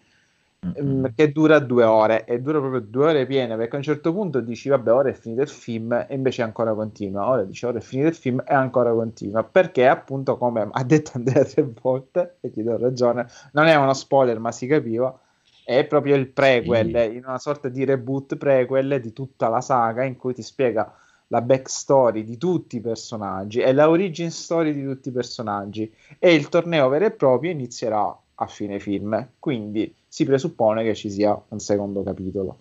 Ehm, 0.77 1.15
Che 1.15 1.33
dura 1.33 1.59
due 1.59 1.85
ore 1.85 2.25
e 2.27 2.39
dura 2.41 2.59
proprio 2.59 2.81
due 2.81 3.07
ore 3.07 3.27
piene 3.27 3.57
perché 3.57 3.75
a 3.75 3.79
un 3.79 3.83
certo 3.83 4.13
punto 4.13 4.41
dici 4.41 4.69
vabbè 4.69 4.93
ora 4.93 5.09
è 5.09 5.15
finito 5.15 5.41
il 5.41 5.49
film 5.49 5.93
e 5.93 6.15
invece 6.15 6.43
ancora 6.43 6.75
continua. 6.75 7.27
Ora 7.29 7.45
dici 7.45 7.65
ora 7.65 7.79
è 7.79 7.81
finito 7.81 8.09
il 8.09 8.15
film 8.15 8.43
e 8.47 8.53
ancora 8.55 8.93
continua. 8.93 9.43
Perché 9.43 9.87
appunto 9.89 10.37
come 10.37 10.69
ha 10.71 10.85
detto 10.85 11.13
Andrea 11.15 11.45
tre 11.45 11.63
volte 11.81 12.37
e 12.41 12.51
ti 12.51 12.63
do 12.63 12.77
ragione 12.77 13.27
non 13.53 13.67
è 13.67 13.75
uno 13.77 13.95
spoiler 13.95 14.39
ma 14.39 14.53
si 14.53 14.67
capiva 14.67 15.19
è 15.65 15.85
proprio 15.87 16.15
il 16.17 16.29
prequel 16.29 16.91
Sì. 17.11 17.17
in 17.17 17.25
una 17.27 17.39
sorta 17.39 17.69
di 17.69 17.85
reboot 17.85 18.37
prequel 18.37 19.01
di 19.01 19.13
tutta 19.15 19.49
la 19.49 19.61
saga 19.63 20.05
in 20.05 20.17
cui 20.17 20.35
ti 20.35 20.43
spiega 20.43 20.93
la 21.29 21.41
backstory 21.43 22.23
di 22.25 22.37
tutti 22.37 22.77
i 22.77 22.81
personaggi 22.81 23.61
e 23.61 23.73
la 23.73 23.89
origin 23.89 24.31
story 24.31 24.73
di 24.75 24.83
tutti 24.85 25.09
i 25.09 25.13
personaggi. 25.13 25.91
E 26.19 26.35
il 26.35 26.49
torneo 26.51 26.89
vero 26.89 27.07
e 27.07 27.13
proprio 27.13 27.51
inizierà 27.53 28.15
a 28.43 28.47
fine 28.47 28.79
film 28.79 29.29
quindi 29.39 29.95
si 30.09 30.25
presuppone 30.25 30.83
che 30.83 30.95
ci 30.95 31.11
sia 31.11 31.39
un 31.49 31.59
secondo 31.59 32.03
capitolo 32.03 32.61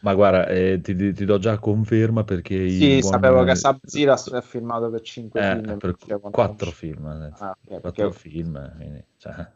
Ma 0.00 0.14
guarda, 0.14 0.46
eh, 0.48 0.80
ti, 0.82 0.94
ti 1.12 1.24
do 1.24 1.38
già 1.38 1.58
conferma 1.58 2.24
perché 2.24 2.68
Sì, 2.68 2.98
buon- 2.98 3.12
sapevo 3.12 3.44
che 3.44 3.54
Sub-Zero 3.54 4.12
ha 4.12 4.40
firmato 4.40 4.90
per 4.90 5.00
5 5.00 5.40
Eh, 5.40 5.54
film. 5.56 5.78
per 5.78 5.96
quattro 6.30 6.70
film, 6.72 7.06
eh, 7.06 7.32
Ah, 7.38 7.50
ok, 7.50 7.80
quattro 7.80 8.08
perché- 8.10 8.12
film, 8.12 8.74
quindi, 8.76 9.04
cioè, 9.18 9.46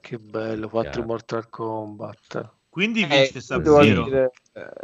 Che 0.00 0.18
bello, 0.18 0.68
4 0.68 0.90
Chiaro. 0.92 1.06
Mortal 1.06 1.48
Kombat. 1.48 2.48
Quindi 2.68 3.02
Eh, 3.02 3.06
vince 3.06 3.58
devo 3.60 3.82
Sub-Zero. 3.82 4.04
dire, 4.04 4.30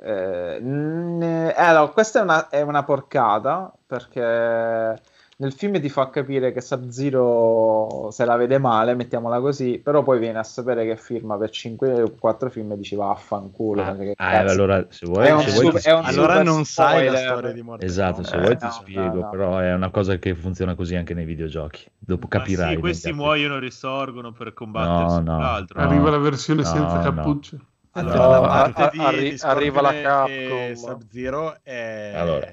eh, 0.02 0.58
n- 0.60 1.22
eh, 1.22 1.52
allora, 1.54 1.92
questa 1.92 2.20
è 2.20 2.22
una, 2.22 2.48
è 2.48 2.62
una 2.62 2.82
porcata 2.82 3.72
perché 3.86 5.00
nel 5.38 5.52
film 5.52 5.80
ti 5.80 5.88
fa 5.88 6.08
capire 6.10 6.52
che 6.52 6.60
Sub-Zero 6.60 8.10
se 8.10 8.24
la 8.24 8.36
vede 8.36 8.58
male, 8.58 8.94
mettiamola 8.94 9.40
così, 9.40 9.78
però 9.82 10.02
poi 10.02 10.18
viene 10.18 10.38
a 10.38 10.42
sapere 10.42 10.84
che 10.84 10.96
firma 10.96 11.36
per 11.36 11.50
5 11.50 12.02
o 12.02 12.12
4 12.18 12.50
film 12.50 12.72
e 12.72 12.76
dici 12.76 12.94
vaffanculo. 12.94 13.82
Ah, 13.82 13.92
perché 13.92 14.12
ah, 14.16 14.30
cazzo- 14.30 14.52
allora 14.52 14.86
se 14.90 15.06
vuoi, 15.06 15.26
se 15.26 15.32
vuoi 15.32 15.50
super- 15.50 15.80
ti. 15.82 15.88
Allora 15.90 16.42
non 16.42 16.64
sai 16.64 17.08
la 17.08 17.16
storia 17.18 17.52
di 17.52 17.62
Mortal 17.62 17.88
Esatto, 17.88 18.22
se 18.22 18.30
Kombat. 18.30 18.44
vuoi 18.46 18.56
ti 18.58 18.64
no, 18.66 18.70
spiego, 18.72 19.14
no, 19.14 19.20
no. 19.20 19.30
però 19.30 19.58
è 19.58 19.72
una 19.74 19.90
cosa 19.90 20.16
che 20.18 20.34
funziona 20.34 20.74
così 20.74 20.94
anche 20.96 21.14
nei 21.14 21.24
videogiochi. 21.24 21.86
Dopo 21.98 22.28
Ma 22.30 22.38
capirai. 22.38 22.74
sì, 22.74 22.80
questi 22.80 23.12
muoiono, 23.12 23.58
risorgono 23.58 24.32
per 24.32 24.52
combattersi 24.52 25.22
No, 25.22 25.32
no. 25.32 25.38
l'altro. 25.40 25.80
No. 25.80 25.86
Arriva 25.88 26.10
la 26.10 26.18
versione 26.18 26.62
No, 26.62 26.68
senza 26.68 26.94
no. 26.94 27.14
cappuccio. 27.14 27.58
Allora, 27.94 28.16
No, 28.16 28.30
la 28.30 28.36
a- 28.38 28.40
parte 28.70 28.82
a- 28.82 28.88
di, 28.90 28.98
arri- 29.00 29.36
arriva 29.40 29.80
la 29.82 29.92
Capcom. 30.00 30.30
e 30.34 30.72
Sub-Zero 30.76 31.56
è, 31.62 32.12
Allora. 32.16 32.46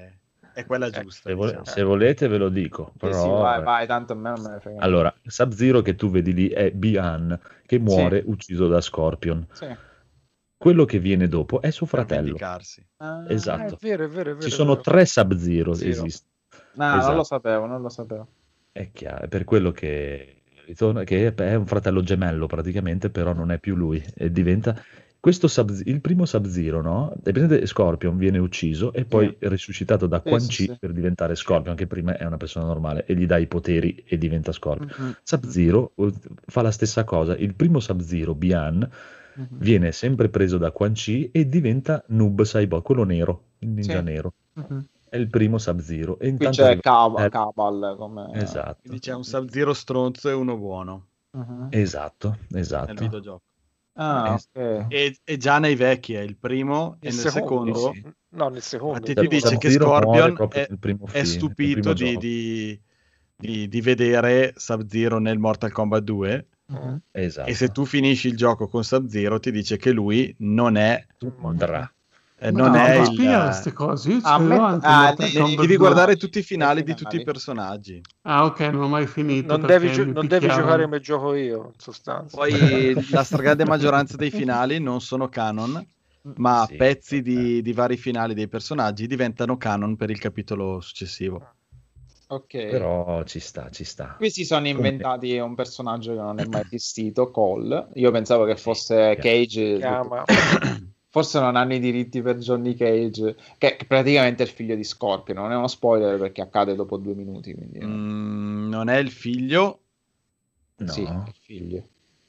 È 0.60 0.66
quella 0.66 0.86
Eh, 0.86 0.90
giusta. 1.02 1.28
se, 1.28 1.34
vole- 1.34 1.48
diciamo. 1.50 1.66
se 1.66 1.82
volete 1.82 2.28
ve 2.28 2.38
lo 2.38 2.48
dico, 2.48 2.90
Sì, 2.92 2.98
però... 2.98 3.22
sì, 3.22 3.28
vai, 3.28 3.62
vai, 3.62 3.86
tanto 3.86 4.12
a 4.12 4.16
me 4.16 4.30
non 4.30 4.40
me 4.42 4.50
ne 4.50 4.60
frega. 4.60 4.80
Allora, 4.80 5.14
Sub-Zero 5.22 5.82
che 5.82 5.94
tu 5.94 6.10
vedi 6.10 6.32
lì 6.32 6.48
è 6.48 6.70
Bian 6.70 7.38
che 7.66 7.78
muore 7.78 8.22
ucciso 8.24 8.68
da 8.68 8.80
Scorpion. 8.80 9.46
Sì. 9.52 9.66
Quello 10.56 10.84
che 10.84 10.98
viene 10.98 11.26
dopo 11.26 11.60
è 11.62 11.70
suo 11.70 11.86
fratello. 11.86 12.36
Ah, 12.98 13.24
Esatto. 13.28 13.74
È 13.74 13.78
vero, 13.80 14.04
è 14.04 14.08
vero, 14.08 14.30
è 14.30 14.34
vero. 14.34 14.40
Ci 14.40 14.50
sono 14.50 14.70
vero. 14.72 14.82
tre 14.82 15.06
Sub-Zero 15.06 15.72
Zero. 15.72 15.90
esistono. 15.90 16.28
No, 16.74 16.86
non 16.88 16.98
Esatto. 16.98 17.14
lo 17.16 17.24
sapevo, 17.24 17.66
non 17.66 17.80
lo 17.82 17.88
sapevo. 17.88 18.28
È 18.72 18.90
chiaro, 18.92 19.24
è 19.24 19.28
per 19.28 19.44
quello 19.44 19.70
che 19.72 20.42
ritorna, 20.66 21.02
che 21.04 21.32
è 21.34 21.54
un 21.54 21.66
fratello 21.66 22.02
gemello 22.02 22.46
praticamente, 22.46 23.10
però 23.10 23.32
non 23.32 23.50
è 23.50 23.58
più 23.58 23.74
lui 23.74 24.04
e 24.14 24.30
diventa 24.30 24.76
questo 25.20 25.46
Sub- 25.48 25.82
il 25.84 26.00
primo 26.00 26.24
Sub-Zero, 26.24 26.80
no? 26.82 27.12
È 27.22 27.30
presente 27.30 27.64
Scorpion 27.66 28.16
viene 28.16 28.38
ucciso 28.38 28.92
e 28.92 29.04
poi 29.04 29.36
risuscitato 29.40 30.06
da 30.06 30.20
Quan 30.20 30.40
Chi 30.40 30.64
sì. 30.64 30.76
per 30.78 30.92
diventare 30.92 31.34
Scorpion, 31.34 31.76
che 31.76 31.86
prima 31.86 32.16
è 32.16 32.24
una 32.24 32.36
persona 32.38 32.64
normale 32.66 33.04
e 33.06 33.14
gli 33.14 33.26
dà 33.26 33.36
i 33.36 33.46
poteri 33.46 34.02
e 34.06 34.16
diventa 34.18 34.52
Scorpion. 34.52 34.90
Mhm, 34.96 35.16
Sub-Zero 35.22 35.92
fa 36.46 36.62
la 36.62 36.70
stessa 36.70 37.04
cosa. 37.04 37.36
Il 37.36 37.54
primo 37.54 37.80
Sub-Zero, 37.80 38.34
Bian, 38.34 38.78
mhm. 39.34 39.46
viene 39.58 39.92
sempre 39.92 40.28
preso 40.30 40.56
da 40.58 40.70
Quan 40.72 40.92
Chi 40.94 41.28
e 41.32 41.46
diventa 41.46 42.02
Noob 42.08 42.42
Saibot, 42.42 42.82
quello 42.82 43.04
nero, 43.04 43.42
il 43.58 43.68
ninja 43.68 43.98
Sì. 43.98 44.02
nero. 44.04 44.32
Mhm. 44.54 44.86
È 45.10 45.16
il 45.16 45.28
primo 45.28 45.58
Sub-Zero. 45.58 46.14
E 46.14 46.18
Qui 46.18 46.28
intanto 46.28 46.56
c'è 46.58 46.64
arriva- 46.66 46.80
Cabal, 46.82 47.24
eh, 47.24 47.28
Cabal 47.30 47.94
come... 47.98 48.28
Esatto, 48.34 48.78
Quindi 48.82 49.00
c'è 49.00 49.12
un 49.12 49.24
Sub-Zero 49.24 49.74
stronzo 49.74 50.28
e 50.28 50.32
uno 50.32 50.56
buono 50.56 51.06
Mhm. 51.32 51.66
esatto, 51.70 52.38
nel 52.48 52.60
esatto. 52.62 52.94
videogioco. 52.94 53.42
Ah, 53.94 54.38
Eh, 54.52 54.60
ok. 54.84 54.92
E, 54.92 55.16
e 55.24 55.36
già 55.36 55.58
nei 55.58 55.74
vecchi 55.74 56.14
è 56.14 56.20
il 56.20 56.36
primo 56.36 56.96
e 57.00 57.08
Nel 57.08 57.14
nel 57.14 57.30
secondo? 57.30 57.74
secondo 57.74 57.92
Sì. 57.94 58.12
No, 58.32 58.48
nel 58.48 58.62
secondo. 58.62 58.94
Infatti 58.94 59.12
Sub- 59.12 59.28
ti 59.28 59.34
dice 59.36 59.58
che 59.58 59.70
Scorpion 59.70 60.36
è, 60.48 60.48
nel 60.48 60.50
è 60.50 60.66
film, 60.66 60.98
nel 61.12 61.26
stupito 61.26 61.92
di, 61.92 62.16
di- 62.16 62.80
di- 63.36 63.68
di 63.68 63.80
vedere 63.80 64.52
Sub-Zero 64.56 65.18
nel 65.18 65.38
Mortal 65.38 65.72
Kombat 65.72 66.02
2 66.02 66.46
Mhm. 66.66 67.00
Esatto. 67.12 67.50
e 67.50 67.54
se 67.54 67.68
tu 67.70 67.84
finisci 67.84 68.28
il 68.28 68.36
gioco 68.36 68.68
con 68.68 68.84
Sub-Zero 68.84 69.40
ti 69.40 69.50
dice 69.50 69.76
che 69.76 69.90
lui 69.90 70.32
non 70.38 70.76
è, 70.76 71.04
Mondra. 71.38 71.92
Eh, 72.42 72.52
Ma 72.52 72.60
non 72.68 72.74
no, 72.74 72.82
è 72.84 73.04
spiega 73.04 73.42
queste 73.44 73.72
cose. 73.72 74.10
Io 74.12 74.20
A 74.22 74.38
ce 74.38 74.42
me- 74.44 74.78
ah, 74.82 75.14
devi- 75.16 75.54
Devi 75.56 75.66
2. 75.66 75.76
guardare 75.76 76.16
tutti 76.16 76.38
i 76.38 76.42
finali 76.42 76.82
di 76.82 76.94
tutti 76.94 77.16
i 77.16 77.22
personaggi. 77.22 78.00
Ah, 78.22 78.46
ok, 78.46 78.60
non 78.60 78.82
ho 78.82 78.88
mai 78.88 79.06
finito. 79.06 79.56
Non 79.56 79.66
devi, 79.66 79.92
gio- 79.92 80.06
non 80.06 80.26
devi 80.26 80.48
giocare 80.48 80.84
come 80.84 81.00
gioco 81.00 81.34
io, 81.34 81.66
in 81.66 81.72
sostanza. 81.78 82.36
Poi 82.36 83.10
la 83.10 83.22
stragrande 83.24 83.66
maggioranza 83.66 84.16
dei 84.16 84.30
finali 84.30 84.78
non 84.80 85.02
sono 85.02 85.28
canon, 85.28 85.84
ma 86.36 86.64
Sì, 86.66 86.76
pezzi 86.76 87.20
di, 87.20 87.60
di 87.60 87.72
vari 87.74 87.98
finali 87.98 88.32
dei 88.32 88.48
personaggi 88.48 89.06
diventano 89.06 89.58
canon 89.58 89.96
per 89.96 90.08
il 90.08 90.18
capitolo 90.18 90.80
successivo. 90.80 91.46
Ok. 92.28 92.52
Però 92.52 93.22
ci 93.24 93.40
sta, 93.40 93.68
ci 93.70 93.84
sta. 93.84 94.14
Qui 94.16 94.30
si 94.30 94.44
sono 94.44 94.66
inventati 94.68 95.36
un 95.38 95.54
personaggio 95.54 96.12
che 96.12 96.20
non 96.20 96.38
è 96.38 96.46
mai 96.46 96.62
esistito, 96.70 97.30
Cole. 97.30 97.88
Io 97.94 98.10
pensavo 98.12 98.44
che 98.44 98.56
fosse 98.56 99.16
Cage. 99.20 99.76
Chiama. 99.76 100.24
Forse 101.12 101.40
non 101.40 101.56
hanno 101.56 101.74
i 101.74 101.80
diritti 101.80 102.22
per 102.22 102.36
Johnny 102.38 102.74
Cage, 102.74 103.34
che, 103.58 103.76
praticamente 103.86 104.44
è 104.44 104.46
il 104.46 104.52
figlio 104.52 104.76
di 104.76 104.84
Scorpion. 104.84 105.36
Non 105.38 105.50
è 105.50 105.56
uno 105.56 105.66
spoiler 105.66 106.18
perché 106.18 106.40
accade 106.40 106.74
dopo 106.76 106.96
due 106.98 107.14
minuti. 107.14 107.52
Quindi, 107.52 107.80
Mm, 107.84 108.68
non 108.68 108.88
è 108.88 108.96
il 108.98 109.10
figlio, 109.10 109.80
No, 110.76 110.90
Sì, 110.92 111.02
è 111.02 111.10
il 111.10 111.34
figlio. 111.42 111.82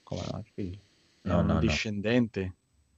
Come 0.03 0.21
no, 0.31 0.37
è 0.37 0.39
il 0.39 0.45
figlio. 0.53 0.77
è 1.21 1.27
no, 1.29 1.39
un 1.39 1.45
no, 1.45 1.53
no. 1.53 1.59
discendente. 1.59 2.53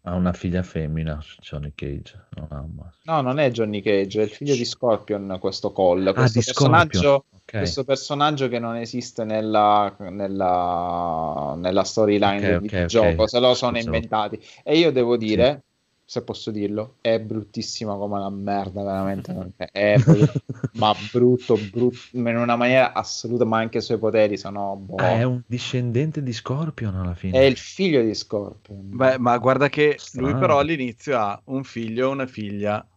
Ha 0.05 0.15
una 0.15 0.33
figlia 0.33 0.63
femmina, 0.63 1.21
Johnny 1.41 1.71
Cage. 1.75 2.27
Non 2.35 2.47
ha. 2.49 2.65
No, 3.03 3.21
non 3.21 3.37
è 3.39 3.51
Johnny 3.51 3.81
Cage, 3.81 4.21
è 4.21 4.23
il 4.23 4.29
figlio 4.31 4.55
di 4.55 4.65
Scorpion, 4.65 5.37
questo 5.39 5.71
Cole. 5.71 6.11
Questo, 6.13 6.39
Ah, 6.39 6.43
personaggio, 6.43 6.99
Scorpion. 6.99 7.21
Ok. 7.43 7.57
questo 7.57 7.83
personaggio 7.83 8.47
che 8.47 8.57
non 8.59 8.75
esiste 8.77 9.23
nella, 9.25 9.95
nella, 9.99 11.55
nella 11.57 11.83
storyline 11.83 12.35
Ok, 12.37 12.41
del 12.41 12.55
ok, 12.55 12.61
videogioco, 12.61 13.21
ok. 13.23 13.29
se 13.29 13.39
lo 13.39 13.53
sono 13.53 13.71
Pensavo- 13.73 13.95
inventati. 13.95 14.39
E 14.63 14.77
io 14.77 14.91
devo 14.91 15.17
dire, 15.17 15.63
se 16.05 16.23
posso 16.23 16.51
dirlo, 16.51 16.97
è 17.01 17.19
bruttissima 17.19 17.95
come 17.95 18.17
una 18.17 18.29
merda, 18.29 18.83
veramente. 18.83 19.33
È 19.71 20.01
proprio- 20.03 20.33
ma 20.71 20.93
brutto, 20.95 21.57
brutto, 21.57 21.97
in 22.11 22.25
una 22.37 22.55
maniera 22.55 22.93
assoluta, 22.93 23.45
ma 23.45 23.57
anche 23.59 23.77
i 23.79 23.81
suoi 23.81 23.97
poteri 23.99 24.37
sono... 24.37 24.75
boh. 24.75 24.97
Ah, 24.97 25.09
è 25.19 25.23
un 25.23 25.43
discendente 25.45 26.23
di 26.23 26.33
Scorpion 26.33 26.95
alla 26.95 27.13
fine. 27.13 27.33
È 27.33 27.39
il 27.39 27.57
figlio 27.57 28.01
di 28.01 28.13
Scorpion. 28.13 28.89
Beh, 28.95 29.17
ma 29.17 29.37
guarda 29.37 29.67
che 29.67 29.95
Strano. 29.97 30.27
lui 30.27 30.35
però 30.39 30.59
all'inizio 30.59 31.17
ha 31.19 31.41
un 31.45 31.63
figlio 31.63 32.07
e 32.07 32.11
una 32.11 32.27
figlia. 32.27 32.87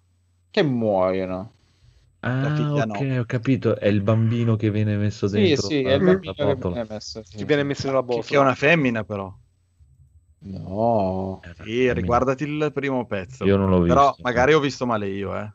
Che 0.50 0.62
muoiono. 0.62 1.52
ah, 2.22 2.74
la 2.74 2.84
ok, 2.84 2.84
no. 2.86 2.96
ho 3.20 3.24
capito. 3.24 3.76
È 3.78 3.86
il 3.88 4.02
bambino 4.02 4.56
che 4.56 4.70
viene 4.70 4.96
messo 4.96 5.28
Sì, 5.28 5.28
dentro 5.28 5.68
sì, 5.68 5.82
la- 5.82 5.90
è 5.90 5.94
il 5.94 6.00
la 6.22 6.34
bambino 6.34 6.54
che 6.54 6.66
viene 6.66 6.86
messo. 6.88 7.22
sì. 7.22 7.36
Ti 7.36 7.44
viene 7.44 7.62
messo 7.62 7.86
nella 7.86 8.02
Che, 8.04 8.04
botola. 8.04 8.22
che 8.22 8.36
è 8.36 8.38
una 8.38 8.54
femmina 8.54 9.04
però. 9.04 9.32
No. 10.46 11.40
Sì, 11.62 11.92
riguardati 11.92 12.44
il 12.44 12.70
primo 12.72 13.06
pezzo. 13.06 13.44
Io 13.44 13.56
non 13.56 13.68
l'ho 13.70 13.80
visto. 13.80 13.94
Però 13.94 14.14
magari 14.22 14.52
ho 14.54 14.60
visto 14.60 14.86
male 14.86 15.08
io, 15.08 15.36
eh. 15.36 15.52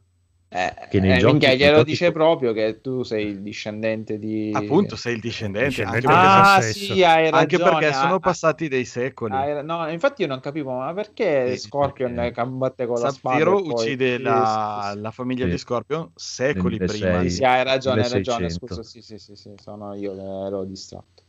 Eh, 0.53 0.88
Che 0.90 1.00
nei 1.00 1.11
eh, 1.11 1.18
giochi- 1.20 1.32
minchia, 1.32 1.53
glielo 1.53 1.78
giochi- 1.78 1.92
dice 1.92 2.11
proprio 2.11 2.52
che 2.52 2.82
tu 2.82 3.03
sei 3.03 3.28
il 3.28 3.42
discendente 3.42 4.20
di... 4.20 4.52
Appunto, 4.53 4.98
sei 4.98 5.14
il 5.14 5.22
discendente. 5.22 5.70
Discendente 5.70 6.08
anche, 6.08 6.20
perché, 6.22 6.38
Ah, 6.50 6.61
sesso. 6.61 6.94
sì, 6.94 7.03
hai 7.03 7.30
ragione. 7.32 7.38
anche 7.40 7.58
perché 7.58 7.94
sono 7.94 8.16
ah, 8.16 8.20
passati 8.20 8.68
dei 8.68 8.84
secoli. 8.84 9.34
ah, 9.34 9.40
hai- 9.40 9.64
no, 9.64 9.90
infatti 9.90 10.24
io 10.24 10.28
non 10.28 10.42
capivo, 10.42 10.74
ma 10.78 10.92
perché 10.94 11.56
Sì, 11.56 11.68
Scorpion 11.68 12.14
perché 12.16 12.34
combatte 12.34 12.86
con 12.86 13.00
la 13.00 13.10
spada? 13.11 13.38
Sub-Zero 13.38 13.61
poi- 13.61 13.72
uccide 13.72 14.18
la, 14.18 14.94
la 14.98 15.11
famiglia 15.11 15.45
Sì. 15.45 15.52
di 15.52 15.58
Scorpion 15.58 16.11
secoli 16.16 16.78
Nel 16.80 16.88
prima. 16.90 17.20
sei- 17.20 17.30
Sì, 17.30 17.44
hai 17.45 17.64
ragione, 17.64 18.02
hai 18.02 18.10
1600. 18.10 18.32
ragione, 18.32 18.50
scusa, 18.50 18.84
sì, 18.84 19.02
sì, 19.02 19.18
sì, 19.18 19.36
sì, 19.38 19.53
sono 19.56 19.94
io 19.94 20.48
ero 20.48 20.66
distratto. 20.66 21.20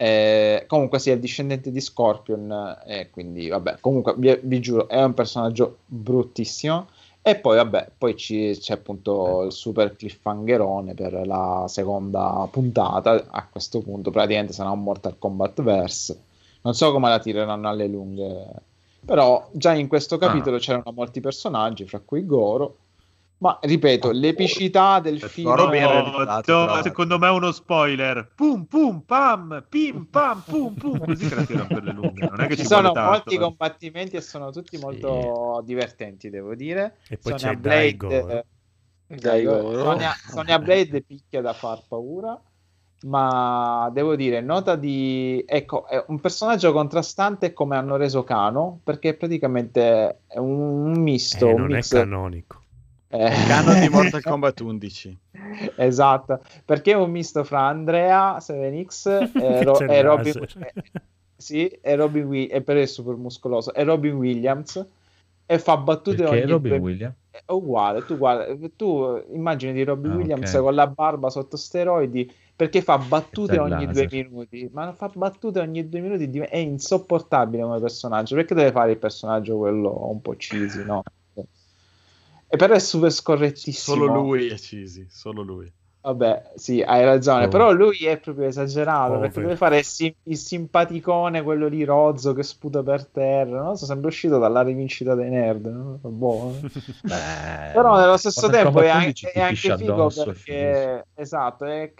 Eh, 0.00 0.64
comunque 0.68 1.00
sì, 1.00 1.10
è 1.10 1.14
il 1.14 1.18
discendente 1.20 1.72
di 1.72 1.80
Scorpion 1.80 2.78
e 2.86 3.10
quindi 3.10 3.48
vabbè, 3.48 3.78
comunque 3.80 4.14
vi, 4.16 4.38
vi 4.42 4.60
giuro, 4.60 4.88
è 4.88 5.02
un 5.02 5.12
personaggio 5.12 5.78
bruttissimo. 5.86 6.86
E 7.20 7.34
poi 7.36 7.56
vabbè, 7.56 7.90
poi 7.98 8.16
ci- 8.16 8.56
c'è 8.58 8.74
appunto 8.74 9.42
il 9.42 9.52
super 9.52 9.96
cliffhangerone 9.96 10.94
per 10.94 11.26
la 11.26 11.64
seconda 11.68 12.48
puntata, 12.50 13.26
a 13.28 13.46
questo 13.50 13.80
punto 13.82 14.10
praticamente 14.12 14.52
sarà 14.52 14.70
un 14.70 14.82
Mortal 14.82 15.18
Kombat 15.18 15.60
verse, 15.62 16.22
non 16.62 16.74
so 16.74 16.92
come 16.92 17.08
la 17.08 17.18
tireranno 17.18 17.68
alle 17.68 17.88
lunghe, 17.88 18.46
però 19.04 19.46
già 19.52 19.74
in 19.74 19.88
questo 19.88 20.16
capitolo 20.16 20.58
c'erano 20.58 20.92
molti 20.94 21.20
personaggi, 21.20 21.84
fra 21.86 22.00
cui 22.00 22.24
Goro, 22.24 22.76
ma 23.38 23.58
ripeto, 23.60 24.10
l'epicità 24.10 24.98
del 25.00 25.20
film... 25.20 25.48
No, 25.48 25.54
tra 25.68 26.24
l'altro. 26.24 26.82
secondo 26.82 27.18
me 27.18 27.28
è 27.28 27.30
uno 27.30 27.52
spoiler. 27.52 28.32
Pum 28.34 28.64
pum 28.64 29.00
pam, 29.02 29.64
pim 29.68 30.06
pam 30.06 30.42
pum 30.44 30.74
pum. 30.74 30.98
Così 31.06 31.28
per 31.28 31.82
le 31.82 31.92
lunghe. 31.92 32.26
Non 32.28 32.40
è 32.40 32.46
che 32.48 32.56
ci 32.56 32.62
ci, 32.62 32.66
sono 32.66 32.90
tanto, 32.92 33.10
molti 33.10 33.34
eh. 33.36 33.38
combattimenti 33.38 34.16
e 34.16 34.20
sono 34.20 34.50
tutti 34.50 34.76
molto 34.78 35.62
divertenti, 35.64 36.30
devo 36.30 36.54
dire. 36.54 36.96
E 37.08 37.16
poi 37.18 37.38
Sonya 37.38 37.52
c'è 37.54 37.58
Blade, 37.58 37.96
Daigo. 37.96 38.28
eh, 38.28 38.44
Dai, 39.06 39.42
Goro. 39.44 39.82
Sonya, 39.82 40.12
Sonya 40.14 40.58
Blade 40.58 41.02
picchia 41.02 41.40
da 41.40 41.52
far 41.54 41.82
paura, 41.88 42.38
ma 43.06 43.88
devo 43.92 44.16
dire, 44.16 44.40
nota 44.40 44.74
di... 44.76 45.42
Ecco, 45.46 45.86
è 45.86 46.04
un 46.08 46.20
personaggio 46.20 46.72
contrastante 46.72 47.52
come 47.52 47.76
hanno 47.76 47.96
reso 47.96 48.24
Kano, 48.24 48.80
perché 48.82 49.14
praticamente 49.14 50.22
è 50.26 50.38
un 50.38 50.90
misto, 51.00 51.46
Eh, 51.48 51.52
un 51.52 51.60
non 51.60 51.70
è 51.70 51.74
mix... 51.76 51.92
canonico. 51.92 52.57
Eh, 53.10 53.30
Canon 53.42 53.78
di 53.80 53.88
Mortal 53.88 54.22
Kombat 54.24 54.60
11. 54.60 55.18
esatto, 55.74 56.42
perché 56.64 56.92
è 56.92 56.94
un 56.96 57.10
misto 57.10 57.44
fra 57.44 57.66
Andrea 57.66 58.40
7X 58.40 59.06
e, 59.36 59.62
Ro- 59.62 59.86
e 59.86 60.02
Robin, 60.02 60.34
sì, 61.36 61.66
e 61.68 61.94
Robin 61.96 62.24
Wi- 62.24 62.46
e 62.48 62.62
per 62.62 62.76
il 62.76 62.88
super 62.88 63.14
muscoloso 63.16 63.72
e 63.74 63.84
Robin 63.84 64.14
Williams 64.14 64.86
e 65.46 65.58
fa 65.58 65.76
battute 65.76 66.24
Perché 66.24 66.26
ogni 66.26 66.46
Robin 66.46 66.74
due 66.74 66.82
Williams? 66.82 67.16
è 67.30 67.42
uguale, 67.52 68.04
tu, 68.04 68.16
guarda, 68.16 68.56
tu 68.76 69.22
immagini 69.32 69.72
di 69.72 69.84
Robin 69.84 70.12
Ah, 70.12 70.14
Williams 70.14 70.52
ok. 70.54 70.60
con 70.60 70.74
la 70.74 70.86
barba 70.88 71.30
sotto 71.30 71.56
steroidi 71.56 72.30
perché 72.56 72.82
fa 72.82 72.98
battute 72.98 73.58
ogni 73.58 73.90
due 73.90 74.08
laser. 74.08 74.10
minuti, 74.10 74.68
ma 74.72 74.92
fa 74.94 75.08
battute 75.14 75.60
ogni 75.60 75.88
due 75.88 76.00
minuti, 76.00 76.26
è 76.40 76.56
insopportabile 76.56 77.62
come 77.62 77.80
personaggio, 77.80 78.34
perché 78.34 78.54
deve 78.54 78.72
fare 78.72 78.92
il 78.92 78.98
personaggio 78.98 79.56
quello 79.58 80.08
un 80.10 80.20
po' 80.20 80.34
cheesy, 80.36 80.84
no? 80.84 81.02
E 82.50 82.56
però 82.56 82.74
è 82.74 82.80
super 82.80 83.12
scorrettissimo. 83.12 83.96
Solo 83.96 84.22
lui 84.22 84.48
è 84.48 84.56
cheesy, 84.56 85.06
solo 85.10 85.42
lui. 85.42 85.70
Vabbè, 86.08 86.52
sì, 86.54 86.80
hai 86.80 87.04
ragione, 87.04 87.44
Oh. 87.44 87.48
però 87.48 87.70
lui 87.70 87.98
è 88.06 88.18
proprio 88.18 88.46
esagerato 88.46 89.12
Povero. 89.12 89.20
perché 89.20 89.40
deve 89.42 89.56
fare 89.56 89.78
il, 89.78 89.84
sim- 89.84 90.14
il 90.22 90.38
simpaticone, 90.38 91.42
quello 91.42 91.66
lì 91.68 91.84
rozzo 91.84 92.32
che 92.32 92.42
sputa 92.42 92.82
per 92.82 93.04
terra. 93.08 93.60
Non 93.62 93.76
so, 93.76 93.84
sembra 93.84 94.08
uscito 94.08 94.38
dalla 94.38 94.62
rivincita 94.62 95.14
dei 95.14 95.28
nerd. 95.28 95.66
No? 95.66 95.98
Boh. 96.08 96.52
Beh, 97.04 97.72
Però 97.74 97.98
nello 97.98 98.16
stesso 98.16 98.48
tempo 98.48 98.80
è 98.80 98.88
anche, 98.88 99.04
11 99.04 99.26
è 99.26 99.40
anche 99.40 99.76
figo 99.76 100.08
perché 100.08 101.04
esatto, 101.14 101.64
è, 101.66 101.92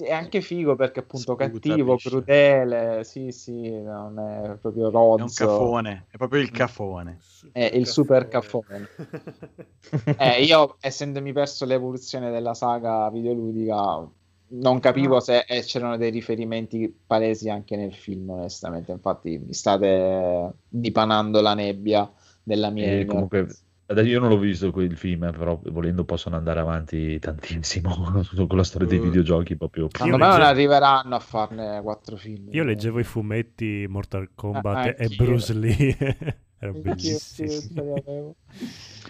è 0.00 0.12
anche 0.12 0.40
figo 0.40 0.74
perché 0.74 1.00
appunto 1.00 1.32
Sputa, 1.34 1.50
cattivo, 1.50 1.94
piscia. 1.96 2.08
crudele, 2.08 3.04
sì, 3.04 3.30
sì, 3.32 3.70
non 3.82 4.18
è 4.18 4.56
proprio 4.62 4.84
È 4.84 4.86
un 4.86 4.92
rozzo, 5.18 5.46
cafone, 5.46 6.06
è 6.10 6.16
proprio 6.16 6.40
il 6.40 6.50
cafone. 6.50 7.18
è 7.52 7.70
il 7.74 7.86
super 7.86 8.28
caffone. 8.28 8.88
Eh, 10.16 10.42
io, 10.44 10.76
essendomi 10.80 11.32
perso 11.32 11.64
l'evoluzione 11.64 12.30
della 12.30 12.54
saga 12.54 13.10
videoludica, 13.50 14.10
non 14.54 14.80
capivo 14.80 15.18
se 15.20 15.44
eh, 15.48 15.62
c'erano 15.62 15.96
dei 15.96 16.10
riferimenti 16.10 16.94
palesi 17.06 17.48
anche 17.48 17.76
nel 17.76 17.94
film, 17.94 18.30
onestamente. 18.30 18.92
Infatti, 18.92 19.38
mi 19.38 19.52
state 19.54 20.52
dipanando 20.68 21.40
la 21.40 21.54
nebbia 21.54 22.10
della 22.42 22.70
mia 22.70 22.84
E 22.84 23.00
ignoranza. 23.00 23.12
comunque, 23.12 24.02
io 24.04 24.20
non 24.20 24.28
l'ho 24.30 24.38
visto 24.38 24.70
quel 24.70 24.96
film, 24.96 25.24
eh, 25.24 25.32
però 25.32 25.58
volendo 25.64 26.04
possono 26.04 26.36
andare 26.36 26.60
avanti 26.60 27.18
tantissimo 27.18 27.94
con 28.46 28.56
la 28.56 28.64
storia 28.64 28.88
dei 28.88 28.98
Uh. 28.98 29.02
videogiochi 29.02 29.56
proprio. 29.56 29.88
Secondo 29.90 30.16
me 30.18 30.26
non 30.26 30.36
legge- 30.38 30.50
arriveranno 30.50 31.14
a 31.14 31.18
farne 31.20 31.80
quattro 31.82 32.16
film. 32.16 32.48
Io 32.52 32.64
leggevo 32.64 32.98
i 32.98 33.04
fumetti 33.04 33.86
Mortal 33.88 34.30
Kombat 34.34 34.76
Ah, 34.98 35.02
e. 35.02 35.08
Bruce 35.16 35.52
Lee. 35.54 35.96
Era 36.62 36.72
bellissimo. 36.72 38.36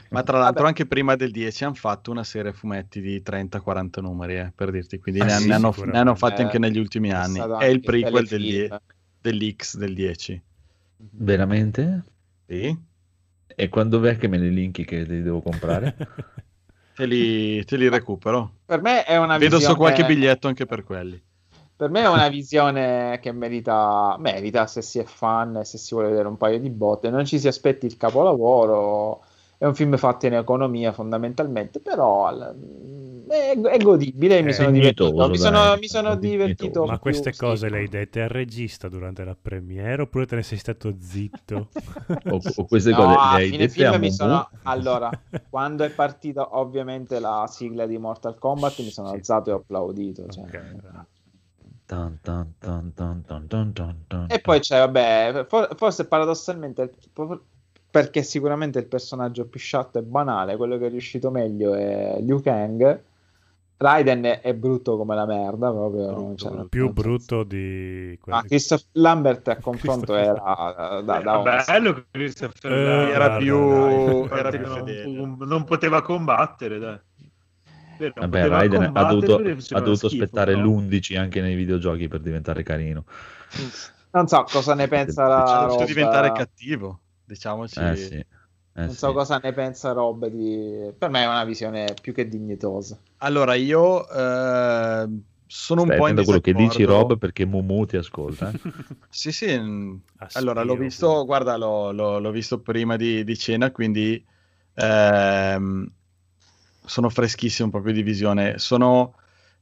Ma 0.09 0.23
tra 0.23 0.39
l'altro 0.39 0.63
Vabbè. 0.63 0.67
anche 0.69 0.87
prima 0.87 1.17
del 1.17 1.31
10 1.31 1.65
hanno 1.65 1.75
fatto 1.75 2.11
una 2.11 2.25
serie 2.25 2.55
fumetti 2.55 3.03
di 3.03 3.21
30-40 3.23 4.01
numeri, 4.01 4.37
eh, 4.39 4.53
per 4.55 4.71
dirti, 4.71 4.99
quindi 4.99 5.21
Ah, 5.21 5.27
ne, 5.27 5.31
sì, 5.33 5.49
ne 5.49 5.55
hanno, 5.55 5.75
ne 5.85 5.99
hanno 5.99 6.15
fatti 6.15 6.41
Eh, 6.41 6.45
anche 6.45 6.59
negli 6.59 6.79
ultimi 6.79 7.11
c'è 7.11 7.15
anni. 7.15 7.41
È 7.59 7.67
il 7.67 7.81
prequel 7.81 8.27
del. 8.27 8.41
10 8.41 8.69
dell'X 9.21 9.77
del 9.77 9.95
10. 9.95 10.43
Veramente? 10.97 12.03
Sì? 12.47 12.75
E 13.55 13.69
quando 13.69 14.03
è 14.03 14.17
che 14.17 14.29
me 14.29 14.39
li 14.39 14.53
linki 14.53 14.85
che 14.87 15.03
li 15.03 15.21
devo 15.23 15.43
comprare? 15.43 15.95
Te 16.95 17.07
li, 17.07 17.65
te 17.65 17.77
li 17.77 17.89
recupero. 17.89 18.61
Per 18.65 18.81
me 18.81 19.05
è 19.05 19.17
una 19.17 19.37
Vedo 19.39 19.57
visione... 19.57 19.75
su 19.75 19.81
qualche 19.81 20.05
biglietto 20.05 20.49
anche 20.49 20.67
per 20.67 20.85
quelli. 20.85 21.21
Per 21.83 21.91
me 21.91 22.03
è 22.03 22.09
una 22.09 22.29
visione 22.29 23.19
che 23.21 23.33
merita, 23.33 24.15
merita 24.19 24.69
se 24.69 24.83
si 24.83 25.01
è 25.01 25.05
fan 25.05 25.57
e 25.57 25.65
se 25.65 25.79
si 25.79 25.95
vuole 25.95 26.11
vedere 26.11 26.29
un 26.29 26.37
paio 26.37 26.61
di 26.61 26.71
botte. 26.71 27.11
Non 27.11 27.25
ci 27.25 27.41
si 27.41 27.49
aspetti 27.49 27.87
il 27.87 27.97
capolavoro. 27.97 29.25
È 29.59 29.65
un 29.65 29.75
film 29.75 29.97
fatto 29.97 30.27
in 30.27 30.35
economia 30.35 30.93
fondamentalmente, 30.93 31.81
però 31.81 32.29
è, 33.29 33.59
è 33.61 33.79
godibile 33.79 34.39
e 34.39 34.43
mi 34.43 34.51
È 34.51 34.53
sono 34.53 34.71
divertito. 34.71 35.29
Mi 35.29 35.39
sono, 35.39 35.59
dai, 35.59 35.79
mi 35.79 35.89
sono 35.89 36.11
è 36.11 36.17
divertito. 36.17 36.85
Ma 36.85 36.99
più, 37.01 37.01
queste 37.03 37.33
sì. 37.33 37.37
cose 37.39 37.69
le 37.69 37.79
hai 37.79 37.89
dette 37.89 38.23
al 38.23 38.29
regista 38.29 38.89
durante 38.89 39.25
la 39.25 39.37
premiere 39.41 40.03
oppure 40.03 40.27
te 40.27 40.37
ne 40.37 40.43
sei 40.43 40.59
stato 40.59 40.95
zitto? 41.01 41.71
o, 42.29 42.41
o 42.57 42.67
queste 42.67 42.91
No, 42.91 42.99
cose 42.99 43.19
le 43.29 43.41
hai 43.45 43.49
fine 43.49 43.67
dette 43.67 43.99
mi 43.99 44.11
sono... 44.11 44.51
Allora, 44.63 45.11
quando 45.49 45.85
è 45.85 45.91
partita 45.91 46.57
ovviamente 46.59 47.19
la 47.19 47.47
sigla 47.49 47.87
di 47.87 47.99
Mortal 47.99 48.39
Kombat 48.39 48.79
mi 48.81 48.91
sono 48.91 49.09
Sì. 49.09 49.17
alzato 49.17 49.51
e 49.51 49.53
ho 49.53 49.57
applaudito. 49.57 50.29
cioè. 50.29 50.45
Ok. 50.45 51.07
Tan, 51.93 52.19
tan, 52.23 54.05
tan. 54.09 54.27
E 54.29 54.41
poi 54.41 54.61
c'è, 54.61 54.79
vabbè, 54.79 55.47
for- 55.49 55.69
forse 55.77 56.07
paradossalmente, 56.07 56.91
perché 57.91 58.23
sicuramente 58.23 58.79
il 58.79 58.87
personaggio 58.87 59.45
più 59.47 59.61
sciatto 59.61 59.99
e 59.99 60.03
banale, 60.03 60.57
quello 60.57 60.79
che 60.79 60.87
è 60.87 60.91
riuscito 60.91 61.31
meglio 61.31 61.75
è 61.75 62.17
Liu 62.21 62.41
Kang. 62.41 63.01
Raiden 63.77 64.23
è, 64.23 64.41
è 64.43 64.55
brutto 64.55 64.97
come 64.97 65.17
la 65.17 65.27
merda, 65.27 65.71
proprio. 65.73 66.07
Brutto, 66.15 66.37
cioè. 66.37 66.65
Più 66.69 66.85
senso- 66.87 66.93
brutto 67.03 67.43
di... 67.43 68.17
quelli- 68.23 68.39
Ah, 68.39 68.43
Christopher 68.43 68.87
Lambert 68.93 69.49
a 69.49 69.57
confronto 69.57 70.15
era 70.15 70.33
da, 70.35 71.03
da 71.03 71.21
Vabbè, 71.21 71.57
Oscar. 71.57 71.81
bello 71.81 71.93
che 71.95 72.05
Christopher 72.13 72.73
Eh, 72.73 72.85
Lambert, 72.85 73.11
Era 73.13 73.27
guarda, 73.27 73.37
più, 73.39 74.37
era 74.37 74.49
più 74.51 74.61
non, 74.61 74.75
fedele. 74.77 75.27
non 75.47 75.65
poteva 75.65 76.01
combattere, 76.03 76.79
dai. 76.79 76.99
Vero, 78.03 78.15
Vabbè, 78.21 78.49
Raiden 78.49 78.91
ha 78.95 79.05
dovuto, 79.05 79.37
ha 79.37 79.81
dovuto 79.81 80.09
schifo, 80.09 80.25
aspettare 80.25 80.55
no? 80.55 80.63
l'11 80.63 81.17
anche 81.17 81.41
nei 81.41 81.55
videogiochi 81.55 82.09
per 82.09 82.21
diventare 82.21 82.63
carino. 82.63 83.05
Non 84.15 84.27
so 84.29 84.45
cosa 84.45 84.75
ne 84.75 84.89
pensa 84.89 85.27
la 85.27 85.39
Ha 85.41 85.59
Rob. 85.59 85.67
dovuto 85.67 85.85
diventare 85.87 86.33
cattivo, 86.33 87.01
diciamoci. 87.25 87.81
Eh 87.81 87.97
sì. 87.97 88.15
eh 88.15 88.27
Non 88.75 88.89
sì. 88.89 88.97
so 88.99 89.13
cosa 89.13 89.39
ne 89.43 89.53
pensa 89.53 89.93
Rob 89.93 90.27
di... 90.27 90.93
Per 90.99 91.09
me 91.09 91.23
è 91.23 91.27
una 91.27 91.45
visione 91.45 91.95
più 92.01 92.13
che 92.13 92.29
dignitosa. 92.29 92.99
Allora, 93.19 93.55
io 93.55 94.09
eh, 94.09 95.09
sono 95.47 95.81
un 95.83 95.87
Stai 95.87 95.99
po' 95.99 96.09
in 96.09 96.15
quello 96.25 96.41
che 96.41 96.53
dici. 96.53 96.83
Rob, 96.85 97.19
perché 97.19 97.45
Mumu 97.47 97.85
ti 97.87 97.97
ascolta. 97.97 98.51
eh. 98.51 98.59
Sì, 99.09 99.31
sì. 99.33 99.59
mm, 99.59 99.95
Aspiro, 100.19 100.41
Allora, 100.41 100.63
l'ho 100.63 100.77
visto, 100.77 101.25
guarda, 101.25 101.57
l'ho, 101.57 101.93
l'ho- 101.93 102.19
l'ho 102.19 102.31
visto 102.31 102.61
prima 102.61 102.97
di, 102.97 103.25
di 103.25 103.37
cena, 103.37 103.71
quindi 103.71 104.25
ehm, 104.75 105.91
sono 106.85 107.09
freschissimo 107.09 107.71
proprio 107.71 107.93
di 107.93 108.03
visione. 108.03 108.59
Sono 108.59 109.15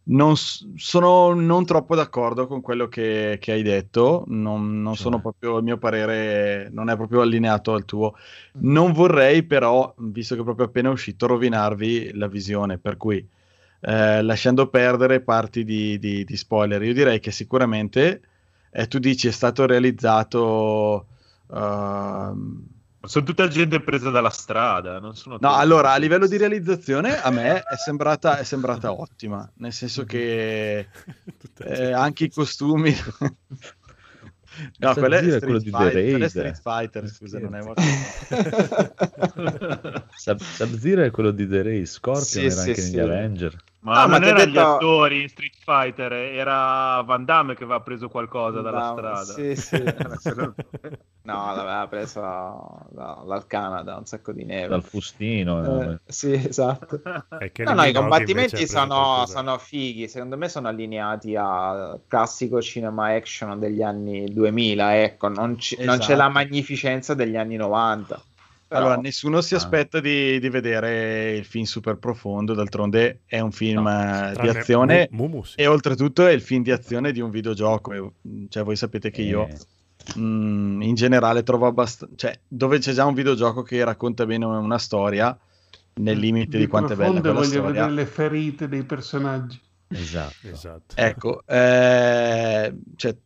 non, 0.04 0.34
sono 0.36 1.34
non 1.34 1.64
troppo 1.66 1.94
d'accordo 1.94 2.46
con 2.46 2.60
quello 2.60 2.88
che, 2.88 3.38
che 3.40 3.52
hai 3.52 3.62
detto, 3.62 4.24
non, 4.28 4.82
non 4.82 4.96
Cioè? 4.96 5.02
sono 5.02 5.20
proprio, 5.20 5.58
il 5.58 5.64
mio 5.64 5.78
parere 5.78 6.68
non 6.72 6.88
è 6.90 6.96
proprio 6.96 7.20
allineato 7.20 7.72
al 7.72 7.84
tuo. 7.84 8.14
Non 8.58 8.92
vorrei 8.92 9.42
però, 9.44 9.92
visto 9.98 10.34
che 10.36 10.42
proprio 10.42 10.66
appena 10.66 10.88
è 10.88 10.92
uscito, 10.92 11.26
rovinarvi 11.26 12.12
la 12.14 12.26
visione, 12.28 12.78
per 12.78 12.96
cui 12.96 13.26
eh, 13.82 14.22
lasciando 14.22 14.68
perdere 14.68 15.20
parti 15.20 15.64
di, 15.64 15.98
di- 15.98 16.24
di 16.24 16.36
spoiler, 16.36 16.82
io 16.82 16.94
direi 16.94 17.20
che 17.20 17.30
sicuramente 17.30 18.20
eh, 18.70 18.86
tu 18.88 18.98
dici 18.98 19.28
è 19.28 19.30
stato 19.30 19.66
realizzato... 19.66 21.06
ehm, 21.52 22.69
Sono 23.02 23.24
tutta 23.24 23.48
gente 23.48 23.80
presa 23.80 24.10
dalla 24.10 24.28
strada. 24.30 24.98
Non 25.00 25.16
sono 25.16 25.38
No, 25.40 25.54
allora 25.54 25.92
a 25.92 25.96
livello 25.96 26.26
di 26.26 26.36
realizzazione 26.36 27.20
a 27.20 27.30
me 27.30 27.62
è 27.62 27.76
sembrata, 27.76 28.38
è 28.38 28.44
sembrata 28.44 28.92
ottima, 28.92 29.50
nel 29.56 29.72
senso 29.72 30.04
che 30.04 30.88
eh, 31.64 31.92
anche 31.92 32.24
i 32.24 32.30
costumi. 32.30 32.94
No, 34.78 34.92
quello 34.94 35.14
è 35.14 35.38
quello 35.38 35.58
di 35.58 35.70
The 35.70 35.76
quello 35.76 35.90
è 35.90 35.92
Raid. 35.92 36.24
Street 36.24 36.60
Fighter, 36.60 37.06
scusa, 37.08 37.38
non 37.38 37.54
è 37.54 37.62
Sub- 40.16 40.40
Sub-Zero 40.42 41.02
è 41.04 41.10
quello 41.12 41.30
di 41.30 41.46
The 41.46 41.62
Race, 41.62 41.86
Scorpion 41.86 42.24
Sì, 42.24 42.44
era 42.46 42.50
sì, 42.50 42.68
anche 42.70 42.80
sì. 42.80 42.90
negli 42.90 42.98
Avenger. 42.98 43.56
Ma 43.82 44.02
Ah, 44.02 44.06
ma 44.06 44.18
non 44.18 44.28
ho 44.28 44.30
erano 44.32 44.44
gli 44.50 44.52
detto- 44.52 44.74
attori 44.74 45.22
in 45.22 45.28
Street 45.30 45.54
Fighter, 45.58 46.12
era 46.12 47.00
Van 47.00 47.24
Damme 47.24 47.54
che 47.54 47.64
aveva 47.64 47.80
preso 47.80 48.08
qualcosa 48.08 48.60
dalla 48.60 48.88
No, 48.90 48.92
strada. 48.92 49.24
Sì, 49.24 49.56
sì. 49.56 49.82
no, 51.22 51.54
l'aveva 51.54 51.86
presa 51.88 52.54
da- 52.90 53.22
dal 53.26 53.46
Canada, 53.46 53.96
un 53.96 54.04
sacco 54.04 54.32
di 54.32 54.44
neve. 54.44 54.68
Dal 54.68 54.82
fustino. 54.82 55.92
Eh, 55.92 55.98
sì, 56.06 56.32
esatto. 56.32 57.00
No, 57.04 57.72
no, 57.72 57.84
i 57.84 57.92
combattimenti 57.94 58.56
preso 58.56 58.76
sono, 58.78 59.24
sono 59.26 59.56
fighi, 59.56 60.08
secondo 60.08 60.36
me 60.36 60.50
sono 60.50 60.68
allineati 60.68 61.34
al 61.36 62.00
classico 62.06 62.60
cinema 62.60 63.14
action 63.14 63.58
degli 63.58 63.82
anni 63.82 64.30
2000, 64.32 65.02
ecco, 65.02 65.28
non, 65.28 65.58
ci- 65.58 65.76
non 65.82 65.96
c'è 65.96 66.12
Esatto. 66.12 66.18
la 66.18 66.28
magnificenza 66.28 67.14
degli 67.14 67.36
anni 67.36 67.56
90. 67.56 68.20
Però- 68.70 68.82
Allora, 68.86 69.00
nessuno 69.00 69.40
si 69.40 69.54
Ah. 69.54 69.56
aspetta 69.56 69.98
di, 69.98 70.38
di 70.38 70.48
vedere 70.48 71.32
il 71.32 71.44
film 71.44 71.64
super 71.64 71.96
profondo, 71.96 72.54
d'altronde 72.54 73.22
è 73.26 73.40
un 73.40 73.50
film 73.50 73.84
eh, 73.84 74.32
di 74.40 74.46
azione 74.48 75.08
Mu- 75.10 75.24
Mumu, 75.26 75.42
sì. 75.42 75.56
e 75.58 75.66
oltretutto 75.66 76.24
è 76.24 76.30
il 76.30 76.40
film 76.40 76.62
di 76.62 76.70
azione 76.70 77.10
di 77.10 77.20
un 77.20 77.30
videogioco. 77.30 77.92
e, 77.92 78.12
Cioè, 78.48 78.62
voi 78.62 78.76
sapete 78.76 79.10
che 79.10 79.22
io 79.22 79.48
Eh, 79.48 80.18
mm, 80.20 80.82
in 80.82 80.94
generale 80.94 81.42
trovo 81.42 81.66
abbastanza... 81.66 82.14
Cioè, 82.14 82.38
dove 82.46 82.78
c'è 82.78 82.92
già 82.92 83.04
un 83.06 83.14
videogioco 83.14 83.62
che 83.62 83.82
racconta 83.82 84.24
bene 84.24 84.44
una 84.44 84.78
storia, 84.78 85.36
nel 85.94 86.18
limite 86.18 86.56
di, 86.56 86.68
quanto 86.68 86.92
è 86.92 86.96
bella 86.96 87.18
quella 87.18 87.34
voglio 87.34 87.44
storia. 87.46 87.70
vedere 87.72 87.90
le 87.90 88.06
ferite 88.06 88.68
dei 88.68 88.84
personaggi. 88.84 89.60
esatto. 89.88 90.46
Esatto. 90.48 90.94
Ecco, 90.94 91.42
eh, 91.44 92.72
cioè, 92.94 93.16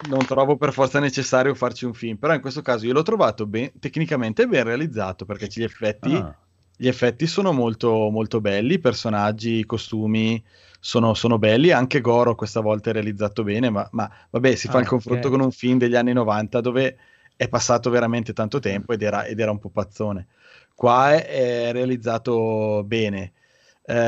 non 0.00 0.26
trovo 0.26 0.56
per 0.56 0.72
forza 0.72 0.98
necessario 1.00 1.54
farci 1.54 1.84
un 1.84 1.94
film, 1.94 2.16
però 2.16 2.34
in 2.34 2.40
questo 2.40 2.62
caso 2.62 2.86
io 2.86 2.92
l'ho 2.92 3.02
trovato 3.02 3.46
ben- 3.46 3.72
tecnicamente 3.78 4.46
ben 4.46 4.64
realizzato 4.64 5.24
perché 5.24 5.46
gli 5.52 5.62
effetti, 5.62 6.26
Ah, 6.26 6.36
gli 6.76 6.88
effetti 6.88 7.26
sono 7.26 7.52
molto, 7.52 8.08
molto 8.10 8.40
belli, 8.40 8.74
i 8.74 8.78
personaggi, 8.78 9.58
i 9.58 9.66
costumi 9.66 10.42
sono, 10.80 11.14
sono 11.14 11.38
belli, 11.38 11.70
anche 11.70 12.00
Goro 12.00 12.34
questa 12.34 12.60
volta 12.60 12.90
è 12.90 12.92
realizzato 12.94 13.42
bene, 13.42 13.68
ma, 13.70 13.86
ma 13.92 14.10
vabbè, 14.30 14.54
si 14.54 14.68
fa 14.68 14.78
Ah, 14.78 14.80
il 14.80 14.86
confronto 14.86 15.28
ok. 15.28 15.30
con 15.30 15.40
un 15.40 15.50
film 15.52 15.78
degli 15.78 15.96
anni 15.96 16.12
90 16.12 16.60
dove 16.60 16.96
è 17.36 17.48
passato 17.48 17.90
veramente 17.90 18.32
tanto 18.32 18.58
tempo 18.58 18.92
ed 18.92 19.02
era, 19.02 19.24
ed 19.24 19.38
era 19.40 19.50
un 19.50 19.58
po' 19.58 19.70
pazzone. 19.70 20.28
Qua 20.74 21.12
è, 21.14 21.68
è 21.68 21.72
realizzato 21.72 22.82
bene. 22.84 23.32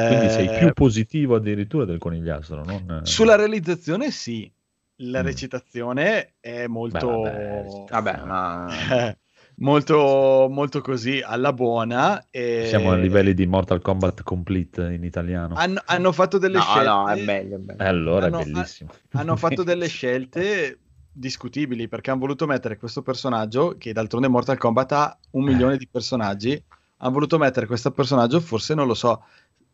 Quindi 0.02 0.28
sei 0.28 0.48
Eh, 0.48 0.50
più 0.50 0.72
positivo 0.72 1.34
addirittura 1.36 1.84
del 1.84 1.98
conigliastro, 1.98 2.62
non... 2.64 2.86
Sulla 3.00 3.36
realizzazione 3.36 4.10
sì, 4.10 4.52
la 4.96 5.20
Mm. 5.22 5.24
recitazione 5.24 6.34
è 6.40 6.66
molto... 6.66 7.20
Beh, 7.22 7.84
Vabbè, 7.90 8.22
ma... 8.24 8.68
eh, 9.08 9.18
molto, 9.56 10.48
molto 10.50 10.80
così 10.80 11.20
alla 11.24 11.52
buona. 11.52 12.26
E 12.30 12.66
Siamo 12.68 12.92
a 12.92 12.96
livelli 12.96 13.34
di 13.34 13.46
Mortal 13.46 13.80
Kombat 13.80 14.22
Complete 14.22 14.92
in 14.92 15.04
italiano. 15.04 15.54
hanno, 15.56 15.80
hanno 15.84 16.12
fatto 16.12 16.38
delle 16.38 16.58
No, 16.58 16.62
scelte. 16.62 16.88
no, 16.88 17.08
è 17.08 17.22
meglio, 17.22 17.56
è 17.56 17.58
meglio. 17.58 17.82
E 17.82 17.86
allora 17.86 18.26
hanno- 18.26 18.40
è 18.40 18.44
bellissimo. 18.44 18.90
hanno 19.12 19.36
fatto 19.36 19.62
delle 19.62 19.86
scelte 19.88 20.78
discutibili 21.14 21.88
perché 21.88 22.10
hanno 22.10 22.20
voluto 22.20 22.46
mettere 22.46 22.78
questo 22.78 23.02
personaggio 23.02 23.76
che 23.76 23.92
d'altronde 23.92 24.28
Mortal 24.28 24.56
Kombat 24.56 24.92
ha 24.92 25.18
un 25.32 25.44
milione 25.44 25.76
di 25.76 25.86
personaggi 25.86 26.62
hanno 26.98 27.12
voluto 27.12 27.36
mettere 27.36 27.66
questo 27.66 27.90
personaggio 27.90 28.40
forse 28.40 28.72
non 28.74 28.86
lo 28.86 28.94
so 28.94 29.22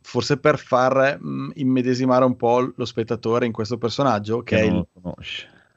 forse 0.00 0.38
per 0.38 0.58
far 0.58 1.18
mh, 1.20 1.52
immedesimare 1.54 2.24
un 2.24 2.36
po' 2.36 2.72
lo 2.74 2.84
spettatore 2.84 3.46
in 3.46 3.52
questo 3.52 3.78
personaggio 3.78 4.42
che, 4.42 4.58
Che 4.58 4.64
il- 4.66 4.86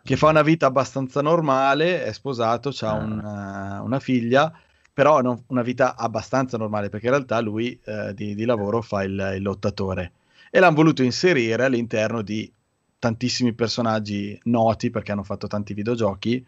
che 0.03 0.17
fa 0.17 0.29
una 0.29 0.41
vita 0.41 0.65
abbastanza 0.67 1.21
normale 1.21 2.03
è 2.03 2.11
sposato 2.11 2.69
ha 2.81 2.89
Ah. 2.89 2.93
una, 2.95 3.81
una 3.83 3.99
figlia 3.99 4.51
però 4.93 5.21
non 5.21 5.41
una 5.47 5.61
vita 5.61 5.95
abbastanza 5.95 6.57
normale 6.57 6.89
perché 6.89 7.05
in 7.07 7.13
realtà 7.13 7.39
lui 7.39 7.79
eh, 7.85 8.13
di, 8.13 8.35
di 8.35 8.45
lavoro 8.45 8.81
fa 8.81 9.03
il, 9.03 9.33
il 9.35 9.41
lottatore 9.41 10.11
e 10.49 10.59
l'hanno 10.59 10.75
voluto 10.75 11.01
inserire 11.03 11.63
all'interno 11.65 12.21
di 12.21 12.51
tantissimi 12.99 13.53
personaggi 13.53 14.37
noti 14.43 14.89
perché 14.89 15.11
hanno 15.11 15.23
fatto 15.23 15.47
tanti 15.47 15.73
videogiochi 15.73 16.45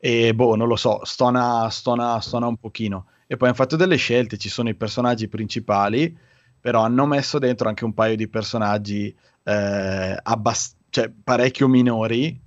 e 0.00 0.34
boh, 0.34 0.54
non 0.54 0.68
lo 0.68 0.76
so, 0.76 1.04
stona, 1.04 1.68
stona, 1.70 2.20
stona 2.20 2.46
un 2.46 2.56
pochino. 2.56 3.06
E 3.26 3.36
poi 3.36 3.48
hanno 3.48 3.56
fatto 3.56 3.76
delle 3.76 3.96
scelte, 3.96 4.38
ci 4.38 4.48
sono 4.48 4.68
i 4.68 4.74
personaggi 4.74 5.28
principali, 5.28 6.16
però 6.60 6.82
hanno 6.82 7.06
messo 7.06 7.38
dentro 7.38 7.68
anche 7.68 7.84
un 7.84 7.94
paio 7.94 8.16
di 8.16 8.28
personaggi 8.28 9.14
eh, 9.44 10.18
abbast- 10.22 10.76
cioè, 10.90 11.10
parecchio 11.10 11.68
minori 11.68 12.40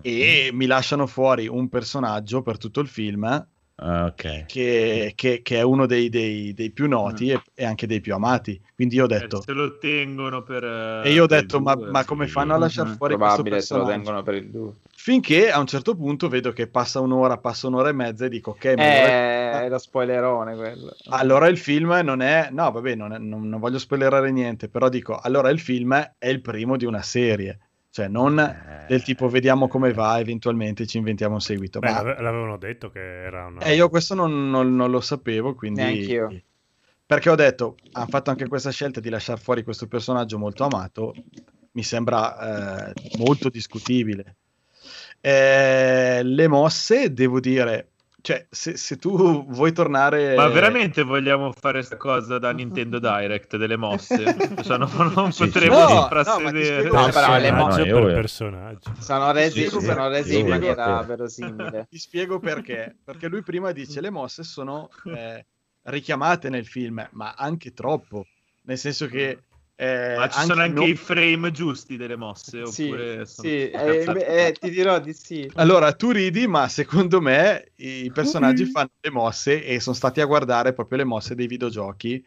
e 0.00 0.50
mi 0.52 0.66
lasciano 0.66 1.06
fuori 1.06 1.46
un 1.48 1.68
personaggio 1.68 2.42
per 2.42 2.58
tutto 2.58 2.80
il 2.80 2.88
film 2.88 3.46
Ah, 3.78 4.06
ok. 4.06 4.44
che, 4.46 5.12
che- 5.14 5.42
che 5.42 5.56
è 5.58 5.62
uno 5.62 5.86
dei, 5.86 6.08
dei- 6.08 6.52
dei 6.52 6.70
più 6.72 6.86
noti 6.88 7.30
e, 7.30 7.42
e 7.54 7.64
anche 7.64 7.86
dei 7.86 8.00
più 8.00 8.14
amati. 8.14 8.60
Quindi 8.74 8.96
io 8.96 9.04
ho 9.04 9.06
detto, 9.06 9.40
Se 9.42 9.52
lo 9.52 9.78
tengono 9.78 10.42
per... 10.42 10.64
eh, 10.64 11.08
e 11.08 11.12
io 11.12 11.24
ho 11.24 11.26
per 11.26 11.42
detto, 11.42 11.60
ma, 11.60 11.74
due, 11.74 11.90
ma 11.90 12.00
sì. 12.00 12.06
come 12.06 12.26
fanno 12.28 12.54
a 12.54 12.58
lasciare 12.58 12.88
Mhm, 12.88 12.96
fuori 12.96 13.16
questo 13.16 13.42
Probabile 13.42 13.62
se 13.62 13.74
lo 13.74 13.80
personaggio? 13.80 13.98
tengono 13.98 14.22
per 14.22 14.34
il 14.34 14.50
2. 14.50 14.74
Finché 14.94 15.50
a 15.50 15.58
un 15.58 15.66
certo 15.66 15.96
punto 15.96 16.28
vedo 16.28 16.52
che 16.52 16.68
passa 16.68 17.00
un'ora, 17.00 17.38
passa 17.38 17.66
un'ora 17.66 17.88
e 17.88 17.92
mezza 17.92 18.26
e 18.26 18.28
dico, 18.28 18.50
ok, 18.50 18.64
ma 18.76 19.62
è 19.64 19.68
lo 19.68 19.78
spoilerone 19.78 20.54
quello. 20.54 20.94
allora 21.10 21.48
il 21.48 21.58
film 21.58 21.90
non 22.04 22.20
è, 22.22 22.48
no, 22.52 22.70
vabbè, 22.70 22.94
non, 22.94 23.12
è- 23.12 23.18
non- 23.18 23.48
non 23.48 23.58
voglio 23.58 23.78
spoilerare 23.78 24.30
niente, 24.30 24.68
però 24.68 24.88
dico, 24.88 25.18
allora 25.18 25.50
il 25.50 25.58
film 25.58 25.92
è 26.18 26.28
il 26.28 26.40
primo 26.40 26.76
di 26.76 26.84
una 26.84 27.02
serie, 27.02 27.58
cioè 27.90 28.06
non 28.08 28.38
Eh, 28.38 28.86
del 28.86 29.02
tipo 29.02 29.28
vediamo 29.28 29.66
come 29.66 29.92
va, 29.92 30.18
eventualmente 30.20 30.86
ci 30.86 30.98
inventiamo 30.98 31.34
un 31.34 31.40
seguito. 31.40 31.80
Beh, 31.80 31.90
Ma 31.90 32.02
l'ave- 32.02 32.22
l'avevano 32.22 32.56
detto 32.56 32.90
che 32.90 33.00
era 33.00 33.46
una... 33.46 33.60
eh, 33.66 33.74
io 33.74 33.88
questo 33.88 34.14
non, 34.14 34.50
non- 34.50 34.74
non 34.76 34.90
lo 34.90 35.00
sapevo, 35.00 35.54
quindi... 35.54 35.82
Neanch'io. 35.82 36.42
Perché 37.04 37.28
ho 37.28 37.34
detto, 37.34 37.76
hanno 37.92 38.06
fatto 38.06 38.30
anche 38.30 38.46
questa 38.48 38.70
scelta 38.70 39.00
di 39.00 39.10
lasciare 39.10 39.40
fuori 39.40 39.64
questo 39.64 39.86
personaggio 39.86 40.38
molto 40.38 40.64
amato, 40.64 41.12
mi 41.72 41.82
sembra 41.82 42.90
eh, 42.90 42.94
molto 43.18 43.48
discutibile. 43.50 44.36
Eh, 45.24 46.20
le 46.24 46.48
mosse, 46.48 47.12
devo 47.12 47.38
dire, 47.38 47.90
cioè, 48.22 48.44
se, 48.50 48.76
se 48.76 48.96
tu 48.96 49.46
vuoi 49.46 49.72
tornare... 49.72 50.34
Ma 50.34 50.48
veramente 50.48 51.04
vogliamo 51.04 51.52
fare 51.52 51.74
questa 51.78 51.96
cosa 51.96 52.38
da 52.40 52.50
Nintendo 52.50 52.98
Direct 52.98 53.56
delle 53.56 53.76
mosse? 53.76 54.34
Cioè, 54.62 54.78
non, 54.78 54.90
non 55.14 55.30
Sì, 55.32 55.44
sì. 55.44 55.50
potremo 55.52 55.78
No, 55.78 55.88
no, 55.88 56.00
intrasedere. 56.02 56.64
spiego- 56.64 56.96
No, 56.96 57.10
però 57.10 57.38
le 57.38 57.50
Personaggio 57.52 57.84
mo- 57.84 58.00
per 58.00 58.02
io- 58.02 58.14
personaggio. 58.14 58.90
Sono 58.98 59.30
resi, 59.30 59.62
Sì, 59.62 59.68
sì, 59.78 59.84
sono 59.86 60.08
resi 60.08 60.38
in 60.40 60.48
maniera 60.48 61.02
verosimile. 61.04 61.86
Ti 61.88 61.98
spiego 61.98 62.40
perché. 62.40 62.96
Perché 63.04 63.28
lui 63.28 63.42
prima 63.42 63.70
dice 63.70 64.00
le 64.00 64.10
mosse 64.10 64.42
sono 64.42 64.88
eh, 65.04 65.46
richiamate 65.82 66.48
nel 66.48 66.66
film, 66.66 67.06
ma 67.12 67.34
anche 67.36 67.72
troppo. 67.72 68.26
Nel 68.62 68.76
senso 68.78 69.06
che... 69.06 69.38
eh, 69.84 69.88
Ma 70.14 70.28
ci 70.28 70.40
sono 70.40 70.62
anche 70.62 70.84
non- 70.84 70.86
i 70.86 70.94
frame 70.96 71.50
giusti 71.50 71.96
delle 71.96 72.16
mosse? 72.16 72.62
Sì, 72.62 72.92
Oppure 72.92 73.26
sì, 73.26 73.70
eh, 73.70 73.80
cazzate? 73.82 74.24
eh, 74.26 74.56
ti 74.58 74.70
dirò 74.70 74.98
di 75.00 75.12
sì. 75.12 75.52
Allora, 75.54 75.92
tu 75.94 76.10
ridi, 76.12 76.46
ma 76.46 76.68
secondo 76.68 77.20
me 77.20 77.72
i 77.76 78.10
personaggi 78.12 78.64
fanno 78.64 78.90
le 79.00 79.10
mosse 79.10 79.64
e 79.64 79.80
sono 79.80 79.94
stati 79.96 80.20
a 80.20 80.24
guardare 80.26 80.72
proprio 80.72 80.98
le 80.98 81.04
mosse 81.04 81.34
dei 81.34 81.46
videogiochi. 81.46 82.24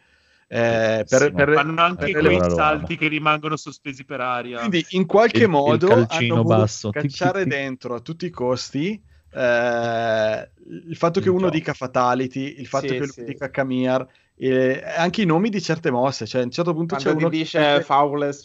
eh, 0.48 1.06
per- 1.08 1.32
Sì, 1.32 1.34
per- 1.34 1.50
Fanno 1.51 1.82
anche 1.82 2.06
Ecco, 2.08 2.17
quei 2.17 2.40
allora 2.40 2.48
lo 2.48 2.56
salti 2.56 2.98
che 2.98 3.08
rimangono 3.08 3.56
sospesi 3.58 4.03
per 4.06 4.19
aria. 4.22 4.69
Quindi 4.69 4.85
in 4.90 5.06
qualche 5.06 5.48
Il- 5.48 5.51
il 5.64 5.82
modo 5.82 5.84
calcino 5.84 6.43
hanno 6.43 6.43
basso, 6.45 6.92
cacciare 6.92 6.95
tic, 6.95 7.42
tic. 7.42 7.58
dentro 7.58 7.93
a 7.95 8.00
tutti 8.00 8.25
i 8.25 8.30
costi 8.30 9.03
eh, 9.32 10.51
il 10.88 10.95
fatto 10.95 11.19
che 11.19 11.30
Il 11.30 11.30
uno 11.30 11.50
gioco. 11.50 11.50
dica 11.50 11.74
Fatality, 11.74 12.59
il 12.59 12.67
fatto 12.67 12.93
Sì, 12.93 12.95
che 12.95 13.06
lui 13.06 13.14
sì. 13.14 13.24
dica 13.24 13.50
Kamir, 13.50 14.08
eh, 14.38 14.84
anche 14.98 15.22
i 15.22 15.26
nomi 15.26 15.50
di 15.50 15.62
certe 15.62 15.92
mosse. 15.92 16.26
Cioè, 16.26 16.42
a 16.42 16.44
un 16.44 16.52
certo 16.52 16.74
punto 16.74 16.96
c'è 16.96 17.12
uno, 17.12 17.30
che 17.30 17.38
dice 17.38 17.86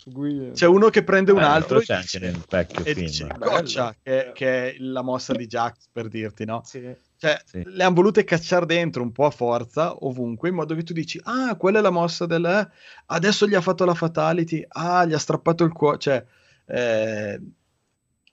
Guy- 0.07 0.52
c'è 0.52 0.67
uno 0.67 0.89
che 0.89 1.02
prende 1.02 1.33
un 1.33 1.41
Eh, 1.41 1.44
altro 1.44 1.77
lo 1.77 1.83
e 1.83 2.19
nel 2.20 2.44
vecchio 2.49 2.85
e 2.85 2.94
film. 2.94 3.07
dice 3.07 3.35
goccia, 3.39 3.94
che, 4.02 4.31
che 4.35 4.70
è 4.70 4.77
la 4.78 5.02
mossa 5.02 5.33
di 5.35 5.47
Jax 5.47 5.89
per 5.93 6.09
dirti, 6.09 6.44
no? 6.44 6.62
Sì. 6.65 6.94
Cioè, 7.17 7.39
Sì. 7.44 7.62
le 7.67 7.85
hanno 7.85 7.94
volute 7.94 8.25
cacciare 8.25 8.65
dentro 8.65 9.02
un 9.02 9.12
po' 9.12 9.27
a 9.27 9.31
forza, 9.31 9.94
ovunque, 10.05 10.49
in 10.49 10.55
modo 10.55 10.75
che 10.75 10.83
tu 10.83 10.94
dici, 10.94 11.20
ah, 11.25 11.55
quella 11.57 11.81
è 11.81 11.83
la 11.83 11.91
mossa 11.91 12.25
del... 12.25 12.44
eh, 12.47 12.69
Adesso 13.07 13.47
gli 13.47 13.55
ha 13.55 13.60
fatto 13.60 13.85
la 13.85 13.93
fatality, 13.94 14.65
ah, 14.69 15.05
gli 15.05 15.12
ha 15.12 15.19
strappato 15.19 15.65
il 15.65 15.73
cuore, 15.73 15.99
cioè... 15.99 16.25
eh, 16.67 17.41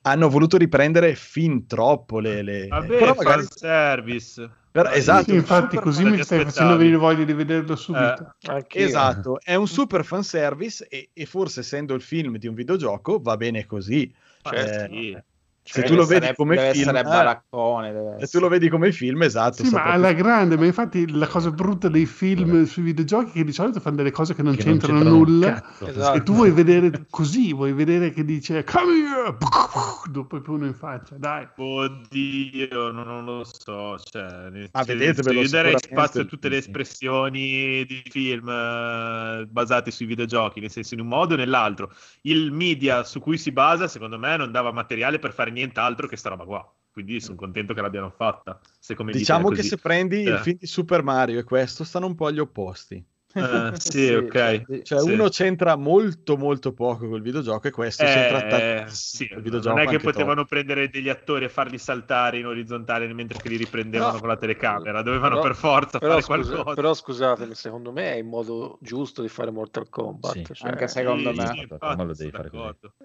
hanno 0.10 0.30
voluto 0.30 0.58
riprendere 0.58 1.16
fin 1.16 1.66
troppo 1.68 2.20
le... 2.20 2.42
le... 2.42 2.68
Vabbè, 2.68 2.88
però 2.88 3.14
magari... 3.16 3.44
fanservice. 3.44 4.50
però- 4.72 4.90
esatto, 4.92 5.32
Sì, 5.32 5.36
infatti, 5.36 5.78
così 5.78 6.04
mi 6.04 6.22
stai 6.24 6.40
ti 6.40 6.46
facendo 6.46 6.74
aspettavi. 6.74 6.78
venire 6.78 6.98
voglia 6.98 7.24
di 7.24 7.34
vederlo 7.34 7.76
subito. 7.76 8.36
Anch'io. 8.48 8.86
Esatto, 8.86 9.40
è 9.42 9.56
un 9.56 9.68
super 9.68 10.04
fanservice 10.06 10.88
e, 10.88 11.10
e 11.14 11.26
forse 11.26 11.62
essendo 11.62 11.94
il 11.94 12.02
film 12.02 12.38
di 12.38 12.48
un 12.48 12.54
videogioco 12.54 13.20
va 13.20 13.38
bene 13.38 13.66
così. 13.66 14.14
Cioè, 14.42 14.88
sì. 14.90 15.18
Se 15.70 15.82
Deve 15.82 15.92
tu 15.94 15.96
lo 16.00 16.06
vedi 16.06 16.20
essere- 16.22 16.36
come 16.36 16.56
deve 16.56 16.72
film, 16.72 16.82
essere 16.88 17.00
eh, 17.00 17.04
baraccone. 17.04 17.92
deve 17.92 18.16
se 18.26 18.28
tu 18.28 18.40
lo 18.40 18.48
vedi 18.48 18.70
come 18.70 18.92
film, 18.94 19.22
esatto. 19.24 19.58
Sì, 19.58 19.64
ma 19.66 19.70
proprio- 19.82 19.94
alla 19.94 20.14
grande, 20.14 20.58
ma 20.58 20.66
infatti 20.66 21.12
la 21.12 21.28
cosa 21.28 21.52
brutta 21.52 21.90
dei 21.90 22.06
film 22.06 22.64
sui 22.66 22.84
videogiochi 22.84 23.30
è 23.30 23.34
che 23.34 23.44
di 23.44 23.52
solito 23.52 23.80
fanno 23.82 23.98
delle 23.98 24.12
cose 24.12 24.34
che 24.34 24.44
non 24.44 24.56
Che 24.56 24.64
non 24.64 24.78
c'entrano 24.78 25.00
c'entrano 25.00 25.18
un 25.20 25.28
nulla. 25.30 25.64
Esatto. 25.86 26.18
E 26.18 26.24
tu 26.24 26.34
vuoi 26.36 26.52
vedere 26.52 27.06
così, 27.10 27.54
vuoi 27.54 27.74
vedere 27.74 28.12
che 28.12 28.24
dice 28.24 28.64
come 28.64 28.94
here, 28.94 29.38
dopo 30.10 30.40
più 30.40 30.54
uno 30.54 30.66
in 30.68 30.74
faccia, 30.74 31.16
dai. 31.18 31.46
Oddio, 31.56 32.92
non, 32.92 33.06
non 33.08 33.26
lo 33.26 33.44
so. 33.44 33.98
Cioè, 34.00 34.70
Ah, 34.72 34.84
vedetevelo 34.84 35.42
io 35.42 35.50
darei 35.50 35.76
spazio 35.78 36.22
a 36.22 36.26
tutte 36.26 36.48
le 36.50 36.58
espressioni 36.58 37.86
di 37.86 38.02
film 38.10 38.48
eh, 38.50 39.46
basate 39.50 39.92
sui 39.92 40.06
videogiochi, 40.06 40.60
nel 40.60 40.72
senso 40.72 40.94
in 40.94 41.02
un 41.02 41.08
modo 41.08 41.34
o 41.34 41.38
nell'altro. 41.38 41.92
Il 42.22 42.52
media 42.52 43.04
su 43.04 43.20
cui 43.20 43.38
si 43.38 43.52
basa, 43.52 43.88
secondo 43.88 44.18
me, 44.18 44.38
non 44.38 44.52
dava 44.52 44.72
materiale 44.72 45.20
per 45.20 45.34
fare 45.34 45.52
nient'altro 45.58 46.08
che 46.08 46.16
sta 46.18 46.30
roba 46.30 46.46
qua. 46.46 46.72
Quindi 46.92 47.20
sono 47.22 47.36
contento 47.38 47.74
che 47.76 47.82
l'abbiano 47.82 48.10
fatta. 48.10 48.60
Se 48.80 48.96
come 48.96 49.12
dite 49.12 49.18
è 49.20 49.26
Diciamo 49.26 49.50
che 49.50 49.58
così. 49.58 49.68
se 49.68 49.78
prendi 49.78 50.22
il 50.22 50.34
Eh. 50.34 50.38
film 50.40 50.58
di 50.58 50.66
Super 50.66 51.04
Mario 51.04 51.38
e 51.40 51.44
questo 51.44 51.84
stanno 51.84 52.08
un 52.08 52.16
po' 52.16 52.26
agli 52.26 52.40
opposti. 52.40 52.96
Eh, 53.34 53.72
sì, 53.78 54.14
ok. 54.16 54.82
Cioè, 54.82 55.00
Sì. 55.02 55.12
uno 55.12 55.30
c'entra 55.30 55.76
molto, 55.76 56.38
molto 56.38 56.74
poco 56.74 57.08
col 57.08 57.22
videogioco 57.22 57.68
e 57.68 57.72
questo 57.72 58.04
c'entra 58.04 58.44
Eh, 58.44 58.50
tantissimo 58.50 58.90
sì, 58.90 59.28
col 59.28 59.42
videogioco. 59.44 59.76
non 59.76 59.86
è 59.86 59.88
che 59.90 60.00
potevano 60.00 60.34
troppo. 60.34 60.48
prendere 60.48 60.90
degli 60.90 61.10
attori 61.10 61.46
e 61.46 61.50
farli 61.50 61.78
saltare 61.78 62.40
in 62.40 62.48
orizzontale 62.48 63.14
mentre 63.14 63.38
che 63.40 63.50
li 63.50 63.58
riprendevano 63.58 64.14
No. 64.14 64.20
con 64.20 64.30
la 64.30 64.38
telecamera, 64.38 65.04
dovevano 65.04 65.36
Però- 65.36 65.48
per 65.48 65.56
forza 65.56 66.00
Però, 66.00 66.20
fare 66.20 66.24
scusa- 66.42 66.54
qualcosa. 66.56 66.74
però 66.76 66.94
scusatemi, 66.96 67.54
secondo 67.54 67.92
me 67.92 68.14
è 68.14 68.16
il 68.16 68.26
modo 68.26 68.80
giusto 68.82 69.22
di 69.22 69.28
fare 69.30 69.52
Mortal 69.52 69.88
Kombat. 69.88 70.32
Sì, 70.32 70.44
cioè, 70.56 70.70
anche 70.72 70.88
secondo 70.88 71.32
Sì, 71.32 71.38
me. 71.38 71.46
sì, 71.54 71.60
infatti, 71.60 71.96
Ma 71.96 72.04
lo 72.04 72.14
devi 72.16 72.32
fare 72.32 72.50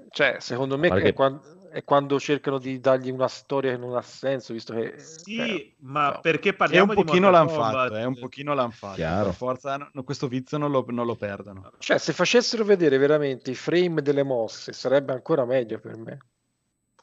cioè, 0.08 0.36
secondo 0.38 0.78
me 0.78 0.88
che- 0.88 1.12
quan- 1.12 1.40
è 1.72 1.84
quando 1.84 2.20
cercano 2.20 2.58
di 2.58 2.78
dargli 2.80 3.10
una 3.10 3.28
storia 3.28 3.72
che 3.72 3.78
non 3.78 3.96
ha 3.96 4.02
senso, 4.02 4.52
visto 4.52 4.74
che... 4.74 4.98
Sì, 4.98 5.36
cioè, 5.36 5.72
ma 5.78 6.10
no. 6.10 6.20
perché 6.20 6.50
È 6.50 6.52
un 6.52 6.56
parliamo 6.58 6.94
di 6.94 7.02
pochino 7.02 7.30
Mortal 7.30 7.46
l'han 7.46 7.54
Kombat? 7.54 7.72
fatto, 7.72 7.94
è 7.96 8.04
un 8.04 8.18
pochino 8.18 8.54
l'han 8.54 8.70
fatto. 8.70 8.96
Per 9.00 9.34
forza, 9.34 9.90
no, 9.92 10.02
questo 10.04 10.28
vizio 10.28 10.58
non 10.58 10.70
lo, 10.70 10.84
non 10.88 11.06
lo 11.06 11.16
perdono. 11.16 11.72
Cioè, 11.78 11.96
se 11.98 12.12
facessero 12.12 12.62
vedere 12.64 12.98
veramente 12.98 13.50
i 13.50 13.54
frame 13.54 14.02
delle 14.02 14.22
mosse, 14.22 14.72
sarebbe 14.74 15.12
ancora 15.12 15.46
meglio 15.46 15.80
per 15.80 15.96
me. 15.96 16.18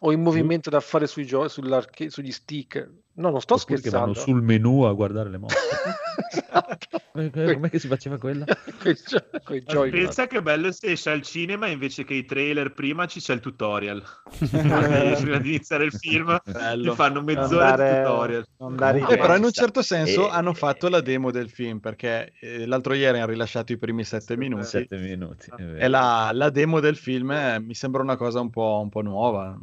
O 0.01 0.11
il 0.11 0.17
movimento 0.17 0.69
da 0.69 0.79
fare 0.79 1.07
sui 1.07 1.25
gio- 1.25 1.47
sugli 1.49 2.31
stick, 2.31 2.89
No, 3.19 3.29
non 3.31 3.41
sto 3.41 3.55
Oppure 3.55 3.81
che 3.81 3.89
vanno 3.89 4.13
scherzando. 4.13 4.39
sul 4.39 4.41
menu 4.41 4.83
a 4.83 4.93
guardare 4.93 5.29
le 5.29 5.37
mosse. 5.39 5.57
Esatto. 6.31 7.01
Eh, 7.15 7.53
Com'è 7.53 7.69
che 7.69 7.79
si 7.79 7.87
faceva 7.87 8.17
quella? 8.17 8.45
Pensa 9.91 10.27
che 10.27 10.41
bello 10.41 10.71
se 10.71 10.91
esce 10.91 11.09
al 11.09 11.21
cinema 11.21 11.67
invece 11.67 12.03
che 12.05 12.13
i 12.13 12.23
trailer 12.25 12.71
prima 12.73 13.05
ci 13.07 13.19
c'è 13.19 13.33
il 13.33 13.39
tutorial. 13.39 14.01
Prima 14.49 15.37
di 15.37 15.49
iniziare 15.49 15.85
il 15.85 15.91
film 15.91 16.39
Bello. 16.45 16.91
ti 16.91 16.95
fanno 16.95 17.21
mezz'ora 17.21 17.71
di 17.71 17.77
dare- 17.77 18.03
tutorial. 18.03 18.45
non 18.57 18.75
dare 18.75 18.99
Eh, 18.99 19.17
però 19.17 19.35
in 19.35 19.43
un 19.43 19.51
certo 19.51 19.81
senso 19.81 20.27
E- 20.27 20.31
hanno 20.31 20.53
fatto 20.53 20.87
la 20.87 21.01
demo 21.01 21.31
del 21.31 21.49
film 21.49 21.79
perché 21.79 22.31
eh, 22.39 22.65
l'altro 22.65 22.93
ieri 22.93 23.17
hanno 23.17 23.27
rilasciato 23.31 23.73
i 23.73 23.77
primi 23.77 24.03
sette 24.03 24.37
minuti 24.37 24.63
Sette 24.65 24.97
minuti. 24.97 25.49
e 25.77 25.87
la, 25.87 26.29
la 26.33 26.49
demo 26.49 26.79
del 26.79 26.95
film 26.95 27.31
eh, 27.31 27.59
mi 27.59 27.73
sembra 27.73 28.01
una 28.01 28.15
cosa 28.15 28.39
un 28.39 28.49
po', 28.49 28.79
un 28.81 28.89
po' 28.89 29.01
nuova. 29.01 29.57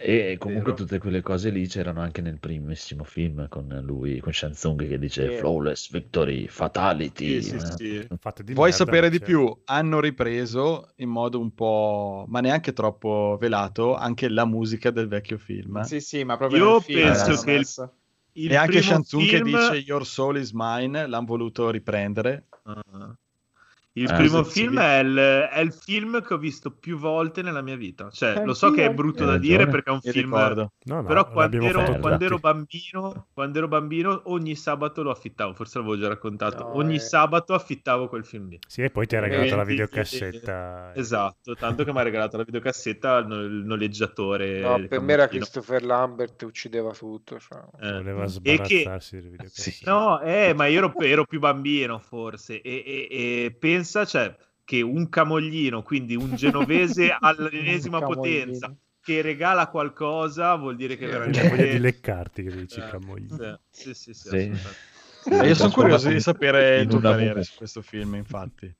E 0.00 0.36
comunque 0.38 0.72
Vero. 0.72 0.84
tutte 0.84 0.98
quelle 0.98 1.20
cose 1.20 1.50
lì 1.50 1.66
c'erano 1.66 2.00
anche 2.00 2.20
nel 2.20 2.38
primissimo 2.38 3.04
film 3.04 3.48
con 3.48 3.66
lui, 3.84 4.20
con 4.20 4.32
Shansung 4.32 4.86
che 4.88 4.98
dice 4.98 5.28
Sì. 5.30 5.36
flawless 5.36 5.90
victory, 5.90 6.46
fatality. 6.46 7.42
Sì, 7.42 7.48
sì, 7.48 7.54
eh. 7.56 7.76
sì. 7.76 8.06
Di 8.44 8.54
Vuoi 8.54 8.70
merda, 8.70 8.84
sapere 8.84 9.10
di 9.10 9.18
cioè. 9.18 9.26
più? 9.26 9.60
Hanno 9.64 10.00
ripreso 10.00 10.92
in 10.96 11.08
modo 11.08 11.38
un 11.40 11.52
po', 11.54 12.24
ma 12.28 12.40
neanche 12.40 12.72
troppo 12.72 13.36
velato, 13.40 13.94
anche 13.94 14.28
la 14.28 14.44
musica 14.44 14.90
del 14.90 15.08
vecchio 15.08 15.38
film. 15.38 15.82
Sì, 15.82 16.00
sì, 16.00 16.24
ma 16.24 16.36
proprio 16.36 16.64
Io 16.64 16.80
film 16.80 17.02
penso 17.04 17.30
l'hanno 17.30 17.42
che 17.42 17.52
il-. 17.52 17.90
Il 18.32 18.52
e 18.52 18.56
anche 18.56 18.78
primo 18.78 18.92
Shansung 18.92 19.28
che 19.28 19.36
film- 19.38 19.50
dice 19.50 19.74
Your 19.76 20.06
soul 20.06 20.36
is 20.38 20.52
mine, 20.52 21.06
l'hanno 21.06 21.26
voluto 21.26 21.70
riprendere. 21.70 22.46
Ah. 22.62 23.16
Il 23.98 24.10
Eh, 24.10 24.14
primo 24.14 24.44
film 24.44 24.78
è 24.78 24.98
il, 25.00 25.16
è 25.16 25.58
il 25.60 25.72
film 25.72 26.22
che 26.22 26.34
ho 26.34 26.38
visto 26.38 26.70
più 26.70 26.96
volte 26.98 27.42
nella 27.42 27.62
mia 27.62 27.76
vita. 27.76 28.10
Cioè, 28.10 28.44
lo 28.44 28.54
so 28.54 28.70
che 28.70 28.84
è 28.84 28.92
brutto 28.92 29.24
da 29.24 29.38
dire 29.38 29.66
perché 29.66 29.90
è 29.90 29.92
un 29.92 30.00
film. 30.00 30.30
No, 30.30 30.72
no, 30.84 31.04
Però 31.04 31.28
quando 31.30 31.64
ero, 31.64 31.98
quando 31.98 32.24
ero 32.24 32.38
bambino, 32.38 33.26
quando 33.32 33.58
ero 33.58 33.68
bambino, 33.68 34.22
ogni 34.26 34.54
sabato 34.54 35.02
lo 35.02 35.10
affittavo. 35.10 35.52
Forse 35.54 35.78
l'avevo 35.78 35.98
già 35.98 36.08
raccontato. 36.08 36.64
No, 36.64 36.76
ogni 36.76 36.96
eh. 36.96 37.00
sabato 37.00 37.54
affittavo 37.54 38.08
quel 38.08 38.24
film 38.24 38.48
lì. 38.48 38.58
Sì, 38.66 38.82
e 38.82 38.90
poi 38.90 39.06
ti 39.06 39.16
ha 39.16 39.20
regalato 39.20 39.56
la 39.56 39.64
Quindi, 39.64 39.82
videocassetta. 39.82 40.92
Esatto, 40.94 41.54
tanto 41.54 41.84
che 41.84 41.92
mi 41.92 41.98
ha 41.98 42.02
regalato 42.02 42.36
la 42.36 42.44
videocassetta 42.44 43.18
il 43.18 43.26
no- 43.26 43.40
il 43.42 43.64
noleggiatore. 43.64 44.60
No, 44.60 44.76
il 44.76 44.88
per 44.88 45.00
me 45.00 45.12
era. 45.12 45.26
Christopher 45.28 45.82
Lambert 45.84 46.42
uccideva 46.42 46.92
tutto. 46.92 47.38
cioè. 47.38 47.58
Eh. 47.80 47.92
Voleva 47.92 48.22
E 48.24 48.60
che 48.60 48.80
sbarazzarsi 48.82 49.16
del 49.16 49.30
videocassetta. 49.30 49.70
Sì. 49.70 49.84
No, 49.84 50.20
eh, 50.20 50.52
ma 50.54 50.66
io 50.66 50.78
ero, 50.78 50.94
ero 51.00 51.24
più 51.24 51.38
bambino 51.38 51.98
forse 51.98 52.60
e, 52.60 52.82
e- 52.86 53.08
e 53.44 53.56
pensa 53.88 54.04
cioè, 54.04 54.36
che 54.64 54.82
un 54.82 55.08
camoglino, 55.08 55.82
quindi 55.82 56.14
un 56.14 56.34
genovese 56.34 57.10
all'ennesima 57.18 57.96
Un 57.98 58.02
camoglino. 58.02 58.44
potenza 58.44 58.76
che 59.00 59.22
regala 59.22 59.68
qualcosa 59.68 60.54
vuol 60.56 60.76
dire 60.76 60.96
che 60.96 61.06
veramente... 61.06 61.48
voglia 61.48 61.66
di 61.66 61.78
leccarti 61.78 62.42
che 62.42 62.50
dici, 62.50 62.80
Eh, 62.80 62.90
camogli. 62.90 63.28
sì, 63.70 63.94
sì, 63.94 63.94
sì, 63.94 64.14
sì, 64.14 64.28
Sì. 64.28 64.36
assolutamente. 64.36 64.86
E 65.30 65.46
io 65.46 65.54
sono 65.54 65.70
curioso 65.70 66.08
di 66.08 66.20
sapere 66.20 66.80
il 66.80 66.88
tuo 66.88 67.00
parere 67.00 67.42
su 67.42 67.56
questo 67.56 67.82
film, 67.82 68.14
infatti. 68.14 68.74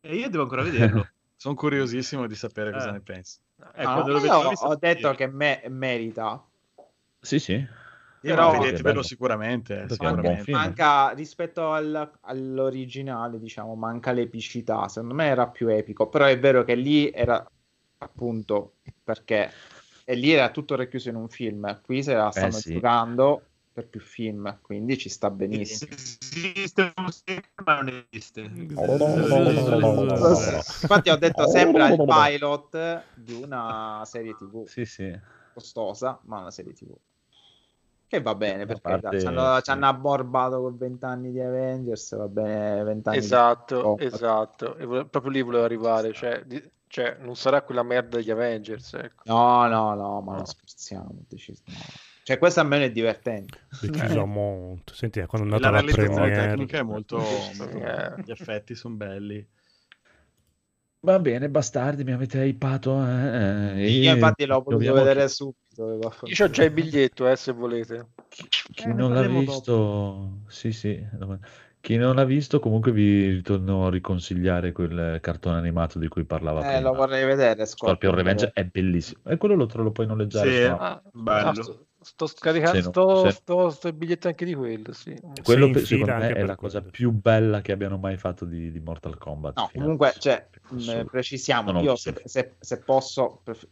E 0.00 0.14
io 0.14 0.30
devo 0.30 0.44
ancora 0.44 0.62
vederlo. 0.62 1.06
Sono 1.36 1.54
curiosissimo 1.54 2.26
di 2.26 2.34
sapere 2.34 2.72
cosa 2.72 2.88
Eh. 2.88 2.92
ne 2.92 3.00
pensi. 3.00 3.38
Eh, 3.74 3.84
Ah, 3.84 4.00
ho 4.02 4.76
detto 4.76 5.08
dire. 5.08 5.16
che 5.16 5.26
me- 5.28 5.62
merita. 5.68 6.42
Sì, 7.20 7.38
sì. 7.38 7.66
Però 8.20 8.50
Però- 8.50 8.62
vedetevelo 8.62 9.02
sicuramente. 9.02 9.80
Un 9.82 9.88
sicuramente. 9.90 10.50
Manca 10.50 11.10
rispetto 11.10 11.70
al- 11.70 12.10
all'originale, 12.22 13.38
diciamo, 13.38 13.74
manca 13.74 14.12
l'epicità. 14.12 14.88
Secondo 14.88 15.14
me 15.14 15.26
era 15.26 15.46
più 15.48 15.68
epico, 15.68 16.08
però 16.08 16.24
è 16.26 16.38
vero 16.38 16.64
che 16.64 16.74
lì 16.74 17.10
era 17.10 17.44
appunto 17.98 18.74
perché 19.02 19.50
e 20.04 20.14
lì 20.14 20.30
era 20.32 20.50
tutto 20.50 20.74
racchiuso 20.74 21.10
in 21.10 21.16
un 21.16 21.28
film. 21.28 21.80
Qui 21.82 22.02
se 22.02 22.14
la 22.14 22.30
stanno 22.30 22.50
sì. 22.52 22.72
giocando 22.74 23.42
per 23.72 23.86
più 23.88 24.00
film, 24.00 24.58
quindi 24.62 24.96
ci 24.98 25.08
sta 25.08 25.30
benissimo. 25.30 25.92
Esiste 25.92 26.92
un 26.96 27.08
film, 27.24 27.40
ma 27.64 27.80
non 27.80 28.04
esiste. 28.10 28.40
Infatti 30.80 31.10
ho 31.10 31.16
detto 31.16 31.48
sembra 31.48 31.88
il 31.88 31.96
pilot 32.04 33.02
di 33.14 33.34
una 33.34 34.02
serie 34.04 34.34
TV 34.34 34.66
Sì, 34.66 34.84
sì. 34.84 35.16
costosa, 35.52 36.18
ma 36.24 36.40
una 36.40 36.50
serie 36.50 36.72
TV. 36.72 36.92
Che 38.08 38.22
va 38.22 38.34
bene, 38.34 38.62
A 38.62 38.66
perché 38.66 38.80
parte- 38.80 39.20
ci, 39.20 39.26
hanno, 39.26 39.56
ci 39.58 39.64
sì. 39.64 39.70
hanno 39.70 39.86
aborbato 39.86 40.62
con 40.62 40.78
20 40.78 41.04
anni 41.04 41.30
di 41.30 41.40
Avengers, 41.40 42.16
va 42.16 42.26
bene 42.28 42.82
20 42.82 43.08
anni 43.10 43.18
Esatto, 43.18 43.96
di... 43.98 44.04
esatto. 44.06 44.76
E 44.76 44.84
vole- 44.86 45.04
proprio 45.04 45.30
lì 45.30 45.42
volevo 45.42 45.64
arrivare. 45.64 46.12
Cioè, 46.14 46.42
di- 46.46 46.70
cioè, 46.86 47.18
non 47.20 47.36
sarà 47.36 47.60
quella 47.60 47.82
merda 47.82 48.16
degli 48.16 48.30
Avengers. 48.30 48.94
Ecco. 48.94 49.22
No, 49.26 49.66
no, 49.68 49.94
no, 49.94 50.20
ma 50.22 50.36
non 50.36 50.46
scherziamo. 50.46 51.10
decis- 51.28 51.60
no. 51.66 51.74
Cioè, 52.22 52.38
questo 52.38 52.60
almeno 52.60 52.84
è 52.84 52.90
divertente. 52.90 53.58
Decisamente. 53.80 54.92
Senti, 54.94 55.22
quando 55.26 55.46
è 55.46 55.50
La 55.60 55.68
andata 55.68 55.70
la, 55.70 55.80
realizzazione 55.80 56.20
premiere... 56.30 56.48
tecnica 56.48 56.78
è 56.78 56.82
molto... 56.82 57.18
molto- 57.18 57.78
Eh. 57.78 58.22
Gli 58.24 58.30
effetti 58.30 58.74
sono 58.74 58.94
belli. 58.96 59.46
Va 61.00 61.18
bene, 61.20 61.48
bastardi, 61.48 62.04
mi 62.04 62.12
avete 62.12 62.38
hypato. 62.44 63.00
eh, 63.06 63.82
eh, 63.82 63.90
Io 63.90 64.10
e 64.10 64.14
infatti 64.14 64.44
l'ho 64.46 64.62
potuto 64.62 64.92
vedere 64.94 65.26
chi- 65.26 65.32
subito. 65.32 65.67
Io 65.78 66.44
ho 66.44 66.50
già 66.50 66.64
il 66.64 66.72
biglietto, 66.72 67.28
eh, 67.28 67.36
se 67.36 67.52
volete. 67.52 68.08
Chi 68.74 68.88
Eh, 68.88 68.92
non 68.92 69.14
l'ha 69.14 69.26
visto, 69.26 70.40
sì, 70.48 70.72
sì. 70.72 71.00
Chi 71.80 71.96
non 71.96 72.16
l'ha 72.16 72.24
visto, 72.24 72.58
comunque 72.58 72.90
vi 72.90 73.28
ritorno 73.30 73.86
a 73.86 73.90
riconsigliare 73.90 74.72
quel 74.72 75.18
cartone 75.20 75.58
animato 75.58 76.00
di 76.00 76.08
cui 76.08 76.24
parlava 76.24 76.60
Eh, 76.60 76.74
prima. 76.74 76.90
lo 76.90 76.94
vorrei 76.94 77.24
vedere. 77.24 77.64
Scorpion 77.64 78.14
Revenge 78.14 78.50
è 78.52 78.64
bellissimo. 78.64 79.20
E 79.24 79.36
quello 79.36 79.54
lo, 79.54 79.66
tro- 79.66 79.84
lo 79.84 79.92
puoi 79.92 80.06
noleggiare. 80.06 80.50
Sì. 80.50 80.62
su- 80.62 80.66
Ah, 80.66 81.00
Bello. 81.12 81.48
ah, 81.48 81.54
sto, 81.54 81.86
sto 82.00 82.26
scaricando, 82.26 82.80
no- 82.82 82.90
sto, 82.90 83.30
sto, 83.30 83.70
sto 83.70 83.88
il 83.88 83.94
biglietto 83.94 84.26
anche 84.26 84.44
di 84.44 84.54
quello, 84.54 84.92
sì. 84.92 85.16
Quello 85.44 85.72
Sì, 85.78 85.84
secondo 85.86 86.14
me 86.14 86.32
è 86.32 86.44
la 86.44 86.56
cosa 86.56 86.78
quello. 86.80 86.92
più 86.92 87.12
bella 87.12 87.60
che 87.60 87.70
abbiano 87.70 87.96
mai 87.98 88.16
fatto 88.16 88.44
di, 88.44 88.72
di 88.72 88.80
Mortal 88.80 89.16
Kombat. 89.16 89.56
No, 89.58 89.70
comunque, 89.72 90.12
cioè, 90.18 90.48
mh, 90.70 91.04
precisiamo, 91.04 91.70
Non 91.70 91.76
ho 91.76 91.82
io 91.82 91.96
se, 91.96 92.20
se- 92.24 92.56
se 92.58 92.78
posso, 92.82 93.40
pref- 93.44 93.68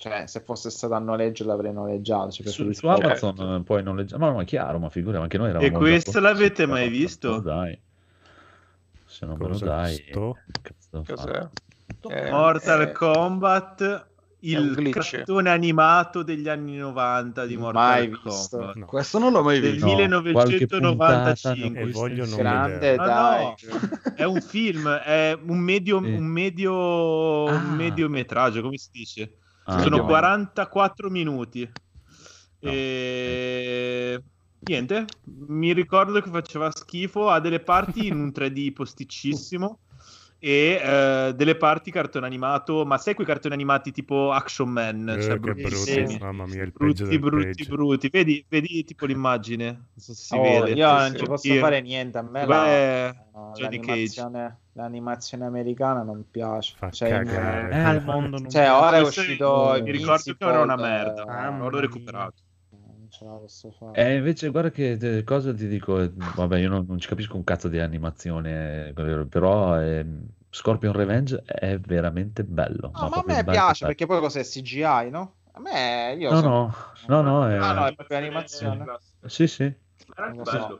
cioè, 0.00 0.26
se 0.26 0.40
fosse 0.40 0.70
stato 0.70 0.94
a 0.94 0.98
noleggio 0.98 1.44
l'avrei 1.44 1.72
noleggiato. 1.74 2.30
Cioè, 2.30 2.46
Su, 2.46 2.70
su 2.72 2.86
Amazon 2.86 3.38
eh, 3.56 3.62
puoi 3.62 3.82
noleggiare, 3.82 4.18
ma 4.18 4.30
no, 4.30 4.40
è 4.40 4.44
chiaro, 4.46 4.78
ma 4.78 4.88
figura, 4.88 5.20
anche 5.20 5.36
noi 5.36 5.50
eravamo 5.50 5.70
E 5.70 5.78
questo 5.78 6.12
già- 6.12 6.20
l'avete 6.20 6.64
mai 6.66 6.88
visto? 6.88 7.34
se 7.36 7.42
Dai. 7.42 7.80
Se 9.04 9.26
non 9.26 9.36
me 9.36 9.44
lo 9.44 9.50
Cosa 9.50 9.64
dai, 9.66 9.94
sto? 10.08 10.36
cazzo 10.62 11.02
Cos'è? 11.06 11.48
Eh, 12.08 12.30
Mortal 12.30 12.80
eh, 12.82 12.92
Kombat, 12.92 14.06
il 14.42 14.88
cartone 14.90 15.50
animato 15.50 16.22
degli 16.22 16.48
anni 16.48 16.76
90 16.76 17.44
di 17.44 17.56
Mortal 17.58 17.82
Mai 17.82 18.06
visto. 18.08 18.56
Kombat. 18.56 18.74
No. 18.76 18.86
Questo 18.86 19.18
non 19.18 19.32
l'ho 19.32 19.42
mai 19.42 19.60
Del 19.60 19.72
visto. 19.72 20.06
No, 20.06 20.22
qualche 20.32 20.66
puntata 20.66 21.32
1995. 21.42 21.78
E 21.78 21.82
Questo 21.82 22.00
voglio 22.00 22.36
Grande. 22.36 22.94
Ah, 22.94 23.04
dai. 23.06 23.44
no, 23.44 23.54
è 24.14 24.24
un 24.24 24.40
film, 24.40 24.88
è 24.88 25.38
un 25.46 25.58
medio, 25.58 25.96
un 25.98 26.24
medio, 26.24 27.46
Ah. 27.48 27.52
un 27.54 27.74
mediometraggio, 27.74 28.62
come 28.62 28.78
si 28.78 28.88
dice? 28.92 29.34
Ah, 29.64 29.80
Sono 29.80 29.98
no. 29.98 30.04
44 30.04 31.10
minuti. 31.10 31.70
E... 32.58 34.22
Niente, 34.62 35.06
mi 35.46 35.72
ricordo 35.72 36.20
che 36.20 36.30
faceva 36.30 36.70
schifo, 36.70 37.30
ha 37.30 37.40
delle 37.40 37.60
parti 37.60 38.06
in 38.06 38.20
un 38.20 38.32
3D 38.34 38.72
posticcissimo 38.72 39.78
e 40.42 40.80
eh, 40.82 41.32
delle 41.34 41.54
parti 41.56 41.90
cartone 41.90 42.24
animato, 42.26 42.84
ma 42.86 42.96
sai 42.98 43.14
quei 43.14 43.26
cartoni 43.26 43.54
animati 43.54 43.92
tipo 43.92 44.32
Action 44.32 44.70
Man, 44.70 45.08
Eh, 45.08 45.22
cioè 45.22 45.38
brutto, 45.38 46.18
mamma 46.18 46.46
mia, 46.46 46.62
il 46.62 46.72
peggio 46.72 47.04
brutti, 47.04 47.04
del 47.04 47.18
brutti, 47.20 47.46
peggio. 47.46 47.74
brutti. 47.74 48.08
Vedi, 48.08 48.44
vedi 48.48 48.84
tipo 48.84 49.06
l'immagine, 49.06 49.66
non 49.66 49.84
so 49.96 50.14
se 50.14 50.22
si 50.22 50.36
Oh, 50.36 50.42
vede. 50.42 50.72
io 50.72 50.88
non 50.90 51.14
ci 51.16 51.24
posso 51.26 51.54
fare 51.54 51.80
niente. 51.82 52.18
A 52.18 52.22
me 52.22 52.46
Beh, 52.46 52.46
la- 52.46 53.14
no, 53.32 53.52
l'animazione, 53.58 54.58
l'animazione 54.72 55.44
americana 55.44 56.02
non 56.02 56.24
piace. 56.30 56.74
Fa 56.76 56.90
Cioè, 56.90 57.08
cagare. 57.10 57.74
Eh, 57.74 57.78
al 57.80 58.02
mondo 58.02 58.38
non 58.40 58.48
Cioè, 58.48 58.70
ora 58.70 58.96
è 58.96 59.00
uscito 59.00 59.78
mi 59.82 59.90
ricordo 59.90 60.34
che 60.34 60.44
era 60.44 60.60
una 60.60 60.76
merda, 60.76 61.24
non 61.50 61.70
l'ho 61.70 61.80
recuperato. 61.80 62.42
Ce 63.20 63.26
la 63.26 63.32
posso 63.32 63.70
fare. 63.72 64.02
Eh, 64.02 64.16
invece, 64.16 64.48
guarda 64.48 64.70
che 64.70 64.92
eh, 64.92 65.24
cosa 65.24 65.52
ti 65.52 65.68
dico, 65.68 66.00
eh, 66.00 66.10
vabbè, 66.10 66.58
io 66.58 66.70
non, 66.70 66.86
non 66.88 66.98
ci 66.98 67.06
capisco 67.06 67.36
un 67.36 67.44
cazzo 67.44 67.68
di 67.68 67.78
animazione, 67.78 68.94
eh, 68.96 69.26
però 69.28 69.78
ehm, 69.78 70.26
Scorpion 70.48 70.94
Revenge 70.94 71.42
è 71.44 71.78
veramente 71.78 72.44
bello. 72.44 72.90
No, 72.94 73.08
ma 73.10 73.18
a 73.18 73.22
me 73.26 73.44
bello, 73.44 73.50
piace 73.50 73.84
bello. 73.84 73.86
perché 73.88 74.06
poi 74.06 74.20
cos'è 74.20 74.42
CGI, 74.42 75.10
no? 75.10 75.34
A 75.52 75.60
me 75.60 76.16
io 76.18 76.30
No, 76.30 76.36
sono- 76.40 76.74
no, 77.08 77.22
no, 77.22 77.40
no, 77.40 77.46
è... 77.46 77.56
Ah, 77.56 77.72
no, 77.74 77.86
è 77.88 77.94
proprio 77.94 78.16
animazione. 78.16 78.86
Sì, 79.26 79.46
sì. 79.46 79.64
Era 79.64 80.30
bello. 80.30 80.44
so. 80.44 80.78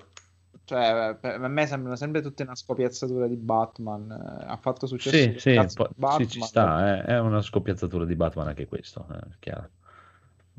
Cioè, 0.65 1.17
per 1.21 1.43
a 1.43 1.49
me 1.49 1.67
sembrano 1.67 1.97
sempre 1.97 2.23
tutte 2.23 2.43
una 2.43 2.55
scopiazzatura 2.55 3.27
di 3.27 3.37
Batman. 3.37 4.11
eh, 4.11 4.45
Ha 4.47 4.57
fatto 4.57 4.87
successo 4.87 5.39
Sì, 5.39 5.39
sì, 5.39 5.67
po- 5.75 5.91
sì, 6.17 6.27
ci 6.29 6.41
sta, 6.41 6.97
eh, 6.97 7.03
è 7.03 7.19
una 7.19 7.43
scoppiazzatura 7.43 8.07
di 8.07 8.15
Batman 8.15 8.49
anche 8.49 8.67
questo, 8.67 9.07
eh, 9.13 9.37
chiaro, 9.41 9.69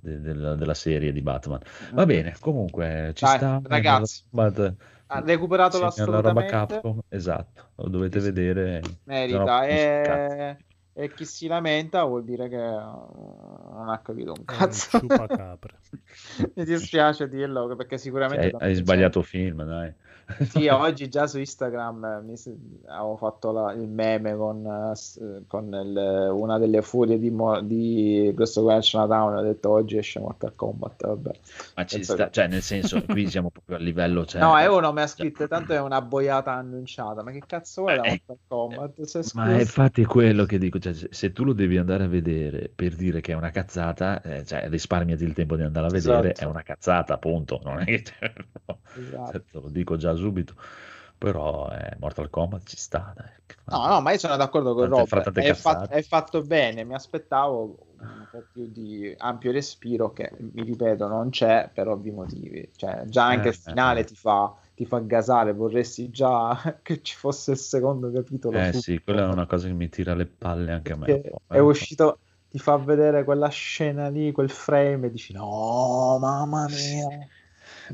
de- 0.01 0.19
della, 0.19 0.55
della 0.55 0.73
serie 0.73 1.11
di 1.11 1.21
Batman. 1.21 1.59
Va 1.93 2.05
bene, 2.05 2.35
comunque 2.39 3.11
ci 3.15 3.25
Dai, 3.25 3.37
sta. 3.37 3.61
ragazzi. 3.63 4.23
Mortal 4.31 4.75
Kombat, 4.75 4.75
Ha 5.07 5.19
recuperato 5.19 5.77
sì, 5.89 6.09
la 6.09 6.19
roba. 6.21 6.45
Capcom, 6.45 6.99
esatto, 7.09 7.71
lo 7.75 7.89
dovete 7.89 8.19
vedere. 8.19 8.81
Merita. 9.05 9.65
no, 9.65 9.67
E... 9.67 10.01
cazzo. 10.01 10.63
E 10.93 11.13
chi 11.13 11.23
si 11.25 11.47
lamenta 11.47 12.03
vuol 12.03 12.25
dire 12.25 12.49
che 12.49 12.57
eh, 12.57 12.69
non 12.69 13.85
ha 13.87 13.99
capito 14.01 14.33
un 14.33 14.39
un 14.39 14.45
cazzo. 14.45 14.99
ciupacapre. 14.99 15.79
Mi 16.55 16.63
dispiace 16.65 17.27
dirlo 17.29 17.75
perché 17.75 17.97
sicuramente... 17.97 18.47
Hai, 18.47 18.51
da- 18.51 18.57
hai 18.65 18.75
sbagliato 18.75 19.21
film, 19.21 19.63
dai. 19.65 19.93
Sì, 20.49 20.67
oggi 20.67 21.09
già 21.09 21.27
su 21.27 21.39
Instagram 21.39 22.03
eh, 22.03 22.21
mi 22.21 22.35
avevo 22.87 23.15
fatto 23.17 23.51
la- 23.51 23.71
il 23.73 23.87
meme 23.87 24.35
con, 24.35 24.65
eh, 24.65 25.43
con 25.47 25.65
il- 25.73 26.29
una 26.31 26.57
delle 26.57 26.81
furie 26.81 27.17
di, 27.19 27.29
mo- 27.29 27.61
di 27.61 28.31
questo 28.35 28.63
qua 28.63 28.79
Chinatown. 28.79 29.35
Ho 29.35 29.41
detto 29.41 29.69
oggi 29.69 29.97
esce 29.97 30.19
Mortal 30.19 30.55
Kombat. 30.55 31.05
Vabbè. 31.07 31.31
Ma 31.75 31.85
ci 31.85 32.03
sta, 32.03 32.25
che- 32.25 32.31
cioè, 32.31 32.47
nel 32.47 32.61
senso, 32.61 33.03
qui 33.05 33.27
siamo 33.29 33.49
proprio 33.49 33.77
a 33.77 33.79
livello. 33.79 34.25
Cioè, 34.25 34.41
No, 34.41 34.53
uno 34.77 34.91
mi 34.93 35.01
ha 35.01 35.07
scritto 35.07 35.47
tanto 35.47 35.73
è 35.73 35.79
una 35.79 36.01
boiata 36.01 36.53
annunciata. 36.53 37.23
Ma 37.23 37.31
che 37.31 37.41
cazzo 37.45 37.83
da 37.85 38.01
Eh, 38.01 38.21
Mortal 38.27 38.37
Kombat? 38.47 39.05
Cioè, 39.05 39.23
Ma 39.33 39.55
è 39.55 39.59
infatti 39.59 40.03
quello 40.05 40.45
che 40.45 40.57
dico, 40.57 40.79
cioè, 40.79 40.93
se, 40.93 41.31
tu 41.31 41.43
lo 41.43 41.53
devi 41.53 41.77
andare 41.77 42.03
a 42.03 42.07
vedere 42.07 42.71
per 42.73 42.95
dire 42.95 43.21
che 43.21 43.31
è 43.31 43.35
una 43.35 43.49
cazzata, 43.51 44.21
eh, 44.21 44.45
cioè, 44.45 44.67
risparmiati 44.69 45.23
il 45.23 45.33
tempo 45.33 45.55
di 45.55 45.63
andare 45.63 45.87
a 45.87 45.89
vedere, 45.89 46.31
Esatto. 46.31 46.45
è 46.47 46.49
una 46.49 46.63
cazzata, 46.63 47.13
appunto. 47.13 47.59
Non 47.63 47.79
è 47.79 47.85
che 47.85 48.03
cioè, 48.03 48.33
no, 48.67 48.79
Esatto. 48.97 49.31
te 49.31 49.59
lo 49.59 49.69
dico 49.69 49.97
già 49.97 50.13
subito. 50.21 50.55
Però 51.17 51.69
eh, 51.71 51.97
Mortal 51.99 52.31
Kombat 52.31 52.63
ci 52.65 52.77
sta, 52.77 53.13
dai. 53.15 53.29
No, 53.65 53.85
no, 53.85 54.01
ma 54.01 54.11
io 54.11 54.17
sono 54.17 54.35
d'accordo 54.37 54.73
con 54.73 54.87
Rob. 54.87 55.07
È, 55.33 55.53
è 55.89 56.01
fatto 56.01 56.41
bene. 56.41 56.83
Mi 56.83 56.95
aspettavo 56.95 57.77
un 57.99 58.27
po' 58.31 58.43
più 58.51 58.67
di 58.71 59.13
ampio 59.19 59.51
respiro, 59.51 60.13
che 60.13 60.31
mi 60.39 60.63
ripeto, 60.63 61.07
non 61.07 61.29
c'è 61.29 61.69
per 61.71 61.89
ovvi 61.89 62.09
motivi. 62.09 62.71
Cioè, 62.75 63.03
già 63.05 63.25
anche 63.25 63.49
Eh, 63.49 63.51
il 63.51 63.55
finale 63.55 63.99
eh. 63.99 64.03
ti 64.03 64.15
fa, 64.15 64.51
ti 64.73 64.83
fa 64.85 64.97
gasare. 64.97 65.53
Vorresti 65.53 66.09
già 66.09 66.59
che 66.81 67.03
ci 67.03 67.15
fosse 67.15 67.51
il 67.51 67.57
secondo 67.57 68.11
capitolo. 68.11 68.57
Eh 68.57 68.65
subito. 68.65 68.79
sì, 68.79 69.01
quella 69.03 69.29
è 69.29 69.31
una 69.31 69.45
cosa 69.45 69.67
che 69.67 69.73
mi 69.73 69.89
tira 69.89 70.15
le 70.15 70.25
palle 70.25 70.71
anche 70.71 70.93
a 70.93 70.97
me. 70.97 71.19
po', 71.19 71.41
è 71.47 71.57
eh. 71.57 71.59
uscito, 71.59 72.17
ti 72.49 72.57
fa 72.57 72.77
vedere 72.77 73.23
quella 73.23 73.49
scena 73.49 74.07
lì, 74.09 74.31
quel 74.31 74.49
frame, 74.49 75.05
e 75.05 75.11
dici: 75.11 75.33
No, 75.33 76.17
mamma 76.19 76.65
mia. 76.67 77.27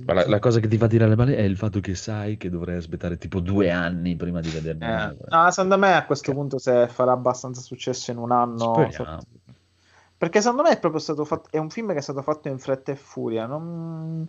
Ma 0.05 0.13
la, 0.13 0.27
la 0.27 0.39
cosa 0.39 0.59
che 0.59 0.67
ti 0.67 0.77
fa 0.77 0.87
tirare 0.87 1.09
le 1.09 1.15
palle 1.15 1.35
è 1.35 1.41
il 1.41 1.57
fatto 1.57 1.79
che 1.79 1.95
sai 1.95 2.37
che 2.37 2.49
dovrei 2.49 2.77
aspettare 2.77 3.17
tipo 3.17 3.39
due 3.39 3.71
anni 3.71 4.15
prima 4.15 4.39
di 4.39 4.49
vederne 4.49 5.17
Eh, 5.19 5.25
no, 5.29 5.51
secondo 5.51 5.77
me 5.77 5.95
a 5.95 6.05
questo 6.05 6.33
punto 6.33 6.57
se 6.57 6.87
farà 6.87 7.11
abbastanza 7.11 7.61
successo 7.61 8.11
in 8.11 8.17
un 8.17 8.31
anno 8.31 8.73
perché 10.17 10.41
secondo 10.41 10.63
me 10.63 10.71
è 10.71 10.79
proprio 10.79 10.99
stato 10.99 11.25
fatto 11.25 11.49
è 11.51 11.57
un 11.59 11.69
film 11.69 11.91
che 11.91 11.99
è 11.99 12.01
stato 12.01 12.23
fatto 12.23 12.47
in 12.47 12.57
fretta 12.57 12.91
e 12.91 12.95
furia 12.95 13.45
non, 13.45 14.27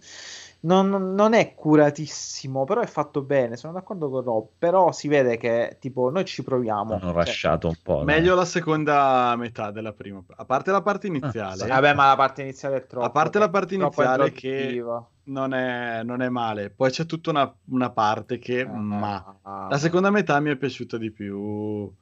non- 0.61 1.15
non 1.15 1.35
è 1.35 1.55
curatissimo 1.55 2.65
però 2.65 2.81
è 2.81 2.87
fatto 2.87 3.23
bene 3.23 3.57
sono 3.57 3.73
d'accordo 3.75 4.11
con 4.11 4.23
Rob 4.23 4.49
però 4.59 4.91
si 4.93 5.07
vede 5.07 5.37
che 5.37 5.77
tipo 5.79 6.11
noi 6.11 6.25
ci 6.25 6.43
proviamo 6.43 6.95
Hanno 6.95 7.13
Cioè, 7.13 7.25
rasciato 7.25 7.69
un 7.69 7.77
po'. 7.83 8.03
Meglio 8.03 8.35
la 8.35 8.45
seconda 8.45 9.35
metà 9.37 9.71
della 9.71 9.93
prima. 9.93 10.23
A 10.37 10.45
parte 10.45 10.71
la 10.71 10.83
parte 10.83 11.07
iniziale. 11.07 11.57
sì, 11.57 11.69
vabbè 11.69 11.95
ma 11.95 12.09
la 12.09 12.17
parte 12.17 12.43
iniziale 12.43 12.77
è 12.77 12.87
troppo 12.87 13.07
A 13.07 13.11
parte 13.11 13.39
la 13.39 13.49
parte 13.49 13.75
iniziale 13.75 14.33
che 14.33 14.83
non 15.25 15.55
è, 15.55 16.03
non 16.03 16.23
è 16.23 16.29
male. 16.29 16.71
Poi 16.71 16.91
c'è 16.91 17.07
tutta 17.07 17.31
una, 17.31 17.53
una 17.67 17.91
parte 17.91 18.39
che... 18.39 18.61
Eh, 18.61 18.67
ma 18.67 19.39
ah. 19.43 19.69
la 19.69 19.79
seconda 19.79 20.11
metà 20.11 20.39
mi 20.41 20.51
è 20.51 20.57
piaciuta 20.57 20.97
di 20.97 21.11
più. 21.11 21.93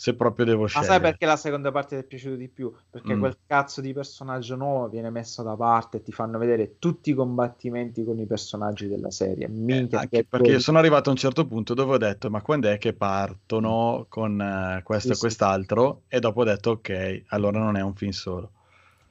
Se 0.00 0.14
proprio 0.14 0.46
devo 0.46 0.62
Ma 0.62 0.68
scegliere. 0.68 0.92
sai 0.92 1.00
perché 1.02 1.26
la 1.26 1.36
seconda 1.36 1.70
parte 1.70 1.96
ti 1.98 2.02
è 2.02 2.06
piaciuta 2.06 2.34
di 2.36 2.48
più? 2.48 2.72
Perché 2.88 3.14
Mm. 3.14 3.18
quel 3.18 3.36
cazzo 3.46 3.82
di 3.82 3.92
personaggio 3.92 4.56
nuovo 4.56 4.88
viene 4.88 5.10
messo 5.10 5.42
da 5.42 5.54
parte 5.56 5.98
e 5.98 6.02
ti 6.02 6.10
fanno 6.10 6.38
vedere 6.38 6.78
tutti 6.78 7.10
i 7.10 7.12
combattimenti 7.12 8.02
con 8.02 8.18
i 8.18 8.24
personaggi 8.24 8.88
della 8.88 9.10
serie. 9.10 9.46
Minchia, 9.48 9.98
Eh, 9.98 10.00
Anche 10.04 10.16
che 10.16 10.24
perché 10.24 10.52
poi- 10.52 10.60
sono 10.62 10.78
arrivato 10.78 11.10
a 11.10 11.12
un 11.12 11.18
certo 11.18 11.46
punto 11.46 11.74
dove 11.74 11.92
ho 11.94 11.98
detto 11.98 12.30
ma 12.30 12.40
quando 12.40 12.70
è 12.70 12.78
che 12.78 12.94
partono 12.94 14.06
con 14.08 14.40
eh, 14.40 14.80
questo 14.84 15.08
Sì, 15.08 15.12
e 15.12 15.14
sì. 15.16 15.20
quest'altro 15.20 16.02
e 16.08 16.18
dopo 16.18 16.40
ho 16.40 16.44
detto 16.44 16.70
ok 16.70 17.24
allora 17.28 17.58
non 17.58 17.76
è 17.76 17.82
un 17.82 17.94
film 17.94 18.12
solo 18.12 18.52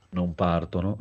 Non 0.09 0.34
partono. 0.34 0.98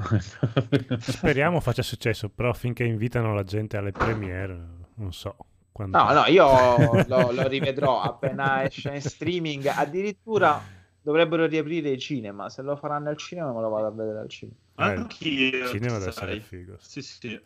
Speriamo 0.99 1.61
faccia 1.65 1.81
successo, 1.83 2.29
però 2.29 2.53
finché 2.53 2.85
invitano 2.85 3.33
la 3.33 3.43
gente 3.43 3.79
alle 3.79 3.93
premiere, 3.93 4.67
non 4.97 5.15
so. 5.15 5.35
Quando... 5.73 5.97
No, 5.99 6.13
no, 6.13 6.25
io 6.27 7.05
lo, 7.07 7.31
lo 7.33 7.47
rivedrò 7.49 8.01
appena 8.03 8.65
esce 8.65 8.95
in 8.95 9.01
streaming. 9.01 9.67
Addirittura 9.67 10.61
dovrebbero 11.01 11.47
riaprire 11.47 11.91
i 11.91 11.99
cinema. 11.99 12.49
Se 12.51 12.63
lo 12.63 12.77
faranno 12.77 13.09
al 13.09 13.17
cinema, 13.17 13.53
me 13.53 13.61
lo 13.61 13.69
vado 13.69 13.87
a 13.87 13.91
vedere 13.91 14.19
al 14.21 14.29
cinema. 14.29 14.57
Eh, 14.77 14.83
Anch'io. 14.83 15.65
il 15.65 15.67
cinema 15.69 15.99
deve 15.99 16.11
essere 16.11 16.41
figo. 16.41 16.77
Sì, 16.79 17.03
sì. 17.03 17.41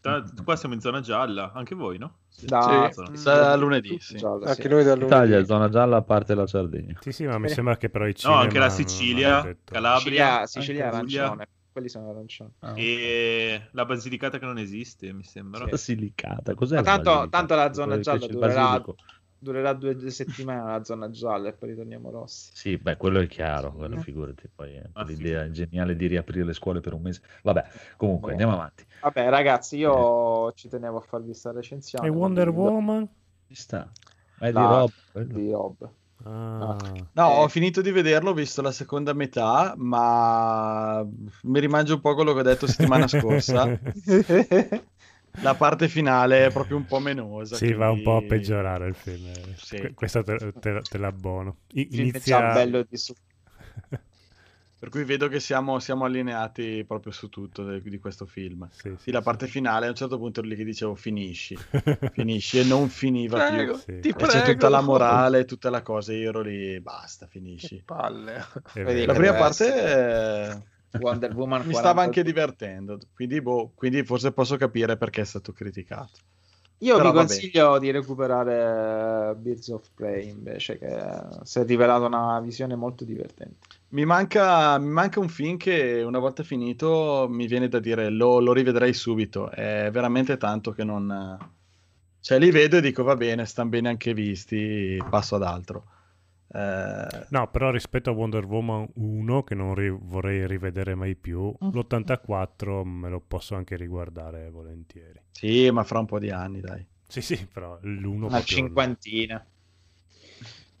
Tra- 0.00 0.22
Qua 0.44 0.54
siamo 0.56 0.74
in 0.74 0.80
zona 0.80 1.00
gialla, 1.00 1.52
anche 1.54 1.74
voi, 1.74 1.96
no? 1.96 2.18
Sì, 2.28 2.44
Da, 2.46 2.90
sì, 2.92 3.22
da 3.24 3.54
lunedì, 3.56 3.96
sì. 4.00 4.16
Giallo, 4.16 4.44
Anche 4.44 4.62
sì. 4.62 4.68
noi 4.68 4.84
da 4.84 4.94
lunedì. 4.94 5.06
Italia, 5.06 5.44
zona 5.44 5.68
gialla, 5.70 5.96
a 5.96 6.02
parte 6.02 6.34
la 6.34 6.46
Sardegna. 6.46 6.98
Sì, 7.00 7.10
sì, 7.12 7.24
ma 7.26 7.38
mi 7.38 7.48
sembra 7.48 7.76
che 7.78 7.88
però 7.88 8.04
i 8.04 8.08
No, 8.08 8.14
cinema... 8.14 8.40
anche 8.40 8.58
la 8.58 8.68
Sicilia, 8.68 9.56
Calabria, 9.64 10.46
Sicilia, 10.46 10.46
Sicilia 10.46 10.88
arancione. 10.88 11.48
Quelli 11.74 11.88
sono 11.88 12.10
arancioni. 12.10 12.52
e 12.76 13.68
la 13.72 13.84
Basilicata 13.84 14.38
che 14.38 14.44
non 14.44 14.58
esiste, 14.58 15.12
mi 15.12 15.24
sembra. 15.24 15.64
Basilicata, 15.66 16.54
cos'è 16.54 16.76
Ma 16.76 16.82
la 16.82 16.86
tanto, 16.86 17.10
Basilicata? 17.10 17.36
tanto 17.36 17.54
la 17.56 17.72
zona 17.72 17.98
gialla 17.98 18.26
durerà, 18.28 18.84
durerà 19.36 19.72
due, 19.72 20.10
settimane 20.12 20.70
la 20.70 20.84
zona 20.84 21.10
gialla 21.10 21.48
e 21.48 21.52
poi 21.52 21.70
ritorniamo 21.70 22.10
rossi. 22.12 22.52
Sì, 22.54 22.76
beh, 22.76 22.96
quello 22.96 23.18
è 23.18 23.26
chiaro, 23.26 23.72
quello 23.72 23.96
Mm. 23.96 24.00
figurati. 24.00 24.48
Poi 24.54 24.76
eh, 24.76 24.88
Ah, 24.92 25.04
sì. 25.04 25.16
l'idea 25.16 25.50
geniale 25.50 25.96
di 25.96 26.06
riaprire 26.06 26.44
le 26.44 26.52
scuole 26.52 26.78
per 26.78 26.92
un 26.92 27.02
mese. 27.02 27.22
Vabbè, 27.42 27.64
comunque, 27.96 28.26
Boh. 28.26 28.30
andiamo 28.30 28.52
avanti. 28.52 28.86
Vabbè, 29.00 29.28
ragazzi, 29.30 29.76
io 29.76 30.52
ci 30.52 30.68
tenevo 30.68 30.98
a 30.98 31.00
farvi 31.00 31.26
questa 31.26 31.50
recensione. 31.50 32.06
E 32.06 32.10
Wonder 32.10 32.50
Woman? 32.50 33.08
Ci 33.48 33.54
sta. 33.56 33.90
Ma 34.38 34.46
è 34.46 34.50
di 34.52 34.58
La- 34.58 34.88
quello. 35.10 35.34
Di 35.34 35.50
Rob. 35.50 35.90
Ah, 36.26 36.76
no 37.12 37.30
Eh. 37.30 37.36
ho 37.42 37.48
finito 37.48 37.80
di 37.82 37.90
vederlo 37.90 38.30
ho 38.30 38.34
visto 38.34 38.62
la 38.62 38.72
seconda 38.72 39.12
metà 39.12 39.74
ma 39.76 41.06
mi 41.42 41.60
rimangio 41.60 41.94
un 41.94 42.00
po' 42.00 42.14
quello 42.14 42.32
che 42.32 42.40
ho 42.40 42.42
detto 42.42 42.66
settimana 42.66 43.06
scorsa 43.06 43.78
la 45.42 45.54
parte 45.54 45.88
finale 45.88 46.46
è 46.46 46.50
proprio 46.52 46.76
un 46.76 46.86
po' 46.86 47.00
menosa 47.00 47.56
sì, 47.56 47.72
va 47.72 47.90
un 47.90 48.02
po' 48.02 48.12
a 48.12 48.16
quindi- 48.18 48.28
peggiorare 48.36 48.86
il 48.88 48.94
film. 48.94 49.26
eh. 49.26 49.54
Sì. 49.56 49.78
Que- 49.78 49.92
Questa 49.94 50.22
te, 50.22 50.52
te- 50.60 50.80
te 50.88 50.98
l'abbono. 50.98 51.56
I- 51.72 51.80
Il 51.80 51.88
film 51.90 52.00
è 52.06 52.10
inizia... 52.10 52.38
già 52.38 52.52
bello 52.54 52.86
di 52.88 52.96
su. 52.96 53.12
Per 54.84 54.92
cui 54.92 55.04
vedo 55.04 55.28
che 55.28 55.40
siamo, 55.40 55.78
siamo 55.78 56.04
allineati 56.04 56.84
proprio 56.86 57.10
su 57.10 57.30
tutto 57.30 57.64
de- 57.64 57.80
di 57.80 57.98
questo 57.98 58.26
film 58.26 58.68
Sì, 58.70 58.90
sì, 58.90 58.96
sì, 58.98 59.10
la 59.12 59.20
sì. 59.20 59.24
parte 59.24 59.46
finale 59.46 59.86
a 59.86 59.88
un 59.88 59.94
certo 59.94 60.18
punto 60.18 60.42
lì 60.42 60.54
che 60.54 60.62
dicevo 60.62 60.94
finisci 60.94 61.56
finisci 62.12 62.58
e 62.58 62.64
non 62.64 62.90
finiva 62.90 63.38
più 63.38 63.54
Prego, 63.56 63.76
Sì. 63.78 64.00
ti 64.00 64.08
E 64.08 64.12
prego. 64.12 64.26
c'è 64.26 64.42
tutta 64.42 64.68
la 64.68 64.82
morale, 64.82 65.46
tutta 65.46 65.70
la 65.70 65.80
cosa, 65.80 66.12
io 66.12 66.28
ero 66.28 66.42
lì, 66.42 66.78
basta, 66.80 67.26
finisci. 67.26 67.82
Palle. 67.86 68.44
È 68.74 68.82
Vedi 68.82 68.84
vero. 68.84 69.06
La 69.06 69.12
che 69.14 69.18
prima 69.20 69.34
parte 69.34 69.74
eh, 69.74 70.62
Wonder 71.00 71.32
Woman 71.32 71.60
mi 71.64 71.72
40. 71.72 71.78
stava 71.78 72.02
anche 72.02 72.22
divertendo, 72.22 72.98
quindi, 73.14 73.40
boh, 73.40 73.72
quindi 73.74 74.04
forse 74.04 74.32
posso 74.32 74.56
capire 74.58 74.98
perché 74.98 75.22
è 75.22 75.24
stato 75.24 75.52
criticato. 75.52 76.18
Io 76.78 76.96
Però 76.96 77.10
vi 77.10 77.16
vabbè. 77.16 77.26
consiglio 77.26 77.78
di 77.78 77.90
recuperare 77.90 79.30
eh, 79.30 79.34
Birds 79.36 79.68
of 79.68 79.88
Prey 79.94 80.28
invece, 80.28 80.78
che 80.78 80.88
si 81.42 81.58
è 81.58 81.64
rivelata 81.64 82.04
una 82.06 82.40
visione 82.40 82.74
molto 82.74 83.04
divertente. 83.04 83.66
Mi 83.90 84.04
manca, 84.04 84.76
mi 84.78 84.88
manca 84.90 85.20
un 85.20 85.28
film 85.28 85.56
che 85.56 86.02
una 86.02 86.18
volta 86.18 86.42
finito 86.42 87.26
mi 87.30 87.46
viene 87.46 87.68
da 87.68 87.78
dire 87.78 88.10
lo, 88.10 88.40
lo 88.40 88.52
rivedrei 88.52 88.92
subito, 88.92 89.50
è 89.50 89.88
veramente 89.92 90.36
tanto 90.36 90.72
che 90.72 90.84
non... 90.84 91.38
Cioè 92.20 92.38
li 92.38 92.50
vedo 92.50 92.78
e 92.78 92.80
dico 92.80 93.02
va 93.02 93.16
bene, 93.16 93.44
stanno 93.46 93.68
bene 93.68 93.88
anche 93.90 94.14
visti, 94.14 95.02
passo 95.08 95.36
ad 95.36 95.42
altro. 95.42 95.84
Eh, 96.48 97.26
No, 97.30 97.50
però 97.50 97.70
rispetto 97.70 98.10
a 98.10 98.12
Wonder 98.12 98.44
Woman 98.44 98.88
1, 98.94 99.42
che 99.44 99.54
non 99.54 99.74
ri- 99.74 99.88
vorrei 99.90 100.46
rivedere 100.46 100.94
mai 100.94 101.16
più, 101.16 101.54
Mm. 101.64 101.70
l'84 101.70 102.84
me 102.84 103.08
lo 103.08 103.20
posso 103.20 103.54
anche 103.54 103.76
riguardare 103.76 104.50
volentieri. 104.50 105.20
sì, 105.32 105.70
ma 105.70 105.82
fra 105.84 105.98
un 105.98 106.06
po' 106.06 106.18
di 106.18 106.30
anni, 106.30 106.60
dai. 106.60 106.84
Sì, 107.06 107.20
sì, 107.20 107.46
però 107.46 107.78
l'1 107.82 108.26
Una 108.26 108.42
cinquantina. 108.42 109.44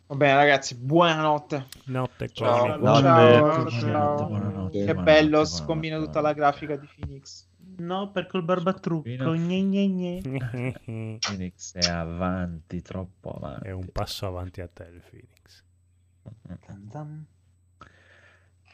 Va 0.06 0.14
bene 0.16 0.34
ragazzi, 0.34 0.74
buonanotte. 0.76 1.66
Notte 1.86 2.28
Ciao. 2.32 2.66
Ciao. 2.66 2.78
Buonanotte, 2.78 3.80
ciao. 3.80 3.80
buonanotte, 3.80 4.24
buonanotte, 4.24 4.84
Che 4.84 4.94
bello, 4.94 5.44
scombino 5.44 6.02
tutta 6.04 6.20
la 6.20 6.32
grafica 6.32 6.76
di 6.76 6.86
Phoenix. 6.94 7.46
No, 7.78 8.10
perché 8.10 8.36
il 8.36 8.42
barbatrucco. 8.44 9.32
Gne, 9.32 9.60
gne, 9.62 9.86
gne. 9.88 10.22
Phoenix 11.24 11.74
è 11.74 11.84
avanti, 11.84 12.82
troppo 12.82 13.32
avanti. 13.32 13.68
È 13.68 13.70
un 13.72 13.88
passo 13.90 14.26
avanti 14.26 14.60
a 14.60 14.68
te 14.68 14.84
il 14.84 15.00
Phoenix. 15.10 15.62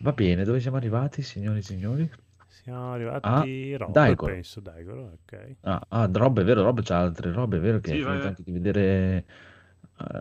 Va 0.00 0.12
bene, 0.12 0.44
dove 0.44 0.60
siamo 0.60 0.78
arrivati, 0.78 1.22
signori 1.22 1.58
e 1.58 1.62
signori? 1.62 2.10
Siamo 2.48 2.92
arrivati 2.92 3.28
Ah, 3.28 3.76
Rob, 3.78 3.92
Daigoro. 3.92 4.32
penso, 4.32 4.60
Daigoro, 4.60 5.12
ok. 5.24 5.56
Ah, 5.62 5.80
ah, 5.90 6.08
Rob, 6.10 6.40
è 6.40 6.44
vero, 6.44 6.62
Rob 6.62 6.80
c'ha 6.82 6.98
altre 7.00 7.32
robe, 7.32 7.58
è 7.58 7.60
vero 7.60 7.80
che 7.80 7.90
Sì, 7.90 7.96
hai 7.96 8.02
finito 8.02 8.26
anche 8.28 8.42
di 8.42 8.50
vedere 8.52 9.24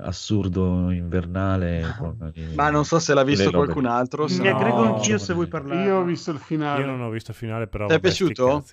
assurdo 0.03 0.89
invernale. 0.91 1.93
con 1.97 2.31
i- 2.35 2.53
Ma 2.55 2.69
non 2.69 2.85
so 2.85 2.99
se 2.99 3.13
l'ha 3.13 3.23
visto 3.23 3.45
robe 3.51 3.57
qualcun 3.65 3.85
altro. 3.85 4.27
se 4.27 4.41
Mi 4.41 4.49
no- 4.49 4.55
aggrego 4.55 4.95
anch'io 4.95 5.17
se 5.17 5.33
vuoi 5.33 5.47
parlare. 5.47 5.83
Io 5.83 5.97
ho 5.97 6.03
visto 6.03 6.31
il 6.31 6.39
finale. 6.39 6.81
Io 6.81 6.85
non 6.87 7.01
ho 7.01 7.09
visto 7.09 7.31
il 7.31 7.37
finale, 7.37 7.67
però. 7.67 7.87
Ti 7.87 7.93
è 7.93 7.99
piaciuto? 7.99 8.63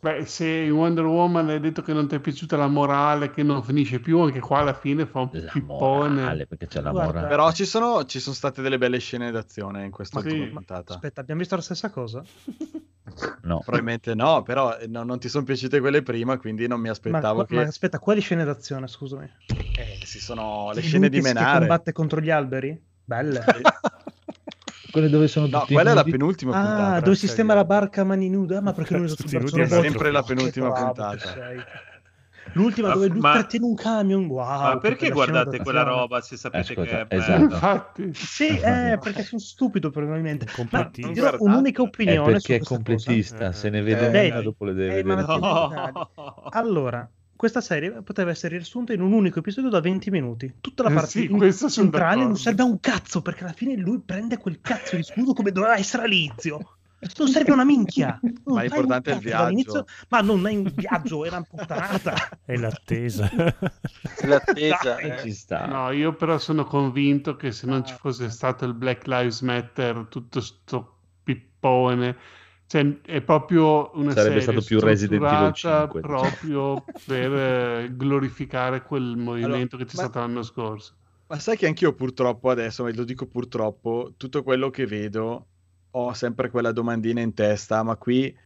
Beh, 0.00 0.24
se 0.26 0.46
in 0.46 0.70
Wonder 0.70 1.04
Woman 1.04 1.48
hai 1.48 1.60
detto 1.60 1.82
che 1.82 1.92
non 1.92 2.06
ti 2.06 2.14
è 2.14 2.20
piaciuta 2.20 2.56
la 2.56 2.68
morale, 2.68 3.30
che 3.30 3.42
non 3.42 3.62
finisce 3.64 3.98
più, 3.98 4.20
anche 4.20 4.38
qua 4.40 4.60
alla 4.60 4.72
fine 4.72 5.06
fa 5.06 5.20
un 5.20 5.30
La 5.32 5.50
pippone. 5.52 6.20
morale, 6.20 6.46
perché 6.46 6.66
c'è 6.68 6.80
la 6.80 6.90
Guarda, 6.90 7.12
morale. 7.12 7.28
Però 7.28 7.50
ci 7.52 7.64
sono, 7.66 8.04
ci 8.04 8.20
sono 8.20 8.34
state 8.34 8.62
delle 8.62 8.78
belle 8.78 8.98
scene 8.98 9.30
d'azione 9.32 9.84
in 9.84 9.90
questa 9.90 10.20
sì. 10.20 10.48
puntata. 10.52 10.94
Aspetta, 10.94 11.20
abbiamo 11.20 11.40
visto 11.40 11.56
la 11.56 11.62
stessa 11.62 11.90
cosa? 11.90 12.22
No. 13.42 13.60
Probabilmente 13.64 14.14
no, 14.14 14.42
però 14.42 14.76
eh, 14.76 14.86
no, 14.86 15.02
non 15.04 15.18
ti 15.18 15.28
sono 15.28 15.44
piaciute 15.44 15.80
quelle 15.80 16.02
prima, 16.02 16.36
quindi 16.38 16.66
non 16.66 16.80
mi 16.80 16.88
Ma, 16.88 16.92
aspettavo 16.92 17.38
ma 17.38 17.46
che 17.46 17.60
aspetta, 17.60 17.98
quali 17.98 18.20
scene 18.20 18.44
d'azione, 18.44 18.88
scusami? 18.88 19.30
eh, 19.76 19.98
si 20.02 20.20
sono 20.20 20.68
le 20.68 20.74
Lui 20.80 20.82
scene 20.82 21.08
di 21.08 21.16
si- 21.16 21.22
che 21.22 21.28
menare. 21.34 21.58
combatte 21.58 21.92
contro 21.92 22.20
gli 22.20 22.30
alberi? 22.30 22.78
Belle. 23.04 23.44
Quelle 24.90 25.08
dove 25.10 25.28
sono 25.28 25.46
No, 25.46 25.66
quella 25.66 25.90
è 25.90 25.94
la 25.94 26.04
penultima 26.04 26.52
Ah, 26.52 26.60
puntata. 26.62 27.00
dove 27.02 27.16
sistema 27.16 27.52
la 27.52 27.64
barca 27.64 28.00
a 28.00 28.04
mani 28.04 28.30
nude? 28.30 28.56
Ah, 28.56 28.60
ma 28.62 28.72
perché 28.72 28.94
non 28.94 29.04
è 29.04 29.08
Tutti 29.08 29.28
sul 29.28 29.30
braccio 29.30 29.56
nudi 29.56 29.68
robotico? 29.68 29.80
è 29.80 29.90
sempre 29.90 30.10
la 30.10 30.22
penultima 30.22 30.72
puntata. 30.72 31.18
L'ultima 32.52 32.88
Ma- 32.88 32.94
dove 32.94 33.08
lui 33.08 33.20
ma- 33.20 33.32
trattiene 33.32 33.66
un 33.66 33.74
camion, 33.74 34.26
wow. 34.26 34.62
Ma 34.62 34.78
perché 34.78 35.10
guardate 35.10 35.60
quella 35.60 35.82
roba 35.82 36.20
se 36.20 36.36
sapete 36.36 36.62
Ascolta, 36.62 37.06
che 37.06 37.14
è 37.14 37.16
esatto. 37.16 37.42
Infatti, 37.42 38.14
Sì, 38.14 38.58
eh, 38.58 38.98
perché 39.02 39.22
sono 39.22 39.40
stupido 39.40 39.90
probabilmente. 39.90 40.46
Ma 40.70 40.90
dirò 40.92 41.34
un'unica 41.38 41.82
È 41.82 41.86
opinione 41.86 42.32
perché 42.32 42.54
su 42.56 42.62
è 42.62 42.64
completista, 42.64 43.36
cosa. 43.46 43.58
se 43.58 43.70
ne 43.70 43.82
vede 43.82 44.06
Eh, 44.06 44.28
una 44.28 44.40
dopo 44.42 44.64
le 44.64 44.74
deve 44.74 44.98
eh, 45.00 45.02
No. 45.02 46.48
Allora, 46.50 47.08
questa 47.36 47.60
serie 47.60 48.02
poteva 48.02 48.30
essere 48.30 48.56
riassunta 48.56 48.92
in 48.94 49.00
un 49.02 49.12
unico 49.12 49.40
episodio 49.40 49.68
da 49.68 49.80
20 49.80 50.10
minuti. 50.10 50.52
Tutta 50.60 50.84
la 50.84 50.88
Eh 50.90 50.94
parte 50.94 51.08
sì, 51.08 51.28
questo 51.28 51.68
sono 51.68 51.90
centrale 51.90 52.22
non 52.24 52.36
serve 52.36 52.62
a 52.62 52.64
un 52.64 52.80
cazzo, 52.80 53.20
perché 53.22 53.44
alla 53.44 53.52
fine 53.52 53.76
lui 53.76 54.00
prende 54.00 54.38
quel 54.38 54.60
cazzo 54.60 54.96
di 54.96 55.02
scudo 55.02 55.32
come 55.34 55.52
doveva 55.52 55.76
essere 55.76 56.04
all'inizio. 56.04 56.75
Non 57.18 57.28
serve 57.28 57.52
una 57.52 57.64
minchia. 57.64 58.18
Non 58.46 58.54
Ma 58.56 58.62
l'importante 58.62 59.10
un 59.10 59.16
è 59.16 59.18
il 59.18 59.24
viaggio. 59.24 59.86
Ma 60.08 60.20
non 60.20 60.46
è 60.46 60.54
un 60.54 60.72
viaggio, 60.74 61.24
era 61.24 61.36
una 61.36 61.46
puttanata. 61.48 62.14
È 62.44 62.56
l'attesa. 62.56 63.30
L'attesa. 64.22 64.96
Eh, 64.98 65.08
eh. 65.08 65.18
Ci 65.20 65.32
sta. 65.32 65.66
no, 65.66 65.90
io 65.90 66.14
però 66.14 66.38
sono 66.38 66.64
convinto 66.64 67.36
che 67.36 67.52
se 67.52 67.66
non 67.66 67.84
ci 67.84 67.94
fosse 67.98 68.30
stato 68.30 68.64
il 68.64 68.74
Black 68.74 69.06
Lives 69.06 69.40
Matter, 69.40 70.06
tutto 70.08 70.40
sto 70.40 70.98
pippone, 71.24 72.16
cioè 72.66 73.00
è 73.02 73.20
proprio 73.20 73.90
una 73.94 74.12
Sarebbe 74.12 74.40
serie 74.40 74.42
stato 74.42 74.62
più 74.62 74.80
Resident 74.80 75.22
Evil 75.22 75.52
strutturata 75.54 75.92
5, 75.92 76.00
diciamo. 76.00 76.20
proprio 76.20 76.84
per 77.04 77.32
eh, 77.32 77.90
glorificare 77.92 78.82
quel 78.82 79.16
movimento 79.16 79.76
che 79.76 79.84
c'è 79.84 79.96
ma- 79.96 80.02
stato 80.02 80.18
l'anno 80.20 80.42
scorso. 80.42 80.94
Ma 81.28 81.38
sai 81.40 81.56
che 81.56 81.66
anch'io 81.66 81.92
purtroppo 81.94 82.48
adesso, 82.50 82.84
ma 82.84 82.92
lo 82.94 83.04
dico 83.04 83.26
purtroppo, 83.26 84.14
tutto 84.16 84.44
quello 84.44 84.70
che 84.70 84.86
vedo 84.86 85.46
ho 85.98 86.12
sempre 86.12 86.50
quella 86.50 86.72
domandina 86.72 87.20
in 87.20 87.32
testa, 87.32 87.82
ma 87.82 87.96
qui 87.96 88.36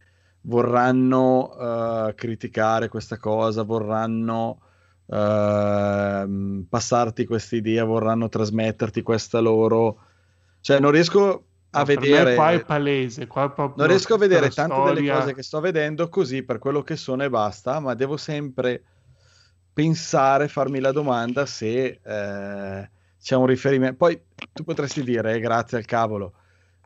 vorranno 0.43 2.07
eh, 2.07 2.15
criticare 2.15 2.87
questa 2.87 3.17
cosa, 3.17 3.63
vorranno 3.63 4.61
ehm, 5.07 6.65
passarti 6.69 7.25
questa 7.25 7.55
idea, 7.57 7.83
vorranno 7.83 8.29
trasmetterti 8.29 9.01
questa 9.01 9.39
loro... 9.39 9.99
Cioè 10.61 10.79
non 10.79 10.91
riesco 10.91 11.45
a 11.71 11.79
No, 11.79 11.85
vedere... 11.85 12.35
qua 12.35 12.51
è 12.51 12.63
palese, 12.63 13.27
qua 13.27 13.49
proprio 13.49 13.75
Non 13.77 13.87
riesco 13.87 14.13
a 14.13 14.17
vedere 14.17 14.49
tante 14.49 14.75
delle 14.75 14.91
storia- 14.91 15.15
cose 15.15 15.33
che 15.33 15.43
sto 15.43 15.59
vedendo 15.59 16.07
così 16.09 16.43
per 16.43 16.57
quello 16.57 16.81
che 16.83 16.95
sono 16.95 17.23
e 17.23 17.29
basta, 17.29 17.79
ma 17.79 17.93
devo 17.95 18.15
sempre 18.15 18.83
pensare, 19.73 20.47
farmi 20.47 20.79
la 20.79 20.91
domanda 20.91 21.45
se 21.45 21.99
eh, 22.03 22.89
c'è 23.21 23.35
un 23.35 23.45
riferimento. 23.45 23.97
Poi 23.97 24.21
tu 24.53 24.63
potresti 24.63 25.03
dire, 25.03 25.35
eh, 25.35 25.39
grazie 25.39 25.77
al 25.77 25.85
cavolo, 25.85 26.33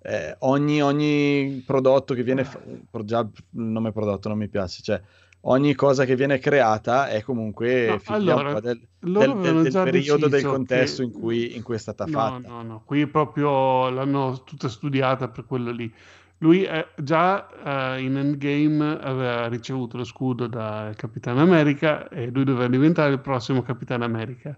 eh, 0.05 0.35
ogni, 0.39 0.81
ogni 0.81 1.63
prodotto 1.65 2.13
che 2.13 2.23
viene, 2.23 2.43
fa- 2.43 2.61
già 3.03 3.19
il 3.19 3.31
nome 3.51 3.91
prodotto 3.91 4.29
non 4.29 4.37
mi 4.37 4.47
piace, 4.47 4.81
cioè 4.83 5.01
ogni 5.41 5.73
cosa 5.75 6.05
che 6.05 6.15
viene 6.15 6.39
creata 6.39 7.07
è 7.09 7.21
comunque 7.21 7.87
No, 7.87 7.99
figlia 7.99 8.33
allora, 8.35 8.59
del, 8.59 8.79
del- 8.99 9.39
del- 9.39 9.61
del 9.63 9.71
periodo, 9.83 10.27
del 10.27 10.43
contesto 10.43 11.01
che- 11.01 11.07
in 11.07 11.11
cui, 11.11 11.55
in 11.55 11.63
cui 11.63 11.75
è 11.75 11.77
stata 11.77 12.05
No, 12.05 12.11
fatta. 12.11 12.47
no, 12.49 12.61
no, 12.63 12.81
qui 12.85 13.05
proprio 13.07 13.89
l'hanno 13.89 14.43
tutta 14.43 14.69
studiata 14.69 15.27
per 15.27 15.45
quello 15.45 15.71
lì. 15.71 15.91
Lui 16.39 16.63
eh, 16.65 16.87
già 16.97 17.95
eh, 17.95 18.01
in 18.01 18.17
Endgame 18.17 18.99
aveva 19.01 19.47
ricevuto 19.47 19.97
lo 19.97 20.03
scudo 20.03 20.47
da 20.47 20.91
Capitano 20.95 21.41
America 21.41 22.09
e 22.09 22.29
lui 22.29 22.43
doveva 22.43 22.67
diventare 22.67 23.13
il 23.13 23.19
prossimo 23.21 23.61
Capitano 23.61 24.03
America. 24.03 24.57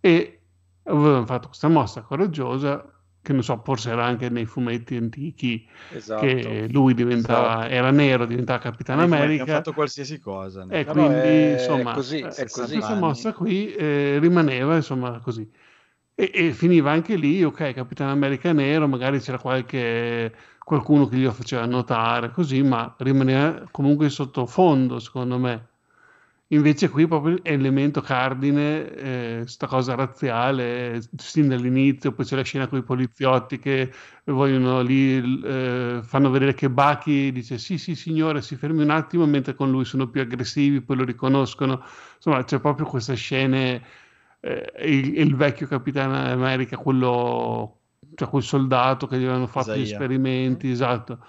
E 0.00 0.40
avevano 0.84 1.24
fatto 1.26 1.48
questa 1.48 1.68
mossa 1.68 2.02
coraggiosa, 2.02 2.84
che 3.26 3.32
non 3.32 3.42
so, 3.42 3.60
forse 3.64 3.90
era 3.90 4.04
anche 4.04 4.28
nei 4.28 4.44
fumetti 4.46 4.94
antichi, 4.96 5.66
Esatto. 5.90 6.20
che 6.20 6.68
lui 6.70 6.94
diventava, 6.94 7.68
era 7.68 7.90
nero, 7.90 8.24
diventava 8.24 8.60
Capitano 8.60 9.00
Nei 9.00 9.10
America. 9.12 9.42
hanno 9.42 9.52
fatto 9.52 9.72
qualsiasi 9.74 10.18
cosa. 10.20 10.64
E 10.64 10.84
No, 10.84 10.92
quindi, 10.92 11.28
è- 11.28 11.52
insomma, 11.52 11.92
è 11.92 11.94
così, 11.94 12.18
eh, 12.20 12.34
è 12.34 12.50
così. 12.50 12.72
questa 12.74 12.94
mossa 12.94 13.32
qui 13.32 13.72
eh, 13.74 14.18
rimaneva, 14.20 14.76
insomma, 14.76 15.18
così. 15.20 15.48
E, 16.14 16.30
e 16.32 16.52
finiva 16.52 16.90
anche 16.92 17.16
lì, 17.16 17.42
ok, 17.44 17.72
Capitano 17.74 18.12
America 18.12 18.52
nero, 18.52 18.86
magari 18.88 19.18
c'era 19.20 19.38
qualche, 19.38 20.32
qualcuno 20.64 21.06
che 21.08 21.16
glielo 21.16 21.32
faceva 21.32 21.66
notare, 21.66 22.30
così, 22.30 22.62
ma 22.62 22.94
rimaneva 22.98 23.66
comunque 23.70 24.08
sottofondo, 24.08 24.98
secondo 25.00 25.38
me. 25.38 25.68
Invece 26.50 26.88
qui 26.88 27.08
proprio 27.08 27.42
è 27.42 27.50
elemento 27.50 28.00
cardine, 28.00 28.88
eh, 28.94 29.42
sta 29.46 29.66
cosa 29.66 29.96
razziale, 29.96 31.02
sin 31.16 31.48
dall'inizio, 31.48 32.12
poi 32.12 32.24
c'è 32.24 32.36
la 32.36 32.42
scena 32.42 32.68
con 32.68 32.78
i 32.78 32.84
poliziotti 32.84 33.58
che 33.58 33.92
vogliono 34.26 34.80
lì, 34.80 35.42
eh, 35.42 36.00
fanno 36.04 36.30
vedere 36.30 36.54
che 36.54 36.70
Bucky 36.70 37.32
dice 37.32 37.58
sì 37.58 37.78
sì 37.78 37.96
signore 37.96 38.42
si 38.42 38.54
fermi 38.54 38.82
un 38.82 38.90
attimo, 38.90 39.26
mentre 39.26 39.54
con 39.54 39.72
lui 39.72 39.84
sono 39.84 40.08
più 40.08 40.20
aggressivi, 40.20 40.80
poi 40.82 40.98
lo 40.98 41.04
riconoscono, 41.04 41.82
insomma 42.14 42.44
c'è 42.44 42.60
proprio 42.60 42.86
queste 42.86 43.16
scene, 43.16 43.82
eh, 44.38 44.72
il, 44.84 45.18
il 45.18 45.34
vecchio 45.34 45.66
Capitano 45.66 46.14
America, 46.14 46.76
quello, 46.76 47.80
cioè 48.14 48.28
quel 48.28 48.44
soldato 48.44 49.08
che 49.08 49.18
gli 49.18 49.24
avevano 49.24 49.48
fatto 49.48 49.76
gli 49.76 49.80
Isaia. 49.80 49.82
esperimenti, 49.82 50.70
esatto 50.70 51.24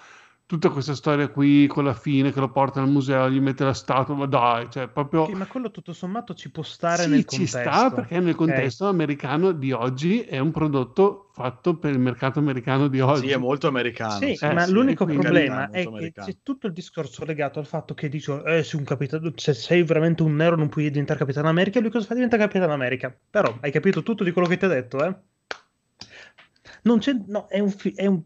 tutta 0.48 0.70
questa 0.70 0.94
storia 0.94 1.28
qui 1.28 1.66
con 1.66 1.84
la 1.84 1.94
fine 1.94 2.32
che 2.32 2.40
lo 2.40 2.50
porta 2.50 2.80
al 2.80 2.88
museo, 2.88 3.28
gli 3.30 3.40
mette 3.40 3.64
la 3.64 3.74
statua, 3.74 4.14
ma 4.14 4.26
dai, 4.26 4.68
cioè 4.70 4.88
proprio 4.88 5.26
Ok, 5.26 5.34
ma 5.34 5.46
quello 5.46 5.70
tutto 5.70 5.92
sommato 5.92 6.34
ci 6.34 6.50
può 6.50 6.62
stare 6.62 7.02
sì, 7.02 7.10
nel 7.10 7.24
ci 7.26 7.46
contesto. 7.46 7.58
sta 7.60 7.90
perché 7.92 8.20
nel 8.20 8.34
contesto 8.34 8.86
americano 8.88 9.52
di 9.52 9.72
oggi 9.72 10.20
è 10.22 10.38
un 10.38 10.50
prodotto 10.50 11.30
fatto 11.32 11.76
per 11.76 11.92
il 11.92 11.98
mercato 11.98 12.38
americano 12.38 12.88
di 12.88 13.00
oggi. 13.00 13.26
Sì, 13.26 13.30
è 13.32 13.36
molto 13.36 13.68
americano. 13.68 14.18
Sì, 14.20 14.38
Eh, 14.40 14.52
ma 14.54 14.64
sì, 14.64 14.72
l'unico 14.72 15.04
problema 15.04 15.70
è 15.70 15.82
molto 15.82 15.98
che 15.98 16.12
c'è 16.12 16.36
tutto 16.42 16.66
il 16.66 16.72
discorso 16.72 17.24
legato 17.24 17.58
al 17.58 17.66
fatto 17.66 17.94
che 17.94 18.08
dicono 18.08 18.44
eh, 18.44 18.62
se, 18.62 18.76
un 18.76 18.84
capitano, 18.84 19.32
se 19.36 19.52
sei 19.54 19.82
veramente 19.82 20.22
un 20.22 20.34
nero 20.34 20.56
non 20.56 20.68
puoi 20.68 20.88
diventare 20.88 21.18
Capitano 21.18 21.48
America, 21.48 21.80
lui 21.80 21.90
cosa 21.90 22.06
fa? 22.06 22.14
Diventa 22.14 22.36
Capitano 22.38 22.72
America. 22.72 23.14
Però 23.30 23.58
hai 23.60 23.70
capito 23.72 24.02
tutto 24.02 24.24
di 24.24 24.30
quello 24.32 24.48
che 24.48 24.56
ti 24.56 24.64
ha 24.64 24.68
detto, 24.68 25.04
eh? 25.04 25.14
Non 26.84 26.98
c'è, 26.98 27.12
no, 27.26 27.46
è 27.48 27.58
un, 27.60 27.70
fi- 27.70 27.92
è 27.94 28.06
un 28.06 28.22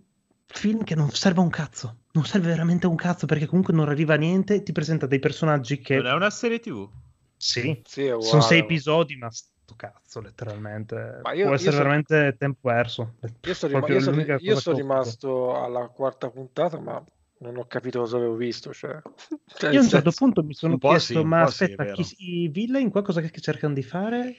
film 0.53 0.85
che 0.85 0.95
non 0.95 1.11
serve 1.11 1.41
un 1.41 1.51
cazzo. 1.51 1.97
Non 2.13 2.25
serve 2.25 2.49
veramente 2.49 2.87
un 2.87 2.95
cazzo 2.97 3.27
perché 3.27 3.47
comunque 3.47 3.73
non 3.75 3.89
arriva 3.89 4.15
a 4.15 4.19
niente. 4.19 4.63
Ti 4.63 4.73
presenta 4.73 5.07
dei 5.07 5.19
personaggi 5.19 5.81
che. 5.81 5.97
Non 5.97 6.07
è 6.07 6.13
una 6.13 6.31
serie 6.31 6.61
TV? 6.61 6.89
Sì, 7.37 7.81
Sì, 7.85 8.07
sono 8.21 8.41
sei 8.43 8.61
episodi, 8.61 9.17
ma 9.17 9.29
sto 9.31 9.75
cazzo, 9.77 10.21
letteralmente. 10.21 11.21
Ma 11.23 11.33
io- 11.33 11.43
Può 11.43 11.51
io 11.51 11.55
essere 11.55 11.71
sono- 11.73 11.83
veramente 11.83 12.37
tempo 12.39 12.69
perso. 12.69 13.15
Io 13.43 13.55
sono, 13.55 13.73
Proprio 13.73 13.97
io 13.97 14.03
sono- 14.03 14.37
io 14.39 14.57
sono 14.61 14.77
rimasto 14.77 15.57
alla 15.61 15.89
quarta 15.89 16.31
puntata, 16.31 16.79
ma 16.79 17.03
non 17.39 17.57
ho 17.57 17.67
capito 17.67 17.99
cosa 18.01 18.17
avevo 18.19 18.37
visto. 18.37 18.73
Cioè, 18.73 19.01
Cioè, 19.57 19.71
Io 19.73 19.81
a 19.81 19.83
un 19.83 19.89
certo 19.89 20.11
senso- 20.11 20.25
punto 20.25 20.43
mi 20.45 20.55
sono 20.55 20.79
chiesto, 20.79 21.19
sì, 21.21 21.25
ma 21.25 21.47
sì, 21.49 21.65
aspetta, 21.65 21.83
vero. 21.83 21.95
chi, 21.97 22.15
i 22.19 22.49
villain 22.49 22.91
qua 22.91 23.03
cosa 23.03 23.21
che 23.21 23.41
cercano 23.41 23.75
di 23.75 23.83
fare? 23.83 24.37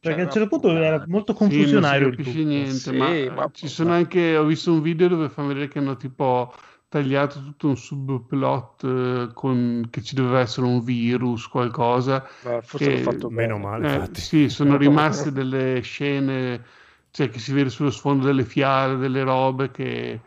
Perché 0.00 0.20
Cioè, 0.20 0.20
a 0.20 0.24
un 0.26 0.30
certo 0.30 0.48
punto 0.48 0.76
era 0.76 1.04
molto 1.08 1.32
Sì, 1.34 1.66
non 1.70 1.82
si 1.82 1.96
confusionario 1.96 2.10
niente, 2.44 2.90
Sì, 2.90 2.96
ma, 2.96 3.34
ma- 3.34 3.50
ci 3.52 3.68
sono 3.68 3.92
anche, 3.92 4.36
ho 4.36 4.44
visto 4.44 4.72
un 4.72 4.80
video 4.80 5.08
dove 5.08 5.28
fanno 5.28 5.48
vedere 5.48 5.68
che 5.68 5.78
hanno 5.78 5.96
tipo 5.96 6.52
tagliato 6.88 7.40
tutto 7.42 7.68
un 7.68 7.76
subplot 7.76 8.84
eh, 8.84 9.30
con, 9.34 9.86
che 9.90 10.02
ci 10.02 10.14
doveva 10.14 10.40
essere 10.40 10.66
un 10.66 10.82
virus, 10.84 11.48
qualcosa. 11.48 12.24
ma 12.40 12.60
forse 12.62 12.86
che- 12.86 12.90
l'ho 12.90 12.98
fatto 13.12 13.30
Meno 13.30 13.58
male, 13.58 13.84
Eh, 13.84 13.94
infatti. 13.94 14.20
sì, 14.20 14.48
sono 14.48 14.76
rimaste 14.76 15.32
delle 15.32 15.80
scene, 15.82 16.64
cioè 17.10 17.28
che 17.30 17.38
si 17.38 17.52
vede 17.52 17.70
sullo 17.70 17.90
sfondo 17.90 18.26
delle 18.26 18.44
fiale, 18.44 18.96
delle 18.96 19.22
robe, 19.22 19.70
che 19.70 20.20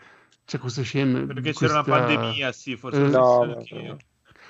c'è 0.45 0.58
queste 0.59 0.83
scene. 0.83 1.25
Perché 1.25 1.41
di 1.41 1.53
c'era 1.53 1.74
una 1.74 1.83
questa- 1.83 1.83
pandemia, 1.83 2.51
sì, 2.51 2.75
forse 2.77 3.03
Eh, 3.03 3.09
No, 3.09 3.45
no, 3.45 3.58
anch'io. 3.58 3.98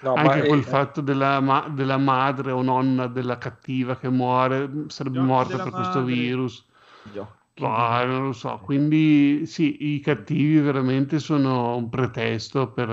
No, 0.01 0.15
ma 0.15 0.21
Anche 0.21 0.43
è- 0.43 0.47
quel 0.47 0.63
fatto 0.63 1.01
della, 1.01 1.39
ma- 1.39 1.67
della 1.69 1.97
madre 1.97 2.51
o 2.51 2.61
nonna 2.61 3.07
della 3.07 3.37
cattiva 3.37 3.97
che 3.97 4.09
muore, 4.09 4.69
sarebbe 4.87 5.19
occhi 5.19 5.27
morta 5.27 5.63
per 5.63 5.71
questo 5.71 5.99
madre. 5.99 6.13
virus. 6.13 6.65
Gli 7.03 7.17
occhi. 7.17 7.39
Ah, 7.63 8.03
non 8.05 8.23
lo 8.25 8.31
so, 8.31 8.59
quindi 8.63 9.45
sì, 9.45 9.93
i 9.93 9.99
cattivi 9.99 10.59
veramente 10.59 11.19
sono 11.19 11.75
un 11.75 11.89
pretesto 11.89 12.71
per, 12.71 12.87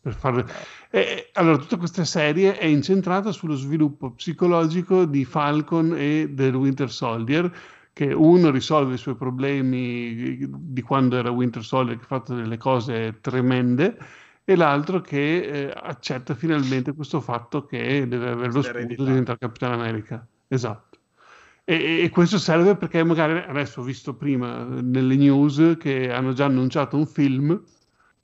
per 0.00 0.14
farle... 0.14 0.46
E, 0.90 1.30
allora, 1.34 1.58
tutta 1.58 1.76
questa 1.76 2.04
serie 2.04 2.56
è 2.56 2.64
incentrata 2.64 3.30
sullo 3.32 3.54
sviluppo 3.56 4.12
psicologico 4.12 5.04
di 5.04 5.24
Falcon 5.24 5.94
e 5.98 6.28
del 6.30 6.54
Winter 6.54 6.90
Soldier, 6.90 7.52
che 7.92 8.12
uno 8.12 8.50
risolve 8.50 8.94
i 8.94 8.98
suoi 8.98 9.16
problemi 9.16 10.38
di 10.48 10.82
quando 10.82 11.16
era 11.16 11.30
Winter 11.30 11.62
Soldier, 11.64 11.96
che 11.96 12.04
ha 12.04 12.06
fatto 12.06 12.34
delle 12.34 12.56
cose 12.56 13.18
tremende, 13.20 13.98
e 14.44 14.56
l'altro 14.56 15.00
che 15.00 15.68
eh, 15.68 15.72
accetta 15.74 16.34
finalmente 16.34 16.92
questo 16.92 17.20
fatto 17.20 17.64
che 17.64 18.06
deve 18.06 18.28
avere 18.30 18.52
lo 18.52 18.62
scudo 18.62 18.92
e 18.92 19.04
diventare 19.04 19.38
Capitano 19.38 19.74
America. 19.74 20.26
Esatto. 20.48 20.98
E, 21.64 22.02
e 22.02 22.10
questo 22.10 22.38
serve 22.38 22.76
perché 22.76 23.02
magari 23.04 23.38
adesso 23.38 23.80
ho 23.80 23.84
visto 23.84 24.14
prima 24.16 24.66
eh, 24.66 24.82
nelle 24.82 25.16
news 25.16 25.76
che 25.78 26.12
hanno 26.12 26.32
già 26.34 26.44
annunciato 26.44 26.96
un 26.96 27.06
film 27.06 27.62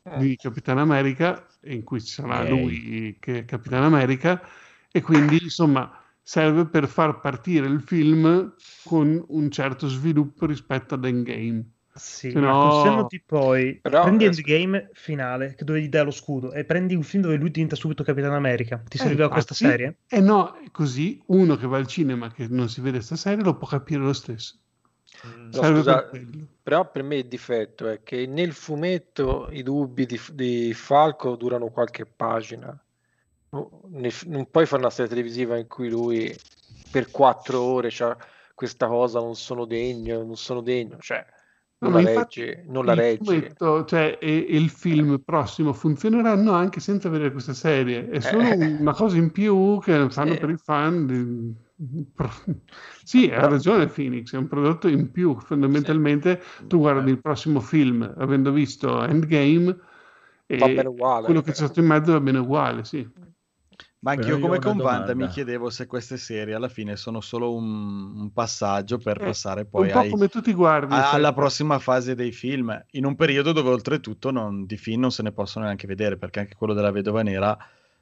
di 0.02 0.36
Capitano 0.36 0.80
America 0.80 1.46
in 1.64 1.84
cui 1.84 2.00
ci 2.02 2.12
sarà 2.12 2.40
Ok. 2.40 2.48
lui 2.48 3.16
che 3.20 3.38
è 3.40 3.44
Capitano 3.44 3.86
America 3.86 4.42
e 4.90 5.00
quindi 5.02 5.42
insomma 5.42 5.90
serve 6.22 6.66
per 6.66 6.88
far 6.88 7.20
partire 7.20 7.66
il 7.66 7.80
film 7.80 8.54
con 8.84 9.22
un 9.28 9.50
certo 9.50 9.88
sviluppo 9.88 10.46
rispetto 10.46 10.94
ad 10.94 11.04
Endgame. 11.04 11.64
Sì, 11.92 12.36
no- 12.36 12.70
se 12.70 12.90
no 12.90 13.06
ti 13.06 13.20
poi 13.20 13.82
Però, 13.82 13.98
prendi 13.98 14.24
eh, 14.24 14.26
Endgame 14.26 14.90
finale, 14.92 15.54
che 15.54 15.64
dove 15.64 15.80
gli 15.82 15.88
dai 15.88 16.04
lo 16.04 16.10
scudo, 16.10 16.52
e 16.52 16.64
prendi 16.64 16.94
un 16.94 17.02
film 17.02 17.22
dove 17.22 17.36
lui 17.36 17.50
diventa 17.50 17.76
subito 17.76 18.02
Capitano 18.04 18.36
America. 18.36 18.82
Ti 18.86 18.98
Eh, 18.98 19.04
serviva 19.04 19.28
questa 19.30 19.54
infatti, 19.54 19.54
serie? 19.54 19.98
Eh 20.06 20.20
no, 20.20 20.54
così 20.72 21.20
uno 21.26 21.56
che 21.56 21.66
va 21.66 21.76
al 21.78 21.86
cinema 21.88 22.32
che 22.32 22.46
non 22.48 22.68
si 22.68 22.80
vede 22.80 23.00
serie 23.00 23.42
lo 23.42 23.56
può 23.56 23.66
capire 23.66 24.00
lo 24.00 24.12
stesso. 24.12 24.58
No, 25.52 25.62
Serve 25.62 25.82
scusa, 25.84 26.02
per 26.08 26.26
però 26.62 26.90
per 26.90 27.02
me 27.02 27.16
il 27.16 27.26
difetto 27.28 27.88
è 27.88 28.02
che 28.02 28.26
nel 28.26 28.52
fumetto 28.52 29.48
i 29.50 29.62
dubbi 29.62 30.06
di, 30.06 30.20
di 30.32 30.72
Falco 30.74 31.34
durano 31.36 31.70
qualche 31.70 32.06
pagina. 32.06 32.68
No, 33.50 33.82
ne- 33.88 34.10
Non 34.26 34.50
puoi 34.50 34.66
fare 34.66 34.80
una 34.82 34.90
serie 34.90 35.10
televisiva 35.10 35.56
in 35.58 35.66
cui 35.66 35.88
lui 35.88 36.40
per 36.88 37.10
quattro 37.10 37.60
ore 37.62 37.88
c'ha 37.90 38.16
questa 38.54 38.86
cosa, 38.86 39.18
non 39.20 39.34
sono 39.36 39.64
degno, 39.64 40.22
non 40.22 40.36
sono 40.36 40.60
degno, 40.60 40.98
cioè 41.00 41.24
No, 41.24 41.39
non 41.80 41.92
ma 41.92 42.02
la 42.02 42.12
reggi, 42.14 42.58
non 42.66 42.84
la 42.84 42.92
il 42.92 42.98
reggi. 42.98 43.24
fumetto, 43.24 43.84
cioè, 43.86 44.18
e, 44.20 44.46
e 44.48 44.56
il 44.56 44.68
film 44.68 45.18
prossimo 45.24 45.72
funzioneranno 45.72 46.52
anche 46.52 46.80
senza 46.80 47.08
vedere 47.08 47.32
questa 47.32 47.54
serie. 47.54 48.08
È 48.08 48.20
solo 48.20 48.42
Eh. 48.42 48.76
una 48.78 48.92
cosa 48.92 49.16
in 49.16 49.30
più 49.30 49.78
che 49.80 50.08
fanno 50.10 50.32
Sì. 50.32 50.38
per 50.38 50.50
i 50.50 50.56
fan. 50.56 51.06
di- 51.06 51.68
Sì, 53.02 53.30
ha 53.30 53.46
ragione 53.48 53.86
Phoenix, 53.86 54.34
è 54.34 54.36
un 54.36 54.46
prodotto 54.46 54.88
in 54.88 55.10
più. 55.10 55.38
Fondamentalmente 55.40 56.42
tu 56.66 56.78
guardi 56.78 57.10
il 57.10 57.20
prossimo 57.20 57.60
film 57.60 58.02
avendo 58.18 58.52
visto 58.52 59.02
Endgame 59.02 59.74
e 60.46 60.58
quello 60.58 61.40
che 61.40 61.52
c'è 61.52 61.54
stato 61.54 61.80
in 61.80 61.86
mezzo 61.86 62.12
va 62.12 62.20
bene 62.20 62.38
uguale, 62.38 62.84
sì. 62.84 63.08
Ma 64.02 64.12
anch'io 64.12 64.34
io 64.34 64.40
come 64.40 64.58
con 64.58 64.78
Wanda 64.80 65.14
mi 65.14 65.26
chiedevo 65.26 65.68
se 65.68 65.86
queste 65.86 66.16
serie 66.16 66.54
alla 66.54 66.68
fine 66.68 66.96
sono 66.96 67.20
solo 67.20 67.54
un, 67.54 68.18
un 68.18 68.32
passaggio 68.32 68.96
per 68.98 69.18
Eh, 69.18 69.22
passare 69.22 69.66
un 69.70 69.70
poi 69.70 69.90
po' 69.90 69.98
ai- 69.98 70.10
guardi. 70.54 70.94
a- 70.94 71.04
sai, 71.06 71.18
alla 71.18 71.32
prossima 71.34 71.78
fase 71.78 72.14
dei 72.14 72.32
film, 72.32 72.84
in 72.92 73.04
un 73.04 73.14
periodo 73.14 73.52
dove 73.52 73.68
oltretutto 73.70 74.30
non, 74.30 74.64
di 74.66 74.76
film 74.78 75.00
non 75.02 75.12
se 75.12 75.22
ne 75.22 75.32
possono 75.32 75.66
neanche 75.66 75.86
vedere, 75.86 76.16
perché 76.16 76.40
anche 76.40 76.54
quello 76.56 76.72
della 76.74 76.90
Vedova 76.90 77.22
Nera 77.22 77.56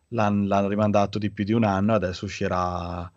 l'han- 0.09 0.47
l'hanno 0.47 0.68
rimandato 0.68 1.18
di 1.18 1.31
più 1.31 1.44
di 1.44 1.52
un 1.52 1.65
anno, 1.65 1.94
adesso 1.94 2.25
uscirà. 2.27 3.10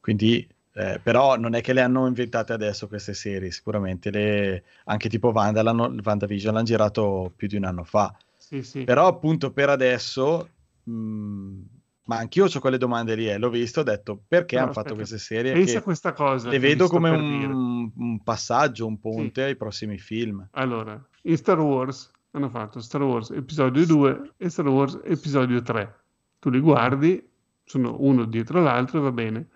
Quindi, 0.00 0.48
eh, 0.74 1.00
però 1.02 1.36
non 1.36 1.54
è 1.54 1.60
che 1.60 1.72
le 1.74 1.82
hanno 1.82 2.06
inventate 2.06 2.52
adesso 2.54 2.88
queste 2.88 3.14
serie, 3.14 3.50
sicuramente 3.50 4.10
le, 4.10 4.64
anche 4.84 5.08
tipo 5.08 5.28
Wanda, 5.30 5.62
l'hanno, 5.62 5.94
WandaVision 6.02 6.54
l'hanno 6.54 6.64
girato 6.66 7.32
più 7.36 7.48
di 7.48 7.56
un 7.56 7.64
anno 7.64 7.84
fa. 7.84 8.14
Sì, 8.36 8.62
sì. 8.62 8.84
Però 8.84 9.06
appunto 9.06 9.52
per 9.52 9.68
adesso, 9.70 10.48
mh, 10.84 11.60
ma 12.08 12.16
anch'io 12.16 12.46
ho 12.46 12.58
quelle 12.58 12.78
domande 12.78 13.14
lì, 13.14 13.28
eh, 13.28 13.36
l'ho 13.36 13.50
visto, 13.50 13.80
ho 13.80 13.82
detto 13.82 14.22
perché 14.26 14.56
No, 14.56 14.62
hanno 14.64 14.72
fatto 14.72 14.94
queste 14.94 15.18
serie 15.18 15.52
Pensa 15.52 15.72
che 15.72 15.78
a 15.78 15.82
questa 15.82 16.12
cosa. 16.14 16.48
le 16.48 16.58
che 16.58 16.66
vedo 16.66 16.88
come 16.88 17.10
un, 17.10 17.92
un 17.94 18.22
passaggio, 18.22 18.86
un 18.86 18.98
ponte 18.98 19.42
ai 19.42 19.56
prossimi 19.56 19.98
film. 19.98 20.46
Allora, 20.52 20.98
in 21.22 21.36
Star 21.36 21.60
Wars 21.60 22.10
hanno 22.30 22.48
fatto 22.48 22.80
Star 22.80 23.02
Wars 23.02 23.30
episodio 23.30 23.84
2 23.84 24.32
e 24.38 24.48
Star 24.48 24.66
Wars 24.68 24.98
episodio 25.04 25.60
3. 25.60 26.00
Tu 26.38 26.48
li 26.48 26.60
guardi, 26.60 27.28
sono 27.64 27.96
uno 28.00 28.24
dietro 28.24 28.62
l'altro 28.62 28.98
e 28.98 29.02
va 29.02 29.12
bene. 29.12 29.46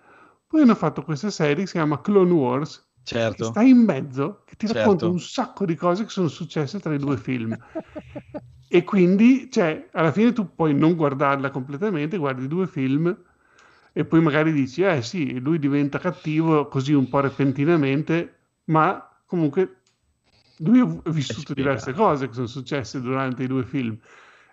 Poi 0.45 0.61
hanno 0.61 0.75
fatto 0.75 1.01
questa 1.01 1.31
serie 1.31 1.55
che 1.55 1.65
si 1.65 1.71
chiama 1.73 2.01
Clone 2.01 2.31
Wars, 2.31 2.87
che 3.03 3.15
Certo. 3.15 3.45
sta 3.45 3.63
in 3.63 3.77
mezzo, 3.79 4.43
che 4.45 4.55
ti 4.55 4.67
Certo. 4.67 4.79
racconta 4.81 5.07
un 5.07 5.19
sacco 5.19 5.65
di 5.65 5.73
cose 5.75 6.03
che 6.03 6.09
sono 6.11 6.27
successe 6.27 6.79
tra 6.79 6.93
i 6.93 6.99
due 6.99 7.17
film. 7.17 7.57
e 8.75 8.83
quindi, 8.83 9.51
cioè, 9.51 9.87
alla 9.91 10.11
fine 10.11 10.33
tu 10.33 10.55
puoi 10.55 10.73
non 10.73 10.95
guardarla 10.95 11.51
completamente, 11.51 12.17
guardi 12.17 12.47
due 12.47 12.65
film 12.65 13.15
e 13.91 14.03
poi 14.03 14.19
magari 14.19 14.51
dici, 14.51 14.81
eh 14.81 15.03
sì, 15.03 15.39
lui 15.39 15.59
diventa 15.59 15.99
cattivo 15.99 16.67
così 16.67 16.91
un 16.91 17.07
po' 17.07 17.19
repentinamente, 17.19 18.35
ma 18.65 19.15
comunque 19.27 19.81
lui 20.57 20.79
ha 20.79 21.11
vissuto 21.11 21.53
diverse 21.53 21.93
cose 21.93 22.27
che 22.27 22.33
sono 22.33 22.47
successe 22.47 22.99
durante 22.99 23.43
i 23.43 23.47
due 23.47 23.63
film. 23.63 23.95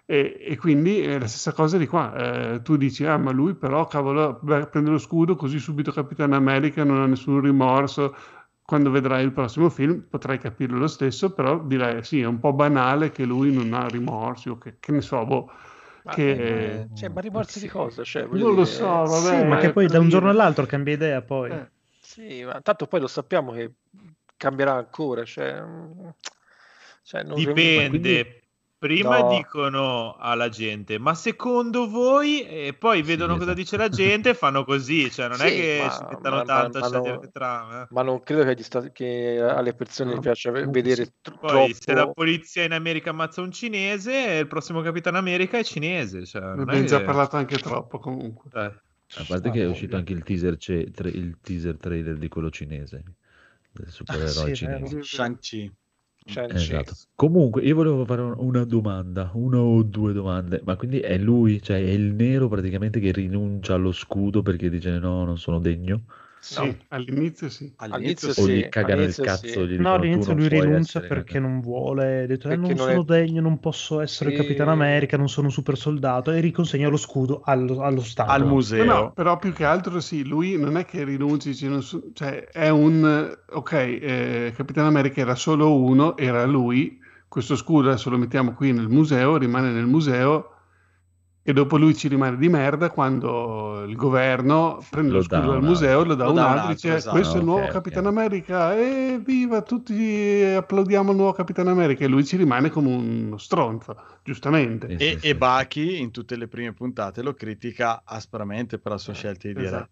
E, 0.05 0.37
e 0.39 0.57
quindi 0.59 1.01
è 1.01 1.19
la 1.19 1.27
stessa 1.27 1.55
cosa 1.55 1.79
di 1.79 1.87
qua. 1.87 2.13
Eh, 2.15 2.61
tu 2.61 2.77
dici, 2.77 3.07
ah, 3.07 3.17
ma 3.17 3.31
lui 3.31 3.55
però, 3.55 3.87
cavolo, 3.87 4.39
beh, 4.43 4.67
prende 4.67 4.91
lo 4.91 4.99
scudo, 4.99 5.35
così 5.35 5.59
subito 5.59 5.93
Capitano 5.93 6.37
America 6.37 6.85
non 6.85 7.01
ha 7.01 7.07
nessun 7.07 7.41
rimorso. 7.41 8.15
Quando 8.71 8.93
vedrai 8.93 9.25
il 9.25 9.33
prossimo 9.33 9.69
film 9.69 10.07
potrai 10.09 10.39
capirlo 10.39 10.79
lo 10.79 10.87
stesso, 10.87 11.33
però 11.33 11.59
direi 11.59 12.05
sì, 12.05 12.21
è 12.21 12.25
un 12.25 12.39
po' 12.39 12.53
banale 12.53 13.11
che 13.11 13.25
lui 13.25 13.53
non 13.53 13.73
ha 13.75 13.89
rimorsi 13.89 14.49
o 14.49 14.59
che, 14.59 14.77
che 14.79 14.93
ne 14.93 15.01
so, 15.01 15.25
boh, 15.25 15.51
Ma, 16.05 16.15
che... 16.15 16.83
eh, 16.83 16.87
cioè, 16.95 17.09
ma 17.09 17.21
rimorsi 17.21 17.59
di 17.59 17.67
cosa? 17.67 18.05
Cioè, 18.05 18.27
Non 18.27 18.55
lo 18.55 18.63
dire, 18.63 18.67
so, 18.67 18.87
vabbè. 18.87 19.09
Sì, 19.09 19.45
ma 19.45 19.59
eh, 19.59 19.61
che 19.63 19.73
poi 19.73 19.89
da 19.89 19.95
un 19.99 20.05
dire. 20.05 20.11
giorno 20.13 20.31
all'altro 20.31 20.67
cambia 20.67 20.95
idea 20.95 21.21
poi. 21.21 21.51
Eh. 21.51 21.69
Sì, 22.01 22.45
ma 22.45 22.61
tanto 22.61 22.87
poi 22.87 23.01
lo 23.01 23.09
sappiamo 23.09 23.51
che 23.51 23.73
cambierà 24.37 24.75
ancora, 24.75 25.25
cioè, 25.25 25.61
mm, 25.61 26.09
cioè, 27.03 27.25
non- 27.25 27.35
Dipende. 27.35 27.89
quindi- 27.89 28.39
Prima 28.81 29.19
No. 29.19 29.29
dicono 29.37 30.17
alla 30.19 30.49
gente, 30.49 30.99
ma 30.99 31.15
secondo 31.15 31.87
voi? 31.87 32.47
E 32.47 32.73
poi 32.73 33.03
vedono 33.03 33.33
cosa 33.35 33.43
esatto. 33.53 33.57
dice 33.59 33.77
la 33.77 33.89
gente 33.91 34.31
e 34.31 34.35
fanno 34.35 34.65
così. 34.65 35.11
Cioè, 35.11 35.29
non 35.29 35.39
è 35.43 35.49
Sì, 35.51 35.55
che 35.55 35.83
ma- 35.85 35.91
ci 35.93 36.05
mettono 36.09 36.37
ma- 36.37 36.43
tanto 36.45 36.79
ma- 36.79 36.87
a 36.87 36.89
scegliere 36.89 37.15
no. 37.17 37.21
le 37.21 37.29
trame. 37.31 37.83
eh. 37.83 37.87
Ma 37.91 38.03
non 38.03 38.23
credo 38.23 38.43
che, 38.55 38.63
stati- 38.63 38.91
che 38.91 39.39
alle 39.39 39.75
persone 39.75 40.15
No. 40.15 40.21
piaccia 40.21 40.51
vedere 40.51 41.05
sì. 41.05 41.13
tr- 41.21 41.39
Poi, 41.39 41.75
se 41.79 41.93
la 41.93 41.99
troppo. 42.01 42.15
polizia 42.15 42.65
in 42.65 42.73
America 42.73 43.11
ammazza 43.11 43.43
un 43.43 43.53
cinese, 43.53 44.39
il 44.41 44.47
prossimo 44.47 44.81
Capitano 44.81 45.19
America 45.19 45.59
è 45.59 45.63
cinese. 45.63 46.25
Cioè, 46.25 46.41
Ne 46.41 46.49
è 46.57 46.61
abbiamo 46.63 46.85
già 46.87 46.99
che- 47.01 47.05
parlato 47.05 47.37
anche 47.37 47.59
troppo 47.59 47.99
comunque. 47.99 48.49
eh. 48.55 48.73
A 49.21 49.25
parte 49.29 49.51
che 49.51 49.61
è 49.63 49.67
uscito 49.67 49.97
anche 49.97 50.15
il 50.15 50.23
teaser, 50.23 50.57
ce- 50.57 50.91
tra- 50.91 51.09
il 51.09 51.37
teaser 51.43 51.77
trailer 51.77 52.17
di 52.17 52.29
quello 52.29 52.49
cinese, 52.49 53.03
del 53.73 53.89
supereroe 53.91 54.55
sì, 54.55 54.65
è 54.65 54.69
vero. 54.69 54.87
cinese. 54.87 55.03
Shang-Chi. 55.03 55.71
Shang-Chi. 56.27 56.55
Esatto. 56.55 56.95
Comunque, 57.15 57.63
io 57.63 57.75
volevo 57.75 58.05
fare 58.05 58.23
un- 58.23 58.35
una 58.39 58.65
domanda, 58.65 59.31
una 59.35 59.59
o 59.61 59.83
due 59.83 60.13
domande. 60.13 60.61
Ma 60.65 60.77
quindi 60.77 61.01
è 61.01 61.17
lui, 61.19 61.61
cioè 61.63 61.77
è 61.79 61.91
il 61.91 62.13
nero 62.15 62.49
praticamente 62.49 63.01
che 63.01 63.13
rinuncia 63.13 63.75
allo 63.75 63.93
scudo 63.93 64.43
perché 64.43 64.69
dice 64.71 64.99
no, 64.99 65.25
non 65.25 65.39
sono 65.39 65.61
degno? 65.61 66.05
Sì, 66.43 66.65
No. 66.65 66.77
all'inizio 66.89 67.49
sì. 67.51 67.73
All'inizio 67.77 68.33
O 68.37 68.47
sì, 68.47 68.51
gli 68.51 68.69
cagano 68.69 69.03
il 69.03 69.07
all'inizio 69.07 69.21
cazzo, 69.21 69.65
sì. 69.65 69.67
gli 69.67 69.77
No, 69.77 69.95
all'inizio 69.95 70.35
lui 70.35 70.49
rinuncia 70.49 71.01
essere 71.01 71.07
perché 71.07 71.39
Capitano". 71.39 71.49
non 71.49 71.61
vuole, 71.61 72.23
ha 72.23 72.27
detto 72.27 72.49
eh, 72.49 72.57
non 72.57 72.75
non 72.75 72.79
sono 72.79 73.03
è- 73.03 73.05
degno, 73.05 73.41
non 73.41 73.59
posso 73.61 74.01
essere 74.01 74.31
Sì. 74.31 74.33
Capitano 74.33 74.71
America, 74.73 75.17
non 75.17 75.29
sono 75.29 75.47
un 75.47 75.53
super 75.53 75.77
soldato 75.77 76.31
e 76.33 76.41
riconsegna 76.41 76.89
lo 76.89 76.97
scudo 76.97 77.41
allo, 77.45 77.83
allo 77.83 78.03
Stato. 78.03 78.31
Al 78.33 78.45
museo. 78.47 78.85
no, 78.85 79.13
però 79.13 79.39
più 79.39 79.53
che 79.53 79.65
altro 79.65 79.99
sì, 80.01 80.25
lui 80.27 80.57
non 80.59 80.77
è 80.77 80.85
che 80.85 81.05
rinunci, 81.05 81.55
cioè 81.55 82.45
è 82.45 82.69
un... 82.69 83.39
Ok, 83.53 83.73
eh, 83.73 84.53
Capitano 84.57 84.89
America 84.89 85.21
era 85.21 85.35
solo 85.35 85.75
uno, 85.77 86.17
era 86.17 86.45
lui, 86.45 86.99
questo 87.29 87.57
scudo 87.57 87.89
adesso 87.89 88.09
lo 88.11 88.19
mettiamo 88.19 88.53
qui 88.55 88.73
nel 88.73 88.89
museo, 88.89 89.37
rimane 89.37 89.71
nel 89.73 89.87
museo 89.87 90.53
e 91.43 91.53
dopo 91.53 91.77
lui 91.79 91.95
ci 91.97 92.09
rimane 92.09 92.37
di 92.37 92.49
merda 92.49 92.91
quando 92.91 93.83
il 93.85 93.97
governo 93.97 94.87
prende 94.89 95.13
lo, 95.13 95.19
Lo 95.19 95.23
scudo 95.23 95.51
dal 95.51 95.63
museo, 95.63 96.05
lo 96.05 96.15
dà 96.15 96.27
a 96.27 96.29
Lo 96.29 96.33
un 96.33 96.39
altro 96.39 96.69
e 96.69 96.69
altro, 96.69 96.91
dice 96.91 96.95
esatto. 96.95 97.11
questo 97.11 97.37
è 97.37 97.41
il 97.41 97.45
nuovo 97.47 97.67
Ok, 97.67 97.69
ok. 97.69 97.69
Capitano 97.69 98.09
America 98.09 98.75
e 98.77 99.21
viva 99.25 99.63
tutti 99.63 100.43
applaudiamo 100.57 101.11
il 101.11 101.17
nuovo 101.17 101.33
Capitano 101.33 101.71
America 101.71 102.05
e 102.05 102.09
lui 102.09 102.25
ci 102.25 102.37
rimane 102.37 102.69
come 102.71 102.89
uno 102.95 103.39
stronzo, 103.39 103.97
giustamente. 104.23 104.95
Sì, 104.97 104.97
E, 104.97 105.19
sì, 105.19 105.29
e 105.29 105.37
Bucky 105.37 105.99
in 106.01 106.11
tutte 106.11 106.37
le 106.37 106.49
prime 106.49 106.73
puntate 106.75 107.23
lo 107.23 107.35
critica 107.35 108.03
aspramente 108.05 108.79
per 108.79 108.93
la 108.93 108.99
sua 108.99 109.15
scelta 109.15 109.49
di 109.49 109.55
dire 109.55 109.67
Esatto. 109.67 109.91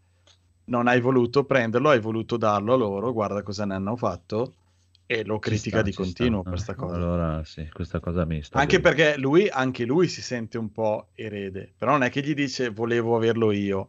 non 0.66 0.86
hai 0.88 1.00
voluto 1.00 1.44
prenderlo, 1.44 1.90
hai 1.90 2.00
voluto 2.00 2.36
darlo 2.36 2.74
a 2.74 2.76
loro, 2.76 3.12
guarda 3.12 3.42
cosa 3.42 3.64
ne 3.64 3.74
hanno 3.74 3.96
fatto 3.96 4.54
e 5.10 5.24
lo 5.24 5.38
Ci 5.38 5.48
critica 5.48 5.78
sta, 5.78 5.82
di 5.82 5.90
ci 5.90 5.96
continuo 5.96 6.40
sta. 6.42 6.50
per 6.50 6.60
sta 6.60 6.74
cosa. 6.74 6.94
Allora 6.94 7.42
sì, 7.44 7.66
questa 7.72 7.98
cosa 7.98 8.26
mi 8.26 8.42
sta 8.42 8.58
Anche 8.58 8.78
bene. 8.78 8.94
perché 8.94 9.18
lui, 9.18 9.48
anche 9.48 9.86
lui 9.86 10.06
si 10.06 10.20
sente 10.20 10.58
un 10.58 10.70
po' 10.70 11.08
erede, 11.14 11.72
però 11.78 11.92
non 11.92 12.02
è 12.02 12.10
che 12.10 12.20
gli 12.20 12.34
dice 12.34 12.68
volevo 12.68 13.16
averlo 13.16 13.50
io. 13.50 13.88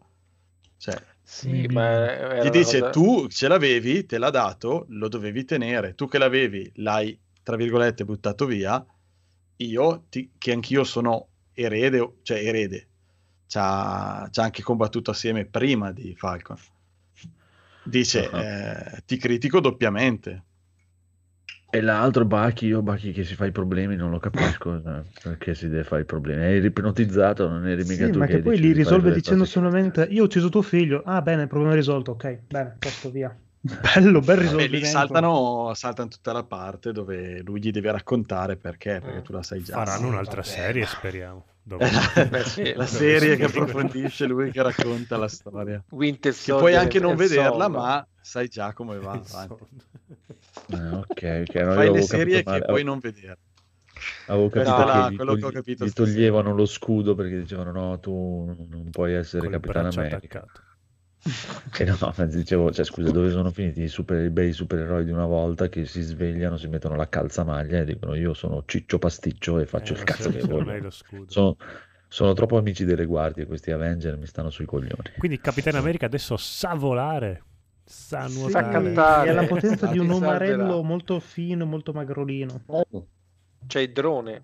Cioè, 0.77 0.95
Sì, 1.21 1.67
ma 1.67 2.41
gli 2.41 2.49
dice 2.49 2.79
cosa- 2.79 2.91
tu 2.91 3.27
ce 3.27 3.49
l'avevi, 3.49 4.05
te 4.05 4.17
l'ha 4.17 4.29
dato, 4.29 4.85
lo 4.89 5.09
dovevi 5.09 5.43
tenere. 5.43 5.93
Tu 5.93 6.07
che 6.07 6.17
l'avevi, 6.17 6.71
l'hai, 6.75 7.19
tra 7.43 7.57
virgolette, 7.57 8.05
buttato 8.05 8.45
via. 8.45 8.83
Io, 9.57 10.05
ti- 10.09 10.31
che 10.37 10.53
anch'io 10.53 10.85
sono 10.85 11.27
erede, 11.53 12.13
cioè 12.23 12.37
erede, 12.41 12.87
c'ha, 13.49 14.25
c'ha 14.31 14.41
anche 14.43 14.61
combattuto 14.63 15.11
assieme 15.11 15.43
prima 15.45 15.91
di 15.91 16.15
Falcon. 16.15 16.57
Dice, 17.83 18.29
Ah. 18.29 18.41
eh, 18.41 19.03
ti 19.05 19.17
critico 19.17 19.59
doppiamente. 19.59 20.43
E 21.71 21.81
l'altro 21.81 22.25
Bucky, 22.25 22.67
io 22.67 22.81
Bucky 22.81 23.11
che 23.11 23.23
si 23.23 23.35
fa 23.35 23.45
i 23.45 23.51
problemi, 23.51 23.95
non 23.95 24.09
lo 24.09 24.17
capisco 24.19 24.75
eh, 24.83 25.03
perché 25.21 25.53
si 25.53 25.69
deve 25.69 25.83
fare 25.83 26.01
i 26.01 26.05
problemi. 26.05 26.41
È 26.41 26.65
ipnotizzato, 26.65 27.47
non 27.47 27.67
eri 27.67 27.83
mica 27.83 28.05
Sì, 28.05 28.11
tu 28.11 28.17
ma 28.19 28.25
che 28.25 28.39
poi 28.39 28.53
decidi 28.53 28.67
li 28.67 28.73
risolve 28.73 29.11
dicendo 29.11 29.45
solamente 29.45 30.07
io 30.09 30.23
ho 30.23 30.25
ucciso 30.25 30.49
tuo 30.49 30.61
figlio. 30.63 31.03
Ah, 31.05 31.21
bene, 31.21 31.47
problema 31.47 31.75
risolto. 31.75 32.11
Ok, 32.11 32.41
bene, 32.47 32.75
posto 32.79 33.11
via. 33.11 33.35
Bello, 33.61 34.21
bel 34.21 34.37
E 34.37 34.39
risolvimento. 34.41 34.75
lì 34.77 34.85
saltano, 34.85 35.73
saltano 35.75 36.07
tutta 36.09 36.31
la 36.31 36.43
parte 36.43 36.91
dove 36.91 37.41
lui 37.41 37.59
gli 37.61 37.71
deve 37.71 37.91
raccontare 37.91 38.55
perché, 38.57 39.01
perché 39.01 39.21
tu 39.21 39.33
la 39.33 39.43
sai 39.43 39.61
già. 39.61 39.73
Faranno 39.75 40.05
Sì, 40.05 40.11
un'altra 40.13 40.41
vabbè. 40.41 40.43
serie, 40.43 40.85
speriamo. 40.85 41.45
Dopo. 41.63 41.83
Beh, 42.29 42.43
sì, 42.45 42.73
la 42.73 42.85
serie 42.85 43.35
che 43.35 43.45
approfondisce 43.45 44.25
lui 44.25 44.51
che 44.51 44.61
racconta 44.61 45.17
la 45.17 45.27
storia. 45.27 45.83
Winter 45.91 46.33
Che 46.33 46.53
puoi 46.53 46.75
anche 46.75 46.99
non 46.99 47.15
vederla, 47.15 47.67
ma 47.67 48.05
sai 48.21 48.47
già 48.47 48.73
come 48.73 48.97
va 48.97 49.11
avanti. 49.13 49.67
Ah, 50.71 50.99
ok, 50.99 51.45
ok, 51.47 51.55
no, 51.55 51.73
Fai 51.73 51.91
le 51.91 52.01
serie 52.03 52.43
che 52.43 52.61
puoi 52.61 52.83
non 52.83 52.99
vedere. 52.99 53.37
Avevo 54.27 54.49
capito 54.49 54.71
è 54.71 54.75
che 54.75 54.85
la- 54.85 55.09
gli, 55.09 55.15
quello 55.15 55.33
che 55.35 55.45
ho 55.45 55.51
capito 55.51 55.83
gli 55.83 55.89
stasera. 55.89 56.11
toglievano 56.11 56.53
lo 56.53 56.65
scudo 56.67 57.15
perché 57.15 57.39
dicevano 57.39 57.71
no, 57.71 57.99
tu 57.99 58.55
non 58.69 58.89
puoi 58.91 59.13
essere 59.13 59.41
Con 59.41 59.53
Capitano 59.53 59.87
America. 59.87 60.17
attaccato. 60.17 60.61
E 61.79 61.85
no, 61.85 62.13
dicevo, 62.27 62.71
cioè, 62.71 62.83
scusa, 62.83 63.11
dove 63.11 63.29
sono 63.29 63.51
finiti 63.51 63.83
i, 63.83 63.87
super, 63.87 64.23
i 64.25 64.29
bei 64.29 64.51
supereroi 64.51 65.05
di 65.05 65.11
una 65.11 65.25
volta 65.25 65.69
che 65.69 65.85
si 65.85 66.01
svegliano, 66.01 66.57
si 66.57 66.67
mettono 66.67 66.95
la 66.95 67.07
calzamaglia 67.07 67.79
e 67.79 67.85
dicono 67.85 68.15
io 68.15 68.33
sono 68.33 68.63
Ciccio 68.65 68.97
Pasticcio 68.97 69.59
e 69.59 69.65
faccio 69.65 69.93
Eh, 69.93 69.95
il 69.95 69.97
non 69.97 70.05
cazzo 70.05 70.29
che 70.31 70.39
non 70.39 70.49
voglio. 70.49 70.89
Sono, 71.27 71.55
sono 72.07 72.33
troppo 72.33 72.57
amici 72.57 72.85
delle 72.85 73.05
guardie 73.05 73.45
questi 73.45 73.71
Avenger, 73.71 74.17
mi 74.17 74.25
stanno 74.25 74.49
sui 74.49 74.65
coglioni. 74.65 75.11
Quindi 75.17 75.39
Capitano 75.39 75.77
America 75.77 76.05
adesso 76.05 76.37
sa 76.37 76.73
volare, 76.73 77.43
sa 77.85 78.27
Sì, 78.27 78.29
nuotare. 78.29 78.93
e 78.93 78.99
ha 79.29 79.33
la 79.33 79.43
potenza 79.43 79.87
di 79.87 79.97
un 79.99 80.11
omarello 80.11 80.81
molto 80.83 81.19
fino, 81.19 81.65
molto 81.65 81.93
magrolino. 81.93 82.61
C'è 83.67 83.81
il 83.81 83.91
drone. 83.93 84.43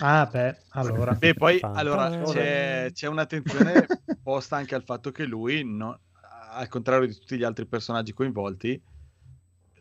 Ah, 0.00 0.26
beh, 0.26 0.56
allora. 0.70 1.14
Beh, 1.14 1.34
poi 1.34 1.60
allora 1.72 2.10
c'è, 2.10 2.90
c'è 2.92 3.06
un'attenzione 3.06 3.88
posta 4.22 4.56
anche 4.56 4.74
al 4.74 4.82
fatto 4.82 5.10
che 5.12 5.24
lui, 5.24 5.64
no- 5.64 6.00
al 6.54 6.68
contrario 6.68 7.06
di 7.06 7.14
tutti 7.14 7.36
gli 7.36 7.44
altri 7.44 7.66
personaggi 7.66 8.12
coinvolti, 8.12 8.80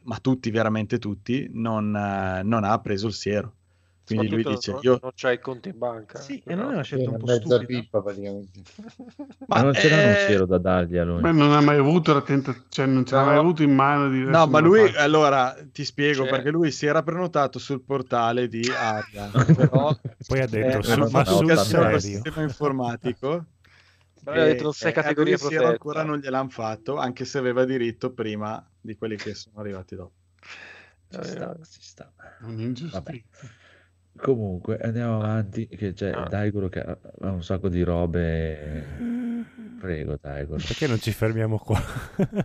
ma 0.03 0.18
tutti, 0.19 0.52
veramente 0.52 1.00
tutti, 1.00 1.50
non, 1.53 1.95
eh, 1.95 2.42
non 2.43 2.64
ha 2.64 2.77
preso 2.80 3.08
il 3.08 3.14
siero. 3.14 3.53
Quindi 4.06 4.27
lui 4.27 4.43
dice: 4.43 4.72
non, 4.72 4.80
Io 4.84 5.00
non 5.02 5.11
c'ha 5.16 5.32
il 5.32 5.40
conto 5.40 5.69
in 5.69 5.77
banca. 5.77 6.19
Sì, 6.19 6.38
eh, 6.45 6.52
e 6.52 6.56
non 6.56 6.72
è 6.72 6.74
una 6.74 6.82
scelta 6.84 7.10
un 7.10 7.18
po' 7.18 7.26
mezza 7.26 7.40
stupida. 7.56 7.66
pippa 7.66 8.02
praticamente. 8.02 8.61
Ma, 9.48 9.61
non 9.61 9.72
c'era 9.72 9.95
un 9.95 10.11
eh, 10.11 10.16
siero 10.18 10.45
da 10.45 10.58
dargli 10.58 10.98
a 10.98 11.06
lui. 11.06 11.22
Beh, 11.22 11.32
non 11.32 11.53
ha 11.53 11.61
mai 11.61 11.77
avuto 11.77 12.14
la 12.14 12.22
tentazione, 12.22 12.68
cioè 12.69 12.85
non 12.85 13.06
ce 13.06 13.16
l'ha 13.16 13.22
No. 13.22 13.27
mai 13.27 13.38
avuto 13.38 13.64
in 13.64 13.74
mano 13.74 14.10
di 14.10 14.19
No, 14.26 14.45
ma 14.48 14.60
lui, 14.60 14.88
faccio. 14.88 15.00
allora 15.00 15.56
ti 15.72 15.85
spiego 15.85 16.24
Cioè- 16.24 16.30
perché 16.32 16.50
lui 16.52 16.69
si 16.72 16.85
era 16.85 17.02
prenotato 17.02 17.60
sul 17.60 17.82
portale 17.82 18.50
di 18.50 18.61
Aria, 18.69 19.32
però 19.56 19.98
Poi 20.27 20.42
ha 20.42 20.48
detto, 20.48 20.80
eh, 20.80 20.84
su- 20.84 20.90
hanno 20.92 21.10
ma 21.10 21.24
sul 21.24 21.50
un 21.50 21.56
serio? 21.56 22.00
sistema 22.00 22.42
informatico. 22.42 23.45
Ma 24.24 24.32
aveva 24.32 24.45
detto 24.48 24.72
sei 24.72 24.92
e- 24.92 24.93
e 25.30 25.34
il 25.34 25.38
siero 25.38 25.50
protetta. 25.50 25.69
ancora 25.69 26.03
non 26.03 26.19
gliel'hanno 26.19 26.50
fatto, 26.50 26.95
anche 26.98 27.26
se 27.26 27.38
aveva 27.38 27.66
diritto 27.66 28.14
prima 28.14 28.66
di 28.80 28.95
quelli 28.95 29.16
che 29.18 29.34
sono 29.34 29.60
arrivati 29.60 29.95
dopo. 29.95 30.14
Ci 31.10 31.19
sta, 31.24 31.56
ci 31.64 31.82
sta. 31.82 32.14
Un'ingiustizia. 32.42 33.50
Comunque 34.16 34.77
andiamo 34.77 35.16
avanti, 35.18 35.68
che 35.68 35.93
c'è 35.93 36.11
Ah. 36.11 36.27
Daigoro 36.27 36.69
che 36.69 36.80
ha 36.82 36.98
ha 37.22 37.32
un 37.32 37.43
sacco 37.43 37.68
di 37.69 37.82
robe. 37.84 39.33
Prego, 39.80 40.18
Daigoro. 40.22 40.62
Perché 40.66 40.88
non 40.88 41.00
ci 41.00 41.12
fermiamo 41.12 41.58
qua? 41.58 41.82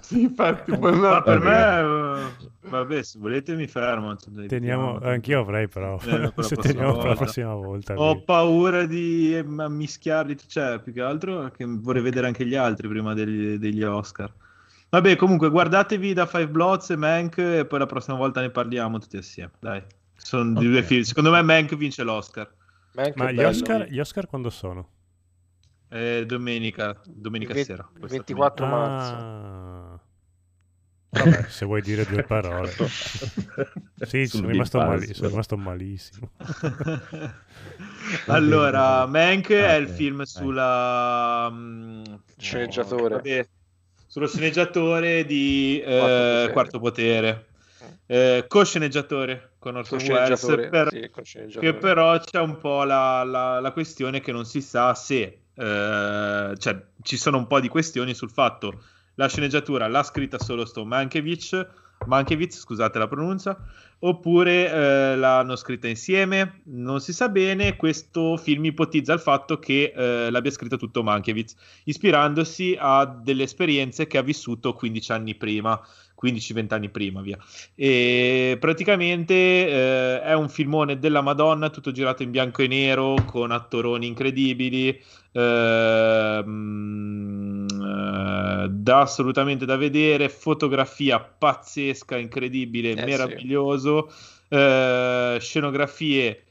Sì, 0.01 0.23
infatti, 0.23 0.73
Ma 0.77 0.89
andare 0.89 1.23
per 1.23 1.39
Vabbè. 1.39 1.83
me, 1.83 2.27
eh, 2.29 2.69
vabbè, 2.69 3.03
se 3.03 3.19
volete 3.19 3.55
mi 3.55 3.67
fermo. 3.69 4.17
Teniamo, 4.47 4.99
anch'io 4.99 5.41
avrei 5.41 5.69
però, 5.69 5.99
Eh, 6.01 6.33
se 6.43 6.57
teniamo 6.57 6.97
per 6.99 7.09
la 7.09 7.15
volta. 7.15 7.15
prossima 7.15 7.55
volta. 7.55 7.95
Ho 8.01 8.23
paura 8.23 8.87
di 8.87 9.37
eh, 9.37 9.43
mischiarli, 9.45 10.37
cioè 10.49 10.81
più 10.81 10.93
che 10.93 11.01
altro 11.01 11.51
che 11.51 11.65
vorrei 11.67 12.03
vedere 12.03 12.27
anche 12.27 12.45
gli 12.45 12.55
altri 12.57 12.89
prima 12.89 13.15
degli, 13.15 13.57
degli 13.57 13.83
Oscar. 13.83 14.33
Vabbè, 14.91 15.17
comunque 15.17 15.51
guardatevi 15.51 16.15
da 16.15 16.27
Five 16.27 16.49
Bloods 16.49 16.91
e 16.91 16.97
Mank 16.97 17.39
e 17.39 17.67
poi 17.67 17.79
la 17.79 17.87
prossima 17.87 18.17
volta 18.17 18.41
ne 18.41 18.51
parliamo 18.51 18.99
tutti 18.99 19.17
assieme. 19.19 19.53
Dai, 19.61 19.83
sono 20.17 20.59
di 20.59 20.67
due 20.69 20.83
film. 20.83 21.03
Secondo 21.03 21.31
me 21.31 21.43
Mank 21.43 21.77
vince 21.77 22.03
l'Oscar. 22.03 22.51
Mank 22.95 23.15
Ma 23.17 23.31
gli. 23.31 23.43
Oscar, 23.43 23.87
gli 23.89 24.01
Oscar 24.01 24.27
quando 24.27 24.51
sono? 24.51 24.89
Eh, 25.91 26.25
domenica, 26.27 27.01
domenica 27.07 27.59
Il 27.59 27.65
sera. 27.65 27.89
il 27.93 27.99
questa 27.99 28.17
24 28.19 28.67
marzo. 28.67 29.15
Ah. 29.15 30.01
Vabbè, 31.11 31.45
se 31.49 31.65
vuoi 31.65 31.81
dire 31.81 32.05
due 32.05 32.23
parole. 32.23 32.71
Sì, 32.71 34.27
Sul 34.27 34.41
sono 34.41 34.49
rimasto, 34.49 34.79
mali- 34.79 35.15
sono 35.15 35.29
rimasto 35.29 35.57
malissimo. 35.57 36.31
allora, 38.27 39.07
Mank 39.07 39.51
è 39.51 39.75
il 39.75 39.89
film 39.89 40.23
sulla 40.23 41.49
mm, 41.51 42.03
Sceneggiatore. 42.37 43.15
vabbè, 43.17 43.49
sullo 44.07 44.27
sceneggiatore 44.27 45.25
di 45.25 45.81
eh, 45.81 45.99
Quarto 45.99 46.09
Potere. 46.09 46.53
Quarto 46.53 46.79
Potere. 46.79 47.47
Eh, 48.11 48.45
co-sceneggiatore 48.49 49.53
con 49.59 49.77
Orson 49.77 49.99
Welles, 49.99 50.39
Sceneggiatore, 50.39 50.69
per- 50.69 50.89
sì, 51.27 51.59
che 51.59 51.75
però 51.75 52.19
c'è 52.19 52.41
un 52.41 52.57
po' 52.59 52.85
la, 52.85 53.23
la- 53.25 53.61
la 53.61 53.73
questione 53.73 54.21
che 54.21 54.33
non 54.33 54.45
si 54.47 54.61
sa 54.63 54.95
se, 54.95 55.43
eh, 55.59 56.55
cioè 56.57 56.87
ci 57.03 57.17
sono 57.17 57.39
un 57.39 57.47
po' 57.47 57.61
di 57.61 57.69
questioni 57.69 58.15
sul 58.15 58.31
fatto 58.31 58.81
la 59.19 59.29
sceneggiatura 59.29 59.89
l'ha 59.89 60.05
scritta 60.05 60.39
solo 60.39 60.65
sto 60.65 60.85
Mankiewicz, 60.85 61.67
Mankiewicz, 62.07 62.61
scusate 62.61 63.01
la 63.01 63.09
pronuncia, 63.09 63.59
oppure 63.99 64.71
eh, 64.71 65.17
l'hanno 65.17 65.57
scritta 65.57 65.89
insieme, 65.89 66.61
non 66.67 67.01
si 67.01 67.13
sa 67.13 67.29
bene, 67.29 67.75
questo 67.75 68.37
film 68.37 68.67
ipotizza 68.67 69.13
il 69.13 69.19
fatto 69.19 69.59
che 69.59 69.93
eh, 69.93 70.31
l'abbia 70.31 70.53
scritto 70.53 70.77
tutto 70.77 71.03
Mankiewicz, 71.03 71.57
ispirandosi 71.85 72.77
a 72.79 73.05
delle 73.07 73.43
esperienze 73.43 74.07
che 74.07 74.19
ha 74.19 74.23
vissuto 74.23 74.75
15 74.75 75.11
anni 75.11 75.35
prima, 75.35 75.81
15-20 76.21 76.75
anni 76.75 76.89
prima, 76.89 77.21
via. 77.21 77.39
E 77.75 78.57
praticamente 78.59 79.35
eh, 79.35 80.23
è 80.23 80.35
un 80.35 80.49
filmone 80.49 80.99
della 80.99 81.21
Madonna, 81.21 81.71
tutto 81.71 81.93
girato 81.93 82.23
in 82.23 82.31
bianco 82.31 82.63
e 82.63 82.67
nero, 82.67 83.15
con 83.27 83.53
attoroni 83.53 84.07
incredibili, 84.07 85.01
ehm, 85.33 87.67
eh, 87.71 88.69
da 88.69 89.01
assolutamente 89.01 89.65
da 89.65 89.77
vedere, 89.77 90.29
fotografia 90.29 91.21
pazzesca, 91.21 92.17
incredibile, 92.17 92.91
Eh, 92.91 93.05
meraviglioso, 93.05 94.13
eh, 94.49 95.39
scenografie 95.41 96.43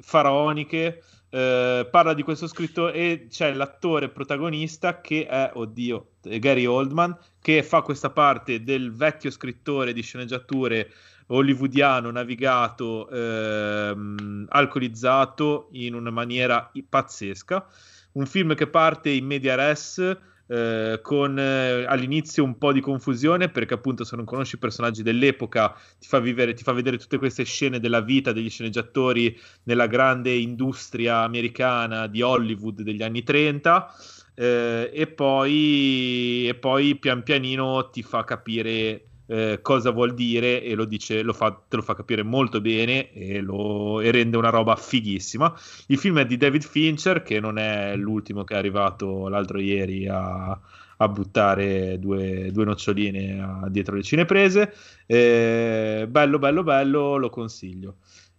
faraoniche. 0.00 1.02
Eh, 1.34 1.88
parla 1.90 2.12
di 2.12 2.22
questo 2.22 2.46
scritto 2.46 2.92
e 2.92 3.26
c'è 3.30 3.54
l'attore 3.54 4.10
protagonista 4.10 5.00
che 5.00 5.26
è, 5.26 5.50
oddio, 5.54 6.08
Gary 6.20 6.66
Oldman, 6.66 7.16
che 7.40 7.62
fa 7.62 7.80
questa 7.80 8.10
parte 8.10 8.62
del 8.62 8.92
vecchio 8.92 9.30
scrittore 9.30 9.94
di 9.94 10.02
sceneggiature 10.02 10.92
hollywoodiano 11.28 12.10
navigato, 12.10 13.08
ehm, 13.08 14.44
alcolizzato 14.50 15.68
in 15.72 15.94
una 15.94 16.10
maniera 16.10 16.70
pazzesca. 16.86 17.66
Un 18.12 18.26
film 18.26 18.54
che 18.54 18.66
parte 18.66 19.08
in 19.08 19.24
media 19.24 19.54
res. 19.54 20.16
Eh, 20.52 21.00
con 21.00 21.38
eh, 21.38 21.84
all'inizio 21.86 22.44
un 22.44 22.58
po' 22.58 22.74
di 22.74 22.80
confusione 22.80 23.48
perché 23.48 23.72
appunto 23.72 24.04
se 24.04 24.16
non 24.16 24.26
conosci 24.26 24.56
i 24.56 24.58
personaggi 24.58 25.02
dell'epoca 25.02 25.74
ti 25.98 26.06
fa 26.06 26.20
vivere, 26.20 26.52
ti 26.52 26.62
fa 26.62 26.72
vedere 26.72 26.98
tutte 26.98 27.16
queste 27.16 27.44
scene 27.44 27.80
della 27.80 28.02
vita 28.02 28.32
degli 28.32 28.50
sceneggiatori 28.50 29.34
nella 29.62 29.86
grande 29.86 30.30
industria 30.34 31.20
americana 31.20 32.06
di 32.06 32.20
Hollywood 32.20 32.82
degli 32.82 33.02
anni 33.02 33.22
30 33.22 33.94
eh, 34.34 34.90
e, 34.92 35.06
poi, 35.06 36.48
e 36.48 36.54
poi 36.54 36.96
pian 36.96 37.22
pianino 37.22 37.88
ti 37.88 38.02
fa 38.02 38.22
capire 38.24 39.06
eh, 39.32 39.60
cosa 39.62 39.90
vuol 39.90 40.12
dire 40.12 40.62
e 40.62 40.74
lo 40.74 40.84
dice, 40.84 41.22
lo 41.22 41.32
fa, 41.32 41.58
te 41.66 41.76
lo 41.76 41.82
fa 41.82 41.94
capire 41.94 42.22
molto 42.22 42.60
bene 42.60 43.12
e, 43.12 43.40
lo, 43.40 44.00
e 44.00 44.10
rende 44.10 44.36
una 44.36 44.50
roba 44.50 44.76
fighissima. 44.76 45.52
Il 45.86 45.96
film 45.98 46.18
è 46.18 46.26
di 46.26 46.36
David 46.36 46.62
Fincher, 46.62 47.22
che 47.22 47.40
non 47.40 47.56
è 47.58 47.96
l'ultimo 47.96 48.44
che 48.44 48.54
è 48.54 48.58
arrivato 48.58 49.28
l'altro 49.28 49.58
ieri 49.58 50.06
a, 50.06 50.50
a 50.96 51.08
buttare 51.08 51.98
due, 51.98 52.50
due 52.52 52.64
noccioline 52.64 53.40
a- 53.40 53.68
dietro 53.70 53.96
le 53.96 54.02
cineprese. 54.02 54.74
Eh, 55.06 56.06
bello, 56.08 56.38
bello, 56.38 56.62
bello, 56.62 57.16
lo 57.16 57.30
consiglio. 57.30 57.96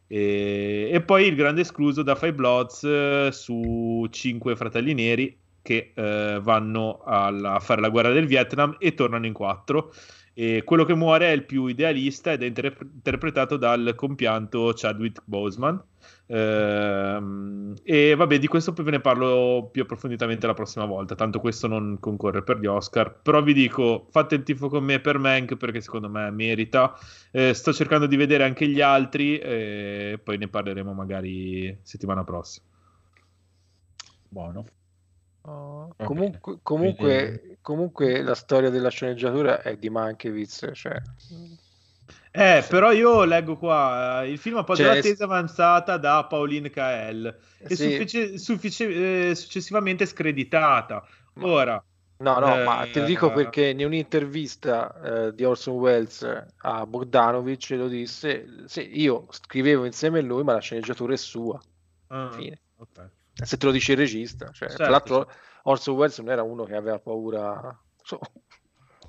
E, 0.07 0.89
e 0.91 1.01
poi 1.01 1.25
il 1.27 1.35
grande 1.35 1.61
escluso 1.61 2.03
da 2.03 2.13
Five 2.15 2.33
Bloods 2.33 2.83
eh, 2.83 3.29
su 3.31 4.05
cinque 4.11 4.55
fratelli 4.55 4.93
neri 4.93 5.35
che 5.63 5.93
eh, 5.95 6.39
vanno 6.41 7.01
alla- 7.05 7.53
a 7.55 7.59
fare 7.59 7.81
la 7.81 7.89
guerra 7.89 8.11
del 8.11 8.27
Vietnam 8.27 8.75
e 8.79 8.93
tornano 8.93 9.25
in 9.25 9.33
quattro. 9.33 9.91
E 10.33 10.63
quello 10.63 10.83
che 10.83 10.95
muore 10.95 11.27
è 11.27 11.31
il 11.31 11.45
più 11.45 11.67
idealista 11.67 12.31
ed 12.31 12.41
è 12.41 12.45
inter- 12.47 12.77
interpretato 12.81 13.57
dal 13.57 13.93
compianto 13.95 14.71
Chadwick 14.75 15.21
Boseman. 15.25 15.81
Ehm, 16.27 17.75
e 17.83 18.15
vabbè, 18.15 18.39
di 18.39 18.47
questo 18.47 18.73
poi 18.73 18.85
ve 18.85 18.91
ne 18.91 18.99
parlo 18.99 19.69
più 19.71 19.83
approfonditamente 19.83 20.47
la 20.47 20.53
prossima 20.53 20.85
volta. 20.85 21.15
Tanto 21.15 21.39
questo 21.39 21.67
non 21.67 21.97
concorre 21.99 22.43
per 22.43 22.59
gli 22.59 22.65
Oscar. 22.65 23.21
Però 23.21 23.41
vi 23.43 23.53
dico, 23.53 24.07
fate 24.09 24.35
il 24.35 24.43
tifo 24.43 24.69
con 24.69 24.83
me 24.83 24.99
per 24.99 25.19
Mank 25.19 25.55
perché 25.55 25.81
secondo 25.81 26.09
me 26.09 26.31
merita. 26.31 26.97
Eh, 27.31 27.53
sto 27.53 27.71
cercando 27.73 28.07
di 28.07 28.15
vedere 28.15 28.43
anche 28.43 28.67
gli 28.67 28.81
altri 28.81 29.37
e 29.37 30.19
poi 30.23 30.37
ne 30.37 30.47
parleremo 30.47 30.93
magari 30.93 31.77
settimana 31.83 32.23
prossima. 32.23 32.65
Buono. 34.29 34.65
Oh, 35.45 35.93
comunque, 36.01 36.59
comunque, 36.63 37.57
comunque 37.61 38.21
la 38.21 38.35
storia 38.35 38.69
della 38.69 38.89
sceneggiatura 38.89 39.61
è 39.61 39.77
di 39.77 39.89
Mankiewicz, 39.89 40.69
cioè, 40.73 41.01
Eh, 42.35 42.65
però 42.67 42.91
io 42.91 43.23
leggo 43.25 43.57
qua, 43.57 44.23
eh, 44.23 44.31
il 44.31 44.37
film 44.39 44.57
ha 44.57 44.63
poi 44.63 44.77
Cioè, 44.77 44.97
es- 44.97 45.11
tesi 45.11 45.21
avanzata 45.23 45.97
da 45.97 46.25
Pauline 46.25 46.69
Kael 46.69 47.39
e 47.65 47.75
Sì. 47.75 47.75
suffici- 47.75 48.37
suffici- 48.39 48.83
eh, 49.29 49.35
successivamente 49.35 50.05
screditata. 50.05 51.05
Ora, 51.39 51.83
No, 52.17 52.39
no, 52.39 52.55
Eh, 52.55 52.63
ma 52.63 52.87
te 52.87 52.99
lo 53.01 53.05
dico 53.05 53.31
perché 53.31 53.67
in 53.69 53.83
un'intervista 53.85 55.27
eh, 55.27 55.33
di 55.35 55.43
Orson 55.43 55.75
Welles 55.75 56.23
a 56.57 56.85
Bogdanovich 56.85 57.71
lo 57.71 57.87
disse, 57.89 58.65
sì, 58.67 58.97
io 59.01 59.27
scrivevo 59.29 59.83
insieme 59.85 60.19
a 60.19 60.21
lui, 60.21 60.43
ma 60.43 60.53
la 60.53 60.59
sceneggiatura 60.59 61.13
è 61.13 61.17
sua. 61.17 61.59
ah, 62.09 62.29
Fine. 62.29 62.59
ok. 62.77 62.99
Se 63.35 63.57
te 63.57 63.65
lo 63.65 63.71
dice 63.71 63.93
il 63.93 63.97
regista, 63.97 64.51
cioè, 64.51 64.67
Certo, 64.67 64.75
tra 64.83 64.89
l'altro 64.89 65.29
Orson 65.63 65.95
Welles 65.95 66.17
non 66.19 66.29
era 66.29 66.43
uno 66.43 66.63
che 66.65 66.75
aveva 66.75 66.99
paura. 66.99 67.77
so- 68.03 68.19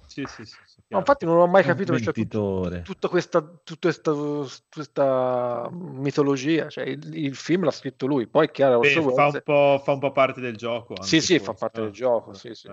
Sì, 0.07 0.27
sì, 0.27 0.45
sì, 0.45 0.59
sì, 0.67 0.81
No, 0.89 0.99
infatti 0.99 1.25
non 1.25 1.39
ho 1.39 1.47
mai 1.47 1.65
capito 1.65 1.93
perché 1.93 2.11
c'è 2.11 2.13
tut- 2.13 2.27
mentitore. 2.27 2.83
tutta 2.85 3.09
questa, 3.09 3.43
tutta 3.43 3.89
questa, 3.89 4.13
questa 4.71 5.69
mitologia, 5.73 6.69
cioè 6.69 6.85
il, 6.85 7.17
il 7.17 7.35
film 7.35 7.65
l'ha 7.65 7.71
scritto 7.71 8.07
lui, 8.07 8.27
poi 8.27 8.47
è 8.47 8.51
chiaro 8.51 8.79
Beh, 8.81 8.89
Orson 8.91 9.03
fa, 9.03 9.11
Welles... 9.13 9.35
un 9.35 9.41
po', 9.43 9.81
fa 9.83 9.93
un 9.93 9.99
po' 9.99 10.13
parte 10.13 10.41
del 10.41 10.57
gioco. 10.57 10.95
Sì, 11.01 11.17
anche 11.17 11.21
sì, 11.21 11.39
fa 11.39 11.45
forse. 11.47 11.59
parte 11.59 11.81
del 11.83 11.91
gioco, 11.91 12.31
ah, 12.31 12.35
sì, 12.35 12.55
sì. 12.55 12.69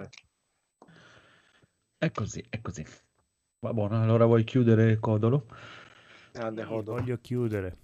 È 1.97 2.11
così, 2.11 2.43
è 2.49 2.61
così. 2.61 2.85
Va 3.59 3.73
buono, 3.73 4.01
allora 4.01 4.25
vuoi 4.25 4.43
chiudere 4.43 4.99
Codolo? 4.99 5.45
Grande 6.33 6.65
Codolo. 6.65 6.99
voglio 6.99 7.17
chiudere. 7.21 7.77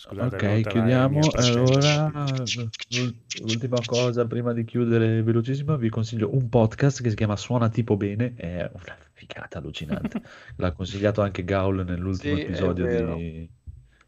Scusate, 0.00 0.46
ok, 0.46 0.60
chiudiamo. 0.66 1.30
Allora, 1.34 2.10
l'ul- 2.88 3.14
l'ultima 3.42 3.80
cosa 3.84 4.26
prima 4.26 4.54
di 4.54 4.64
chiudere 4.64 5.22
velocissimo, 5.22 5.76
vi 5.76 5.90
consiglio 5.90 6.34
un 6.34 6.48
podcast 6.48 7.02
che 7.02 7.10
si 7.10 7.16
chiama 7.16 7.36
Suona 7.36 7.68
tipo 7.68 7.98
bene, 7.98 8.32
è 8.34 8.70
una 8.72 8.96
figata 9.12 9.58
allucinante. 9.58 10.22
L'ha 10.56 10.72
consigliato 10.72 11.20
anche 11.20 11.44
Gaul 11.44 11.84
nell'ultimo 11.84 12.34
Sì, 12.34 12.40
episodio 12.40 12.86
di 12.86 13.46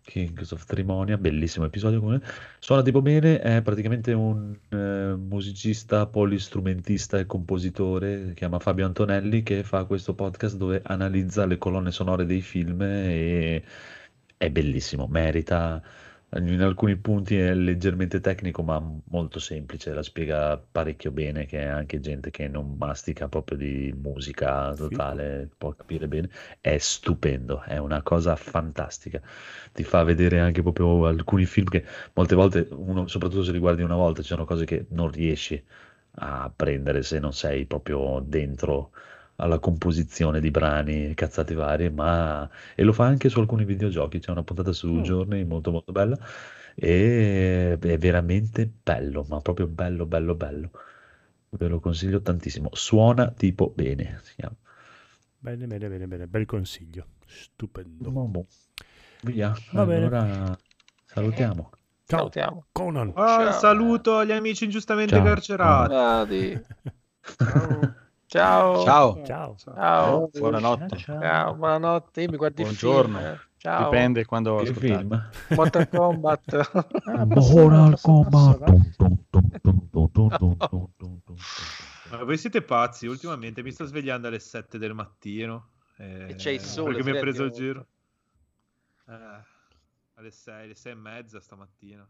Kings 0.05 0.51
of 0.53 0.65
Trimonia, 0.65 1.19
bellissimo 1.19 1.67
episodio. 1.67 2.01
come- 2.01 2.23
Suona 2.59 2.81
tipo 2.81 3.03
bene 3.03 3.39
è 3.41 3.61
praticamente 3.61 4.15
un 4.15 4.57
eh, 4.71 5.15
musicista, 5.15 6.07
polistrumentista 6.07 7.19
e 7.19 7.27
compositore, 7.27 8.29
si 8.29 8.35
chiama 8.35 8.59
Fabio 8.59 8.87
Antonelli, 8.87 9.43
che 9.43 9.63
fa 9.63 9.85
questo 9.85 10.15
podcast 10.15 10.57
dove 10.57 10.81
analizza 10.85 11.45
le 11.45 11.59
colonne 11.59 11.91
sonore 11.91 12.25
dei 12.25 12.41
film 12.41 12.81
e 12.81 13.63
è 14.43 14.51
bellissimo, 14.51 15.07
merita. 15.07 15.81
In 16.35 16.63
alcuni 16.63 16.97
punti 16.97 17.39
è 17.39 17.55
leggermente 17.55 18.21
tecnico, 18.21 18.63
ma 18.63 18.83
molto 19.11 19.39
semplice, 19.39 19.93
la 19.93 20.03
spiega 20.03 20.57
parecchio 20.59 21.13
bene, 21.13 21.47
che 21.47 21.65
anche 21.65 22.01
gente 22.01 22.31
che 22.31 22.49
non 22.49 22.75
mastica 22.77 23.29
proprio 23.29 23.57
di 23.59 23.95
musica 23.97 24.75
totale, 24.75 25.49
può 25.57 25.73
capire 25.75 26.09
bene. 26.09 26.29
È 26.61 26.77
stupendo, 26.79 27.63
è 27.63 27.77
una 27.77 28.03
cosa 28.03 28.35
fantastica. 28.35 29.21
Ti 29.73 29.85
fa 29.85 30.03
vedere 30.03 30.41
anche 30.41 30.63
proprio 30.63 31.07
alcuni 31.07 31.45
film 31.45 31.69
che 31.69 31.85
molte 32.15 32.35
volte, 32.35 32.67
uno, 32.71 33.07
soprattutto 33.07 33.45
se 33.45 33.53
li 33.53 33.59
guardi 33.59 33.83
una 33.83 33.95
volta, 33.97 34.23
ci 34.23 34.29
sono 34.29 34.45
cose 34.45 34.65
che 34.65 34.87
non 34.89 35.11
riesci 35.11 35.63
a 36.17 36.53
prendere 36.55 37.03
se 37.03 37.19
non 37.21 37.33
sei 37.33 37.65
proprio 37.67 38.21
dentro 38.27 38.91
alla 39.43 39.59
composizione 39.59 40.41
di 40.41 40.51
brani 40.51 41.11
e 41.11 41.15
cazzate 41.15 41.55
varie, 41.55 41.91
ma 41.91 42.49
e 42.75 42.83
lo 42.83 42.93
fa 42.93 43.07
anche 43.07 43.29
su 43.29 43.41
alcuni 43.41 43.65
videogiochi. 43.65 44.19
C'è 44.21 44.31
una 44.31 44.43
puntata 44.45 44.73
su 44.73 45.01
Journey 45.01 45.45
molto 45.45 45.71
molto 45.71 45.93
bella 45.93 46.17
e 46.75 47.77
è 47.81 47.99
veramente 47.99 48.71
bello, 48.83 49.25
ma 49.29 49.41
proprio 49.41 49.67
bello, 49.67 50.07
bello, 50.07 50.35
bello. 50.35 50.71
Ve 51.51 51.69
lo 51.69 51.81
consiglio 51.81 52.23
tantissimo. 52.23 52.71
Suona 52.73 53.31
tipo 53.31 53.73
bene, 53.75 54.21
si 54.23 54.35
chiama. 54.37 54.57
Bene, 55.39 55.67
bene, 55.67 55.89
bene, 55.89 56.07
bene, 56.07 56.27
bel 56.27 56.47
consiglio. 56.47 57.07
Stupendo. 57.27 58.11
Boh, 58.11 58.47
Via, 59.25 59.53
Va 59.73 59.85
bene. 59.85 60.05
allora 60.07 60.59
salutiamo. 61.05 61.71
Ciao, 62.07 62.19
Salutiamo. 62.19 62.67
Conan. 62.73 63.13
Ah, 63.17 63.51
Ciao. 63.51 63.61
saluto 63.61 64.25
gli 64.25 64.33
amici 64.33 64.65
ingiustamente 64.65 65.17
Ciao. 65.17 65.25
carcerati. 65.25 65.89
Guardi. 65.89 66.61
Ciao. 68.33 68.83
Ciao. 68.83 69.23
Ciao. 69.27 69.57
ciao. 69.59 70.31
Buonanotte. 70.33 70.97
Ciao, 70.97 71.55
buonanotte. 71.55 72.27
mi 72.31 72.39
guardi 72.39 72.63
Buongiorno. 72.63 73.19
Film. 73.19 73.41
Ciao. 73.59 73.85
Dipende 73.85 74.25
quando 74.25 74.57
che 74.57 74.71
ascoltate. 74.71 74.97
film. 74.97 75.31
Mortal 75.49 75.89
Kombat. 75.91 76.71
ah, 77.13 77.27
Mortal 77.27 78.01
Kombat. 78.01 78.89
Ma 82.09 82.25
voi 82.25 82.39
siete 82.39 82.63
pazzi, 82.63 83.07
ultimamente 83.07 83.63
mi 83.63 83.71
sto 83.71 83.85
svegliando 83.85 84.29
alle 84.29 84.39
7 84.39 84.79
del 84.79 84.95
mattino. 84.95 85.69
Eh, 85.99 86.31
e 86.31 86.35
c'è 86.37 86.53
il 86.53 86.61
sole. 86.61 86.95
Perché 86.95 87.11
mi 87.11 87.19
ha 87.19 87.21
preso 87.21 87.45
il 87.45 87.51
giro. 87.51 87.87
Eh, 89.09 89.43
alle 90.15 90.31
6, 90.31 90.65
alle 90.65 90.75
6 90.75 90.91
e 90.91 90.95
mezza 90.95 91.39
stamattina. 91.39 92.09